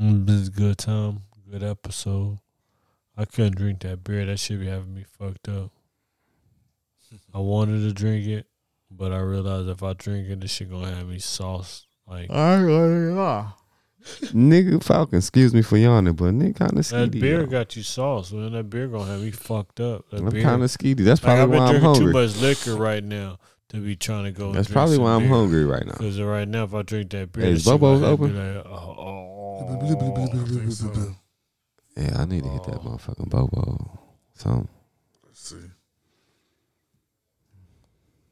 Mm, 0.00 0.26
This 0.26 0.36
is 0.36 0.48
a 0.48 0.50
good 0.50 0.78
time, 0.78 1.22
good 1.50 1.62
episode. 1.62 2.38
I 3.16 3.24
couldn't 3.24 3.56
drink 3.56 3.80
that 3.80 4.02
beer. 4.02 4.26
That 4.26 4.38
should 4.40 4.58
be 4.60 4.66
having 4.66 4.94
me 4.94 5.04
fucked 5.18 5.48
up. 5.48 5.70
I 7.32 7.38
wanted 7.38 7.80
to 7.86 7.92
drink 7.92 8.26
it, 8.26 8.46
but 8.90 9.12
I 9.12 9.18
realized 9.18 9.68
if 9.68 9.82
I 9.84 9.92
drink 9.92 10.28
it, 10.28 10.40
this 10.40 10.50
shit 10.50 10.70
gonna 10.70 10.92
have 10.92 11.08
me 11.08 11.20
sauce. 11.20 11.86
Like 12.08 12.28
Nigga 14.34 14.82
Falcon, 14.82 15.18
excuse 15.18 15.54
me 15.54 15.62
for 15.62 15.76
yawning, 15.76 16.14
but 16.14 16.34
nigga 16.34 16.56
kind 16.56 16.72
of 16.78 16.88
that 16.88 17.10
skeety. 17.10 17.20
beer 17.20 17.40
yo. 17.40 17.46
got 17.46 17.76
you 17.76 17.82
sauce, 17.82 18.32
man. 18.32 18.52
That 18.52 18.64
beer 18.64 18.88
gonna 18.88 19.10
have 19.10 19.20
me 19.20 19.30
fucked 19.30 19.78
up. 19.80 20.10
That 20.10 20.20
I'm 20.20 20.28
beer, 20.30 20.42
kind 20.42 20.62
of 20.62 20.70
skeety. 20.70 21.04
That's 21.04 21.22
like, 21.22 21.38
I've 21.38 21.48
probably 21.48 21.56
been 21.56 21.62
why 21.62 21.74
I'm 21.74 21.80
drinking 21.94 22.06
too 22.06 22.12
much 22.12 22.36
liquor 22.38 22.76
right 22.76 23.02
now 23.04 23.38
to 23.74 23.80
be 23.80 23.96
trying 23.96 24.24
to 24.24 24.32
go. 24.32 24.52
That's 24.52 24.68
probably 24.70 24.98
why 24.98 25.12
I'm 25.14 25.20
beer. 25.22 25.28
hungry 25.28 25.64
right 25.64 25.84
now. 25.84 25.92
Because 25.92 26.20
right 26.20 26.48
now, 26.48 26.64
if 26.64 26.74
I 26.74 26.82
drink 26.82 27.10
that 27.10 27.32
beer, 27.32 27.44
Hey, 27.44 27.50
that 27.50 27.56
is 27.56 27.64
Bobo's 27.64 28.00
gonna 28.00 28.10
have 28.10 28.20
me 28.20 28.26
open? 28.26 28.56
like, 28.56 28.66
oh, 28.66 30.46
think 30.46 30.72
so. 30.72 31.16
Yeah, 31.96 32.20
I 32.20 32.24
need 32.24 32.42
to 32.42 32.48
hit 32.50 32.64
that 32.64 32.76
Oh. 32.78 32.80
motherfucking 32.80 33.28
bobo. 33.30 33.98
So 34.34 34.66
Let's 35.24 35.48
see. 35.50 35.56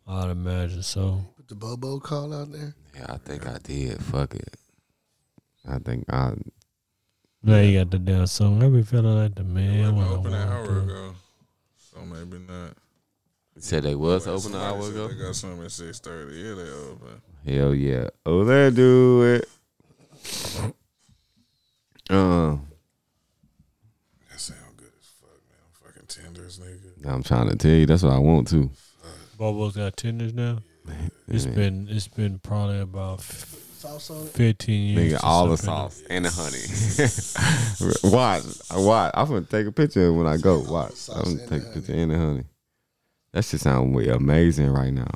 I'd 0.07 0.31
imagine 0.31 0.83
so. 0.83 1.25
Put 1.37 1.49
the 1.49 1.55
Bobo 1.55 2.01
call 2.01 2.33
out 2.35 2.51
there. 2.53 2.75
yeah, 2.95 3.07
I 3.09 3.17
think 3.19 3.47
I 3.47 3.59
did. 3.63 4.03
Fuck 4.03 4.35
it. 4.35 4.57
I 5.69 5.79
think 5.79 6.05
I. 6.13 6.35
Now 7.45 7.61
you 7.61 7.79
got 7.79 7.91
the 7.91 7.99
damn 7.99 8.27
song. 8.27 8.63
I 8.63 8.69
be 8.69 8.83
feeling 8.83 9.17
like 9.17 9.35
the 9.37 9.45
man. 9.45 9.95
wasn't 9.97 9.97
when 9.97 10.07
I 10.07 10.11
open 10.19 10.35
an 10.35 10.49
hour 10.49 10.67
through. 10.67 10.83
ago, 10.83 11.15
so 11.77 12.01
maybe 12.05 12.39
not. 12.49 12.77
Said 13.63 13.85
they 13.85 13.95
was 13.95 14.27
Wait, 14.27 14.33
open 14.33 14.47
an 14.47 14.61
somebody 14.61 14.65
hour 14.75 14.83
said 14.83 14.91
ago. 14.93 15.09
They 15.09 15.15
got 15.25 15.37
something 15.37 15.65
at 15.65 15.71
six 15.71 16.01
thirty. 16.01 16.35
Yeah, 16.37 16.55
they 16.55 16.71
open. 16.71 17.23
Hell 17.47 17.75
yeah. 17.77 18.09
Oh, 18.27 18.43
they 18.45 18.71
do 18.75 19.23
it. 19.23 19.49
Uh, 22.11 22.57
That 24.31 24.39
sound 24.41 24.59
good 24.77 24.91
as 25.01 25.09
fuck, 25.21 25.31
man. 25.49 25.61
I'm 25.65 25.73
fucking 25.87 26.07
tenders, 26.09 26.59
nigga. 26.59 27.07
I'm 27.09 27.23
trying 27.23 27.51
to 27.51 27.57
tell 27.57 27.71
you. 27.71 27.87
That's 27.87 28.03
what 28.03 28.13
I 28.13 28.19
want 28.19 28.49
to. 28.49 28.69
Bobo's 29.39 29.77
got 29.77 29.97
tenders 29.97 30.35
now. 30.35 30.59
It's 31.29 31.47
Yeah. 31.47 31.53
been 31.53 31.87
it's 31.89 32.09
been 32.09 32.41
probably 32.41 32.81
about 32.81 33.21
f- 33.21 33.57
Sauce 33.79 34.11
on 34.11 34.27
it. 34.27 34.31
fifteen 34.31 34.97
years. 34.99 35.13
Nigga, 35.15 35.21
all 35.23 35.47
the 35.47 35.53
I've 35.53 35.59
been- 35.59 35.65
sauce 35.65 36.03
and 36.11 36.25
the 36.25 36.31
honey. 36.31 38.13
watch, 38.13 38.43
watch. 38.73 39.11
I'm 39.15 39.29
gonna 39.29 39.43
take 39.43 39.67
a 39.69 39.73
picture 39.73 40.13
when 40.13 40.27
I 40.27 40.37
go. 40.37 40.59
Watch. 40.61 40.95
Sauce 40.95 41.17
I'm 41.17 41.23
gonna 41.37 41.41
and 41.43 41.49
take 41.49 41.63
a 41.63 41.73
picture 41.75 41.93
in 41.95 42.09
the 42.09 42.19
honey. 42.19 42.45
That 43.33 43.45
shit 43.45 43.61
sound 43.61 43.95
way 43.95 44.09
amazing 44.09 44.71
right 44.71 44.93
now. 44.93 45.11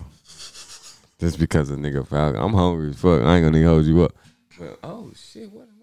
Just 1.19 1.39
because 1.39 1.71
of 1.71 1.79
nigga 1.79 2.07
Falcon. 2.07 2.41
I'm 2.43 2.53
hungry 2.53 2.91
as 2.91 2.97
fuck. 2.99 3.23
I 3.23 3.37
ain't 3.37 3.45
gonna 3.45 3.67
hold 3.67 3.87
you 3.87 4.03
up. 4.03 4.13
But, 4.59 4.79
oh 4.85 5.11
shit, 5.15 5.51
what 5.51 5.63
am 5.63 5.69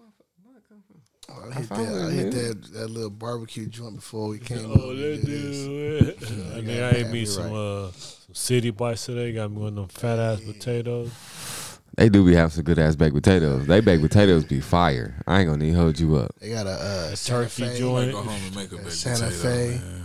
Oh, 1.26 1.50
I 1.50 1.54
hit 1.54 1.66
found 1.66 1.86
that. 1.86 2.06
I 2.08 2.10
hit 2.12 2.30
that 2.32 2.72
that 2.74 2.90
little 2.90 3.08
barbecue 3.10 3.66
joint 3.66 3.96
before 3.96 4.28
we 4.28 4.38
came. 4.38 4.66
Oh, 4.66 4.74
over 4.74 4.94
that 4.94 5.20
to 5.20 5.26
this. 5.26 5.64
dude. 5.64 6.16
Yeah, 6.20 6.54
I 6.54 6.56
you 6.58 6.62
mean, 6.62 6.76
gotta 6.78 6.96
I 6.96 7.00
ate 7.00 7.10
me 7.10 7.22
it 7.22 7.26
some 7.28 7.50
right. 7.50 7.56
uh 7.58 7.90
some 7.92 8.34
city 8.34 8.70
bites 8.70 9.06
today. 9.06 9.32
Got 9.32 9.52
me 9.52 9.58
one 9.58 9.68
of 9.68 9.74
them 9.74 9.88
fat 9.88 10.18
ass 10.18 10.40
potatoes. 10.40 11.10
They 11.96 12.08
do 12.08 12.24
be 12.26 12.34
having 12.34 12.50
some 12.50 12.64
good 12.64 12.78
ass 12.78 12.94
baked 12.96 13.14
potatoes. 13.14 13.66
They 13.66 13.80
baked 13.80 14.02
potatoes 14.02 14.44
be 14.44 14.60
fire. 14.60 15.22
I 15.26 15.40
ain't 15.40 15.48
gonna 15.50 15.64
need 15.64 15.70
to 15.72 15.76
hold 15.78 15.98
you 15.98 16.16
up. 16.16 16.32
They 16.40 16.50
got 16.50 16.66
a 16.66 16.70
uh, 16.72 17.10
A 17.12 17.16
turkey 17.16 17.68
Fe, 17.68 17.78
joint. 17.78 18.12
Go 18.12 18.22
home 18.22 18.40
and 18.46 18.56
make 18.56 18.72
a 18.72 18.76
baked 18.76 18.92
Santa 18.92 19.24
potato, 19.26 19.42
Fe. 19.42 19.78
man. 19.78 20.03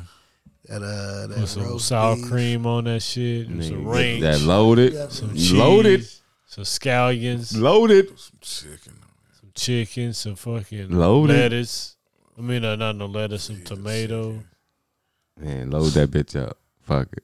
That 0.69 0.83
uh, 0.83 1.27
that 1.27 1.39
With 1.41 1.49
some 1.49 1.79
sour 1.79 2.15
beef. 2.15 2.25
cream 2.27 2.65
on 2.67 2.83
that 2.85 3.01
shit. 3.01 3.47
and 3.47 3.63
Some 3.65 3.83
Nigga, 3.85 3.93
ranch. 3.93 4.21
That 4.21 4.41
loaded. 4.41 4.93
Yeah, 4.93 5.07
some 5.09 5.33
Loaded. 5.57 6.07
Some 6.45 6.63
scallions. 6.63 7.59
Loaded. 7.59 8.07
Some 8.19 8.37
chicken. 8.41 8.93
some 9.39 9.51
chicken, 9.55 10.13
some 10.13 10.35
fucking 10.35 10.89
Loaded. 10.91 11.35
lettuce. 11.35 11.95
I 12.37 12.41
mean, 12.41 12.63
uh, 12.63 12.75
not 12.75 12.95
no 12.95 13.07
lettuce, 13.07 13.43
some 13.43 13.63
tomato, 13.63 14.39
Man, 15.37 15.71
load 15.71 15.91
that 15.93 16.11
bitch 16.11 16.35
up. 16.39 16.57
Fuck 16.81 17.09
it. 17.13 17.23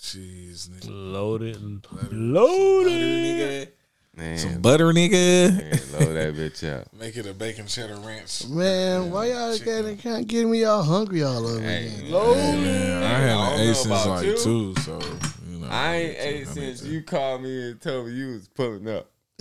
Cheese, 0.00 0.68
nigga. 0.72 0.88
loaded, 1.12 1.82
Butter, 1.82 2.08
loaded. 2.14 3.72
Man, 4.20 4.36
Some 4.36 4.60
butter, 4.60 4.92
nigga. 4.92 5.10
man, 5.56 5.70
load 5.98 6.14
that 6.14 6.34
bitch 6.34 6.70
up. 6.70 6.92
Make 7.00 7.16
it 7.16 7.24
a 7.24 7.32
bacon 7.32 7.66
cheddar 7.66 7.96
ranch. 7.96 8.46
Man, 8.48 9.10
why 9.10 9.30
y'all 9.30 9.56
Chicken. 9.56 9.82
getting 9.82 9.96
can't 9.96 10.26
get 10.26 10.46
me 10.46 10.62
all 10.64 10.82
hungry 10.82 11.22
all 11.22 11.46
over 11.46 11.58
Hey, 11.62 11.86
again? 11.86 12.10
Man, 12.12 13.02
I 13.02 13.06
I 13.06 13.18
haven't 13.18 13.58
don't 13.58 13.60
ate 13.60 13.76
since 13.76 14.06
like 14.06 14.26
you. 14.26 14.36
two, 14.38 14.74
so 14.82 15.00
you 15.48 15.58
know. 15.60 15.68
I 15.70 15.94
ain't 15.96 16.18
I 16.18 16.20
ate 16.20 16.46
to- 16.48 16.52
since 16.52 16.84
you 16.84 17.02
called 17.02 17.42
me 17.42 17.70
and 17.70 17.80
told 17.80 18.08
me 18.08 18.12
you 18.12 18.26
was 18.34 18.48
pulling 18.48 18.86
up. 18.90 19.10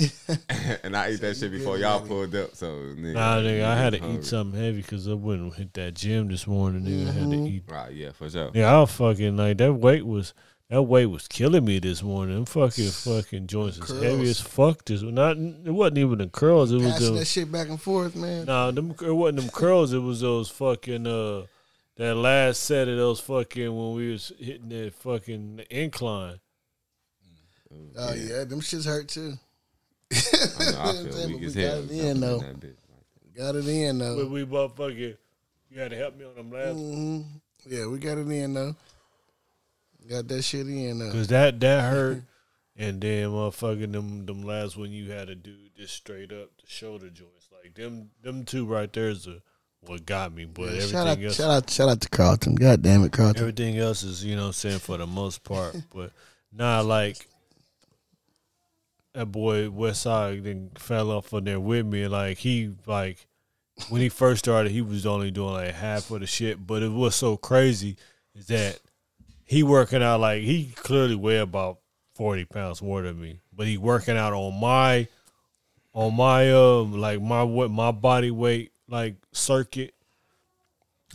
and 0.83 0.95
I 0.95 1.07
ate 1.07 1.19
that 1.19 1.35
shit 1.35 1.51
before 1.51 1.77
y'all 1.77 1.99
pulled 1.99 2.33
up. 2.33 2.55
So 2.55 2.67
nigga, 2.67 3.15
Nah, 3.15 3.39
nigga, 3.39 3.65
I 3.65 3.75
had 3.75 3.89
to 3.91 3.99
hungry. 3.99 4.19
eat 4.19 4.25
something 4.25 4.57
heavy 4.57 4.81
because 4.81 5.09
I 5.09 5.13
wouldn't 5.13 5.55
hit 5.55 5.73
that 5.73 5.95
gym 5.95 6.29
this 6.29 6.47
morning. 6.47 6.83
Nigga, 6.83 7.09
I 7.09 7.11
had 7.11 7.29
to 7.31 7.35
mm-hmm. 7.35 7.47
eat. 7.47 7.63
Right, 7.67 7.93
yeah, 7.93 8.11
for 8.13 8.29
sure. 8.29 8.49
Yeah, 8.53 8.73
I 8.73 8.79
was 8.79 8.91
fucking 8.93 9.35
like 9.35 9.57
that 9.57 9.73
weight 9.73 10.05
was 10.05 10.33
that 10.69 10.83
weight 10.83 11.07
was 11.07 11.27
killing 11.27 11.65
me 11.65 11.79
this 11.79 12.03
morning. 12.03 12.35
Them 12.35 12.45
fucking 12.45 12.89
fucking 12.89 13.47
joints 13.47 13.79
was 13.79 13.89
heavy 14.01 14.29
as 14.29 14.39
fuck. 14.39 14.85
This 14.85 15.01
not 15.01 15.37
it 15.37 15.71
wasn't 15.71 15.97
even 15.97 16.19
the 16.19 16.27
curls. 16.27 16.71
It 16.71 16.75
was 16.77 16.91
Passing 16.93 17.13
the 17.13 17.19
that 17.19 17.25
shit 17.25 17.51
back 17.51 17.69
and 17.69 17.81
forth, 17.81 18.15
man. 18.15 18.45
Nah, 18.45 18.71
them 18.71 18.91
it 19.01 19.11
wasn't 19.11 19.39
them 19.41 19.49
curls. 19.49 19.93
It 19.93 19.99
was 19.99 20.21
those 20.21 20.49
fucking 20.49 21.07
uh 21.07 21.43
that 21.97 22.15
last 22.15 22.63
set 22.63 22.87
of 22.87 22.97
those 22.97 23.19
fucking 23.19 23.75
when 23.75 23.95
we 23.95 24.11
was 24.11 24.31
hitting 24.39 24.69
that 24.69 24.93
fucking 24.93 25.61
incline. 25.69 26.39
Oh 27.97 28.13
yeah, 28.13 28.43
them 28.45 28.61
shits 28.61 28.85
hurt 28.85 29.07
too. 29.07 29.33
I, 30.13 30.71
know, 30.71 30.81
I 30.81 30.93
feel 31.11 31.27
weak 31.27 31.39
we 31.41 31.45
as 31.47 31.55
got 31.55 31.63
hell. 31.63 31.83
it 31.83 31.91
in, 31.91 32.19
though. 32.19 32.39
that 32.39 32.59
bitch. 32.59 32.75
Got 33.35 33.55
it 33.55 33.67
in 33.67 33.99
But 33.99 34.15
though. 34.15 34.27
we 34.27 34.45
motherfucking 34.45 35.17
you 35.71 35.79
had 35.79 35.91
to 35.91 35.97
help 35.97 36.17
me 36.17 36.25
on 36.25 36.35
them 36.35 36.51
last 36.51 36.75
hmm 36.77 37.21
Yeah, 37.67 37.85
we 37.87 37.99
got 37.99 38.17
it 38.17 38.27
in 38.27 38.53
though. 38.53 38.75
Got 40.09 40.27
that 40.29 40.41
shit 40.41 40.67
in 40.67 40.99
though. 40.99 41.05
because 41.05 41.27
that 41.27 41.59
that 41.59 41.91
hurt. 41.91 42.23
And 42.81 43.01
then 43.01 43.31
motherfucking 43.31 43.91
them 43.91 44.25
them 44.25 44.41
last 44.41 44.77
one 44.77 44.89
you 44.89 45.11
had 45.11 45.27
to 45.27 45.35
do 45.35 45.53
just 45.75 45.93
straight 45.95 46.31
up 46.31 46.49
the 46.61 46.65
shoulder 46.65 47.09
joints. 47.09 47.49
Like 47.51 47.73
them 47.75 48.11
them 48.21 48.45
two 48.45 48.65
right 48.65 48.91
there 48.93 49.09
is 49.09 49.27
a, 49.27 49.41
what 49.81 50.05
got 50.05 50.33
me. 50.33 50.45
But 50.45 50.61
Yeah, 50.61 50.67
everything 50.67 50.91
shout 50.91 51.07
out, 51.07 51.21
else 51.21 51.35
shout 51.35 51.51
out, 51.51 51.69
shout 51.69 51.89
out 51.89 51.99
to 51.99 52.09
Carlton. 52.09 52.55
God 52.55 52.81
damn 52.81 53.03
it, 53.03 53.11
Carlton. 53.11 53.41
Everything 53.41 53.77
else 53.77 54.03
is, 54.03 54.23
you 54.23 54.37
know 54.37 54.43
what 54.43 54.47
I'm 54.47 54.53
saying, 54.53 54.79
for 54.79 54.95
the 54.95 55.05
most 55.05 55.43
part. 55.43 55.75
But 55.93 56.13
nah, 56.53 56.79
like 56.79 57.27
that 59.13 59.25
boy 59.25 59.67
Westside 59.67 60.43
then 60.43 60.71
fell 60.75 61.11
off 61.11 61.33
on 61.33 61.43
there 61.43 61.59
with 61.59 61.85
me. 61.85 62.07
Like 62.07 62.37
he 62.37 62.71
like 62.85 63.27
when 63.89 63.99
he 63.99 64.07
first 64.07 64.45
started, 64.45 64.71
he 64.71 64.81
was 64.81 65.05
only 65.05 65.31
doing 65.31 65.51
like 65.51 65.73
half 65.73 66.09
of 66.11 66.21
the 66.21 66.27
shit. 66.27 66.65
But 66.65 66.81
it 66.81 66.93
was 66.93 67.13
so 67.13 67.35
crazy 67.35 67.97
is 68.33 68.47
that 68.47 68.79
he 69.49 69.63
working 69.63 70.03
out 70.03 70.19
like 70.19 70.43
he 70.43 70.65
clearly 70.75 71.15
weigh 71.15 71.39
about 71.39 71.79
forty 72.13 72.45
pounds 72.45 72.83
more 72.83 73.01
than 73.01 73.19
me. 73.19 73.39
But 73.51 73.65
he 73.65 73.77
working 73.79 74.15
out 74.15 74.31
on 74.31 74.59
my 74.59 75.07
on 75.91 76.15
my 76.15 76.51
um 76.51 76.93
like 76.99 77.19
my 77.19 77.41
what 77.41 77.71
my 77.71 77.89
body 77.91 78.29
weight 78.29 78.71
like 78.87 79.15
circuit. 79.31 79.95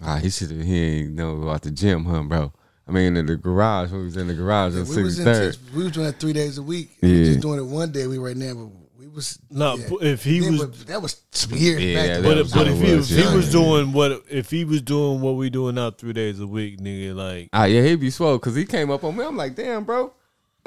Ah, 0.02 0.16
he 0.16 0.31
should. 0.31 0.51
He 0.51 0.82
ain't 0.82 1.12
know 1.12 1.43
about 1.43 1.62
the 1.62 1.70
gym, 1.70 2.06
huh, 2.06 2.24
bro? 2.24 2.52
I 2.89 2.90
mean, 2.90 3.16
in 3.16 3.27
the 3.27 3.36
garage. 3.36 3.93
We 3.93 4.02
was 4.02 4.16
in 4.16 4.27
the 4.27 4.35
garage 4.35 4.74
Yeah, 4.74 4.81
on 4.81 4.89
we 4.89 5.02
was 5.05 5.20
in 5.20 5.52
we 5.73 5.85
was 5.85 5.93
doing 5.93 6.09
it 6.09 6.16
three 6.16 6.32
days 6.32 6.59
a 6.59 6.62
week. 6.62 6.90
We 7.01 7.11
was 7.11 7.19
Yeah. 7.20 7.24
just 7.27 7.40
doing 7.40 7.61
it 7.61 7.70
one 7.70 7.93
day. 7.93 8.09
We 8.09 8.19
right 8.19 8.36
now, 8.36 8.55
but 8.55 8.66
we 8.66 8.84
was 9.15 9.39
No, 9.51 9.77
yeah. 9.77 9.86
if 10.03 10.24
he 10.24 10.41
Then, 10.41 10.59
was 10.59 10.85
that 10.86 11.01
was 11.03 11.23
some 11.32 11.57
years 11.57 11.82
Yeah, 11.82 11.95
back. 11.95 12.09
that. 12.09 12.23
But, 12.23 12.36
was 12.39 12.49
if, 12.53 12.55
but 12.59 12.66
if 12.69 12.82
it 12.82 12.86
he, 12.89 12.95
was, 12.95 13.12
if 13.12 13.28
he 13.31 13.36
was 13.36 13.53
doing 13.53 13.93
what 13.93 14.23
if 14.31 14.51
he 14.51 14.65
was 14.65 14.82
doing 14.82 15.20
what 15.20 15.32
we 15.36 15.51
doing 15.51 15.77
now 15.77 15.91
three 15.91 16.12
days 16.12 16.41
a 16.41 16.47
week, 16.47 16.78
nigga, 16.81 17.15
like 17.15 17.49
Ah, 17.53 17.65
yeah, 17.65 17.82
he 17.82 17.97
be 17.97 18.11
swole 18.11 18.39
because 18.39 18.55
he 18.55 18.65
came 18.65 18.91
up 18.91 19.05
on 19.05 19.16
me. 19.16 19.24
I'm 19.24 19.36
like, 19.36 19.55
damn, 19.55 19.85
bro. 19.85 20.12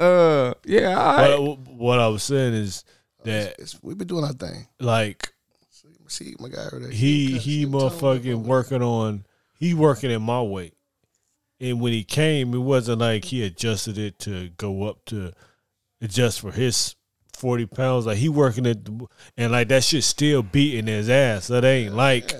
Uh, 0.00 0.54
yeah, 0.64 0.94
all 0.98 1.16
right. 1.16 1.38
what, 1.40 1.58
what 1.68 1.98
I 2.00 2.06
was 2.08 2.22
saying 2.22 2.54
is 2.54 2.84
that 3.24 3.56
It's, 3.58 3.82
we 3.82 3.94
been 3.94 4.06
doing 4.06 4.24
our 4.24 4.32
thing. 4.32 4.66
like 4.80 5.32
See 6.06 6.34
my 6.38 6.48
guy 6.48 6.64
over 6.66 6.78
there. 6.78 6.90
he 6.90 7.32
cut- 7.34 7.42
he 7.42 7.64
cut 7.66 7.72
tone 7.72 7.82
up 7.86 7.92
motherfucking 7.92 8.34
over 8.34 8.48
working 8.48 8.82
on 8.82 9.26
he 9.58 9.74
working 9.74 10.10
in 10.10 10.22
my 10.22 10.40
weight, 10.40 10.72
and 11.60 11.80
when 11.80 11.92
he 11.92 12.02
came, 12.04 12.54
it 12.54 12.58
wasn't 12.58 13.00
like 13.00 13.24
he 13.26 13.42
adjusted 13.44 13.98
it 13.98 14.18
to 14.20 14.48
go 14.56 14.84
up 14.84 15.04
to 15.06 15.32
adjust 16.00 16.40
for 16.40 16.52
his. 16.52 16.94
Forty 17.38 17.66
pounds, 17.66 18.04
like 18.06 18.18
he 18.18 18.28
working 18.28 18.66
it, 18.66 18.78
and 19.36 19.52
like 19.52 19.68
that 19.68 19.84
shit 19.84 20.02
still 20.04 20.42
beating 20.42 20.86
his 20.86 21.08
ass. 21.08 21.46
That 21.46 21.64
ain't 21.64 21.94
like 21.94 22.32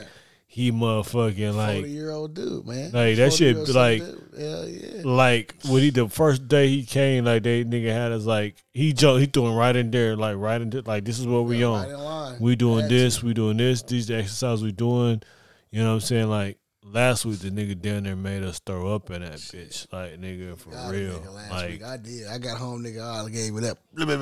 he 0.46 0.72
motherfucking 0.72 1.54
like 1.54 1.76
Forty 1.78 1.90
year 1.90 2.10
old 2.10 2.34
dude, 2.34 2.66
man. 2.66 2.90
Like, 2.90 3.16
that 3.16 3.32
shit, 3.32 3.56
like- 3.68 4.02
yeah. 4.36 5.02
like 5.04 5.54
when 5.68 5.82
he 5.82 5.90
the 5.90 6.08
first 6.08 6.48
day 6.48 6.68
he 6.68 6.84
came, 6.84 7.24
like 7.24 7.42
they 7.42 7.64
nigga 7.64 7.92
had 7.92 8.12
us 8.12 8.24
like 8.24 8.56
he 8.72 8.92
jumped, 8.92 9.20
he 9.20 9.26
threw 9.26 9.46
him 9.46 9.54
right 9.54 9.74
in 9.76 9.90
there, 9.90 10.16
like 10.16 10.36
right 10.36 10.60
into 10.60 10.82
like 10.82 11.04
this 11.04 11.18
is 11.18 11.26
what 11.26 11.44
we 11.44 11.62
on. 11.64 11.88
Right 11.88 12.34
in. 12.34 12.42
We 12.42 12.56
doing 12.56 12.80
Had 12.82 12.90
this, 12.90 13.18
to. 13.18 13.26
we 13.26 13.34
doing 13.34 13.56
this, 13.56 13.82
these 13.82 14.06
the 14.08 14.16
exercises 14.16 14.62
we 14.64 14.72
doing. 14.72 15.22
You 15.70 15.82
know 15.82 15.88
what 15.90 15.94
I'm 15.94 16.00
saying? 16.00 16.28
Like 16.28 16.58
last 16.92 17.24
week 17.26 17.38
the 17.40 17.50
nigga 17.50 17.80
down 17.80 18.02
there 18.04 18.16
made 18.16 18.42
us 18.42 18.58
throw 18.60 18.94
up 18.94 19.10
in 19.10 19.22
that 19.22 19.34
bitch. 19.34 19.86
Like 19.92 20.20
nigga 20.20 20.58
for 20.58 20.70
Got 20.70 20.88
a 20.88 20.92
real. 20.92 21.18
nigga 21.20 21.34
last 21.34 21.50
Like 21.50 21.70
week. 21.70 21.84
I 21.84 21.96
did. 21.96 22.26
I 22.28 22.38
got 22.38 22.58
home, 22.58 22.82
nigga. 22.82 23.02
I 23.26 23.28
gave 23.30 23.56
it 23.56 23.64
up. 23.64 23.78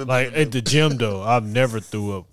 like 0.08 0.32
at 0.36 0.52
the 0.52 0.62
gym 0.62 0.96
though, 0.96 1.22
I've 1.22 1.44
never 1.44 1.80
threw 1.80 2.18
up. 2.18 2.26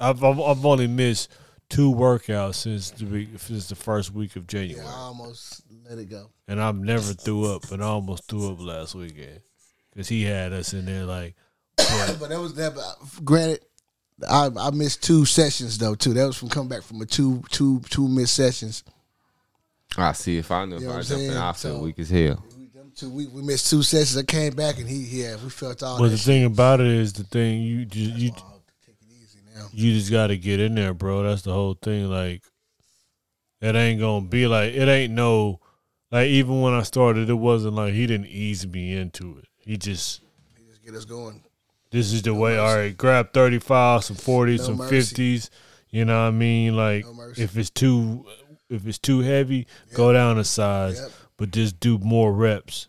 I've 0.00 0.22
I've, 0.22 0.40
I've 0.40 0.64
only 0.64 0.86
missed 0.86 1.30
two 1.68 1.92
workouts 1.92 2.54
since 2.56 2.90
the 2.90 3.04
week, 3.04 3.28
since 3.36 3.68
the 3.68 3.74
first 3.74 4.12
week 4.12 4.36
of 4.36 4.42
Yeah, 4.44 4.60
January, 4.60 4.86
I 4.86 4.90
almost 4.92 5.62
let 5.88 5.98
it 5.98 6.08
go. 6.08 6.30
and 6.46 6.60
I've 6.62 6.76
never 6.76 7.12
threw 7.12 7.52
up, 7.54 7.70
and 7.72 7.82
I 7.82 7.86
almost 7.86 8.26
threw 8.28 8.50
up 8.52 8.60
last 8.60 8.94
weekend 8.94 9.40
because 9.92 10.08
he 10.08 10.22
had 10.24 10.52
us 10.52 10.72
in 10.72 10.84
there 10.86 11.04
like. 11.04 11.34
but 11.76 12.28
that 12.28 12.40
was 12.40 12.54
that. 12.54 12.74
But 12.74 12.80
uh, 12.82 12.94
granted, 13.24 13.60
I 14.28 14.50
I 14.58 14.70
missed 14.70 15.02
two 15.02 15.24
sessions 15.24 15.78
though 15.78 15.94
too. 15.94 16.12
That 16.14 16.26
was 16.26 16.36
from 16.36 16.48
coming 16.48 16.68
back 16.68 16.82
from 16.82 17.00
a 17.02 17.06
two 17.06 17.42
two 17.50 17.80
two 17.90 18.08
missed 18.08 18.34
sessions. 18.34 18.82
I 19.96 20.12
see 20.12 20.38
if 20.38 20.50
I 20.50 20.64
know 20.64 20.76
You 20.76 20.76
if 20.76 20.82
know 20.82 20.88
what 20.88 20.94
I 20.94 20.98
I'm 20.98 21.04
jump 21.04 21.20
in, 21.20 21.26
saying? 21.28 21.36
I 21.38 21.52
feel 21.52 21.76
So- 21.76 21.82
weak 21.82 21.98
as 21.98 22.10
hell. 22.10 22.44
We, 22.56 22.66
them 22.68 22.92
two, 22.94 23.10
we, 23.10 23.26
we 23.26 23.42
missed 23.42 23.70
two 23.70 23.82
sessions. 23.82 24.16
I 24.16 24.22
came 24.22 24.54
back 24.54 24.78
and 24.78 24.88
he 24.88 25.22
yeah 25.22 25.36
we 25.42 25.50
felt 25.50 25.82
all 25.82 25.98
But 25.98 26.04
that. 26.04 26.10
the 26.10 26.16
shit. 26.18 26.26
thing 26.26 26.44
about 26.44 26.80
it 26.80 26.86
is 26.86 27.12
the 27.14 27.24
thing 27.24 27.62
you 27.62 27.84
just 27.84 28.14
you 28.16 28.30
take 28.30 28.38
it 29.00 29.06
easy 29.10 29.38
now. 29.54 29.66
you 29.72 29.94
just 29.98 30.10
got 30.10 30.28
to 30.28 30.36
get 30.36 30.60
in 30.60 30.74
there, 30.74 30.94
bro. 30.94 31.22
That's 31.22 31.42
the 31.42 31.52
whole 31.52 31.74
thing. 31.74 32.08
Like 32.10 32.42
it 33.60 33.74
ain't 33.74 34.00
gonna 34.00 34.26
be 34.26 34.46
like 34.46 34.74
it 34.74 34.88
ain't 34.88 35.12
no 35.14 35.60
like 36.12 36.28
even 36.28 36.60
when 36.62 36.72
I 36.74 36.82
started, 36.82 37.28
it 37.28 37.34
wasn't 37.34 37.74
like 37.74 37.92
he 37.94 38.06
didn't 38.06 38.28
ease 38.28 38.66
me 38.66 38.96
into 38.96 39.38
it. 39.38 39.46
He 39.58 39.76
just 39.76 40.20
he 40.56 40.64
Just 40.68 40.84
get 40.84 40.94
us 40.94 41.04
going. 41.04 41.42
this 41.90 42.12
is 42.12 42.22
the 42.22 42.34
way. 42.34 42.56
All 42.58 42.76
right, 42.76 42.96
grab 42.96 43.32
thirty 43.32 43.58
five, 43.58 44.04
some 44.04 44.16
forties, 44.16 44.60
No 44.60 44.76
some 44.76 44.88
fifties. 44.88 45.50
You 45.90 46.04
know 46.04 46.20
what 46.22 46.28
I 46.28 46.30
mean? 46.30 46.76
Like 46.76 47.04
No 47.04 47.32
if 47.36 47.56
it's 47.56 47.70
too 47.70 48.24
if 48.70 48.86
it's 48.86 48.98
too 48.98 49.20
heavy, 49.20 49.66
go 49.94 50.12
down 50.12 50.38
a 50.38 50.44
size, 50.44 51.00
Yep. 51.00 51.10
but 51.36 51.50
just 51.50 51.80
do 51.80 51.98
more 51.98 52.32
reps. 52.32 52.86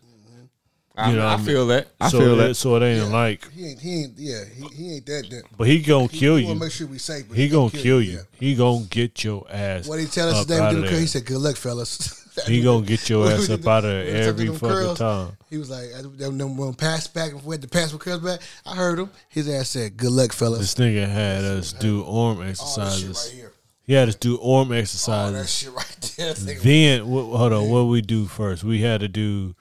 I, 0.96 1.10
You 1.10 1.16
know 1.16 1.26
I 1.26 1.32
what 1.36 1.40
I 1.40 1.44
feel 1.44 1.66
that. 1.68 1.88
I 2.00 2.08
so 2.10 2.18
feel 2.18 2.36
that, 2.36 2.48
that. 2.48 2.54
so 2.56 2.76
it 2.76 2.82
ain't 2.82 3.06
Yeah. 3.06 3.12
like, 3.12 3.50
He 3.52 3.66
ain't 3.68 3.80
he 3.80 4.02
ain't 4.02 4.12
yeah 4.18 4.44
he, 4.54 4.66
he 4.74 4.94
ain't 4.96 5.06
that. 5.06 5.30
that 5.30 5.42
but 5.56 5.66
he 5.66 5.80
gonna 5.80 6.08
he, 6.08 6.18
kill 6.18 6.36
he 6.36 6.46
you. 6.46 6.54
Make 6.54 6.72
sure 6.72 6.86
we 6.88 6.98
safe. 6.98 7.26
But 7.28 7.38
He 7.38 7.48
gonna 7.48 7.70
kill 7.70 8.02
you. 8.02 8.12
yeah. 8.16 8.22
He 8.38 8.54
gonna 8.54 8.84
get 8.90 9.24
your 9.24 9.46
ass. 9.50 9.86
What 9.86 9.98
he 9.98 10.06
tell 10.06 10.28
us 10.28 10.34
up 10.42 10.46
today? 10.46 10.60
we 10.60 10.66
outta 10.66 10.74
did 10.76 10.84
the 10.84 10.88
curl. 10.90 10.98
He 10.98 11.06
said, 11.06 11.24
"Good 11.24 11.38
luck, 11.38 11.56
fellas." 11.56 12.16
He 12.46 12.62
gonna 12.62 12.86
get 12.86 13.08
your 13.10 13.28
ass 13.30 13.50
up 13.50 13.66
out 13.66 13.84
of 13.84 13.90
there 13.90 14.28
every 14.28 14.46
fucking 14.46 14.58
curls, 14.60 14.98
time. 14.98 15.32
He 15.50 15.58
was 15.58 15.68
like, 15.68 15.88
I- 15.98 16.02
them, 16.02 16.38
them, 16.38 16.56
when 16.56 16.72
pass 16.74 17.06
back 17.08 17.32
and 17.32 17.42
forth, 17.42 17.60
the 17.60 17.68
pass 17.68 17.92
with 17.92 18.02
curls 18.02 18.20
back. 18.22 18.40
I 18.64 18.76
heard 18.76 18.98
him. 19.00 19.10
His 19.28 19.48
ass 19.48 19.70
said, 19.70 19.96
"Good 19.96 20.12
luck, 20.12 20.32
fellas." 20.32 20.60
This 20.60 20.74
nigga 20.74 21.08
had 21.08 21.44
us 21.44 21.72
do 21.72 22.00
arm 22.04 22.08
All 22.08 22.34
this 22.36 22.58
shit 22.60 22.78
exercises. 22.78 23.44
He 23.90 23.96
had 23.96 24.08
us 24.08 24.14
do 24.14 24.40
arm 24.40 24.70
exercises. 24.70 25.50
shit 25.52 25.72
right 25.72 26.14
there. 26.16 26.34
Then 26.34 27.00
wh- 27.06 27.36
hold 27.36 27.52
on, 27.52 27.68
what 27.70 27.86
we 27.86 28.00
do 28.02 28.26
first? 28.26 28.62
We 28.62 28.80
had 28.82 29.00
to 29.00 29.08
do, 29.08 29.56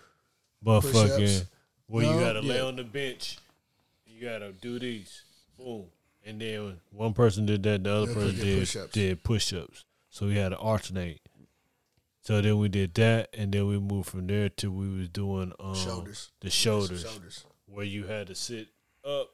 motherfucking, 0.64 1.18
Push-ups. 1.18 1.45
where 1.88 2.06
you 2.06 2.19
gotta 2.19 2.41
lay 2.41 2.60
on 2.61 2.76
the 2.76 2.84
bench. 2.84 3.39
You 4.06 4.22
gotta 4.27 4.51
do 4.51 4.77
these, 4.77 5.23
boom, 5.57 5.85
and 6.23 6.39
then 6.39 6.80
one 6.91 7.14
person 7.14 7.47
did 7.47 7.64
that, 7.64 7.84
the 7.84 7.91
other 7.91 8.07
Yeah, 8.10 8.14
person 8.14 8.35
did 8.35 8.60
push-ups. 8.60 8.91
did 8.93 9.23
push 9.23 9.51
ups. 9.53 9.85
So 10.11 10.27
we 10.27 10.35
had 10.35 10.49
to 10.49 10.57
alternate. 10.60 11.22
So 12.22 12.39
then 12.39 12.60
we 12.60 12.69
did 12.69 12.93
that, 12.95 13.30
and 13.34 13.51
then 13.51 13.65
we 13.68 13.80
moved 13.80 14.10
from 14.10 14.27
there 14.27 14.49
to 14.49 14.72
we 14.72 14.95
was 14.95 15.10
doing 15.10 15.53
um, 15.60 15.73
Shoulders. 15.73 16.30
the 16.41 16.51
shoulders, 16.51 17.01
Shoulders. 17.01 17.45
where 17.65 17.84
you 17.85 18.06
had 18.06 18.27
to 18.27 18.35
sit 18.35 18.68
up 19.03 19.31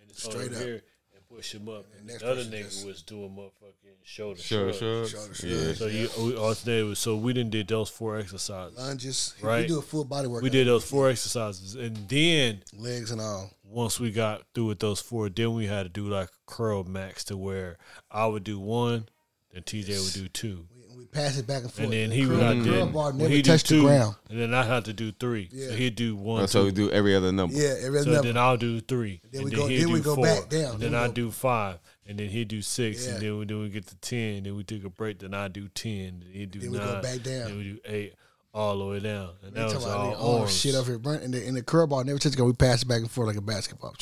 and 0.00 0.10
it's 0.10 0.24
Straight 0.24 0.50
up. 0.52 0.58
here 0.60 0.82
and 1.14 1.28
push 1.28 1.54
him 1.54 1.68
up. 1.68 1.84
And 1.96 2.08
next 2.08 2.22
the 2.22 2.30
other 2.32 2.42
nigga 2.42 2.84
was 2.84 3.02
doing 3.02 3.30
motherfucking 3.30 3.83
shoulder 4.04 4.40
Sure, 4.40 4.72
shrugs. 4.72 5.10
sure. 5.10 5.18
Shoulders. 5.40 5.42
Yeah. 5.44 5.72
So 5.74 5.86
you 5.86 6.08
we 6.18 6.34
oh, 6.36 6.38
oh, 6.38 6.44
alternated. 6.48 6.96
So 6.98 7.16
we 7.16 7.32
didn't 7.32 7.50
did 7.50 7.68
those 7.68 7.88
four 7.90 8.18
exercises. 8.18 8.78
Lunges. 8.78 9.34
right? 9.40 9.42
We 9.42 9.48
Right. 9.60 9.68
do 9.68 9.78
a 9.78 9.82
full 9.82 10.04
body 10.04 10.28
workout. 10.28 10.42
We 10.44 10.50
did 10.50 10.66
those 10.66 10.84
four 10.84 11.08
exercises, 11.10 11.74
and 11.74 11.96
then 12.08 12.62
legs 12.76 13.10
and 13.10 13.20
all. 13.20 13.50
once 13.64 13.98
we 13.98 14.12
got 14.12 14.42
through 14.54 14.66
with 14.66 14.78
those 14.78 15.00
four, 15.00 15.28
then 15.28 15.54
we 15.54 15.66
had 15.66 15.82
to 15.84 15.88
do 15.88 16.06
like 16.08 16.28
a 16.28 16.50
curl 16.52 16.84
max 16.84 17.24
to 17.24 17.36
where 17.36 17.76
I 18.10 18.26
would 18.26 18.44
do 18.44 18.58
one, 18.60 19.08
then 19.52 19.62
TJ 19.62 20.04
would 20.04 20.12
do 20.14 20.28
two, 20.28 20.66
We, 20.76 20.96
we 20.98 21.04
pass 21.06 21.36
it 21.38 21.46
back 21.46 21.62
and 21.62 21.72
forth. 21.72 21.84
and 21.84 21.92
then 21.92 22.10
The 22.10 22.16
he 22.16 22.22
curl, 22.22 22.30
would 22.36 22.40
the 22.40 22.46
I 22.46 22.52
curl 22.76 22.84
did 22.86 22.92
bar 22.94 23.12
never 23.12 23.30
he 23.30 23.42
do 23.42 23.50
touched 23.50 23.68
the 23.68 23.74
two, 23.76 23.82
ground. 23.82 24.14
and 24.30 24.38
then 24.40 24.54
I 24.54 24.62
had 24.62 24.84
to 24.84 24.92
do 24.92 25.10
three. 25.12 25.48
Yeah. 25.50 25.68
So 25.68 25.74
he'd 25.74 25.96
do 25.96 26.14
one. 26.14 26.46
so 26.46 26.60
two. 26.60 26.64
we 26.66 26.72
do 26.72 26.90
every 26.92 27.16
other 27.16 27.32
number. 27.32 27.56
Yeah, 27.56 27.74
every 27.82 28.02
So 28.02 28.10
number. 28.12 28.28
then 28.28 28.36
I'll 28.36 28.56
do 28.56 28.80
three. 28.80 29.20
Then 29.32 29.40
and 29.42 29.44
we 29.44 29.50
then 29.50 29.58
go- 29.60 29.68
then 29.68 29.92
we 29.92 30.00
go 30.00 30.14
four. 30.14 30.24
back 30.24 30.48
down. 30.50 30.74
And 30.74 30.82
Then 30.82 30.92
then 30.92 31.00
I 31.00 31.06
go- 31.08 31.12
do 31.14 31.30
five. 31.32 31.78
And 32.06 32.18
then 32.18 32.28
he'd 32.28 32.48
do 32.48 32.60
six. 32.62 33.06
Yeah. 33.06 33.14
And 33.14 33.22
then 33.22 33.38
we, 33.38 33.44
then 33.46 33.60
we 33.60 33.68
get 33.70 33.86
to 33.86 33.96
ten. 33.96 34.42
Then 34.42 34.56
we 34.56 34.62
take 34.64 34.84
a 34.84 34.90
break. 34.90 35.20
Then 35.20 35.32
I 35.34 35.48
do 35.48 35.68
ten. 35.68 36.20
Then 36.20 36.30
he'd 36.32 36.50
do 36.50 36.58
Then 36.60 36.72
we 36.72 36.78
go 36.78 37.00
back 37.00 37.22
down. 37.22 37.46
Then 37.48 37.56
we 37.58 37.64
do 37.64 37.78
eight 37.86 38.14
all 38.52 38.78
the 38.78 38.84
way 38.86 39.00
down. 39.00 39.30
And 39.42 39.54
that 39.54 39.74
was 39.74 39.84
all 39.86 40.14
all 40.14 40.38
arms. 40.40 40.54
shit 40.56 40.74
up 40.74 40.86
here, 40.86 40.98
burnt, 40.98 41.22
and 41.22 41.32
the, 41.34 41.46
and 41.46 41.56
the 41.56 41.62
curl 41.62 41.86
ball 41.86 42.04
never 42.04 42.18
touched 42.18 42.32
the 42.34 42.36
ground. 42.36 42.52
We 42.52 42.56
pass 42.66 42.82
it 42.82 42.88
back 42.88 42.98
and 43.00 43.10
forth 43.10 43.28
like 43.28 43.36
a 43.36 43.40
basketball. 43.40 43.94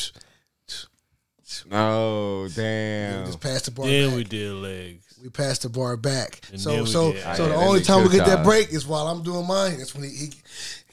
Oh 1.71 2.45
We 2.45 2.49
damn. 2.51 3.27
just 3.27 3.41
pass 3.41 3.63
the 3.63 3.71
bar 3.73 3.87
Then 3.87 4.09
back. 4.09 4.17
we 4.17 4.25
did 4.25 4.53
legs. 4.55 5.19
we 5.23 5.29
pass 5.29 5.59
the 5.59 5.69
bar 5.69 5.97
back. 5.99 6.41
And 6.51 6.59
so 6.61 6.71
then 6.77 6.87
so 6.87 7.13
did- 7.13 7.37
so 7.37 7.49
the 7.49 7.55
only 7.55 7.83
time 7.83 8.03
we 8.03 8.09
good 8.09 8.19
get 8.19 8.27
that 8.27 8.45
break 8.45 8.71
is 8.73 8.87
while 8.87 9.07
I'm 9.09 9.23
doing 9.23 9.47
mine. 9.47 9.77
That's 9.79 9.95
when 9.95 10.05
he 10.05 10.11
he, 10.11 10.33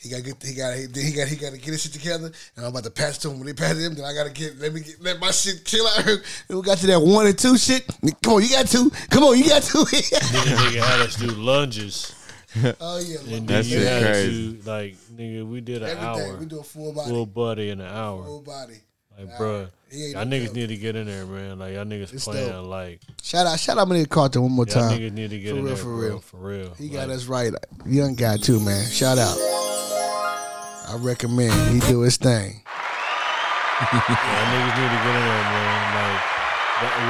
he 0.02 0.10
got 0.10 0.18
to 0.18 0.24
get 0.24 0.42
he 0.44 0.54
got 0.54 0.76
he, 0.76 0.88
he 1.02 1.12
got 1.12 1.28
he 1.28 1.36
got 1.36 1.52
to 1.52 1.58
get 1.58 1.68
his 1.72 1.82
shit 1.84 1.94
together, 1.94 2.32
and 2.56 2.66
I'm 2.66 2.72
about 2.72 2.84
to 2.86 2.92
pass 2.92 3.18
to 3.20 3.30
him. 3.30 3.38
When 3.40 3.48
they 3.48 3.54
pass 3.54 3.74
to 3.76 3.80
him, 3.82 3.96
then 3.96 4.06
I 4.06 4.14
got 4.14 4.26
to 4.26 4.32
get 4.32 4.58
let 4.60 4.74
me 4.74 4.82
get, 4.82 5.02
let 5.02 5.20
my 5.20 5.32
shit 5.32 5.66
chill 5.66 5.86
out. 5.88 6.06
And 6.08 6.22
we 6.50 6.62
got 6.62 6.78
to 6.80 6.88
that 6.88 7.00
one 7.02 7.28
and 7.28 7.38
two 7.38 7.58
shit. 7.58 7.86
Come 8.24 8.34
on, 8.36 8.44
you 8.44 8.50
got 8.50 8.68
two. 8.68 8.90
Come 9.10 9.24
on, 9.24 9.38
you 9.38 9.46
got 9.48 9.64
two. 9.64 9.84
Then 9.92 10.02
nigga 10.02 10.84
had 10.84 11.00
us 11.02 11.16
do 11.16 11.28
lunges. 11.28 12.16
oh 12.82 13.00
yeah, 13.00 13.20
And 13.36 13.48
then 13.48 13.64
you 13.66 13.80
had 13.80 14.04
crazy. 14.04 14.54
to 14.54 14.64
do, 14.64 14.70
like, 14.72 14.96
nigga, 15.14 15.48
we 15.48 15.62
did 15.62 15.84
an 15.84 15.90
everything. 15.90 16.32
hour. 16.32 16.38
We 16.38 16.46
do 16.48 16.60
a 16.60 16.64
full 16.64 16.94
body, 16.94 17.10
Full 17.12 17.26
body 17.28 17.70
in 17.70 17.80
an 17.80 17.88
hour. 17.94 18.24
full 18.24 18.42
body. 18.42 18.74
Like, 19.20 19.38
bruh. 19.38 19.70
He 19.92 20.12
Y'all 20.12 20.24
niggas 20.26 20.54
need 20.54 20.70
to 20.70 20.78
get 20.78 20.96
in 20.96 21.08
there, 21.08 21.26
man. 21.26 21.58
Like, 21.60 21.74
y'all 21.74 21.84
niggas 21.86 22.14
It's 22.14 22.24
playing, 22.26 22.50
dope. 22.50 22.68
like, 22.68 23.02
Shout 23.24 23.48
out, 23.48 23.60
shout 23.60 23.78
out, 23.78 23.88
nigga 23.88 24.08
Carter 24.08 24.40
one 24.40 24.52
more 24.52 24.66
y'all 24.68 24.88
time. 24.90 25.00
niggas 25.00 25.12
need 25.12 25.30
to 25.32 25.40
get 25.40 25.52
For 25.52 25.58
in 25.58 25.64
real, 25.64 25.74
there, 25.74 25.84
for 25.84 25.90
bro, 25.90 25.98
real. 26.08 26.20
For 26.20 26.38
real. 26.38 26.74
He 26.76 26.90
got 26.90 27.10
us 27.10 27.26
right. 27.26 27.52
Young 27.86 28.16
guy 28.16 28.38
too, 28.38 28.60
man. 28.60 28.86
Shout 28.90 29.18
out. 29.18 29.36
I 30.88 30.96
recommend 31.00 31.54
he 31.84 31.88
do 31.92 32.02
his 32.02 32.18
thing. 32.18 32.62
Y'all 33.82 33.88
niggas 33.92 34.76
need 34.76 34.90
to 34.90 35.02
get 35.04 35.16
in 35.16 35.26
there, 35.26 35.44
man. 35.44 35.96
Like 35.96 36.22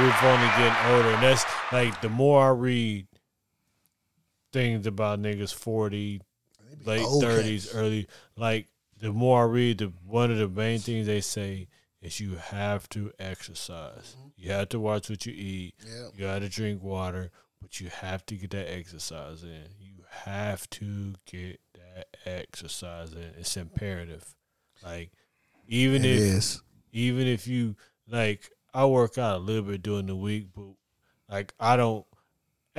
we're 0.00 0.28
only 0.30 0.46
getting 0.58 0.92
older, 0.94 1.10
and 1.14 1.22
that's 1.22 1.44
like 1.72 2.00
the 2.00 2.08
more 2.08 2.44
I 2.44 2.48
read 2.50 3.06
things 4.52 4.86
about 4.86 5.20
niggas 5.20 5.54
forty, 5.54 6.20
late 6.84 7.06
thirties, 7.20 7.74
early, 7.74 8.06
like 8.36 8.68
the 9.00 9.12
more 9.12 9.42
I 9.42 9.46
read, 9.46 9.78
the 9.78 9.92
one 10.06 10.30
of 10.30 10.38
the 10.38 10.48
main 10.48 10.78
things 10.80 11.06
they 11.06 11.20
say 11.20 11.68
is 12.02 12.20
you 12.20 12.36
have 12.36 12.88
to 12.90 13.12
exercise. 13.18 14.16
Mm-hmm. 14.18 14.28
You 14.36 14.50
have 14.52 14.68
to 14.70 14.80
watch 14.80 15.10
what 15.10 15.26
you 15.26 15.32
eat. 15.36 15.74
Yeah. 15.86 16.08
You 16.14 16.20
got 16.26 16.38
to 16.40 16.48
drink 16.48 16.82
water, 16.82 17.30
but 17.60 17.80
you 17.80 17.88
have 17.88 18.24
to 18.26 18.34
get 18.36 18.50
that 18.50 18.72
exercise 18.72 19.42
in. 19.42 19.64
You 19.78 20.04
have 20.08 20.68
to 20.70 21.14
get 21.26 21.60
that 21.74 22.16
exercise 22.24 23.12
in. 23.12 23.32
It's 23.38 23.56
imperative. 23.56 24.34
Like 24.82 25.10
even 25.66 26.04
It 26.04 26.12
if 26.12 26.18
is. 26.20 26.62
even 26.92 27.26
if 27.26 27.46
you 27.46 27.76
like 28.08 28.50
I 28.72 28.86
work 28.86 29.18
out 29.18 29.36
a 29.36 29.40
little 29.40 29.62
bit 29.62 29.82
during 29.82 30.06
the 30.06 30.16
week, 30.16 30.48
but 30.54 30.64
like 31.28 31.52
I 31.60 31.76
don't 31.76 32.06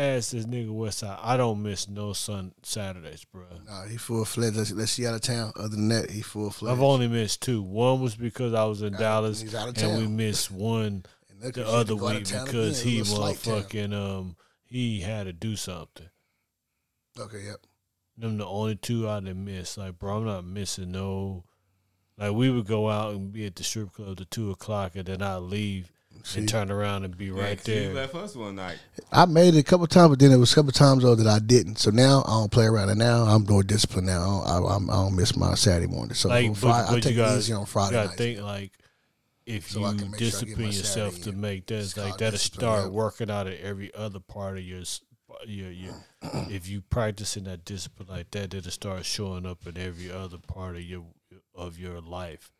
ask 0.01 0.31
this 0.31 0.45
nigga 0.45 0.69
Westside, 0.69 1.19
I 1.21 1.37
don't 1.37 1.61
miss 1.61 1.87
no 1.87 2.13
sun 2.13 2.53
Saturdays, 2.63 3.23
bro. 3.25 3.45
Nah, 3.67 3.85
he 3.85 3.97
full 3.97 4.25
fledged. 4.25 4.57
Let's, 4.57 4.71
let's 4.71 4.91
see 4.91 5.05
out 5.05 5.15
of 5.15 5.21
town. 5.21 5.53
Other 5.55 5.69
than 5.69 5.89
that, 5.89 6.09
he 6.09 6.21
full 6.21 6.51
fledged. 6.51 6.73
I've 6.73 6.83
only 6.83 7.07
missed 7.07 7.41
two. 7.41 7.61
One 7.61 8.01
was 8.01 8.15
because 8.15 8.53
I 8.53 8.65
was 8.65 8.81
in 8.81 8.93
Dallas 8.93 9.41
he's 9.41 9.55
out 9.55 9.69
of 9.69 9.77
and 9.83 9.97
we 9.97 10.07
missed 10.07 10.51
one 10.51 11.05
the 11.39 11.51
he 11.51 11.63
other 11.63 11.95
week 11.95 12.19
because 12.19 12.81
again, 12.81 12.93
he 12.93 13.01
town. 13.03 13.15
motherfucking 13.15 13.93
um 13.93 14.35
he 14.63 15.01
had 15.01 15.25
to 15.25 15.33
do 15.33 15.55
something. 15.55 16.09
Okay, 17.19 17.41
yep. 17.45 17.57
Them 18.17 18.37
the 18.37 18.45
only 18.45 18.75
two 18.75 19.09
I 19.09 19.19
didn't 19.19 19.43
miss. 19.43 19.77
Like, 19.77 19.99
bro, 19.99 20.17
I'm 20.17 20.25
not 20.25 20.45
missing 20.45 20.91
no. 20.91 21.43
Like, 22.17 22.33
we 22.33 22.49
would 22.49 22.67
go 22.67 22.89
out 22.89 23.13
and 23.13 23.33
be 23.33 23.45
at 23.45 23.55
the 23.55 23.63
strip 23.63 23.91
club 23.91 24.17
to 24.17 24.25
two 24.25 24.51
o'clock, 24.51 24.95
and 24.95 25.05
then 25.05 25.21
I'd 25.21 25.37
leave 25.37 25.91
See, 26.23 26.39
and 26.39 26.49
turn 26.49 26.69
around 26.71 27.03
and 27.05 27.17
be 27.17 27.31
right 27.31 27.49
Yeah, 27.49 27.55
'cause 27.55 27.67
You 27.67 27.73
there. 27.73 27.93
left 27.93 28.15
us 28.15 28.35
one 28.35 28.55
night. 28.55 28.77
I 29.11 29.25
made 29.25 29.55
it 29.55 29.59
a 29.59 29.63
couple 29.63 29.87
times, 29.87 30.09
but 30.09 30.19
then 30.19 30.31
it 30.31 30.37
was 30.37 30.51
a 30.51 30.55
couple 30.55 30.71
times 30.71 31.03
though 31.03 31.15
that 31.15 31.27
I 31.27 31.39
didn't. 31.39 31.77
So 31.79 31.89
now 31.91 32.23
I 32.25 32.31
don't 32.31 32.51
play 32.51 32.65
around. 32.65 32.89
And 32.89 32.99
now 32.99 33.23
I'm 33.23 33.43
more 33.45 33.63
disciplined. 33.63 34.07
Now 34.07 34.41
I 34.43 34.59
don't, 34.59 34.65
I, 34.69 34.73
I'm- 34.73 34.87
don't 34.87 35.15
miss 35.15 35.35
my 35.35 35.55
Saturday 35.55 35.87
morning. 35.91 36.15
So 36.15 36.29
Like, 36.29 36.45
on 36.45 36.51
but, 36.53 36.59
Friday, 36.59 36.87
I 36.87 36.91
but 36.93 37.03
take 37.03 37.11
you 37.13 37.17
gotta, 37.17 37.35
it 37.35 37.39
easy 37.39 37.53
on 37.53 37.65
Friday 37.65 37.87
you 37.87 37.93
gotta 37.97 38.07
nights. 38.07 38.17
think 38.17 38.41
like 38.41 38.71
if 39.45 39.71
So 39.71 39.79
you 39.79 39.85
can 39.97 40.11
make 40.11 40.19
sure 40.19 40.29
discipline 40.29 40.71
yourself 40.71 41.21
to 41.23 41.31
make 41.31 41.65
that, 41.67 41.75
It's 41.79 41.97
like 41.97 42.17
that'll 42.17 42.37
start 42.39 42.83
yeah. 42.85 42.89
working 42.89 43.31
out 43.31 43.47
at 43.47 43.59
every 43.59 43.93
other 43.95 44.19
part 44.19 44.57
of 44.57 44.63
your 44.63 44.81
s- 44.81 45.01
you 45.47 45.65
you 45.67 45.93
if 46.49 46.67
you 46.67 46.81
practicing 46.81 47.45
that 47.45 47.65
discipline 47.65 48.07
like 48.09 48.29
that, 48.31 48.53
it'll 48.53 48.69
start 48.71 49.05
showing 49.05 49.45
up 49.47 49.65
in 49.65 49.77
every 49.77 50.11
other 50.11 50.37
part 50.37 50.75
of 50.75 50.83
your 50.83 51.05
of 51.55 51.79
your 51.79 51.99
life. 52.01 52.51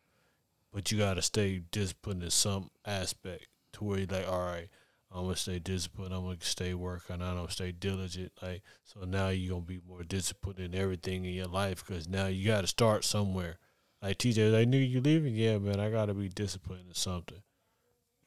But 0.72 0.90
you 0.90 0.98
gotta 0.98 1.22
stay 1.22 1.58
disciplined 1.70 2.22
in 2.22 2.30
some 2.30 2.70
aspect 2.84 3.46
to 3.82 3.88
where 3.88 3.98
you're 3.98 4.08
like, 4.08 4.28
all 4.28 4.38
right, 4.46 4.68
I'm 5.10 5.24
gonna 5.24 5.36
stay 5.36 5.58
disciplined. 5.58 6.14
I'm 6.14 6.22
gonna 6.24 6.36
stay 6.40 6.74
working. 6.74 7.20
I'm 7.22 7.36
gonna 7.36 7.50
stay 7.50 7.72
diligent. 7.72 8.32
Like 8.40 8.62
so 8.84 9.00
now 9.04 9.28
you're 9.28 9.50
gonna 9.50 9.62
be 9.66 9.80
more 9.86 10.02
disciplined 10.04 10.58
in 10.58 10.74
everything 10.74 11.24
in 11.24 11.34
your 11.34 11.46
life 11.48 11.84
because 11.84 12.08
now 12.08 12.26
you 12.26 12.46
got 12.46 12.62
to 12.62 12.66
start 12.66 13.04
somewhere. 13.04 13.58
Like 14.00 14.18
TJ, 14.18 14.52
like 14.52 14.68
knew 14.68 14.78
you 14.78 15.00
leaving? 15.00 15.34
Yeah, 15.34 15.58
man, 15.58 15.80
I 15.80 15.90
gotta 15.90 16.14
be 16.14 16.28
disciplined 16.28 16.88
in 16.88 16.94
something. 16.94 17.42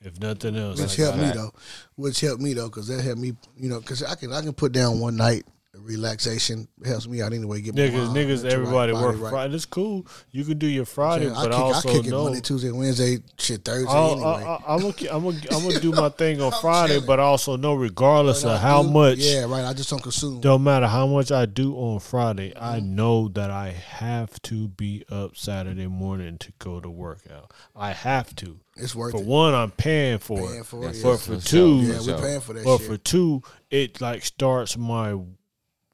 If 0.01 0.19
nothing 0.19 0.55
else, 0.55 0.79
Which 0.79 0.99
I 0.99 1.03
helped 1.03 1.17
me 1.17 1.23
gotta- 1.27 1.39
though. 1.39 1.51
Which 1.95 2.21
helped 2.21 2.41
me 2.41 2.53
though, 2.53 2.67
because 2.69 2.87
that 2.89 3.01
helped 3.03 3.19
me. 3.19 3.33
You 3.57 3.69
know, 3.69 3.79
because 3.79 4.03
I 4.03 4.13
can 4.15 4.31
I 4.31 4.41
can 4.41 4.53
put 4.53 4.71
down 4.71 4.99
one 4.99 5.15
night 5.15 5.45
relaxation. 5.79 6.67
Helps 6.85 7.07
me 7.07 7.21
out 7.21 7.33
anyway. 7.33 7.61
Get 7.61 7.75
my 7.75 7.81
Niggas, 7.81 8.07
mind, 8.07 8.17
niggas, 8.17 8.45
everybody 8.51 8.91
right, 8.93 9.01
work 9.01 9.19
right. 9.21 9.29
Friday. 9.29 9.51
That's 9.51 9.65
cool. 9.65 10.05
You 10.31 10.43
can 10.43 10.57
do 10.57 10.67
your 10.67 10.85
Friday, 10.85 11.29
I 11.29 11.33
but 11.33 11.51
kick, 11.51 11.59
also 11.59 11.89
I 11.89 11.91
kick 11.93 12.05
it 12.05 12.09
know. 12.11 12.23
Monday, 12.25 12.41
Tuesday, 12.41 12.71
Wednesday, 12.71 13.17
shit 13.37 13.63
Thursday 13.65 13.89
I'll- 13.91 14.11
anyway. 14.13 14.27
I, 14.43 14.55
I, 14.55 14.75
I'm 14.75 14.81
gonna, 14.81 14.93
I'm 15.11 15.23
gonna, 15.23 15.39
I'm 15.51 15.63
gonna 15.67 15.79
do 15.79 15.91
my 15.91 16.09
thing 16.09 16.41
on 16.41 16.51
Friday, 16.61 16.93
chilling. 16.95 17.07
but 17.07 17.19
also 17.19 17.55
know 17.57 17.73
regardless 17.75 18.43
of 18.43 18.59
how 18.59 18.83
do- 18.83 18.89
much, 18.89 19.17
Yeah, 19.19 19.45
right. 19.45 19.65
I 19.65 19.73
just 19.73 19.89
don't 19.89 20.01
consume. 20.03 20.41
don't 20.41 20.63
matter 20.63 20.87
how 20.87 21.07
much 21.07 21.31
I 21.31 21.45
do 21.45 21.75
on 21.75 21.99
Friday, 21.99 22.53
I 22.55 22.79
Mm-hmm. 22.79 22.95
know 22.95 23.27
that 23.29 23.51
I 23.51 23.69
have 23.69 24.41
to 24.43 24.67
be 24.67 25.03
up 25.09 25.35
Saturday 25.37 25.87
morning 25.87 26.37
to 26.39 26.51
go 26.59 26.79
to 26.79 26.89
workout. 26.89 27.51
I 27.75 27.91
have 27.93 28.35
to. 28.37 28.59
It's 28.77 28.93
worth 28.93 29.13
For 29.13 29.21
it. 29.21 29.25
one, 29.25 29.53
I'm 29.53 29.71
paying 29.71 30.17
for 30.19 30.37
Paying 30.47 30.59
it. 30.59 30.65
for 30.65 30.89
it, 30.89 30.95
yeah. 30.95 31.01
for 31.01 31.17
For 31.17 31.37
two, 31.37 31.77
yeah, 31.77 31.99
we're 32.05 32.19
paying 32.21 32.41
for 32.41 32.53
that 32.53 32.65
but 32.65 32.77
shit. 32.79 32.87
for 32.87 32.97
two, 32.97 33.41
it 33.71 34.01
like 34.01 34.25
starts 34.25 34.77
my 34.77 35.17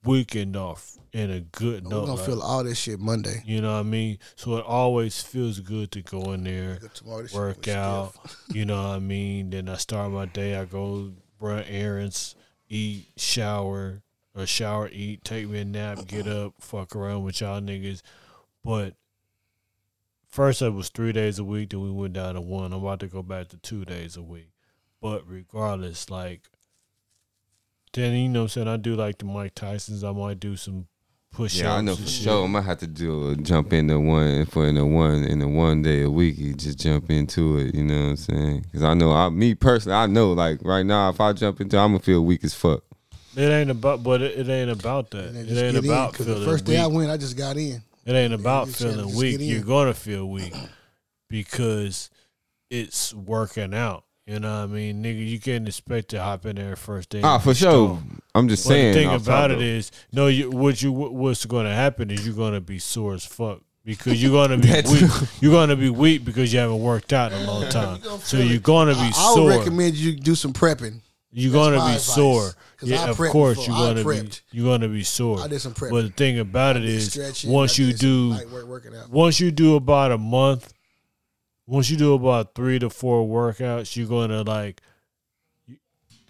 weekend 0.03 0.55
off 0.55 0.97
in 1.13 1.29
a 1.29 1.39
good 1.41 1.83
We're 1.83 1.89
note. 1.89 1.99
gonna 2.05 2.13
like- 2.15 2.25
feel 2.25 2.41
all 2.41 2.63
this 2.63 2.79
shit 2.79 2.99
Monday. 2.99 3.43
you 3.45 3.61
know 3.61 3.73
what 3.73 3.79
I 3.79 3.83
mean? 3.83 4.17
So 4.35 4.57
it 4.57 4.65
always 4.65 5.21
feels 5.21 5.59
good 5.59 5.91
to 5.91 6.01
go 6.01 6.31
in 6.33 6.43
there, 6.43 6.79
Tomorrow, 6.93 7.21
this 7.23 7.31
shit 7.31 7.39
work 7.39 7.67
out. 7.67 8.13
You 8.53 8.65
know 8.65 8.81
what 8.81 8.95
I 8.95 8.99
mean? 8.99 9.49
Then 9.51 9.69
I 9.69 9.75
start 9.77 10.11
my 10.11 10.25
day. 10.25 10.55
I 10.55 10.65
go 10.65 11.11
run 11.39 11.63
errands, 11.65 12.35
eat, 12.69 13.07
shower, 13.17 14.01
or 14.33 14.45
shower, 14.45 14.89
eat, 14.91 15.23
take 15.23 15.49
me 15.49 15.59
a 15.59 15.65
nap, 15.65 16.07
get 16.07 16.27
up, 16.27 16.53
fuck 16.59 16.95
around 16.95 17.23
with 17.23 17.41
y'all 17.41 17.59
niggas. 17.61 18.01
But 18.63 18.95
first 20.29 20.61
it 20.61 20.69
was 20.73 20.89
three 20.89 21.11
days 21.11 21.37
a 21.39 21.43
week, 21.43 21.71
then 21.71 21.81
we 21.81 21.91
went 21.91 22.13
down 22.13 22.35
to 22.35 22.41
one. 22.41 22.71
I'm 22.73 22.81
about 22.83 22.99
to 23.01 23.07
go 23.07 23.21
back 23.21 23.49
to 23.49 23.57
two 23.57 23.85
days 23.85 24.15
a 24.15 24.21
week. 24.23 24.51
But 25.01 25.27
regardless, 25.27 26.09
like 26.09 26.47
then 27.93 28.13
you 28.13 28.29
know 28.29 28.41
what 28.41 28.43
I'm 28.43 28.49
saying, 28.49 28.67
I 28.67 28.77
do 28.77 28.95
like 28.95 29.17
the 29.17 29.25
Mike 29.25 29.55
Tyson's, 29.55 30.03
I 30.03 30.11
might 30.11 30.39
do 30.39 30.55
some 30.55 30.87
push 31.31 31.55
ups. 31.55 31.61
Yeah, 31.61 31.75
I 31.75 31.81
know 31.81 31.95
for 31.95 32.07
sure. 32.07 32.45
I'm 32.45 32.53
gonna 32.53 32.65
have 32.65 32.79
to 32.79 32.87
do 32.87 33.31
a 33.31 33.35
jump 33.35 33.73
into 33.73 33.99
one 33.99 34.45
for 34.45 34.67
in 34.67 34.75
the 34.75 34.85
one 34.85 35.23
in 35.23 35.39
the 35.39 35.47
one 35.47 35.81
day 35.81 36.03
a 36.03 36.09
week. 36.09 36.37
You 36.37 36.53
just 36.53 36.79
jump 36.79 37.09
into 37.09 37.57
it. 37.57 37.73
You 37.75 37.83
know 37.83 38.01
what 38.01 38.09
I'm 38.09 38.15
saying? 38.17 38.61
Because 38.61 38.83
I 38.83 38.93
know, 38.93 39.11
I 39.11 39.29
me 39.29 39.55
personally, 39.55 39.97
I 39.97 40.05
know 40.07 40.33
like 40.33 40.59
right 40.63 40.85
now, 40.85 41.09
if 41.09 41.19
I 41.19 41.33
jump 41.33 41.61
into, 41.61 41.77
it, 41.77 41.79
I'm 41.79 41.91
gonna 41.91 41.99
feel 41.99 42.23
weak 42.23 42.43
as 42.43 42.53
fuck. 42.53 42.83
It 43.35 43.49
ain't 43.49 43.71
about, 43.71 44.03
but 44.03 44.21
it, 44.21 44.39
it 44.39 44.49
ain't 44.49 44.69
about 44.69 45.09
that. 45.11 45.35
It 45.35 45.57
ain't 45.57 45.77
about 45.77 46.19
in, 46.19 46.25
feeling 46.25 46.39
the 46.41 46.45
first 46.45 46.65
day 46.65 46.77
I 46.77 46.87
went, 46.87 47.09
I 47.09 47.17
just 47.17 47.37
got 47.37 47.55
in. 47.55 47.81
It 48.05 48.13
ain't 48.13 48.33
about 48.33 48.67
just 48.67 48.79
feeling 48.79 49.15
weak. 49.15 49.37
You're 49.39 49.63
gonna 49.63 49.93
feel 49.93 50.27
weak 50.29 50.53
because 51.29 52.09
it's 52.69 53.13
working 53.13 53.73
out. 53.73 54.03
You 54.27 54.39
know 54.39 54.59
what 54.59 54.63
I 54.63 54.65
mean, 54.67 55.03
nigga? 55.03 55.27
You 55.27 55.39
can't 55.39 55.67
expect 55.67 56.09
to 56.09 56.21
hop 56.21 56.45
in 56.45 56.55
there 56.55 56.75
first 56.75 57.09
day. 57.09 57.21
Ah, 57.23 57.39
for 57.39 57.49
be 57.51 57.55
sure. 57.55 57.99
I'm 58.35 58.47
just 58.47 58.63
But 58.65 58.69
saying. 58.69 58.93
the 58.93 58.99
thing 58.99 59.07
off 59.09 59.23
about 59.23 59.47
top 59.47 59.51
it 59.51 59.55
of- 59.57 59.61
is, 59.63 59.91
no, 60.13 60.27
you 60.27 60.49
what 60.51 60.81
you 60.81 60.91
what's 60.91 61.45
going 61.45 61.65
to 61.65 61.71
happen 61.73 62.09
is 62.11 62.25
you're 62.25 62.35
going 62.35 62.53
to 62.53 62.61
be 62.61 62.77
sore 62.79 63.15
as 63.15 63.25
fuck 63.25 63.61
because 63.83 64.21
you're 64.21 64.31
going 64.31 64.51
to 64.51 64.57
be 64.57 64.71
weak. 64.91 65.11
You're 65.41 65.51
going 65.51 65.69
to 65.69 65.75
be 65.75 65.89
weak 65.89 66.23
because 66.23 66.53
you 66.53 66.59
haven't 66.59 66.79
worked 66.81 67.11
out 67.13 67.33
in 67.33 67.39
a 67.41 67.45
long 67.47 67.67
time. 67.69 67.99
so 68.19 68.37
you're 68.37 68.59
going 68.59 68.87
to 68.89 68.93
be 68.93 68.99
I, 69.01 69.07
I 69.07 69.33
sore. 69.33 69.45
would 69.45 69.57
recommend 69.57 69.95
you 69.95 70.13
do 70.15 70.35
some 70.35 70.53
prepping. 70.53 71.01
You're 71.33 71.51
That's 71.53 71.63
gonna 71.65 71.75
be 71.77 71.81
advice. 71.93 72.03
sore. 72.03 72.51
'Cause 72.77 72.89
Yeah, 72.89 73.09
of 73.09 73.15
course 73.17 73.57
before. 73.57 73.77
you're 73.77 73.93
gonna 74.03 74.21
be 74.23 74.29
you're 74.51 74.65
gonna 74.65 74.89
be 74.89 75.03
sore. 75.03 75.39
I 75.39 75.47
did 75.47 75.61
some 75.61 75.73
prepping. 75.73 75.91
But 75.91 76.01
the 76.03 76.09
thing 76.09 76.39
about 76.39 76.75
it 76.75 76.81
did 76.81 76.89
is, 76.89 77.11
stretching, 77.13 77.49
once 77.51 77.77
you 77.79 77.93
do, 77.93 78.35
work 78.67 78.85
out. 78.93 79.09
once 79.09 79.39
you 79.39 79.49
do 79.49 79.75
about 79.77 80.11
a 80.11 80.17
month, 80.17 80.73
once 81.71 81.89
you 81.89 81.95
do 81.95 82.13
about 82.13 82.53
three 82.53 82.77
to 82.79 82.89
four 82.89 83.25
workouts, 83.25 83.95
you're 83.95 84.07
gonna 84.07 84.43
like, 84.43 84.81
you- 85.65 85.77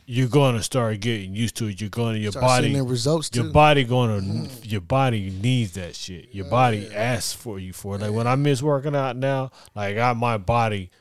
you're 0.05 0.27
gonna 0.27 0.61
start 0.61 0.99
getting 0.99 1.34
used 1.35 1.55
to 1.55 1.68
it. 1.68 1.81
You're 1.81 1.89
gonna 1.89 2.19
your 2.19 2.31
Start 2.31 2.45
body, 2.45 2.80
results 2.81 3.31
your 3.34 3.45
too. 3.45 3.51
body 3.51 3.84
gonna, 3.84 4.22
mm. 4.22 4.72
your 4.72 4.81
body 4.81 5.31
needs 5.41 5.72
that 5.73 5.95
shit. 5.95 6.30
Your 6.34 6.45
body 6.45 6.94
asks 6.94 7.34
for 7.34 7.57
you 7.60 7.73
for 7.73 7.95
it. 7.95 8.02
Like 8.02 8.11
when 8.11 8.28
I 8.28 8.36
miss 8.36 8.61
working 8.61 8.95
out 8.95 9.15
now, 9.15 9.49
like 9.76 9.97
I 9.97 10.13
my 10.13 10.37
body 10.37 10.91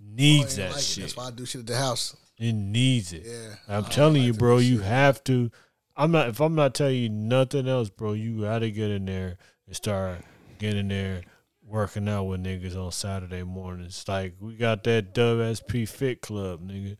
needs 0.00 0.58
I 0.58 0.62
that 0.62 0.70
like 0.72 0.78
it. 0.80 0.84
shit. 0.84 1.02
That's 1.04 1.16
why 1.16 1.26
I 1.26 1.30
do 1.32 1.44
shit 1.44 1.60
at 1.62 1.66
the 1.66 1.76
house. 1.76 2.16
It 2.38 2.52
needs 2.52 3.12
it. 3.12 3.24
Yeah. 3.26 3.54
I'm 3.68 3.84
telling 3.84 4.22
you, 4.22 4.32
bro, 4.32 4.58
you 4.58 4.78
have 4.80 5.22
to. 5.24 5.50
I'm 5.96 6.10
not. 6.12 6.28
If 6.28 6.40
I'm 6.40 6.54
not 6.54 6.72
telling 6.74 6.96
you 6.96 7.08
nothing 7.10 7.68
else, 7.68 7.90
bro, 7.90 8.12
you 8.14 8.42
got 8.42 8.60
to 8.60 8.70
get 8.70 8.90
in 8.90 9.04
there 9.04 9.36
and 9.66 9.76
start 9.76 10.20
getting 10.58 10.78
in 10.78 10.88
there, 10.88 11.22
working 11.70 12.08
out 12.08 12.24
with 12.24 12.44
niggas 12.44 12.76
on 12.76 12.92
Saturday 12.92 13.42
mornings. 13.42 14.04
Like 14.06 14.34
we 14.40 14.56
got 14.56 14.84
that 14.84 15.14
WSP 15.14 15.88
Fit 15.88 16.20
Club, 16.20 16.66
nigga. 16.66 16.96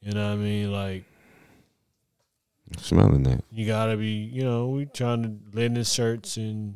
You 0.00 0.12
know 0.12 0.28
what 0.28 0.32
I 0.32 0.36
mean? 0.36 0.72
Like 0.72 1.04
smelling 2.78 3.22
that. 3.24 3.44
you 3.50 3.66
gotta 3.66 3.96
be. 3.96 4.12
You 4.12 4.44
know, 4.44 4.68
we 4.68 4.86
trying 4.86 5.22
to 5.22 5.56
linen 5.56 5.84
shirts 5.84 6.36
and 6.36 6.74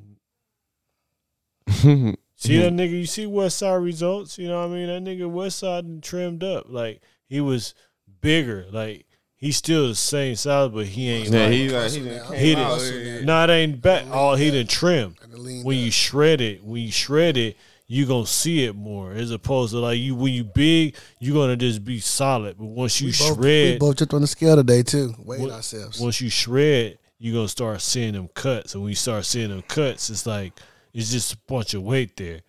see 1.69 2.59
that 2.59 2.73
nigga. 2.73 2.91
You 2.91 3.07
see 3.07 3.27
West 3.27 3.59
Side 3.59 3.75
results. 3.75 4.39
You 4.39 4.49
know 4.49 4.61
what 4.61 4.75
I 4.75 4.75
mean? 4.75 4.87
That 4.87 5.11
nigga 5.11 5.31
West 5.31 5.59
Side 5.59 6.03
trimmed 6.03 6.45
up. 6.45 6.67
Like 6.69 7.03
he 7.29 7.41
was 7.41 7.75
bigger. 8.21 8.67
Like 8.71 9.07
he's 9.39 9.57
still 9.57 9.89
the 9.89 9.95
same 9.95 10.37
size, 10.37 10.69
but 10.71 10.87
he 10.87 11.09
ain't. 11.09 11.31
yeah, 11.31 11.45
like, 11.45 11.53
he 11.53 11.69
like 11.71 11.91
he 11.91 12.05
done 12.05 12.19
Hustle 12.19 12.37
came 12.37 12.59
now. 12.59 12.65
out. 12.65 12.71
Hustle 12.73 12.99
yeah. 12.99 13.21
now. 13.25 13.45
It 13.45 13.51
ain't 13.51 13.81
back. 13.81 14.07
All 14.11 14.33
oh, 14.33 14.37
he 14.37 14.51
done 14.51 14.67
trim. 14.67 15.17
And 15.23 15.39
lean 15.39 15.65
When 15.65 15.79
you 15.79 15.91
shred 15.91 16.41
it, 16.43 16.63
when 16.63 16.83
you 16.83 16.93
shred 16.93 17.37
it, 17.39 17.57
you 17.87 18.05
gonna 18.05 18.27
see 18.27 18.65
it 18.65 18.75
more. 18.77 19.13
As 19.13 19.31
opposed 19.31 19.73
to 19.73 19.79
like 19.79 19.99
you, 19.99 20.15
when 20.15 20.33
you 20.35 20.45
big, 20.45 20.95
you 21.21 21.33
gonna 21.33 21.57
just 21.57 21.85
be 21.85 22.01
solid. 22.01 22.59
But 22.59 22.67
once 22.67 23.01
you 23.01 23.07
we 23.07 23.13
both, 23.13 23.39
we 23.39 23.45
shred, 23.45 23.79
both 23.79 23.97
jumped 23.97 24.15
on 24.15 24.21
the 24.21 24.27
scale 24.27 24.57
today 24.57 24.83
too, 24.83 25.15
weighing 25.19 25.45
What- 25.45 25.53
ourselves. 25.53 25.99
once 25.99 26.21
you 26.21 26.29
shred, 26.29 26.99
you 27.19 27.33
gonna 27.33 27.49
start 27.49 27.81
seeing 27.81 28.13
them 28.13 28.29
cuts. 28.35 28.75
And 28.75 28.83
when 28.83 28.91
you 28.91 28.97
start 28.97 29.25
seeing 29.25 29.49
them 29.49 29.63
cuts, 29.63 30.11
it's 30.11 30.27
like 30.27 30.53
it's 30.93 31.11
just 31.11 31.33
a 31.33 31.39
bunch 31.47 31.75
of 31.75 31.83
weight 31.83 32.17
there. 32.17 32.41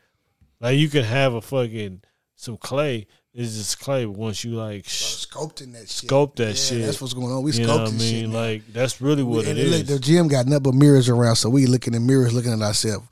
Like 0.59 0.77
you 0.77 0.89
can 0.89 1.03
have 1.03 1.33
a 1.33 1.41
fucking 1.41 2.01
some 2.35 2.57
clay. 2.57 3.07
It's 3.33 3.55
just 3.55 3.79
clay. 3.79 4.05
Once 4.05 4.43
you 4.43 4.51
like 4.55 4.85
sh- 4.87 5.25
sculpting 5.27 5.73
that 5.73 5.87
shit. 5.87 6.09
sculpt 6.09 6.37
that 6.37 6.47
yeah, 6.47 6.53
shit, 6.53 6.85
That's 6.85 6.99
what's 6.99 7.13
going 7.13 7.31
on. 7.31 7.43
We 7.43 7.51
you 7.51 7.67
know 7.67 7.77
what 7.77 7.81
I 7.81 7.91
sculpting 7.91 7.99
mean? 7.99 8.25
shit. 8.25 8.29
Like 8.29 8.73
that's 8.73 9.01
really 9.01 9.23
what 9.23 9.45
and 9.45 9.57
it 9.57 9.67
look, 9.67 9.85
the 9.85 9.99
gym 9.99 10.27
got 10.27 10.47
nothing 10.47 10.63
but 10.63 10.73
mirrors 10.73 11.09
around, 11.09 11.35
so 11.35 11.49
we 11.49 11.67
looking 11.67 11.93
in 11.93 12.07
mirrors, 12.07 12.33
looking 12.33 12.51
at 12.51 12.61
ourselves, 12.61 13.07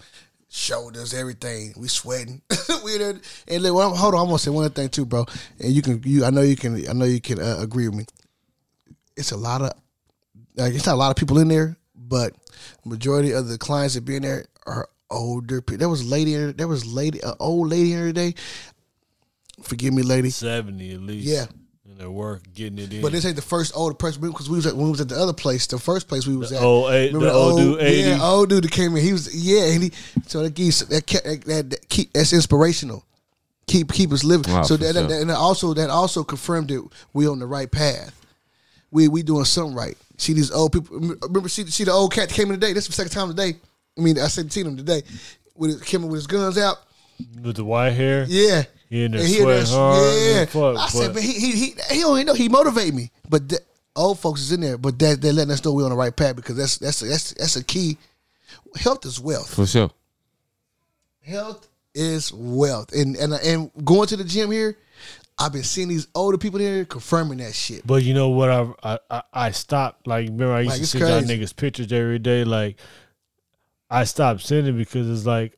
shoulders, 0.49 1.13
everything. 1.13 1.73
We 1.77 1.87
sweating. 1.87 2.41
we 2.83 2.97
there, 2.97 3.19
and 3.47 3.63
look, 3.63 3.75
well, 3.75 3.95
hold 3.95 4.15
on, 4.15 4.21
I'm 4.21 4.27
gonna 4.27 4.39
say 4.39 4.49
one 4.49 4.65
other 4.65 4.73
thing 4.73 4.89
too, 4.89 5.05
bro. 5.05 5.25
And 5.59 5.71
you 5.71 5.81
can, 5.83 6.01
you, 6.03 6.25
I 6.25 6.31
know 6.31 6.41
you 6.41 6.55
can, 6.55 6.89
I 6.89 6.93
know 6.93 7.05
you 7.05 7.21
can 7.21 7.39
uh, 7.39 7.57
agree 7.59 7.87
with 7.87 7.97
me. 7.97 8.05
It's 9.15 9.31
a 9.31 9.37
lot 9.37 9.61
of, 9.61 9.73
like, 10.55 10.73
it's 10.73 10.85
not 10.85 10.93
a 10.93 10.97
lot 10.97 11.11
of 11.11 11.15
people 11.15 11.37
in 11.39 11.47
there, 11.47 11.77
but 11.95 12.33
majority 12.85 13.31
of 13.31 13.47
the 13.47 13.57
clients 13.57 13.95
that 13.95 14.01
be 14.05 14.15
in 14.15 14.23
there 14.23 14.45
are 14.65 14.89
older. 15.09 15.61
people. 15.61 15.79
There 15.79 15.89
was 15.89 16.01
a 16.01 16.05
lady, 16.07 16.33
in 16.33 16.41
there, 16.41 16.53
there 16.53 16.67
was 16.67 16.85
lady, 16.85 17.19
an 17.21 17.33
old 17.39 17.69
lady 17.69 17.93
in 17.93 17.99
there 17.99 18.07
today. 18.07 18.33
Forgive 19.63 19.93
me, 19.93 20.03
lady. 20.03 20.29
seventy 20.29 20.93
at 20.93 21.01
least. 21.01 21.27
Yeah. 21.27 21.45
and 21.89 21.97
their 21.97 22.11
work 22.11 22.43
getting 22.53 22.77
it 22.79 22.93
in. 22.93 23.01
But 23.01 23.11
this 23.11 23.25
ain't 23.25 23.35
the 23.35 23.41
first 23.41 23.71
older 23.75 23.95
person 23.95 24.21
because 24.21 24.49
we 24.49 24.57
was 24.57 24.65
at 24.67 24.75
when 24.75 24.85
we 24.85 24.91
was 24.91 25.01
at 25.01 25.09
the 25.09 25.15
other 25.19 25.33
place. 25.33 25.65
The 25.67 25.79
first 25.79 26.07
place 26.07 26.27
we 26.27 26.37
was 26.37 26.49
The 26.51 26.57
at. 26.57 26.63
old 26.63 26.91
eight- 26.91 27.07
remember 27.13 27.25
the 27.27 27.33
old 27.33 27.57
dude, 27.59 27.81
80? 27.81 28.01
Yeah, 28.09 28.23
old 28.23 28.49
dude 28.49 28.63
that 28.63 28.71
came 28.71 28.95
in. 28.95 29.03
He 29.03 29.13
was 29.13 29.33
yeah, 29.35 29.65
and 29.73 29.83
he 29.83 29.91
so 30.27 30.43
that 30.43 30.53
gives 30.53 30.79
that 30.87 31.05
kept 31.07 31.25
that, 31.25 31.41
that, 31.45 31.69
that 31.71 31.89
keep 31.89 32.13
that's 32.13 32.33
inspirational. 32.33 33.03
Keep 33.67 33.91
keep 33.93 34.11
us 34.13 34.23
living. 34.23 34.51
Wow, 34.53 34.61
so 34.63 34.77
that, 34.77 34.93
sure. 34.95 35.07
that 35.07 35.21
and 35.21 35.31
also 35.31 35.73
that 35.73 35.89
also 35.89 36.23
confirmed 36.23 36.69
that 36.69 36.87
we 37.13 37.27
on 37.27 37.39
the 37.39 37.47
right 37.47 37.69
path. 37.69 38.13
We 38.91 39.07
we 39.09 39.23
doing 39.23 39.43
something 39.45 39.75
right. 39.75 39.97
See 40.17 40.33
these 40.33 40.51
old 40.51 40.71
people. 40.71 40.97
Remember 40.99 41.49
see 41.49 41.65
see 41.65 41.83
the 41.83 41.91
old 41.91 42.13
cat 42.13 42.29
that 42.29 42.35
came 42.35 42.47
in 42.51 42.59
today. 42.59 42.73
This 42.73 42.83
is 42.85 42.89
the 42.89 42.93
second 42.93 43.11
time 43.11 43.27
today. 43.29 43.57
I 43.97 44.01
mean 44.01 44.17
I 44.19 44.27
said 44.27 44.53
seen 44.53 44.67
him 44.67 44.77
today. 44.77 45.01
With 45.55 45.71
his, 45.71 45.81
came 45.81 46.03
in 46.03 46.09
with 46.09 46.19
his 46.19 46.27
guns 46.27 46.57
out. 46.57 46.77
with 47.41 47.55
the 47.57 47.65
white 47.65 47.89
hair. 47.91 48.25
Yeah. 48.29 48.63
He 48.89 49.03
in 49.03 49.11
there 49.11 49.19
And 49.21 49.29
he 49.29 49.35
sweating 49.35 49.65
there- 49.65 49.73
hard. 49.73 50.15
Yeah. 50.15 50.39
and 50.41 50.49
fuck, 50.49 50.77
I 50.77 50.87
said, 50.87 51.13
but- 51.13 51.23
he 51.23 51.33
he 51.33 51.51
he 51.51 51.75
he 51.91 51.99
don't 52.01 52.15
even 52.17 52.25
know. 52.27 52.33
He 52.33 52.47
motivate 52.49 52.93
me, 52.93 53.11
but 53.29 53.49
that, 53.49 53.59
old 53.95 54.19
folks 54.19 54.41
is 54.41 54.51
in 54.51 54.61
there. 54.61 54.77
But 54.77 54.97
that 54.99 55.21
they're 55.21 55.33
letting 55.33 55.51
us 55.51 55.63
know 55.65 55.73
we're 55.73 55.83
on 55.83 55.89
the 55.89 55.95
right 55.95 56.15
path 56.15 56.35
because 56.35 56.55
that's 56.55 56.77
that's 56.77 56.99
that's 57.01 57.33
that's 57.33 57.55
a 57.57 57.63
key. 57.63 57.97
Health 58.75 59.05
is 59.05 59.19
wealth. 59.19 59.53
For 59.53 59.65
sure. 59.65 59.91
Health 61.23 61.67
is 61.93 62.31
wealth, 62.31 62.93
and 62.93 63.15
and 63.17 63.33
and 63.33 63.71
going 63.83 64.07
to 64.07 64.15
the 64.15 64.23
gym 64.23 64.51
here, 64.51 64.77
I've 65.37 65.51
been 65.51 65.63
seeing 65.63 65.89
these 65.89 66.07
older 66.15 66.37
people 66.37 66.59
here 66.59 66.85
confirming 66.85 67.39
that 67.39 67.53
shit. 67.53 67.85
But 67.85 68.03
you 68.03 68.13
know 68.13 68.29
what? 68.29 68.49
I 68.49 68.67
I 68.83 68.99
I, 69.11 69.21
I 69.33 69.51
stopped. 69.51 70.07
Like 70.07 70.27
remember, 70.29 70.53
I 70.53 70.61
used 70.61 70.69
Like, 70.69 70.77
to 70.77 70.81
it's 70.83 70.91
send 70.91 71.29
y'all 71.29 71.37
niggas 71.37 71.55
pictures 71.55 71.91
every 71.91 72.19
day. 72.19 72.45
Like 72.45 72.77
I 73.89 74.05
stopped 74.05 74.41
sending 74.41 74.77
because 74.77 75.09
it's 75.09 75.25
like 75.25 75.56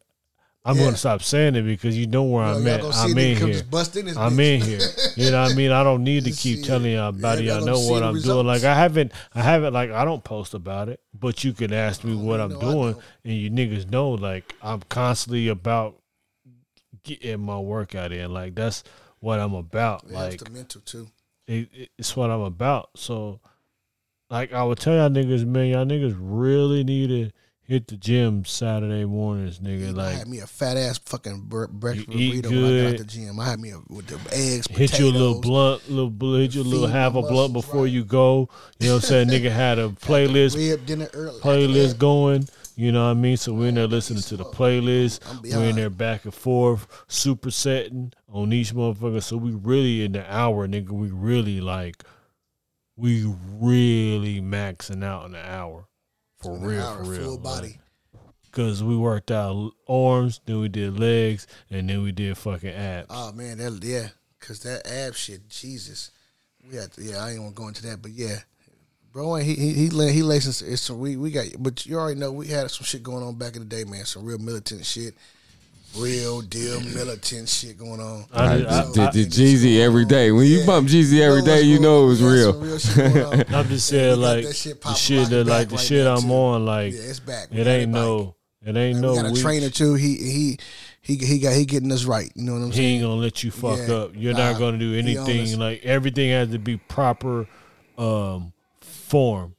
I'm 0.70 0.76
Yeah. 0.76 0.82
going 0.84 0.94
to 0.94 0.98
stop 1.00 1.24
saying 1.24 1.56
it 1.56 1.64
because 1.64 1.98
you 1.98 2.06
know 2.08 2.24
where 2.24 2.44
I'm 2.44 2.66
at. 2.68 2.84
I'm 2.84 3.18
in 3.18 3.38
here. 3.38 3.48
just 3.48 3.72
bust 3.72 3.96
in 3.96 4.06
this 4.06 4.18
I'm 4.26 4.34
bitch. 4.34 4.56
in 4.56 4.62
here. 4.62 4.80
You 5.16 5.32
know 5.32 5.42
what 5.44 5.52
I 5.52 5.56
mean? 5.56 5.72
I 5.72 5.84
don't 5.84 6.04
need 6.04 6.26
to 6.26 6.32
keep 6.32 6.64
telling 6.64 6.92
y'all 6.94 7.10
about 7.10 7.40
it. 7.40 7.46
Yeah, 7.46 7.54
Y'all 7.58 7.66
y'all 7.66 7.82
know 7.86 7.90
what 7.92 8.04
I'm 8.04 8.22
doing. 8.22 8.46
Like 8.46 8.64
I 8.64 8.76
haven't, 8.76 9.12
I 9.34 9.42
haven't, 9.42 9.74
like 9.74 9.90
I 9.92 10.06
don't 10.06 10.24
post 10.24 10.54
about 10.54 10.90
it, 10.90 11.00
but 11.14 11.44
you 11.44 11.54
can 11.54 11.74
ask 11.74 12.04
me 12.04 12.16
what 12.16 12.40
I'm 12.40 12.58
doing, 12.60 12.96
and 13.26 13.34
you 13.34 13.50
niggas 13.50 13.90
know, 13.90 14.12
like 14.12 14.54
I'm 14.62 14.82
constantly 14.90 15.48
about 15.48 15.96
getting 17.04 17.40
my 17.40 17.60
workout 17.60 18.12
in. 18.12 18.34
Like 18.34 18.56
that's 18.56 18.84
what 19.20 19.40
I'm 19.40 19.54
about. 19.54 20.04
It 20.06 20.12
like 20.12 20.40
the 20.40 20.50
mental 20.52 20.82
too. 20.82 21.08
it, 21.48 21.70
it- 21.74 21.90
it's 21.98 22.16
what 22.16 22.30
I'm 22.30 22.42
about. 22.42 22.90
So, 22.96 23.40
like 24.30 24.54
I 24.54 24.64
would 24.64 24.78
tell 24.80 24.94
y'all 24.96 25.10
niggas, 25.10 25.46
man, 25.46 25.68
y'all 25.68 25.86
niggas 25.86 26.16
really 26.20 26.84
need 26.84 27.08
to 27.10 27.32
hit 27.70 27.88
the 27.88 27.96
gym 27.96 28.44
Saturday 28.46 29.06
mornings, 29.06 29.60
nigga. 29.60 29.90
I 29.90 29.92
Like 29.92 30.18
had 30.18 30.28
me 30.28 30.40
a 30.40 30.48
fat 30.48 30.76
ass 30.76 30.98
fucking 31.06 31.44
breakfast 31.44 32.10
You 32.10 32.34
eat 32.34 32.46
burrito 32.46 32.50
when 32.50 32.58
I 32.58 32.62
got 32.62 32.68
good. 32.68 32.94
out 32.94 32.98
the 32.98 33.04
gym. 33.04 33.40
I 33.40 33.46
had 33.46 33.60
me 33.60 33.70
a, 33.70 33.80
with 33.88 34.08
the 34.08 34.36
eggs, 34.36 34.68
hit 34.68 34.98
you 34.98 35.06
a 35.06 35.12
little 35.12 35.36
potatoes, 35.36 35.42
blunt, 35.42 35.90
little 35.90 36.36
hit 36.40 36.56
you 36.56 36.62
a 36.62 36.64
little 36.64 36.88
half 36.88 37.14
a 37.14 37.22
blunt 37.22 37.54
before 37.54 37.84
right. 37.84 37.92
you 37.92 38.04
go. 38.04 38.50
You 38.80 38.88
know 38.88 38.96
what 38.96 39.04
I'm 39.04 39.08
saying? 39.08 39.28
nigga 39.30 39.52
had 39.52 39.78
a 39.78 39.90
playlist 39.90 40.58
rib 40.58 40.86
dinner 40.88 41.10
early. 41.14 41.40
playlist 41.42 42.00
going. 42.00 42.48
You 42.76 42.92
know 42.92 43.04
what 43.04 43.12
I 43.12 43.14
mean? 43.14 43.38
So 43.38 43.54
we're 43.54 43.68
in 43.68 43.76
there 43.76 43.88
listening 43.88 44.24
to 44.24 44.38
the 44.38 44.46
playlist. 44.46 45.20
We're 45.44 45.66
in 45.66 45.76
there 45.76 45.90
back 45.90 46.24
and 46.24 46.34
forth, 46.34 46.88
super 47.08 47.52
setting 47.52 48.14
on 48.30 48.52
each 48.54 48.74
motherfucker. 48.74 49.22
So 49.22 49.38
we 49.38 49.52
really 49.52 50.06
in 50.06 50.14
the 50.14 50.34
hour, 50.34 50.66
nigga. 50.66 50.92
We 50.92 51.10
really 51.12 51.60
like, 51.60 52.04
we 52.96 53.26
really 53.28 54.40
maxing 54.42 55.04
out 55.04 55.26
in 55.26 55.34
the 55.34 55.46
hour, 55.46 55.89
for 56.42 56.58
real, 56.58 56.82
hour, 56.82 57.04
for 57.04 57.12
real. 57.12 57.24
full 57.24 57.38
body. 57.38 57.80
Cause 58.52 58.84
we 58.84 58.98
worked 58.98 59.30
out 59.30 59.74
arms, 59.88 60.42
then 60.46 60.60
we 60.60 60.70
did 60.70 61.00
legs, 61.00 61.46
and 61.70 61.88
then 61.88 62.02
we 62.02 62.12
did 62.12 62.36
fucking 62.38 62.74
abs. 62.74 63.08
Oh 63.10 63.32
man, 63.32 63.60
that 63.60 63.80
yeah, 63.84 64.08
cause 64.40 64.62
that 64.62 64.88
ab 64.88 65.14
shit, 65.14 65.48
Jesus. 65.50 66.12
We 66.68 66.76
had 66.78 66.92
to, 66.94 67.02
yeah. 67.02 67.18
I 67.18 67.32
ain't 67.32 67.42
want 67.42 67.56
to 67.56 67.62
go 67.62 67.68
into 67.68 67.84
that, 67.84 68.02
but 68.02 68.12
yeah, 68.12 68.40
bro, 69.12 69.36
he 69.36 69.54
he 69.54 69.74
he 69.74 69.90
he 69.90 70.24
lacing. 70.24 70.68
It's 70.68 70.82
some 70.82 71.00
we 71.00 71.16
we 71.16 71.30
got, 71.30 71.46
but 71.60 71.86
you 71.86 71.98
already 71.98 72.20
know 72.20 72.32
we 72.32 72.48
had 72.48 72.72
some 72.72 72.86
shit 72.86 73.04
going 73.04 73.24
on 73.24 73.36
back 73.36 73.56
in 73.56 73.62
the 73.62 73.68
day, 73.68 73.84
man. 73.84 74.06
Some 74.06 74.26
real 74.26 74.40
militant 74.40 74.86
shit, 74.86 75.14
real 75.98 76.42
deal 76.42 76.80
militant 76.82 77.50
shit 77.50 77.78
going 77.78 78.00
on. 78.00 78.26
I 78.32 78.44
I 78.54 78.58
did- 78.58 78.66
I- 78.68 78.92
did, 78.92 79.00
I- 79.00 79.12
did 79.12 79.30
Jeezy 79.30 79.80
every 79.80 80.06
day. 80.06 80.32
When 80.32 80.46
you 80.46 80.60
Yeah. 80.60 80.66
bump 80.66 80.88
Jeezy 80.88 81.20
every 81.20 81.40
know 81.40 81.46
day, 81.46 81.52
what's 81.56 81.66
you 81.66 81.80
know 81.80 81.98
on. 82.00 82.04
it 82.04 82.08
was 82.08 82.22
real. 82.22 82.54
real 82.60 82.78
shit 82.80 82.96
going 83.14 83.26
on. 83.26 83.34
I'm 83.56 83.68
just 83.70 83.92
Yeah, 83.92 84.16
we 84.16 84.16
saying, 84.16 84.20
like 84.22 84.46
that 84.46 84.56
shit 84.56 84.82
the 84.82 84.94
shit 84.94 85.20
like 85.20 85.30
that, 85.30 85.46
like 85.48 85.70
the 85.70 85.76
right 85.76 85.84
shit 85.86 86.04
now, 86.06 86.16
I'm 86.16 86.22
too. 86.22 86.32
on, 86.34 86.66
like 86.66 86.94
Yeah, 86.94 87.00
it's 87.02 87.20
back. 87.20 87.48
We 87.52 87.60
it 87.60 87.68
ain't 87.68 87.92
no, 87.92 88.36
it 88.66 88.76
ain't 88.78 88.96
And 88.98 89.02
no. 89.02 89.12
we 89.12 89.18
got 89.18 89.26
a 89.26 89.32
weak 89.32 89.42
trainer 89.42 89.70
too. 89.70 89.94
He 89.96 90.16
he 90.18 90.58
he 91.02 91.16
he 91.16 91.40
got 91.40 91.54
he 91.54 91.66
getting 91.66 91.92
us 91.92 92.04
right. 92.06 92.32
You 92.36 92.44
know 92.44 92.54
what 92.54 92.60
I'm 92.62 92.68
He 92.72 92.76
saying? 92.78 92.88
He 92.90 92.94
ain't 92.96 93.04
gonna 93.04 93.22
let 93.22 93.44
you 93.44 93.52
fuck 93.52 93.80
Yeah. 93.80 93.94
up. 93.96 94.12
You're 94.16 94.34
Nah, 94.34 94.52
not 94.52 94.60
gonna 94.60 94.78
do 94.78 94.92
he 94.92 95.18
on 95.18 95.24
us. 95.24 95.30
anything. 95.30 95.60
Like 95.60 95.84
everything 95.84 96.30
has 96.32 96.50
to 96.50 96.60
be 96.60 96.78
proper 96.78 97.48
um 97.98 98.54
form. 98.82 99.56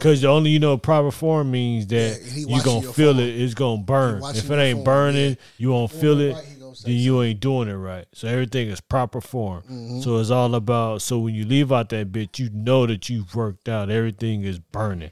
Cause 0.00 0.20
the 0.20 0.28
only 0.28 0.50
you 0.50 0.58
know 0.60 0.76
proper 0.78 1.10
form 1.10 1.50
means 1.50 1.86
that 1.88 2.20
Yeah, 2.22 2.34
you 2.34 2.48
watching 2.48 2.64
gonna 2.64 2.80
your 2.82 2.92
feel 2.92 3.14
form. 3.14 3.24
it. 3.24 3.40
It's 3.40 3.54
gonna 3.54 3.82
burn. 3.82 4.22
If 4.36 4.50
it 4.50 4.54
ain't 4.56 4.76
form, 4.76 4.84
burning, 4.84 5.30
yeah. 5.30 5.36
you 5.56 5.70
won't 5.70 5.90
feel 5.90 6.20
it 6.20 6.34
right, 6.34 6.44
then 6.84 6.94
you 6.94 7.22
ain't 7.22 7.40
doing 7.40 7.68
it 7.68 7.74
right. 7.74 8.06
So 8.12 8.28
everything 8.28 8.68
is 8.68 8.80
proper 8.80 9.20
form. 9.20 9.62
Mm-hmm. 9.62 10.00
So 10.02 10.18
it's 10.18 10.30
all 10.30 10.54
about. 10.54 11.02
So 11.02 11.18
when 11.18 11.34
you 11.34 11.44
leave 11.44 11.72
out 11.72 11.88
that 11.88 12.12
bitch, 12.12 12.38
you 12.38 12.48
know 12.52 12.86
that 12.86 13.08
you've 13.08 13.34
worked 13.34 13.68
out. 13.68 13.90
Everything 13.90 14.44
is 14.44 14.58
burning. 14.58 15.10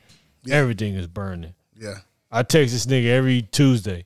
Everything 0.48 0.94
is 0.94 1.06
burning. 1.08 1.54
Yeah. 1.76 1.96
I 2.30 2.42
text 2.44 2.72
this 2.72 2.86
nigga 2.86 3.06
every 3.08 3.42
Tuesday. 3.42 4.04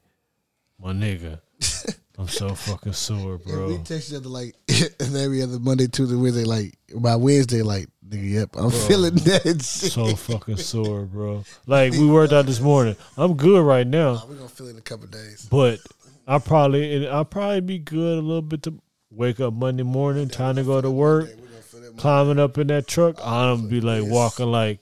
My 0.83 0.93
nigga, 0.93 1.41
I'm 2.19 2.29
so 2.29 2.55
fucking 2.55 2.95
sore, 2.95 3.39
Yeah, 3.45 3.55
bro. 3.55 3.67
we 3.69 3.79
text 3.79 4.11
each 4.11 4.17
other 4.17 4.29
like 4.31 4.55
and 5.01 5.15
every 5.17 5.43
other 5.43 5.59
Monday, 5.59 5.89
Tuesday, 5.89 6.17
Wednesday, 6.17 6.45
like 6.45 6.79
by 6.95 7.17
Wednesday, 7.17 7.61
like 7.63 7.89
nigga, 8.11 8.31
yep, 8.31 8.51
I'm 8.57 8.71
feeling 8.71 9.15
that 9.17 9.63
so 9.63 10.15
fucking 10.17 10.57
sore, 10.57 11.03
bro. 11.03 11.45
Like 11.67 11.93
we 11.93 12.07
worked 12.07 12.33
out 12.33 12.47
this 12.47 12.61
morning. 12.61 12.97
I'm 13.17 13.37
good 13.37 13.63
right 13.65 13.87
now, 13.87 14.25
We're 14.29 14.35
gonna 14.37 14.49
feel 14.49 14.67
it 14.67 14.71
in 14.71 14.79
a 14.79 14.83
couple 14.83 15.07
days. 15.07 15.47
but 15.51 15.81
I 16.27 16.39
probably 16.39 17.09
I'll 17.09 17.25
probably 17.25 17.61
be 17.61 17.79
good 17.79 18.19
a 18.19 18.23
little 18.23 18.43
bit 18.43 18.63
to 18.65 18.75
wake 19.11 19.41
up 19.41 19.55
Monday 19.55 19.83
morning, 19.85 20.29
time 20.29 20.57
to 20.57 20.63
go 20.65 20.81
to 20.81 20.91
work, 20.91 21.27
We're 21.29 21.47
gonna 21.47 21.63
feel 21.63 21.85
it. 21.85 21.97
climbing 21.97 22.39
up 22.39 22.59
in 22.59 22.67
that 22.69 22.87
truck. 22.87 23.17
Oh, 23.19 23.25
I'm 23.53 23.57
gonna 23.59 23.69
be 23.69 23.81
like 23.81 24.05
walking 24.05 24.47
like 24.53 24.81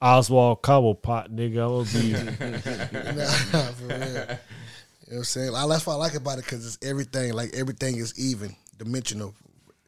Oswald 0.00 0.62
Cobblepot, 0.62 1.28
nigga. 1.28 1.64
I'm 1.64 1.84
gonna 1.84 2.60
be 3.12 3.16
Nah, 3.52 3.72
for 3.72 3.86
real. 3.86 3.98
You 3.98 5.14
know 5.14 5.18
what 5.18 5.18
I'm 5.18 5.24
saying? 5.24 5.52
That's 5.52 5.86
what 5.86 5.94
I 5.94 5.96
like 5.96 6.14
about 6.14 6.38
it 6.38 6.44
because 6.44 6.66
it's 6.66 6.78
everything. 6.86 7.32
Like 7.32 7.54
everything 7.54 7.96
is 7.96 8.12
even, 8.18 8.54
dimensional, 8.76 9.34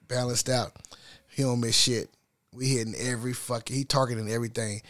balanced 0.08 0.48
out. 0.48 0.72
He 1.28 1.42
don't 1.42 1.60
miss 1.60 1.76
shit. 1.76 2.08
We 2.52 2.68
hitting 2.68 2.94
every 2.96 3.32
fucking. 3.32 3.74
He 3.74 3.84
targeting 3.84 4.30
everything 4.30 4.82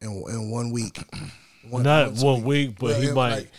in 0.00 0.08
in 0.28 0.50
one 0.50 0.70
week. 0.70 0.98
One, 1.68 1.82
not 1.82 2.12
one 2.12 2.44
week, 2.44 2.78
but 2.78 2.90
Well, 2.90 3.00
he 3.00 3.10
might. 3.10 3.30
like, 3.30 3.50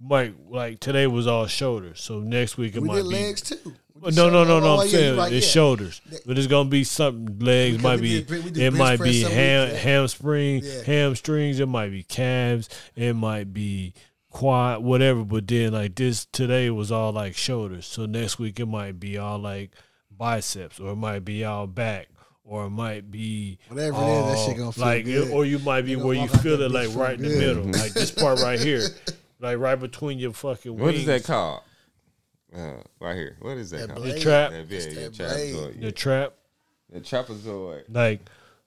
might 0.00 0.50
like 0.50 0.80
today 0.80 1.06
was 1.06 1.28
all 1.28 1.46
shoulders, 1.46 2.00
so 2.00 2.18
next 2.18 2.58
week 2.58 2.74
it 2.74 2.80
we 2.82 2.88
might 2.88 2.94
did 2.96 3.08
be 3.08 3.14
legs 3.14 3.40
too. 3.42 3.74
No, 4.02 4.28
no, 4.28 4.42
no, 4.42 4.58
no. 4.58 4.66
oh, 4.66 4.80
I'm 4.80 4.88
saying 4.88 5.32
it's 5.32 5.46
shoulders, 5.46 6.00
but 6.26 6.36
it's 6.36 6.48
gonna 6.48 6.68
be 6.68 6.82
something. 6.82 7.38
Legs 7.38 7.80
might 7.80 8.00
be. 8.00 8.18
it 8.18 8.72
might 8.74 9.00
be 9.00 9.22
ham, 9.22 9.72
hamstring, 9.76 10.64
hamstrings. 10.84 11.60
It 11.60 11.68
might 11.68 11.90
be 11.90 12.02
calves. 12.02 12.68
It 12.96 13.14
might 13.14 13.52
be 13.52 13.94
quad, 14.28 14.82
whatever. 14.82 15.24
But 15.24 15.46
then 15.46 15.72
like 15.72 15.94
this 15.94 16.24
today 16.24 16.68
was 16.70 16.90
all 16.90 17.12
like 17.12 17.36
shoulders. 17.36 17.86
So 17.86 18.06
next 18.06 18.40
week 18.40 18.58
it 18.58 18.66
might 18.66 18.98
be 18.98 19.18
all 19.18 19.38
like 19.38 19.70
biceps, 20.10 20.80
or 20.80 20.92
it 20.94 20.96
might 20.96 21.24
be 21.24 21.44
all 21.44 21.68
back. 21.68 22.08
Or 22.44 22.66
it 22.66 22.70
might 22.70 23.10
be 23.10 23.58
Whatever 23.68 23.96
it 23.98 24.08
is, 24.08 24.24
that 24.26 24.44
shit 24.46 24.58
gonna 24.58 24.72
feel 24.72 24.84
like, 24.84 25.04
good. 25.04 25.30
or 25.30 25.44
you 25.44 25.58
might 25.60 25.82
be 25.82 25.92
You 25.92 26.00
where 26.00 26.14
you 26.16 26.26
feel 26.28 26.60
it 26.60 26.72
like 26.72 26.94
right 26.96 27.14
in 27.16 27.22
the 27.22 27.28
feeling 27.28 27.66
middle, 27.70 27.80
like 27.80 27.92
this 27.92 28.10
part 28.10 28.40
right 28.40 28.58
here, 28.58 28.82
like 29.40 29.58
right 29.58 29.76
between 29.76 30.18
your 30.18 30.32
fucking. 30.32 30.76
What 30.76 30.94
is 30.94 31.06
that 31.06 31.22
called? 31.24 31.62
Uh, 32.54 32.74
right 33.00 33.14
here. 33.14 33.36
What 33.40 33.56
is 33.58 33.70
that, 33.70 33.78
That 33.80 33.88
called? 33.90 34.02
blade. 34.02 34.16
The 34.16 34.20
trap, 34.20 34.50
That, 34.50 34.66
yeah, 34.68 34.76
It's 34.76 34.86
that 34.86 35.12
trapezoid. 35.14 35.78
the 35.80 35.84
Yeah. 35.86 35.90
trap. 35.92 36.32
The 36.90 37.00
trapezoid. 37.00 37.82
Like 37.88 38.20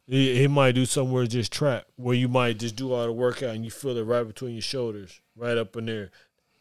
he, 0.08 0.38
he 0.38 0.48
might 0.48 0.72
do 0.72 0.86
somewhere 0.86 1.28
just 1.28 1.52
trap 1.52 1.86
where 1.98 2.16
you 2.16 2.28
might 2.30 2.58
just 2.60 2.76
do 2.78 2.94
all 2.94 3.06
the 3.06 3.12
workout 3.12 3.54
and 3.56 3.66
you 3.66 3.72
feel 3.72 3.98
it 3.98 4.04
right 4.04 4.24
between 4.26 4.54
your 4.54 4.62
shoulders, 4.62 5.20
right 5.36 5.58
up 5.58 5.76
in 5.76 5.86
there. 5.86 6.12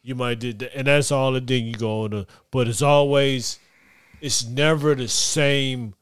You 0.03 0.15
might 0.15 0.39
did 0.39 0.59
that, 0.59 0.75
and 0.77 0.85
that's 0.87 1.11
all 1.11 1.31
the 1.31 1.41
thing 1.41 1.65
you 1.65 1.73
go 1.75 2.03
on 2.03 2.11
to. 2.11 2.27
But 2.51 2.67
it's 2.67 2.81
always, 2.83 3.57
it's 4.21 4.45
never 4.45 4.93
the 4.93 5.07
same 5.07 5.95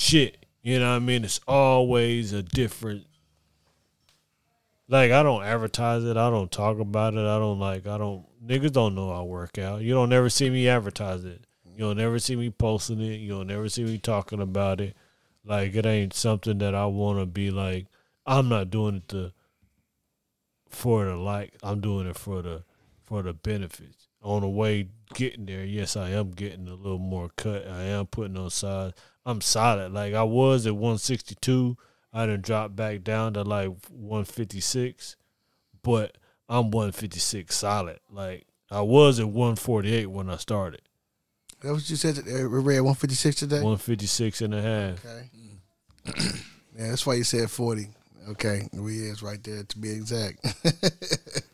shit. 0.00 0.46
You 0.62 0.78
know 0.78 0.90
what 0.90 0.96
I 0.96 0.98
mean? 1.00 1.24
It's 1.24 1.40
always 1.46 2.32
a 2.32 2.42
different. 2.42 3.06
Like 4.88 5.12
I 5.12 5.22
don't 5.22 5.44
advertise 5.44 6.04
it. 6.04 6.16
I 6.16 6.30
don't 6.30 6.50
talk 6.50 6.78
about 6.78 7.14
it. 7.14 7.20
I 7.20 7.38
don't 7.38 7.60
like. 7.60 7.86
I 7.86 7.98
don't. 7.98 8.26
Niggas 8.44 8.72
don't 8.72 8.94
know 8.94 9.10
I 9.10 9.22
work 9.22 9.58
out. 9.58 9.82
You 9.82 9.92
don't 9.94 10.08
never 10.08 10.30
see 10.30 10.50
me 10.50 10.68
advertise 10.68 11.24
it. 11.24 11.44
You'll 11.76 11.94
never 11.94 12.18
see 12.18 12.36
me 12.36 12.50
posting 12.50 13.00
it. 13.00 13.20
You'll 13.20 13.44
never 13.44 13.68
see 13.68 13.84
me 13.84 13.98
talking 13.98 14.40
about 14.40 14.80
it. 14.80 14.96
Like 15.44 15.74
it 15.74 15.86
ain't 15.86 16.14
something 16.14 16.58
that 16.58 16.74
I 16.74 16.86
want 16.86 17.20
to 17.20 17.26
be 17.26 17.50
like. 17.50 17.86
I'm 18.26 18.48
not 18.48 18.70
doing 18.70 18.96
it 18.96 19.08
to 19.08 19.32
for 20.68 21.04
the 21.04 21.16
like. 21.16 21.54
I'm 21.62 21.80
doing 21.80 22.06
it 22.06 22.16
for 22.16 22.42
the 22.42 22.64
for 23.04 23.22
the 23.22 23.32
benefits. 23.32 24.08
On 24.22 24.42
the 24.42 24.48
way 24.48 24.88
getting 25.14 25.46
there, 25.46 25.64
yes, 25.64 25.96
I 25.96 26.10
am 26.10 26.32
getting 26.32 26.68
a 26.68 26.74
little 26.74 26.98
more 26.98 27.30
cut. 27.36 27.66
I 27.66 27.84
am 27.84 28.06
putting 28.06 28.36
on 28.36 28.50
size. 28.50 28.92
I'm 29.24 29.40
solid. 29.40 29.92
Like 29.92 30.14
I 30.14 30.22
was 30.22 30.66
at 30.66 30.74
162. 30.74 31.76
I 32.12 32.26
done 32.26 32.40
dropped 32.40 32.74
back 32.74 33.04
down 33.04 33.34
to 33.34 33.42
like 33.42 33.68
156, 33.88 35.16
but 35.82 36.16
I'm 36.48 36.70
156 36.70 37.54
solid. 37.54 38.00
Like 38.10 38.46
I 38.70 38.80
was 38.80 39.20
at 39.20 39.28
148 39.28 40.06
when 40.06 40.30
I 40.30 40.36
started. 40.36 40.82
That 41.62 41.72
was 41.72 41.90
you 41.90 41.96
said. 41.96 42.24
We 42.24 42.42
read 42.42 42.80
156 42.80 43.36
today. 43.36 43.56
156 43.56 44.40
and 44.40 44.54
a 44.54 44.62
half. 44.62 45.04
Okay. 45.04 45.30
yeah, 46.76 46.88
that's 46.88 47.06
why 47.06 47.14
you 47.14 47.24
said 47.24 47.50
40. 47.50 47.88
Okay, 48.30 48.68
we 48.72 48.98
is 48.98 49.22
right 49.22 49.42
there 49.42 49.64
to 49.64 49.78
be 49.78 49.90
exact. 49.90 50.46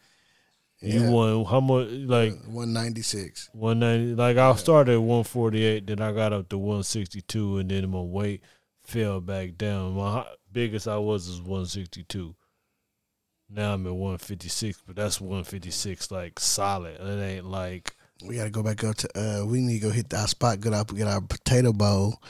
You 0.80 1.10
won 1.10 1.44
how 1.44 1.60
much? 1.60 1.88
Like 1.88 2.32
196. 2.44 3.50
190. 3.52 4.14
Like 4.14 4.36
I 4.36 4.55
started 4.56 4.92
at 4.92 5.00
148, 5.00 5.86
then 5.86 6.00
I 6.00 6.12
got 6.12 6.32
up 6.32 6.48
to 6.50 6.58
162, 6.58 7.58
and 7.58 7.70
then 7.70 7.90
my 7.90 8.00
weight 8.00 8.42
fell 8.84 9.20
back 9.20 9.56
down. 9.56 9.94
My 9.94 10.26
biggest 10.52 10.86
I 10.86 10.98
was 10.98 11.28
is 11.28 11.40
162. 11.40 12.34
Now 13.48 13.74
I'm 13.74 13.86
at 13.86 13.94
156, 13.94 14.82
but 14.86 14.96
that's 14.96 15.20
156 15.20 16.10
like 16.10 16.38
solid. 16.38 17.00
It 17.00 17.22
ain't 17.22 17.46
like 17.46 17.94
We 18.24 18.36
gotta 18.36 18.50
go 18.50 18.62
back 18.62 18.82
up 18.84 18.96
to. 18.96 19.08
uh 19.18 19.46
We 19.46 19.60
need 19.60 19.80
to 19.80 19.86
go 19.88 19.90
hit 19.90 20.12
our 20.12 20.26
spot. 20.28 20.60
Get 20.60 20.72
up, 20.72 20.94
get 20.94 21.06
our 21.06 21.20
potato 21.20 21.72
bowl. 21.72 22.20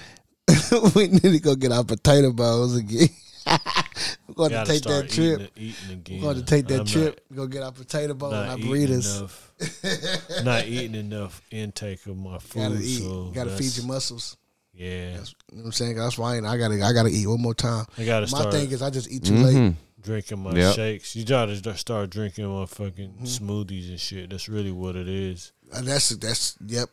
we 0.94 1.08
need 1.08 1.22
to 1.22 1.40
go 1.40 1.56
get 1.56 1.72
our 1.72 1.84
potato 1.84 2.32
bowls 2.32 2.76
again. 2.76 3.08
We're 4.28 4.34
going 4.34 4.50
to 4.50 4.56
Gotta 4.56 4.72
take 4.72 4.82
that 4.82 5.10
trip. 5.10 5.40
Eating, 5.40 5.50
eating 5.56 5.92
again. 5.98 6.16
We're 6.20 6.32
going 6.32 6.36
to 6.36 6.44
take 6.44 6.66
that 6.68 6.80
I'm 6.80 6.86
trip. 6.86 7.20
Go 7.34 7.46
get 7.46 7.62
our 7.62 7.72
potato 7.72 8.14
bowl 8.14 8.32
and 8.32 8.46
Not, 8.46 8.50
our 8.50 8.58
not 8.58 8.66
eating 8.76 8.96
burritos. 8.98 9.18
enough. 9.18 10.44
not 10.44 10.66
eating 10.66 10.94
enough 10.94 11.42
intake 11.50 12.06
of 12.06 12.16
my 12.16 12.38
food. 12.40 12.60
Gotta 12.62 12.80
eat. 12.82 12.98
So 13.02 13.24
gotta 13.34 13.50
feed 13.50 13.76
your 13.76 13.86
muscles. 13.86 14.36
Yeah, 14.74 15.12
You 15.12 15.16
know 15.16 15.22
what 15.52 15.64
I'm 15.66 15.72
saying? 15.72 15.96
That's 15.96 16.18
why 16.18 16.34
I, 16.34 16.38
I 16.52 16.58
gotta 16.58 16.74
I 16.84 16.92
gotta 16.92 17.08
eat 17.08 17.26
one 17.26 17.40
more 17.40 17.54
time. 17.54 17.86
I 17.96 18.04
gotta 18.04 18.26
My 18.30 18.38
start 18.40 18.52
thing 18.52 18.70
is 18.70 18.82
I 18.82 18.90
just 18.90 19.10
eat 19.10 19.24
too 19.24 19.32
Mhm. 19.32 19.42
late. 19.68 19.74
drinking 20.02 20.40
my 20.42 20.52
Yep. 20.54 20.74
shakes. 20.74 21.16
You 21.16 21.24
gotta 21.24 21.76
start 21.78 22.10
drinking 22.10 22.46
my 22.46 22.66
fucking 22.66 23.14
Mm-hmm. 23.22 23.24
smoothies 23.24 23.88
and 23.88 23.98
shit. 23.98 24.28
That's 24.28 24.50
really 24.50 24.72
what 24.72 24.94
it 24.94 25.08
is. 25.08 25.52
And 25.72 25.88
that's 25.88 26.10
that's 26.10 26.58
yep. 26.66 26.90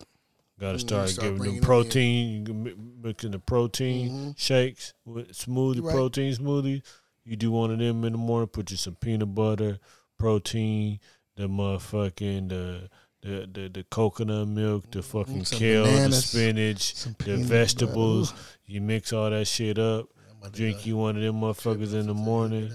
Gotta 0.63 0.77
Mm, 0.77 0.81
start, 0.81 1.09
start 1.09 1.33
giving 1.37 1.55
them 1.55 1.61
protein. 1.63 2.45
You 2.45 2.77
mixing 3.03 3.31
the 3.31 3.39
protein 3.39 4.33
shakes 4.37 4.93
with 5.05 5.33
smoothie 5.33 5.83
right. 5.83 5.93
protein 5.93 6.33
smoothie. 6.33 6.81
You 7.25 7.35
do 7.35 7.51
one 7.51 7.71
of 7.71 7.79
them 7.79 8.05
in 8.05 8.13
the 8.13 8.17
morning. 8.17 8.47
Put 8.47 8.71
you 8.71 8.77
some 8.77 8.95
peanut 8.95 9.35
butter, 9.35 9.79
protein, 10.17 10.99
the 11.35 11.47
motherfucking 11.49 12.47
the 12.49 12.89
the 13.21 13.49
the, 13.51 13.69
the 13.69 13.83
coconut 13.91 14.47
milk, 14.47 14.89
the 14.91 15.01
fucking 15.03 15.41
Mm, 15.41 15.47
some 15.47 15.59
kale, 15.59 15.83
the 15.85 16.11
spinach, 16.13 16.93
the 17.19 17.37
vegetables. 17.37 18.33
You 18.65 18.79
mix 18.79 19.11
all 19.11 19.29
that 19.29 19.45
shit 19.47 19.77
up. 19.77 20.07
Drink 20.53 20.85
you 20.85 20.95
one 20.97 21.15
of 21.17 21.21
them 21.21 21.41
motherfuckers 21.41 21.93
in 21.93 22.07
the 22.07 22.13
morning. 22.13 22.71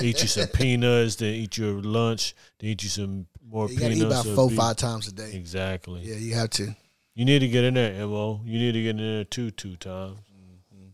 eat 0.00 0.22
you 0.22 0.28
some 0.28 0.48
peanuts, 0.54 1.16
then 1.16 1.34
eat 1.34 1.58
your 1.58 1.82
lunch, 1.82 2.34
then 2.58 2.70
eat 2.70 2.82
you 2.84 2.88
some 2.88 3.26
more 3.46 3.68
You 3.68 3.78
gotta 3.78 3.94
peanuts. 3.94 4.00
eat 4.00 4.06
about 4.06 4.34
four 4.36 4.48
beef. 4.48 4.58
five 4.58 4.76
times 4.76 5.08
a 5.08 5.12
day. 5.12 5.32
Exactly. 5.34 6.00
Yeah, 6.02 6.16
you 6.16 6.34
have 6.34 6.50
to. 6.50 6.74
You 7.14 7.24
need 7.24 7.40
to 7.40 7.48
get 7.48 7.62
in 7.62 7.74
there, 7.74 8.06
Mo. 8.06 8.40
You 8.44 8.58
need 8.58 8.72
to 8.72 8.82
get 8.82 8.90
in 8.90 8.96
there 8.96 9.24
two 9.24 9.52
two 9.52 9.76
times. 9.76 10.18
Mm-hmm. 10.18 10.88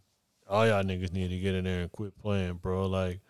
All 0.48 0.66
y'all 0.66 0.82
niggas 0.82 1.12
need 1.12 1.28
to 1.28 1.38
get 1.38 1.54
in 1.54 1.64
there 1.64 1.80
and 1.82 1.92
quit 1.92 2.18
playing, 2.18 2.54
bro. 2.54 2.86
Like 2.86 3.20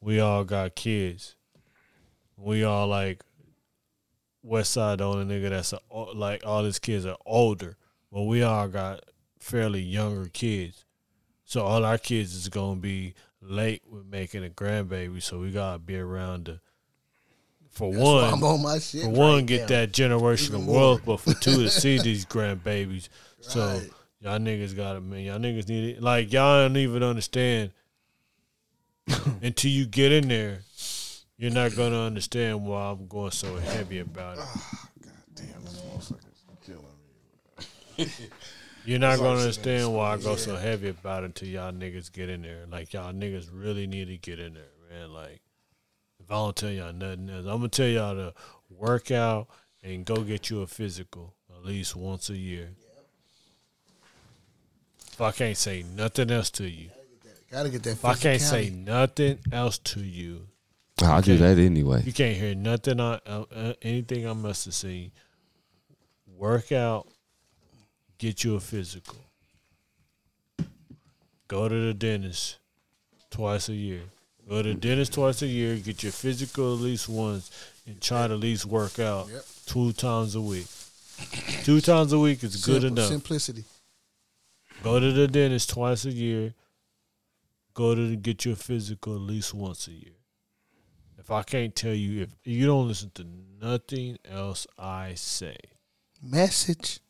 we 0.00 0.20
all 0.20 0.44
got 0.44 0.74
kids. 0.74 1.34
We 2.36 2.62
all 2.62 2.88
like 2.88 3.22
West 4.42 4.72
Side 4.74 4.98
the 4.98 5.04
only 5.04 5.24
nigga 5.24 5.48
that's 5.48 5.72
a, 5.72 5.80
like 5.90 6.42
all 6.44 6.62
his 6.64 6.78
kids 6.78 7.06
are 7.06 7.16
older, 7.24 7.78
but 8.12 8.22
we 8.22 8.42
all 8.42 8.68
got 8.68 9.00
fairly 9.40 9.80
younger 9.80 10.28
kids. 10.28 10.84
So 11.44 11.64
all 11.64 11.86
our 11.86 11.96
kids 11.96 12.34
is 12.34 12.50
gonna 12.50 12.80
be 12.80 13.14
late 13.40 13.82
with 13.88 14.04
making 14.04 14.44
a 14.44 14.50
grandbaby. 14.50 15.22
So 15.22 15.38
we 15.38 15.52
gotta 15.52 15.78
be 15.78 15.98
around 15.98 16.46
to 16.46 16.60
for 17.76 17.90
That's 17.92 18.02
one 18.02 18.24
I'm 18.32 18.42
on 18.42 18.62
my 18.62 18.78
shit. 18.78 19.02
for 19.02 19.10
one, 19.10 19.34
right 19.34 19.46
get 19.46 19.60
now. 19.62 19.66
that 19.66 19.92
generational 19.92 20.64
wealth, 20.64 21.02
but 21.04 21.20
for 21.20 21.34
two, 21.34 21.62
to 21.62 21.70
see 21.70 21.98
these 21.98 22.24
grandbabies. 22.34 23.08
So 23.40 23.80
y'all 24.20 24.38
niggas 24.38 24.74
got 24.74 24.96
it, 24.96 25.00
man. 25.02 25.20
Y'all 25.20 25.38
niggas 25.38 25.68
need 25.68 25.96
it. 25.96 26.02
Like 26.02 26.32
y'all 26.32 26.64
don't 26.64 26.76
even 26.76 27.02
understand 27.02 27.72
until 29.42 29.70
you 29.70 29.86
get 29.86 30.12
in 30.12 30.28
there. 30.28 30.60
You're 31.38 31.50
not 31.52 31.76
gonna 31.76 32.00
understand 32.00 32.64
why 32.64 32.86
I'm 32.86 33.06
going 33.08 33.30
so 33.30 33.56
heavy 33.56 33.98
about 33.98 34.38
it. 34.38 34.44
Ah, 34.46 34.88
God 35.02 35.12
Damn, 35.34 35.62
this 35.64 35.82
motherfucker's 35.82 36.44
killing 36.64 36.82
me. 37.98 38.06
You're 38.86 38.98
not 39.00 39.18
gonna 39.18 39.40
understand 39.40 39.92
why 39.92 40.14
I 40.14 40.16
go 40.16 40.36
so 40.36 40.56
heavy 40.56 40.88
about 40.88 41.24
it 41.24 41.26
until 41.26 41.48
y'all 41.48 41.72
niggas 41.72 42.10
get 42.10 42.30
in 42.30 42.40
there. 42.40 42.64
Like 42.70 42.94
y'all 42.94 43.12
niggas 43.12 43.48
really 43.52 43.86
need 43.86 44.06
to 44.08 44.16
get 44.16 44.38
in 44.38 44.54
there, 44.54 44.62
man. 44.90 45.12
Like 45.12 45.40
if 46.26 46.32
I 46.32 46.34
don't 46.34 46.56
tell 46.56 46.70
y'all 46.70 46.92
nothing 46.92 47.30
else, 47.30 47.44
I'm 47.46 47.58
gonna 47.58 47.68
tell 47.68 47.86
y'all 47.86 48.16
to 48.16 48.34
work 48.68 49.12
out 49.12 49.46
and 49.84 50.04
go 50.04 50.16
get 50.22 50.50
you 50.50 50.62
a 50.62 50.66
physical 50.66 51.34
at 51.56 51.64
least 51.64 51.94
once 51.94 52.30
a 52.30 52.36
year. 52.36 52.70
If 55.12 55.20
I 55.20 55.30
can't 55.30 55.56
say 55.56 55.84
nothing 55.94 56.32
else 56.32 56.50
to 56.50 56.68
you, 56.68 56.90
Gotta 57.48 57.70
get 57.70 57.84
that. 57.84 57.90
if 57.90 58.04
I 58.04 58.14
can't 58.14 58.40
say 58.42 58.70
nothing 58.70 59.38
else 59.52 59.78
to 59.78 60.00
you, 60.00 60.48
I'll 61.00 61.22
do 61.22 61.36
that 61.36 61.58
anyway. 61.58 62.02
you 62.04 62.12
can't 62.12 62.36
hear 62.36 62.56
nothing. 62.56 62.98
I, 62.98 63.20
uh, 63.24 63.44
uh, 63.54 63.72
anything 63.82 64.26
I 64.28 64.32
must 64.32 64.64
have 64.64 64.74
seen. 64.74 65.12
Work 66.36 66.72
out. 66.72 67.06
Get 68.18 68.42
you 68.42 68.56
a 68.56 68.60
physical. 68.60 69.16
Go 71.46 71.68
to 71.68 71.86
the 71.86 71.94
dentist 71.94 72.58
twice 73.30 73.68
a 73.68 73.74
year. 73.74 74.02
Go 74.48 74.62
to 74.62 74.68
the 74.68 74.74
dentist 74.74 75.14
twice 75.14 75.42
a 75.42 75.46
year. 75.46 75.76
Get 75.76 76.02
your 76.02 76.12
physical 76.12 76.74
at 76.74 76.80
least 76.80 77.08
once, 77.08 77.50
and 77.86 78.00
try 78.00 78.28
to 78.28 78.34
at 78.34 78.40
least 78.40 78.64
work 78.66 78.98
out 78.98 79.28
Yep. 79.28 79.44
two 79.66 79.92
times 79.92 80.34
a 80.34 80.40
week. 80.40 80.66
Two 81.64 81.80
times 81.80 82.12
a 82.12 82.18
week 82.18 82.44
is 82.44 82.64
good 82.64 82.84
enough. 82.84 83.08
Simplicity. 83.08 83.64
Go 84.82 85.00
to 85.00 85.12
the 85.12 85.26
dentist 85.26 85.70
twice 85.70 86.04
a 86.04 86.12
year. 86.12 86.54
Go 87.74 87.94
to 87.94 88.08
the, 88.10 88.16
get 88.16 88.44
your 88.44 88.56
physical 88.56 89.14
at 89.16 89.20
least 89.22 89.52
once 89.54 89.88
a 89.88 89.92
year. 89.92 90.12
If 91.18 91.30
I 91.30 91.42
can't 91.42 91.74
tell 91.74 91.94
you, 91.94 92.22
if 92.22 92.28
you 92.44 92.66
don't 92.66 92.86
listen 92.86 93.10
to 93.14 93.26
nothing 93.60 94.18
else 94.24 94.66
I 94.78 95.14
say, 95.14 95.56
Message. 96.22 97.00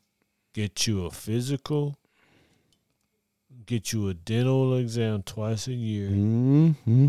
get 0.54 0.86
you 0.86 1.04
a 1.04 1.10
physical, 1.10 1.98
get 3.66 3.92
you 3.92 4.08
a 4.08 4.14
dental 4.14 4.74
exam 4.76 5.22
twice 5.22 5.66
a 5.68 5.72
year, 5.74 6.08
Mm-hmm. 6.10 7.08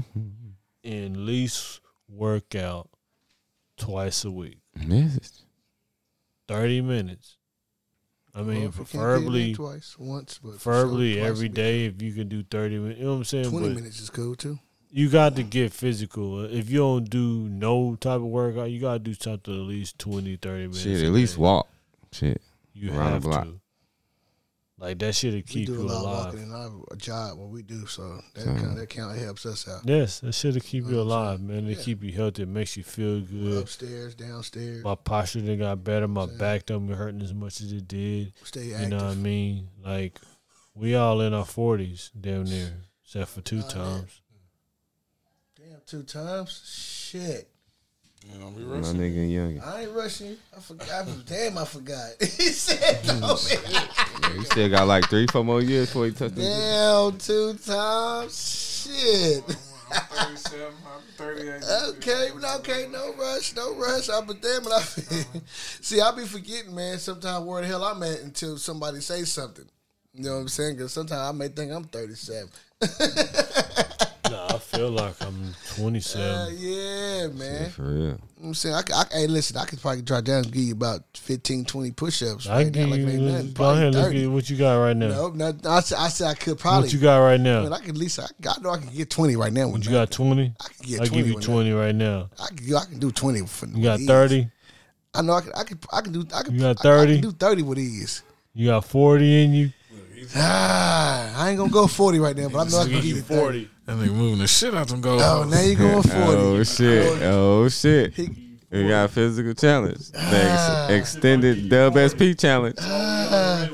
and 0.84 1.16
at 1.16 1.22
least 1.22 1.80
work 2.10 2.56
out 2.56 2.90
twice 3.78 4.26
a 4.26 4.32
week. 4.32 4.60
Message. 4.76 5.44
30 6.48 6.82
minutes. 6.82 7.38
I 8.34 8.42
mean, 8.42 8.60
Well, 8.62 8.70
if 8.70 8.78
you 8.78 8.78
can't 8.78 8.78
get 8.78 8.80
it 8.80 8.80
in 8.80 8.86
preferably, 8.86 9.54
twice, 9.56 9.96
once, 10.00 10.40
but 10.44 10.52
preferably 10.52 11.14
sure, 11.14 11.22
twice 11.22 11.30
every 11.32 11.46
a 11.48 11.50
week. 11.50 11.54
day 11.56 11.86
if 11.86 12.02
you 12.02 12.14
can 12.14 12.28
do 12.28 12.44
30 12.44 12.78
minutes. 12.80 13.00
You 13.00 13.06
know 13.06 13.12
what 13.14 13.18
I'm 13.18 13.24
saying? 13.26 13.50
Twenty 13.50 13.68
But- 13.70 13.76
minutes 13.76 14.00
is 14.00 14.10
cool 14.10 14.36
too. 14.36 14.60
you 14.90 15.10
got 15.10 15.36
to 15.36 15.44
get 15.44 15.74
physical. 15.74 16.46
If 16.46 16.70
you 16.70 16.78
don't 16.78 17.10
do 17.10 17.50
no 17.50 17.96
type 17.96 18.18
of 18.18 18.22
workout, 18.28 18.70
you 18.72 18.80
got 18.80 18.94
to 18.94 19.00
do 19.00 19.14
something 19.16 19.54
at 19.54 19.68
least 19.68 19.98
20, 20.00 20.38
30 20.38 20.58
minutes. 20.68 20.80
Shit, 20.82 21.04
at 21.04 21.12
least 21.12 21.36
day. 21.36 21.42
walk. 21.42 21.68
Shit. 22.12 22.42
You 22.74 22.92
around 22.92 23.06
the 23.06 23.12
have 23.14 23.24
block. 23.24 23.44
to. 23.46 23.60
Like 24.80 25.00
that 25.00 25.16
shit'll 25.16 25.42
We 25.56 25.66
do 25.66 25.74
a 25.74 25.78
you 25.78 25.82
lot 25.84 25.96
of 25.96 26.02
alive. 26.04 26.26
walking 26.26 26.42
in 26.44 26.52
our 26.52 26.96
job, 26.98 27.40
what 27.40 27.50
we 27.50 27.64
do, 27.64 27.88
so 27.88 28.22
that 28.36 28.44
So- 28.44 28.54
kind 28.56 28.78
that 28.78 28.90
kind 28.92 29.12
of 29.12 29.18
helps 29.18 29.46
us 29.48 29.68
out. 29.68 29.82
Yes, 29.86 30.20
that 30.20 30.34
shit'll 30.34 30.62
keep 30.62 30.84
you 30.86 30.92
know 30.92 30.98
what 30.98 31.04
alive, 31.04 31.42
man. 31.42 31.66
It 31.68 31.78
Yeah. 31.80 31.84
keep 31.84 32.04
you 32.04 32.12
healthy. 32.12 32.44
It 32.44 32.48
makes 32.48 32.78
you 32.78 32.84
feel 32.84 33.22
good. 33.22 33.64
Upstairs, 33.64 34.14
downstairs, 34.14 34.84
My 34.84 34.94
posture 34.94 35.42
done 35.42 35.58
got 35.58 35.84
better. 35.84 36.08
My 36.08 36.28
Saying. 36.28 36.38
back 36.38 36.66
don't 36.68 36.86
be 36.86 36.94
hurting 36.94 37.24
as 37.24 37.34
much 37.34 37.60
as 37.62 37.72
it 37.72 37.88
did. 37.88 38.34
stay 38.44 38.74
active. 38.74 38.82
You 38.92 38.98
know 38.98 39.04
what 39.06 39.12
I 39.14 39.16
mean? 39.16 39.70
Like 39.84 40.20
we 40.76 40.94
all 40.94 41.22
in 41.22 41.34
our 41.34 41.46
forties, 41.46 42.12
damn 42.20 42.44
near, 42.44 42.84
except 43.04 43.32
for 43.32 43.42
two 43.42 43.58
yeah. 43.58 43.68
times. 43.68 44.22
Damn, 45.56 45.82
two 45.88 46.04
times. 46.04 46.62
Shit, 46.68 47.50
You 48.32 48.40
know, 48.40 48.48
we 48.50 48.64
My 48.64 48.78
rushing. 48.78 48.96
nigga 49.00 49.32
young. 49.32 49.60
I 49.62 49.84
ain't 49.84 49.92
rushing. 49.92 50.38
I 50.56 50.60
forgot. 50.60 51.08
Damn, 51.26 51.58
I 51.58 51.66
forgot. 51.66 52.10
he 52.20 52.28
said 52.28 53.00
oh, 53.10 53.20
no. 53.22 54.30
Yeah, 54.30 54.34
you 54.36 54.44
still 54.44 54.70
got 54.70 54.88
like 54.88 55.10
three, 55.10 55.28
four 55.28 55.44
more 55.44 55.62
years 55.62 55.88
before 55.88 56.06
he 56.06 56.12
touch 56.12 56.34
them. 56.34 56.44
Damn, 56.44 57.18
two 57.18 57.54
times. 57.56 58.88
Shit. 58.88 59.44
I'm 59.90 60.36
37, 60.36 60.66
I'm 60.86 61.02
38. 61.16 61.64
Okay, 61.98 62.30
okay, 62.58 62.88
no 62.92 63.14
rush, 63.14 63.56
no 63.56 63.74
rush. 63.76 64.10
I 64.10 64.20
but 64.22 64.42
damn 64.42 64.64
it, 64.64 64.72
I 64.72 64.82
see. 65.82 66.02
I 66.02 66.12
be 66.12 66.26
forgetting, 66.26 66.76
man. 66.76 66.98
Sometimes 67.00 67.46
where 67.46 67.62
the 67.62 67.68
hell 67.68 67.84
I'm 67.84 68.04
at 68.04 68.20
until 68.20 68.58
somebody 68.58 69.00
say 69.00 69.24
something. 69.24 69.66
You 70.14 70.24
know 70.26 70.34
what 70.36 70.42
I'm 70.42 70.48
saying? 70.50 70.76
Because 70.76 70.92
sometimes 70.92 71.22
I 71.22 71.32
may 71.32 71.48
think 71.48 71.72
I'm 71.72 71.86
37. 71.86 72.50
Nah, 74.58 74.78
I 74.78 74.78
feel 74.78 74.90
like 74.92 75.22
I'm 75.24 75.54
twenty 75.76 76.00
seven. 76.00 76.26
Uh, 76.36 76.50
yeah, 76.58 77.28
man. 77.28 77.62
Yeah, 77.64 77.68
for 77.70 77.84
real. 77.84 77.94
You 77.98 78.08
know 78.08 78.20
what 78.38 78.48
I'm 78.50 78.54
saying, 78.54 78.76
I, 78.76 78.82
could- 78.84 78.96
I, 78.96 79.04
hey, 79.12 79.28
listen, 79.28 79.58
I 79.58 79.66
could 79.66 79.82
probably 79.82 80.02
drop 80.04 80.24
down 80.24 80.44
and 80.44 80.52
give 80.52 80.62
you 80.64 80.74
about 80.74 81.02
15, 81.16 81.66
20 81.66 81.92
push-ups. 81.92 82.48
I 82.48 82.58
Right 82.58 82.66
now, 82.68 82.72
give 82.72 82.90
like 82.90 83.00
it 83.00 83.14
you. 83.14 83.20
nothing. 83.20 83.48
Go 83.48 83.54
Probably 83.54 83.82
ahead, 83.82 83.96
let's 83.96 84.08
30. 84.08 84.20
get 84.22 84.32
what 84.32 84.50
you 84.52 84.58
got 84.58 84.76
right 84.76 84.96
now. 84.98 85.08
Nope, 85.08 85.36
not, 85.36 85.66
I, 85.66 85.80
said, 85.80 85.98
I 85.98 86.08
said 86.10 86.28
I 86.28 86.34
could 86.36 86.60
probably. 86.60 86.88
What 86.88 86.94
you 86.94 87.00
got 87.00 87.18
right 87.18 87.40
now? 87.40 87.64
Man, 87.64 87.74
I 87.74 87.80
could 87.80 87.90
at 87.90 87.98
least, 87.98 88.20
I, 88.20 88.26
I 88.48 88.62
know 88.62 88.70
I 88.70 88.78
can 88.78 88.90
get 88.96 89.10
20 89.10 89.36
right 89.36 89.52
now. 89.52 89.68
What 89.70 89.84
you 89.86 89.92
got? 89.92 90.12
Twenty. 90.12 90.54
I 90.60 90.68
can 90.68 90.88
get 90.88 91.02
I 91.02 91.06
20 91.08 91.10
give 91.18 91.28
you 91.28 91.36
with 91.36 91.46
twenty 91.46 91.72
right 91.72 91.96
now. 91.96 92.30
I 92.40 92.48
can, 92.56 92.76
I 92.76 92.86
can 92.86 93.00
do 93.00 93.12
20 93.12 93.46
for 93.48 93.66
You 93.68 93.84
got 93.84 94.00
thirty. 94.02 94.50
I 95.16 95.22
know 95.24 95.34
I 95.34 95.42
can, 95.42 95.52
I 95.56 95.64
can, 95.64 95.80
I 95.92 96.02
can 96.02 96.14
do, 96.14 96.26
I 96.34 96.44
can, 96.44 96.54
You 96.54 96.60
got 96.62 96.86
I- 96.86 96.90
I 96.90 96.98
30? 97.06 97.14
can 97.14 97.22
do 97.22 97.32
30 97.32 97.62
with 97.64 97.80
ease. 97.80 98.22
You 98.54 98.68
got 98.68 98.86
forty 98.86 99.44
in 99.44 99.54
you. 99.54 99.72
Ah, 100.36 101.44
I 101.44 101.50
ain't 101.50 101.58
gonna 101.58 101.72
go 101.72 101.88
40 101.88 102.20
right 102.20 102.36
now, 102.36 102.50
but 102.50 102.68
I 102.68 102.70
know 102.70 102.80
I 102.80 102.84
can 102.84 102.92
get 102.94 103.04
you 103.04 103.16
you 103.16 103.22
30. 103.22 103.40
forty. 103.42 103.70
That 103.86 103.98
nigga 103.98 104.14
moving 104.14 104.40
the 104.40 104.48
shit 104.48 104.74
out 104.76 104.88
them 104.88 105.02
goals. 105.02 105.22
Oh, 105.24 105.44
now 105.50 105.60
you 105.62 105.76
going 105.76 106.02
40. 106.04 106.16
Oh 106.18 106.64
shit! 106.64 107.22
Oh 107.24 107.70
shit! 107.70 108.14
He- 108.14 108.44
We 108.72 108.88
got 108.88 109.06
a 109.06 109.08
physical 109.08 109.54
challenge. 109.54 110.12
The 110.12 110.20
Ah. 110.22 110.88
ex- 110.90 111.14
extended 111.16 111.70
Dub 111.70 111.96
SP 111.98 112.34
challenge. 112.38 112.76
Ah. 112.82 113.68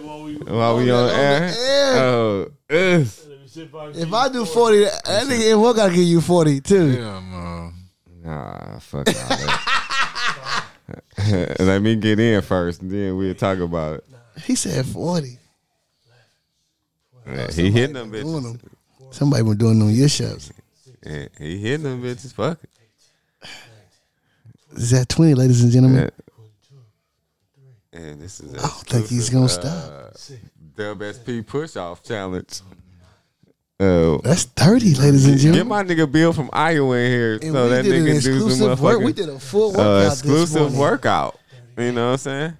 While 0.47 0.77
we 0.77 0.91
on 0.91 1.09
air. 1.09 1.51
Oh, 1.95 2.47
ugh. 2.69 3.07
If 3.95 4.13
I 4.13 4.29
do 4.29 4.45
40, 4.45 4.83
that 4.83 5.25
nigga 5.27 5.59
what 5.59 5.75
gotta 5.75 5.93
give 5.93 6.03
you 6.03 6.21
40 6.21 6.61
too. 6.61 6.91
Yeah, 6.91 7.21
no. 7.31 7.71
Nah, 8.23 8.79
fuck 8.79 9.07
all 9.07 9.13
that. 9.13 10.63
Let 11.59 11.81
me 11.81 11.95
get 11.95 12.19
in 12.19 12.41
first, 12.41 12.81
and 12.81 12.91
then 12.91 13.15
we'll 13.17 13.33
talk 13.35 13.59
about 13.59 13.95
it. 13.97 14.05
He 14.43 14.55
said 14.55 14.85
forty. 14.85 15.37
Yeah, 17.25 17.51
he 17.51 17.71
hitting 17.71 17.93
them 17.93 18.11
Doing 18.11 18.25
bitches. 18.25 18.43
them. 18.43 18.59
Somebody 19.11 19.43
been 19.43 19.57
doing 19.57 19.79
them 19.79 19.89
your 19.91 20.09
shows. 20.09 20.51
Yeah, 21.05 21.27
he 21.39 21.57
hitting 21.59 21.83
them 21.83 22.01
bitches. 22.01 22.33
Fuck 22.33 22.59
it. 22.63 22.69
Is 24.75 24.89
that 24.91 25.07
twenty, 25.09 25.35
ladies 25.35 25.63
and 25.63 25.71
gentlemen? 25.71 26.09
Yeah. 27.93 27.99
And 27.99 28.21
this 28.21 28.39
is. 28.39 28.53
I 28.55 28.57
don't 28.61 28.71
think 28.87 29.07
he's 29.07 29.29
gonna 29.29 29.47
stop. 29.49 30.13
Dub 30.75 31.03
SP 31.05 31.45
push 31.45 31.75
off 31.75 32.01
challenge. 32.03 32.61
Oh, 33.79 34.17
That's 34.23 34.43
thirty, 34.45 34.95
ladies 34.95 35.25
and 35.27 35.37
gentlemen. 35.37 35.59
Get 35.59 35.67
my 35.67 35.83
nigga 36.05 36.11
Bill 36.11 36.31
from 36.33 36.49
Iowa 36.53 36.95
in 36.97 37.11
here 37.11 37.33
And 37.33 37.51
so 37.53 37.63
we 37.63 37.69
that 37.69 37.83
did 37.83 37.93
an 37.93 38.05
nigga 38.05 38.23
do 38.23 38.39
some 38.39 38.47
exclusive 38.49 38.81
work. 38.81 38.97
motherfucking 38.99 39.05
We 39.05 39.13
did 39.13 39.29
a 39.29 39.39
full 39.39 39.71
uh, 39.71 39.77
workout 39.77 40.03
this 40.09 40.19
exclusive 40.19 40.61
morning. 40.61 40.79
workout. 40.79 41.39
You 41.77 41.91
know 41.91 42.05
what 42.07 42.11
I'm 42.13 42.17
saying? 42.17 42.57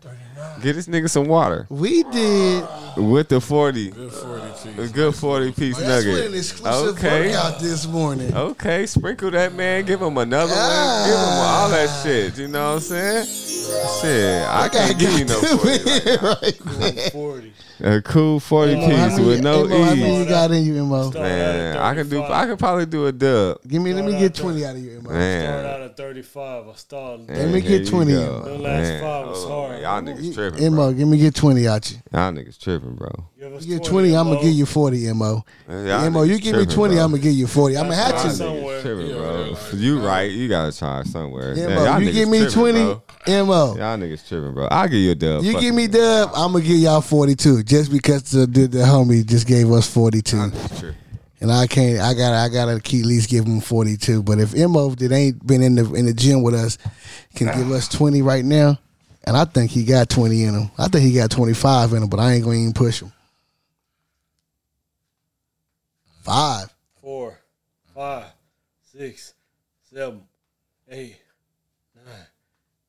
Get 0.61 0.73
this 0.73 0.87
nigga 0.87 1.09
some 1.09 1.25
water 1.27 1.65
We 1.69 2.03
did. 2.03 2.63
with 2.97 3.27
the 3.29 3.41
40. 3.41 3.91
Good 3.91 4.11
40 4.13 4.81
A 4.81 4.87
good 4.87 5.15
40 5.15 5.51
piece 5.51 5.77
That's 5.77 6.05
nugget. 6.05 6.13
with 6.13 6.31
an 6.31 6.37
exclusive 6.37 6.97
okay. 6.97 7.27
workout 7.31 7.59
this 7.59 7.85
morning. 7.87 8.33
Okay, 8.33 8.85
sprinkle 8.85 9.31
that 9.31 9.53
man, 9.53 9.83
give 9.85 10.01
him 10.01 10.17
another 10.17 10.51
one, 10.53 10.59
ah. 10.61 11.03
give 11.05 11.15
him 11.19 11.39
all 11.43 11.69
that 11.69 12.03
shit. 12.03 12.37
You 12.37 12.47
know 12.47 12.69
what 12.69 12.75
I'm 12.75 12.79
saying? 12.79 13.25
Shit, 14.01 14.43
I 14.47 14.69
can't 14.69 14.97
give 14.99 15.17
you 15.19 15.25
no 15.25 15.39
40. 15.39 15.83
like 15.83 16.21
right, 16.41 16.65
man. 16.95 17.09
Forty. 17.11 17.53
A 17.79 18.01
cool 18.01 18.39
40 18.39 18.75
Mo, 18.75 18.81
how 18.81 18.87
piece 18.87 19.17
many- 19.17 19.25
with 19.27 19.41
no 19.41 19.67
hey, 19.67 19.77
Mo, 19.77 19.83
How 19.83 19.95
many 19.95 20.17
you 20.17 20.23
E. 20.23 20.25
got 20.25 20.51
in 20.51 20.63
you, 20.63 20.85
Mo? 20.85 21.11
Man, 21.11 21.77
I 21.77 21.95
can 21.95 22.07
do. 22.07 22.23
I 22.23 22.45
can 22.45 22.55
probably 22.55 22.85
do 22.85 23.07
a 23.07 23.11
dub. 23.11 23.57
Give 23.67 23.81
me. 23.81 23.93
Let 23.93 24.05
me 24.05 24.17
get 24.17 24.35
twenty 24.35 24.63
out 24.65 24.75
of 24.75 24.81
you, 24.81 25.01
Mo. 25.01 25.09
Started 25.09 25.17
Man, 25.19 25.65
out 25.65 25.81
at 25.81 25.97
thirty-five. 25.97 26.67
I 26.67 26.73
started. 26.75 27.27
Let 27.29 27.47
me 27.47 27.51
Man, 27.53 27.61
get 27.61 27.87
20 27.87 28.11
The 28.13 28.19
last 28.21 28.61
Man. 28.61 29.01
five 29.01 29.27
was 29.27 29.43
Oh, 29.45 29.49
hard. 29.67 29.81
Y'all 29.81 30.01
niggas 30.01 30.32
tripping, 30.33 30.71
Mo, 30.73 30.75
bro. 30.89 30.93
give 30.93 31.07
me 31.07 31.17
get 31.17 31.35
twenty 31.35 31.67
out 31.67 31.89
you. 31.91 31.97
Y'all 32.11 32.31
niggas 32.31 32.59
tripping, 32.59 32.95
bro. 32.95 33.09
You 33.39 33.59
get 33.77 33.83
twenty, 33.83 34.15
I'm 34.15 34.27
gonna 34.29 34.41
give 34.41 34.53
you 34.53 34.65
forty, 34.65 35.11
Mo. 35.13 35.43
Y'all 35.69 36.09
Mo, 36.09 36.23
you 36.23 36.35
niggas 36.35 36.41
give 36.41 36.45
me 36.45 36.51
tripping, 36.59 36.75
twenty, 36.75 36.95
bro. 36.95 37.03
I'm 37.05 37.11
gonna 37.11 37.21
give 37.23 37.33
you 37.33 37.47
forty. 37.47 37.77
I'm 37.77 37.83
gonna 37.89 37.95
That's 37.95 38.11
have 38.11 38.21
fine. 38.21 38.29
to. 38.31 38.35
Somewhere. 38.37 38.81
Tripping, 38.81 39.07
Yeah, 39.07 39.15
bro. 39.15 39.41
like- 39.51 39.73
you 39.73 39.99
right. 40.05 40.31
You 40.31 40.47
gotta 40.49 40.77
try 40.77 41.03
somewhere. 41.03 41.53
Yeah, 41.57 41.67
Mo, 41.75 41.83
y'all 41.85 42.01
you 42.01 42.09
niggas 42.09 42.13
give 42.13 42.29
me 42.29 42.37
tripping, 42.39 42.53
twenty, 42.53 42.83
bro. 42.83 43.45
Mo. 43.45 43.65
Y'all 43.75 43.97
niggas 43.97 44.27
tripping, 44.27 44.53
bro. 44.53 44.67
I'll 44.71 44.87
give 44.87 44.99
you 44.99 45.11
a 45.11 45.15
dub. 45.15 45.43
You 45.43 45.51
Fuck 45.53 45.61
give 45.61 45.75
me 45.75 45.83
it. 45.85 45.91
dub, 45.91 46.31
I'm 46.35 46.51
gonna 46.53 46.63
give 46.63 46.77
y'all 46.77 47.01
forty 47.01 47.35
two, 47.35 47.63
just 47.63 47.91
because 47.91 48.23
the, 48.31 48.45
the 48.45 48.67
the 48.67 48.79
homie 48.79 49.25
just 49.25 49.47
gave 49.47 49.71
us 49.71 49.89
forty 49.89 50.21
two. 50.21 50.49
Tripping. 50.79 50.95
And 51.41 51.51
I 51.51 51.67
can't. 51.67 51.99
I 51.99 52.13
got. 52.13 52.29
to 52.29 52.35
I 52.37 52.47
gotta 52.47 52.79
keep 52.79 53.01
at 53.01 53.05
least 53.05 53.29
give 53.29 53.45
him 53.45 53.59
forty 53.59 53.97
two. 53.97 54.23
But 54.23 54.39
if 54.39 54.55
Mo 54.55 54.91
that 54.95 55.11
ain't 55.11 55.45
been 55.45 55.61
in 55.61 55.75
the 55.75 55.93
in 55.93 56.05
the 56.05 56.13
gym 56.13 56.41
with 56.41 56.53
us 56.55 56.77
can 57.35 57.47
give 57.47 57.69
us 57.69 57.89
twenty 57.89 58.21
right 58.21 58.45
now, 58.45 58.79
and 59.25 59.35
I 59.37 59.45
think 59.45 59.71
he 59.71 59.83
got 59.85 60.09
twenty 60.09 60.43
in 60.43 60.53
him. 60.53 60.71
I 60.77 60.87
think 60.87 61.03
he 61.05 61.13
got 61.13 61.31
twenty 61.31 61.53
five 61.53 61.93
in 61.93 62.03
him. 62.03 62.09
But 62.09 62.19
I 62.19 62.33
ain't 62.33 62.43
gonna 62.43 62.57
even 62.57 62.73
push 62.73 63.01
him. 63.01 63.11
Five. 66.21 66.73
Four, 67.01 67.37
five, 67.93 68.27
six, 68.97 69.33
seven, 69.93 70.21
eight, 70.89 71.17
nine, 71.95 72.15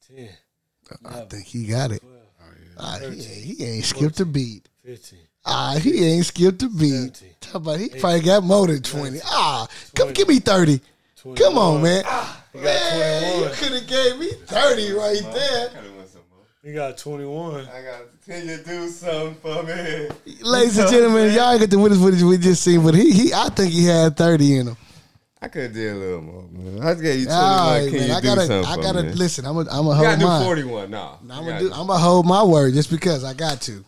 ten, 0.06 0.28
I 1.04 1.20
think 1.22 1.46
he 1.46 1.66
got 1.66 1.90
it. 1.90 2.00
twelve, 2.00 2.14
Ah, 2.78 2.98
he, 3.00 3.06
ain't, 3.06 3.22
he 3.58 3.64
ain't 3.64 3.84
skipped 3.84 4.20
a 4.20 4.24
beat. 4.24 4.68
fifteen. 4.84 5.18
Ah, 5.44 5.76
he 5.80 6.04
ain't 6.06 6.26
skipped 6.26 6.62
a 6.62 6.68
beat. 6.68 6.90
Seventeen. 7.16 7.30
Talk 7.40 7.54
about 7.56 7.80
he 7.80 7.88
probably 7.88 8.20
got 8.20 8.44
more 8.44 8.68
than 8.68 8.82
twenty. 8.82 9.18
Ah, 9.24 9.66
come 9.96 10.12
give 10.12 10.28
me 10.28 10.38
thirty. 10.38 10.80
Come 11.36 11.58
on, 11.58 11.82
man. 11.82 12.04
You 12.54 12.60
got 12.60 12.62
Man, 12.62 13.42
you 13.42 13.48
could 13.56 13.72
have 13.72 13.86
gave 13.88 14.18
me 14.20 14.30
thirty 14.46 14.92
right 14.92 15.22
there. 15.32 15.70
You 16.64 16.72
got 16.72 16.96
21. 16.96 17.60
I 17.60 17.82
gotta 17.82 18.04
tell 18.26 18.42
you 18.42 18.56
to 18.56 18.64
do 18.64 18.88
something 18.88 19.34
for 19.34 19.62
me. 19.64 20.08
Ladies 20.40 20.78
and 20.78 20.88
gentlemen, 20.90 21.30
y'all 21.34 21.50
ain't 21.50 21.60
got 21.60 21.68
the 21.68 21.78
witness 21.78 22.00
footage 22.00 22.22
we 22.22 22.38
just 22.38 22.62
seen, 22.62 22.82
but 22.82 22.94
he, 22.94 23.12
he 23.12 23.34
I 23.34 23.50
think 23.50 23.70
he 23.70 23.84
had 23.84 24.16
30 24.16 24.56
in 24.56 24.66
him. 24.68 24.76
I 25.42 25.48
could 25.48 25.64
have 25.64 25.74
did 25.74 25.92
a 25.92 25.96
little 25.96 26.22
more, 26.22 26.42
man. 26.50 26.80
I 26.82 26.92
just 26.92 27.02
gave 27.02 27.20
you 27.20 27.26
21. 27.26 27.44
All 27.44 27.70
right, 27.70 27.90
Can 27.90 27.98
man. 27.98 28.08
you 28.08 28.14
I 28.14 28.20
do 28.22 28.26
gotta, 28.28 28.46
something 28.46 28.64
I 28.64 28.76
gotta 28.82 29.02
me? 29.02 29.12
listen. 29.12 29.44
I'm 29.44 29.56
gonna, 29.56 29.70
I'm 29.70 29.84
gonna 29.84 29.94
hold 29.94 30.06
gotta 30.08 30.20
do 30.20 30.24
mine. 30.24 30.44
41. 30.44 30.90
Nah. 30.90 31.12
I'm 31.20 31.28
gonna 31.28 31.50
gotta 31.50 31.60
do, 31.60 31.72
I'm 31.74 31.86
gonna 31.86 31.98
hold 31.98 32.24
my 32.24 32.42
word 32.42 32.72
just 32.72 32.90
because 32.90 33.24
I 33.24 33.34
got 33.34 33.60
to. 33.62 33.84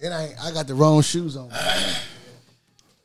It 0.00 0.08
ain't. 0.08 0.44
I 0.44 0.50
got 0.50 0.66
the 0.66 0.74
wrong 0.74 1.02
shoes 1.02 1.36
on. 1.36 1.48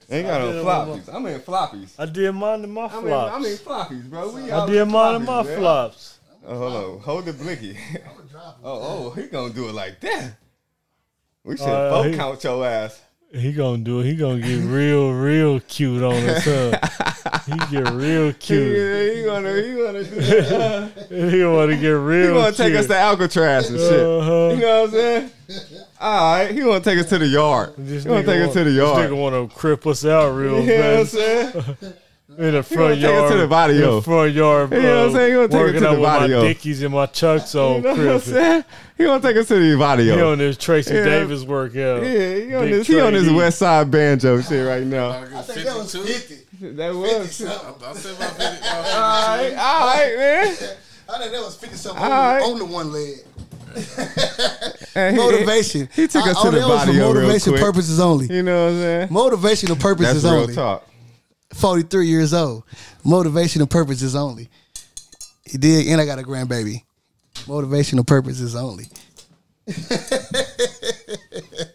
Ain't 0.09 0.27
got 0.27 0.41
no 0.41 0.63
floppies. 0.63 1.13
I'm 1.13 1.25
in 1.27 1.39
floppies. 1.41 1.93
I 1.99 2.07
did 2.07 2.31
mine 2.31 2.63
in 2.63 2.71
my 2.71 2.85
I'm 2.85 2.95
in, 2.95 3.01
flops. 3.03 3.35
I'm 3.35 3.45
in 3.45 3.57
floppies, 3.57 4.09
bro. 4.09 4.31
We 4.31 4.51
I 4.51 4.65
did 4.65 4.85
mine 4.85 5.15
in 5.17 5.25
my 5.25 5.43
man. 5.43 5.59
flops. 5.59 6.17
Oh, 6.47 6.57
hold 6.57 6.73
on. 6.73 6.99
Hold 7.01 7.25
the 7.25 7.33
blicky. 7.33 7.77
oh, 8.35 8.57
oh, 8.63 9.09
he 9.11 9.27
gonna 9.27 9.53
do 9.53 9.69
it 9.69 9.73
like 9.75 9.99
that. 10.01 10.37
We 11.43 11.57
should 11.57 11.67
Uh, 11.67 11.89
folk 11.91 12.05
he- 12.07 12.17
count 12.17 12.43
your 12.43 12.65
ass. 12.65 13.01
He 13.33 13.51
gonna 13.51 13.79
do 13.83 13.99
it. 13.99 14.05
He 14.05 14.15
gonna 14.15 14.39
get 14.39 14.63
real, 14.63 15.11
real 15.11 15.59
cute 15.61 16.01
on 16.03 16.13
us. 16.13 16.45
Huh? 16.45 16.77
He 17.45 17.57
get 17.75 17.89
real 17.91 18.31
cute. 18.33 19.17
he 19.17 19.23
gonna, 19.23 19.53
he 19.61 19.73
gonna. 19.75 20.03
He 21.09 21.43
want 21.43 21.71
to 21.71 21.77
get 21.77 21.89
real. 21.89 22.27
He 22.35 22.39
gonna 22.41 22.51
take 22.51 22.75
us 22.75 22.87
to 22.87 22.95
Alcatraz 22.97 23.69
and 23.69 23.79
shit. 23.79 23.99
Uh-huh. 23.99 24.53
You 24.55 24.61
know 24.61 24.81
what 24.81 24.89
I'm 24.89 24.91
saying? 24.91 25.31
All 25.99 26.37
right, 26.37 26.51
he 26.51 26.59
gonna 26.61 26.79
take 26.79 26.99
us 26.99 27.09
to 27.09 27.17
the 27.19 27.27
yard. 27.27 27.73
This 27.77 28.03
He 28.03 28.09
gonna 28.09 28.21
nigga 28.23 28.25
take 28.25 28.47
us 28.47 28.53
to 28.53 28.63
the 28.63 28.71
yard. 28.71 28.97
This 28.97 29.01
yard. 29.01 29.11
nigga 29.11 29.21
want 29.21 29.51
to 29.51 29.55
crip 29.57 29.85
us 29.87 30.05
out 30.05 30.29
real 30.31 30.59
You 30.61 30.67
know 30.77 30.91
what 30.91 30.99
I'm 30.99 31.05
saying? 31.07 31.93
In 32.27 32.35
the 32.37 32.43
gonna 32.51 32.63
front 32.63 32.95
take 32.95 33.03
us 33.05 33.11
yard. 33.11 33.31
to 33.31 33.37
the 33.37 33.47
barrio. 33.47 33.89
in 33.89 33.95
the 33.97 34.01
front 34.01 34.33
yard. 34.33 34.71
You 34.71 34.81
know 34.81 34.97
what 34.97 35.05
I'm 35.09 35.15
saying? 35.15 35.29
He 35.29 35.35
gonna 35.35 35.47
take 35.47 35.55
us 35.55 35.59
working 35.61 35.81
to 35.81 35.87
out 35.87 35.91
the 35.95 35.99
with 36.01 36.09
my 36.09 36.47
dickies 36.47 36.81
and 36.81 36.93
my 36.93 37.05
chucks 37.05 37.55
on. 37.55 37.75
You 37.75 37.81
know 37.81 37.89
what 37.95 37.99
I'm 38.15 38.19
saying? 38.19 38.63
He 38.97 39.03
gonna 39.03 39.21
take 39.21 39.37
us 39.37 39.47
to 39.49 39.55
the 39.55 40.05
He 40.15 40.21
on 40.21 40.37
this 40.39 40.57
Tracy 40.57 40.93
Yeah. 40.95 41.03
Davis 41.05 41.43
workout. 41.43 42.03
Yeah, 42.03 42.35
he 42.35 42.53
on 42.55 42.61
Big 42.63 42.71
this, 42.73 42.87
he 42.87 42.99
on 42.99 43.13
his 43.13 43.29
West 43.29 43.59
Side 43.59 43.91
banjo 43.91 44.41
shit 44.41 44.65
right 44.67 44.83
now. 44.83 45.09
I 45.11 45.41
think 45.43 45.65
that 45.65 45.75
was 45.75 45.95
50. 45.95 46.35
That 46.75 46.95
was. 46.95 47.11
I 47.11 47.25
said 47.27 47.47
about 47.77 47.95
50. 47.97 48.67
All 48.67 48.81
right, 49.37 49.53
all 49.57 49.87
right, 49.87 50.15
man. 50.17 50.47
I 51.09 51.19
think 51.19 51.31
that 51.33 51.41
was 51.41 51.55
50 51.57 51.75
something 51.77 52.03
All 52.03 52.09
right. 52.09 52.41
on, 52.41 52.57
the 52.57 52.65
one 52.65 52.91
leg. 52.91 53.17
Hey, 54.93 55.11
he- 55.11 55.17
Motivation. 55.17 55.89
He 55.93 56.07
took 56.07 56.25
us 56.25 56.37
oh, 56.39 56.45
to 56.45 56.51
the 56.51 56.59
that 56.61 56.67
was 56.67 56.85
for 56.85 56.91
Vadio 56.91 56.93
real 56.95 57.13
motivation 57.13 57.53
quick. 57.53 57.61
purposes 57.63 57.99
only. 57.99 58.27
You 58.33 58.41
know 58.41 58.65
what 58.65 58.71
I'm 58.71 58.79
saying? 58.79 59.07
Motivational 59.09 59.67
That's 59.67 59.83
purposes 59.83 60.23
real 60.23 60.33
only. 60.33 60.55
talk. 60.55 60.87
43 61.55 62.07
years 62.07 62.33
old. 62.33 62.63
Motivational 63.05 63.69
purposes 63.69 64.15
only. 64.15 64.49
He 65.45 65.57
did, 65.57 65.87
and 65.87 66.01
I 66.01 66.05
got 66.05 66.19
a 66.19 66.23
grandbaby. 66.23 66.83
Motivational 67.45 68.05
purposes 68.05 68.55
only. 68.55 68.87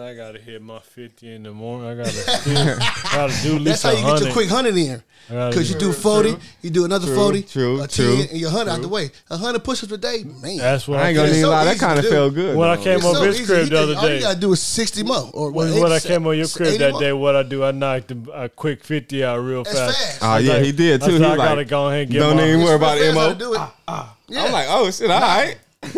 Man, 0.00 0.08
I 0.08 0.14
gotta 0.14 0.38
hit 0.38 0.62
my 0.62 0.78
fifty 0.78 1.30
in 1.34 1.42
the 1.42 1.52
morning. 1.52 1.86
I 1.90 1.94
gotta, 1.94 2.10
still, 2.10 2.78
gotta 3.12 3.42
do 3.42 3.56
at 3.56 3.64
That's 3.64 3.82
how 3.82 3.90
you 3.90 3.96
get 3.96 4.02
your 4.04 4.10
hundred. 4.16 4.32
quick 4.32 4.48
hundred 4.48 4.76
in. 4.78 5.02
Because 5.28 5.68
you 5.70 5.78
do 5.78 5.86
do- 5.88 5.92
40, 5.92 6.36
you 6.62 6.70
do 6.70 6.84
another 6.86 7.06
True, 7.06 7.14
40, 7.16 7.42
true, 7.42 7.82
a 7.82 7.86
10, 7.86 7.88
true, 7.88 8.20
and 8.30 8.40
your 8.40 8.50
100 8.50 8.70
out 8.70 8.80
the 8.80 8.88
way. 8.88 9.10
A 9.28 9.34
100 9.36 9.62
push-ups 9.62 9.92
a 9.92 9.98
day, 9.98 10.24
man. 10.24 10.56
That's 10.56 10.88
what 10.88 10.98
I 10.98 11.02
I, 11.02 11.08
ain't 11.08 11.16
gonna 11.16 11.28
It's 11.28 11.36
even 11.36 11.44
so 11.44 11.50
lie. 11.50 11.64
That 11.64 11.70
easy 11.72 11.78
to 11.80 11.86
kind 11.86 11.98
of 11.98 12.04
do. 12.06 12.10
felt 12.10 12.34
good. 12.34 12.56
When 12.56 12.68
I 12.70 12.76
though. 12.76 12.82
came 12.82 12.96
It's 12.96 13.04
over 13.04 13.18
so 13.18 13.24
his 13.24 13.36
easy. 13.40 13.46
crib 13.46 13.64
He 13.64 13.68
the 13.68 13.76
think 13.76 13.82
other 13.90 13.96
All 13.96 14.02
you 14.08 14.08
day. 14.16 14.20
got 14.22 14.34
to 14.34 14.40
do 14.40 14.52
is 14.52 14.62
60 14.62 15.02
more. 15.04 15.30
Or 15.34 15.50
When, 15.52 15.80
when 15.80 15.92
I 15.92 15.98
came 16.00 16.26
on 16.26 16.36
your 16.36 16.46
eighty 16.46 16.54
crib 16.56 16.78
that 16.78 16.90
more. 16.92 17.00
day, 17.00 17.12
what 17.12 17.36
I 17.36 17.42
do, 17.42 17.62
I 17.62 17.70
knocked 17.72 18.10
a, 18.10 18.32
a 18.44 18.48
quick 18.48 18.82
fifty 18.82 19.22
out 19.22 19.36
real 19.40 19.64
That's 19.64 19.78
fast. 19.78 19.98
fast. 19.98 20.18
Oh 20.22 20.36
yeah, 20.38 20.52
like- 20.54 20.64
he 20.64 20.72
did 20.72 21.02
I 21.02 21.06
too. 21.06 21.12
said, 21.18 21.20
He 21.20 21.26
I 21.26 21.36
gotta 21.36 21.64
go 21.66 21.88
ahead 21.88 22.02
and 22.04 22.10
get 22.10 22.18
don't 22.20 22.36
my- 22.38 22.48
even 22.48 22.62
worry 22.62 22.74
about 22.76 22.98
That's 22.98 23.14
how 23.14 23.28
mo. 23.28 23.34
do 23.34 23.52
it. 23.54 23.58
Ah, 23.60 23.74
ah, 23.86 23.92
ah. 23.92 24.16
Yeah. 24.28 24.44
I'm 24.44 24.52
like, 24.52 24.66
oh 24.70 24.90
shit, 24.90 25.10
all 25.10 25.20
right. 25.20 25.58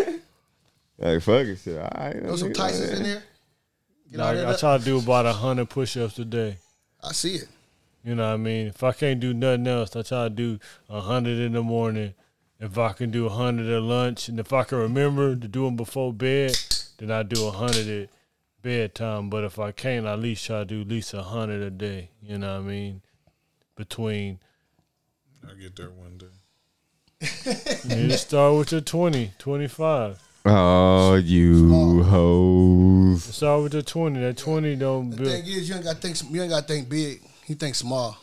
like 0.99 1.23
fuck 1.23 1.47
it, 1.47 1.59
shit, 1.63 1.79
all 1.79 1.89
right. 1.97 2.19
Throw 2.21 2.37
some 2.37 2.53
Tysons 2.53 2.97
in 2.97 3.03
there. 3.05 3.23
Get 4.13 4.21
all 4.21 4.27
Like, 4.27 4.37
that 4.37 4.49
I 4.49 4.57
try 4.57 4.79
to 4.79 4.85
do 4.85 4.99
about 4.99 5.25
hundred 5.35 5.71
push-ups 5.71 6.19
a 6.19 6.25
day. 6.27 6.59
I 7.03 7.13
see 7.13 7.37
it. 7.37 7.49
You 8.05 8.15
know 8.15 8.29
what 8.29 8.35
I 8.35 8.37
mean? 8.37 8.67
If 8.67 8.83
I 8.83 8.93
can't 8.93 9.21
do 9.21 9.33
nothing 9.33 9.67
else, 9.67 9.97
I 9.97 10.03
try 10.03 10.25
to 10.25 10.31
do 10.31 10.59
a 10.91 11.01
hundred 11.01 11.39
in 11.39 11.53
the 11.53 11.63
morning. 11.63 12.13
If 12.61 12.77
I 12.77 12.93
can 12.93 13.11
do 13.11 13.27
a 13.27 13.31
hundred 13.31 13.73
at 13.73 13.83
lunch, 13.83 14.29
and 14.29 14.39
if 14.39 14.53
I 14.53 14.65
can 14.65 14.79
remember 14.79 15.35
to 15.35 15.49
do 15.49 15.65
them 15.65 15.77
before 15.77 16.13
bed, 16.13 16.55
then 16.99 17.11
I 17.11 17.23
do 17.23 17.47
a 17.47 17.51
hundred 17.53 17.89
at 17.89 18.11
bedtime. 18.61 19.31
But 19.31 19.45
if 19.45 19.59
I 19.59 19.73
can't, 19.73 20.07
I 20.07 20.13
at 20.13 20.19
least 20.19 20.45
try 20.45 20.59
to 20.59 20.65
do 20.67 20.83
at 20.83 20.89
least 20.89 21.15
a 21.15 21.23
hundred 21.23 21.63
a 21.63 21.71
day. 21.71 22.11
You 22.21 22.39
know 22.39 22.53
what 22.55 22.67
I 22.67 22.69
mean? 22.69 23.03
Between 23.77 24.41
I'll 25.49 25.57
get 25.57 25.75
there 25.75 25.91
one 25.91 26.19
day. 26.19 26.27
you 27.97 28.11
start 28.13 28.59
with 28.59 28.73
your 28.73 28.81
20, 28.83 29.33
25. 29.39 30.21
Oh, 30.45 31.15
you 31.15 32.03
hoes. 32.03 33.23
Start 33.25 33.62
with 33.62 33.73
the 33.73 33.83
twenty. 33.83 34.21
That 34.21 34.37
twenty 34.37 34.75
don't 34.77 35.11
The 35.11 35.17
build. 35.17 35.29
thing 35.29 35.47
is, 35.47 35.69
you 35.69 35.75
ain't 35.77 35.85
got 35.85 36.01
to 36.01 36.01
think. 36.09 36.31
You 36.33 36.43
ain't 36.43 36.51
got 36.51 36.67
to 36.67 36.75
think 36.75 36.89
big. 36.89 37.23
He 37.45 37.55
thinks 37.55 37.79
small. 37.79 38.17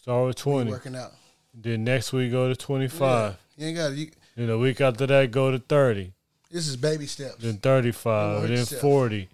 Start 0.00 0.26
with 0.26 0.44
when 0.46 0.54
you 0.54 0.60
twenty. 0.64 0.70
Working 0.72 0.96
out. 0.96 1.12
Then 1.54 1.84
next 1.84 2.12
week 2.12 2.30
go 2.30 2.48
to 2.48 2.56
twenty 2.56 2.88
five. 2.88 3.36
You 3.56 3.68
ain't 3.68 3.76
got. 3.78 3.92
You, 3.92 4.10
Then 4.36 4.48
the 4.48 4.58
week 4.58 4.80
after 4.80 5.06
that 5.06 5.30
go 5.30 5.50
to 5.50 5.58
thirty. 5.58 6.12
this 6.50 6.68
is 6.68 6.76
baby 6.76 7.06
steps. 7.06 7.36
Then 7.42 7.56
thirty 7.56 7.88
Don't 7.90 7.96
five. 7.96 8.40
hurt 8.42 8.48
Then 8.48 8.56
yourself. 8.58 8.80
40. 8.82 9.28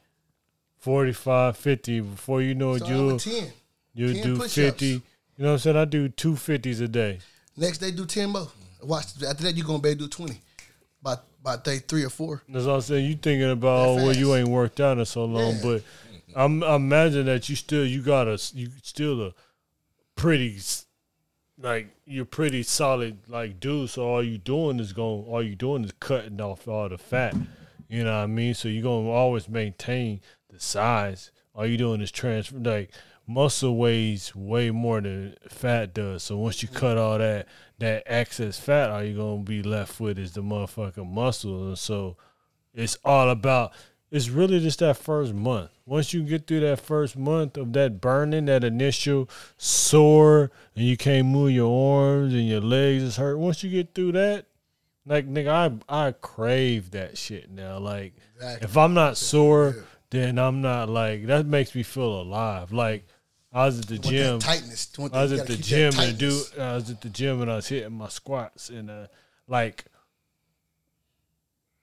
45, 0.80 1.56
50. 1.56 2.00
Before 2.00 2.40
you 2.40 2.54
know 2.54 2.74
it, 2.74 2.78
Start 2.78 2.92
you'll 2.92 3.12
with 3.14 3.24
10. 3.24 3.52
you 3.94 4.14
10 4.14 4.22
do 4.22 4.34
push-ups. 4.36 4.54
fifty. 4.54 4.86
You 4.86 5.02
know 5.38 5.46
what 5.48 5.52
I'm 5.54 5.58
saying? 5.58 5.76
I 5.76 5.84
do 5.86 6.08
two 6.08 6.36
fifties 6.36 6.80
a 6.80 6.86
day. 6.88 7.18
Next 7.56 7.78
day, 7.78 7.90
do 7.90 8.06
10 8.06 8.30
more. 8.30 8.46
Watch 8.84 9.06
after 9.28 9.42
that, 9.42 9.56
you 9.56 9.64
gonna 9.64 9.80
be 9.80 9.88
able 9.88 9.98
to 9.98 10.04
do 10.04 10.08
twenty. 10.08 10.40
By 11.42 11.56
day 11.56 11.78
three 11.78 12.04
or 12.04 12.10
four. 12.10 12.42
That's 12.48 12.66
what 12.66 12.74
I'm 12.74 12.80
saying. 12.80 13.06
You 13.06 13.14
thinking 13.14 13.50
about 13.50 13.86
oh, 13.88 13.94
well, 13.96 14.16
you 14.16 14.34
ain't 14.34 14.48
worked 14.48 14.80
out 14.80 14.98
in 14.98 15.04
so 15.04 15.24
long, 15.24 15.54
Yeah. 15.56 15.60
but 15.62 15.82
I'm 16.36 16.62
I 16.62 16.74
imagine 16.74 17.26
that 17.26 17.48
you 17.48 17.56
still 17.56 17.86
you 17.86 18.02
got 18.02 18.26
a 18.28 18.38
you 18.54 18.70
still 18.82 19.22
a 19.22 19.34
pretty 20.16 20.58
like 21.60 21.88
you're 22.06 22.24
pretty 22.24 22.62
solid 22.62 23.18
like 23.28 23.60
dude. 23.60 23.90
So 23.90 24.06
all 24.06 24.22
you 24.22 24.38
doing 24.38 24.80
is 24.80 24.92
going 24.92 25.24
all 25.24 25.42
you 25.42 25.54
doing 25.54 25.84
is 25.84 25.92
cutting 26.00 26.40
off 26.40 26.68
all 26.68 26.88
the 26.88 26.98
fat. 26.98 27.34
You 27.88 28.04
know 28.04 28.16
what 28.16 28.24
I 28.24 28.26
mean? 28.26 28.54
So 28.54 28.68
you're 28.68 28.82
gonna 28.82 29.08
always 29.08 29.48
maintain 29.48 30.20
the 30.50 30.60
size. 30.60 31.30
All 31.54 31.66
you 31.66 31.76
doing 31.76 32.00
is 32.00 32.10
transfer 32.10 32.58
like 32.58 32.90
muscle 33.26 33.76
weighs 33.76 34.34
way 34.34 34.70
more 34.70 35.00
than 35.00 35.36
fat 35.48 35.94
does. 35.94 36.22
So 36.22 36.36
once 36.36 36.62
you 36.62 36.68
cut 36.68 36.98
all 36.98 37.18
that 37.18 37.46
that 37.78 38.02
excess 38.06 38.58
fat, 38.58 38.90
all 38.90 39.02
you're 39.02 39.16
gonna 39.16 39.42
be 39.42 39.62
left 39.62 40.00
with 40.00 40.18
is 40.18 40.32
the 40.32 40.42
motherfucking 40.42 41.10
muscle. 41.10 41.68
And 41.68 41.78
so 41.78 42.16
it's 42.74 42.96
all 43.04 43.30
about 43.30 43.72
it's 44.10 44.30
really 44.30 44.58
just 44.60 44.78
that 44.78 44.96
first 44.96 45.34
month. 45.34 45.70
Once 45.84 46.14
you 46.14 46.22
get 46.22 46.46
through 46.46 46.60
that 46.60 46.80
first 46.80 47.16
month 47.16 47.56
of 47.56 47.72
that 47.74 48.00
burning, 48.00 48.46
that 48.46 48.64
initial 48.64 49.28
sore, 49.58 50.50
and 50.74 50.84
you 50.84 50.96
can't 50.96 51.26
move 51.26 51.50
your 51.50 51.98
arms 51.98 52.32
and 52.32 52.48
your 52.48 52.60
legs 52.60 53.02
is 53.02 53.16
hurt. 53.16 53.36
Once 53.38 53.62
you 53.62 53.70
get 53.70 53.94
through 53.94 54.12
that, 54.12 54.46
like 55.06 55.28
nigga, 55.28 55.82
I 55.88 56.06
I 56.06 56.12
crave 56.12 56.90
that 56.92 57.16
shit 57.18 57.50
now. 57.50 57.78
Like 57.78 58.14
Exactly. 58.36 58.64
if 58.64 58.76
I'm 58.76 58.94
not 58.94 59.16
sore, 59.16 59.76
then 60.10 60.38
I'm 60.38 60.60
not 60.60 60.88
like 60.88 61.26
that 61.26 61.46
makes 61.46 61.74
me 61.74 61.82
feel 61.82 62.20
alive. 62.20 62.72
Like 62.72 63.06
I 63.52 63.64
was 63.66 63.80
at 63.80 63.86
the 63.88 63.98
gym. 63.98 64.38
tightness. 64.40 64.90
I 64.98 65.22
was 65.22 65.32
at 65.32 65.46
the 65.46 65.54
gotta 65.54 65.62
gym 65.62 65.92
and 65.98 66.18
do. 66.18 66.42
I 66.58 66.74
was 66.74 66.90
at 66.90 67.00
the 67.00 67.08
gym 67.08 67.40
and 67.40 67.50
I 67.50 67.56
was 67.56 67.68
hitting 67.68 67.92
my 67.94 68.08
squats 68.08 68.68
and 68.68 68.90
uh 68.90 69.06
like 69.46 69.86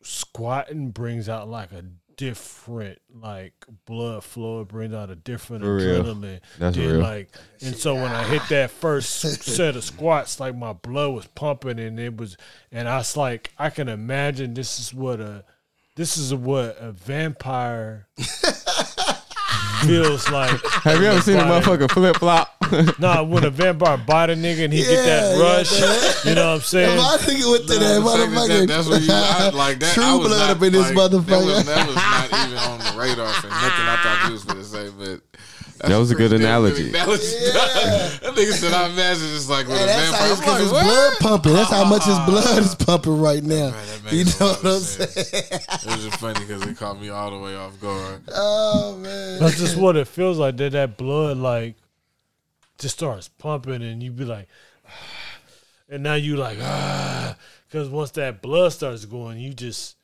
squatting 0.04 0.92
brings 0.92 1.28
out 1.30 1.50
like 1.50 1.72
a 1.72 1.84
different 2.18 3.00
like 3.14 3.54
blood 3.86 4.24
flow. 4.24 4.62
It 4.62 4.68
brings 4.68 4.94
out 4.94 5.10
a 5.10 5.16
different 5.16 5.64
For 5.64 5.76
real. 5.76 6.04
adrenaline. 6.04 6.40
That's 6.60 6.78
Then, 6.78 6.88
real. 6.92 7.02
Like 7.02 7.30
and 7.62 7.76
so 7.76 7.96
when 7.96 8.12
I 8.12 8.24
hit 8.26 8.44
that 8.50 8.72
first 8.72 9.20
set 9.20 9.76
of 9.76 9.84
squats, 9.84 10.40
like 10.40 10.56
my 10.56 10.74
blood 10.74 11.14
was 11.14 11.26
pumping 11.28 11.80
and 11.80 12.00
it 12.00 12.16
was 12.18 12.38
and 12.72 12.88
I 12.88 12.98
was 12.98 13.18
like 13.18 13.52
I 13.58 13.70
can 13.72 13.90
imagine 13.90 14.54
this 14.54 14.80
is 14.80 14.94
what 14.94 15.20
a 15.20 15.44
this 15.96 16.18
is 16.18 16.34
what 16.34 16.78
a 16.80 16.92
vampire 16.92 18.08
feels 19.88 20.30
like. 20.30 20.62
Have 20.84 21.02
you 21.02 21.08
ever 21.08 21.22
seen 21.22 21.38
a 21.38 21.44
Body- 21.44 21.66
motherfucker 21.66 21.92
flip 21.92 22.18
flop? 22.18 22.52
Nah, 23.00 23.22
when 23.22 23.44
a 23.44 23.50
vampire 23.52 23.96
bite 23.96 24.32
a 24.32 24.34
nigga 24.34 24.66
and 24.66 24.74
he 24.74 24.82
get 24.82 25.06
that 25.06 25.40
rush, 25.40 25.80
yeah. 25.80 26.30
you 26.30 26.36
know 26.36 26.48
what 26.50 26.56
I'm 26.56 26.62
saying? 26.62 27.00
I 27.00 27.18
think 27.18 27.40
it 27.40 27.46
went 27.46 27.68
to 27.68 27.74
that 27.74 27.80
the 27.80 27.86
that 27.86 28.02
motherfucker. 28.02 28.68
that's 28.68 28.88
what 28.90 29.02
you 29.02 29.08
I, 29.14 29.50
like 29.54 29.80
that. 29.80 29.94
True 29.94 30.04
I 30.04 30.16
was 30.16 30.28
blood 30.28 30.38
not, 30.48 30.58
up 30.58 30.64
in 30.64 30.74
this 30.74 30.82
like, 30.88 30.96
That 30.96 31.16
was, 31.16 31.26
motherfucker. 31.26 31.66
that 31.66 31.88
was 31.88 31.96
not 31.96 32.48
even 32.48 32.58
on 32.58 32.80
the 32.80 33.00
radar 33.00 33.34
for 33.34 33.48
nothing. 33.48 33.86
I 33.86 34.00
thought 34.02 34.24
you 34.26 34.34
was 34.34 34.44
going 34.44 34.58
to 34.58 34.66
say, 34.66 34.90
but 34.98 35.22
that's 35.88 35.90
That 35.94 35.98
was 36.00 36.12
a 36.12 36.16
good 36.16 36.30
pretty 36.32 36.44
analogy. 36.44 36.90
analogy. 36.90 37.22
that 37.54 38.34
nigga 38.36 38.52
said, 38.54 38.74
I 38.74 38.90
imagine 38.90 39.28
it's 39.36 39.50
like 39.50 39.68
with 39.68 39.78
Hey, 39.78 39.84
a 39.84 39.88
that's 39.88 40.12
how 40.12 40.12
vampire. 40.12 40.32
it's 40.32 40.40
because 40.40 40.60
his 40.62 40.72
like, 40.72 40.84
blood 40.86 41.14
pumping. 41.20 41.54
That's 41.54 41.70
how 41.72 41.86
much 41.86 42.04
his 42.06 42.20
blood 42.26 42.58
is 42.60 42.76
pumping 42.76 43.20
right 43.22 43.44
now. 43.44 43.72
Man, 43.72 44.14
You 44.16 44.26
know 44.26 44.32
what 44.40 44.66
I'm 44.66 44.80
sense. 44.80 45.14
saying? 45.30 45.44
It 45.52 45.86
was 45.86 46.04
just 46.06 46.20
funny 46.20 46.40
because 46.40 46.62
it 46.64 46.78
caught 46.78 47.00
me 47.00 47.10
all 47.10 47.32
the 47.32 47.40
way 47.40 47.56
off 47.56 47.80
guard. 47.80 48.22
Oh 48.34 48.98
man. 48.98 49.40
That's 49.40 49.58
just 49.60 49.78
what 49.78 49.96
it 49.96 50.08
feels 50.08 50.38
like. 50.38 50.58
That 50.58 50.72
that 50.74 50.98
blood 50.98 51.38
like 51.38 51.76
just 52.78 52.96
starts 52.98 53.28
pumping, 53.28 53.82
and 53.84 54.02
you 54.04 54.12
be 54.12 54.26
like, 54.26 54.48
and 55.90 56.04
now 56.04 56.16
you 56.16 56.36
like 56.36 56.58
ah, 56.62 57.36
because 57.68 57.90
once 57.90 58.12
that 58.12 58.42
blood 58.42 58.72
starts 58.74 59.06
going, 59.06 59.40
you 59.40 59.54
just 59.54 59.96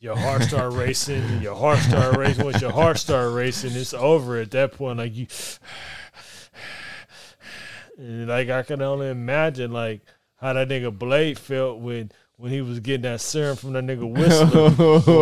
your 0.00 0.16
heart 0.16 0.42
start 0.42 0.72
racing, 0.72 1.40
your 1.42 1.54
heart 1.54 1.78
start 1.78 2.16
racing. 2.16 2.44
Once 2.44 2.60
your 2.60 2.72
heart 2.72 2.98
start 2.98 3.32
racing, 3.34 3.72
it's 3.72 3.92
over 3.94 4.38
at 4.38 4.50
that 4.52 4.72
point. 4.72 4.98
Like 4.98 5.14
you, 5.14 5.26
like 7.98 8.48
I 8.48 8.62
can 8.62 8.80
only 8.82 9.08
imagine 9.10 9.72
like 9.72 10.00
how 10.36 10.52
that 10.54 10.68
nigga 10.68 10.96
Blade 10.96 11.38
felt 11.38 11.78
when. 11.80 12.10
When 12.36 12.50
he 12.50 12.62
was 12.62 12.80
getting 12.80 13.02
that 13.02 13.20
serum 13.20 13.54
from 13.54 13.74
that 13.74 13.84
nigga 13.84 14.10
Whistler, 14.10 14.70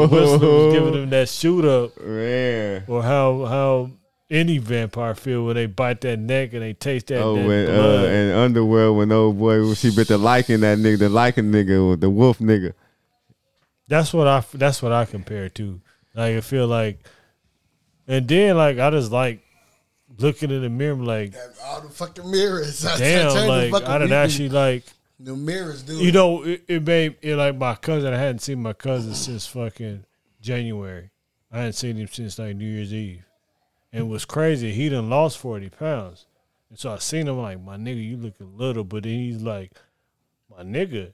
Whistler 0.07 0.39
was 0.39 0.73
giving 0.73 0.95
him 0.95 1.11
that 1.11 1.29
shoot 1.29 1.65
up, 1.65 2.01
Man. 2.01 2.85
or 2.87 3.03
how 3.03 3.45
how 3.45 3.91
any 4.31 4.59
vampire 4.59 5.17
feel 5.17 5.45
when 5.45 5.57
they 5.57 5.67
bite 5.67 6.01
that 6.03 6.21
neck 6.21 6.53
and 6.53 6.63
they 6.63 6.75
taste 6.75 7.09
that, 7.09 7.21
Oh, 7.21 7.35
that 7.35 7.45
when 7.45 7.67
blood. 7.67 8.05
uh, 8.05 8.09
in 8.09 8.31
Underworld, 8.37 8.99
when 8.99 9.11
old 9.11 9.37
boy, 9.37 9.61
when 9.67 9.75
she 9.75 9.93
bit 9.93 10.07
the 10.07 10.17
Lycan 10.17 10.61
that 10.61 10.79
nigga, 10.79 10.99
the 11.01 11.09
Lycan 11.09 11.51
nigga, 11.51 11.91
with 11.91 12.01
the 12.01 12.09
wolf 12.09 12.39
nigga. 12.39 12.75
That's 13.89 14.13
what 14.13 14.27
I 14.29 14.45
that's 14.55 14.83
what 14.83 14.93
I 14.93 15.05
compare 15.05 15.49
to. 15.51 15.81
Like 16.15 16.37
I 16.37 16.41
feel 16.41 16.67
like, 16.67 17.01
and 18.07 18.29
then 18.29 18.57
like 18.57 18.79
I 18.79 18.91
just 18.91 19.11
like 19.11 19.41
looking 20.19 20.51
in 20.51 20.63
the 20.63 20.69
mirror, 20.69 20.97
like 20.97 21.35
All 21.65 21.81
the 21.81 21.89
fucking 21.89 22.31
mirrors. 22.31 22.85
I 22.87 22.99
damn, 22.99 23.49
like 23.49 23.83
I 23.85 23.99
weeping- 23.99 24.13
actually 24.13 24.49
like 24.51 24.85
the 25.19 25.35
mirrors, 25.35 25.83
dude. 25.83 26.01
you 26.01 26.13
know 26.13 26.45
it, 26.45 26.65
it 26.69 26.87
made 26.87 27.17
it 27.23 27.37
like 27.37 27.57
my 27.57 27.75
cousin. 27.75 28.13
I 28.13 28.19
hadn't 28.19 28.41
seen 28.41 28.63
my 28.63 28.73
cousin 28.73 29.15
since 29.15 29.47
fucking 29.47 30.05
January. 30.41 31.11
I 31.51 31.59
hadn't 31.59 31.73
seen 31.75 31.97
him 31.97 32.09
since 32.09 32.39
like 32.39 32.57
New 32.57 32.67
Year's 32.69 32.93
Eve, 32.93 33.25
and 33.93 34.03
it 34.03 34.09
was 34.09 34.25
crazy. 34.25 34.73
He 34.73 34.89
done 34.89 35.09
lost 35.11 35.39
forty 35.39 35.71
pounds, 35.71 36.27
and 36.71 36.79
so 36.79 36.93
I 36.93 36.99
seen 36.99 37.27
him 37.27 37.39
like 37.39 37.61
my 37.63 37.77
nigga, 37.77 38.05
you 38.05 38.17
looking 38.17 38.57
little, 38.57 38.85
but 38.85 39.05
then 39.05 39.15
he's 39.15 39.43
like, 39.43 39.73
my 40.51 40.63
nigga, 40.63 41.13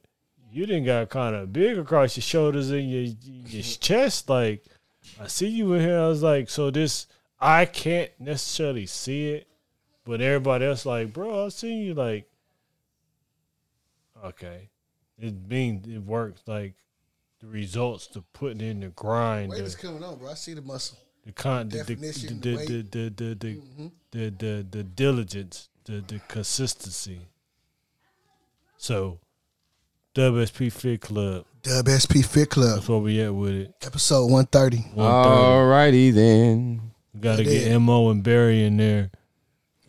you 0.55 0.67
didn't 0.67 0.85
got 0.85 1.09
kind 1.11 1.35
of 1.35 1.53
big 1.53 1.77
across 1.79 2.17
your 2.17 2.23
shoulders 2.23 2.71
and 2.71 2.89
your 2.91 3.03
your 3.49 3.63
chest. 3.63 4.29
Like 4.31 4.65
I 5.21 5.27
see 5.27 5.49
you 5.49 5.73
in 5.75 5.81
here. 5.81 5.99
I 5.99 6.07
was 6.07 6.23
like, 6.23 6.49
so 6.49 6.71
this 6.71 7.07
I 7.41 7.65
can't 7.67 8.11
necessarily 8.21 8.87
see 8.87 9.31
it, 9.33 9.49
but 10.05 10.21
everybody 10.21 10.65
else 10.65 10.87
like, 10.87 11.13
bro, 11.13 11.47
I 11.47 11.49
seen 11.49 11.83
you 11.83 11.95
like 11.95 12.29
okay. 14.25 14.71
It 15.19 15.35
means 15.49 15.87
it 15.87 15.99
works 16.05 16.43
like 16.47 16.75
the 17.41 17.47
results 17.47 18.07
to 18.09 18.23
putting 18.33 18.61
in 18.61 18.81
the 18.81 18.89
grind, 18.89 19.51
Weight 19.51 19.61
is 19.63 19.77
coming 19.77 20.03
on, 20.03 20.19
bro. 20.19 20.31
I 20.31 20.35
see 20.35 20.55
the 20.55 20.63
muscle. 20.63 20.99
the 21.25 21.33
con 21.33 21.69
the 21.69 21.79
the 21.79 21.85
Definition, 21.85 22.41
the 22.41 22.57
weight. 22.57 22.69
the 22.69 22.83
the 22.83 23.11
the, 23.11 23.35
the, 23.35 23.55
Mm-hmm. 23.57 23.87
the, 24.13 24.31
the, 24.31 24.67
the 24.71 24.83
diligence, 24.85 25.69
the 25.85 26.01
the 26.07 26.21
consistency. 26.29 27.21
So 28.77 29.19
WSP 30.15 30.71
Fit 30.73 31.01
Club, 31.01 31.45
Dub 31.63 31.89
SP 31.89 32.23
Fit 32.25 32.51
Club, 32.51 32.77
that's 32.77 32.89
where 32.89 32.99
we 32.99 33.21
at 33.21 33.35
with 33.35 33.53
it. 33.53 33.75
episode 33.83 34.27
130. 34.31 34.77
130. 34.95 35.01
Alrighty 35.01 36.15
then. 36.15 36.81
We 37.13 37.21
gotta 37.21 37.43
I 37.43 37.45
get 37.45 37.65
did. 37.65 37.79
Mo 37.81 38.11
and 38.11 38.23
Barry 38.23 38.63
in 38.65 38.77
there. 38.77 39.11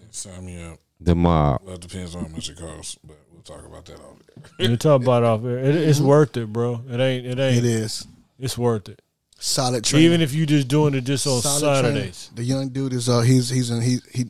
Sign 0.09 0.45
me 0.45 0.63
up. 0.63 0.79
The 0.99 1.13
mob. 1.15 1.61
Well, 1.63 1.75
it 1.75 1.81
depends 1.81 2.15
on 2.15 2.23
how 2.23 2.27
much 2.29 2.49
it 2.49 2.57
costs, 2.57 2.97
but 3.03 3.17
we'll 3.31 3.41
talk 3.43 3.65
about 3.65 3.85
that 3.85 3.99
off 3.99 4.17
there. 4.57 4.69
We 4.69 4.77
talk 4.77 5.01
about 5.03 5.23
it 5.23 5.25
off 5.27 5.43
air. 5.43 5.59
It, 5.59 5.75
it's 5.75 5.99
worth 5.99 6.37
it, 6.37 6.51
bro. 6.51 6.81
It 6.89 6.99
ain't. 6.99 7.25
It 7.25 7.39
ain't. 7.39 7.57
It 7.57 7.65
is 7.65 8.07
It's 8.39 8.57
worth 8.57 8.87
it. 8.89 9.01
solid 9.37 9.83
training. 9.83 10.05
Even 10.07 10.21
if 10.21 10.33
you 10.33 10.45
just 10.45 10.67
doing 10.67 10.93
it 10.95 11.01
just 11.01 11.27
on 11.27 11.41
Solid 11.41 11.59
training. 11.81 11.91
Saturdays. 11.97 12.31
The 12.35 12.43
young 12.43 12.69
dude 12.69 12.93
is 12.93 13.09
uh 13.09 13.21
he's 13.21 13.49
he's 13.49 13.69
in 13.69 13.81
he 13.81 13.99
he. 14.11 14.25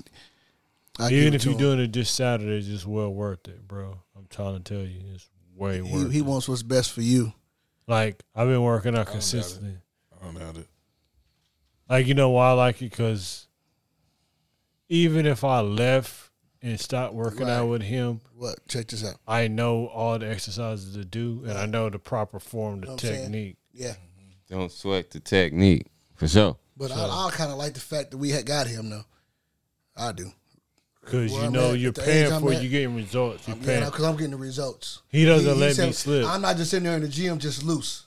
I 1.00 1.12
Even 1.12 1.34
if 1.36 1.44
you're 1.46 1.54
him. 1.54 1.60
doing 1.60 1.80
it 1.80 1.88
just 1.88 2.16
Saturdays, 2.16 2.70
it's 2.70 2.86
well 2.86 3.14
worth 3.14 3.48
it, 3.48 3.68
bro. 3.68 4.00
I'm 4.18 4.26
trying 4.30 4.56
to 4.58 4.64
tell 4.64 4.84
you, 4.84 5.02
it's 5.14 5.28
way 5.56 5.82
worth 5.82 6.08
he, 6.12 6.18
he 6.18 6.22
wants 6.22 6.48
what's 6.48 6.64
best 6.64 6.92
for 6.92 7.02
you. 7.02 7.34
Like 7.88 8.22
I've 8.36 8.48
been 8.48 8.62
working 8.64 8.98
out 8.98 9.08
consistently. 9.08 9.78
I 10.20 10.26
don't 10.26 10.38
doubt 10.40 10.58
it. 10.58 10.68
Like 11.90 12.08
you 12.08 12.14
know 12.14 12.30
why 12.32 12.50
I 12.50 12.54
like 12.54 12.78
it 12.82 12.90
because 12.90 13.48
even 14.90 15.26
if 15.26 15.44
I 15.44 15.62
left 15.62 16.32
and 16.62 16.80
stopped 16.80 17.14
working 17.14 17.48
out 17.50 17.68
with 17.68 17.84
him, 17.84 18.22
What? 18.36 18.60
Check 18.68 18.88
this 18.88 19.06
out. 19.06 19.16
I 19.28 19.48
know 19.48 19.88
all 19.88 20.18
the 20.18 20.30
exercises 20.30 20.96
to 20.96 21.06
do 21.06 21.44
and 21.48 21.58
I 21.58 21.66
know 21.68 21.90
the 21.90 22.00
proper 22.00 22.40
form, 22.40 22.82
the 22.82 22.88
Know 22.88 22.94
what 22.94 23.04
I'm 23.04 23.10
saying? 23.10 23.22
technique. 23.24 23.58
Yeah, 23.72 23.94
Don't 24.50 24.72
sweat 24.72 25.12
the 25.12 25.20
technique. 25.20 25.88
For 26.16 26.28
sure. 26.28 26.58
but 26.78 26.92
I, 26.92 26.96
I 27.28 27.30
kind 27.34 27.52
of 27.52 27.58
like 27.58 27.74
the 27.74 27.80
fact 27.82 28.12
that 28.12 28.18
we 28.18 28.30
had 28.32 28.46
got 28.46 28.68
him 28.68 28.90
though. 28.90 29.04
I 29.98 30.12
do. 30.12 30.32
Because 31.06 31.32
you 31.32 31.50
know 31.52 31.72
at, 31.72 31.80
you're 31.80 31.94
paying 31.94 32.40
for 32.40 32.52
it, 32.52 32.56
at, 32.58 32.62
you're 32.64 32.72
getting 32.72 32.96
results. 32.96 33.48
You're 33.48 33.58
Yeah, 33.58 33.66
paying. 33.66 33.86
because 33.86 34.04
I'm 34.04 34.16
getting 34.16 34.32
the 34.32 34.38
results. 34.38 35.02
He 35.10 35.24
doesn't 35.26 35.60
let 35.60 35.68
me 35.70 35.74
said, 35.74 35.96
slip. 35.96 36.26
I'm 36.28 36.42
not 36.42 36.58
just 36.58 36.72
sitting 36.72 36.84
there 36.86 36.96
in 36.96 37.02
the 37.04 37.08
gym 37.08 37.38
just 37.40 37.64
loose. 37.64 38.06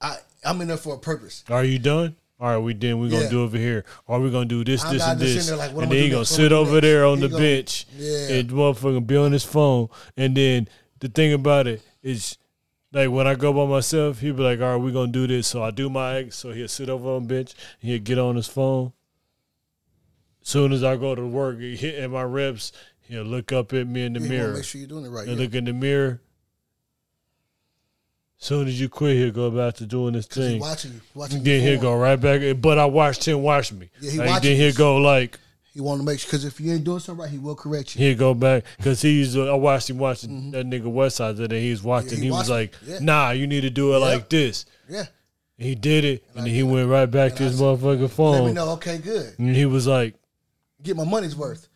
I 0.00 0.16
I'm 0.44 0.60
in 0.60 0.68
there 0.68 0.76
for 0.76 0.94
a 0.94 0.98
purpose. 0.98 1.44
Are 1.50 1.64
you 1.64 1.78
done? 1.78 2.16
All 2.40 2.48
right, 2.48 2.58
we 2.58 2.72
done. 2.72 3.00
We're 3.00 3.10
gonna 3.10 3.28
do 3.28 3.42
over 3.42 3.58
here. 3.58 3.84
Or 4.06 4.20
we're 4.20 4.30
gonna 4.30 4.44
do 4.44 4.62
this, 4.62 4.84
I'm 4.84 4.94
this, 4.94 5.02
and 5.04 5.20
this. 5.20 5.50
like, 5.50 5.70
and 5.72 5.80
then 5.80 5.88
do 5.88 5.96
he 5.96 6.08
gonna 6.08 6.24
sit 6.24 6.52
over 6.52 6.72
next? 6.74 6.82
there 6.82 7.04
on 7.04 7.16
He 7.18 7.22
the 7.22 7.28
gonna- 7.30 7.42
bench 7.42 7.86
Yeah. 7.96 8.28
and 8.28 8.48
motherfucking 8.50 9.06
be 9.08 9.16
on 9.16 9.32
his 9.32 9.42
phone. 9.44 9.88
And 10.16 10.36
then 10.36 10.68
the 11.00 11.08
thing 11.08 11.32
about 11.32 11.66
it 11.66 11.82
is, 12.00 12.38
like 12.92 13.10
when 13.10 13.26
I 13.26 13.34
go 13.34 13.52
by 13.52 13.66
myself, 13.66 14.20
he'll 14.20 14.34
be 14.34 14.42
like, 14.44 14.60
"All 14.60 14.76
right, 14.76 14.82
we're 14.82 14.92
gonna 14.92 15.10
do 15.10 15.26
this." 15.26 15.48
So 15.48 15.64
I 15.64 15.72
do 15.72 15.90
my 15.90 16.14
ex. 16.18 16.36
So 16.36 16.52
he'll 16.52 16.68
sit 16.68 16.88
over 16.88 17.10
on 17.10 17.24
the 17.26 17.34
bench. 17.34 17.54
And 17.82 17.90
he'll 17.90 17.98
get 18.00 18.18
on 18.20 18.36
his 18.36 18.46
phone. 18.46 18.92
Soon 20.48 20.72
as 20.72 20.82
I 20.82 20.96
go 20.96 21.14
to 21.14 21.26
work, 21.26 21.58
hitting 21.60 22.10
my 22.10 22.22
reps. 22.22 22.72
He'll 23.02 23.22
look 23.22 23.52
up 23.52 23.74
at 23.74 23.86
me 23.86 24.06
in 24.06 24.14
the 24.14 24.20
wanna 24.20 24.30
mirror. 24.30 24.54
Make 24.54 24.64
sure 24.64 24.78
you're 24.78 24.88
doing 24.88 25.04
it 25.04 25.10
right. 25.10 25.28
He'll 25.28 25.36
Yeah. 25.36 25.44
look 25.44 25.54
in 25.54 25.66
the 25.66 25.74
mirror, 25.74 26.22
As 28.40 28.46
Soon 28.46 28.66
as 28.66 28.80
you 28.80 28.88
quit, 28.88 29.16
he'll 29.16 29.30
go 29.30 29.50
back 29.50 29.74
to 29.74 29.84
doing 29.84 30.14
this 30.14 30.24
'Cause 30.24 30.44
he 30.44 30.50
thing. 30.52 30.60
watching 30.60 30.92
you, 30.92 31.00
watching 31.12 31.42
Then 31.42 31.60
he'll 31.60 31.80
go 31.80 31.94
right 31.96 32.16
back. 32.18 32.40
But 32.62 32.78
I 32.78 32.86
watched 32.86 33.26
him 33.28 33.42
watch 33.42 33.72
me. 33.72 33.90
Yeah, 34.00 34.10
he 34.10 34.18
Like, 34.18 34.28
watching 34.28 34.50
then 34.52 34.56
he'll 34.60 34.74
go 34.74 34.96
like 34.96 35.38
He 35.74 35.80
want 35.82 36.00
to 36.00 36.06
make 36.06 36.18
sure 36.18 36.28
because 36.28 36.44
if 36.46 36.58
you 36.60 36.72
ain't 36.72 36.84
doing 36.84 37.00
something 37.00 37.20
right, 37.24 37.30
he 37.30 37.36
will 37.38 37.54
correct 37.54 37.94
you. 37.94 38.06
he'll 38.06 38.16
go 38.16 38.32
back 38.32 38.64
because 38.78 39.02
he's. 39.02 39.36
I 39.36 39.52
watched 39.52 39.90
him 39.90 39.98
watching 39.98 40.52
that 40.52 40.64
nigga 40.66 40.84
Westside 40.84 41.36
today. 41.36 41.60
He 41.62 41.70
was 41.72 41.82
watching. 41.82 42.12
Mm-hmm. 42.12 42.18
he 42.22 42.24
he 42.26 42.30
was 42.30 42.48
like, 42.48 42.72
Yeah. 42.86 43.00
"Nah, 43.02 43.30
you 43.32 43.46
need 43.46 43.60
to 43.62 43.70
do 43.70 43.92
it 43.94 43.98
like 43.98 44.30
this." 44.30 44.64
Yeah. 44.88 45.06
He 45.58 45.74
did 45.74 46.04
it, 46.06 46.24
and 46.34 46.46
then 46.46 46.54
he 46.54 46.62
went 46.62 46.88
right 46.88 47.10
back 47.10 47.34
to 47.36 47.42
I 47.42 47.46
his 47.48 47.58
said, 47.58 47.64
motherfucking 47.64 48.10
phone. 48.10 48.32
Let 48.38 48.44
me 48.46 48.52
know. 48.52 48.70
Okay, 48.74 48.96
good. 48.98 49.34
And 49.38 49.54
he 49.54 49.66
was 49.66 49.86
like, 49.88 50.14
Get 50.88 50.96
my 50.96 51.04
money's 51.04 51.36
worth. 51.36 51.68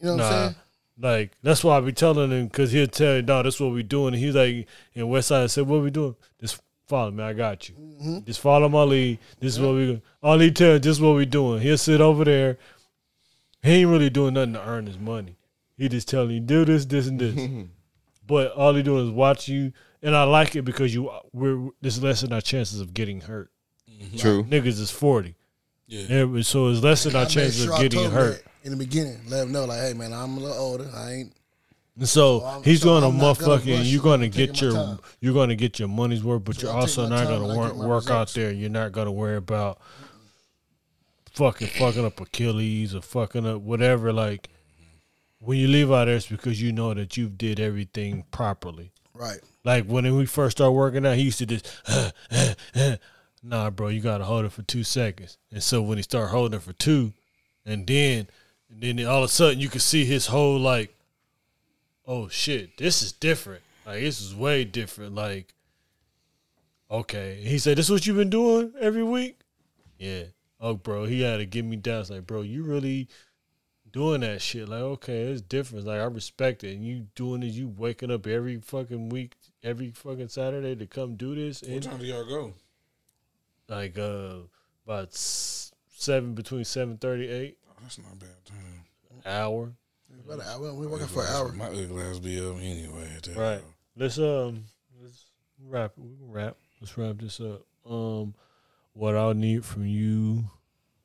You 0.00 0.06
know 0.06 0.16
what 0.16 0.22
I'm 0.24 0.30
Nah, 0.30 0.40
saying? 0.44 0.54
like 1.00 1.32
that's 1.42 1.62
why 1.62 1.76
I 1.76 1.80
be 1.82 1.92
telling 1.92 2.30
him 2.30 2.46
because 2.46 2.72
he'll 2.72 2.86
tell 2.86 3.16
you, 3.16 3.22
"No, 3.22 3.42
that's 3.42 3.60
what 3.60 3.72
we 3.74 3.82
doing." 3.82 4.14
And 4.14 4.22
he's 4.22 4.34
like, 4.34 4.66
"In 4.94 5.08
West 5.10 5.28
Side, 5.28 5.42
I 5.42 5.46
said, 5.48 5.66
what 5.66 5.82
we 5.82 5.90
doing? 5.90 6.16
Just 6.40 6.62
follow 6.86 7.10
me. 7.10 7.22
I 7.22 7.34
got 7.34 7.68
you. 7.68 7.74
Mm-hmm. 7.74 8.18
Just 8.24 8.40
follow 8.40 8.66
my 8.70 8.82
lead. 8.84 9.18
This 9.40 9.56
is 9.56 9.60
what 9.60 9.74
we 9.74 9.86
go. 9.94 10.00
All 10.22 10.38
he 10.38 10.50
tell, 10.50 10.78
this 10.78 10.86
is 10.96 11.00
what 11.02 11.16
we 11.16 11.26
doing. 11.26 11.60
He'll 11.60 11.76
sit 11.76 12.00
over 12.00 12.24
there. 12.24 12.56
He 13.62 13.72
ain't 13.72 13.90
really 13.90 14.08
doing 14.08 14.32
nothing 14.34 14.54
to 14.54 14.66
earn 14.66 14.86
his 14.86 14.98
money. 14.98 15.36
He 15.76 15.90
just 15.90 16.08
telling 16.08 16.30
you 16.30 16.40
do 16.40 16.64
this, 16.64 16.86
this, 16.86 17.08
and 17.08 17.20
this. 17.20 17.66
but 18.26 18.52
all 18.52 18.74
he 18.74 18.82
doing 18.82 19.04
is 19.04 19.10
watch 19.12 19.48
you, 19.48 19.74
and 20.02 20.16
I 20.16 20.22
like 20.24 20.56
it 20.56 20.62
because 20.62 20.94
you 20.94 21.10
we're 21.34 21.68
this 21.82 22.00
lessen 22.00 22.32
our 22.32 22.40
chances 22.40 22.80
of 22.80 22.94
getting 22.94 23.20
hurt. 23.20 23.50
True. 24.16 24.44
Niggas 24.44 24.80
is 24.80 24.90
forty. 24.90 25.34
Yeah. 25.88 26.24
Yeah, 26.24 26.42
so 26.42 26.68
it's 26.68 26.82
lessen 26.82 27.16
I 27.16 27.20
our 27.20 27.24
made 27.24 27.30
chances 27.30 27.64
sure 27.64 27.74
of 27.74 27.80
getting 27.80 28.10
hurt. 28.10 28.44
in 28.62 28.70
the 28.70 28.76
beginning. 28.76 29.18
Let 29.28 29.44
him 29.44 29.52
know, 29.52 29.64
like, 29.64 29.80
hey 29.80 29.94
man, 29.94 30.12
I'm 30.12 30.36
a 30.36 30.40
little 30.40 30.56
older. 30.56 30.88
I 30.94 31.12
ain't. 31.12 31.32
And 31.98 32.08
so 32.08 32.60
he's 32.64 32.82
so 32.82 32.94
I'm 32.94 33.02
not 33.18 33.38
gonna 33.38 33.58
motherfucking 33.58 33.90
you're 33.90 34.02
gonna 34.02 34.28
get 34.28 34.60
your 34.60 34.72
time. 34.72 35.00
you're 35.20 35.34
gonna 35.34 35.56
get 35.56 35.80
your 35.80 35.88
money's 35.88 36.22
worth, 36.22 36.44
but 36.44 36.56
So 36.56 36.66
you're 36.66 36.70
I'm 36.76 36.82
also 36.82 37.08
not 37.08 37.26
gonna 37.26 37.56
work 37.56 37.74
work 37.74 38.10
out 38.10 38.28
there. 38.34 38.52
You're 38.52 38.70
not 38.70 38.92
gonna 38.92 39.10
worry 39.10 39.36
about 39.36 39.80
fucking 41.32 41.68
fucking 41.68 42.04
up 42.04 42.20
Achilles 42.20 42.94
or 42.94 43.02
fucking 43.02 43.46
up 43.46 43.62
whatever. 43.62 44.12
Like 44.12 44.48
when 45.40 45.58
you 45.58 45.68
leave 45.68 45.90
out 45.90 46.04
there, 46.04 46.16
it's 46.16 46.26
because 46.26 46.60
you 46.62 46.70
know 46.70 46.94
that 46.94 47.16
you 47.16 47.28
did 47.28 47.58
everything 47.58 48.24
properly. 48.30 48.92
Right. 49.14 49.40
Like 49.64 49.86
when 49.86 50.14
we 50.16 50.26
first 50.26 50.58
started 50.58 50.72
working 50.72 51.04
out, 51.04 51.16
he 51.16 51.22
used 51.22 51.38
to 51.38 51.46
just, 51.46 51.66
nah, 53.42 53.70
bro, 53.70 53.88
you 53.88 54.00
gotta 54.00 54.24
hold 54.24 54.44
it 54.44 54.52
for 54.52 54.62
two 54.62 54.84
seconds. 54.84 55.38
And 55.50 55.62
so 55.62 55.82
when 55.82 55.98
he 55.98 56.02
started 56.02 56.28
holding 56.28 56.56
it 56.56 56.62
for 56.62 56.72
two, 56.72 57.12
and 57.64 57.86
then, 57.86 58.28
and 58.70 58.82
then 58.98 59.06
all 59.06 59.18
of 59.18 59.24
a 59.24 59.28
sudden 59.28 59.60
you 59.60 59.68
could 59.68 59.82
see 59.82 60.04
his 60.04 60.26
whole 60.26 60.58
like, 60.58 60.94
oh 62.06 62.28
shit, 62.28 62.76
this 62.78 63.02
is 63.02 63.12
different. 63.12 63.62
Like 63.86 64.00
this 64.00 64.20
is 64.20 64.34
way 64.34 64.64
different. 64.64 65.14
Like, 65.14 65.54
okay, 66.90 67.40
he 67.42 67.58
said, 67.58 67.78
"This 67.78 67.86
is 67.86 67.92
what 67.92 68.06
you've 68.06 68.16
been 68.16 68.30
doing 68.30 68.72
every 68.80 69.02
week." 69.02 69.38
Yeah. 69.98 70.24
Oh, 70.60 70.74
bro, 70.74 71.04
he 71.04 71.22
had 71.22 71.36
to 71.36 71.46
get 71.46 71.64
me 71.64 71.76
down. 71.76 72.00
It's 72.00 72.10
like, 72.10 72.26
bro, 72.26 72.42
you 72.42 72.64
really 72.64 73.08
doing 73.92 74.22
that 74.22 74.42
shit. 74.42 74.68
Like, 74.68 74.80
okay, 74.80 75.22
it's 75.22 75.40
different. 75.40 75.86
Like, 75.86 76.00
I 76.00 76.04
respect 76.04 76.64
it. 76.64 76.74
And 76.74 76.84
you 76.84 77.06
doing 77.14 77.40
this, 77.42 77.54
you 77.54 77.68
waking 77.68 78.10
up 78.10 78.26
every 78.26 78.60
fucking 78.60 79.08
week, 79.08 79.36
every 79.62 79.90
fucking 79.90 80.28
Saturday 80.28 80.74
to 80.74 80.86
come 80.86 81.14
do 81.14 81.34
this. 81.34 81.62
What 81.62 81.70
And 81.70 81.82
time 81.82 81.98
do 81.98 82.06
y'all 82.06 82.24
go? 82.24 82.54
Like, 83.68 83.98
uh, 83.98 84.36
about 84.86 85.08
seven, 85.12 86.34
between 86.34 86.64
seven 86.64 86.96
thirty 86.98 87.28
eight 87.28 87.58
Oh, 87.70 87.74
that's 87.82 87.98
not 87.98 88.18
bad 88.18 88.28
time. 88.44 88.84
hour. 89.26 89.72
About 90.24 90.40
an 90.40 90.46
hour. 90.50 90.74
We're 90.74 90.88
working 90.88 91.06
for 91.06 91.22
an 91.22 91.28
hour. 91.32 91.52
My 91.52 91.66
ugly 91.66 92.02
ass 92.02 92.18
be 92.18 92.40
up 92.40 92.56
anyway. 92.56 93.08
Right. 93.36 93.58
hour. 93.58 93.60
Let's 93.96 94.18
um 94.18 94.64
let's 95.02 95.26
wrap. 95.66 95.92
We 95.96 96.16
can 96.16 96.30
wrap. 96.30 96.56
Let's 96.80 96.96
wrap 96.96 97.18
this 97.18 97.40
up. 97.40 97.62
Um 97.88 98.34
what 98.94 99.14
I'll 99.16 99.34
need 99.34 99.64
from 99.64 99.86
you 99.86 100.44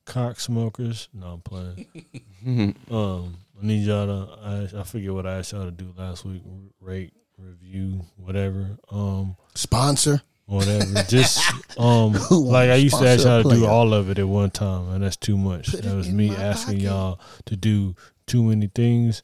cock 0.06 0.40
smokers. 0.40 1.10
No, 1.14 1.28
I'm 1.34 1.42
playing. 1.42 2.76
um 2.92 3.38
I 3.62 3.66
need 3.66 3.86
y'all 3.86 4.08
to 4.08 4.40
I, 4.76 4.80
I 4.80 4.84
forget 4.84 5.14
what 5.14 5.26
I 5.28 5.40
asked 5.40 5.52
y'all 5.52 5.66
to 5.66 5.72
do 5.72 5.94
last 5.98 6.24
week. 6.26 6.42
Rate, 6.80 7.14
review, 7.38 8.06
whatever. 8.18 8.78
Um 8.90 9.36
Sponsor. 9.56 10.22
Whatever. 10.54 11.04
Just 11.04 11.42
um 11.78 12.14
like 12.30 12.70
I 12.70 12.76
used 12.76 12.98
to 12.98 13.08
ask 13.08 13.26
y'all 13.26 13.44
to 13.44 13.50
do 13.50 13.66
all 13.66 13.94
of 13.94 14.10
it 14.10 14.20
at 14.20 14.28
one 14.28 14.52
time 14.52 14.90
and 14.90 15.04
that's 15.04 15.18
too 15.18 15.38
much. 15.38 15.72
Put 15.72 15.84
that 15.84 15.94
it 15.94 15.96
was 15.96 16.10
me 16.10 16.30
asking 16.30 16.76
pocket. 16.76 16.84
y'all 16.84 17.20
to 17.46 17.56
do 17.56 17.96
too 18.26 18.44
many 18.44 18.68
things. 18.68 19.24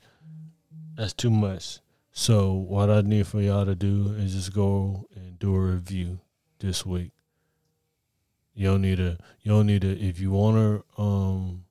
That's 0.96 1.14
too 1.14 1.30
much. 1.30 1.80
So 2.12 2.54
what 2.54 2.90
I 2.90 3.02
need 3.02 3.28
for 3.28 3.40
y'all 3.40 3.66
to 3.66 3.76
do 3.76 4.14
is 4.18 4.34
just 4.34 4.54
go 4.54 5.08
and 5.16 5.40
do 5.40 5.56
a 5.56 5.60
review 5.60 6.20
this 6.60 6.86
week. 6.86 7.12
You 8.54 8.68
don't 8.68 8.82
need 8.82 9.00
a 9.00 9.18
you 9.42 9.52
don't 9.52 9.68
need 9.68 9.84
a 9.86 9.92
if 9.92 10.20
you 10.20 10.32
wanna 10.32 10.82
um 10.98 11.64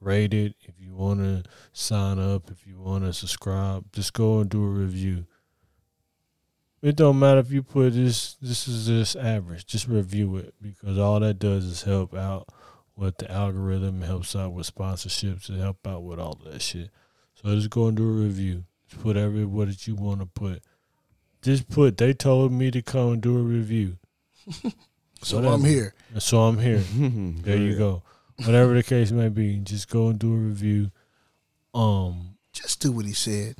rate 0.00 0.32
it, 0.32 0.54
if 0.62 0.80
you 0.80 0.94
wanna 0.94 1.42
sign 1.72 2.18
up, 2.18 2.50
if 2.50 2.66
you 2.66 2.78
wanna 2.78 3.12
subscribe, 3.12 3.92
just 3.92 4.14
go 4.14 4.38
and 4.40 4.48
do 4.48 4.62
a 4.64 4.68
review. 4.68 5.26
It 6.82 6.96
don't 6.96 7.18
matter 7.18 7.40
if 7.40 7.50
you 7.52 7.62
put 7.62 7.92
this 7.92 8.34
this 8.40 8.66
is 8.66 8.86
just 8.86 9.16
average. 9.16 9.66
Just 9.66 9.86
review 9.86 10.36
it 10.36 10.54
because 10.62 10.98
all 10.98 11.20
that 11.20 11.38
does 11.38 11.64
is 11.64 11.82
help 11.82 12.14
out 12.14 12.48
with 12.96 13.18
the 13.18 13.30
algorithm, 13.30 14.02
helps 14.02 14.34
out 14.34 14.52
with 14.52 14.74
sponsorships, 14.74 15.50
it 15.50 15.58
help 15.60 15.86
out 15.86 16.02
with 16.02 16.18
all 16.18 16.38
that 16.44 16.62
shit. 16.62 16.90
So 17.34 17.54
just 17.54 17.70
go 17.70 17.86
and 17.88 17.96
do 17.96 18.04
a 18.08 18.24
review. 18.24 18.64
Just 18.88 19.02
put 19.02 19.16
every 19.16 19.44
what 19.44 19.68
that 19.68 19.86
you 19.86 19.94
want 19.94 20.20
to 20.20 20.26
put. 20.26 20.62
Just 21.42 21.68
put 21.68 21.96
they 21.98 22.12
told 22.14 22.52
me 22.52 22.70
to 22.70 22.82
come 22.82 23.12
and 23.12 23.22
do 23.22 23.36
a 23.38 23.42
review. 23.42 23.98
So. 25.22 25.46
I'm 25.46 25.62
here. 25.64 25.92
So 26.18 26.40
I'm 26.40 26.58
here. 26.58 26.82
There 27.42 27.58
you 27.58 27.76
go. 27.76 28.02
Whatever 28.46 28.72
the 28.72 28.82
case 28.82 29.10
may 29.12 29.28
be, 29.28 29.58
just 29.58 29.90
go 29.90 30.08
and 30.08 30.18
do 30.18 30.32
a 30.32 30.36
review. 30.36 30.90
Um, 31.74 32.38
Just 32.54 32.80
do 32.80 32.90
what 32.90 33.04
he 33.04 33.12
said. 33.12 33.56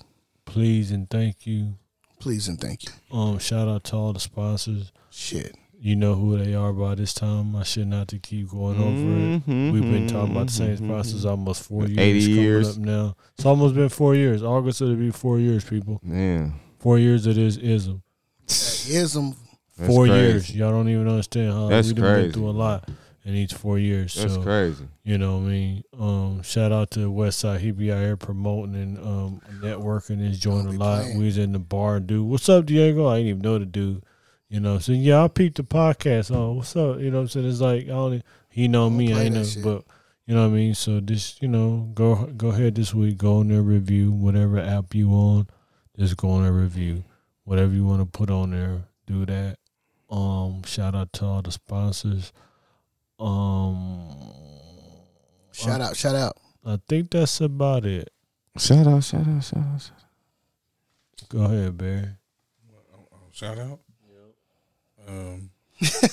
please 0.46 0.90
and 0.90 1.10
thank 1.10 1.46
you. 1.46 1.74
Please 2.20 2.46
and 2.48 2.60
thank 2.60 2.84
you. 2.84 2.90
Um, 3.16 3.38
shout 3.38 3.66
out 3.66 3.82
to 3.84 3.96
all 3.96 4.12
the 4.12 4.20
sponsors. 4.20 4.92
Shit. 5.10 5.56
You 5.82 5.96
know 5.96 6.14
who 6.14 6.36
they 6.36 6.54
are 6.54 6.72
by 6.74 6.94
this 6.94 7.14
time. 7.14 7.56
I 7.56 7.62
should 7.62 7.86
not 7.88 8.08
to 8.08 8.18
keep 8.18 8.50
going 8.50 8.76
over 8.78 8.90
it. 8.90 9.46
Mhm, 9.50 9.72
We've 9.72 9.82
been 9.82 10.06
talking 10.06 10.32
about 10.32 10.48
the 10.48 10.52
same 10.52 10.76
mhm, 10.76 10.86
sponsors 10.86 11.24
almost 11.24 11.62
four 11.62 11.86
years. 11.86 11.98
80 11.98 12.30
years. 12.32 12.68
up 12.68 12.76
now. 12.76 13.16
It's 13.36 13.46
almost 13.46 13.74
been 13.74 13.88
four 13.88 14.14
years. 14.14 14.42
August 14.42 14.82
it'll 14.82 14.94
be 14.96 15.10
four 15.10 15.38
years, 15.40 15.64
people. 15.64 15.98
Yeah. 16.06 16.50
Four 16.78 16.98
years 16.98 17.26
it 17.26 17.38
is 17.38 17.56
ism. 17.56 18.02
Ism. 18.46 19.34
that's 19.78 19.90
four 19.92 20.06
crazy. 20.06 20.20
years. 20.20 20.54
Y'all 20.54 20.70
don't 20.72 20.88
even 20.90 21.08
understand 21.08 21.52
how 21.54 21.68
That's 21.68 21.88
we've 21.88 21.96
been 21.96 22.32
through 22.32 22.50
a 22.50 22.52
lot 22.52 22.86
in 23.24 23.34
each 23.34 23.54
four 23.54 23.78
years. 23.78 24.14
That's 24.14 24.34
so 24.34 24.42
crazy. 24.42 24.88
You 25.04 25.18
know 25.18 25.38
what 25.38 25.44
I 25.44 25.48
mean? 25.48 25.84
Um, 25.98 26.42
shout 26.42 26.72
out 26.72 26.90
to 26.92 27.10
Westside. 27.12 27.60
He 27.60 27.70
be 27.70 27.92
out 27.92 27.98
here 28.00 28.16
promoting 28.16 28.74
and 28.74 28.98
um, 28.98 29.42
networking. 29.60 30.20
He's 30.26 30.38
joined 30.38 30.68
a 30.68 30.72
lot. 30.72 31.02
playing. 31.02 31.18
We 31.18 31.26
was 31.26 31.38
in 31.38 31.52
the 31.52 31.58
bar, 31.58 32.00
dude. 32.00 32.26
What's 32.26 32.48
up, 32.48 32.66
Diego? 32.66 33.06
I 33.08 33.18
didn't 33.18 33.28
even 33.28 33.42
know 33.42 33.58
the 33.58 33.66
dude. 33.66 34.02
You 34.48 34.58
know, 34.58 34.78
so 34.78 34.92
yeah, 34.92 35.22
I 35.22 35.28
peeped 35.28 35.58
the 35.58 35.62
podcast. 35.62 36.34
Oh, 36.34 36.52
what's 36.52 36.74
up? 36.74 36.98
You 36.98 37.10
know 37.10 37.18
what 37.18 37.22
I'm 37.22 37.28
saying? 37.28 37.48
It's 37.48 37.60
like 37.60 37.88
I 37.88 37.92
only 37.92 38.22
he 38.48 38.66
know 38.66 38.88
Don't 38.88 38.96
me, 38.96 39.14
I 39.14 39.22
ain't 39.24 39.34
know, 39.36 39.44
shit. 39.44 39.62
but 39.62 39.84
you 40.26 40.34
know 40.34 40.42
what 40.48 40.54
I 40.54 40.58
mean. 40.58 40.74
So 40.74 41.00
just, 41.00 41.40
you 41.40 41.46
know, 41.46 41.88
go 41.94 42.26
go 42.36 42.48
ahead 42.48 42.74
this 42.74 42.92
week. 42.92 43.18
Go 43.18 43.38
on 43.38 43.48
there, 43.48 43.62
review 43.62 44.10
whatever 44.10 44.58
app 44.58 44.92
you 44.92 45.10
on. 45.12 45.46
Just 45.96 46.16
go 46.16 46.30
on 46.30 46.42
there, 46.42 46.52
review 46.52 47.04
whatever 47.44 47.72
you 47.72 47.84
want 47.84 48.00
to 48.00 48.06
put 48.06 48.28
on 48.28 48.50
there. 48.50 48.82
Do 49.06 49.24
that. 49.26 49.58
Um, 50.10 50.64
shout 50.64 50.96
out 50.96 51.12
to 51.14 51.26
all 51.26 51.42
the 51.42 51.52
sponsors. 51.52 52.32
Um, 53.20 54.06
Shout 55.52 55.80
out. 55.80 55.96
Shout 55.96 56.14
out. 56.16 56.36
I 56.64 56.78
think 56.88 57.10
that's 57.10 57.40
about 57.40 57.84
it. 57.86 58.10
Shout 58.58 58.86
out, 58.86 59.02
shout 59.04 59.26
out, 59.26 59.42
shout 59.44 59.58
out. 59.62 59.80
Shout 59.80 59.92
out. 59.92 61.28
Go 61.28 61.42
ahead, 61.44 61.76
Barry. 61.76 62.08
Shout 63.32 63.58
out. 63.58 63.78
Yep. 64.08 64.34
Um, 65.08 65.50
shout 65.82 66.12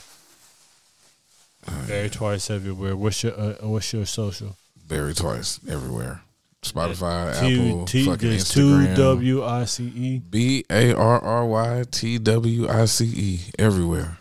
Barry 1.87 2.11
Twice 2.11 2.51
everywhere. 2.51 2.97
What's 2.97 3.23
your 3.23 3.39
uh, 3.39 3.55
What's 3.63 3.93
your 3.93 4.07
social? 4.07 4.57
Barry 4.89 5.15
Twice, 5.15 5.61
everywhere. 5.69 6.23
Spotify, 6.63 7.39
T- 7.41 7.55
Apple, 7.71 7.85
T- 7.87 8.05
fucking 8.07 8.31
there's 8.31 8.49
two 8.49 8.67
Instagram. 8.67 8.97
W 8.97 9.45
I 9.45 9.65
C 9.65 9.85
E. 9.95 10.19
B 10.19 10.65
A 10.71 10.93
R 10.95 11.21
R 11.21 11.47
Y 11.47 11.85
T 11.91 12.19
W 12.19 12.69
I 12.69 12.85
C 12.87 13.05
E 13.07 13.41
everywhere. 13.59 14.19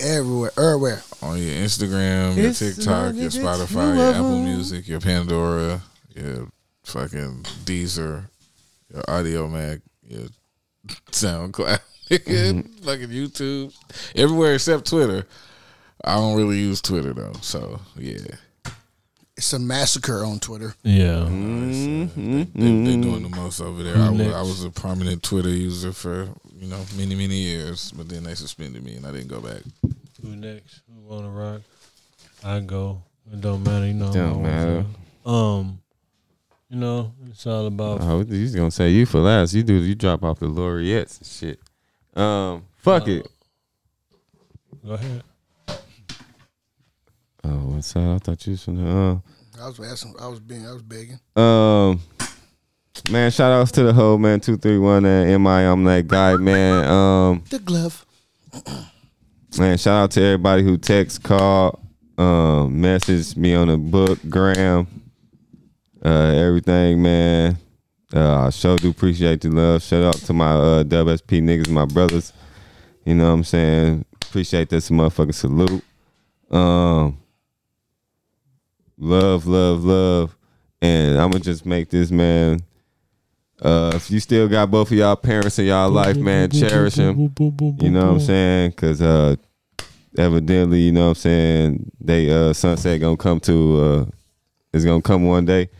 Everywhere, 0.00 0.50
everywhere. 0.58 1.02
On 1.22 1.38
your 1.38 1.54
Instagram, 1.54 2.36
your 2.36 2.46
It's 2.48 2.58
TikTok, 2.58 3.14
your 3.14 3.30
Spotify, 3.30 3.96
your 3.96 4.10
Apple 4.10 4.38
her. 4.38 4.44
Music, 4.44 4.88
your 4.88 5.00
Pandora, 5.00 5.80
your 6.14 6.48
fucking 6.84 7.44
Deezer, 7.64 8.24
your 8.92 9.02
Audiomack, 9.04 9.80
your 10.06 10.26
SoundCloud, 11.10 11.78
Mm-hmm. 12.10 12.84
fucking 12.84 13.08
YouTube, 13.08 13.72
everywhere 14.14 14.54
except 14.56 14.86
Twitter. 14.88 15.24
I 16.04 16.14
don't 16.16 16.36
really 16.36 16.58
use 16.58 16.80
Twitter 16.80 17.12
though, 17.12 17.34
so 17.40 17.80
yeah, 17.96 18.18
It's 19.36 19.52
a 19.52 19.58
massacre 19.58 20.24
on 20.24 20.40
Twitter. 20.40 20.74
Yeah. 20.82 21.26
Mm-hmm. 21.28 22.36
they, 22.36 22.90
they 22.94 23.00
doing 23.00 23.22
the 23.22 23.36
most 23.36 23.60
over 23.60 23.82
there. 23.82 23.96
I 23.96 24.10
was, 24.10 24.34
I 24.34 24.42
was 24.42 24.64
a 24.64 24.70
prominent 24.70 25.22
Twitter 25.22 25.48
user 25.48 25.92
for 25.92 26.28
you 26.58 26.68
know 26.68 26.84
many 26.96 27.14
many 27.14 27.36
years, 27.36 27.92
but 27.92 28.08
then 28.08 28.24
they 28.24 28.34
suspended 28.34 28.82
me 28.84 28.96
and 28.96 29.06
I 29.06 29.12
didn't 29.12 29.28
go 29.28 29.40
back. 29.40 29.62
Who 30.22 30.36
next? 30.36 30.82
Who 30.92 31.00
wanna 31.02 31.30
rock? 31.30 31.62
I 32.44 32.60
go. 32.60 33.02
It 33.32 33.40
don't 33.40 33.62
matter. 33.62 33.86
You 33.86 33.94
know. 33.94 34.06
I'm 34.08 34.12
Don't 34.12 34.42
matter. 34.42 34.84
Um, 35.24 35.78
you 36.68 36.78
know, 36.78 37.12
it's 37.30 37.46
all 37.46 37.66
about. 37.66 38.00
Oh, 38.00 38.24
he's 38.24 38.54
gonna 38.54 38.70
say 38.70 38.90
you 38.90 39.06
for 39.06 39.20
last. 39.20 39.54
You 39.54 39.62
do. 39.62 39.74
You 39.74 39.94
drop 39.94 40.24
off 40.24 40.40
the 40.40 40.46
laureates 40.46 41.18
and 41.18 41.26
shit. 41.26 42.20
Um, 42.20 42.64
fuck 42.76 43.06
it. 43.08 43.26
Go 44.84 44.92
ahead. 44.94 45.22
Oh, 47.44 47.48
what's 47.74 47.92
that? 47.94 48.00
I 48.02 48.18
thought 48.18 48.46
you 48.46 48.52
was 48.52 48.64
gonna. 48.66 49.22
I 49.60 49.66
was 49.66 49.80
asking. 49.80 50.14
I 50.20 50.28
was 50.28 50.40
being. 50.40 50.66
I 50.66 50.72
was 50.72 50.82
begging. 50.82 51.18
Uh, 51.36 51.40
um, 51.90 52.00
man, 53.10 53.30
shout 53.30 53.52
outs 53.52 53.72
to 53.72 53.82
the 53.82 53.92
whole 53.92 54.18
man 54.18 54.40
two 54.40 54.56
three 54.56 54.78
one 54.78 55.04
and 55.04 55.42
mi. 55.42 55.50
I'm 55.50 55.84
that 55.84 56.06
guy, 56.06 56.36
man. 56.36 56.84
Um, 56.84 57.44
The 57.50 57.58
glove. 57.58 58.06
man, 59.58 59.78
shout 59.78 60.04
out 60.04 60.10
to 60.12 60.22
everybody 60.22 60.62
who 60.62 60.76
text, 60.76 61.22
call, 61.22 61.80
um, 62.18 62.80
message 62.80 63.36
me 63.36 63.54
on 63.54 63.68
the 63.68 63.76
book, 63.78 64.18
gram, 64.28 64.86
uh, 66.04 66.08
everything, 66.34 67.02
man. 67.02 67.58
Uh, 68.14 68.46
I 68.46 68.50
sure 68.50 68.76
do 68.76 68.90
appreciate 68.90 69.40
the 69.40 69.48
love. 69.50 69.82
Shout 69.82 70.02
out 70.04 70.14
to 70.14 70.32
my 70.32 70.50
uh, 70.52 70.84
WSP 70.84 71.40
niggas, 71.42 71.70
my 71.70 71.86
brothers. 71.86 72.32
You 73.04 73.14
know 73.14 73.28
what 73.28 73.34
I'm 73.34 73.44
saying? 73.44 74.04
Appreciate 74.22 74.68
this 74.68 74.90
motherfucking 74.90 75.34
salute. 75.34 75.82
Um, 76.50 77.18
love, 79.02 79.46
love, 79.46 79.84
love. 79.84 80.36
And 80.80 81.18
I'm 81.18 81.30
gonna 81.30 81.44
just 81.44 81.66
make 81.66 81.90
this 81.90 82.10
man. 82.10 82.60
Uh, 83.60 83.92
if 83.94 84.10
you 84.10 84.18
still 84.18 84.48
got 84.48 84.70
both 84.70 84.90
of 84.90 84.96
y'all 84.96 85.14
parents 85.14 85.58
in 85.58 85.66
y'all 85.66 85.90
life, 85.90 86.16
man, 86.16 86.50
cherish 86.50 86.94
them. 86.94 87.32
You 87.80 87.90
know 87.90 88.06
what 88.06 88.12
I'm 88.14 88.20
saying? 88.20 88.72
Cause 88.72 89.00
uh, 89.00 89.36
evidently, 90.16 90.80
you 90.80 90.92
know 90.92 91.04
what 91.04 91.08
I'm 91.10 91.14
saying, 91.14 91.92
they 92.00 92.30
uh 92.30 92.52
sunset 92.52 93.00
gonna 93.00 93.16
come 93.16 93.38
to 93.40 93.80
uh 93.80 94.04
is 94.72 94.84
gonna 94.84 95.02
come 95.02 95.24
one 95.26 95.44
day. 95.44 95.70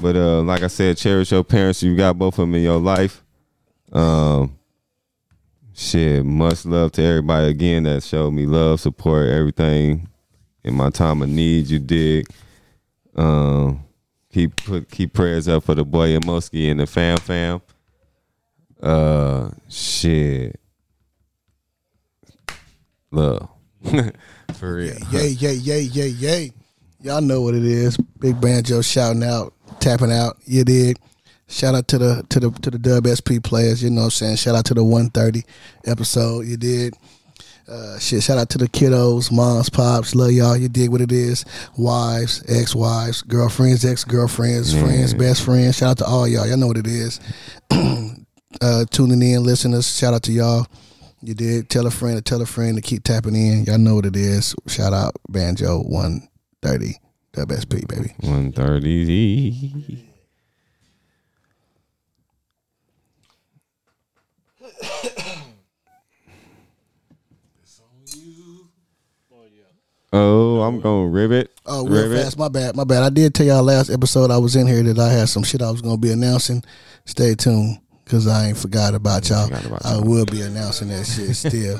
But 0.00 0.16
uh 0.16 0.42
like 0.42 0.62
I 0.62 0.68
said, 0.68 0.96
cherish 0.96 1.30
your 1.30 1.44
parents. 1.44 1.82
You 1.82 1.96
got 1.96 2.18
both 2.18 2.34
of 2.34 2.42
them 2.42 2.54
in 2.56 2.62
your 2.62 2.80
life. 2.80 3.22
Um 3.92 4.56
shit, 5.72 6.24
much 6.24 6.64
love 6.64 6.90
to 6.92 7.02
everybody 7.02 7.48
again 7.48 7.84
that 7.84 8.02
showed 8.02 8.32
me 8.32 8.46
love, 8.46 8.80
support, 8.80 9.28
everything 9.28 10.08
in 10.64 10.74
my 10.74 10.90
time 10.90 11.22
of 11.22 11.28
need, 11.28 11.68
you 11.68 11.78
dig. 11.78 12.26
Um 13.16 13.84
keep 14.32 14.56
put 14.56 14.90
keep 14.90 15.12
prayers 15.12 15.48
up 15.48 15.64
for 15.64 15.74
the 15.74 15.84
boy 15.84 16.16
Muskie 16.18 16.70
and 16.70 16.80
the 16.80 16.86
fam 16.86 17.18
fam. 17.18 17.60
Uh 18.82 19.50
shit. 19.68 20.60
Love. 23.10 23.48
For 24.54 24.74
real. 24.76 24.94
Yay, 25.10 25.28
yay, 25.28 25.54
yay, 25.54 25.80
yay, 25.80 26.08
yay. 26.08 26.52
Y'all 27.00 27.20
know 27.20 27.40
what 27.40 27.54
it 27.54 27.64
is. 27.64 27.96
Big 28.18 28.40
Banjo 28.40 28.82
shouting 28.82 29.24
out, 29.24 29.54
tapping 29.80 30.12
out. 30.12 30.36
You 30.44 30.64
did. 30.64 30.98
Shout 31.48 31.74
out 31.74 31.88
to 31.88 31.98
the 31.98 32.26
to 32.28 32.40
the 32.40 32.50
to 32.50 32.70
the 32.70 32.78
Dub 32.78 33.06
SP 33.08 33.42
players. 33.42 33.82
You 33.82 33.90
know 33.90 34.02
what 34.02 34.06
I'm 34.06 34.10
saying. 34.10 34.36
Shout 34.36 34.54
out 34.54 34.66
to 34.66 34.74
the 34.74 34.84
130 34.84 35.42
episode. 35.86 36.46
You 36.46 36.56
did. 36.56 36.94
Uh, 37.68 37.98
shit. 37.98 38.22
Shout 38.22 38.38
out 38.38 38.50
to 38.50 38.58
the 38.58 38.68
kiddos, 38.68 39.30
moms, 39.30 39.70
pops. 39.70 40.14
Love 40.14 40.32
y'all. 40.32 40.56
You 40.56 40.68
did 40.68 40.90
what 40.90 41.00
it 41.00 41.12
is. 41.12 41.44
Wives, 41.76 42.42
ex 42.48 42.74
wives, 42.74 43.22
girlfriends, 43.22 43.84
ex 43.84 44.04
girlfriends, 44.04 44.72
friends, 44.72 45.14
best 45.14 45.44
friends. 45.44 45.76
Shout 45.76 45.90
out 45.90 45.98
to 45.98 46.04
all 46.06 46.26
y'all. 46.26 46.46
Y'all 46.46 46.56
know 46.56 46.66
what 46.66 46.78
it 46.78 46.86
is. 46.86 47.20
uh, 48.60 48.84
tuning 48.90 49.22
in, 49.22 49.42
listeners. 49.44 49.96
Shout 49.96 50.14
out 50.14 50.22
to 50.24 50.32
y'all. 50.32 50.66
You 51.22 51.34
did. 51.34 51.68
Tell 51.68 51.86
a 51.86 51.90
friend 51.90 52.16
to 52.16 52.22
tell 52.22 52.42
a 52.42 52.46
friend 52.46 52.76
to 52.76 52.82
keep 52.82 53.04
tapping 53.04 53.36
in. 53.36 53.64
Y'all 53.64 53.78
know 53.78 53.96
what 53.96 54.06
it 54.06 54.16
is. 54.16 54.54
Shout 54.66 54.92
out 54.92 55.14
Banjo 55.28 55.80
130 55.82 56.98
WSP, 57.34 57.86
baby. 57.86 58.14
130. 58.20 60.06
Oh, 70.12 70.60
I'm 70.62 70.80
gonna 70.80 71.08
ribbit. 71.08 71.52
Oh, 71.66 71.86
real 71.86 72.02
ribbit. 72.08 72.24
fast. 72.24 72.38
My 72.38 72.48
bad. 72.48 72.74
My 72.74 72.84
bad. 72.84 73.02
I 73.02 73.10
did 73.10 73.34
tell 73.34 73.46
y'all 73.46 73.62
last 73.62 73.90
episode 73.90 74.30
I 74.30 74.38
was 74.38 74.56
in 74.56 74.66
here 74.66 74.82
that 74.82 74.98
I 74.98 75.10
had 75.10 75.28
some 75.28 75.44
shit 75.44 75.62
I 75.62 75.70
was 75.70 75.82
going 75.82 75.96
to 75.96 76.00
be 76.00 76.10
announcing. 76.12 76.64
Stay 77.04 77.34
tuned 77.36 77.78
because 78.04 78.26
I 78.26 78.48
ain't 78.48 78.58
forgot 78.58 78.94
about 78.94 79.28
y'all. 79.28 79.46
forgot 79.46 79.64
about 79.66 79.86
I 79.86 79.92
y'all. 79.94 80.02
will 80.04 80.26
be 80.26 80.42
announcing 80.42 80.88
that 80.88 81.04
shit 81.06 81.36
still. 81.36 81.78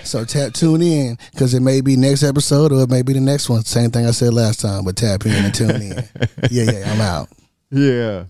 so 0.04 0.24
tap 0.24 0.54
tune 0.54 0.82
in 0.82 1.16
because 1.32 1.54
it 1.54 1.60
may 1.60 1.80
be 1.80 1.96
next 1.96 2.24
episode 2.24 2.72
or 2.72 2.82
it 2.82 2.90
may 2.90 3.02
be 3.02 3.12
the 3.12 3.20
next 3.20 3.48
one. 3.48 3.62
Same 3.64 3.90
thing 3.92 4.06
I 4.06 4.10
said 4.10 4.34
last 4.34 4.60
time, 4.60 4.84
but 4.84 4.96
tap 4.96 5.24
in 5.24 5.32
and 5.32 5.54
tune 5.54 5.70
in. 5.70 5.92
yeah, 6.50 6.64
yeah, 6.70 6.92
I'm 6.92 7.00
out. 7.00 7.28
Yeah. 7.70 8.24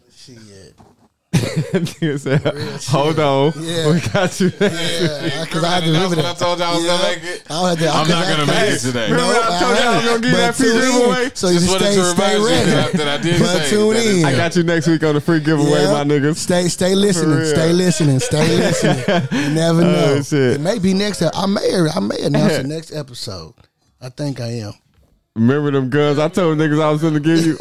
Shit. 1.43 1.73
Nigga 1.73 2.19
said, 2.21 2.41
Hold 2.89 3.19
on. 3.19 3.53
Yeah. 3.57 3.93
We 3.93 4.01
got 4.01 4.39
you. 4.41 4.53
Yeah, 4.61 5.45
because 5.45 5.65
I 5.65 5.71
had 5.75 5.81
to 5.85 5.87
remember 5.93 6.17
what 6.17 6.25
I 6.27 6.35
told 6.35 6.59
you 6.59 6.65
I 6.65 6.75
was 6.75 6.85
Yeah. 6.85 6.97
gonna 6.97 7.09
make 7.15 7.25
it. 7.25 7.43
I 7.51 7.69
had 7.71 7.79
to, 7.79 7.89
I'm 7.89 8.07
'cause 8.07 8.09
not 8.09 8.29
gonna 8.29 8.47
make 8.47 8.71
it 8.75 8.79
today. 8.81 9.09
No, 9.11 9.17
Remember 9.17 9.41
I 9.43 9.61
told 9.61 9.77
you 9.79 9.85
I 9.85 9.97
was 9.97 10.05
gonna 10.05 10.21
give 10.21 10.37
that 10.37 10.55
free 10.55 10.73
giveaway? 10.73 11.31
So 11.35 11.49
you 11.49 11.59
Just 11.59 11.69
wanted 11.71 11.85
stay, 11.85 11.97
to 11.97 12.05
stay 12.05 12.35
remind 12.39 12.45
ready. 12.45 12.71
that- 12.71 12.93
that 12.93 13.09
I 13.09 13.17
did 13.23 13.41
but 13.41 13.67
tune 13.69 13.97
in. 13.97 14.25
I 14.25 14.33
got 14.37 14.57
you 14.57 14.63
next 14.63 14.87
week 14.87 15.03
on 15.05 15.15
the 15.15 15.21
free 15.21 15.41
giveaway, 15.41 15.83
Yeah. 15.83 15.93
my 15.93 16.05
niggas. 16.05 16.37
Stay, 16.37 16.69
stay 16.69 16.95
listening. 16.95 17.45
Stay 17.47 17.73
listening. 17.73 18.21
Stay 18.21 18.57
listening. 18.63 18.99
You 19.33 19.51
never 19.51 19.81
oh, 19.83 19.93
know. 19.93 20.23
Oh. 20.33 20.37
It 20.37 20.61
may 20.61 20.79
be 20.79 20.95
next. 20.95 21.23
I 21.23 21.47
may, 21.47 21.89
I 21.95 22.01
may 22.01 22.21
announce 22.23 22.57
the 22.59 22.63
next 22.69 22.93
episode. 22.93 23.55
I 24.01 24.09
think 24.09 24.41
I 24.41 24.49
am. 24.67 24.73
Remember 25.35 25.71
them 25.71 25.89
guns? 25.89 26.19
I 26.19 26.29
told 26.29 26.59
niggas 26.59 26.83
I 26.83 26.91
was 26.91 27.01
gonna 27.01 27.21
give 27.21 27.47
you. 27.47 27.57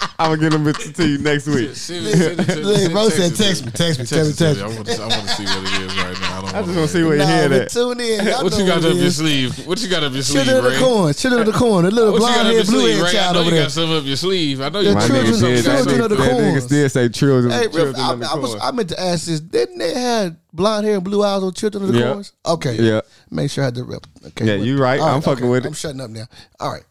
I'm 0.18 0.30
gonna 0.30 0.40
get 0.40 0.52
them 0.52 0.64
bitches 0.64 0.94
to 0.96 1.06
you 1.06 1.18
next 1.18 1.46
week. 1.46 1.76
Send 1.76 2.06
it- 2.06 2.16
send 2.16 2.40
it 2.40 2.44
to- 2.54 2.60
Look, 2.64 2.78
send- 2.78 2.92
bro 2.94 3.08
said, 3.10 3.36
"Text 3.36 3.66
me, 3.66 3.70
text 3.72 3.98
me, 4.00 4.06
Text 4.06 4.38
text 4.38 4.40
me, 4.40 4.46
text 4.46 4.56
me. 4.56 4.62
I 4.62 4.66
want 4.74 4.86
to. 4.86 4.94
I 5.02 5.06
want 5.08 5.28
to 5.28 5.34
see 5.36 5.44
what 5.44 5.56
it 5.58 5.82
is 5.82 5.96
right 5.98 6.20
now. 6.20 6.38
I 6.38 6.40
don't 6.40 6.44
I 6.46 6.52
just 6.52 6.54
wanna- 6.68 6.72
wanna 6.76 6.88
see 6.88 7.02
where 7.04 7.12
you 7.16 7.18
Nah, 7.22 7.26
hear 7.26 7.48
that. 7.50 7.70
tune 7.70 8.00
in. 8.00 8.24
Y'all 8.26 8.42
What 8.44 8.52
know 8.52 8.58
you 8.58 8.66
got 8.66 8.76
what 8.82 8.84
up 8.90 8.94
your 8.96 9.04
is. 9.04 9.16
sleeve? 9.16 9.66
What 9.66 9.80
you 9.82 9.88
got 9.88 10.04
up 10.04 10.12
your 10.14 10.22
sleeve, 10.22 10.44
Children 10.44 10.56
of 10.56 10.64
the 10.64 10.70
Ray? 10.70 10.78
corn. 10.78 11.14
Children 11.14 11.40
of 11.42 11.46
the 11.52 11.58
corn. 11.58 11.84
The 11.84 11.90
little 11.90 12.12
What 12.12 12.20
you 12.22 12.26
got 12.28 12.32
blonde 12.32 12.46
up 12.48 12.52
your 12.54 12.62
head, 12.62 12.66
blue 12.70 12.80
sleeve? 12.80 12.94
head 12.96 13.02
Ray? 13.02 13.08
I 13.08 13.12
child 13.12 13.34
know 13.34 13.40
over 13.40 13.50
you 13.50 13.54
there. 13.56 13.64
got 13.64 13.72
something 13.72 13.96
up 13.98 14.04
your 14.06 14.16
sleeve. 14.16 14.60
I 14.60 14.68
know 14.70 14.70
The 14.82 14.88
you 14.88 14.94
My 14.94 15.00
got 15.00 15.06
children- 15.06 15.26
nigga 15.26 15.36
something 15.36 15.54
did 15.56 15.58
up 15.58 15.66
your 15.66 15.76
children 15.84 15.98
that. 15.98 16.04
of 16.04 16.10
the 16.10 16.16
That 16.16 16.30
nigga 16.32 16.50
corns. 16.50 16.64
still 16.64 16.88
say 16.88 17.08
children. 17.10 17.52
Hey, 17.52 17.62
children 17.68 17.94
I, 17.96 18.12
of 18.12 18.20
the 18.20 18.26
I, 18.30 18.34
was, 18.36 18.50
corn. 18.52 18.60
I 18.62 18.70
meant 18.72 18.88
to 18.88 19.00
ask 19.00 19.26
this. 19.26 19.40
Didn't 19.40 19.78
they 19.78 19.94
have 19.94 20.36
blonde 20.54 20.86
hair 20.86 20.94
and 20.94 21.04
blue 21.04 21.22
eyes 21.22 21.42
on 21.42 21.52
Children 21.52 21.84
of 21.84 21.92
the 21.92 21.98
Yeah. 21.98 22.12
Corns? 22.12 22.32
Okay. 22.46 22.74
Yeah. 22.80 23.00
Make 23.30 23.50
sure 23.50 23.64
I 23.64 23.66
had 23.66 23.74
the 23.74 23.84
rep. 23.84 24.06
Okay. 24.28 24.46
Yeah, 24.46 24.56
what- 24.56 24.66
you 24.66 24.78
right. 24.78 24.98
All 24.98 25.08
I'm 25.08 25.20
fucking 25.20 25.46
with 25.46 25.64
it. 25.66 25.68
I'm 25.68 25.74
shutting 25.74 26.00
up 26.00 26.08
now. 26.10 26.26
All 26.58 26.72
right. 26.72 26.84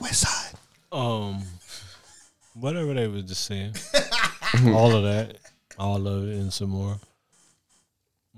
West 0.00 0.20
Side. 0.20 0.54
Um, 0.92 1.42
whatever 2.60 2.94
they 2.94 3.08
was 3.08 3.24
just 3.24 3.44
saying, 3.44 3.74
all 4.74 4.94
of 4.94 5.02
that, 5.04 5.38
all 5.78 6.06
of 6.06 6.28
it, 6.28 6.34
and 6.34 6.52
some 6.52 6.70
more. 6.70 6.98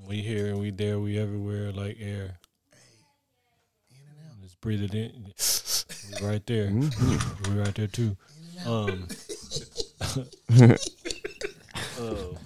We 0.06 0.22
here 0.22 0.48
and 0.48 0.58
we 0.58 0.70
there, 0.70 0.98
we 0.98 1.18
everywhere, 1.18 1.72
like 1.72 1.96
air. 2.00 2.38
In 3.90 3.96
and 4.08 4.18
out, 4.30 4.42
Just 4.42 4.60
breathe 4.60 4.82
it 4.82 4.94
in. 4.94 5.32
We 6.20 6.26
right 6.26 6.44
there. 6.46 6.70
We 6.70 7.58
right 7.58 7.74
there 7.74 7.86
too. 7.86 8.16
Um. 8.66 9.08
oh. 12.00 12.36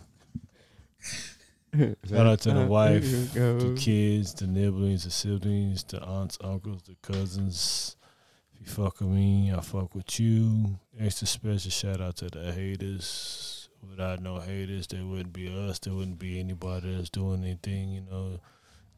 Shout 2.08 2.26
out 2.26 2.40
to 2.40 2.52
the 2.52 2.66
wife, 2.66 3.32
the 3.34 3.76
kids, 3.78 4.32
the 4.34 4.46
nibblings, 4.46 5.04
the 5.04 5.10
siblings, 5.10 5.84
the 5.84 6.02
aunts, 6.02 6.38
uncles, 6.42 6.82
the 6.84 6.96
cousins. 7.02 7.96
If 8.66 8.76
you 8.78 8.84
You 8.84 8.84
fuck 8.84 9.00
with 9.00 9.08
me, 9.10 9.52
I 9.52 9.60
fuck 9.60 9.94
with 9.94 10.18
you. 10.20 10.78
Extra 10.98 11.26
special 11.26 11.70
shout 11.70 12.00
out 12.00 12.16
to 12.16 12.28
the 12.28 12.52
haters. 12.52 13.68
Without 13.88 14.20
no 14.20 14.40
haters, 14.40 14.86
there 14.88 15.04
wouldn't 15.04 15.32
be 15.32 15.48
us. 15.48 15.78
There 15.78 15.94
wouldn't 15.94 16.18
be 16.18 16.40
anybody 16.40 16.94
that's 16.96 17.08
doing 17.10 17.44
anything. 17.44 17.90
You 17.90 18.00
know, 18.00 18.40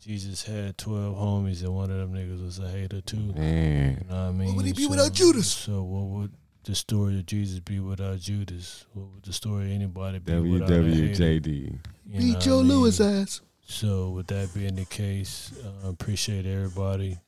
Jesus 0.01 0.45
had 0.47 0.79
twelve 0.79 1.17
homies, 1.17 1.63
and 1.63 1.75
one 1.75 1.91
of 1.91 1.99
them 1.99 2.15
niggas 2.15 2.43
was 2.43 2.59
a 2.59 2.69
hater 2.69 3.03
too. 3.03 3.33
Man. 3.35 3.99
You 4.03 4.09
know 4.09 4.15
what 4.25 4.29
I 4.29 4.33
mean? 4.33 4.47
What 4.49 4.57
would 4.57 4.67
he 4.67 4.73
be 4.73 4.85
So- 4.85 4.91
without 4.91 5.13
Judas? 5.13 5.49
So 5.49 5.83
what 5.83 6.05
would 6.19 6.33
the 6.65 6.75
story 6.75 7.19
of 7.19 7.27
Jesus 7.27 7.61
be 7.61 7.79
without 7.79 8.19
Judas? 8.21 8.87
What 8.95 9.09
would 9.15 9.23
the 9.25 9.33
story 9.35 9.67
of 9.67 9.73
anybody 9.73 10.19
be 10.19 10.33
without 10.39 10.71
a? 10.71 10.75
WWJD. 10.75 11.79
You 12.07 12.15
know 12.15 12.19
Beat 12.19 12.41
Joe 12.41 12.61
I 12.61 12.63
mean? 12.63 12.69
Louis 12.73 13.01
ass. 13.01 13.41
So 13.67 14.11
with 14.11 14.29
that 14.29 14.55
being 14.55 14.77
the 14.77 14.87
case, 14.87 15.53
uh, 15.63 15.89
appreciate 15.89 16.47
everybody 16.47 17.19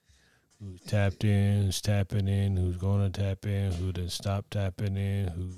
who's 0.62 0.80
tapped 0.82 1.24
in, 1.24 1.64
who's 1.64 1.80
tapping 1.80 2.28
in, 2.28 2.56
who's 2.56 2.76
going 2.76 3.10
to 3.10 3.20
tap 3.20 3.46
in, 3.46 3.72
who 3.72 3.92
done 3.92 4.08
stop 4.08 4.48
tapping 4.50 4.96
in, 4.96 5.28
who's 5.28 5.54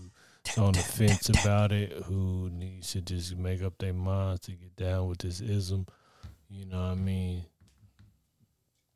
on 0.57 0.73
the 0.73 0.81
fence 0.81 1.29
about 1.29 1.73
it, 1.73 1.93
who 2.05 2.51
needs 2.53 2.93
to 2.93 3.01
just 3.01 3.37
make 3.37 3.63
up 3.63 3.79
their 3.79 3.93
minds 3.93 4.41
to 4.43 4.53
get 4.53 4.77
down 4.77 5.09
with 5.09 5.19
this 5.19 5.41
ism. 5.41 5.87
You 6.49 6.67
know 6.67 6.83
what 6.83 6.93
I 6.93 6.95
mean? 6.95 7.45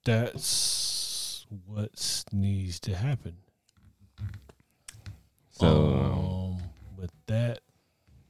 That's 0.05 1.47
what 1.67 1.91
needs 2.33 2.79
to 2.81 2.95
happen. 2.95 3.37
So, 5.51 5.67
um, 5.67 6.59
with 6.99 7.13
that, 7.27 7.61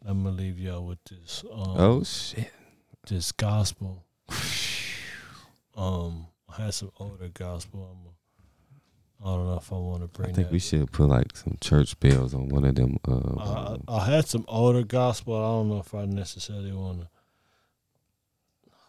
I'm 0.04 0.22
gonna 0.22 0.36
leave 0.36 0.60
y'all 0.60 0.86
with 0.86 1.02
this. 1.04 1.42
Um, 1.50 1.74
oh 1.76 2.04
shit. 2.04 2.52
this 3.08 3.32
gospel. 3.32 4.04
Um, 5.76 6.28
I 6.30 6.35
had 6.56 6.74
some 6.74 6.92
older 6.98 7.28
gospel. 7.32 7.88
I'm 7.90 8.06
a, 8.06 9.28
I 9.28 9.36
don't 9.36 9.46
know 9.46 9.56
if 9.56 9.72
I 9.72 9.76
want 9.76 10.02
to 10.02 10.08
bring 10.08 10.30
I 10.30 10.32
think 10.32 10.50
we 10.50 10.58
should 10.58 10.90
put 10.92 11.08
like 11.08 11.36
some 11.36 11.56
church 11.60 11.98
bells 12.00 12.34
on 12.34 12.48
one 12.48 12.64
of 12.64 12.74
them. 12.74 12.98
Uh, 13.06 13.76
I, 13.88 13.96
I 13.96 14.04
had 14.04 14.26
some 14.26 14.44
older 14.46 14.82
gospel. 14.82 15.36
I 15.36 15.40
don't 15.40 15.68
know 15.68 15.78
if 15.78 15.94
I 15.94 16.04
necessarily 16.04 16.72
want 16.72 17.00
to. 17.00 17.08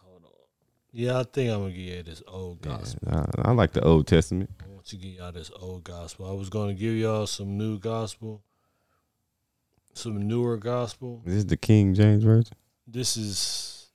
Hold 0.02 0.24
on. 0.24 0.30
Yeah, 0.92 1.20
I 1.20 1.22
think 1.24 1.50
I'm 1.50 1.60
gonna 1.60 1.70
give 1.70 1.80
you 1.80 2.02
this 2.02 2.22
old 2.26 2.58
yeah, 2.64 2.72
gospel. 2.72 3.08
I, 3.10 3.48
I 3.48 3.52
like 3.52 3.72
the 3.72 3.82
Old 3.82 4.06
Testament. 4.06 4.50
I 4.62 4.68
want 4.68 4.86
to 4.86 4.96
give 4.96 5.12
y'all 5.12 5.32
this 5.32 5.50
old 5.58 5.84
gospel. 5.84 6.30
I 6.30 6.34
was 6.34 6.50
gonna 6.50 6.74
give 6.74 6.94
y'all 6.94 7.26
some 7.26 7.56
new 7.56 7.78
gospel, 7.78 8.42
some 9.94 10.26
newer 10.28 10.56
gospel. 10.56 11.22
This 11.24 11.34
Is 11.34 11.44
this 11.44 11.50
the 11.50 11.56
King 11.56 11.94
James 11.94 12.22
version? 12.22 12.54
This 12.86 13.16
is 13.16 13.88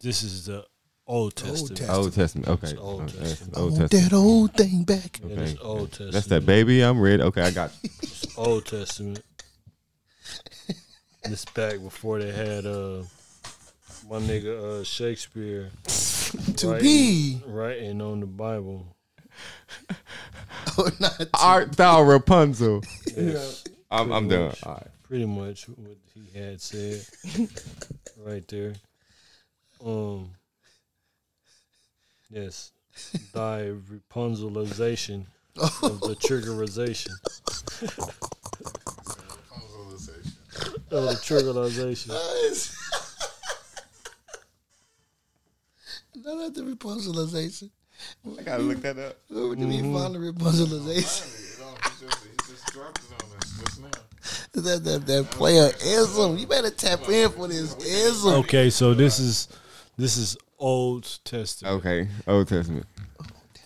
this 0.00 0.22
is 0.22 0.46
the 0.46 0.64
Old 1.08 1.34
Testament. 1.36 1.76
Testament. 1.78 1.98
Old 1.98 2.12
Testament. 2.14 2.48
Okay. 2.48 2.66
It's 2.68 2.78
Old 2.78 3.00
Okay, 3.02 3.12
that's 3.18 3.28
Testament. 3.30 3.56
I 3.56 3.60
Old 3.60 3.70
want 3.72 3.80
Testament. 3.90 4.10
that 4.10 4.16
old 4.16 4.52
thing 4.54 4.82
back. 4.84 5.20
Yeah, 5.20 5.26
Okay. 5.26 5.34
this 5.36 5.56
Old 5.62 5.88
Testament. 5.90 6.12
That's 6.12 6.26
that 6.26 6.46
baby. 6.46 6.82
I'm 6.82 7.00
ready. 7.00 7.22
Okay, 7.22 7.42
I 7.42 7.50
got. 7.50 7.72
It's 8.02 8.36
Old 8.38 8.66
Testament. 8.66 9.22
this 11.24 11.44
back 11.46 11.80
before 11.82 12.18
they 12.20 12.30
had 12.32 12.64
uh 12.66 13.02
my 14.08 14.18
nigga 14.18 14.80
uh 14.80 14.84
Shakespeare 14.84 15.70
To 16.56 16.68
writing- 16.68 16.82
be 16.82 17.42
writing 17.46 18.00
on 18.00 18.20
the 18.20 18.26
Bible. 18.26 18.86
or 20.78 20.92
not. 21.00 21.18
to- 21.18 21.28
Art 21.34 21.72
thou 21.76 22.02
Rapunzel? 22.02 22.82
Yes, 23.16 23.64
I'm, 23.90 24.12
I'm 24.12 24.28
done. 24.28 24.54
All 24.64 24.74
right. 24.74 24.86
pretty 25.04 25.26
much 25.26 25.64
what 25.68 25.96
he 26.14 26.38
had 26.38 26.60
said 26.60 27.04
right 28.24 28.46
there. 28.48 28.74
Um 29.84 30.30
Yes. 32.30 32.72
Thy 33.32 33.72
Rapunzelization 33.90 35.26
of 35.56 36.00
the 36.00 36.16
triggerization. 36.20 37.10
of 40.90 41.02
the 41.02 41.18
triggerization. 41.22 42.08
No, 46.16 46.34
not 46.44 46.54
the 46.54 46.62
Rapunzelization. 46.62 47.70
I 48.38 48.42
gotta 48.42 48.62
look 48.62 48.80
that 48.82 48.98
up. 48.98 49.16
Where 49.28 49.48
would 49.48 49.58
we 49.58 49.80
find 49.80 50.14
the 50.14 50.18
Rapunzelization? 50.18 51.44
That 54.54 54.82
that 54.84 55.06
that 55.06 55.30
player 55.30 55.70
ism. 55.84 56.36
You 56.36 56.46
better 56.46 56.70
tap 56.70 57.08
in 57.08 57.30
for 57.30 57.46
this 57.46 57.76
ism. 57.76 58.34
Okay, 58.40 58.70
so 58.70 58.92
this 58.92 59.20
is 59.20 59.48
this 59.96 60.16
is 60.16 60.36
Old 60.58 61.18
Testament. 61.24 61.74
Okay, 61.78 62.08
Old 62.26 62.48
Testament. 62.48 62.86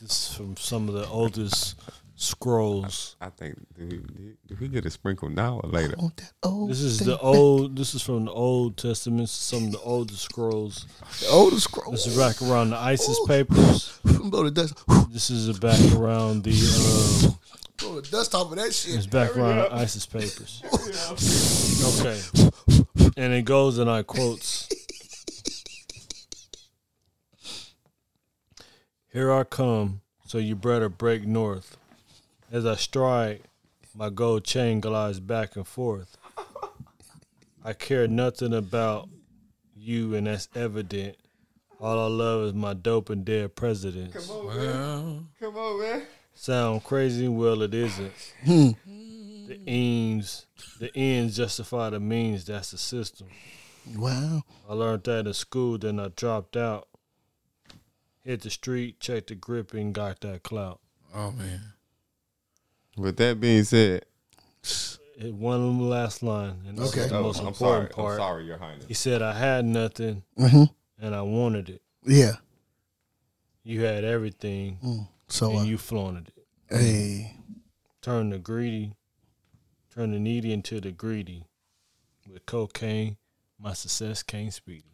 This 0.00 0.30
is 0.30 0.36
from 0.36 0.56
some 0.56 0.88
of 0.88 0.94
the 0.94 1.06
oldest 1.08 1.80
scrolls. 2.16 3.16
I 3.20 3.30
think 3.30 3.56
do 3.76 3.86
we, 3.86 4.34
do 4.46 4.56
we 4.60 4.68
get 4.68 4.86
a 4.86 4.90
sprinkle 4.90 5.28
now 5.28 5.60
or 5.62 5.70
later? 5.70 5.94
I 5.98 6.02
want 6.02 6.16
that 6.18 6.32
old 6.42 6.70
This 6.70 6.80
is 6.80 6.98
thing 6.98 7.08
the 7.08 7.18
old. 7.18 7.76
This 7.76 7.94
is 7.94 8.02
from 8.02 8.24
the 8.26 8.32
Old 8.32 8.76
Testament. 8.76 9.28
Some 9.28 9.66
of 9.66 9.72
the 9.72 9.80
oldest 9.80 10.22
scrolls. 10.22 10.86
The 11.20 11.28
oldest 11.28 11.64
scroll. 11.64 11.92
This 11.92 12.06
is 12.06 12.16
back 12.16 12.40
around 12.42 12.70
the 12.70 12.76
ISIS 12.78 13.18
papers. 13.26 13.98
Blow 14.04 14.44
the 14.44 14.50
dust. 14.50 14.74
This 15.10 15.30
is 15.30 15.58
back 15.58 15.80
around 15.94 16.44
the. 16.44 16.50
Um, 16.52 17.38
Blow 17.78 18.00
the 18.00 18.08
dust 18.08 18.34
off 18.34 18.50
of 18.50 18.56
that 18.58 18.72
shit. 18.72 18.94
it's 18.94 19.04
shit. 19.04 19.10
back 19.10 19.36
around 19.36 19.56
the 19.56 19.74
ISIS 19.74 20.06
papers. 20.06 20.62
Okay, 21.84 22.20
and 23.16 23.32
it 23.32 23.44
goes 23.44 23.78
and 23.78 23.90
I 23.90 24.02
quotes. 24.02 24.68
Here 29.12 29.30
I 29.30 29.44
come, 29.44 30.00
so 30.26 30.38
you 30.38 30.56
better 30.56 30.88
break 30.88 31.26
north. 31.26 31.76
As 32.50 32.64
I 32.64 32.76
stride, 32.76 33.42
my 33.94 34.08
gold 34.08 34.44
chain 34.44 34.80
glides 34.80 35.20
back 35.20 35.54
and 35.54 35.66
forth. 35.66 36.16
I 37.62 37.74
care 37.74 38.08
nothing 38.08 38.54
about 38.54 39.10
you, 39.76 40.14
and 40.14 40.26
that's 40.26 40.48
evident. 40.54 41.16
All 41.78 41.98
I 41.98 42.06
love 42.06 42.42
is 42.44 42.54
my 42.54 42.72
dope 42.72 43.10
and 43.10 43.22
dead 43.22 43.54
presidents. 43.54 44.28
Come 44.28 44.36
on, 44.36 44.46
Well, 44.46 45.26
Come 45.40 45.56
on, 45.56 45.80
man. 45.80 46.02
Sound 46.34 46.82
crazy? 46.82 47.28
Well, 47.28 47.60
it 47.60 47.74
isn't. 47.74 48.12
Hmm. 48.44 48.70
The 49.46 49.60
ends, 49.66 50.46
the 50.80 50.90
ends 50.96 51.36
justify 51.36 51.90
the 51.90 52.00
means. 52.00 52.46
That's 52.46 52.70
the 52.70 52.78
system. 52.78 53.26
Wow. 53.94 54.42
I 54.70 54.72
learned 54.72 55.04
that 55.04 55.26
in 55.26 55.34
school, 55.34 55.76
then 55.76 56.00
I 56.00 56.08
dropped 56.08 56.56
out. 56.56 56.88
Hit 58.24 58.42
the 58.42 58.50
street, 58.50 59.00
checked 59.00 59.28
the 59.28 59.34
grip, 59.34 59.74
and 59.74 59.92
got 59.94 60.20
that 60.20 60.42
clout. 60.42 60.80
oh 61.14 61.32
man, 61.32 61.60
With 62.96 63.16
that 63.16 63.40
being 63.40 63.64
said, 63.64 64.04
It 65.18 65.34
one 65.34 65.88
last 65.90 66.22
line, 66.22 66.62
and 66.66 66.78
this 66.78 66.90
Okay. 66.90 67.00
is 67.02 67.08
the 67.10 67.18
oh, 67.18 67.22
most 67.22 67.40
I'm 67.40 67.48
important 67.48 67.92
sorry. 67.92 68.06
part. 68.06 68.12
I'm 68.12 68.18
sorry, 68.18 68.44
Your 68.46 68.58
Highness. 68.58 68.84
He 68.86 68.94
said, 68.94 69.22
"I 69.22 69.32
had 69.34 69.64
nothing, 69.64 70.22
Mm-hmm. 70.38 70.64
and 71.04 71.14
I 71.14 71.22
wanted 71.22 71.68
it. 71.68 71.82
Yeah. 72.06 72.36
You 73.64 73.82
had 73.82 74.04
everything, 74.04 74.78
Mm. 74.82 75.08
So, 75.28 75.50
and 75.50 75.58
uh, 75.60 75.62
you 75.62 75.78
flaunted 75.78 76.32
it. 76.36 76.46
hey, 76.76 77.36
Turn 78.02 78.30
the 78.30 78.38
greedy, 78.38 78.94
turn 79.94 80.12
the 80.12 80.18
needy 80.18 80.52
into 80.52 80.80
the 80.80 80.90
greedy. 80.92 81.44
With 82.28 82.46
cocaine, 82.46 83.16
my 83.58 83.72
success 83.74 84.22
came 84.22 84.50
speedy." 84.52 84.84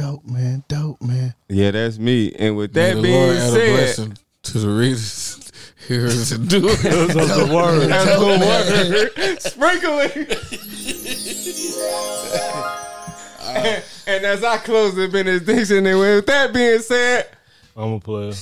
Dope, 0.00 0.24
man. 0.24 0.64
Dope, 0.68 1.02
man. 1.02 1.34
Yeah, 1.48 1.72
that's 1.72 1.98
me. 1.98 2.32
And 2.38 2.56
with 2.56 2.72
that 2.72 2.94
May 2.94 3.00
the 3.00 3.02
being 3.02 3.22
Lord 3.22 3.36
add 3.36 3.42
a 3.42 3.50
said, 3.52 3.76
blessing 3.76 4.18
to 4.42 4.58
the 4.58 4.68
readers, 4.68 5.52
hearers, 5.86 6.32
and 6.32 6.48
doers. 6.48 6.82
Those 6.82 7.16
are 7.16 7.46
the 7.46 7.54
words. 7.54 7.86
that's 7.88 8.18
the 8.18 8.26
word. 9.20 9.40
Sprinkling. 9.40 10.26
and, 13.66 13.84
and 14.06 14.24
as 14.24 14.42
I 14.42 14.58
close 14.58 14.94
the 14.94 15.08
benediction, 15.08 15.86
and 15.86 15.98
with 15.98 16.26
that 16.26 16.54
being 16.54 16.80
said, 16.80 17.28
I'm 17.76 17.92
a 17.92 18.00
player. 18.00 18.32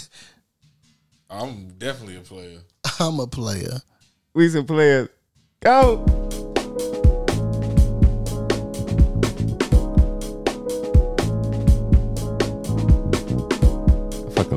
I'm 1.30 1.70
definitely 1.72 2.16
a 2.16 2.20
player. 2.20 2.60
I'm 3.00 3.18
a 3.20 3.26
player. 3.26 3.80
we 4.32 4.48
some 4.48 4.64
players. 4.64 5.08
Go. 5.60 6.47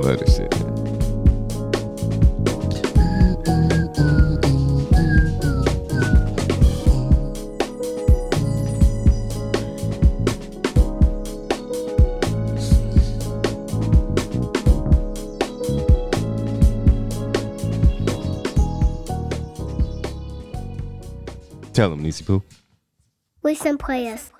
Love 0.02 0.20
this 0.20 0.36
shit. 0.36 0.52
Tell 21.74 21.94
him, 21.94 22.02
Nisi 22.02 22.24
Poo. 22.24 22.44
We 23.44 23.54
some 23.56 23.78
players. 23.78 24.32